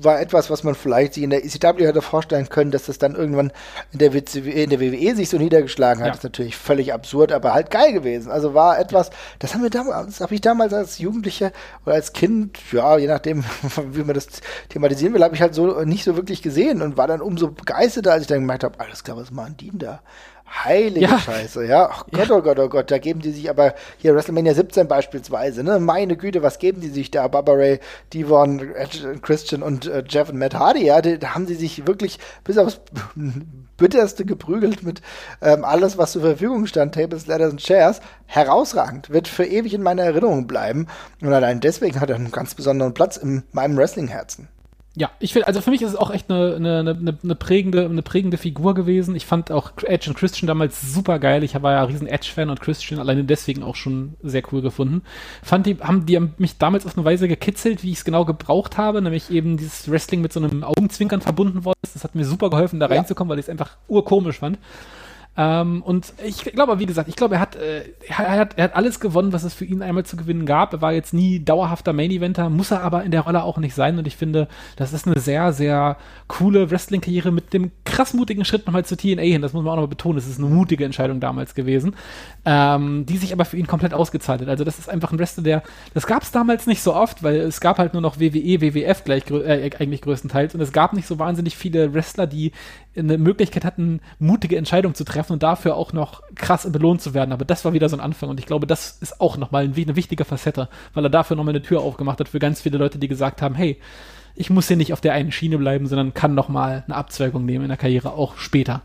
war 0.04 0.20
etwas, 0.20 0.50
was 0.50 0.64
man 0.64 0.76
vielleicht 0.76 1.14
sich 1.14 1.24
in 1.24 1.30
der 1.30 1.46
ECW 1.46 1.86
hätte 1.86 2.02
vorstellen 2.02 2.50
können, 2.50 2.72
dass 2.72 2.86
das 2.86 2.98
dann 2.98 3.16
irgendwann 3.16 3.52
in 3.92 4.00
der, 4.00 4.14
WCW, 4.14 4.64
in 4.64 4.70
der 4.70 4.80
WWE 4.80 5.16
sich 5.16 5.30
so 5.30 5.38
niedergeschlagen 5.38 6.02
hat. 6.02 6.08
Ja. 6.08 6.12
Das 6.12 6.20
ist 6.20 6.24
natürlich 6.24 6.58
völlig 6.58 6.94
absurd, 6.94 7.32
aber 7.32 7.54
halt 7.54 7.72
geil 7.72 7.94
gewesen. 7.94 8.32
Also 8.32 8.54
war 8.54 8.80
etwas, 8.80 9.10
das 9.40 9.54
haben 9.54 9.64
wir 9.64 9.70
damals, 9.70 10.22
habe 10.22 10.34
ich 10.36 10.42
damals 10.42 10.74
als 10.74 11.00
Jugendlicher 11.00 11.52
oder 11.86 11.96
als 11.96 12.14
Kind, 12.14 12.58
ja, 12.72 12.98
je 12.98 13.08
nachdem, 13.08 13.44
wie 13.92 14.04
man 14.04 14.16
das 14.16 14.28
thematisieren 14.70 15.14
will, 15.14 15.24
habe 15.24 15.36
ich 15.36 15.42
halt 15.42 15.56
so 15.56 15.84
nicht 15.84 16.04
so 16.04 16.16
wirklich 16.16 16.42
gesehen 16.42 16.82
und 16.82 16.98
war 16.98 17.08
dann 17.08 17.22
umso 17.22 17.50
begeisterter, 17.50 18.14
als 18.14 18.24
ich 18.24 18.28
dann 18.28 18.40
gemerkt 18.40 18.64
habe, 18.64 18.80
alles 18.80 19.04
klar, 19.04 19.18
was 19.18 19.32
machen 19.32 19.56
die 19.58 19.70
denn 19.70 19.80
da? 19.80 20.02
Heilige 20.50 21.06
Ja. 21.06 21.20
Scheiße, 21.20 21.66
ja. 21.66 21.90
Ach 21.92 22.06
Gott, 22.12 22.32
oh 22.32 22.42
Gott, 22.42 22.60
oh 22.60 22.70
Gott, 22.70 22.92
da 22.92 22.98
geben 22.98 23.22
die 23.22 23.32
sich 23.32 23.50
aber 23.50 23.76
hier 23.98 24.16
WrestleMania 24.16 24.54
17 24.54 24.88
beispielsweise, 24.88 25.64
ne? 25.64 25.80
Meine 25.80 26.18
Güte, 26.18 26.42
was 26.42 26.60
geben 26.60 26.82
die 26.82 26.90
sich 26.90 27.12
da? 27.12 27.28
Barbara 27.28 27.58
Ray, 27.58 27.80
Devon, 28.14 28.74
Edge, 28.76 29.20
Christian 29.22 29.62
und 29.62 29.86
äh, 29.88 30.04
Jeff 30.08 30.30
und 30.30 30.38
Matt 30.38 30.56
Hardy, 30.56 30.86
ja, 30.86 31.02
die, 31.02 31.20
da 31.20 31.36
haben 31.36 31.48
sie 31.48 31.56
sich 31.56 31.86
wirklich 31.88 32.20
bis 32.44 32.58
aufs 32.58 32.82
Bitterste 33.78 34.26
geprügelt 34.26 34.84
mit 34.84 35.02
ähm, 35.42 35.64
alles, 35.64 35.98
was 35.98 36.12
zur 36.12 36.22
Verfügung 36.22 36.68
stand, 36.68 36.94
Tables, 36.96 37.28
Ladders 37.28 37.52
und 37.52 37.62
Chairs. 37.62 38.02
Herausragend, 38.26 39.10
wird 39.10 39.28
für 39.28 39.46
ewig 39.46 39.74
in 39.74 39.82
meiner 39.82 40.04
Erinnerung 40.04 40.48
bleiben. 40.48 40.88
Und 41.22 41.34
allein 41.34 41.62
deswegen 41.62 42.00
hat 42.00 42.10
er 42.10 42.18
einen 42.18 42.32
ganz 42.32 42.54
besonderen 42.54 42.94
Platz 42.94 43.18
in 43.18 43.44
meinem 43.52 43.78
Wrestling-Herzen. 43.78 44.50
Ja, 45.00 45.12
ich 45.22 45.32
finde, 45.32 45.48
also 45.48 45.62
für 45.62 45.72
mich 45.72 45.82
ist 45.82 45.92
es 45.92 45.96
auch 45.96 46.12
echt 46.12 46.30
eine, 46.30 46.58
eine, 46.58 46.80
eine, 46.80 47.18
eine, 47.24 47.36
prägende, 47.36 47.86
eine 47.86 48.02
prägende 48.02 48.38
Figur 48.38 48.74
gewesen. 48.74 49.16
Ich 49.16 49.26
fand 49.26 49.50
auch 49.50 49.72
Edge 49.84 50.10
und 50.10 50.18
Christian 50.18 50.46
damals 50.46 50.94
super 50.94 51.20
geil. 51.20 51.42
Ich 51.46 51.60
war 51.62 51.72
ja 51.72 51.84
riesen 51.86 52.06
Edge-Fan 52.06 52.50
und 52.50 52.60
Christian 52.60 53.00
alleine 53.00 53.24
deswegen 53.24 53.64
auch 53.64 53.78
schon 53.78 54.16
sehr 54.24 54.44
cool 54.52 54.62
gefunden. 54.62 55.04
Fand 55.42 55.68
die, 55.68 55.78
haben 55.78 56.06
die 56.06 56.18
haben 56.18 56.34
mich 56.38 56.58
damals 56.58 56.86
auf 56.86 56.98
eine 56.98 57.06
Weise 57.06 57.30
gekitzelt, 57.30 57.82
wie 57.82 57.92
ich 57.92 58.00
es 58.00 58.04
genau 58.04 58.26
gebraucht 58.26 58.78
habe, 58.78 59.02
nämlich 59.02 59.32
eben 59.32 59.56
dieses 59.56 59.90
Wrestling 59.90 60.20
mit 60.20 60.34
so 60.34 60.42
einem 60.42 60.66
Augenzwinkern 60.66 61.22
verbunden 61.22 61.64
worden 61.64 61.80
ist. 61.82 61.96
Das 61.96 62.04
hat 62.04 62.16
mir 62.16 62.26
super 62.26 62.50
geholfen, 62.50 62.82
da 62.82 62.88
reinzukommen, 62.88 63.32
weil 63.32 63.40
ich 63.40 63.46
es 63.46 63.50
einfach 63.50 63.78
urkomisch 63.88 64.40
fand. 64.40 64.58
Ähm, 65.40 65.82
und 65.84 66.12
ich 66.22 66.44
glaube, 66.44 66.80
wie 66.80 66.86
gesagt, 66.86 67.08
ich 67.08 67.16
glaube, 67.16 67.36
er 67.36 67.40
hat, 67.40 67.56
äh, 67.56 67.84
er, 68.10 68.18
hat, 68.18 68.58
er 68.58 68.66
hat 68.66 68.76
alles 68.76 69.00
gewonnen, 69.00 69.32
was 69.32 69.44
es 69.44 69.54
für 69.54 69.64
ihn 69.64 69.82
einmal 69.82 70.06
zu 70.06 70.18
gewinnen 70.18 70.46
gab. 70.46 70.74
Er 70.74 70.82
war 70.82 70.92
jetzt 70.92 71.14
nie 71.14 71.40
dauerhafter 71.40 71.94
Main-Eventer, 71.94 72.50
muss 72.50 72.72
er 72.72 72.84
aber 72.84 73.06
in 73.06 73.12
der 73.12 73.22
Rolle 73.22 73.44
auch 73.44 73.58
nicht 73.58 73.74
sein. 73.74 73.98
Und 73.98 74.06
ich 74.06 74.18
finde, 74.18 74.50
das 74.76 74.92
ist 74.92 75.08
eine 75.08 75.18
sehr, 75.22 75.54
sehr 75.54 75.96
coole 76.28 76.70
Wrestling-Karriere 76.70 77.32
mit 77.32 77.54
dem 77.54 77.72
krass 77.86 78.14
mutigen 78.14 78.44
Schritt 78.44 78.66
nochmal 78.66 78.84
zu 78.84 78.98
TNA 78.98 79.22
hin. 79.22 79.42
Das 79.42 79.54
muss 79.54 79.64
man 79.64 79.72
auch 79.72 79.76
nochmal 79.78 79.88
betonen. 79.88 80.18
Es 80.18 80.28
ist 80.28 80.40
eine 80.40 80.50
mutige 80.50 80.84
Entscheidung 80.84 81.22
damals 81.22 81.56
gewesen, 81.56 81.96
ähm, 82.44 83.06
die 83.06 83.16
sich 83.16 83.32
aber 83.32 83.46
für 83.46 83.56
ihn 83.56 83.68
komplett 83.68 83.94
ausgezahlt 83.94 84.42
hat. 84.42 84.50
Also 84.50 84.66
das 84.66 84.78
ist 84.78 84.90
einfach 84.90 85.14
ein 85.14 85.20
Wrestler, 85.20 85.44
der, 85.44 85.64
das 85.94 86.06
gab 86.06 86.24
es 86.24 86.32
damals 86.32 86.68
nicht 86.68 86.82
so 86.82 86.94
oft, 86.94 87.24
weil 87.24 87.38
es 87.38 87.62
gab 87.62 87.78
halt 87.78 87.94
nur 87.94 88.02
noch 88.02 88.20
WWE, 88.20 88.60
WWF 88.60 89.06
gleich, 89.06 89.24
äh, 89.32 89.70
eigentlich 89.80 90.02
größtenteils. 90.02 90.54
Und 90.54 90.60
es 90.60 90.74
gab 90.74 90.92
nicht 90.92 91.08
so 91.08 91.18
wahnsinnig 91.18 91.56
viele 91.56 91.94
Wrestler, 91.94 92.28
die 92.28 92.52
eine 93.00 93.18
Möglichkeit 93.18 93.66
hatten, 93.66 94.02
mutige 94.20 94.58
Entscheidungen 94.58 94.96
zu 94.96 95.04
treffen 95.04 95.34
und 95.34 95.44
dafür 95.44 95.76
auch 95.76 95.94
noch 95.94 96.22
krass 96.36 96.70
belohnt 96.72 97.02
zu 97.02 97.14
werden. 97.14 97.32
Aber 97.32 97.46
das 97.46 97.66
war 97.66 97.74
wieder 97.74 97.90
so 97.90 97.98
ein 97.98 98.02
Anfang 98.02 98.30
und 98.30 98.40
ich 98.40 98.46
glaube, 98.46 98.68
das 98.68 98.98
ist 99.02 99.22
auch 99.22 99.38
nochmal 99.38 99.64
eine 99.64 99.96
wichtige 99.96 100.26
Facette, 100.26 100.70
weil 100.94 101.06
er 101.06 101.10
dafür 101.10 101.36
nochmal 101.36 101.54
eine 101.54 101.64
Tür 101.64 101.82
aufgemacht 101.82 102.20
hat 102.20 102.30
für 102.30 102.40
ganz 102.40 102.62
viele 102.62 102.78
Leute, 102.78 103.00
die 103.00 103.08
gesagt 103.08 103.42
haben, 103.42 103.56
hey, 103.56 103.80
ich 104.36 104.50
muss 104.50 104.68
hier 104.68 104.78
nicht 104.78 104.94
auf 104.94 105.02
der 105.02 105.14
einen 105.14 105.32
Schiene 105.32 105.58
bleiben, 105.58 105.88
sondern 105.88 106.14
kann 106.14 106.34
nochmal 106.34 106.84
eine 106.88 106.96
Abzweigung 106.96 107.46
nehmen 107.46 107.66
in 107.66 107.70
der 107.70 107.78
Karriere, 107.78 108.14
auch 108.14 108.38
später. 108.38 108.82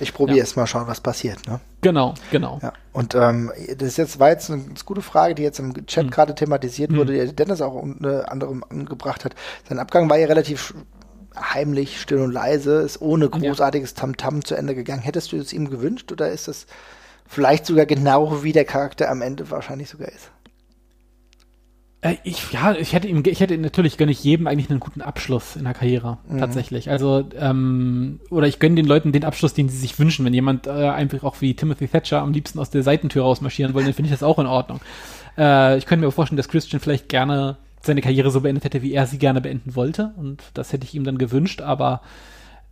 Ich 0.00 0.14
probiere 0.14 0.38
ja. 0.38 0.42
erst 0.42 0.56
mal 0.56 0.66
schauen, 0.66 0.86
was 0.86 1.00
passiert. 1.00 1.46
Ne? 1.46 1.60
Genau, 1.80 2.14
genau. 2.30 2.58
Ja. 2.62 2.72
Und 2.92 3.14
ähm, 3.14 3.50
das 3.76 3.88
ist 3.88 3.96
jetzt 3.96 4.20
war 4.20 4.30
jetzt 4.30 4.50
eine 4.50 4.64
gute 4.84 5.02
Frage, 5.02 5.34
die 5.34 5.42
jetzt 5.42 5.58
im 5.58 5.86
Chat 5.86 6.06
mhm. 6.06 6.10
gerade 6.10 6.34
thematisiert 6.34 6.90
mhm. 6.90 6.96
wurde, 6.96 7.26
die 7.26 7.34
Dennis 7.34 7.60
auch 7.60 7.74
unter 7.74 8.30
anderem 8.30 8.64
angebracht 8.68 9.24
hat. 9.24 9.34
Sein 9.68 9.78
Abgang 9.78 10.08
war 10.08 10.16
ja 10.16 10.26
relativ 10.26 10.74
heimlich, 11.40 12.00
still 12.00 12.18
und 12.18 12.32
leise, 12.32 12.80
ist 12.80 13.00
ohne 13.00 13.28
großartiges 13.28 13.94
Tamtam 13.94 14.36
-Tam 14.36 14.44
zu 14.44 14.54
Ende 14.54 14.74
gegangen. 14.74 15.02
Hättest 15.02 15.32
du 15.32 15.36
es 15.36 15.52
ihm 15.52 15.70
gewünscht 15.70 16.12
oder 16.12 16.30
ist 16.30 16.48
das 16.48 16.66
vielleicht 17.26 17.66
sogar 17.66 17.86
genau 17.86 18.42
wie 18.42 18.52
der 18.52 18.64
Charakter 18.64 19.10
am 19.10 19.22
Ende 19.22 19.50
wahrscheinlich 19.50 19.88
sogar 19.88 20.08
ist? 20.08 20.30
Äh, 22.00 22.14
ich, 22.22 22.52
ja, 22.52 22.74
ich 22.74 22.92
hätte 22.92 23.08
ihm, 23.08 23.22
ich 23.26 23.40
hätte 23.40 23.58
natürlich 23.58 23.96
gönne 23.96 24.12
ich 24.12 24.22
jedem 24.22 24.46
eigentlich 24.46 24.70
einen 24.70 24.80
guten 24.80 25.02
Abschluss 25.02 25.56
in 25.56 25.64
der 25.64 25.74
Karriere, 25.74 26.18
mhm. 26.28 26.38
tatsächlich. 26.38 26.90
Also, 26.90 27.24
ähm, 27.38 28.20
oder 28.30 28.46
ich 28.46 28.60
gönne 28.60 28.76
den 28.76 28.86
Leuten 28.86 29.10
den 29.10 29.24
Abschluss, 29.24 29.54
den 29.54 29.68
sie 29.68 29.78
sich 29.78 29.98
wünschen. 29.98 30.24
Wenn 30.24 30.34
jemand 30.34 30.66
äh, 30.66 30.70
einfach 30.70 31.24
auch 31.24 31.40
wie 31.40 31.54
Timothy 31.54 31.88
Thatcher 31.88 32.22
am 32.22 32.32
liebsten 32.32 32.58
aus 32.60 32.70
der 32.70 32.82
Seitentür 32.82 33.24
rausmarschieren 33.24 33.74
will, 33.74 33.84
dann 33.84 33.94
finde 33.94 34.10
ich 34.10 34.14
das 34.14 34.22
auch 34.22 34.38
in 34.38 34.46
Ordnung. 34.46 34.80
Äh, 35.36 35.78
ich 35.78 35.86
könnte 35.86 36.04
mir 36.04 36.12
vorstellen, 36.12 36.36
dass 36.36 36.48
Christian 36.48 36.80
vielleicht 36.80 37.08
gerne 37.08 37.56
seine 37.88 38.02
Karriere 38.02 38.30
so 38.30 38.40
beendet 38.40 38.64
hätte, 38.64 38.82
wie 38.82 38.92
er 38.92 39.06
sie 39.06 39.18
gerne 39.18 39.40
beenden 39.40 39.74
wollte. 39.74 40.12
Und 40.16 40.42
das 40.54 40.72
hätte 40.72 40.84
ich 40.84 40.94
ihm 40.94 41.04
dann 41.04 41.18
gewünscht, 41.18 41.60
aber 41.60 42.02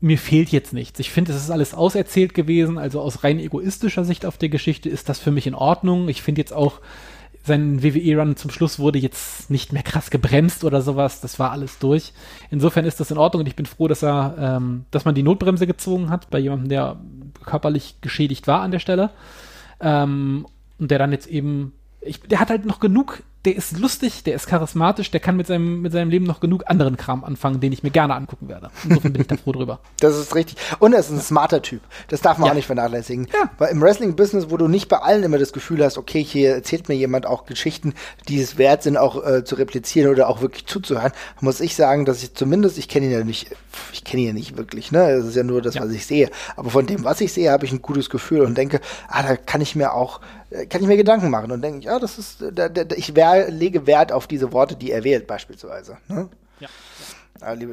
mir 0.01 0.19
fehlt 0.19 0.51
jetzt 0.51 0.73
nichts. 0.73 1.01
Ich 1.01 1.11
finde, 1.11 1.33
es 1.33 1.43
ist 1.43 1.51
alles 1.51 1.75
auserzählt 1.75 2.35
gewesen. 2.35 2.79
Also 2.79 3.01
aus 3.01 3.25
rein 3.25 3.41
egoistischer 3.41 4.05
Sicht 4.05 4.27
auf 4.27 4.39
der 4.39 4.49
Geschichte 4.49 4.89
ist 4.89 5.09
das 5.09 5.19
für 5.19 5.31
mich 5.31 5.47
in 5.47 5.55
Ordnung. 5.55 6.09
Ich 6.09 6.23
finde 6.23 6.41
jetzt 6.41 6.53
auch, 6.53 6.81
sein 7.43 7.83
WWE-Run 7.83 8.37
zum 8.37 8.51
Schluss 8.51 8.79
wurde 8.79 8.99
jetzt 8.99 9.51
nicht 9.51 9.73
mehr 9.73 9.85
krass 9.85 10.11
gebremst 10.11 10.65
oder 10.65 10.83
sowas. 10.83 11.21
Das 11.21 11.39
war 11.39 11.53
alles 11.53 11.79
durch. 11.79 12.13
Insofern 12.51 12.85
ist 12.85 12.99
das 12.99 13.11
in 13.11 13.19
Ordnung 13.19 13.41
und 13.41 13.47
ich 13.47 13.57
bin 13.57 13.67
froh, 13.67 13.89
dass 13.89 14.03
er, 14.03 14.35
ähm, 14.39 14.85
dass 14.91 15.05
man 15.05 15.15
die 15.15 15.23
Notbremse 15.23 15.67
gezogen 15.67 16.11
hat 16.11 16.29
bei 16.29 16.41
jemandem, 16.41 16.69
der 16.69 16.97
körperlich 17.45 17.97
geschädigt 18.01 18.49
war 18.49 18.63
an 18.63 18.73
der 18.73 18.81
Stelle. 18.81 19.11
Ähm, 19.81 20.47
und 20.79 20.91
der 20.91 20.99
dann 20.99 21.13
jetzt 21.13 21.29
eben, 21.29 21.73
ich, 22.01 22.21
der 22.21 22.41
hat 22.41 22.51
halt 22.51 22.67
noch 22.67 22.81
genug 22.81 23.23
der 23.47 23.55
ist 23.55 23.79
lustig, 23.79 24.25
der 24.25 24.35
ist 24.35 24.49
charismatisch, 24.49 25.13
der 25.13 25.21
kann 25.21 25.37
mit 25.37 25.47
seinem, 25.47 25.81
mit 25.81 25.93
seinem 25.93 26.11
Leben 26.11 26.27
noch 26.27 26.41
genug 26.41 26.65
anderen 26.67 26.97
Kram 26.97 27.23
anfangen, 27.23 27.61
den 27.61 27.73
ich 27.73 27.85
mir 27.85 27.91
gerne 27.91 28.15
angucken 28.15 28.49
werde. 28.49 28.71
Insofern 28.83 29.13
bin 29.13 29.23
ich 29.23 29.29
da 29.29 29.37
froh 29.37 29.53
drüber. 29.53 29.79
Das 30.01 30.17
ist 30.17 30.35
richtig. 30.35 30.59
Und 30.79 30.93
er 30.93 31.01
ist 31.01 31.11
ein 31.11 31.21
smarter 31.21 31.63
Typ. 31.63 31.81
Das 32.09 32.21
darf 32.21 32.39
man 32.39 32.47
ja. 32.47 32.53
auch 32.53 32.57
nicht 32.57 32.67
vernachlässigen. 32.67 33.29
Ja. 33.33 33.51
Weil 33.59 33.71
im 33.71 33.81
Wrestling-Business, 33.81 34.51
wo 34.51 34.57
du 34.57 34.69
nicht 34.69 34.89
bei 34.89 34.99
allen 34.99 35.23
immer 35.23 35.39
das 35.39 35.53
Gefühl 35.53 35.83
hast, 35.83 35.97
okay, 35.97 36.23
hier 36.23 36.55
erzählt 36.55 36.89
mir 36.89 36.95
jemand 36.95 37.25
auch 37.25 37.47
Geschichten, 37.47 37.95
die 38.29 38.41
es 38.41 38.59
wert 38.59 38.83
sind, 38.83 38.97
auch 38.97 39.25
äh, 39.25 39.45
zu 39.45 39.55
replizieren 39.55 40.11
oder 40.11 40.29
auch 40.29 40.41
wirklich 40.41 40.67
zuzuhören, 40.67 41.13
muss 41.41 41.61
ich 41.61 41.77
sagen, 41.77 42.05
dass 42.05 42.23
ich 42.23 42.35
zumindest, 42.35 42.79
ich 42.79 42.89
kenne 42.89 43.07
ihn 43.07 43.13
ja 43.13 43.25
nicht, 43.25 43.51
ich 43.93 44.05
kenne 44.05 44.23
ihn 44.23 44.29
ja 44.29 44.33
nicht 44.35 44.57
wirklich, 44.57 44.93
ne? 44.93 45.11
Es 45.11 45.25
ist 45.25 45.37
ja 45.37 45.45
nur 45.45 45.63
das, 45.63 45.75
ja. 45.75 45.83
was 45.83 45.93
ich 45.93 46.05
sehe. 46.05 46.31
Aber 46.57 46.71
von 46.71 46.87
dem, 46.87 47.05
was 47.05 47.21
ich 47.21 47.33
sehe, 47.33 47.51
habe 47.51 47.65
ich 47.65 47.73
ein 47.73 47.83
gutes 47.83 48.11
Gefühl 48.11 48.41
und 48.43 48.59
denke, 48.59 48.81
ah, 49.09 49.23
da 49.23 49.37
kann 49.37 49.61
ich 49.61 49.77
mir 49.77 49.95
auch 49.95 50.21
kann 50.69 50.81
ich 50.81 50.87
mir 50.87 50.97
Gedanken 50.97 51.31
machen 51.31 51.51
und 51.51 51.63
denke, 51.63 51.85
ja, 51.85 51.99
das 51.99 52.19
ist, 52.19 52.45
da, 52.53 52.69
da, 52.69 52.85
ich 52.97 53.15
wär, 53.17 53.51
lege 53.51 53.87
Wert 53.87 54.13
auf 54.13 54.27
diese 54.27 54.53
Worte, 54.53 54.77
die 54.77 54.91
er 54.91 55.05
wählt, 55.05 55.27
beispielsweise. 55.27 55.99
Ne? 56.09 56.29
Ja. 56.61 56.69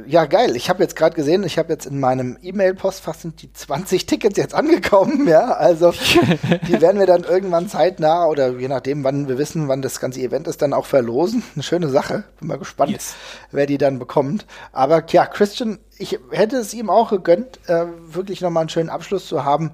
Ja, 0.08 0.26
geil. 0.26 0.56
Ich 0.56 0.70
habe 0.70 0.84
jetzt 0.84 0.96
gerade 0.96 1.16
gesehen, 1.16 1.44
ich 1.44 1.58
habe 1.58 1.72
jetzt 1.72 1.86
in 1.86 2.00
meinem 2.00 2.38
E-Mail-Postfach 2.42 3.16
sind 3.16 3.42
die 3.42 3.52
20 3.52 4.06
Tickets 4.06 4.38
jetzt 4.38 4.54
angekommen, 4.54 5.28
ja. 5.28 5.54
Also 5.54 5.92
die 6.68 6.82
werden 6.82 7.00
wir 7.00 7.08
dann 7.08 7.24
irgendwann 7.24 7.70
zeitnah 7.70 8.26
oder 8.26 8.50
je 8.60 8.68
nachdem, 8.68 9.04
wann 9.04 9.28
wir 9.28 9.38
wissen, 9.38 9.68
wann 9.68 9.82
das 9.82 10.00
ganze 10.00 10.22
Event 10.22 10.48
ist, 10.48 10.62
dann 10.62 10.74
auch 10.74 10.86
verlosen. 10.86 11.44
Eine 11.56 11.64
schöne 11.64 11.90
Sache. 11.90 12.24
Bin 12.40 12.50
mal 12.50 12.58
gespannt, 12.58 12.92
yes. 12.92 13.16
wer 13.52 13.66
die 13.66 13.78
dann 13.78 14.00
bekommt. 14.00 14.46
Aber 14.72 15.04
ja, 15.08 15.26
Christian, 15.26 15.80
ich 15.98 16.20
hätte 16.32 16.58
es 16.58 16.74
ihm 16.74 16.90
auch 16.90 17.12
gegönnt, 17.12 17.60
äh, 17.68 17.86
wirklich 18.08 18.42
nochmal 18.42 18.62
einen 18.62 18.70
schönen 18.70 18.90
Abschluss 18.90 19.28
zu 19.28 19.46
haben. 19.46 19.72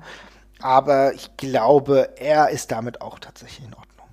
Aber 0.62 1.14
ich 1.14 1.38
glaube, 1.38 2.10
er 2.18 2.50
ist 2.50 2.72
damit 2.72 3.02
auch 3.02 3.20
tatsächlich 3.20 3.66
in 3.66 3.74
Ordnung. 3.74 4.08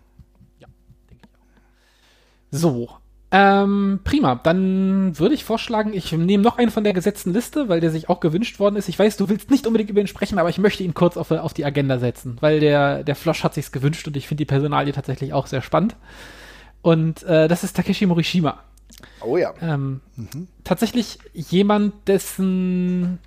Ja, 0.60 0.68
denke 1.10 1.27
ich 1.27 1.35
auch. 1.35 2.59
So. 2.59 2.89
Ähm, 3.32 4.01
prima. 4.05 4.36
Dann 4.36 5.18
würde 5.18 5.35
ich 5.35 5.44
vorschlagen, 5.44 5.93
ich 5.93 6.12
nehme 6.12 6.44
noch 6.44 6.59
einen 6.59 6.70
von 6.70 6.85
der 6.85 6.93
gesetzten 6.93 7.32
Liste, 7.32 7.68
weil 7.68 7.81
der 7.81 7.90
sich 7.90 8.09
auch 8.09 8.20
gewünscht 8.20 8.60
worden 8.60 8.77
ist. 8.77 8.89
Ich 8.89 8.98
weiß, 8.98 9.16
du 9.16 9.28
willst 9.28 9.51
nicht 9.51 9.66
unbedingt 9.66 9.90
über 9.90 10.01
ihn 10.01 10.06
sprechen, 10.06 10.39
aber 10.39 10.48
ich 10.48 10.59
möchte 10.59 10.85
ihn 10.85 10.94
kurz 10.94 11.16
auf, 11.16 11.32
auf 11.32 11.52
die 11.52 11.64
Agenda 11.64 11.98
setzen, 11.98 12.36
weil 12.40 12.60
der, 12.60 13.02
der 13.02 13.16
Flosch 13.16 13.43
hat 13.43 13.55
sich's 13.55 13.73
gewünscht 13.73 14.06
und 14.06 14.16
ich 14.16 14.28
finde 14.28 14.43
die 14.43 14.47
Personalie 14.47 14.93
tatsächlich 14.93 15.32
auch 15.32 15.48
sehr 15.48 15.60
spannend. 15.60 15.97
Und 16.82 17.24
äh, 17.24 17.48
das 17.48 17.64
ist 17.64 17.74
Takeshi 17.77 18.06
Morishima. 18.06 18.60
Oh 19.20 19.36
ja. 19.36 19.52
Ähm, 19.60 20.01
mhm. 20.14 20.47
Tatsächlich 20.62 21.18
jemand, 21.35 22.06
dessen 22.06 23.18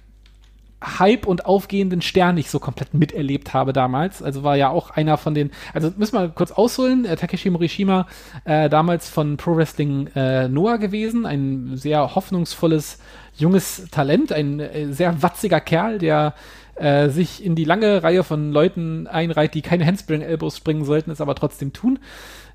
Hype 0.83 1.25
und 1.27 1.45
aufgehenden 1.45 2.01
Stern 2.01 2.35
nicht 2.35 2.49
so 2.49 2.59
komplett 2.59 2.93
miterlebt 2.93 3.53
habe 3.53 3.73
damals. 3.73 4.23
Also 4.23 4.43
war 4.43 4.55
ja 4.55 4.69
auch 4.69 4.91
einer 4.91 5.17
von 5.17 5.33
den, 5.33 5.51
also 5.73 5.91
müssen 5.97 6.15
wir 6.17 6.29
kurz 6.29 6.51
ausholen, 6.51 7.05
äh, 7.05 7.15
Takeshi 7.15 7.49
Morishima, 7.49 8.07
äh, 8.45 8.69
damals 8.69 9.09
von 9.09 9.37
Pro 9.37 9.55
Wrestling 9.55 10.07
äh, 10.15 10.47
Noah 10.47 10.77
gewesen, 10.77 11.25
ein 11.25 11.71
sehr 11.75 12.15
hoffnungsvolles 12.15 12.99
junges 13.35 13.87
Talent, 13.91 14.31
ein 14.31 14.59
äh, 14.59 14.93
sehr 14.93 15.21
watziger 15.21 15.59
Kerl, 15.59 15.97
der 15.97 16.33
äh, 16.75 17.09
sich 17.09 17.43
in 17.43 17.55
die 17.55 17.65
lange 17.65 18.01
Reihe 18.03 18.23
von 18.23 18.53
Leuten 18.53 19.07
einreiht, 19.07 19.53
die 19.53 19.61
keine 19.61 19.85
Handspring-Elbows 19.85 20.55
springen 20.55 20.85
sollten, 20.85 21.11
es 21.11 21.19
aber 21.19 21.35
trotzdem 21.35 21.73
tun 21.73 21.99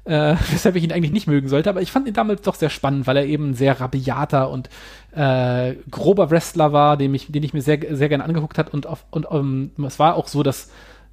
äh, 0.04 0.36
weshalb 0.50 0.76
ich 0.76 0.84
ihn 0.84 0.92
eigentlich 0.92 1.12
nicht 1.12 1.26
mögen 1.26 1.48
sollte. 1.48 1.70
Aber 1.70 1.82
ich 1.82 1.92
fand 1.92 2.06
ihn 2.06 2.14
damals 2.14 2.42
doch 2.42 2.54
sehr 2.54 2.70
spannend, 2.70 3.06
weil 3.06 3.16
er 3.16 3.26
eben 3.26 3.54
sehr 3.54 3.80
rabiater 3.80 4.50
und 4.50 4.68
äh, 5.14 5.76
grober 5.90 6.30
Wrestler 6.30 6.72
war, 6.72 6.96
den 6.96 7.14
ich, 7.14 7.30
den 7.30 7.42
ich 7.42 7.54
mir 7.54 7.62
sehr, 7.62 7.78
sehr 7.96 8.08
gerne 8.08 8.24
angeguckt 8.24 8.58
hat. 8.58 8.72
Und, 8.72 8.86
auf, 8.86 9.04
und 9.10 9.26
um, 9.26 9.70
es 9.86 9.98
war 9.98 10.16
auch 10.16 10.28
so, 10.28 10.42
dass 10.42 10.70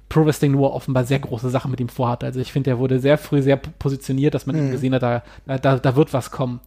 Pro 0.08 0.26
Wrestling 0.26 0.52
nur 0.52 0.74
offenbar 0.74 1.04
sehr 1.04 1.20
große 1.20 1.48
Sachen 1.50 1.70
mit 1.70 1.80
ihm 1.80 1.88
vorhat. 1.88 2.22
Also 2.22 2.40
ich 2.40 2.52
finde, 2.52 2.70
er 2.70 2.78
wurde 2.78 3.00
sehr 3.00 3.16
früh 3.16 3.40
sehr 3.40 3.56
positioniert, 3.56 4.34
dass 4.34 4.46
man 4.46 4.56
mhm. 4.56 4.66
ihn 4.66 4.70
gesehen 4.72 4.94
hat, 4.94 5.02
da, 5.02 5.22
da, 5.46 5.76
da 5.78 5.96
wird 5.96 6.12
was 6.12 6.30
kommen. 6.30 6.60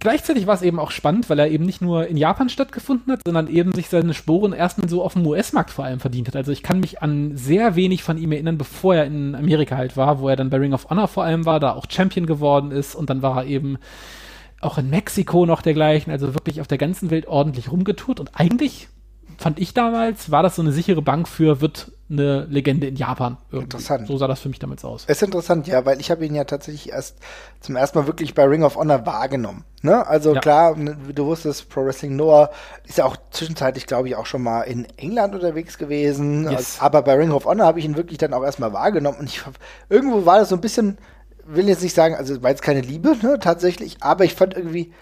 Gleichzeitig 0.00 0.48
war 0.48 0.54
es 0.56 0.62
eben 0.62 0.80
auch 0.80 0.90
spannend, 0.90 1.30
weil 1.30 1.38
er 1.38 1.48
eben 1.48 1.64
nicht 1.64 1.80
nur 1.80 2.08
in 2.08 2.16
Japan 2.16 2.48
stattgefunden 2.48 3.12
hat, 3.12 3.20
sondern 3.24 3.46
eben 3.46 3.72
sich 3.72 3.88
seine 3.88 4.14
Sporen 4.14 4.52
erstmal 4.52 4.88
so 4.88 5.04
auf 5.04 5.12
dem 5.12 5.24
US-Markt 5.24 5.70
vor 5.70 5.84
allem 5.84 6.00
verdient 6.00 6.26
hat. 6.26 6.34
Also 6.34 6.50
ich 6.50 6.64
kann 6.64 6.80
mich 6.80 7.02
an 7.02 7.36
sehr 7.36 7.76
wenig 7.76 8.02
von 8.02 8.18
ihm 8.18 8.32
erinnern, 8.32 8.58
bevor 8.58 8.96
er 8.96 9.04
in 9.04 9.36
Amerika 9.36 9.76
halt 9.76 9.96
war, 9.96 10.18
wo 10.18 10.28
er 10.28 10.34
dann 10.34 10.50
bei 10.50 10.56
Ring 10.56 10.72
of 10.72 10.90
Honor 10.90 11.06
vor 11.06 11.22
allem 11.22 11.46
war, 11.46 11.60
da 11.60 11.74
auch 11.74 11.86
Champion 11.88 12.26
geworden 12.26 12.72
ist 12.72 12.96
und 12.96 13.10
dann 13.10 13.22
war 13.22 13.44
er 13.44 13.46
eben 13.46 13.78
auch 14.62 14.78
in 14.78 14.90
Mexiko 14.90 15.46
noch 15.46 15.62
dergleichen, 15.62 16.12
also 16.12 16.34
wirklich 16.34 16.60
auf 16.60 16.68
der 16.68 16.78
ganzen 16.78 17.10
Welt 17.10 17.26
ordentlich 17.26 17.70
rumgetourt 17.70 18.20
und 18.20 18.30
eigentlich 18.34 18.88
fand 19.38 19.58
ich 19.58 19.74
damals, 19.74 20.30
war 20.30 20.42
das 20.42 20.56
so 20.56 20.62
eine 20.62 20.72
sichere 20.72 21.02
Bank 21.02 21.28
für, 21.28 21.60
wird 21.60 21.92
eine 22.08 22.44
Legende 22.44 22.86
in 22.86 22.96
Japan. 22.96 23.38
Irgendwie. 23.50 23.64
Interessant. 23.64 24.06
So 24.06 24.16
sah 24.16 24.28
das 24.28 24.40
für 24.40 24.48
mich 24.48 24.58
damals 24.58 24.84
aus. 24.84 25.06
Ist 25.06 25.22
interessant, 25.22 25.66
ja, 25.66 25.84
weil 25.84 26.00
ich 26.00 26.10
habe 26.10 26.24
ihn 26.24 26.34
ja 26.34 26.44
tatsächlich 26.44 26.92
erst 26.92 27.18
zum 27.60 27.74
ersten 27.74 27.98
Mal 27.98 28.06
wirklich 28.06 28.34
bei 28.34 28.44
Ring 28.44 28.62
of 28.62 28.76
Honor 28.76 29.04
wahrgenommen. 29.06 29.64
Ne? 29.80 30.06
Also 30.06 30.34
ja. 30.34 30.40
klar, 30.40 30.76
wie 30.76 31.12
du 31.12 31.26
wusstest, 31.26 31.68
Pro 31.70 31.84
Wrestling 31.84 32.16
Noah 32.16 32.50
ist 32.86 32.98
ja 32.98 33.04
auch 33.04 33.16
zwischenzeitlich, 33.30 33.86
glaube 33.86 34.08
ich, 34.08 34.16
auch 34.16 34.26
schon 34.26 34.42
mal 34.42 34.62
in 34.62 34.86
England 34.96 35.34
unterwegs 35.34 35.78
gewesen. 35.78 36.50
Yes. 36.50 36.78
aber 36.80 37.02
bei 37.02 37.14
Ring 37.14 37.32
of 37.32 37.46
Honor 37.46 37.66
habe 37.66 37.78
ich 37.78 37.84
ihn 37.84 37.96
wirklich 37.96 38.18
dann 38.18 38.34
auch 38.34 38.44
erstmal 38.44 38.72
wahrgenommen. 38.72 39.18
Und 39.18 39.26
ich 39.26 39.42
irgendwo 39.88 40.26
war 40.26 40.38
das 40.38 40.50
so 40.50 40.54
ein 40.54 40.60
bisschen, 40.60 40.98
will 41.46 41.68
jetzt 41.68 41.82
nicht 41.82 41.94
sagen, 41.94 42.14
also 42.14 42.42
war 42.42 42.50
jetzt 42.50 42.62
keine 42.62 42.80
Liebe, 42.80 43.16
ne, 43.22 43.38
tatsächlich, 43.40 43.98
aber 44.00 44.24
ich 44.24 44.34
fand 44.34 44.54
irgendwie, 44.54 44.92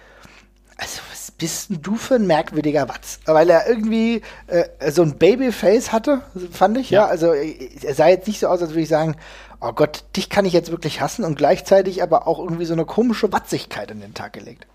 also 0.77 1.01
was 1.11 1.31
bist 1.31 1.71
denn 1.71 1.83
du 1.83 1.97
für 1.97 2.15
ein 2.17 2.27
merkwürdiger 2.27 2.89
Watz? 2.89 3.21
Weil 3.27 3.51
er 3.51 3.69
irgendwie 3.69 4.23
äh, 4.47 4.91
so 4.91 5.03
ein 5.03 5.19
Babyface 5.19 5.93
hatte, 5.93 6.23
fand 6.51 6.79
ich, 6.79 6.91
ja. 6.91 7.03
ja. 7.03 7.07
Also 7.07 7.33
er 7.33 7.95
sah 7.95 8.09
jetzt 8.09 8.27
nicht 8.27 8.41
so 8.41 8.47
aus, 8.49 8.63
als 8.63 8.71
würde 8.71 8.83
ich 8.83 8.89
sagen, 8.89 9.17
oh 9.61 9.73
Gott, 9.73 10.05
dich 10.17 10.31
kann 10.31 10.45
ich 10.45 10.53
jetzt 10.53 10.71
wirklich 10.71 11.01
hassen 11.01 11.25
und 11.25 11.37
gleichzeitig 11.37 12.03
aber 12.03 12.27
auch 12.27 12.39
irgendwie 12.39 12.65
so 12.65 12.73
eine 12.73 12.85
komische 12.85 13.33
Watzigkeit 13.33 13.91
an 13.91 14.01
den 14.01 14.15
Tag 14.15 14.33
gelegt. 14.33 14.67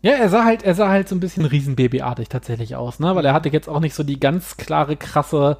Ja, 0.00 0.12
er 0.12 0.28
sah 0.28 0.44
halt, 0.44 0.62
er 0.62 0.74
sah 0.74 0.88
halt 0.88 1.08
so 1.08 1.16
ein 1.16 1.20
bisschen 1.20 1.44
Riesenbabyartig 1.44 2.28
tatsächlich 2.28 2.76
aus, 2.76 3.00
ne? 3.00 3.16
Weil 3.16 3.26
er 3.26 3.32
hatte 3.32 3.48
jetzt 3.48 3.68
auch 3.68 3.80
nicht 3.80 3.94
so 3.94 4.04
die 4.04 4.20
ganz 4.20 4.56
klare, 4.56 4.96
krasse 4.96 5.58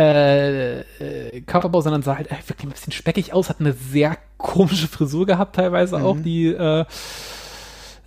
äh, 0.00 0.80
äh, 0.80 1.40
Körperbau, 1.42 1.82
sondern 1.82 2.02
sah 2.02 2.16
halt 2.16 2.30
wirklich 2.30 2.66
ein 2.66 2.70
bisschen 2.70 2.92
speckig 2.92 3.32
aus, 3.34 3.50
hat 3.50 3.60
eine 3.60 3.74
sehr 3.74 4.16
komische 4.38 4.88
Frisur 4.88 5.26
gehabt, 5.26 5.56
teilweise 5.56 5.98
mhm. 5.98 6.04
auch, 6.04 6.16
die, 6.18 6.46
äh, 6.46 6.84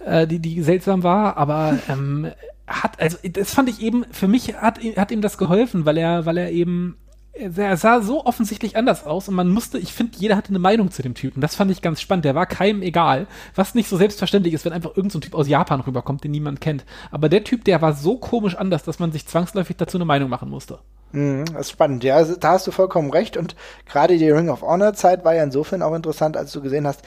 äh, 0.04 0.28
die, 0.28 0.40
die 0.40 0.62
seltsam 0.64 1.04
war, 1.04 1.38
aber 1.38 1.78
ähm, 1.90 2.32
hat, 2.66 3.00
also 3.00 3.18
das 3.24 3.54
fand 3.54 3.70
ich 3.70 3.82
eben, 3.82 4.06
für 4.12 4.28
mich 4.28 4.56
hat, 4.56 4.80
hat 4.96 5.12
ihm 5.12 5.22
das 5.22 5.38
geholfen, 5.38 5.86
weil 5.86 5.98
er, 5.98 6.26
weil 6.26 6.38
er 6.38 6.52
eben 6.52 6.98
er 7.36 7.78
sah 7.78 8.02
so 8.02 8.26
offensichtlich 8.26 8.78
anders 8.78 9.06
aus 9.06 9.28
und 9.28 9.34
man 9.34 9.50
musste, 9.50 9.80
ich 9.80 9.92
finde, 9.92 10.20
jeder 10.20 10.36
hatte 10.36 10.50
eine 10.50 10.60
Meinung 10.60 10.92
zu 10.92 11.02
dem 11.02 11.16
Typen. 11.16 11.42
Das 11.42 11.56
fand 11.56 11.72
ich 11.72 11.82
ganz 11.82 12.00
spannend. 12.00 12.26
Der 12.26 12.36
war 12.36 12.46
keinem 12.46 12.84
egal. 12.84 13.26
Was 13.56 13.74
nicht 13.74 13.90
so 13.90 13.98
selbstverständlich 13.98 14.54
ist, 14.54 14.66
wenn 14.66 14.74
einfach 14.74 14.92
irgendein 14.92 15.10
so 15.10 15.20
Typ 15.20 15.34
aus 15.34 15.48
Japan 15.48 15.82
rüberkommt, 15.82 16.24
den 16.24 16.30
niemand 16.30 16.62
kennt. 16.62 16.86
Aber 17.10 17.30
der 17.30 17.44
Typ, 17.44 17.64
der 17.66 17.82
war 17.82 17.94
so 17.94 18.18
komisch 18.18 18.54
anders, 18.54 18.84
dass 18.84 19.00
man 19.00 19.12
sich 19.12 19.26
zwangsläufig 19.26 19.78
dazu 19.78 19.98
eine 19.98 20.06
Meinung 20.06 20.30
machen 20.30 20.48
musste. 20.48 20.78
Mhm, 21.14 21.46
das 21.54 21.68
ist 21.68 21.72
spannend, 21.72 22.04
ja, 22.04 22.16
also, 22.16 22.36
da 22.36 22.54
hast 22.54 22.66
du 22.66 22.72
vollkommen 22.72 23.12
recht. 23.12 23.38
Und 23.38 23.56
gerade 23.86 24.18
die 24.18 24.30
Ring 24.32 24.50
of 24.50 24.64
Honor 24.64 24.94
Zeit 24.94 25.24
war 25.24 25.36
ja 25.36 25.44
insofern 25.44 25.84
auch 25.84 25.94
interessant, 25.94 26.36
als 26.38 26.52
du 26.52 26.62
gesehen 26.62 26.88
hast, 26.88 27.04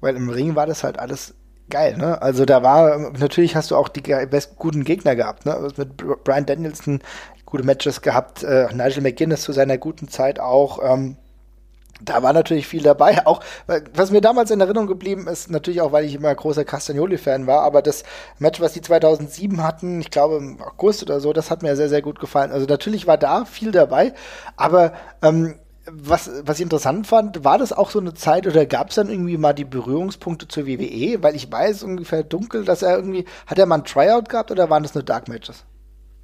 weil 0.00 0.16
im 0.16 0.30
Ring 0.30 0.54
war 0.56 0.66
das 0.66 0.82
halt 0.82 0.98
alles 0.98 1.34
geil, 1.68 1.96
ne? 1.98 2.20
Also 2.22 2.46
da 2.46 2.62
war, 2.62 2.98
natürlich 3.12 3.54
hast 3.56 3.70
du 3.70 3.76
auch 3.76 3.88
die 3.88 4.00
best 4.00 4.56
guten 4.56 4.82
Gegner 4.84 5.14
gehabt, 5.14 5.44
ne? 5.46 5.54
Also 5.54 5.68
mit 5.76 5.96
Brian 6.24 6.46
Danielson 6.46 7.00
gute 7.44 7.62
Matches 7.64 8.00
gehabt, 8.00 8.42
äh, 8.44 8.68
Nigel 8.74 9.02
McGuinness 9.02 9.42
zu 9.42 9.52
seiner 9.52 9.76
guten 9.78 10.08
Zeit 10.08 10.40
auch. 10.40 10.80
Ähm, 10.82 11.16
da 12.02 12.22
war 12.22 12.32
natürlich 12.32 12.66
viel 12.66 12.82
dabei. 12.82 13.26
Auch 13.26 13.40
was 13.94 14.10
mir 14.10 14.20
damals 14.20 14.50
in 14.50 14.60
Erinnerung 14.60 14.86
geblieben 14.86 15.26
ist, 15.28 15.50
natürlich 15.50 15.80
auch, 15.80 15.92
weil 15.92 16.04
ich 16.04 16.14
immer 16.14 16.34
großer 16.34 16.64
Castagnoli-Fan 16.64 17.46
war, 17.46 17.62
aber 17.62 17.82
das 17.82 18.04
Match, 18.38 18.60
was 18.60 18.72
die 18.72 18.80
2007 18.80 19.62
hatten, 19.62 20.00
ich 20.00 20.10
glaube 20.10 20.36
im 20.36 20.60
August 20.60 21.02
oder 21.02 21.20
so, 21.20 21.32
das 21.32 21.50
hat 21.50 21.62
mir 21.62 21.76
sehr, 21.76 21.88
sehr 21.88 22.02
gut 22.02 22.20
gefallen. 22.20 22.52
Also 22.52 22.66
natürlich 22.66 23.06
war 23.06 23.18
da 23.18 23.44
viel 23.44 23.72
dabei, 23.72 24.12
aber 24.56 24.92
ähm, 25.22 25.54
was, 25.86 26.30
was 26.44 26.58
ich 26.58 26.62
interessant 26.62 27.06
fand, 27.06 27.44
war 27.44 27.58
das 27.58 27.72
auch 27.72 27.90
so 27.90 27.98
eine 27.98 28.14
Zeit 28.14 28.46
oder 28.46 28.66
gab 28.66 28.90
es 28.90 28.96
dann 28.96 29.10
irgendwie 29.10 29.36
mal 29.36 29.52
die 29.52 29.64
Berührungspunkte 29.64 30.46
zur 30.46 30.66
WWE? 30.66 31.22
Weil 31.22 31.34
ich 31.34 31.50
weiß 31.50 31.82
ungefähr 31.82 32.22
dunkel, 32.22 32.64
dass 32.64 32.82
er 32.82 32.96
irgendwie, 32.96 33.24
hat 33.46 33.58
er 33.58 33.66
mal 33.66 33.78
ein 33.78 33.84
Tryout 33.84 34.28
gehabt 34.28 34.50
oder 34.50 34.70
waren 34.70 34.82
das 34.82 34.94
nur 34.94 35.02
Dark 35.02 35.28
Matches? 35.28 35.64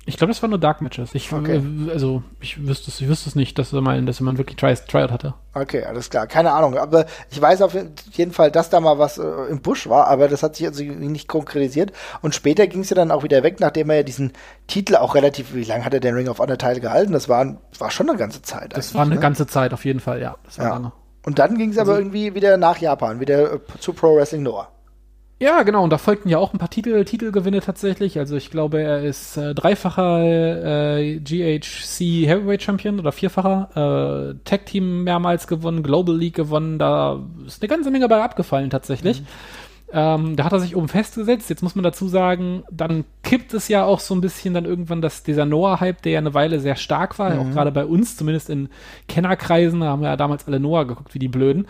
Ich 0.08 0.16
glaube, 0.16 0.32
das 0.32 0.40
war 0.40 0.48
nur 0.48 0.60
Dark 0.60 0.82
Matches. 0.82 1.14
Ich, 1.14 1.32
okay. 1.32 1.56
Äh, 1.56 1.90
also, 1.90 2.22
ich 2.40 2.64
wüsste 2.64 2.92
es, 2.92 3.00
ich 3.00 3.08
wüsste 3.08 3.28
es 3.28 3.34
nicht, 3.34 3.58
dass 3.58 3.72
mal, 3.72 4.00
dass 4.04 4.20
man 4.20 4.38
wirklich 4.38 4.56
Try 4.56 4.74
Tryout 4.74 5.10
hatte. 5.10 5.34
Okay, 5.52 5.84
alles 5.84 6.10
klar. 6.10 6.28
Keine 6.28 6.52
Ahnung. 6.52 6.78
Aber 6.78 7.06
ich 7.28 7.40
weiß 7.40 7.60
auf 7.62 7.76
jeden 8.12 8.32
Fall, 8.32 8.52
dass 8.52 8.70
da 8.70 8.78
mal 8.78 8.98
was 9.00 9.18
äh, 9.18 9.24
im 9.50 9.60
Busch 9.60 9.88
war, 9.88 10.06
aber 10.06 10.28
das 10.28 10.44
hat 10.44 10.54
sich 10.54 10.66
also 10.66 10.84
nicht 10.84 11.26
konkretisiert. 11.26 11.92
Und 12.22 12.36
später 12.36 12.68
ging 12.68 12.82
es 12.82 12.90
ja 12.90 12.94
dann 12.94 13.10
auch 13.10 13.24
wieder 13.24 13.42
weg, 13.42 13.58
nachdem 13.58 13.90
er 13.90 13.96
ja 13.96 14.02
diesen 14.04 14.32
Titel 14.68 14.94
auch 14.94 15.16
relativ, 15.16 15.54
wie 15.54 15.64
lange 15.64 15.84
hat 15.84 15.92
er 15.92 16.00
den 16.00 16.14
Ring 16.14 16.28
of 16.28 16.38
Honor 16.38 16.56
Teil 16.56 16.78
gehalten? 16.78 17.12
Das 17.12 17.28
war, 17.28 17.56
war 17.78 17.90
schon 17.90 18.08
eine 18.08 18.16
ganze 18.16 18.42
Zeit. 18.42 18.76
Das 18.76 18.94
war 18.94 19.02
eine 19.02 19.16
ne? 19.16 19.20
ganze 19.20 19.48
Zeit, 19.48 19.74
auf 19.74 19.84
jeden 19.84 20.00
Fall, 20.00 20.22
ja. 20.22 20.36
Das 20.44 20.58
war 20.58 20.66
ja. 20.66 20.72
lange. 20.74 20.92
Und 21.24 21.40
dann 21.40 21.58
ging 21.58 21.70
es 21.70 21.78
also, 21.78 21.90
aber 21.90 22.00
irgendwie 22.00 22.36
wieder 22.36 22.56
nach 22.56 22.78
Japan, 22.78 23.18
wieder 23.18 23.54
äh, 23.54 23.58
zu 23.80 23.92
Pro 23.92 24.14
Wrestling 24.14 24.44
Noah. 24.44 24.68
Ja, 25.38 25.64
genau, 25.64 25.84
und 25.84 25.90
da 25.90 25.98
folgten 25.98 26.30
ja 26.30 26.38
auch 26.38 26.54
ein 26.54 26.58
paar 26.58 26.70
Titel, 26.70 27.04
Titelgewinne 27.04 27.60
tatsächlich. 27.60 28.18
Also 28.18 28.36
ich 28.36 28.50
glaube, 28.50 28.80
er 28.80 29.02
ist 29.02 29.36
äh, 29.36 29.54
dreifacher 29.54 30.96
äh, 30.98 31.18
GHC 31.18 32.26
Heavyweight 32.26 32.62
Champion 32.62 32.98
oder 32.98 33.12
vierfacher, 33.12 33.68
äh, 34.34 34.34
Tag 34.44 34.64
Team 34.64 35.04
mehrmals 35.04 35.46
gewonnen, 35.46 35.82
Global 35.82 36.16
League 36.16 36.36
gewonnen, 36.36 36.78
da 36.78 37.22
ist 37.46 37.62
eine 37.62 37.68
ganze 37.68 37.90
Menge 37.90 38.08
bei 38.08 38.22
abgefallen 38.22 38.70
tatsächlich. 38.70 39.20
Mhm. 39.20 39.26
Ähm, 39.92 40.36
da 40.36 40.44
hat 40.44 40.52
er 40.52 40.58
sich 40.60 40.74
oben 40.74 40.88
festgesetzt. 40.88 41.48
Jetzt 41.48 41.62
muss 41.62 41.76
man 41.76 41.84
dazu 41.84 42.08
sagen, 42.08 42.64
dann 42.70 43.04
kippt 43.22 43.54
es 43.54 43.68
ja 43.68 43.84
auch 43.84 44.00
so 44.00 44.14
ein 44.14 44.20
bisschen 44.20 44.52
dann 44.52 44.64
irgendwann, 44.64 45.00
dass 45.00 45.22
dieser 45.22 45.44
Noah-Hype, 45.44 46.02
der 46.02 46.12
ja 46.12 46.18
eine 46.18 46.34
Weile 46.34 46.58
sehr 46.60 46.76
stark 46.76 47.18
war, 47.18 47.34
mhm. 47.34 47.40
auch 47.40 47.50
gerade 47.52 47.70
bei 47.70 47.84
uns, 47.84 48.16
zumindest 48.16 48.50
in 48.50 48.68
Kennerkreisen, 49.06 49.80
da 49.80 49.86
haben 49.86 50.02
wir 50.02 50.08
ja 50.08 50.16
damals 50.16 50.48
alle 50.48 50.58
Noah 50.58 50.86
geguckt, 50.86 51.14
wie 51.14 51.20
die 51.20 51.28
Blöden. 51.28 51.66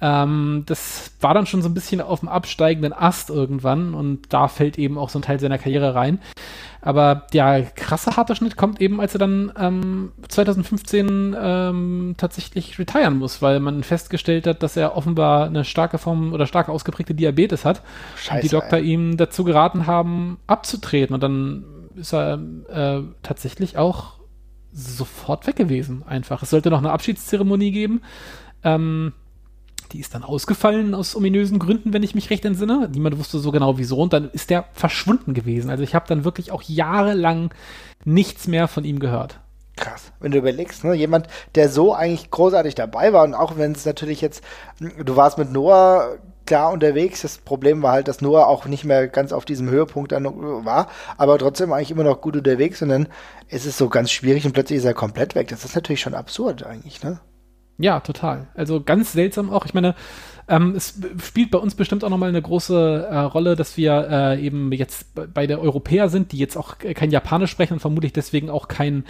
Ähm, 0.00 0.64
das 0.66 1.12
war 1.20 1.34
dann 1.34 1.46
schon 1.46 1.62
so 1.62 1.68
ein 1.68 1.74
bisschen 1.74 2.00
auf 2.00 2.20
dem 2.20 2.28
absteigenden 2.28 2.92
Ast 2.92 3.30
irgendwann 3.30 3.94
und 3.94 4.32
da 4.32 4.48
fällt 4.48 4.78
eben 4.78 4.98
auch 4.98 5.08
so 5.08 5.18
ein 5.18 5.22
Teil 5.22 5.40
seiner 5.40 5.58
Karriere 5.58 5.94
rein. 5.94 6.20
Aber 6.82 7.26
der 7.32 7.62
krasse 7.62 8.16
harte 8.16 8.36
Schnitt 8.36 8.58
kommt 8.58 8.80
eben, 8.80 9.00
als 9.00 9.14
er 9.14 9.18
dann 9.18 9.50
ähm, 9.58 10.12
2015 10.28 11.34
ähm, 11.40 12.14
tatsächlich 12.18 12.78
retiren 12.78 13.16
muss, 13.16 13.40
weil 13.40 13.58
man 13.60 13.82
festgestellt 13.82 14.46
hat, 14.46 14.62
dass 14.62 14.76
er 14.76 14.94
offenbar 14.94 15.46
eine 15.46 15.64
starke 15.64 15.96
Form 15.96 16.34
oder 16.34 16.46
stark 16.46 16.68
ausgeprägte 16.68 17.14
Diabetes 17.14 17.64
hat. 17.64 17.80
Scheiße, 18.16 18.34
und 18.34 18.42
die 18.42 18.48
Doktor 18.48 18.78
ey. 18.80 18.84
ihm 18.84 19.16
dazu 19.16 19.44
geraten 19.44 19.86
haben, 19.86 20.36
abzutreten. 20.46 21.14
Und 21.14 21.22
dann 21.22 21.64
ist 21.96 22.12
er 22.12 22.38
äh, 22.68 23.00
tatsächlich 23.22 23.78
auch 23.78 24.14
sofort 24.70 25.46
weg 25.46 25.56
gewesen, 25.56 26.02
einfach. 26.06 26.42
Es 26.42 26.50
sollte 26.50 26.68
noch 26.68 26.80
eine 26.80 26.90
Abschiedszeremonie 26.90 27.70
geben. 27.70 28.02
Ähm, 28.62 29.14
die 29.92 30.00
ist 30.00 30.14
dann 30.14 30.24
ausgefallen 30.24 30.94
aus 30.94 31.14
ominösen 31.14 31.58
Gründen, 31.58 31.92
wenn 31.92 32.02
ich 32.02 32.14
mich 32.14 32.30
recht 32.30 32.44
entsinne. 32.44 32.88
Niemand 32.92 33.18
wusste 33.18 33.38
so 33.38 33.52
genau 33.52 33.78
wieso. 33.78 33.98
Und 33.98 34.12
dann 34.12 34.30
ist 34.30 34.50
der 34.50 34.64
verschwunden 34.72 35.34
gewesen. 35.34 35.70
Also 35.70 35.82
ich 35.82 35.94
habe 35.94 36.06
dann 36.08 36.24
wirklich 36.24 36.52
auch 36.52 36.62
jahrelang 36.62 37.52
nichts 38.04 38.46
mehr 38.46 38.68
von 38.68 38.84
ihm 38.84 38.98
gehört. 38.98 39.40
Krass, 39.76 40.12
wenn 40.20 40.30
du 40.30 40.38
überlegst, 40.38 40.84
ne? 40.84 40.94
jemand, 40.94 41.26
der 41.56 41.68
so 41.68 41.94
eigentlich 41.94 42.30
großartig 42.30 42.76
dabei 42.76 43.12
war 43.12 43.24
und 43.24 43.34
auch 43.34 43.56
wenn 43.56 43.72
es 43.72 43.84
natürlich 43.84 44.20
jetzt, 44.20 44.44
du 44.78 45.16
warst 45.16 45.36
mit 45.36 45.50
Noah 45.50 46.16
klar 46.46 46.70
unterwegs, 46.70 47.22
das 47.22 47.38
Problem 47.38 47.82
war 47.82 47.92
halt, 47.92 48.06
dass 48.06 48.20
Noah 48.20 48.46
auch 48.46 48.66
nicht 48.66 48.84
mehr 48.84 49.08
ganz 49.08 49.32
auf 49.32 49.44
diesem 49.44 49.68
Höhepunkt 49.68 50.12
dann 50.12 50.26
war, 50.64 50.88
aber 51.16 51.38
trotzdem 51.38 51.72
eigentlich 51.72 51.90
immer 51.90 52.04
noch 52.04 52.20
gut 52.20 52.36
unterwegs 52.36 52.82
und 52.82 52.90
dann 52.90 53.08
ist 53.48 53.66
es 53.66 53.76
so 53.76 53.88
ganz 53.88 54.12
schwierig 54.12 54.46
und 54.46 54.52
plötzlich 54.52 54.78
ist 54.78 54.84
er 54.84 54.94
komplett 54.94 55.34
weg. 55.34 55.48
Das 55.48 55.64
ist 55.64 55.74
natürlich 55.74 56.00
schon 56.00 56.14
absurd 56.14 56.64
eigentlich, 56.64 57.02
ne? 57.02 57.18
Ja, 57.78 58.00
total. 58.00 58.46
Also 58.54 58.80
ganz 58.82 59.12
seltsam 59.12 59.50
auch. 59.50 59.66
Ich 59.66 59.74
meine, 59.74 59.94
ähm, 60.46 60.74
es 60.76 61.00
spielt 61.24 61.50
bei 61.50 61.58
uns 61.58 61.74
bestimmt 61.74 62.04
auch 62.04 62.10
nochmal 62.10 62.28
eine 62.28 62.42
große 62.42 63.08
äh, 63.10 63.18
Rolle, 63.20 63.56
dass 63.56 63.76
wir 63.76 64.08
äh, 64.10 64.44
eben 64.44 64.70
jetzt 64.72 65.06
bei 65.32 65.46
der 65.46 65.60
Europäer 65.60 66.08
sind, 66.08 66.32
die 66.32 66.38
jetzt 66.38 66.56
auch 66.56 66.76
kein 66.78 67.10
Japanisch 67.10 67.50
sprechen 67.50 67.74
und 67.74 67.80
vermutlich 67.80 68.12
deswegen 68.12 68.50
auch 68.50 68.68
keinen 68.68 69.04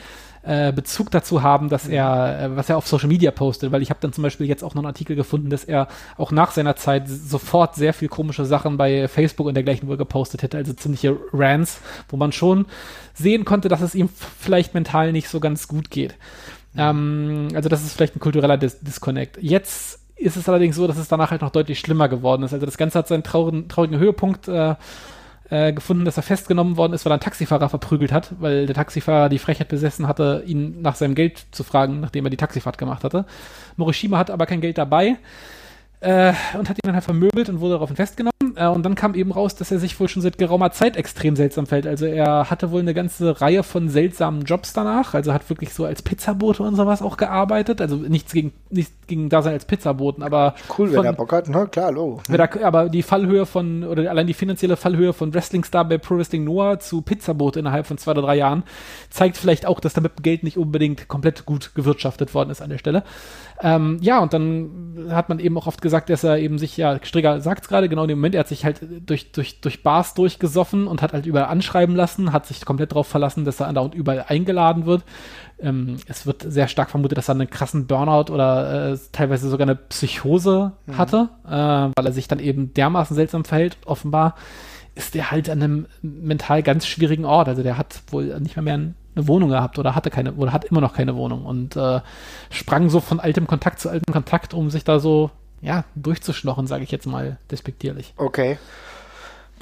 äh, 0.45 0.73
Bezug 0.73 1.11
dazu 1.11 1.43
haben, 1.43 1.69
dass 1.71 1.89
er, 1.89 2.41
äh, 2.41 2.57
was 2.57 2.69
er 2.69 2.77
auf 2.77 2.87
Social 2.87 3.09
Media 3.09 3.33
postet, 3.33 3.73
weil 3.73 3.83
ich 3.83 3.91
habe 3.91 4.01
dann 4.01 4.13
zum 4.13 4.23
Beispiel 4.23 4.47
jetzt 4.47 4.63
auch 4.63 4.75
noch 4.75 4.83
einen 4.83 4.87
Artikel 4.87 5.17
gefunden, 5.17 5.51
dass 5.51 5.65
er 5.65 5.89
auch 6.17 6.31
nach 6.31 6.53
seiner 6.53 6.77
Zeit 6.77 7.09
sofort 7.09 7.75
sehr 7.75 7.95
viel 7.95 8.09
komische 8.09 8.45
Sachen 8.45 8.77
bei 8.77 9.09
Facebook 9.09 9.47
und 9.47 9.55
dergleichen 9.55 9.89
wohl 9.89 9.97
gepostet 9.97 10.43
hätte, 10.43 10.57
also 10.57 10.73
ziemliche 10.73 11.17
Rants, 11.33 11.81
wo 12.09 12.17
man 12.17 12.31
schon 12.31 12.67
sehen 13.15 13.45
konnte, 13.45 13.69
dass 13.69 13.81
es 13.81 13.95
ihm 13.95 14.09
vielleicht 14.39 14.75
mental 14.75 15.13
nicht 15.13 15.29
so 15.29 15.41
ganz 15.41 15.67
gut 15.67 15.91
geht. 15.91 16.15
Ähm, 16.77 17.49
also 17.55 17.69
das 17.69 17.83
ist 17.83 17.95
vielleicht 17.95 18.17
ein 18.17 18.21
kultureller 18.21 18.57
Dis 18.57 18.81
Disconnect. 18.81 19.39
Jetzt 19.41 20.01
ist 20.17 20.37
es 20.37 20.49
allerdings 20.49 20.77
so, 20.77 20.87
dass 20.87 20.97
es 20.97 21.09
danach 21.09 21.31
halt 21.31 21.43
noch 21.43 21.51
deutlich 21.51 21.79
schlimmer 21.79 22.09
geworden 22.09 22.43
ist. 22.43 22.53
Also 22.53 22.67
das 22.67 22.79
Ganze 22.79 22.99
hat 22.99 23.09
seinen 23.09 23.23
traurigen, 23.23 23.69
traurigen 23.69 23.99
Höhepunkt 23.99 24.49
äh, 24.49 24.75
äh, 25.51 25.73
gefunden, 25.73 26.05
dass 26.05 26.17
er 26.17 26.23
festgenommen 26.23 26.77
worden 26.77 26.93
ist, 26.93 27.05
weil 27.05 27.13
er 27.13 27.15
einen 27.15 27.21
Taxifahrer 27.21 27.69
verprügelt 27.69 28.13
hat, 28.13 28.33
weil 28.41 28.67
der 28.67 28.75
Taxifahrer 28.75 29.29
die 29.29 29.39
Frechheit 29.39 29.69
besessen 29.69 30.09
hatte, 30.09 30.43
ihn 30.47 30.81
nach 30.83 30.97
seinem 30.97 31.15
Geld 31.15 31.47
zu 31.51 31.65
fragen, 31.65 32.01
nachdem 32.01 32.27
er 32.27 32.31
die 32.31 32.37
Taxifahrt 32.37 32.79
gemacht 32.79 33.05
hatte. 33.05 33.27
Morishima 33.77 34.19
hat 34.19 34.31
aber 34.31 34.47
kein 34.47 34.61
Geld 34.61 34.79
dabei 34.79 35.17
äh, 36.01 36.33
und 36.59 36.69
hat 36.69 36.77
ihn 36.77 36.85
dann 36.85 36.95
halt 36.95 37.05
vermöbelt 37.05 37.49
und 37.49 37.61
wurde 37.61 37.75
daraufhin 37.75 37.97
festgenommen. 37.97 38.34
Äh, 38.57 38.69
und 38.69 38.85
dann 38.85 38.95
kam 38.95 39.15
eben 39.15 39.33
raus, 39.33 39.55
dass 39.55 39.71
er 39.71 39.79
sich 39.79 39.99
wohl 39.99 40.09
schon 40.09 40.23
seit 40.23 40.39
geraumer 40.39 40.73
Zeit 40.73 40.97
extrem 40.97 41.37
seltsam 41.37 41.67
fällt. 41.67 41.87
Also 41.87 42.07
er 42.07 42.51
hatte 42.51 42.71
wohl 42.71 42.81
eine 42.81 42.95
ganze 42.95 43.41
Reihe 43.41 43.63
von 43.63 43.89
seltsamen 43.89 44.43
Jobs 44.43 44.73
danach. 44.73 45.15
Also 45.15 45.33
hat 45.33 45.49
wirklich 45.51 45.73
so 45.73 45.85
als 45.85 46.03
Pizzabote 46.03 46.63
und 46.63 46.77
sowas 46.77 47.03
auch 47.03 47.17
gearbeitet. 47.17 47.81
Also 47.81 47.97
nichts 47.97 48.33
gegen, 48.33 48.53
nichts 48.71 48.93
gegen 49.07 49.29
Dasein 49.29 49.53
als 49.55 49.65
Pizzaboten, 49.65 50.23
aber. 50.23 50.55
Cool, 50.79 50.89
von, 50.89 50.99
wenn 50.99 51.05
er 51.05 51.13
Bock 51.13 51.33
hat, 51.33 51.49
ne? 51.49 51.69
Klar. 51.69 51.93
Er, 52.29 52.65
aber 52.65 52.89
die 52.89 53.03
Fallhöhe 53.03 53.47
von, 53.47 53.85
oder 53.85 54.11
allein 54.11 54.27
die 54.27 54.35
finanzielle 54.35 54.77
Fallhöhe 54.77 55.13
von 55.13 55.35
Wrestling-Star 55.35 55.85
bei 55.85 55.99
Pro 55.99 56.17
Wrestling 56.17 56.45
Noah 56.45 56.79
zu 56.79 57.03
Pizzabote 57.03 57.61
innerhalb 57.61 57.87
von 57.87 57.99
zwei 57.99 58.13
oder 58.13 58.23
drei 58.23 58.37
Jahren 58.37 58.65
zeigt 59.11 59.37
vielleicht 59.37 59.67
auch, 59.67 59.81
dass 59.81 59.95
damit 59.95 60.23
Geld 60.23 60.43
nicht 60.43 60.57
unbedingt 60.57 61.09
komplett 61.09 61.47
gut 61.47 61.75
gewirtschaftet 61.75 62.35
worden 62.35 62.51
ist 62.51 62.63
an 62.63 62.71
der 62.71 62.79
Stelle. 62.79 63.05
Ähm, 63.65 63.97
ja, 64.03 64.19
und 64.19 64.35
dann 64.35 65.09
hat 65.09 65.31
man 65.31 65.39
eben 65.39 65.57
auch 65.57 65.67
oft 65.67 65.81
gesagt, 65.81 66.11
dass 66.11 66.23
er 66.23 66.37
eben 66.37 66.59
sich, 66.59 66.77
ja, 66.77 66.99
Strigger 67.03 67.41
sagt 67.41 67.63
es 67.63 67.69
gerade, 67.69 67.89
genau 67.89 68.03
in 68.03 68.09
dem 68.09 68.19
Moment, 68.19 68.35
er 68.35 68.41
hat 68.41 68.49
sich 68.49 68.67
halt 68.67 68.83
durch, 69.07 69.33
durch, 69.33 69.63
durch 69.63 69.83
Bars 69.83 70.13
durchgesoffen 70.13 70.87
und 70.87 71.01
hat 71.01 71.15
halt 71.15 71.25
überall 71.25 71.47
anschreiben 71.47 71.97
lassen, 71.97 72.35
hat 72.35 72.45
sich 72.45 72.67
komplett 72.67 72.93
darauf 72.93 73.07
verlassen, 73.07 73.47
dass 73.47 73.61
er 73.61 73.73
da 73.73 73.81
und 73.81 73.95
überall 73.95 74.27
eingeladen 74.29 74.85
wird. 74.85 75.03
Ähm, 75.59 75.97
es 76.07 76.27
wird 76.27 76.43
sehr 76.43 76.69
stark 76.69 76.91
vermutet, 76.91 77.17
dass 77.17 77.31
er 77.31 77.37
einen 77.37 77.49
krassen 77.49 77.87
Burnout 77.87 78.31
oder 78.31 78.93
äh, 78.93 78.99
teilweise 79.13 79.49
sogar 79.49 79.67
eine 79.67 79.77
Psychose 79.77 80.73
mhm. 80.85 80.99
hatte, 80.99 81.31
äh, 81.47 81.51
weil 81.51 82.07
er 82.07 82.13
sich 82.13 82.29
dann 82.29 82.41
eben 82.41 82.75
dermaßen 82.75 83.17
seltsam 83.17 83.47
verhält. 83.47 83.79
Offenbar 83.87 84.35
ist 84.95 85.15
der 85.15 85.31
halt 85.31 85.49
an 85.49 85.63
einem 85.63 85.87
mental 86.03 86.63
ganz 86.63 86.87
schwierigen 86.87 87.25
Ort. 87.25 87.49
Also 87.49 87.63
der 87.63 87.79
hat 87.79 88.03
wohl 88.11 88.39
nicht 88.41 88.57
mehr, 88.57 88.63
mehr 88.77 88.93
eine 89.15 89.29
Wohnung 89.29 89.51
gehabt 89.51 89.79
oder 89.79 89.95
hatte 89.95 90.11
keine 90.11 90.33
oder 90.35 90.53
hat 90.53 90.65
immer 90.65 90.81
noch 90.81 90.95
keine 90.95 91.17
Wohnung 91.17 91.45
und 91.45 91.77
äh, 91.77 92.01
sprang 92.51 92.91
so 92.91 93.01
von 93.01 93.21
altem 93.21 93.47
Kontakt 93.47 93.81
zu 93.81 93.89
altem 93.89 94.13
Kontakt, 94.13 94.55
um 94.55 94.71
sich 94.71 94.85
da 94.85 94.99
so 94.99 95.31
ja 95.61 95.85
durchzuschnochen, 95.95 96.67
sage 96.67 96.85
ich 96.85 96.91
jetzt 96.91 97.07
mal 97.07 97.39
despektierlich. 97.51 98.15
Okay. 98.17 98.59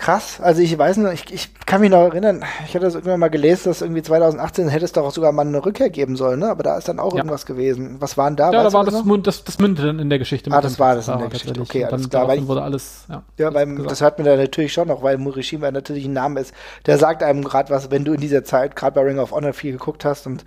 Krass, 0.02 0.40
also 0.40 0.60
ich 0.62 0.76
weiß 0.76 0.96
noch, 0.96 1.12
ich, 1.12 1.32
ich 1.32 1.54
kann 1.64 1.80
mich 1.80 1.88
noch 1.88 2.02
erinnern, 2.02 2.42
ich 2.66 2.74
hatte 2.74 2.86
das 2.86 2.96
irgendwann 2.96 3.20
mal 3.20 3.30
gelesen, 3.30 3.68
dass 3.68 3.82
irgendwie 3.82 4.02
2018 4.02 4.66
hätte 4.66 4.84
es 4.84 4.90
doch 4.90 5.04
auch 5.06 5.12
sogar 5.12 5.30
mal 5.30 5.46
eine 5.46 5.64
Rückkehr 5.64 5.90
geben 5.90 6.16
sollen, 6.16 6.40
ne? 6.40 6.48
Aber 6.48 6.64
da 6.64 6.76
ist 6.76 6.88
dann 6.88 6.98
auch 6.98 7.12
Ja. 7.12 7.18
irgendwas 7.18 7.46
gewesen. 7.46 7.98
Was 8.00 8.16
waren 8.16 8.34
da? 8.34 8.50
Ja, 8.50 8.64
da 8.64 8.72
war 8.72 8.84
das, 8.84 9.00
das, 9.22 9.44
das 9.44 9.58
mündete 9.60 9.86
dann 9.86 10.00
in 10.00 10.10
der 10.10 10.18
Geschichte. 10.18 10.50
Ah, 10.50 10.60
das 10.60 10.80
war 10.80 10.96
das 10.96 11.06
in 11.06 11.18
der 11.20 11.28
Geschichte. 11.28 11.60
Okay, 11.60 11.84
alles 11.84 12.02
dann 12.02 12.10
klar, 12.10 12.26
weil 12.26 12.48
wurde 12.48 12.62
alles, 12.62 13.04
ja. 13.08 13.22
Ja, 13.38 13.54
weil 13.54 13.66
gesagt. 13.66 13.90
das 13.92 14.00
hört 14.00 14.18
man 14.18 14.26
da 14.26 14.34
natürlich 14.34 14.72
schon 14.72 14.88
noch, 14.88 15.04
weil 15.04 15.18
Murishima 15.18 15.70
natürlich 15.70 16.04
ein 16.06 16.12
Name 16.14 16.40
ist. 16.40 16.52
Der 16.86 16.98
sagt 16.98 17.22
einem 17.22 17.44
gerade 17.44 17.70
was, 17.70 17.92
wenn 17.92 18.04
du 18.04 18.12
in 18.14 18.20
dieser 18.20 18.42
Zeit 18.42 18.74
gerade 18.74 18.96
bei 18.96 19.02
Ring 19.02 19.20
of 19.20 19.30
Honor 19.30 19.52
viel 19.52 19.70
geguckt 19.70 20.04
hast 20.04 20.26
und 20.26 20.44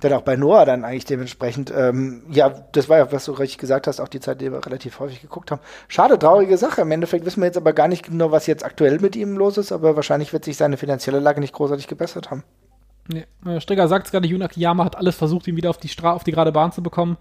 dann 0.00 0.12
auch 0.12 0.22
bei 0.22 0.36
Noah 0.36 0.64
dann 0.64 0.84
eigentlich 0.84 1.06
dementsprechend, 1.06 1.72
ähm, 1.76 2.22
ja, 2.30 2.50
das 2.72 2.88
war 2.88 2.98
ja, 2.98 3.12
was 3.12 3.24
du 3.24 3.32
richtig 3.32 3.58
gesagt 3.58 3.86
hast, 3.86 4.00
auch 4.00 4.08
die 4.08 4.20
Zeit, 4.20 4.40
die 4.40 4.52
wir 4.52 4.64
relativ 4.64 5.00
häufig 5.00 5.20
geguckt 5.20 5.50
haben. 5.50 5.60
Schade, 5.88 6.18
traurige 6.18 6.56
Sache. 6.56 6.82
Im 6.82 6.90
Endeffekt 6.92 7.24
wissen 7.24 7.40
wir 7.40 7.46
jetzt 7.46 7.56
aber 7.56 7.72
gar 7.72 7.88
nicht 7.88 8.04
genau, 8.04 8.30
was 8.30 8.46
jetzt 8.46 8.64
aktuell 8.64 9.00
mit 9.00 9.16
ihm 9.16 9.36
los 9.36 9.58
ist, 9.58 9.72
aber 9.72 9.96
wahrscheinlich 9.96 10.32
wird 10.32 10.44
sich 10.44 10.56
seine 10.56 10.76
finanzielle 10.76 11.18
Lage 11.18 11.40
nicht 11.40 11.52
großartig 11.52 11.88
gebessert 11.88 12.30
haben. 12.30 12.44
Nee. 13.08 13.26
Äh, 13.44 13.60
Strigger 13.60 13.88
sagt 13.88 14.06
es 14.06 14.12
gerade, 14.12 14.28
Yuna 14.28 14.44
Akiyama 14.44 14.84
hat 14.84 14.96
alles 14.96 15.16
versucht, 15.16 15.48
ihn 15.48 15.56
wieder 15.56 15.70
auf 15.70 15.78
die, 15.78 15.88
Stra 15.88 16.12
auf 16.12 16.24
die 16.24 16.32
gerade 16.32 16.52
Bahn 16.52 16.72
zu 16.72 16.82
bekommen. 16.82 17.16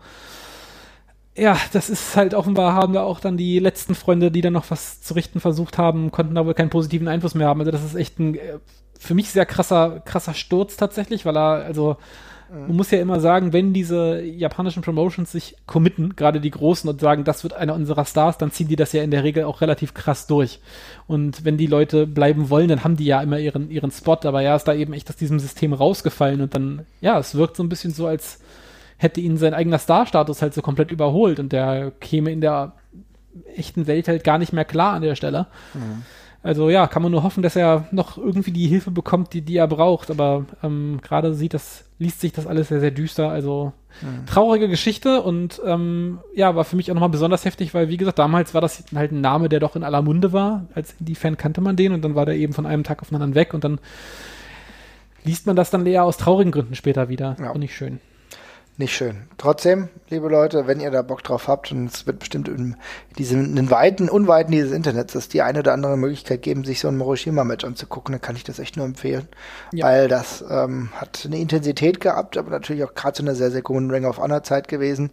Ja, 1.36 1.58
das 1.72 1.90
ist 1.90 2.16
halt 2.16 2.34
offenbar, 2.34 2.74
haben 2.74 2.94
da 2.94 3.04
auch 3.04 3.20
dann 3.20 3.38
die 3.38 3.60
letzten 3.60 3.96
Freunde, 3.96 4.32
die 4.32 4.42
dann 4.42 4.54
noch 4.54 4.70
was 4.70 5.02
zu 5.02 5.14
richten 5.14 5.40
versucht 5.40 5.78
haben, 5.78 6.12
konnten 6.12 6.36
da 6.36 6.46
wohl 6.46 6.56
keinen 6.56 6.72
positiven 6.72 7.08
Einfluss 7.08 7.36
mehr 7.36 7.48
haben. 7.48 7.60
Also 7.60 7.72
das 7.72 7.84
ist 7.84 7.96
echt 7.96 8.20
ein 8.20 8.36
äh, 8.36 8.60
für 9.00 9.14
mich 9.14 9.30
sehr 9.30 9.46
krasser, 9.46 10.02
krasser 10.02 10.34
Sturz 10.34 10.78
tatsächlich, 10.78 11.26
weil 11.26 11.38
er, 11.38 11.66
also 11.66 11.98
man 12.50 12.76
muss 12.76 12.92
ja 12.92 13.00
immer 13.00 13.20
sagen, 13.20 13.54
wenn 13.54 13.74
diese 13.74 14.22
japanischen 14.22 14.82
Promotions 14.82 15.32
sich 15.32 15.56
committen, 15.66 16.16
gerade 16.16 16.40
die 16.40 16.52
großen, 16.52 16.90
und 16.90 17.02
sagen, 17.02 17.24
das 17.24 17.44
wird 17.44 17.54
einer 17.54 17.74
unserer 17.74 18.06
Stars, 18.06 18.38
dann 18.38 18.52
ziehen 18.52 18.68
die 18.68 18.76
das 18.76 18.94
ja 18.94 19.04
in 19.04 19.12
der 19.12 19.24
Regel 19.24 19.44
auch 19.44 19.62
relativ 19.62 19.94
krass 19.94 20.28
durch. 20.28 20.60
Und 21.08 21.44
wenn 21.44 21.58
die 21.58 21.68
Leute 21.68 22.08
bleiben 22.08 22.50
wollen, 22.50 22.70
dann 22.70 22.84
haben 22.84 22.96
die 22.96 23.06
ja 23.06 23.22
immer 23.22 23.40
ihren, 23.40 23.70
ihren 23.70 23.92
Spot, 23.92 24.18
aber 24.24 24.42
ja, 24.42 24.56
ist 24.56 24.66
da 24.66 24.74
eben 24.74 24.94
echt 24.94 25.10
aus 25.10 25.16
diesem 25.18 25.40
System 25.40 25.74
rausgefallen 25.74 26.42
und 26.42 26.56
dann, 26.56 26.86
ja, 27.02 27.20
es 27.20 27.36
wirkt 27.36 27.58
so 27.58 27.64
ein 27.64 27.70
bisschen 27.70 27.94
so, 27.94 28.08
als 28.08 28.40
hätte 28.98 29.22
ihn 29.22 29.38
sein 29.38 29.54
eigener 29.54 29.78
Star-Status 29.78 30.42
halt 30.42 30.54
so 30.54 30.62
komplett 30.62 30.92
überholt 30.92 31.40
und 31.40 31.52
der 31.52 31.92
käme 32.00 32.32
in 32.32 32.42
der 32.42 32.74
echten 33.56 33.88
Welt 33.88 34.08
halt 34.08 34.24
gar 34.24 34.38
nicht 34.38 34.54
mehr 34.54 34.66
klar 34.66 34.94
an 34.94 35.02
der 35.02 35.16
Stelle. 35.16 35.48
Also 36.44 36.70
ja, 36.70 36.88
kann 36.88 37.02
man 37.02 37.12
nur 37.12 37.24
hoffen, 37.24 37.44
dass 37.44 37.56
er 37.56 37.88
noch 37.92 38.18
irgendwie 38.18 38.52
die 38.52 38.68
Hilfe 38.68 38.92
bekommt, 38.92 39.34
die, 39.34 39.42
die 39.42 39.58
er 39.58 39.68
braucht. 39.68 40.12
Aber 40.12 40.46
ähm, 40.64 41.00
gerade 41.02 41.34
sieht 41.34 41.54
das, 41.54 41.86
liest 42.00 42.22
sich 42.22 42.32
das 42.32 42.48
alles 42.48 42.70
sehr, 42.70 42.80
sehr 42.80 42.92
düster. 42.92 43.30
Also 43.30 43.74
traurige 44.26 44.70
Geschichte 44.70 45.22
und 45.22 45.62
ähm, 45.66 46.20
ja, 46.36 46.56
war 46.56 46.64
für 46.66 46.76
mich 46.76 46.90
auch 46.90 46.96
nochmal 46.96 47.10
besonders 47.10 47.46
heftig, 47.46 47.74
weil 47.74 47.90
wie 47.90 47.98
gesagt, 47.98 48.20
damals 48.20 48.54
war 48.54 48.62
das 48.62 48.84
halt 48.94 49.12
ein 49.12 49.22
Name, 49.22 49.50
der 49.50 49.60
doch 49.60 49.76
in 49.76 49.84
aller 49.84 50.02
Munde 50.02 50.34
war. 50.34 50.66
Als 50.76 50.96
Indie-Fan 51.00 51.38
kannte 51.38 51.62
man 51.62 51.76
den 51.76 51.94
und 51.94 52.04
dann 52.04 52.16
war 52.16 52.26
der 52.26 52.36
eben 52.36 52.54
von 52.54 52.66
einem 52.66 52.84
Tag 52.84 53.02
auf 53.02 53.10
den 53.10 53.16
anderen 53.16 53.36
weg 53.36 53.54
und 53.54 53.64
dann 53.64 53.80
liest 55.24 55.48
man 55.48 55.56
das 55.56 55.72
dann 55.72 55.86
eher 55.86 56.04
aus 56.04 56.18
traurigen 56.18 56.52
Gründen 56.52 56.76
später 56.76 57.10
wieder. 57.10 57.36
Ja. 57.40 57.52
Und 57.52 57.60
nicht 57.60 57.76
schön. 57.76 58.00
Nicht 58.80 58.96
schön. 58.96 59.24
Trotzdem, 59.40 59.90
liebe 60.08 60.30
Leute, 60.30 60.68
wenn 60.68 60.80
ihr 60.80 60.92
da 60.92 61.02
Bock 61.02 61.24
drauf 61.24 61.48
habt, 61.48 61.72
und 61.72 61.88
es 61.88 62.06
wird 62.06 62.20
bestimmt 62.20 62.48
in 62.48 62.76
diesem 63.18 63.46
in 63.46 63.56
den 63.56 63.72
Weiten, 63.72 64.08
Unweiten 64.08 64.52
dieses 64.52 64.72
Internets 64.72 65.16
es 65.16 65.30
die 65.30 65.42
eine 65.42 65.60
oder 65.60 65.74
andere 65.74 65.98
Möglichkeit 65.98 66.44
geben, 66.44 66.64
sich 66.64 66.80
so 66.80 66.88
ein 66.88 66.96
Moroshima-Match 66.96 67.66
anzugucken, 67.66 68.12
dann 68.12 68.22
kann 68.22 68.36
ich 68.36 68.44
das 68.44 68.60
echt 68.60 68.78
nur 68.78 68.86
empfehlen. 68.86 69.28
Ja. 69.74 69.88
Weil 69.88 70.08
das 70.08 70.46
ähm, 70.48 70.90
hat 70.94 71.24
eine 71.26 71.40
Intensität 71.40 72.00
gehabt, 72.00 72.38
aber 72.38 72.52
natürlich 72.52 72.84
auch 72.84 72.94
gerade 72.94 73.14
zu 73.14 73.24
einer 73.24 73.34
sehr, 73.34 73.50
sehr 73.50 73.64
guten 73.64 73.90
Ring 73.90 74.06
of 74.06 74.20
Honor 74.20 74.44
Zeit 74.44 74.68
gewesen. 74.68 75.10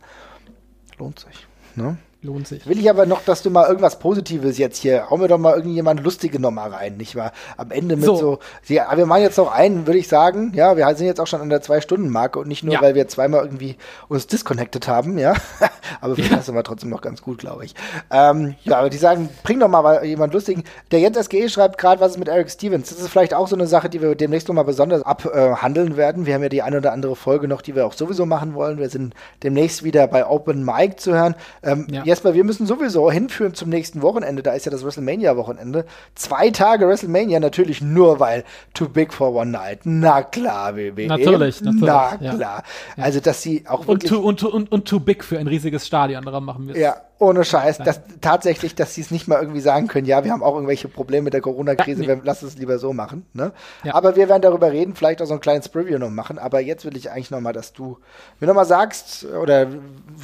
Lohnt 0.99 1.21
sich. 1.21 1.47
Ne? 1.75 1.97
Lohnt 2.25 2.49
sich. 2.49 2.67
Will 2.67 2.79
ich 2.79 2.89
aber 2.89 3.05
noch, 3.05 3.23
dass 3.23 3.43
du 3.43 3.51
mal 3.51 3.67
irgendwas 3.69 3.99
Positives 3.99 4.57
jetzt 4.57 4.79
hier, 4.79 5.11
hau 5.11 5.19
mir 5.19 5.29
doch 5.29 5.37
mal 5.37 5.55
irgendjemand 5.55 6.03
Lustige 6.03 6.41
noch 6.41 6.51
mal 6.53 6.71
rein, 6.71 6.97
nicht 6.97 7.17
wahr? 7.17 7.33
Am 7.59 7.71
Ende 7.71 7.97
mit 7.97 8.07
So. 8.07 8.17
so, 8.17 8.39
ja, 8.67 8.89
wir 8.97 9.05
machen 9.05 9.21
jetzt 9.23 9.37
noch 9.37 9.53
einen, 9.53 9.87
würde 9.87 9.99
ich 9.99 10.09
sagen, 10.09 10.53
ja, 10.55 10.75
wir 10.77 10.95
sind 10.97 11.07
jetzt 11.07 11.21
auch 11.21 11.27
schon 11.27 11.43
an 11.43 11.51
der 11.51 11.61
Zwei-Stunden-Marke 11.61 12.39
und 12.39 12.49
nicht 12.49 12.65
nur, 12.65 12.73
Ja. 12.75 12.81
weil 12.81 12.95
wir 12.95 13.07
zweimal 13.09 13.45
irgendwie 13.45 13.77
uns 14.09 14.27
disconnected 14.27 14.89
haben, 14.89 15.19
ja, 15.19 15.35
aber 16.01 16.17
wir 16.17 16.29
lassen 16.31 16.55
wir 16.55 16.63
trotzdem 16.65 16.89
noch 16.89 17.03
ganz 17.03 17.21
gut, 17.21 17.37
glaube 17.39 17.67
ich. 17.67 17.75
Ähm, 18.11 18.55
ja, 18.65 18.79
aber 18.79 18.89
die 18.89 18.97
sagen, 18.97 19.29
bring 19.43 19.61
doch 19.61 19.69
mal 19.69 20.03
jemand 20.05 20.33
Lustigen. 20.33 20.65
Der 20.93 21.01
Jens 21.01 21.19
SGE 21.27 21.51
schreibt 21.51 21.77
gerade, 21.77 22.01
was 22.01 22.13
ist 22.13 22.19
mit 22.19 22.29
Eric 22.29 22.51
Stevens? 22.51 22.89
Das 22.89 23.01
ist 23.01 23.09
vielleicht 23.09 23.35
auch 23.35 23.49
so 23.49 23.55
eine 23.57 23.67
Sache, 23.67 23.91
die 23.91 24.01
wir 24.01 24.15
demnächst 24.15 24.49
noch 24.49 24.55
mal 24.55 24.63
besonders 24.63 25.03
abhandeln 25.03 25.99
werden. 25.99 26.25
Wir 26.25 26.33
haben 26.35 26.43
ja 26.43 26.49
die 26.49 26.63
eine 26.63 26.79
oder 26.79 26.93
andere 26.93 27.17
Folge 27.17 27.49
noch, 27.49 27.61
die 27.61 27.75
wir 27.75 27.85
auch 27.87 27.93
sowieso 27.93 28.25
machen 28.25 28.55
wollen. 28.55 28.79
Wir 28.79 28.89
sind 28.89 29.13
demnächst 29.43 29.85
wieder 29.85 30.07
bei 30.07 30.27
Open 30.27 30.65
Mic 30.65 30.97
zu 30.97 31.13
hören. 31.13 31.35
Ähm, 31.63 31.87
Ja. 31.91 32.03
Jesper, 32.15 32.35
wir 32.35 32.45
müssen 32.45 32.65
sowieso 32.65 33.11
hinführen 33.11 33.55
zum 33.55 33.71
nächsten 33.71 34.01
Wochenende. 34.01 34.45
Da 34.45 34.53
ist 34.53 34.67
ja 34.67 34.71
das 34.71 34.85
WrestleMania-Wochenende. 34.85 35.85
Zwei 36.15 36.51
Tage 36.51 36.87
WrestleMania, 36.87 37.41
natürlich 37.41 37.83
nur 37.83 38.21
weil 38.21 38.45
Too 38.73 38.89
Big 38.89 39.13
for 39.13 39.35
One 39.35 39.51
Night. 39.51 39.81
Na 39.83 40.23
klar, 40.23 40.77
WWE. 40.77 41.09
Natürlich, 41.09 41.61
natürlich, 41.61 41.81
Na 41.81 42.17
ja. 42.21 42.35
klar. 42.37 42.63
Also, 42.97 43.19
dass 43.19 43.43
sie 43.43 43.65
auch 43.67 43.89
Und 43.89 44.07
too, 44.07 44.21
und, 44.21 44.45
und, 44.45 44.71
und 44.71 44.85
too 44.87 45.01
big 45.01 45.25
für 45.25 45.41
ein 45.41 45.49
riesiges 45.49 45.89
Stadion, 45.89 46.25
daran 46.25 46.45
machen 46.45 46.69
wir 46.69 46.77
es. 46.77 46.81
Ja, 46.81 46.99
ohne 47.19 47.45
Scheiß. 47.45 47.79
Das, 47.79 48.01
tatsächlich, 48.21 48.75
dass 48.75 48.95
sie 48.95 49.01
es 49.01 49.11
nicht 49.11 49.29
mal 49.29 49.41
irgendwie 49.41 49.61
sagen 49.61 49.87
können, 49.87 50.07
ja, 50.07 50.25
wir 50.25 50.33
haben 50.33 50.43
auch 50.43 50.55
irgendwelche 50.55 50.89
Probleme 50.89 51.25
mit 51.25 51.35
der 51.35 51.41
Corona-Krise, 51.41 52.03
Ja, 52.05 52.15
nee. 52.15 52.21
wir 52.21 52.25
lassen 52.25 52.47
es 52.47 52.57
lieber 52.57 52.79
so 52.79 52.93
machen. 52.93 53.25
Ne? 53.33 53.53
Ja. 53.85 53.95
Aber 53.95 54.17
wir 54.17 54.29
werden 54.29 54.43
darüber 54.43 54.73
reden, 54.73 54.95
vielleicht 54.95 55.23
auch 55.23 55.27
so 55.27 55.35
ein 55.35 55.41
kleines 55.41 55.69
Preview 55.69 55.99
noch 55.99 56.11
machen. 56.11 56.39
Aber 56.39 56.61
jetzt 56.61 56.85
will 56.85 56.97
ich 56.97 57.11
eigentlich 57.11 57.31
noch 57.31 57.41
mal, 57.41 57.53
dass 57.53 57.73
du 57.73 57.99
mir 58.41 58.47
noch 58.47 58.55
mal 58.55 58.65
sagst, 58.65 59.25
oder 59.25 59.69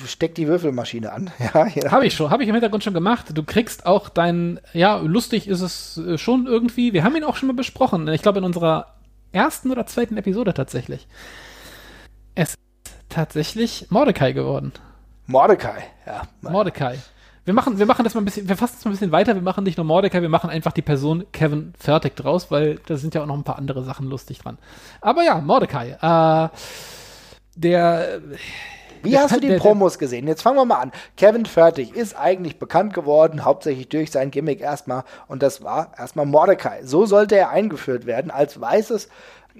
steck 0.07 0.35
die 0.35 0.49
Würfelmaschine 0.49 1.13
an. 1.13 1.31
Ja, 1.55 1.67
ja. 1.67 1.91
Habe 1.91 2.07
ich 2.07 2.15
schon, 2.15 2.31
habe 2.31 2.43
ich 2.43 2.49
im 2.49 2.55
Hintergrund 2.55 2.85
schon 2.85 2.95
gemacht. 2.95 3.27
Du 3.35 3.43
kriegst 3.43 3.87
auch 3.87 4.09
dein, 4.09 4.61
ja, 4.73 4.99
lustig 4.99 5.49
ist 5.49 5.63
es 5.63 5.97
äh, 5.97 6.19
schon 6.19 6.47
irgendwie. 6.47 6.93
Wir 6.93 7.03
haben 7.03 7.17
ihn 7.17 7.25
auch 7.25 7.37
schon 7.37 7.49
mal 7.49 7.55
besprochen. 7.55 8.07
Ich 8.09 8.23
glaube 8.23 8.39
in 8.39 8.45
unserer 8.45 8.95
ersten 9.33 9.71
oder 9.71 9.87
zweiten 9.87 10.17
Episode 10.17 10.55
tatsächlich. 10.55 11.09
Es 12.35 12.51
ist 12.51 12.59
tatsächlich 13.09 13.87
Mordecai 13.91 14.33
geworden. 14.33 14.73
Mordecai. 15.31 15.85
Ja, 16.07 16.23
Mordecai. 16.43 16.99
Wir 17.45 17.55
machen, 17.55 17.79
wir 17.79 17.87
machen 17.87 18.05
das 18.05 18.15
mal 18.15 18.21
ein 18.21 18.25
bisschen, 18.25 18.49
wir 18.49 18.57
fassen 18.57 18.77
es 18.79 18.85
mal 18.85 18.91
ein 18.91 18.95
bisschen 18.95 19.13
weiter. 19.13 19.35
Wir 19.35 19.43
machen 19.43 19.65
nicht 19.65 19.77
nur 19.79 19.87
Mordecai, 19.87 20.21
wir 20.23 20.29
machen 20.29 20.51
einfach 20.51 20.73
die 20.73 20.83
Person 20.83 21.25
Kevin 21.33 21.73
Fertig 21.79 22.17
draus, 22.17 22.51
weil 22.51 22.79
da 22.87 22.97
sind 22.97 23.15
ja 23.15 23.23
auch 23.23 23.27
noch 23.27 23.37
ein 23.37 23.45
paar 23.45 23.57
andere 23.59 23.83
Sachen 23.85 24.07
lustig 24.07 24.39
dran. 24.41 24.59
Aber 25.01 25.23
ja, 25.23 25.39
Mordecai. 25.41 25.91
Äh, 26.01 26.49
der, 27.57 28.21
Wie 29.03 29.11
Der 29.13 29.23
hast 29.23 29.37
du 29.37 29.41
die 29.41 29.49
der- 29.49 29.59
Promos 29.59 29.99
gesehen? 29.99 30.27
Jetzt 30.27 30.43
fangen 30.43 30.57
wir 30.59 30.65
mal 30.65 30.81
an. 30.81 30.93
Kevin 31.17 31.47
Fertig 31.47 31.95
ist 31.95 32.17
eigentlich 32.17 32.59
bekannt 32.59 32.93
geworden, 32.93 33.45
hauptsächlich 33.45 33.89
durch 33.89 34.11
sein 34.11 34.31
Gimmick 34.31 34.61
erstmal. 34.61 35.05
Und 35.29 35.43
das 35.43 35.63
war 35.63 35.93
erstmal 35.99 36.27
Mordecai. 36.27 36.81
So 36.85 37.07
sollte 37.07 37.37
er 37.37 37.51
eingeführt 37.51 38.05
werden, 38.07 38.31
als 38.31 38.61
weißes, 38.61 39.09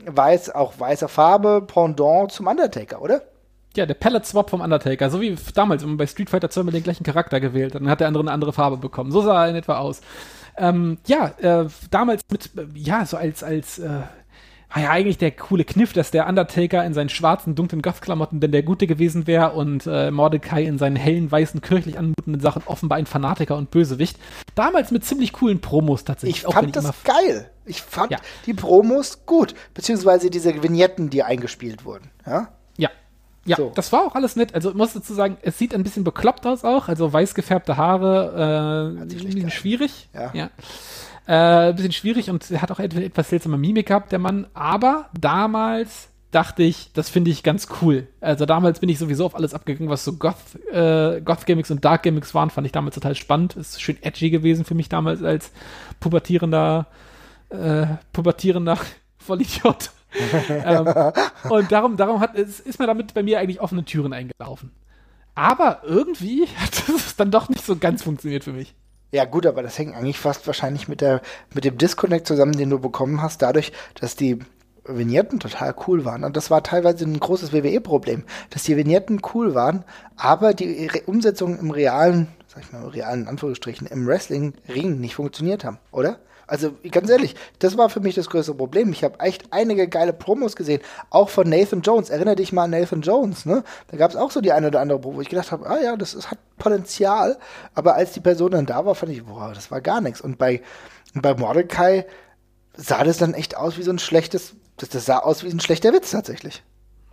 weiß, 0.05 0.51
auch 0.55 0.75
weiße 0.79 1.09
Farbe, 1.09 1.63
Pendant 1.67 2.33
zum 2.33 2.47
Undertaker, 2.49 3.01
oder? 3.03 3.23
Ja, 3.77 3.87
der 3.87 3.95
Palette 3.95 4.27
Swap 4.27 4.51
vom 4.51 4.61
Undertaker, 4.63 5.11
so 5.11 5.21
wie 5.21 5.37
damals, 5.55 5.83
wenn 5.83 5.91
man 5.91 5.97
bei 5.99 6.07
Street 6.07 6.29
Fighter 6.31 6.51
2 6.51 6.65
mit 6.65 6.75
den 6.75 6.83
gleichen 6.83 7.05
Charakter 7.05 7.39
gewählt 7.41 7.75
hat, 7.75 7.81
dann 7.83 7.89
hat 7.89 8.01
der 8.01 8.09
andere 8.09 8.23
eine 8.25 8.33
andere 8.33 8.53
Farbe 8.53 8.77
bekommen. 8.79 9.13
So 9.13 9.21
sah 9.23 9.45
er 9.45 9.51
in 9.51 9.57
etwa 9.57 9.79
aus. 9.79 10.01
Ähm, 10.57 10.99
ja, 11.07 11.27
äh, 11.39 11.67
damals 11.91 12.23
mit, 12.31 12.51
äh, 12.57 12.67
ja, 12.75 13.07
so 13.07 13.17
als, 13.17 13.45
als, 13.45 13.79
äh, 13.79 13.89
war 14.73 14.83
ja 14.83 14.91
eigentlich 14.91 15.19
der 15.19 15.31
coole 15.33 15.65
Kniff, 15.65 15.93
dass 15.93 16.11
der 16.11 16.29
Undertaker 16.29 16.85
in 16.85 16.95
seinen 16.95 17.09
schwarzen, 17.09 17.55
dunklen 17.57 17.81
Goth-Klamotten 17.83 18.39
denn 18.41 18.53
der 18.53 18.63
Gute 18.63 18.87
gewesen 18.87 19.27
wäre 19.27 19.53
und 19.53 19.87
äh, 19.87 20.11
Mordecai 20.11 20.65
in 20.65 20.79
seinen 20.79 20.97
hellen, 20.97 21.31
weißen, 21.31 21.61
kirchlich 21.61 21.99
anmutenden 21.99 22.41
Sachen 22.41 22.63
offenbar 22.67 22.99
ein 22.99 23.07
Fanatiker 23.07 23.57
und 23.57 23.71
Bösewicht. 23.71 24.17
Damals 24.57 24.91
mit 24.91 25.05
ziemlich 25.05 25.33
coolen 25.33 25.61
Promos 25.61 26.05
tatsächlich. 26.05 26.45
Ich 26.45 26.53
fand 26.55 26.75
das 26.77 26.85
immer- 26.85 26.95
geil. 27.05 27.51
Ich 27.67 27.83
fand 27.83 28.11
Ja. 28.13 28.19
die 28.47 28.55
Promos 28.55 29.27
gut. 29.27 29.55
Beziehungsweise 29.75 30.29
diese 30.31 30.61
Vignetten, 30.63 31.09
die 31.11 31.23
eingespielt 31.23 31.85
wurden. 31.85 32.11
Ja? 32.27 32.49
Ja. 33.47 33.51
Ja, 33.53 33.57
So. 33.57 33.73
das 33.75 33.91
war 33.93 34.07
auch 34.07 34.15
alles 34.15 34.37
nett. 34.37 34.55
Also 34.55 34.71
ich 34.71 34.77
muss 34.77 34.93
dazu 34.93 35.15
sagen, 35.15 35.39
es 35.43 35.59
sieht 35.59 35.75
ein 35.75 35.83
bisschen 35.83 36.05
bekloppt 36.05 36.47
aus 36.47 36.63
auch. 36.65 36.89
Also 36.89 37.13
weiß 37.13 37.35
gefärbte 37.35 37.77
Haare, 37.77 38.95
äh, 38.99 39.03
ein 39.03 39.09
bisschen 39.09 39.51
schwierig. 39.51 40.09
Ja. 40.13 40.51
Äh, 41.27 41.71
ein 41.71 41.77
bisschen 41.77 41.93
schwierig 41.93 42.29
und 42.31 42.51
er 42.51 42.61
hat 42.63 42.71
auch 42.71 42.81
etwas, 42.81 43.31
seltsame 43.31 43.57
Mimik 43.57 43.87
gehabt, 43.89 44.13
der 44.13 44.19
Mann. 44.19 44.47
Aber 44.53 45.09
damals 45.19 46.09
dachte 46.33 46.63
ich, 46.63 46.93
das 46.93 47.09
finde 47.09 47.31
ich 47.31 47.43
ganz 47.43 47.67
cool. 47.83 48.07
Also 48.21 48.47
damals 48.47 48.79
bin 48.81 48.89
ich 48.89 48.99
sowieso 48.99 49.27
auf 49.27 49.35
alles 49.35 49.53
abgegangen, 49.55 49.91
was 49.91 50.05
so 50.05 50.13
Goth, 50.15 50.37
äh, 50.73 51.21
Goth-Gimmicks 51.21 51.71
und 51.71 51.85
Dark-Gimmicks 51.85 52.35
waren, 52.35 52.51
fand 52.51 52.67
ich 52.67 52.73
damals 52.73 52.95
total 52.95 53.15
spannend. 53.15 53.57
Ist 53.57 53.81
schön 53.81 53.97
edgy 54.03 54.31
gewesen 54.31 54.65
für 54.65 54.75
mich 54.75 54.89
damals 54.89 55.23
als 55.23 55.51
pubertierender, 55.99 56.87
äh, 57.49 57.87
pubertierender 58.13 58.79
Vollidiot. 59.19 59.91
ähm, 60.49 60.87
und 61.49 61.73
darum, 61.73 61.97
darum 61.97 62.21
hat, 62.21 62.35
ist, 62.35 62.61
ist 62.61 62.79
mir 62.79 62.87
damit 62.87 63.15
bei 63.15 63.23
mir 63.23 63.39
eigentlich 63.39 63.61
offene 63.61 63.85
Türen 63.85 64.13
eingelaufen. 64.13 64.73
Aber 65.35 65.83
irgendwie 65.85 66.47
hat 66.57 66.89
es 66.95 67.17
dann 67.17 67.31
doch 67.31 67.49
nicht 67.49 67.65
so 67.65 67.77
ganz 67.77 68.03
funktioniert 68.03 68.45
für 68.45 68.53
mich. 68.53 68.75
Ja, 69.13 69.25
gut, 69.25 69.47
aber 69.47 69.63
das 69.63 69.79
hängt 69.79 69.97
eigentlich 69.97 70.19
fast 70.19 70.47
wahrscheinlich 70.47 70.87
mit, 70.87 71.01
der, 71.01 71.21
mit 71.53 71.65
dem 71.65 71.79
Disconnect 71.79 72.27
zusammen, 72.27 72.53
den 72.53 72.71
du 72.71 72.79
bekommen 72.79 73.23
hast, 73.23 73.43
dadurch, 73.43 73.73
dass 73.95 74.15
die 74.15 74.39
Vignetten 74.85 75.41
total 75.41 75.75
cool 75.87 76.05
waren. 76.05 76.25
Und 76.25 76.37
das 76.37 76.51
war 76.51 76.63
teilweise 76.63 77.05
ein 77.05 77.19
großes 77.19 77.53
WWE-Problem, 77.53 78.25
dass 78.51 78.63
die 78.65 78.77
Vignetten 78.77 79.21
cool 79.35 79.55
waren, 79.55 79.85
aber 80.17 80.55
die 80.55 80.87
Re 80.87 81.03
Umsetzung 81.07 81.59
im 81.59 81.71
realen, 81.71 82.29
sag 82.47 82.63
ich 82.63 82.73
mal, 82.73 82.87
realen 82.87 83.27
Anführungsstrichen, 83.27 83.87
im 83.87 84.07
Wrestling-Ring 84.07 85.01
nicht 85.01 85.17
funktioniert 85.17 85.65
haben, 85.65 85.79
oder? 85.91 86.21
Also 86.51 86.73
ganz 86.91 87.09
ehrlich, 87.09 87.37
das 87.61 87.79
war 87.79 87.89
für 87.91 88.01
mich 88.01 88.17
das 88.17 88.29
größte 88.29 88.55
Problem. 88.55 88.91
Ich 88.91 89.05
habe 89.05 89.21
echt 89.21 89.45
einige 89.53 89.87
geile 89.87 90.13
Promos 90.13 90.57
gesehen, 90.57 90.81
auch 91.09 91.29
von 91.29 91.49
Nathan 91.49 91.83
Jones. 91.83 92.11
Erinnere 92.11 92.35
dich 92.35 92.53
mal 92.53 92.65
an 92.65 92.71
Nathan 92.71 93.03
Jones, 93.03 93.47
ne? 93.47 93.63
Da 93.87 93.97
gab 93.97 94.11
es 94.11 94.17
auch 94.17 94.33
so 94.33 94.41
die 94.41 94.51
eine 94.51 94.67
oder 94.67 94.81
andere 94.81 94.99
Promo, 94.99 95.19
wo 95.19 95.21
ich 95.21 95.29
gedacht 95.29 95.53
habe, 95.53 95.65
ah 95.69 95.79
ja, 95.81 95.97
das 95.97 96.13
ist, 96.13 96.29
hat 96.29 96.39
Potenzial. 96.59 97.39
Aber 97.75 97.95
als 97.95 98.13
die 98.13 98.21
Person 98.21 98.51
dann 98.51 98.67
da 98.67 98.85
war, 98.85 98.97
fand 98.97 99.13
ich, 99.13 99.25
boah, 99.25 99.53
das 99.55 99.71
war 99.71 99.81
gar 99.81 100.01
nichts. 100.01 100.21
Und 100.21 100.39
bei, 100.39 100.61
bei 101.15 101.37
Mordecai 101.37 102.05
sah 102.75 103.05
das 103.05 103.19
dann 103.19 103.33
echt 103.33 103.57
aus 103.57 103.79
wie 103.79 103.85
so 103.85 103.93
ein 103.93 104.01
schlechtes, 104.01 104.55
das, 104.77 104.89
das 104.89 105.07
sah 105.07 105.19
aus 105.19 105.45
wie 105.45 105.51
ein 105.51 105.61
schlechter 105.61 105.93
Witz 105.93 106.11
tatsächlich. 106.11 106.65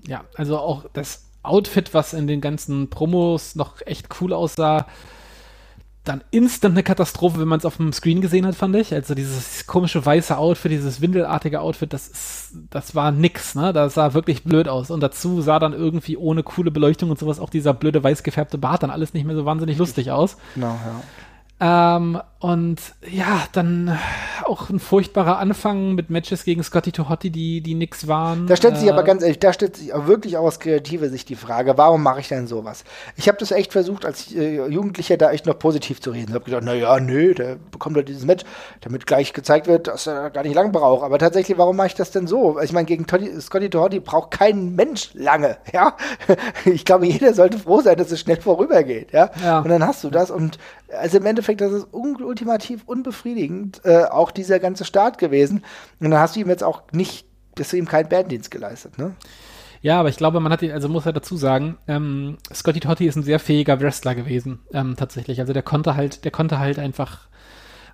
Ja, 0.07 0.23
also 0.33 0.57
auch 0.57 0.85
das 0.93 1.25
Outfit, 1.43 1.93
was 1.93 2.13
in 2.13 2.25
den 2.25 2.41
ganzen 2.41 2.89
Promos 2.89 3.53
noch 3.53 3.85
echt 3.85 4.07
cool 4.19 4.33
aussah, 4.33 4.87
dann 6.07 6.21
instant 6.31 6.73
eine 6.73 6.83
Katastrophe, 6.83 7.39
wenn 7.39 7.47
man 7.47 7.59
es 7.59 7.65
auf 7.65 7.77
dem 7.77 7.93
Screen 7.93 8.21
gesehen 8.21 8.45
hat, 8.45 8.55
fand 8.55 8.75
ich. 8.75 8.93
Also 8.93 9.15
dieses 9.15 9.67
komische 9.67 10.05
weiße 10.05 10.37
Outfit, 10.37 10.71
dieses 10.71 11.01
windelartige 11.01 11.61
Outfit, 11.61 11.93
das 11.93 12.07
ist, 12.07 12.51
das 12.69 12.95
war 12.95 13.11
nix, 13.11 13.55
ne? 13.55 13.73
Das 13.73 13.95
sah 13.95 14.13
wirklich 14.13 14.43
blöd 14.43 14.67
aus. 14.67 14.91
Und 14.91 15.01
dazu 15.01 15.41
sah 15.41 15.59
dann 15.59 15.73
irgendwie 15.73 16.17
ohne 16.17 16.43
coole 16.43 16.71
Beleuchtung 16.71 17.09
und 17.09 17.19
sowas 17.19 17.39
auch 17.39 17.49
dieser 17.49 17.73
blöde 17.73 18.03
weiß 18.03 18.23
gefärbte 18.23 18.57
Bart 18.57 18.83
dann 18.83 18.91
alles 18.91 19.13
nicht 19.13 19.25
mehr 19.25 19.35
so 19.35 19.45
wahnsinnig 19.45 19.77
lustig 19.77 20.11
aus. 20.11 20.37
Genau, 20.55 20.75
ja. 20.75 21.01
Ähm, 21.59 22.19
und 22.39 22.77
ja, 23.09 23.45
dann 23.51 23.97
auch 24.43 24.69
ein 24.69 24.79
furchtbarer 24.79 25.39
Anfang 25.39 25.95
mit 25.95 26.11
Matches 26.11 26.43
gegen 26.43 26.61
Scotty 26.61 26.91
Tohotti, 26.91 27.31
die, 27.31 27.61
die 27.61 27.73
nix 27.73 28.07
waren. 28.07 28.45
Da 28.45 28.55
stellt 28.55 28.77
sich 28.77 28.87
Äh, 28.87 28.91
aber 28.91 29.01
ganz 29.03 29.23
ehrlich, 29.23 29.39
da 29.39 29.53
stellt 29.53 29.75
sich 29.75 29.91
wirklich 29.91 30.37
auch 30.37 30.43
aus 30.43 30.59
kreativer 30.59 31.09
Sicht 31.09 31.29
die 31.29 31.35
Frage, 31.35 31.77
warum 31.77 32.03
mache 32.03 32.19
ich 32.19 32.27
denn 32.27 32.45
sowas? 32.45 32.83
Ich 33.15 33.27
habe 33.27 33.39
das 33.39 33.49
echt 33.49 33.71
versucht, 33.71 34.05
als 34.05 34.31
äh, 34.35 34.67
Jugendlicher 34.67 35.17
da 35.17 35.31
echt 35.31 35.47
noch 35.47 35.57
positiv 35.57 35.99
zu 35.99 36.11
reden. 36.11 36.27
Ich 36.29 36.35
habe 36.35 36.45
gedacht, 36.45 36.61
na 36.63 36.75
ja, 36.75 36.99
nö, 36.99 37.33
der 37.33 37.57
bekommt 37.71 37.95
halt 37.95 38.07
dieses 38.07 38.25
Match, 38.25 38.45
damit 38.81 39.07
gleich 39.07 39.33
gezeigt 39.33 39.65
wird, 39.65 39.87
dass 39.87 40.05
er 40.05 40.29
gar 40.29 40.43
nicht 40.43 40.53
lang 40.53 40.71
braucht. 40.71 41.03
Aber 41.03 41.17
tatsächlich, 41.17 41.57
warum 41.57 41.75
mache 41.75 41.87
ich 41.87 41.95
das 41.95 42.11
denn 42.11 42.27
so? 42.27 42.59
Ich 42.59 42.71
meine, 42.71 42.85
gegen 42.85 43.07
Toddy, 43.07 43.41
Scotty 43.41 43.71
Tohotti 43.71 43.99
braucht 43.99 44.29
kein 44.29 44.75
Mensch 44.75 45.09
lange, 45.13 45.57
ja? 45.73 45.97
Ich 46.65 46.85
glaube, 46.85 47.07
jeder 47.07 47.33
sollte 47.33 47.57
froh 47.57 47.81
sein, 47.81 47.97
dass 47.97 48.11
es 48.11 48.19
schnell 48.19 48.39
vorübergeht, 48.39 49.11
ja? 49.11 49.31
Ja. 49.43 49.59
Und 49.59 49.69
dann 49.69 49.83
hast 49.85 50.03
du 50.03 50.11
das 50.11 50.29
und 50.29 50.59
also 50.95 51.17
im 51.17 51.25
Endeffekt, 51.25 51.61
das 51.61 51.71
ist 51.73 51.87
un 51.93 52.15
ultimativ 52.27 52.83
unbefriedigend, 52.85 53.81
äh, 53.83 54.03
auch 54.05 54.31
dieser 54.31 54.59
ganze 54.59 54.85
Start 54.85 55.17
gewesen. 55.17 55.63
Und 55.99 56.11
dann 56.11 56.19
hast 56.19 56.35
du 56.35 56.41
ihm 56.41 56.49
jetzt 56.49 56.63
auch 56.63 56.83
nicht, 56.91 57.25
hast 57.57 57.73
du 57.73 57.77
ihm 57.77 57.87
keinen 57.87 58.09
Banddienst 58.09 58.51
geleistet, 58.51 58.97
ne? 58.97 59.15
Ja, 59.81 59.99
aber 59.99 60.09
ich 60.09 60.17
glaube, 60.17 60.39
man 60.39 60.51
hat 60.51 60.63
ihn, 60.63 60.71
also 60.71 60.89
muss 60.89 61.05
er 61.05 61.13
dazu 61.13 61.37
sagen, 61.37 61.77
ähm, 61.87 62.37
Scotty 62.53 62.79
Totti 62.79 63.05
ist 63.05 63.15
ein 63.15 63.23
sehr 63.23 63.39
fähiger 63.39 63.79
Wrestler 63.79 64.15
gewesen, 64.15 64.59
ähm, 64.73 64.95
tatsächlich. 64.97 65.39
Also 65.39 65.53
der 65.53 65.61
konnte 65.61 65.95
halt, 65.95 66.25
der 66.25 66.31
konnte 66.31 66.59
halt 66.59 66.79
einfach 66.79 67.27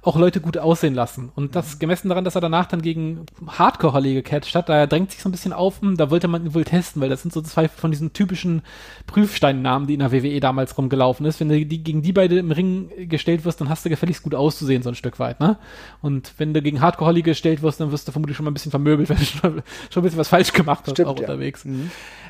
auch 0.03 0.17
Leute 0.17 0.41
gut 0.41 0.57
aussehen 0.57 0.93
lassen. 0.93 1.31
Und 1.33 1.55
das 1.55 1.79
gemessen 1.79 2.09
daran, 2.09 2.25
dass 2.25 2.35
er 2.35 2.41
danach 2.41 2.65
dann 2.65 2.81
gegen 2.81 3.25
Hardcore 3.47 3.93
Holly 3.93 4.13
gecatcht 4.13 4.53
hat, 4.53 4.67
da 4.67 4.85
drängt 4.85 5.11
sich 5.11 5.21
so 5.21 5.29
ein 5.29 5.31
bisschen 5.31 5.53
auf, 5.53 5.81
hm, 5.81 5.95
da 5.95 6.09
wollte 6.11 6.27
man 6.27 6.45
ihn 6.45 6.53
wohl 6.53 6.65
testen, 6.65 7.01
weil 7.01 7.09
das 7.09 7.21
sind 7.21 7.33
so 7.33 7.41
zwei 7.41 7.69
von 7.69 7.89
diesen 7.89 8.11
typischen 8.11 8.63
Prüfsteinnamen, 9.07 9.87
die 9.87 9.93
in 9.93 10.01
der 10.01 10.11
WWE 10.11 10.41
damals 10.41 10.77
rumgelaufen 10.77 11.25
ist. 11.25 11.39
Wenn 11.39 11.47
du 11.47 11.65
die, 11.65 11.83
gegen 11.83 12.01
die 12.01 12.11
beide 12.11 12.37
im 12.37 12.51
Ring 12.51 12.89
gestellt 13.07 13.45
wirst, 13.45 13.61
dann 13.61 13.69
hast 13.69 13.85
du 13.85 13.89
gefälligst 13.89 14.23
gut 14.23 14.35
auszusehen, 14.35 14.83
so 14.83 14.89
ein 14.89 14.95
Stück 14.95 15.19
weit, 15.19 15.39
ne? 15.39 15.57
Und 16.01 16.33
wenn 16.37 16.53
du 16.53 16.61
gegen 16.61 16.81
Hardcore 16.81 17.07
Holly 17.07 17.21
gestellt 17.21 17.61
wirst, 17.61 17.79
dann 17.79 17.91
wirst 17.91 18.07
du 18.07 18.11
vermutlich 18.11 18.35
schon 18.35 18.43
mal 18.43 18.51
ein 18.51 18.55
bisschen 18.55 18.71
vermöbelt, 18.71 19.09
weil 19.09 19.17
du 19.17 19.23
schon, 19.23 19.63
schon 19.89 20.01
ein 20.01 20.03
bisschen 20.03 20.19
was 20.19 20.27
falsch 20.27 20.51
gemacht 20.51 20.83
hast, 20.85 20.91
Stimmt, 20.91 21.07
auch 21.07 21.15
ja. 21.15 21.21
unterwegs. 21.21 21.65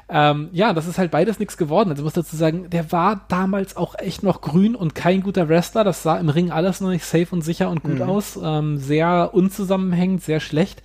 Ähm, 0.10 0.50
ja, 0.52 0.74
das 0.74 0.88
ist 0.88 0.98
halt 0.98 1.12
beides 1.12 1.40
nichts 1.40 1.58
geworden. 1.58 1.90
Also 1.90 2.04
muss 2.04 2.14
dazu 2.14 2.36
sagen, 2.36 2.70
der 2.70 2.91
war 2.91 3.26
damals 3.30 3.78
auch 3.78 3.95
echt 3.98 4.22
noch 4.22 4.41
grün 4.41 4.76
und 4.76 4.95
kein 4.95 5.24
guter 5.24 5.48
Wrestler. 5.48 5.84
Das 5.84 6.04
sah 6.04 6.18
im 6.18 6.30
Ring 6.30 6.52
alles 6.52 6.82
noch 6.82 6.90
nicht 6.90 7.06
safe 7.06 7.28
und 7.32 7.41
sicher 7.41 7.62
und 7.69 7.84
gut 7.84 8.02
aus. 8.02 8.40
Ähm, 8.41 8.77
sehr 8.77 9.31
unzusammenhängend, 9.34 10.23
sehr 10.23 10.40
schlecht. 10.40 10.81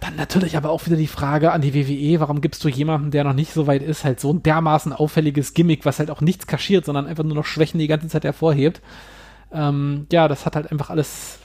Dann 0.00 0.14
natürlich 0.14 0.56
aber 0.56 0.70
auch 0.70 0.86
wieder 0.86 0.96
die 0.96 1.08
Frage 1.08 1.52
an 1.52 1.60
die 1.60 1.74
WWE, 1.74 2.20
warum 2.20 2.40
gibst 2.40 2.62
du 2.62 2.68
jemandem, 2.68 3.10
der 3.10 3.24
noch 3.24 3.32
nicht 3.32 3.52
so 3.52 3.66
weit 3.66 3.82
ist, 3.82 4.04
halt 4.04 4.20
so 4.20 4.32
ein 4.32 4.42
dermaßen 4.42 4.92
auffälliges 4.92 5.54
Gimmick, 5.54 5.84
was 5.84 5.98
halt 5.98 6.10
auch 6.10 6.20
nichts 6.20 6.46
kaschiert, 6.46 6.84
sondern 6.84 7.06
einfach 7.06 7.24
nur 7.24 7.34
noch 7.34 7.44
Schwächen 7.44 7.80
die 7.80 7.88
ganze 7.88 8.08
Zeit 8.08 8.24
hervorhebt. 8.24 8.80
Ähm, 9.52 10.06
ja, 10.12 10.28
das 10.28 10.46
hat 10.46 10.54
halt 10.54 10.70
einfach 10.70 10.90
alles 10.90 11.40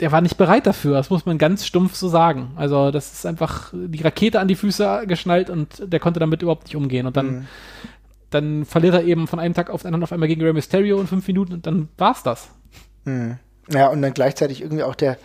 der 0.00 0.12
war 0.12 0.20
nicht 0.20 0.36
bereit 0.36 0.66
dafür, 0.66 0.96
das 0.96 1.10
muss 1.10 1.26
man 1.26 1.38
ganz 1.38 1.66
stumpf 1.66 1.96
so 1.96 2.08
sagen. 2.08 2.52
Also, 2.56 2.90
das 2.90 3.12
ist 3.12 3.26
einfach 3.26 3.72
die 3.72 4.02
Rakete 4.02 4.38
an 4.38 4.48
die 4.48 4.54
Füße 4.54 5.04
geschnallt 5.06 5.50
und 5.50 5.82
der 5.84 5.98
konnte 5.98 6.20
damit 6.20 6.42
überhaupt 6.42 6.64
nicht 6.64 6.76
umgehen. 6.76 7.06
Und 7.06 7.16
dann, 7.16 7.48
dann 8.30 8.64
verliert 8.64 8.94
er 8.94 9.04
eben 9.04 9.26
von 9.26 9.40
einem 9.40 9.54
Tag 9.54 9.70
auf 9.70 9.82
den 9.82 9.88
anderen 9.88 10.04
auf 10.04 10.12
einmal 10.12 10.28
gegen 10.28 10.42
Rey 10.42 10.52
Mysterio 10.52 11.00
in 11.00 11.08
fünf 11.08 11.26
Minuten 11.26 11.54
und 11.54 11.66
dann 11.66 11.88
war's 11.98 12.22
das. 12.22 12.50
Ja, 13.70 13.88
und 13.88 14.00
dann 14.02 14.14
gleichzeitig 14.14 14.62
irgendwie 14.62 14.82
auch 14.82 14.94
der 14.94 15.16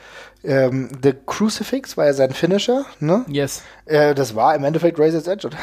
ähm, 0.44 0.90
The 1.02 1.14
Crucifix 1.26 1.96
war 1.96 2.06
ja 2.06 2.14
sein 2.14 2.32
Finisher, 2.32 2.84
ne? 3.00 3.24
Yes. 3.30 3.64
Äh, 3.86 4.14
das 4.14 4.36
war 4.36 4.54
im 4.56 4.64
Endeffekt 4.66 5.00
Razor's 5.00 5.28
Edge, 5.28 5.48
oder? 5.48 5.58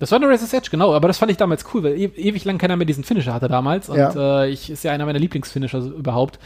Das 0.00 0.10
war 0.10 0.16
eine 0.18 0.28
Razor's 0.28 0.52
Edge, 0.52 0.68
genau, 0.70 0.92
aber 0.94 1.06
das 1.08 1.18
fand 1.18 1.30
ich 1.30 1.36
damals 1.36 1.64
cool, 1.72 1.84
weil 1.84 1.92
e 1.92 2.06
ewig 2.16 2.44
lang 2.44 2.58
keiner 2.58 2.74
mehr 2.76 2.86
diesen 2.86 3.04
Finisher 3.04 3.34
hatte 3.34 3.48
damals 3.48 3.88
und 3.88 3.98
Ja. 3.98 4.42
äh, 4.44 4.48
ich 4.48 4.70
ist 4.70 4.82
ja 4.82 4.90
einer 4.92 5.04
meiner 5.06 5.18
Lieblingsfinisher 5.20 5.78
überhaupt. 5.78 6.38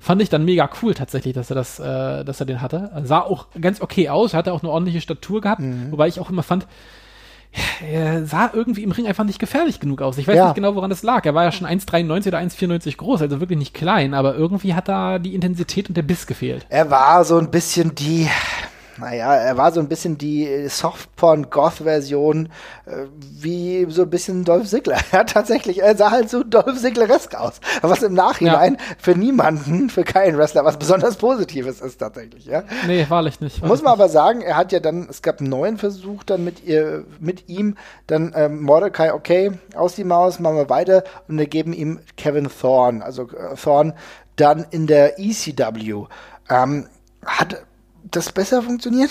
Fand 0.00 0.20
ich 0.20 0.28
dann 0.28 0.44
mega 0.44 0.68
cool 0.82 0.92
tatsächlich, 0.92 1.32
dass 1.32 1.48
er 1.50 1.54
das, 1.56 1.78
äh, 1.78 2.24
dass 2.24 2.40
er 2.40 2.46
den 2.46 2.60
hatte. 2.60 2.90
Sah 3.04 3.20
auch 3.20 3.46
ganz 3.58 3.80
okay 3.80 4.08
aus, 4.10 4.34
hatte 4.34 4.52
auch 4.52 4.62
eine 4.62 4.70
ordentliche 4.70 5.00
Statur 5.00 5.40
gehabt, 5.40 5.62
Mhm. 5.62 5.92
wobei 5.92 6.08
ich 6.08 6.20
auch 6.20 6.28
immer 6.28 6.42
fand, 6.42 6.66
er 7.90 8.26
sah 8.26 8.50
irgendwie 8.52 8.82
im 8.82 8.90
Ring 8.92 9.06
einfach 9.06 9.24
nicht 9.24 9.38
gefährlich 9.38 9.80
genug 9.80 10.02
aus. 10.02 10.18
Ich 10.18 10.26
weiß 10.28 10.36
Ja. 10.36 10.44
nicht 10.46 10.54
genau, 10.54 10.74
woran 10.74 10.90
das 10.90 11.02
lag. 11.02 11.24
Er 11.26 11.34
war 11.34 11.44
ja 11.44 11.52
schon 11.52 11.66
1,93 11.66 12.28
oder 12.28 12.38
1,94 12.38 12.96
groß, 12.96 13.22
also 13.22 13.40
wirklich 13.40 13.58
nicht 13.58 13.74
klein, 13.74 14.14
aber 14.14 14.34
irgendwie 14.34 14.74
hat 14.74 14.88
da 14.88 15.18
die 15.18 15.34
Intensität 15.34 15.88
und 15.88 15.96
der 15.96 16.02
Biss 16.02 16.26
gefehlt. 16.26 16.66
Er 16.68 16.90
war 16.90 17.24
so 17.24 17.38
ein 17.38 17.50
bisschen 17.50 17.94
die, 17.94 18.28
naja, 18.98 19.34
er 19.34 19.56
war 19.56 19.72
so 19.72 19.80
ein 19.80 19.88
bisschen 19.88 20.18
die 20.18 20.68
Softporn-Goth-Version, 20.68 22.48
äh, 22.86 23.06
wie 23.18 23.86
so 23.90 24.02
ein 24.02 24.10
bisschen 24.10 24.44
Dolph 24.44 24.68
Ziggler. 24.68 24.98
Ja, 25.12 25.24
tatsächlich, 25.24 25.82
er 25.82 25.96
sah 25.96 26.10
halt 26.10 26.28
so 26.28 26.42
Dolph 26.42 26.78
Ziggleresk 26.80 27.34
aus. 27.36 27.60
Was 27.80 28.02
im 28.02 28.12
Nachhinein 28.12 28.76
für 28.98 29.12
niemanden, 29.12 29.88
für 29.88 30.04
keinen 30.04 30.36
Wrestler 30.36 30.64
was 30.64 30.78
besonders 30.78 31.16
Positives 31.16 31.80
ist 31.80 31.98
tatsächlich, 31.98 32.46
ja. 32.46 32.64
Nee, 32.86 33.06
wahrlich 33.08 33.40
nicht. 33.40 33.64
Muss 33.64 33.82
man 33.82 33.92
aber 33.92 34.08
sagen, 34.08 34.42
er 34.42 34.56
hat 34.56 34.72
ja 34.72 34.80
dann, 34.80 35.06
es 35.08 35.22
gab 35.22 35.40
einen 35.40 35.48
neuen 35.48 35.78
Versuch 35.78 36.24
dann 36.24 36.44
mit 36.44 36.64
ihr, 36.64 37.04
mit 37.20 37.48
ihm, 37.48 37.76
dann 38.08 38.32
ähm, 38.36 38.62
Mordecai, 38.62 39.12
okay, 39.14 39.52
aus 39.74 39.94
die 39.94 40.04
Maus, 40.04 40.38
machen 40.38 40.56
wir 40.56 40.68
weiter 40.68 41.04
und 41.28 41.38
wir 41.38 41.46
geben 41.46 41.72
ihm 41.72 42.00
Kevin 42.16 42.48
Thorne, 42.48 43.04
also 43.04 43.22
äh, 43.30 43.54
Thorne 43.56 43.94
dann 44.36 44.66
in 44.70 44.86
der 44.86 45.18
ECW. 45.18 46.04
Ähm, 46.50 46.88
hat 47.24 47.64
das 48.10 48.32
besser 48.32 48.62
funktioniert? 48.62 49.10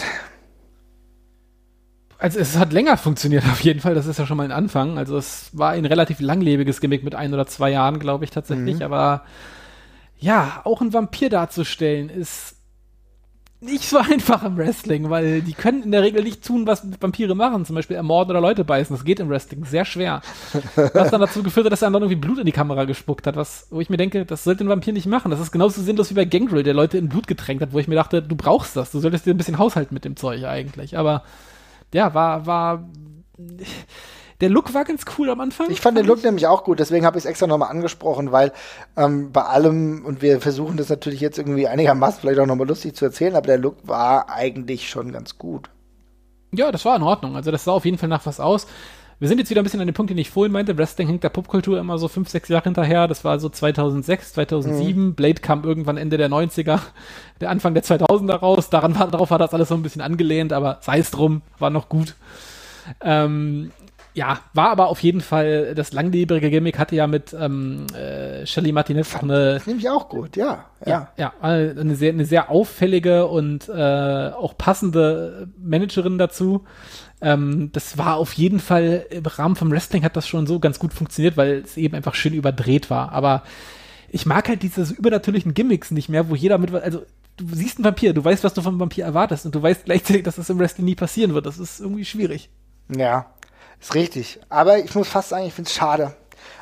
Also 2.18 2.40
es 2.40 2.58
hat 2.58 2.74
länger 2.74 2.98
funktioniert 2.98 3.44
auf 3.52 3.62
jeden 3.62 3.80
Fall, 3.80 3.96
das 3.96 4.08
ist 4.08 4.20
ja 4.20 4.26
schon 4.26 4.38
mal 4.38 4.44
ein 4.44 4.52
Anfang. 4.52 4.98
Also 4.98 5.18
es 5.18 5.50
war 5.54 5.72
ein 5.72 5.86
relativ 5.86 6.20
langlebiges 6.20 6.82
Gimmick 6.82 7.04
mit 7.04 7.16
ein 7.16 7.34
oder 7.34 7.48
zwei 7.48 7.72
Jahren, 7.72 8.00
glaube 8.00 8.24
ich 8.24 8.32
tatsächlich. 8.32 8.84
Aber 8.84 9.24
ja, 10.18 10.62
auch 10.64 10.82
ein 10.82 10.94
Vampir 10.94 11.30
darzustellen 11.30 12.10
ist 12.10 12.55
nicht 13.66 13.84
so 13.84 13.98
einfach 14.12 14.44
im 14.44 14.58
Wrestling, 14.58 15.10
weil 15.10 15.42
die 15.42 15.54
können 15.54 15.84
in 15.84 15.92
der 15.92 16.02
Regel 16.02 16.24
nicht 16.24 16.46
tun, 16.46 16.66
was 16.68 16.86
Vampire 17.00 17.36
machen, 17.36 17.66
zum 17.66 17.76
Beispiel 17.76 17.98
ermorden 17.98 18.32
oder 18.32 18.42
Leute 18.42 18.64
beißen. 18.64 18.96
Das 18.96 19.04
geht 19.04 19.20
im 19.20 19.30
Wrestling 19.30 19.66
sehr 19.66 19.86
schwer. 19.86 20.22
Was 20.94 21.12
dann 21.12 21.22
dazu 21.22 21.44
geführt 21.44 21.66
hat, 21.66 21.74
dass 21.74 21.82
er 21.82 21.92
dann 21.92 22.02
irgendwie 22.02 22.16
Blut 22.16 22.40
in 22.40 22.46
die 22.46 22.52
Kamera 22.52 22.86
gespuckt 22.86 23.28
hat, 23.28 23.36
was, 23.36 23.68
wo 23.72 23.82
ich 23.82 23.90
mir 23.90 23.98
denke, 23.98 24.26
das 24.26 24.44
sollte 24.44 24.64
ein 24.64 24.70
Vampir 24.70 24.94
nicht 24.94 25.08
machen. 25.08 25.32
Das 25.32 25.40
ist 25.40 25.52
genauso 25.52 25.82
sinnlos 25.82 26.10
wie 26.10 26.16
bei 26.16 26.26
Gangrel, 26.26 26.64
der 26.64 26.74
Leute 26.74 26.98
in 26.98 27.10
Blut 27.10 27.28
getränkt 27.28 27.62
hat, 27.62 27.74
wo 27.74 27.80
ich 27.80 27.88
mir 27.88 27.96
dachte, 27.96 28.22
du 28.22 28.36
brauchst 28.36 28.76
das, 28.76 28.92
du 28.92 29.00
solltest 29.00 29.26
dir 29.26 29.34
ein 29.34 29.38
bisschen 29.38 29.58
haushalten 29.58 29.94
mit 29.94 30.06
dem 30.06 30.16
Zeug 30.16 30.44
eigentlich. 30.46 30.98
Aber 30.98 31.24
ja, 31.94 32.14
war, 32.14 32.46
war. 32.46 32.88
Der 34.42 34.50
Look 34.50 34.74
war 34.74 34.84
ganz 34.84 35.04
cool 35.18 35.30
am 35.30 35.40
Anfang. 35.40 35.70
Ich 35.70 35.80
fand 35.80 35.98
den 35.98 36.06
Look 36.06 36.24
nämlich 36.24 36.46
auch 36.48 36.64
gut, 36.64 36.80
deswegen 36.80 37.06
habe 37.06 37.18
ich 37.18 37.24
es 37.24 37.30
extra 37.30 37.48
nochmal 37.48 37.70
angesprochen, 37.70 38.32
weil 38.32 38.52
ähm, 38.98 39.32
bei 39.32 39.44
allem, 39.44 40.06
und 40.06 40.22
wir 40.22 40.42
versuchen 40.42 40.76
das 40.76 40.90
natürlich 40.90 41.22
jetzt 41.22 41.38
irgendwie 41.38 41.68
einigermaßen 41.68 42.20
vielleicht 42.20 42.40
auch 42.40 42.46
nochmal 42.46 42.68
lustig 42.68 42.96
zu 42.96 43.06
erzählen, 43.06 43.36
aber 43.36 43.48
der 43.48 43.58
Look 43.58 43.78
war 43.84 44.30
eigentlich 44.30 44.90
schon 44.90 45.12
ganz 45.12 45.38
gut. 45.38 45.70
Ja, 46.52 46.72
das 46.72 46.86
war 46.86 46.96
in 46.96 47.04
Ordnung. 47.04 47.36
Also 47.36 47.52
das 47.52 47.64
sah 47.64 47.72
auf 47.72 47.86
jeden 47.86 47.98
Fall 47.98 48.10
nach 48.10 48.26
was 48.26 48.40
aus. 48.40 48.68
Wir 49.18 49.30
sind 49.30 49.38
jetzt 49.38 49.50
wieder 49.50 49.62
ein 49.62 49.64
bisschen 49.64 49.80
an 49.80 49.88
dem 49.88 49.94
Punkt, 49.94 50.10
den 50.10 50.18
ich 50.18 50.30
vorhin 50.30 50.52
meinte. 50.52 50.78
Wrestling 50.78 51.08
hängt 51.08 51.24
der 51.24 51.30
Popkultur 51.30 51.80
immer 51.80 51.98
so 51.98 52.10
fünf, 52.10 52.28
sechs 52.28 52.50
Jahre 52.50 52.66
hinterher. 52.66 53.08
Das 53.08 53.24
war 53.24 53.40
so 53.40 53.48
2006, 53.48 54.34
2007. 54.34 55.16
Blade 55.16 55.42
kam 55.42 55.64
irgendwann 55.64 55.96
Ende 55.96 56.18
der 56.18 56.30
90er, 56.30 56.80
der 57.40 57.50
Anfang 57.50 57.74
der 57.74 57.84
2000er 57.84 58.36
raus. 58.36 58.70
Daran 58.70 59.00
war, 59.00 59.08
darauf 59.08 59.32
war 59.32 59.40
das 59.40 59.54
alles 59.54 59.70
so 59.70 59.76
ein 59.76 59.84
bisschen 59.84 60.02
angelehnt, 60.02 60.52
aber 60.52 60.80
sei 60.82 61.00
es 61.00 61.12
drum, 61.12 61.44
war 61.60 61.70
noch 61.70 61.88
gut. 61.88 62.16
Ähm, 63.02 63.72
Ja, 64.16 64.40
war 64.54 64.70
aber 64.70 64.88
auf 64.88 65.02
jeden 65.02 65.20
Fall 65.20 65.76
das 65.76 65.92
langlebige 65.92 66.50
Gimmick, 66.50 66.80
hatte 66.80 66.96
ja 66.96 67.06
mit 67.06 67.36
ähm, 67.38 67.86
äh, 67.94 68.46
Shelly 68.46 68.72
Martinez 68.72 69.14
auch 69.14 69.24
eine. 69.24 69.56
Das 69.56 69.68
nehme 69.68 69.80
ich 69.80 69.90
auch 69.90 70.08
gut, 70.08 70.38
ja. 70.38 70.66
Ja, 70.86 71.10
ja, 71.18 71.34
eine 71.42 71.96
sehr, 71.96 72.14
eine 72.14 72.24
sehr 72.24 72.50
auffällige 72.50 73.28
und 73.28 73.68
äh, 73.68 73.74
auch 73.74 74.58
passende 74.58 75.50
Managerin 75.58 76.18
dazu. 76.18 76.64
Ähm, 77.20 77.72
das 77.74 77.98
war 77.98 78.16
auf 78.16 78.32
jeden 78.34 78.60
Fall 78.60 79.06
im 79.10 79.26
Rahmen 79.26 79.58
vom 79.58 79.70
Wrestling 79.70 80.06
hat 80.06 80.16
das 80.16 80.30
schon 80.30 80.48
so 80.48 80.60
ganz 80.60 80.80
gut 80.80 80.94
funktioniert, 80.94 81.36
weil 81.36 81.64
es 81.66 81.76
eben 81.76 81.96
einfach 81.96 82.16
schön 82.16 82.34
überdreht 82.34 82.90
war. 82.90 83.12
Aber 83.12 83.44
ich 84.08 84.26
mag 84.26 84.48
halt 84.48 84.64
diese 84.64 84.94
übernatürlichen 84.94 85.54
Gimmicks 85.54 85.92
nicht 85.92 86.08
mehr, 86.08 86.30
wo 86.30 86.36
jeder 86.36 86.58
mit, 86.58 86.74
also 86.74 87.02
du 87.36 87.46
siehst 87.52 87.80
einen 87.80 87.86
Vampir, 87.86 88.14
du 88.14 88.24
weißt, 88.24 88.46
was 88.46 88.54
du 88.54 88.62
vom 88.62 88.80
Vampir 88.80 89.04
erwartest 89.04 89.46
und 89.46 89.56
du 89.56 89.62
weißt 89.62 89.84
gleichzeitig, 89.84 90.24
dass 90.24 90.38
das 90.38 90.50
im 90.50 90.58
Wrestling 90.58 90.86
nie 90.86 90.96
passieren 90.96 91.34
wird. 91.34 91.46
Das 91.46 91.58
ist 91.58 91.82
irgendwie 91.82 92.06
schwierig. 92.06 92.50
Ja, 92.96 93.26
ist 93.86 93.96
richtig. 93.96 94.40
Aber 94.50 94.80
ich 94.80 94.94
muss 94.96 95.08
fast 95.08 95.30
sagen, 95.30 95.46
ich 95.46 95.54
finde 95.54 95.70
es 95.70 95.76
schade. 95.76 96.14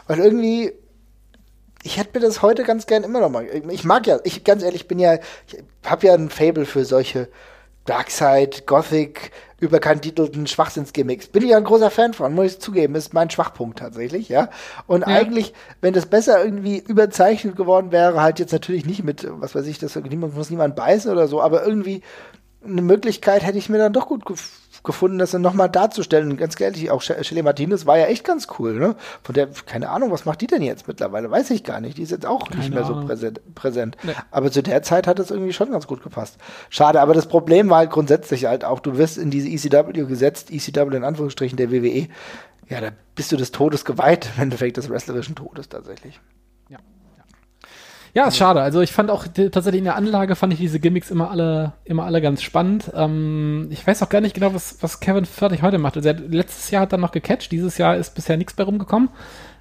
Weil 0.08 0.20
irgendwie, 0.20 0.74
ich 1.84 1.98
hätte 1.98 2.20
mir 2.20 2.26
das 2.26 2.42
heute 2.42 2.64
ganz 2.64 2.86
gern 2.86 3.04
immer 3.04 3.22
noch 3.22 3.30
mal. 3.30 3.46
Ich 3.70 3.84
mag 3.84 4.06
ja, 4.08 4.20
ich 4.24 4.44
ganz 4.44 4.64
ehrlich 4.64 4.88
bin 4.88 5.00
ja, 5.00 5.16
ich 5.48 5.64
habe 5.86 6.08
ja 6.08 6.14
ein 6.14 6.30
Fable 6.30 6.66
für 6.66 6.86
solche 6.86 7.30
Darkside, 7.86 8.64
Gothic, 8.66 9.32
überkandidelten 9.60 10.48
Schwachsinnsgimmicks. 10.48 11.28
Bin 11.28 11.44
ich 11.44 11.50
ja 11.50 11.58
ein 11.58 11.64
großer 11.64 11.90
Fan 11.90 12.14
von, 12.14 12.34
muss 12.34 12.54
ich 12.54 12.60
zugeben, 12.60 12.96
ist 12.96 13.14
mein 13.14 13.30
Schwachpunkt 13.30 13.80
tatsächlich, 13.80 14.30
ja. 14.30 14.50
Und 14.88 15.02
ja. 15.02 15.08
eigentlich, 15.08 15.54
wenn 15.82 15.94
das 15.94 16.06
besser 16.06 16.44
irgendwie 16.44 16.80
überzeichnet 16.80 17.56
geworden 17.56 17.92
wäre, 17.92 18.22
halt 18.22 18.40
jetzt 18.40 18.54
natürlich 18.54 18.86
nicht 18.86 19.04
mit, 19.04 19.28
was 19.30 19.56
weiß 19.56 19.66
ich, 19.68 19.80
das 19.80 19.96
niemand 19.96 20.36
muss 20.36 20.50
niemand 20.50 20.76
beißen 20.76 21.12
oder 21.12 21.28
so, 21.28 21.42
aber 21.42 21.66
irgendwie 21.66 22.02
eine 22.64 22.82
Möglichkeit 22.82 23.44
hätte 23.44 23.58
ich 23.58 23.70
mir 23.70 23.78
dann 23.78 23.94
doch 23.94 24.08
gut 24.08 24.26
gefunden, 24.26 24.63
das 25.18 25.32
dann 25.32 25.42
nochmal 25.42 25.70
darzustellen. 25.70 26.32
Und 26.32 26.38
ganz 26.38 26.60
ehrlich, 26.60 26.92
auch 26.92 27.02
Shelley 27.02 27.42
Martinez 27.42 27.86
war 27.86 27.98
ja 27.98 28.06
echt 28.06 28.24
ganz 28.26 28.48
cool, 28.60 28.74
ne? 28.74 28.96
Von 29.24 29.34
der, 29.34 29.48
keine 29.66 29.90
Ahnung, 29.90 30.12
was 30.12 30.26
macht 30.26 30.42
die 30.42 30.48
denn 30.48 30.62
jetzt 30.62 30.88
mittlerweile? 30.88 31.32
Weiß 31.32 31.50
ich 31.52 31.64
gar 31.64 31.80
nicht. 31.80 31.98
Die 31.98 32.04
ist 32.04 32.12
jetzt 32.12 32.26
auch 32.26 32.50
keine 32.50 32.62
nicht 32.62 32.74
mehr 32.74 32.86
Ahnung. 32.86 33.02
so 33.02 33.08
präsent. 33.08 33.42
präsent. 33.56 33.98
Nee. 34.04 34.14
Aber 34.32 34.52
zu 34.52 34.62
der 34.62 34.84
Zeit 34.84 35.08
hat 35.08 35.20
es 35.20 35.32
irgendwie 35.32 35.54
schon 35.54 35.72
ganz 35.72 35.88
gut 35.88 36.04
gepasst. 36.04 36.38
Schade, 36.70 37.02
aber 37.02 37.14
das 37.14 37.28
Problem 37.28 37.70
war 37.70 37.78
halt 37.78 37.92
grundsätzlich 37.92 38.46
halt 38.46 38.66
auch, 38.66 38.80
du 38.80 38.98
wirst 38.98 39.18
in 39.18 39.32
diese 39.32 39.48
ECW 39.48 40.06
gesetzt, 40.06 40.52
ECW 40.52 40.96
in 40.96 41.04
Anführungsstrichen 41.04 41.58
der 41.58 41.72
WWE. 41.72 42.08
Ja, 42.70 42.82
da 42.82 42.90
bist 43.16 43.32
du 43.32 43.38
des 43.38 43.52
Todes 43.52 43.86
geweiht, 43.86 44.30
im 44.38 44.44
Endeffekt 44.44 44.78
des 44.78 44.90
wrestlerischen 44.90 45.36
Todes 45.36 45.70
tatsächlich. 45.70 46.20
Ja, 48.16 48.28
ist 48.28 48.38
schade. 48.38 48.62
Also 48.62 48.82
ich 48.82 48.92
fand 48.92 49.10
auch 49.10 49.26
tatsächlich 49.26 49.80
in 49.80 49.86
der 49.86 49.96
Anlage 49.96 50.36
fand 50.36 50.54
ich 50.54 50.60
diese 50.60 50.80
Gimmicks 50.80 51.10
immer 51.10 51.32
alle, 51.32 51.74
immer 51.84 52.06
alle 52.06 52.22
ganz 52.22 52.44
spannend. 52.44 52.92
Ähm, 52.96 53.68
ich 53.72 53.86
weiß 53.86 54.04
auch 54.04 54.10
gar 54.10 54.22
nicht 54.22 54.36
genau, 54.36 54.54
was, 54.54 54.78
was 54.82 55.00
Kevin 55.00 55.26
Fertig 55.26 55.64
heute 55.64 55.80
macht. 55.80 55.98
Also 55.98 56.12
letztes 56.12 56.70
Jahr 56.70 56.84
hat 56.84 56.92
er 56.92 57.00
noch 57.00 57.12
gecatcht, 57.12 57.52
dieses 57.52 57.80
Jahr 57.80 57.98
ist 57.98 58.14
bisher 58.14 58.38
nichts 58.38 58.54
bei 58.54 58.64
rumgekommen. 58.64 59.10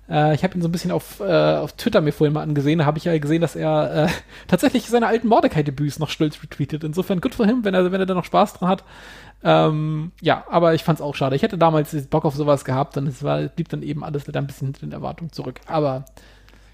Äh, 0.08 0.34
ich 0.34 0.44
habe 0.44 0.54
ihn 0.54 0.60
so 0.60 0.68
ein 0.68 0.72
bisschen 0.72 0.90
auf, 0.90 1.20
äh, 1.20 1.54
auf 1.56 1.72
Twitter 1.72 2.02
mir 2.02 2.12
vorhin 2.12 2.34
mal 2.34 2.42
angesehen. 2.42 2.80
Da 2.80 2.84
habe 2.84 2.98
ich 2.98 3.04
ja 3.04 3.16
gesehen, 3.16 3.40
dass 3.40 3.56
er 3.56 4.04
äh, 4.04 4.08
tatsächlich 4.48 4.86
seine 4.86 5.06
alten 5.06 5.28
Mordecai-Debüts 5.28 5.98
noch 5.98 6.10
stolz 6.10 6.42
retweetet. 6.42 6.84
Insofern 6.84 7.22
gut 7.22 7.34
für 7.34 7.46
him, 7.46 7.64
wenn 7.64 7.72
er, 7.72 7.90
wenn 7.90 8.00
er 8.00 8.06
da 8.06 8.14
noch 8.14 8.26
Spaß 8.26 8.54
dran 8.54 8.68
hat. 8.68 8.84
Ähm, 9.42 10.12
ja, 10.20 10.44
aber 10.50 10.74
ich 10.74 10.84
fand 10.84 10.98
es 10.98 11.02
auch 11.02 11.14
schade. 11.14 11.36
Ich 11.36 11.42
hätte 11.42 11.56
damals 11.56 11.96
Bock 12.08 12.26
auf 12.26 12.34
sowas 12.34 12.64
gehabt 12.66 12.98
und 12.98 13.06
es 13.06 13.22
war, 13.22 13.40
blieb 13.48 13.70
dann 13.70 13.82
eben 13.82 14.04
alles 14.04 14.26
wieder 14.28 14.40
ein 14.40 14.46
bisschen 14.46 14.68
hinter 14.68 14.80
den 14.80 14.92
Erwartungen 14.92 15.32
zurück. 15.32 15.60
Aber 15.66 16.04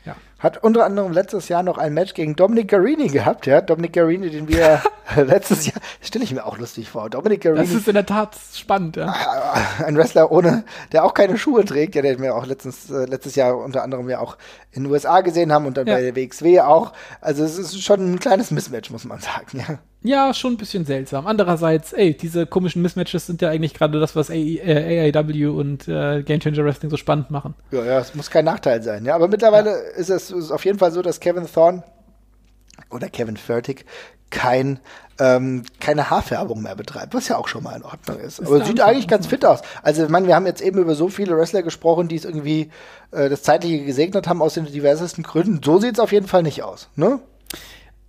ja. 0.05 0.17
Hat 0.39 0.63
unter 0.63 0.85
anderem 0.85 1.13
letztes 1.13 1.49
Jahr 1.49 1.65
noch 1.65 1.79
ein 1.79 1.95
Match 1.95 2.15
gegen 2.15 2.37
Dominic 2.37 2.69
Garini 2.69 3.09
gehabt, 3.09 3.47
ja. 3.47 3.61
Dominic 3.61 3.93
Garini, 3.95 4.31
den 4.31 4.47
wir 4.47 4.81
letztes 5.17 5.67
Jahr, 5.67 5.81
stelle 6.01 6.25
ich 6.25 6.33
mir 6.33 6.47
auch 6.47 6.59
lustig 6.59 6.89
vor. 6.89 7.11
Dominic 7.11 7.41
Garini. 7.41 7.65
Das 7.65 7.75
ist 7.75 7.89
in 7.89 7.95
der 7.95 8.07
Tat 8.07 8.37
spannend, 8.55 8.97
ja. 8.97 9.13
Ein 9.85 9.97
Wrestler 9.97 10.31
ohne, 10.31 10.65
der 10.93 11.05
auch 11.05 11.13
keine 11.13 11.39
Schuhe 11.39 11.65
trägt, 11.65 11.97
ja, 11.97 12.03
den 12.03 12.23
wir 12.23 12.37
auch 12.37 12.47
letztens, 12.47 12.89
äh, 12.89 13.07
letztes 13.07 13.35
Jahr 13.35 13.59
unter 13.59 13.83
anderem 13.83 14.09
ja 14.09 14.21
auch 14.21 14.37
in 14.71 14.85
den 14.85 14.93
USA 14.93 15.23
gesehen 15.23 15.53
haben 15.53 15.67
und 15.67 15.77
dann 15.77 15.89
ja. 15.89 15.97
bei 15.97 16.03
der 16.03 16.15
WXW 16.15 16.61
auch. 16.61 16.93
Also 17.21 17.43
es 17.43 17.59
ist 17.59 17.83
schon 17.83 18.13
ein 18.13 18.21
kleines 18.21 18.53
Mismatch, 18.53 18.91
muss 18.91 19.05
man 19.05 19.19
sagen, 19.19 19.65
ja. 19.69 19.79
Ja, 20.03 20.33
schon 20.33 20.53
ein 20.53 20.57
bisschen 20.57 20.85
seltsam. 20.85 21.27
Andererseits, 21.27 21.93
ey, 21.93 22.17
diese 22.17 22.47
komischen 22.47 22.83
Mismatches 22.83 23.27
sind 23.27 23.43
ja 23.43 23.49
eigentlich 23.49 23.75
gerade 23.75 23.99
das, 23.99 24.15
was 24.15 24.31
AIW 24.31 25.47
und 25.49 25.89
äh, 25.89 26.23
Game 26.23 26.39
Changer 26.39 26.65
Wrestling 26.65 26.91
so 26.91 26.97
spannend 26.97 27.33
machen. 27.33 27.55
Ja, 27.73 27.85
ja, 27.85 27.99
es 27.99 28.15
muss 28.15 28.31
kein 28.31 28.45
Nachteil 28.45 28.81
sein. 28.83 29.05
Ja, 29.05 29.17
aber 29.17 29.27
mittlerweile 29.27 29.71
ja. 29.71 29.97
ist 29.97 30.11
es 30.11 30.28
ist 30.31 30.51
auf 30.51 30.65
jeden 30.65 30.79
Fall 30.79 30.93
so, 30.93 31.03
dass 31.03 31.21
Kevin 31.21 31.47
Thorne 31.47 31.83
oder 32.91 33.09
Kevin 33.09 33.37
Fertig 33.37 33.85
kein, 34.31 34.79
ähm, 35.19 35.65
keine 35.81 36.11
Haarfärbung 36.11 36.63
mehr 36.63 36.77
betreibt, 36.77 37.15
was 37.15 37.29
ja 37.29 37.39
auch 37.39 37.49
schon 37.49 37.63
mal 37.63 37.77
in 37.77 37.83
Ordnung 37.83 38.19
ist. 38.19 38.39
ist 38.39 38.47
Aber 38.47 38.65
sieht 38.65 38.81
eigentlich 38.81 39.09
ganz 39.09 39.27
fit 39.27 39.45
aus. 39.45 39.63
Also, 39.83 40.05
ich 40.05 40.11
meine, 40.11 40.27
wir 40.27 40.35
haben 40.35 40.47
jetzt 40.47 40.61
eben 40.61 40.79
über 40.79 40.95
so 40.95 41.09
viele 41.09 41.37
Wrestler 41.37 41.63
gesprochen, 41.63 42.09
die 42.09 42.17
es 42.17 42.25
irgendwie 42.25 42.71
äh, 43.11 43.29
das 43.29 43.43
Zeitliche 43.43 43.85
gesegnet 43.85 44.29
haben 44.29 44.43
aus 44.43 44.55
den 44.55 44.67
diversesten 44.67 45.25
Gründen. 45.25 45.61
So 45.65 45.79
sieht 45.79 45.95
es 45.95 46.01
auf 46.01 46.13
jeden 46.13 46.27
Fall 46.27 46.43
nicht 46.43 46.63
aus, 46.63 46.89
ne? 46.95 47.21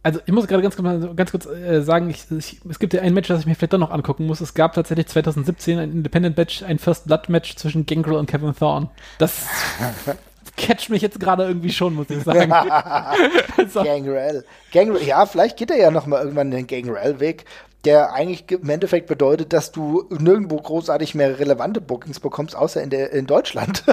also 0.02 0.22
ich 0.26 0.34
muss 0.34 0.48
gerade 0.48 0.64
ganz, 0.64 0.76
ganz 0.78 1.32
kurz 1.32 1.46
äh, 1.46 1.82
sagen, 1.82 2.10
ich, 2.10 2.26
ich, 2.32 2.62
es 2.70 2.80
gibt 2.80 2.94
ja 2.94 3.02
ein 3.02 3.14
Match, 3.14 3.28
das 3.28 3.42
ich 3.42 3.46
mir 3.46 3.56
vielleicht 3.56 3.74
doch 3.74 3.80
noch 3.80 3.92
angucken 3.92 4.26
muss. 4.26 4.42
Es 4.42 4.54
gab 4.54 4.74
tatsächlich 4.74 5.08
2017 5.08 5.78
ein 5.78 5.92
Independent 5.92 6.38
Match, 6.38 6.64
ein 6.64 6.80
First 6.80 7.08
Blood 7.08 7.30
Match 7.30 7.56
zwischen 7.56 7.86
Gangrel 7.86 8.16
und 8.16 8.26
Kevin 8.28 8.56
Thorne. 8.56 8.90
Das 9.18 9.46
catcht 10.60 10.90
mich 10.90 11.02
jetzt 11.02 11.20
gerade 11.20 11.44
irgendwie 11.44 11.72
schon, 11.72 11.96
muss 11.96 12.10
ich 12.10 12.24
sagen. 12.24 12.52
so. 13.70 13.84
Gangrel. 13.84 14.46
Gangrel. 14.72 15.04
Ja, 15.04 15.26
vielleicht 15.26 15.58
geht 15.58 15.72
er 15.72 15.78
ja 15.78 15.90
noch 15.90 16.06
mal 16.06 16.22
irgendwann 16.22 16.52
den 16.52 16.68
Gangrel-Weg, 16.68 17.46
der 17.86 18.14
eigentlich 18.14 18.52
im 18.52 18.70
Endeffekt 18.70 19.08
bedeutet, 19.08 19.54
dass 19.54 19.72
du 19.72 20.06
nirgendwo 20.10 20.58
großartig 20.58 21.16
mehr 21.16 21.40
relevante 21.40 21.82
Bookings 21.82 22.20
bekommst, 22.20 22.56
außer 22.56 22.84
in, 22.84 22.90
der, 22.90 23.12
in 23.12 23.26
Deutschland. 23.26 23.84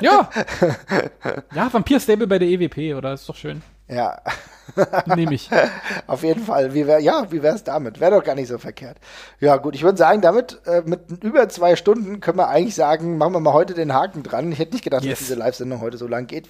ja. 0.00 0.30
Ja, 1.54 1.72
Vampir 1.72 2.00
Stable 2.00 2.26
bei 2.26 2.38
der 2.38 2.48
EWP, 2.48 2.96
oder? 2.96 3.14
Ist 3.14 3.28
doch 3.28 3.36
schön. 3.36 3.62
Ja. 3.88 4.18
Nehme 5.14 5.34
ich. 5.34 5.50
Auf 6.06 6.22
jeden 6.22 6.42
Fall. 6.42 6.72
Wie 6.72 6.86
wär, 6.86 6.98
ja, 6.98 7.30
wie 7.30 7.42
wäre 7.42 7.54
es 7.54 7.64
damit? 7.64 8.00
Wäre 8.00 8.12
doch 8.12 8.24
gar 8.24 8.34
nicht 8.34 8.48
so 8.48 8.56
verkehrt. 8.56 8.96
Ja, 9.38 9.56
gut, 9.56 9.74
ich 9.74 9.82
würde 9.82 9.98
sagen, 9.98 10.22
damit 10.22 10.58
äh, 10.66 10.82
mit 10.84 11.22
über 11.22 11.48
zwei 11.50 11.76
Stunden 11.76 12.20
können 12.20 12.38
wir 12.38 12.48
eigentlich 12.48 12.74
sagen, 12.74 13.18
machen 13.18 13.34
wir 13.34 13.40
mal 13.40 13.52
heute 13.52 13.74
den 13.74 13.92
Haken 13.92 14.22
dran. 14.22 14.50
Ich 14.50 14.58
hätte 14.58 14.72
nicht 14.72 14.82
gedacht, 14.82 15.04
yes. 15.04 15.18
dass 15.18 15.28
diese 15.28 15.38
Live-Sendung 15.38 15.80
heute 15.80 15.98
so 15.98 16.06
lang 16.06 16.26
geht. 16.26 16.48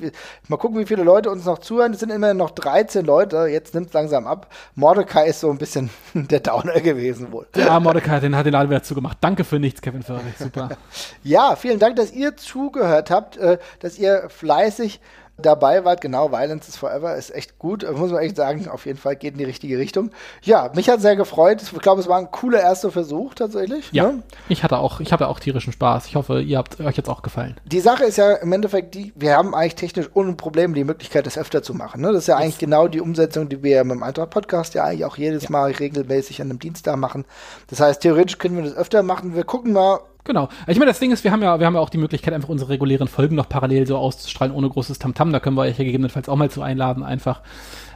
Mal 0.48 0.56
gucken, 0.56 0.78
wie 0.78 0.86
viele 0.86 1.02
Leute 1.02 1.30
uns 1.30 1.44
noch 1.44 1.58
zuhören. 1.58 1.92
Es 1.92 2.00
sind 2.00 2.10
immerhin 2.10 2.36
noch 2.36 2.52
13 2.52 3.04
Leute. 3.04 3.46
Jetzt 3.48 3.74
nimmt 3.74 3.88
es 3.88 3.92
langsam 3.92 4.26
ab. 4.26 4.52
Mordecai 4.76 5.26
ist 5.26 5.40
so 5.40 5.50
ein 5.50 5.58
bisschen 5.58 5.90
der 6.14 6.40
Downer 6.40 6.80
gewesen 6.80 7.32
wohl. 7.32 7.46
Ja, 7.56 7.80
Mordecai, 7.80 8.20
den 8.20 8.36
hat 8.36 8.46
den 8.46 8.52
Laden 8.52 8.70
wieder 8.70 8.82
zugemacht. 8.84 9.18
Danke 9.20 9.42
für 9.42 9.58
nichts, 9.58 9.82
Kevin 9.82 10.02
Furry. 10.02 10.20
Super. 10.38 10.70
ja, 11.24 11.56
vielen 11.56 11.80
Dank, 11.80 11.96
dass 11.96 12.12
ihr 12.12 12.36
zugehört 12.36 13.10
habt, 13.10 13.36
äh, 13.36 13.58
dass 13.80 13.98
ihr 13.98 14.28
fleißig 14.28 15.00
dabei 15.36 15.84
wart. 15.84 16.00
Genau, 16.00 16.30
Violence 16.30 16.68
is 16.68 16.76
Forever 16.76 17.16
ist 17.16 17.34
echt 17.34 17.58
gut. 17.58 17.84
Muss 17.96 18.10
man 18.10 18.22
echt 18.22 18.36
sagen, 18.36 18.68
auf 18.68 18.86
jeden 18.86 18.98
Fall 18.98 19.16
geht 19.16 19.32
in 19.32 19.38
die 19.38 19.44
richtige 19.44 19.78
Richtung. 19.78 20.10
Ja, 20.42 20.70
mich 20.74 20.88
hat 20.88 21.00
sehr 21.00 21.16
gefreut. 21.16 21.62
Ich 21.62 21.72
glaube, 21.80 22.00
es 22.00 22.08
war 22.08 22.18
ein 22.18 22.30
cooler 22.30 22.60
erster 22.60 22.90
Versuch 22.90 23.34
tatsächlich. 23.34 23.88
Ja, 23.92 24.12
ne? 24.12 24.22
ich 24.48 24.62
hatte 24.62 24.78
auch, 24.78 25.00
ich 25.00 25.12
habe 25.12 25.28
auch 25.28 25.40
tierischen 25.40 25.72
Spaß. 25.72 26.06
Ich 26.06 26.16
hoffe, 26.16 26.40
ihr 26.40 26.58
habt 26.58 26.80
euch 26.80 26.96
jetzt 26.96 27.08
auch 27.08 27.22
gefallen. 27.22 27.56
Die 27.64 27.80
Sache 27.80 28.04
ist 28.04 28.16
ja 28.16 28.32
im 28.34 28.52
Endeffekt 28.52 28.94
die, 28.94 29.12
wir 29.16 29.36
haben 29.36 29.54
eigentlich 29.54 29.74
technisch 29.74 30.08
ohne 30.14 30.34
Probleme 30.34 30.74
die 30.74 30.84
Möglichkeit, 30.84 31.26
das 31.26 31.38
öfter 31.38 31.62
zu 31.62 31.74
machen. 31.74 32.00
Ne? 32.00 32.12
Das 32.12 32.22
ist 32.22 32.28
ja 32.28 32.36
eigentlich 32.36 32.58
genau 32.58 32.88
die 32.88 33.00
Umsetzung, 33.00 33.48
die 33.48 33.62
wir 33.62 33.82
mit 33.84 33.96
dem 33.96 34.02
Eintracht 34.02 34.30
Podcast 34.30 34.74
ja 34.74 34.84
eigentlich 34.84 35.04
auch 35.04 35.16
jedes 35.16 35.44
ja. 35.44 35.50
Mal 35.50 35.70
regelmäßig 35.72 36.40
an 36.40 36.50
einem 36.50 36.58
Dienstag 36.58 36.96
machen. 36.96 37.24
Das 37.68 37.80
heißt, 37.80 38.02
theoretisch 38.02 38.38
können 38.38 38.56
wir 38.56 38.64
das 38.64 38.74
öfter 38.74 39.02
machen. 39.02 39.34
Wir 39.34 39.44
gucken 39.44 39.72
mal, 39.72 40.00
Genau. 40.24 40.48
Ich 40.66 40.78
meine, 40.78 40.90
das 40.90 40.98
Ding 41.00 41.12
ist, 41.12 41.22
wir 41.22 41.32
haben 41.32 41.42
ja, 41.42 41.60
wir 41.60 41.66
haben 41.66 41.74
ja 41.74 41.80
auch 41.80 41.90
die 41.90 41.98
Möglichkeit, 41.98 42.32
einfach 42.32 42.48
unsere 42.48 42.70
regulären 42.70 43.08
Folgen 43.08 43.36
noch 43.36 43.48
parallel 43.48 43.86
so 43.86 43.98
auszustrahlen, 43.98 44.54
ohne 44.54 44.70
großes 44.70 44.98
Tamtam. 44.98 45.28
-Tam. 45.28 45.32
Da 45.32 45.40
können 45.40 45.56
wir 45.56 45.62
euch 45.62 45.78
ja 45.78 45.84
gegebenenfalls 45.84 46.30
auch 46.30 46.36
mal 46.36 46.50
zu 46.50 46.62
einladen, 46.62 47.02
einfach. 47.02 47.42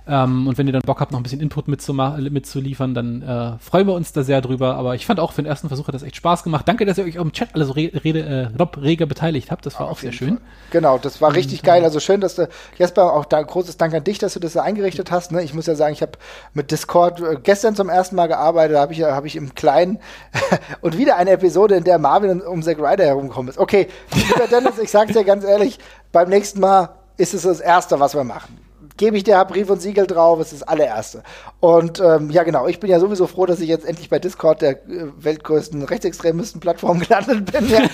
Ähm, 0.08 0.46
und 0.46 0.56
wenn 0.56 0.66
ihr 0.66 0.72
dann 0.72 0.82
Bock 0.82 1.00
habt, 1.00 1.12
noch 1.12 1.20
ein 1.20 1.22
bisschen 1.22 1.40
Input 1.40 1.68
mitzuliefern, 1.68 2.94
dann 2.94 3.22
äh, 3.22 3.58
freuen 3.58 3.86
wir 3.86 3.94
uns 3.94 4.12
da 4.12 4.22
sehr 4.22 4.40
drüber. 4.40 4.76
Aber 4.76 4.94
ich 4.94 5.04
fand 5.06 5.20
auch 5.20 5.32
für 5.32 5.42
den 5.42 5.48
ersten 5.48 5.68
Versuch 5.68 5.86
hat 5.88 5.94
das 5.94 6.02
echt 6.02 6.16
Spaß 6.16 6.44
gemacht. 6.44 6.66
Danke, 6.66 6.86
dass 6.86 6.98
ihr 6.98 7.04
euch 7.04 7.18
auch 7.18 7.24
im 7.24 7.32
Chat 7.32 7.54
alle 7.54 7.66
so 7.66 7.72
re 7.72 7.90
rede, 8.04 8.20
äh, 8.20 8.58
Rob 8.58 8.78
reger 8.80 9.06
beteiligt 9.06 9.50
habt. 9.50 9.66
Das 9.66 9.78
war 9.78 9.86
ja, 9.86 9.92
auch 9.92 9.98
sehr 9.98 10.12
schön. 10.12 10.38
Fall. 10.38 10.46
Genau, 10.70 10.98
das 10.98 11.20
war 11.20 11.34
richtig 11.34 11.60
und, 11.60 11.66
geil. 11.66 11.84
Also 11.84 12.00
schön, 12.00 12.20
dass 12.20 12.36
du, 12.36 12.48
Jesper, 12.78 13.12
auch 13.12 13.26
da 13.26 13.42
großes 13.42 13.76
Dank 13.76 13.94
an 13.94 14.04
dich, 14.04 14.18
dass 14.18 14.34
du 14.34 14.40
das 14.40 14.54
so 14.54 14.60
eingerichtet 14.60 15.10
hast. 15.10 15.30
Ne? 15.30 15.42
Ich 15.42 15.52
muss 15.52 15.66
ja 15.66 15.74
sagen, 15.74 15.92
ich 15.92 16.02
habe 16.02 16.12
mit 16.54 16.70
Discord 16.70 17.20
äh, 17.20 17.36
gestern 17.42 17.76
zum 17.76 17.90
ersten 17.90 18.16
Mal 18.16 18.28
gearbeitet. 18.28 18.76
Da 18.76 18.80
habe 18.80 18.92
ich, 18.94 19.02
hab 19.02 19.24
ich 19.26 19.36
im 19.36 19.54
Kleinen 19.54 19.98
und 20.80 20.96
wieder 20.96 21.16
eine 21.16 21.30
Episode, 21.32 21.76
in 21.76 21.84
der 21.84 21.98
Marvin 21.98 22.40
um 22.40 22.62
Zack 22.62 22.78
Ryder 22.78 23.04
herumgekommen 23.04 23.50
ist. 23.50 23.58
Okay, 23.58 23.88
lieber 24.14 24.46
Dennis, 24.46 24.78
ich 24.78 24.90
sag's 24.90 25.12
dir 25.12 25.24
ganz 25.24 25.44
ehrlich, 25.44 25.78
beim 26.12 26.28
nächsten 26.30 26.60
Mal 26.60 26.90
ist 27.18 27.34
es 27.34 27.42
das 27.42 27.60
Erste, 27.60 28.00
was 28.00 28.14
wir 28.14 28.24
machen 28.24 28.67
gebe 28.98 29.16
ich 29.16 29.24
dir 29.24 29.42
Brief 29.46 29.70
und 29.70 29.80
Siegel 29.80 30.06
drauf, 30.06 30.38
es 30.40 30.52
ist 30.52 30.62
das 30.62 30.68
allererste. 30.68 31.22
Und 31.60 32.00
ähm, 32.00 32.30
ja, 32.30 32.42
genau, 32.42 32.66
ich 32.66 32.80
bin 32.80 32.90
ja 32.90 33.00
sowieso 33.00 33.26
froh, 33.26 33.46
dass 33.46 33.60
ich 33.60 33.68
jetzt 33.68 33.86
endlich 33.86 34.10
bei 34.10 34.18
Discord, 34.18 34.60
der 34.60 34.72
äh, 34.72 35.06
weltgrößten 35.16 35.82
rechtsextremisten 35.84 36.60
Plattform 36.60 36.98
gelandet 37.08 37.50
bin. 37.50 37.68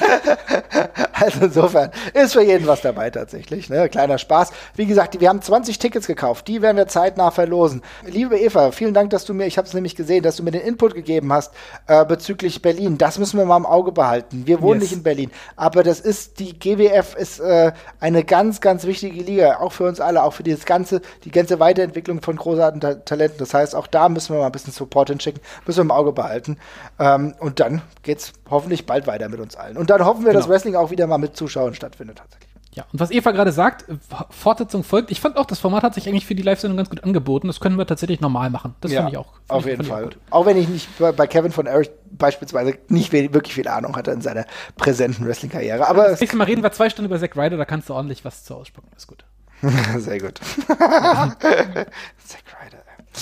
Also 1.24 1.44
insofern 1.46 1.90
ist 2.12 2.32
für 2.34 2.42
jeden 2.42 2.66
was 2.66 2.82
dabei 2.82 3.10
tatsächlich. 3.10 3.68
Ne? 3.70 3.88
Kleiner 3.88 4.18
Spaß. 4.18 4.50
Wie 4.76 4.86
gesagt, 4.86 5.18
wir 5.20 5.28
haben 5.28 5.40
20 5.42 5.78
Tickets 5.78 6.06
gekauft. 6.06 6.46
Die 6.48 6.60
werden 6.62 6.76
wir 6.76 6.86
zeitnah 6.86 7.30
verlosen. 7.30 7.82
Liebe 8.06 8.38
Eva, 8.38 8.72
vielen 8.72 8.92
Dank, 8.94 9.10
dass 9.10 9.24
du 9.24 9.32
mir, 9.34 9.46
ich 9.46 9.56
habe 9.58 9.66
es 9.66 9.74
nämlich 9.74 9.96
gesehen, 9.96 10.22
dass 10.22 10.36
du 10.36 10.42
mir 10.42 10.50
den 10.50 10.60
Input 10.62 10.94
gegeben 10.94 11.32
hast 11.32 11.52
äh, 11.86 12.04
bezüglich 12.04 12.60
Berlin. 12.62 12.98
Das 12.98 13.18
müssen 13.18 13.38
wir 13.38 13.44
mal 13.46 13.56
im 13.56 13.66
Auge 13.66 13.92
behalten. 13.92 14.46
Wir 14.46 14.60
wohnen 14.60 14.80
Yes. 14.80 14.90
nicht 14.90 14.98
in 14.98 15.02
Berlin, 15.02 15.30
aber 15.56 15.82
das 15.82 16.00
ist 16.00 16.38
die 16.40 16.58
GWF 16.58 17.14
ist 17.14 17.40
äh, 17.40 17.72
eine 18.00 18.24
ganz, 18.24 18.60
ganz 18.60 18.84
wichtige 18.84 19.22
Liga, 19.22 19.58
auch 19.60 19.72
für 19.72 19.84
uns 19.84 20.00
alle, 20.00 20.22
auch 20.22 20.32
für 20.32 20.42
dieses 20.42 20.64
ganze, 20.66 21.00
die 21.24 21.30
ganze 21.30 21.60
Weiterentwicklung 21.60 22.20
von 22.22 22.36
großartigen 22.36 22.80
Ta 22.80 22.94
Talenten. 22.94 23.38
Das 23.38 23.54
heißt, 23.54 23.74
auch 23.74 23.86
da 23.86 24.08
müssen 24.08 24.34
wir 24.34 24.40
mal 24.40 24.46
ein 24.46 24.52
bisschen 24.52 24.72
Support 24.72 25.08
hinschicken, 25.10 25.40
müssen 25.66 25.78
wir 25.78 25.82
im 25.84 25.90
Auge 25.90 26.12
behalten. 26.12 26.58
Ähm, 26.98 27.34
und 27.40 27.60
dann 27.60 27.82
geht's 28.02 28.32
hoffentlich 28.50 28.86
bald 28.86 29.06
weiter 29.06 29.28
mit 29.28 29.40
uns 29.40 29.56
allen. 29.56 29.76
Und 29.76 29.90
dann 29.90 30.04
hoffen 30.04 30.24
wir, 30.24 30.32
dass 30.32 30.44
Genau. 30.44 30.54
Wrestling 30.54 30.76
auch 30.76 30.90
wieder 30.90 31.06
mal 31.06 31.13
mit 31.18 31.36
Zuschauern 31.36 31.74
stattfindet 31.74 32.18
tatsächlich. 32.18 32.50
Ja, 32.72 32.84
und 32.92 32.98
was 32.98 33.12
Eva 33.12 33.30
gerade 33.30 33.52
sagt, 33.52 33.84
Fortsetzung 34.30 34.82
folgt. 34.82 35.12
Ich 35.12 35.20
fand 35.20 35.36
auch, 35.36 35.46
das 35.46 35.60
Format 35.60 35.84
hat 35.84 35.94
sich 35.94 36.08
eigentlich 36.08 36.26
für 36.26 36.34
die 36.34 36.42
Live-Sendung 36.42 36.76
ganz 36.76 36.90
gut 36.90 37.04
angeboten. 37.04 37.46
Das 37.46 37.60
können 37.60 37.78
wir 37.78 37.86
tatsächlich 37.86 38.20
normal 38.20 38.50
machen. 38.50 38.74
Das 38.80 38.92
fand 38.92 39.10
ich 39.10 39.16
auch. 39.16 39.26
fand 39.26 39.50
Auf 39.50 39.60
ich- 39.64 39.70
jeden 39.70 39.82
auch 39.82 39.88
Fall. 39.88 40.10
Auch 40.30 40.44
wenn 40.46 40.56
ich 40.56 40.68
nicht 40.68 40.88
bei, 40.98 41.26
Kevin 41.28 41.52
von 41.52 41.66
Erich 41.66 41.88
beispielsweise 42.10 42.76
nicht 42.88 43.12
wirklich 43.12 43.54
viel 43.54 43.68
Ahnung 43.68 43.94
hatte 43.94 44.10
in 44.10 44.22
seiner 44.22 44.44
präsenten 44.76 45.24
Wrestling-Karriere. 45.24 45.86
Aber 45.86 46.08
Das 46.08 46.18
nächste 46.20 46.36
Mal 46.36 46.44
reden 46.44 46.64
wir 46.64 46.72
zwei 46.72 46.90
Stunden 46.90 47.08
über 47.12 47.20
Zack 47.20 47.36
Ryder, 47.36 47.56
da 47.56 47.64
kannst 47.64 47.88
du 47.90 47.94
ordentlich 47.94 48.24
was 48.24 48.42
zu 48.42 48.56
ausspucken. 48.56 48.90
Ist 48.96 49.06
gut. 49.06 49.24
Sehr 49.98 50.18
gut. 50.18 50.40
Zack 50.68 51.38
Ryder. 51.48 52.63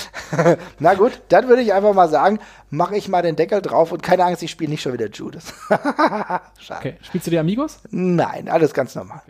Na 0.78 0.94
gut, 0.94 1.20
dann 1.28 1.48
würde 1.48 1.62
ich 1.62 1.73
einfach 1.73 1.94
mal 1.94 2.09
sagen, 2.09 2.39
mache 2.70 2.97
ich 2.97 3.09
mal 3.09 3.23
den 3.23 3.36
Deckel 3.36 3.62
drauf 3.62 3.93
und 3.93 4.02
keine 4.02 4.24
Angst, 4.24 4.43
ich 4.43 4.51
spiele 4.51 4.70
nicht 4.70 4.82
schon 4.82 4.93
wieder 4.93 5.09
Judas. 5.09 5.52
Schade. 5.69 6.78
Okay, 6.78 6.97
spielst 7.02 7.27
du 7.27 7.31
die 7.31 7.39
Amigos? 7.39 7.81
Nein, 7.90 8.48
alles 8.48 8.73
ganz 8.73 8.94
normal. 8.94 9.23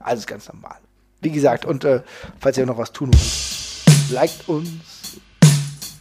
Alles 0.00 0.26
ganz 0.26 0.48
normal. 0.52 0.76
Wie 1.20 1.30
gesagt, 1.30 1.64
und 1.64 1.84
äh, 1.84 2.02
falls 2.40 2.58
ihr 2.58 2.66
noch 2.66 2.78
was 2.78 2.92
tun 2.92 3.10
wollt, 3.12 4.10
liked 4.10 4.48
uns 4.48 5.20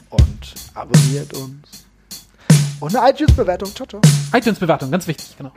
und 0.10 0.56
abonniert 0.74 1.34
uns. 1.34 1.86
Und 2.80 2.96
eine 2.96 3.12
iTunes-Bewertung. 3.12 3.74
Ciao, 3.76 3.88
ciao. 3.88 4.02
iTunes-Bewertung, 4.34 4.90
ganz 4.90 5.06
wichtig, 5.08 5.38
genau. 5.38 5.52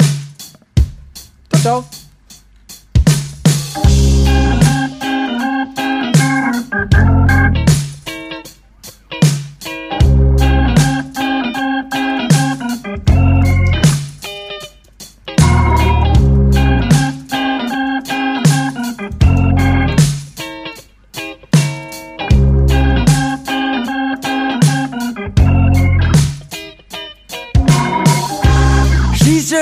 Ciao, 1.51 1.63
ciao. 1.63 1.85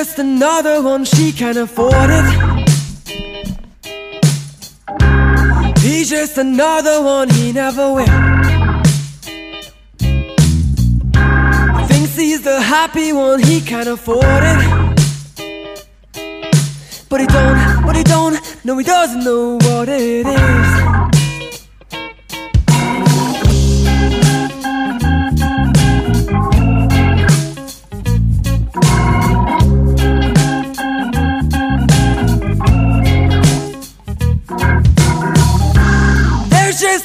Just 0.05 0.19
another 0.19 0.83
one, 0.83 1.05
she 1.05 1.31
can 1.31 1.57
afford 1.57 2.11
it. 2.11 2.24
He's 5.79 6.11
just 6.11 6.39
another 6.39 7.01
one, 7.01 7.31
he 7.31 7.53
never 7.53 7.93
will. 7.93 8.07
Thinks 11.87 12.16
he's 12.16 12.43
the 12.43 12.61
happy 12.61 13.12
one, 13.12 13.41
he 13.41 13.61
can 13.61 13.87
afford 13.87 14.43
it. 14.53 14.61
But 17.09 17.20
he 17.20 17.27
don't, 17.29 17.87
but 17.87 17.95
he 17.95 18.03
don't, 18.03 18.37
no, 18.65 18.79
he 18.79 18.85
doesn't 18.85 19.23
know 19.23 19.57
what 19.59 19.89
it 19.89 20.27
is. 20.27 20.91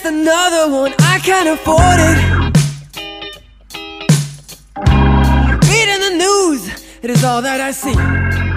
Another 0.07 0.71
one, 0.71 0.93
I 0.99 1.19
can't 1.19 1.49
afford 1.49 1.99
it. 1.99 2.17
Reading 5.69 6.01
the 6.07 6.13
news, 6.17 6.61
it 7.01 7.09
is 7.09 7.23
all 7.25 7.41
that 7.41 7.59
I 7.59 7.71
see. 7.71 8.56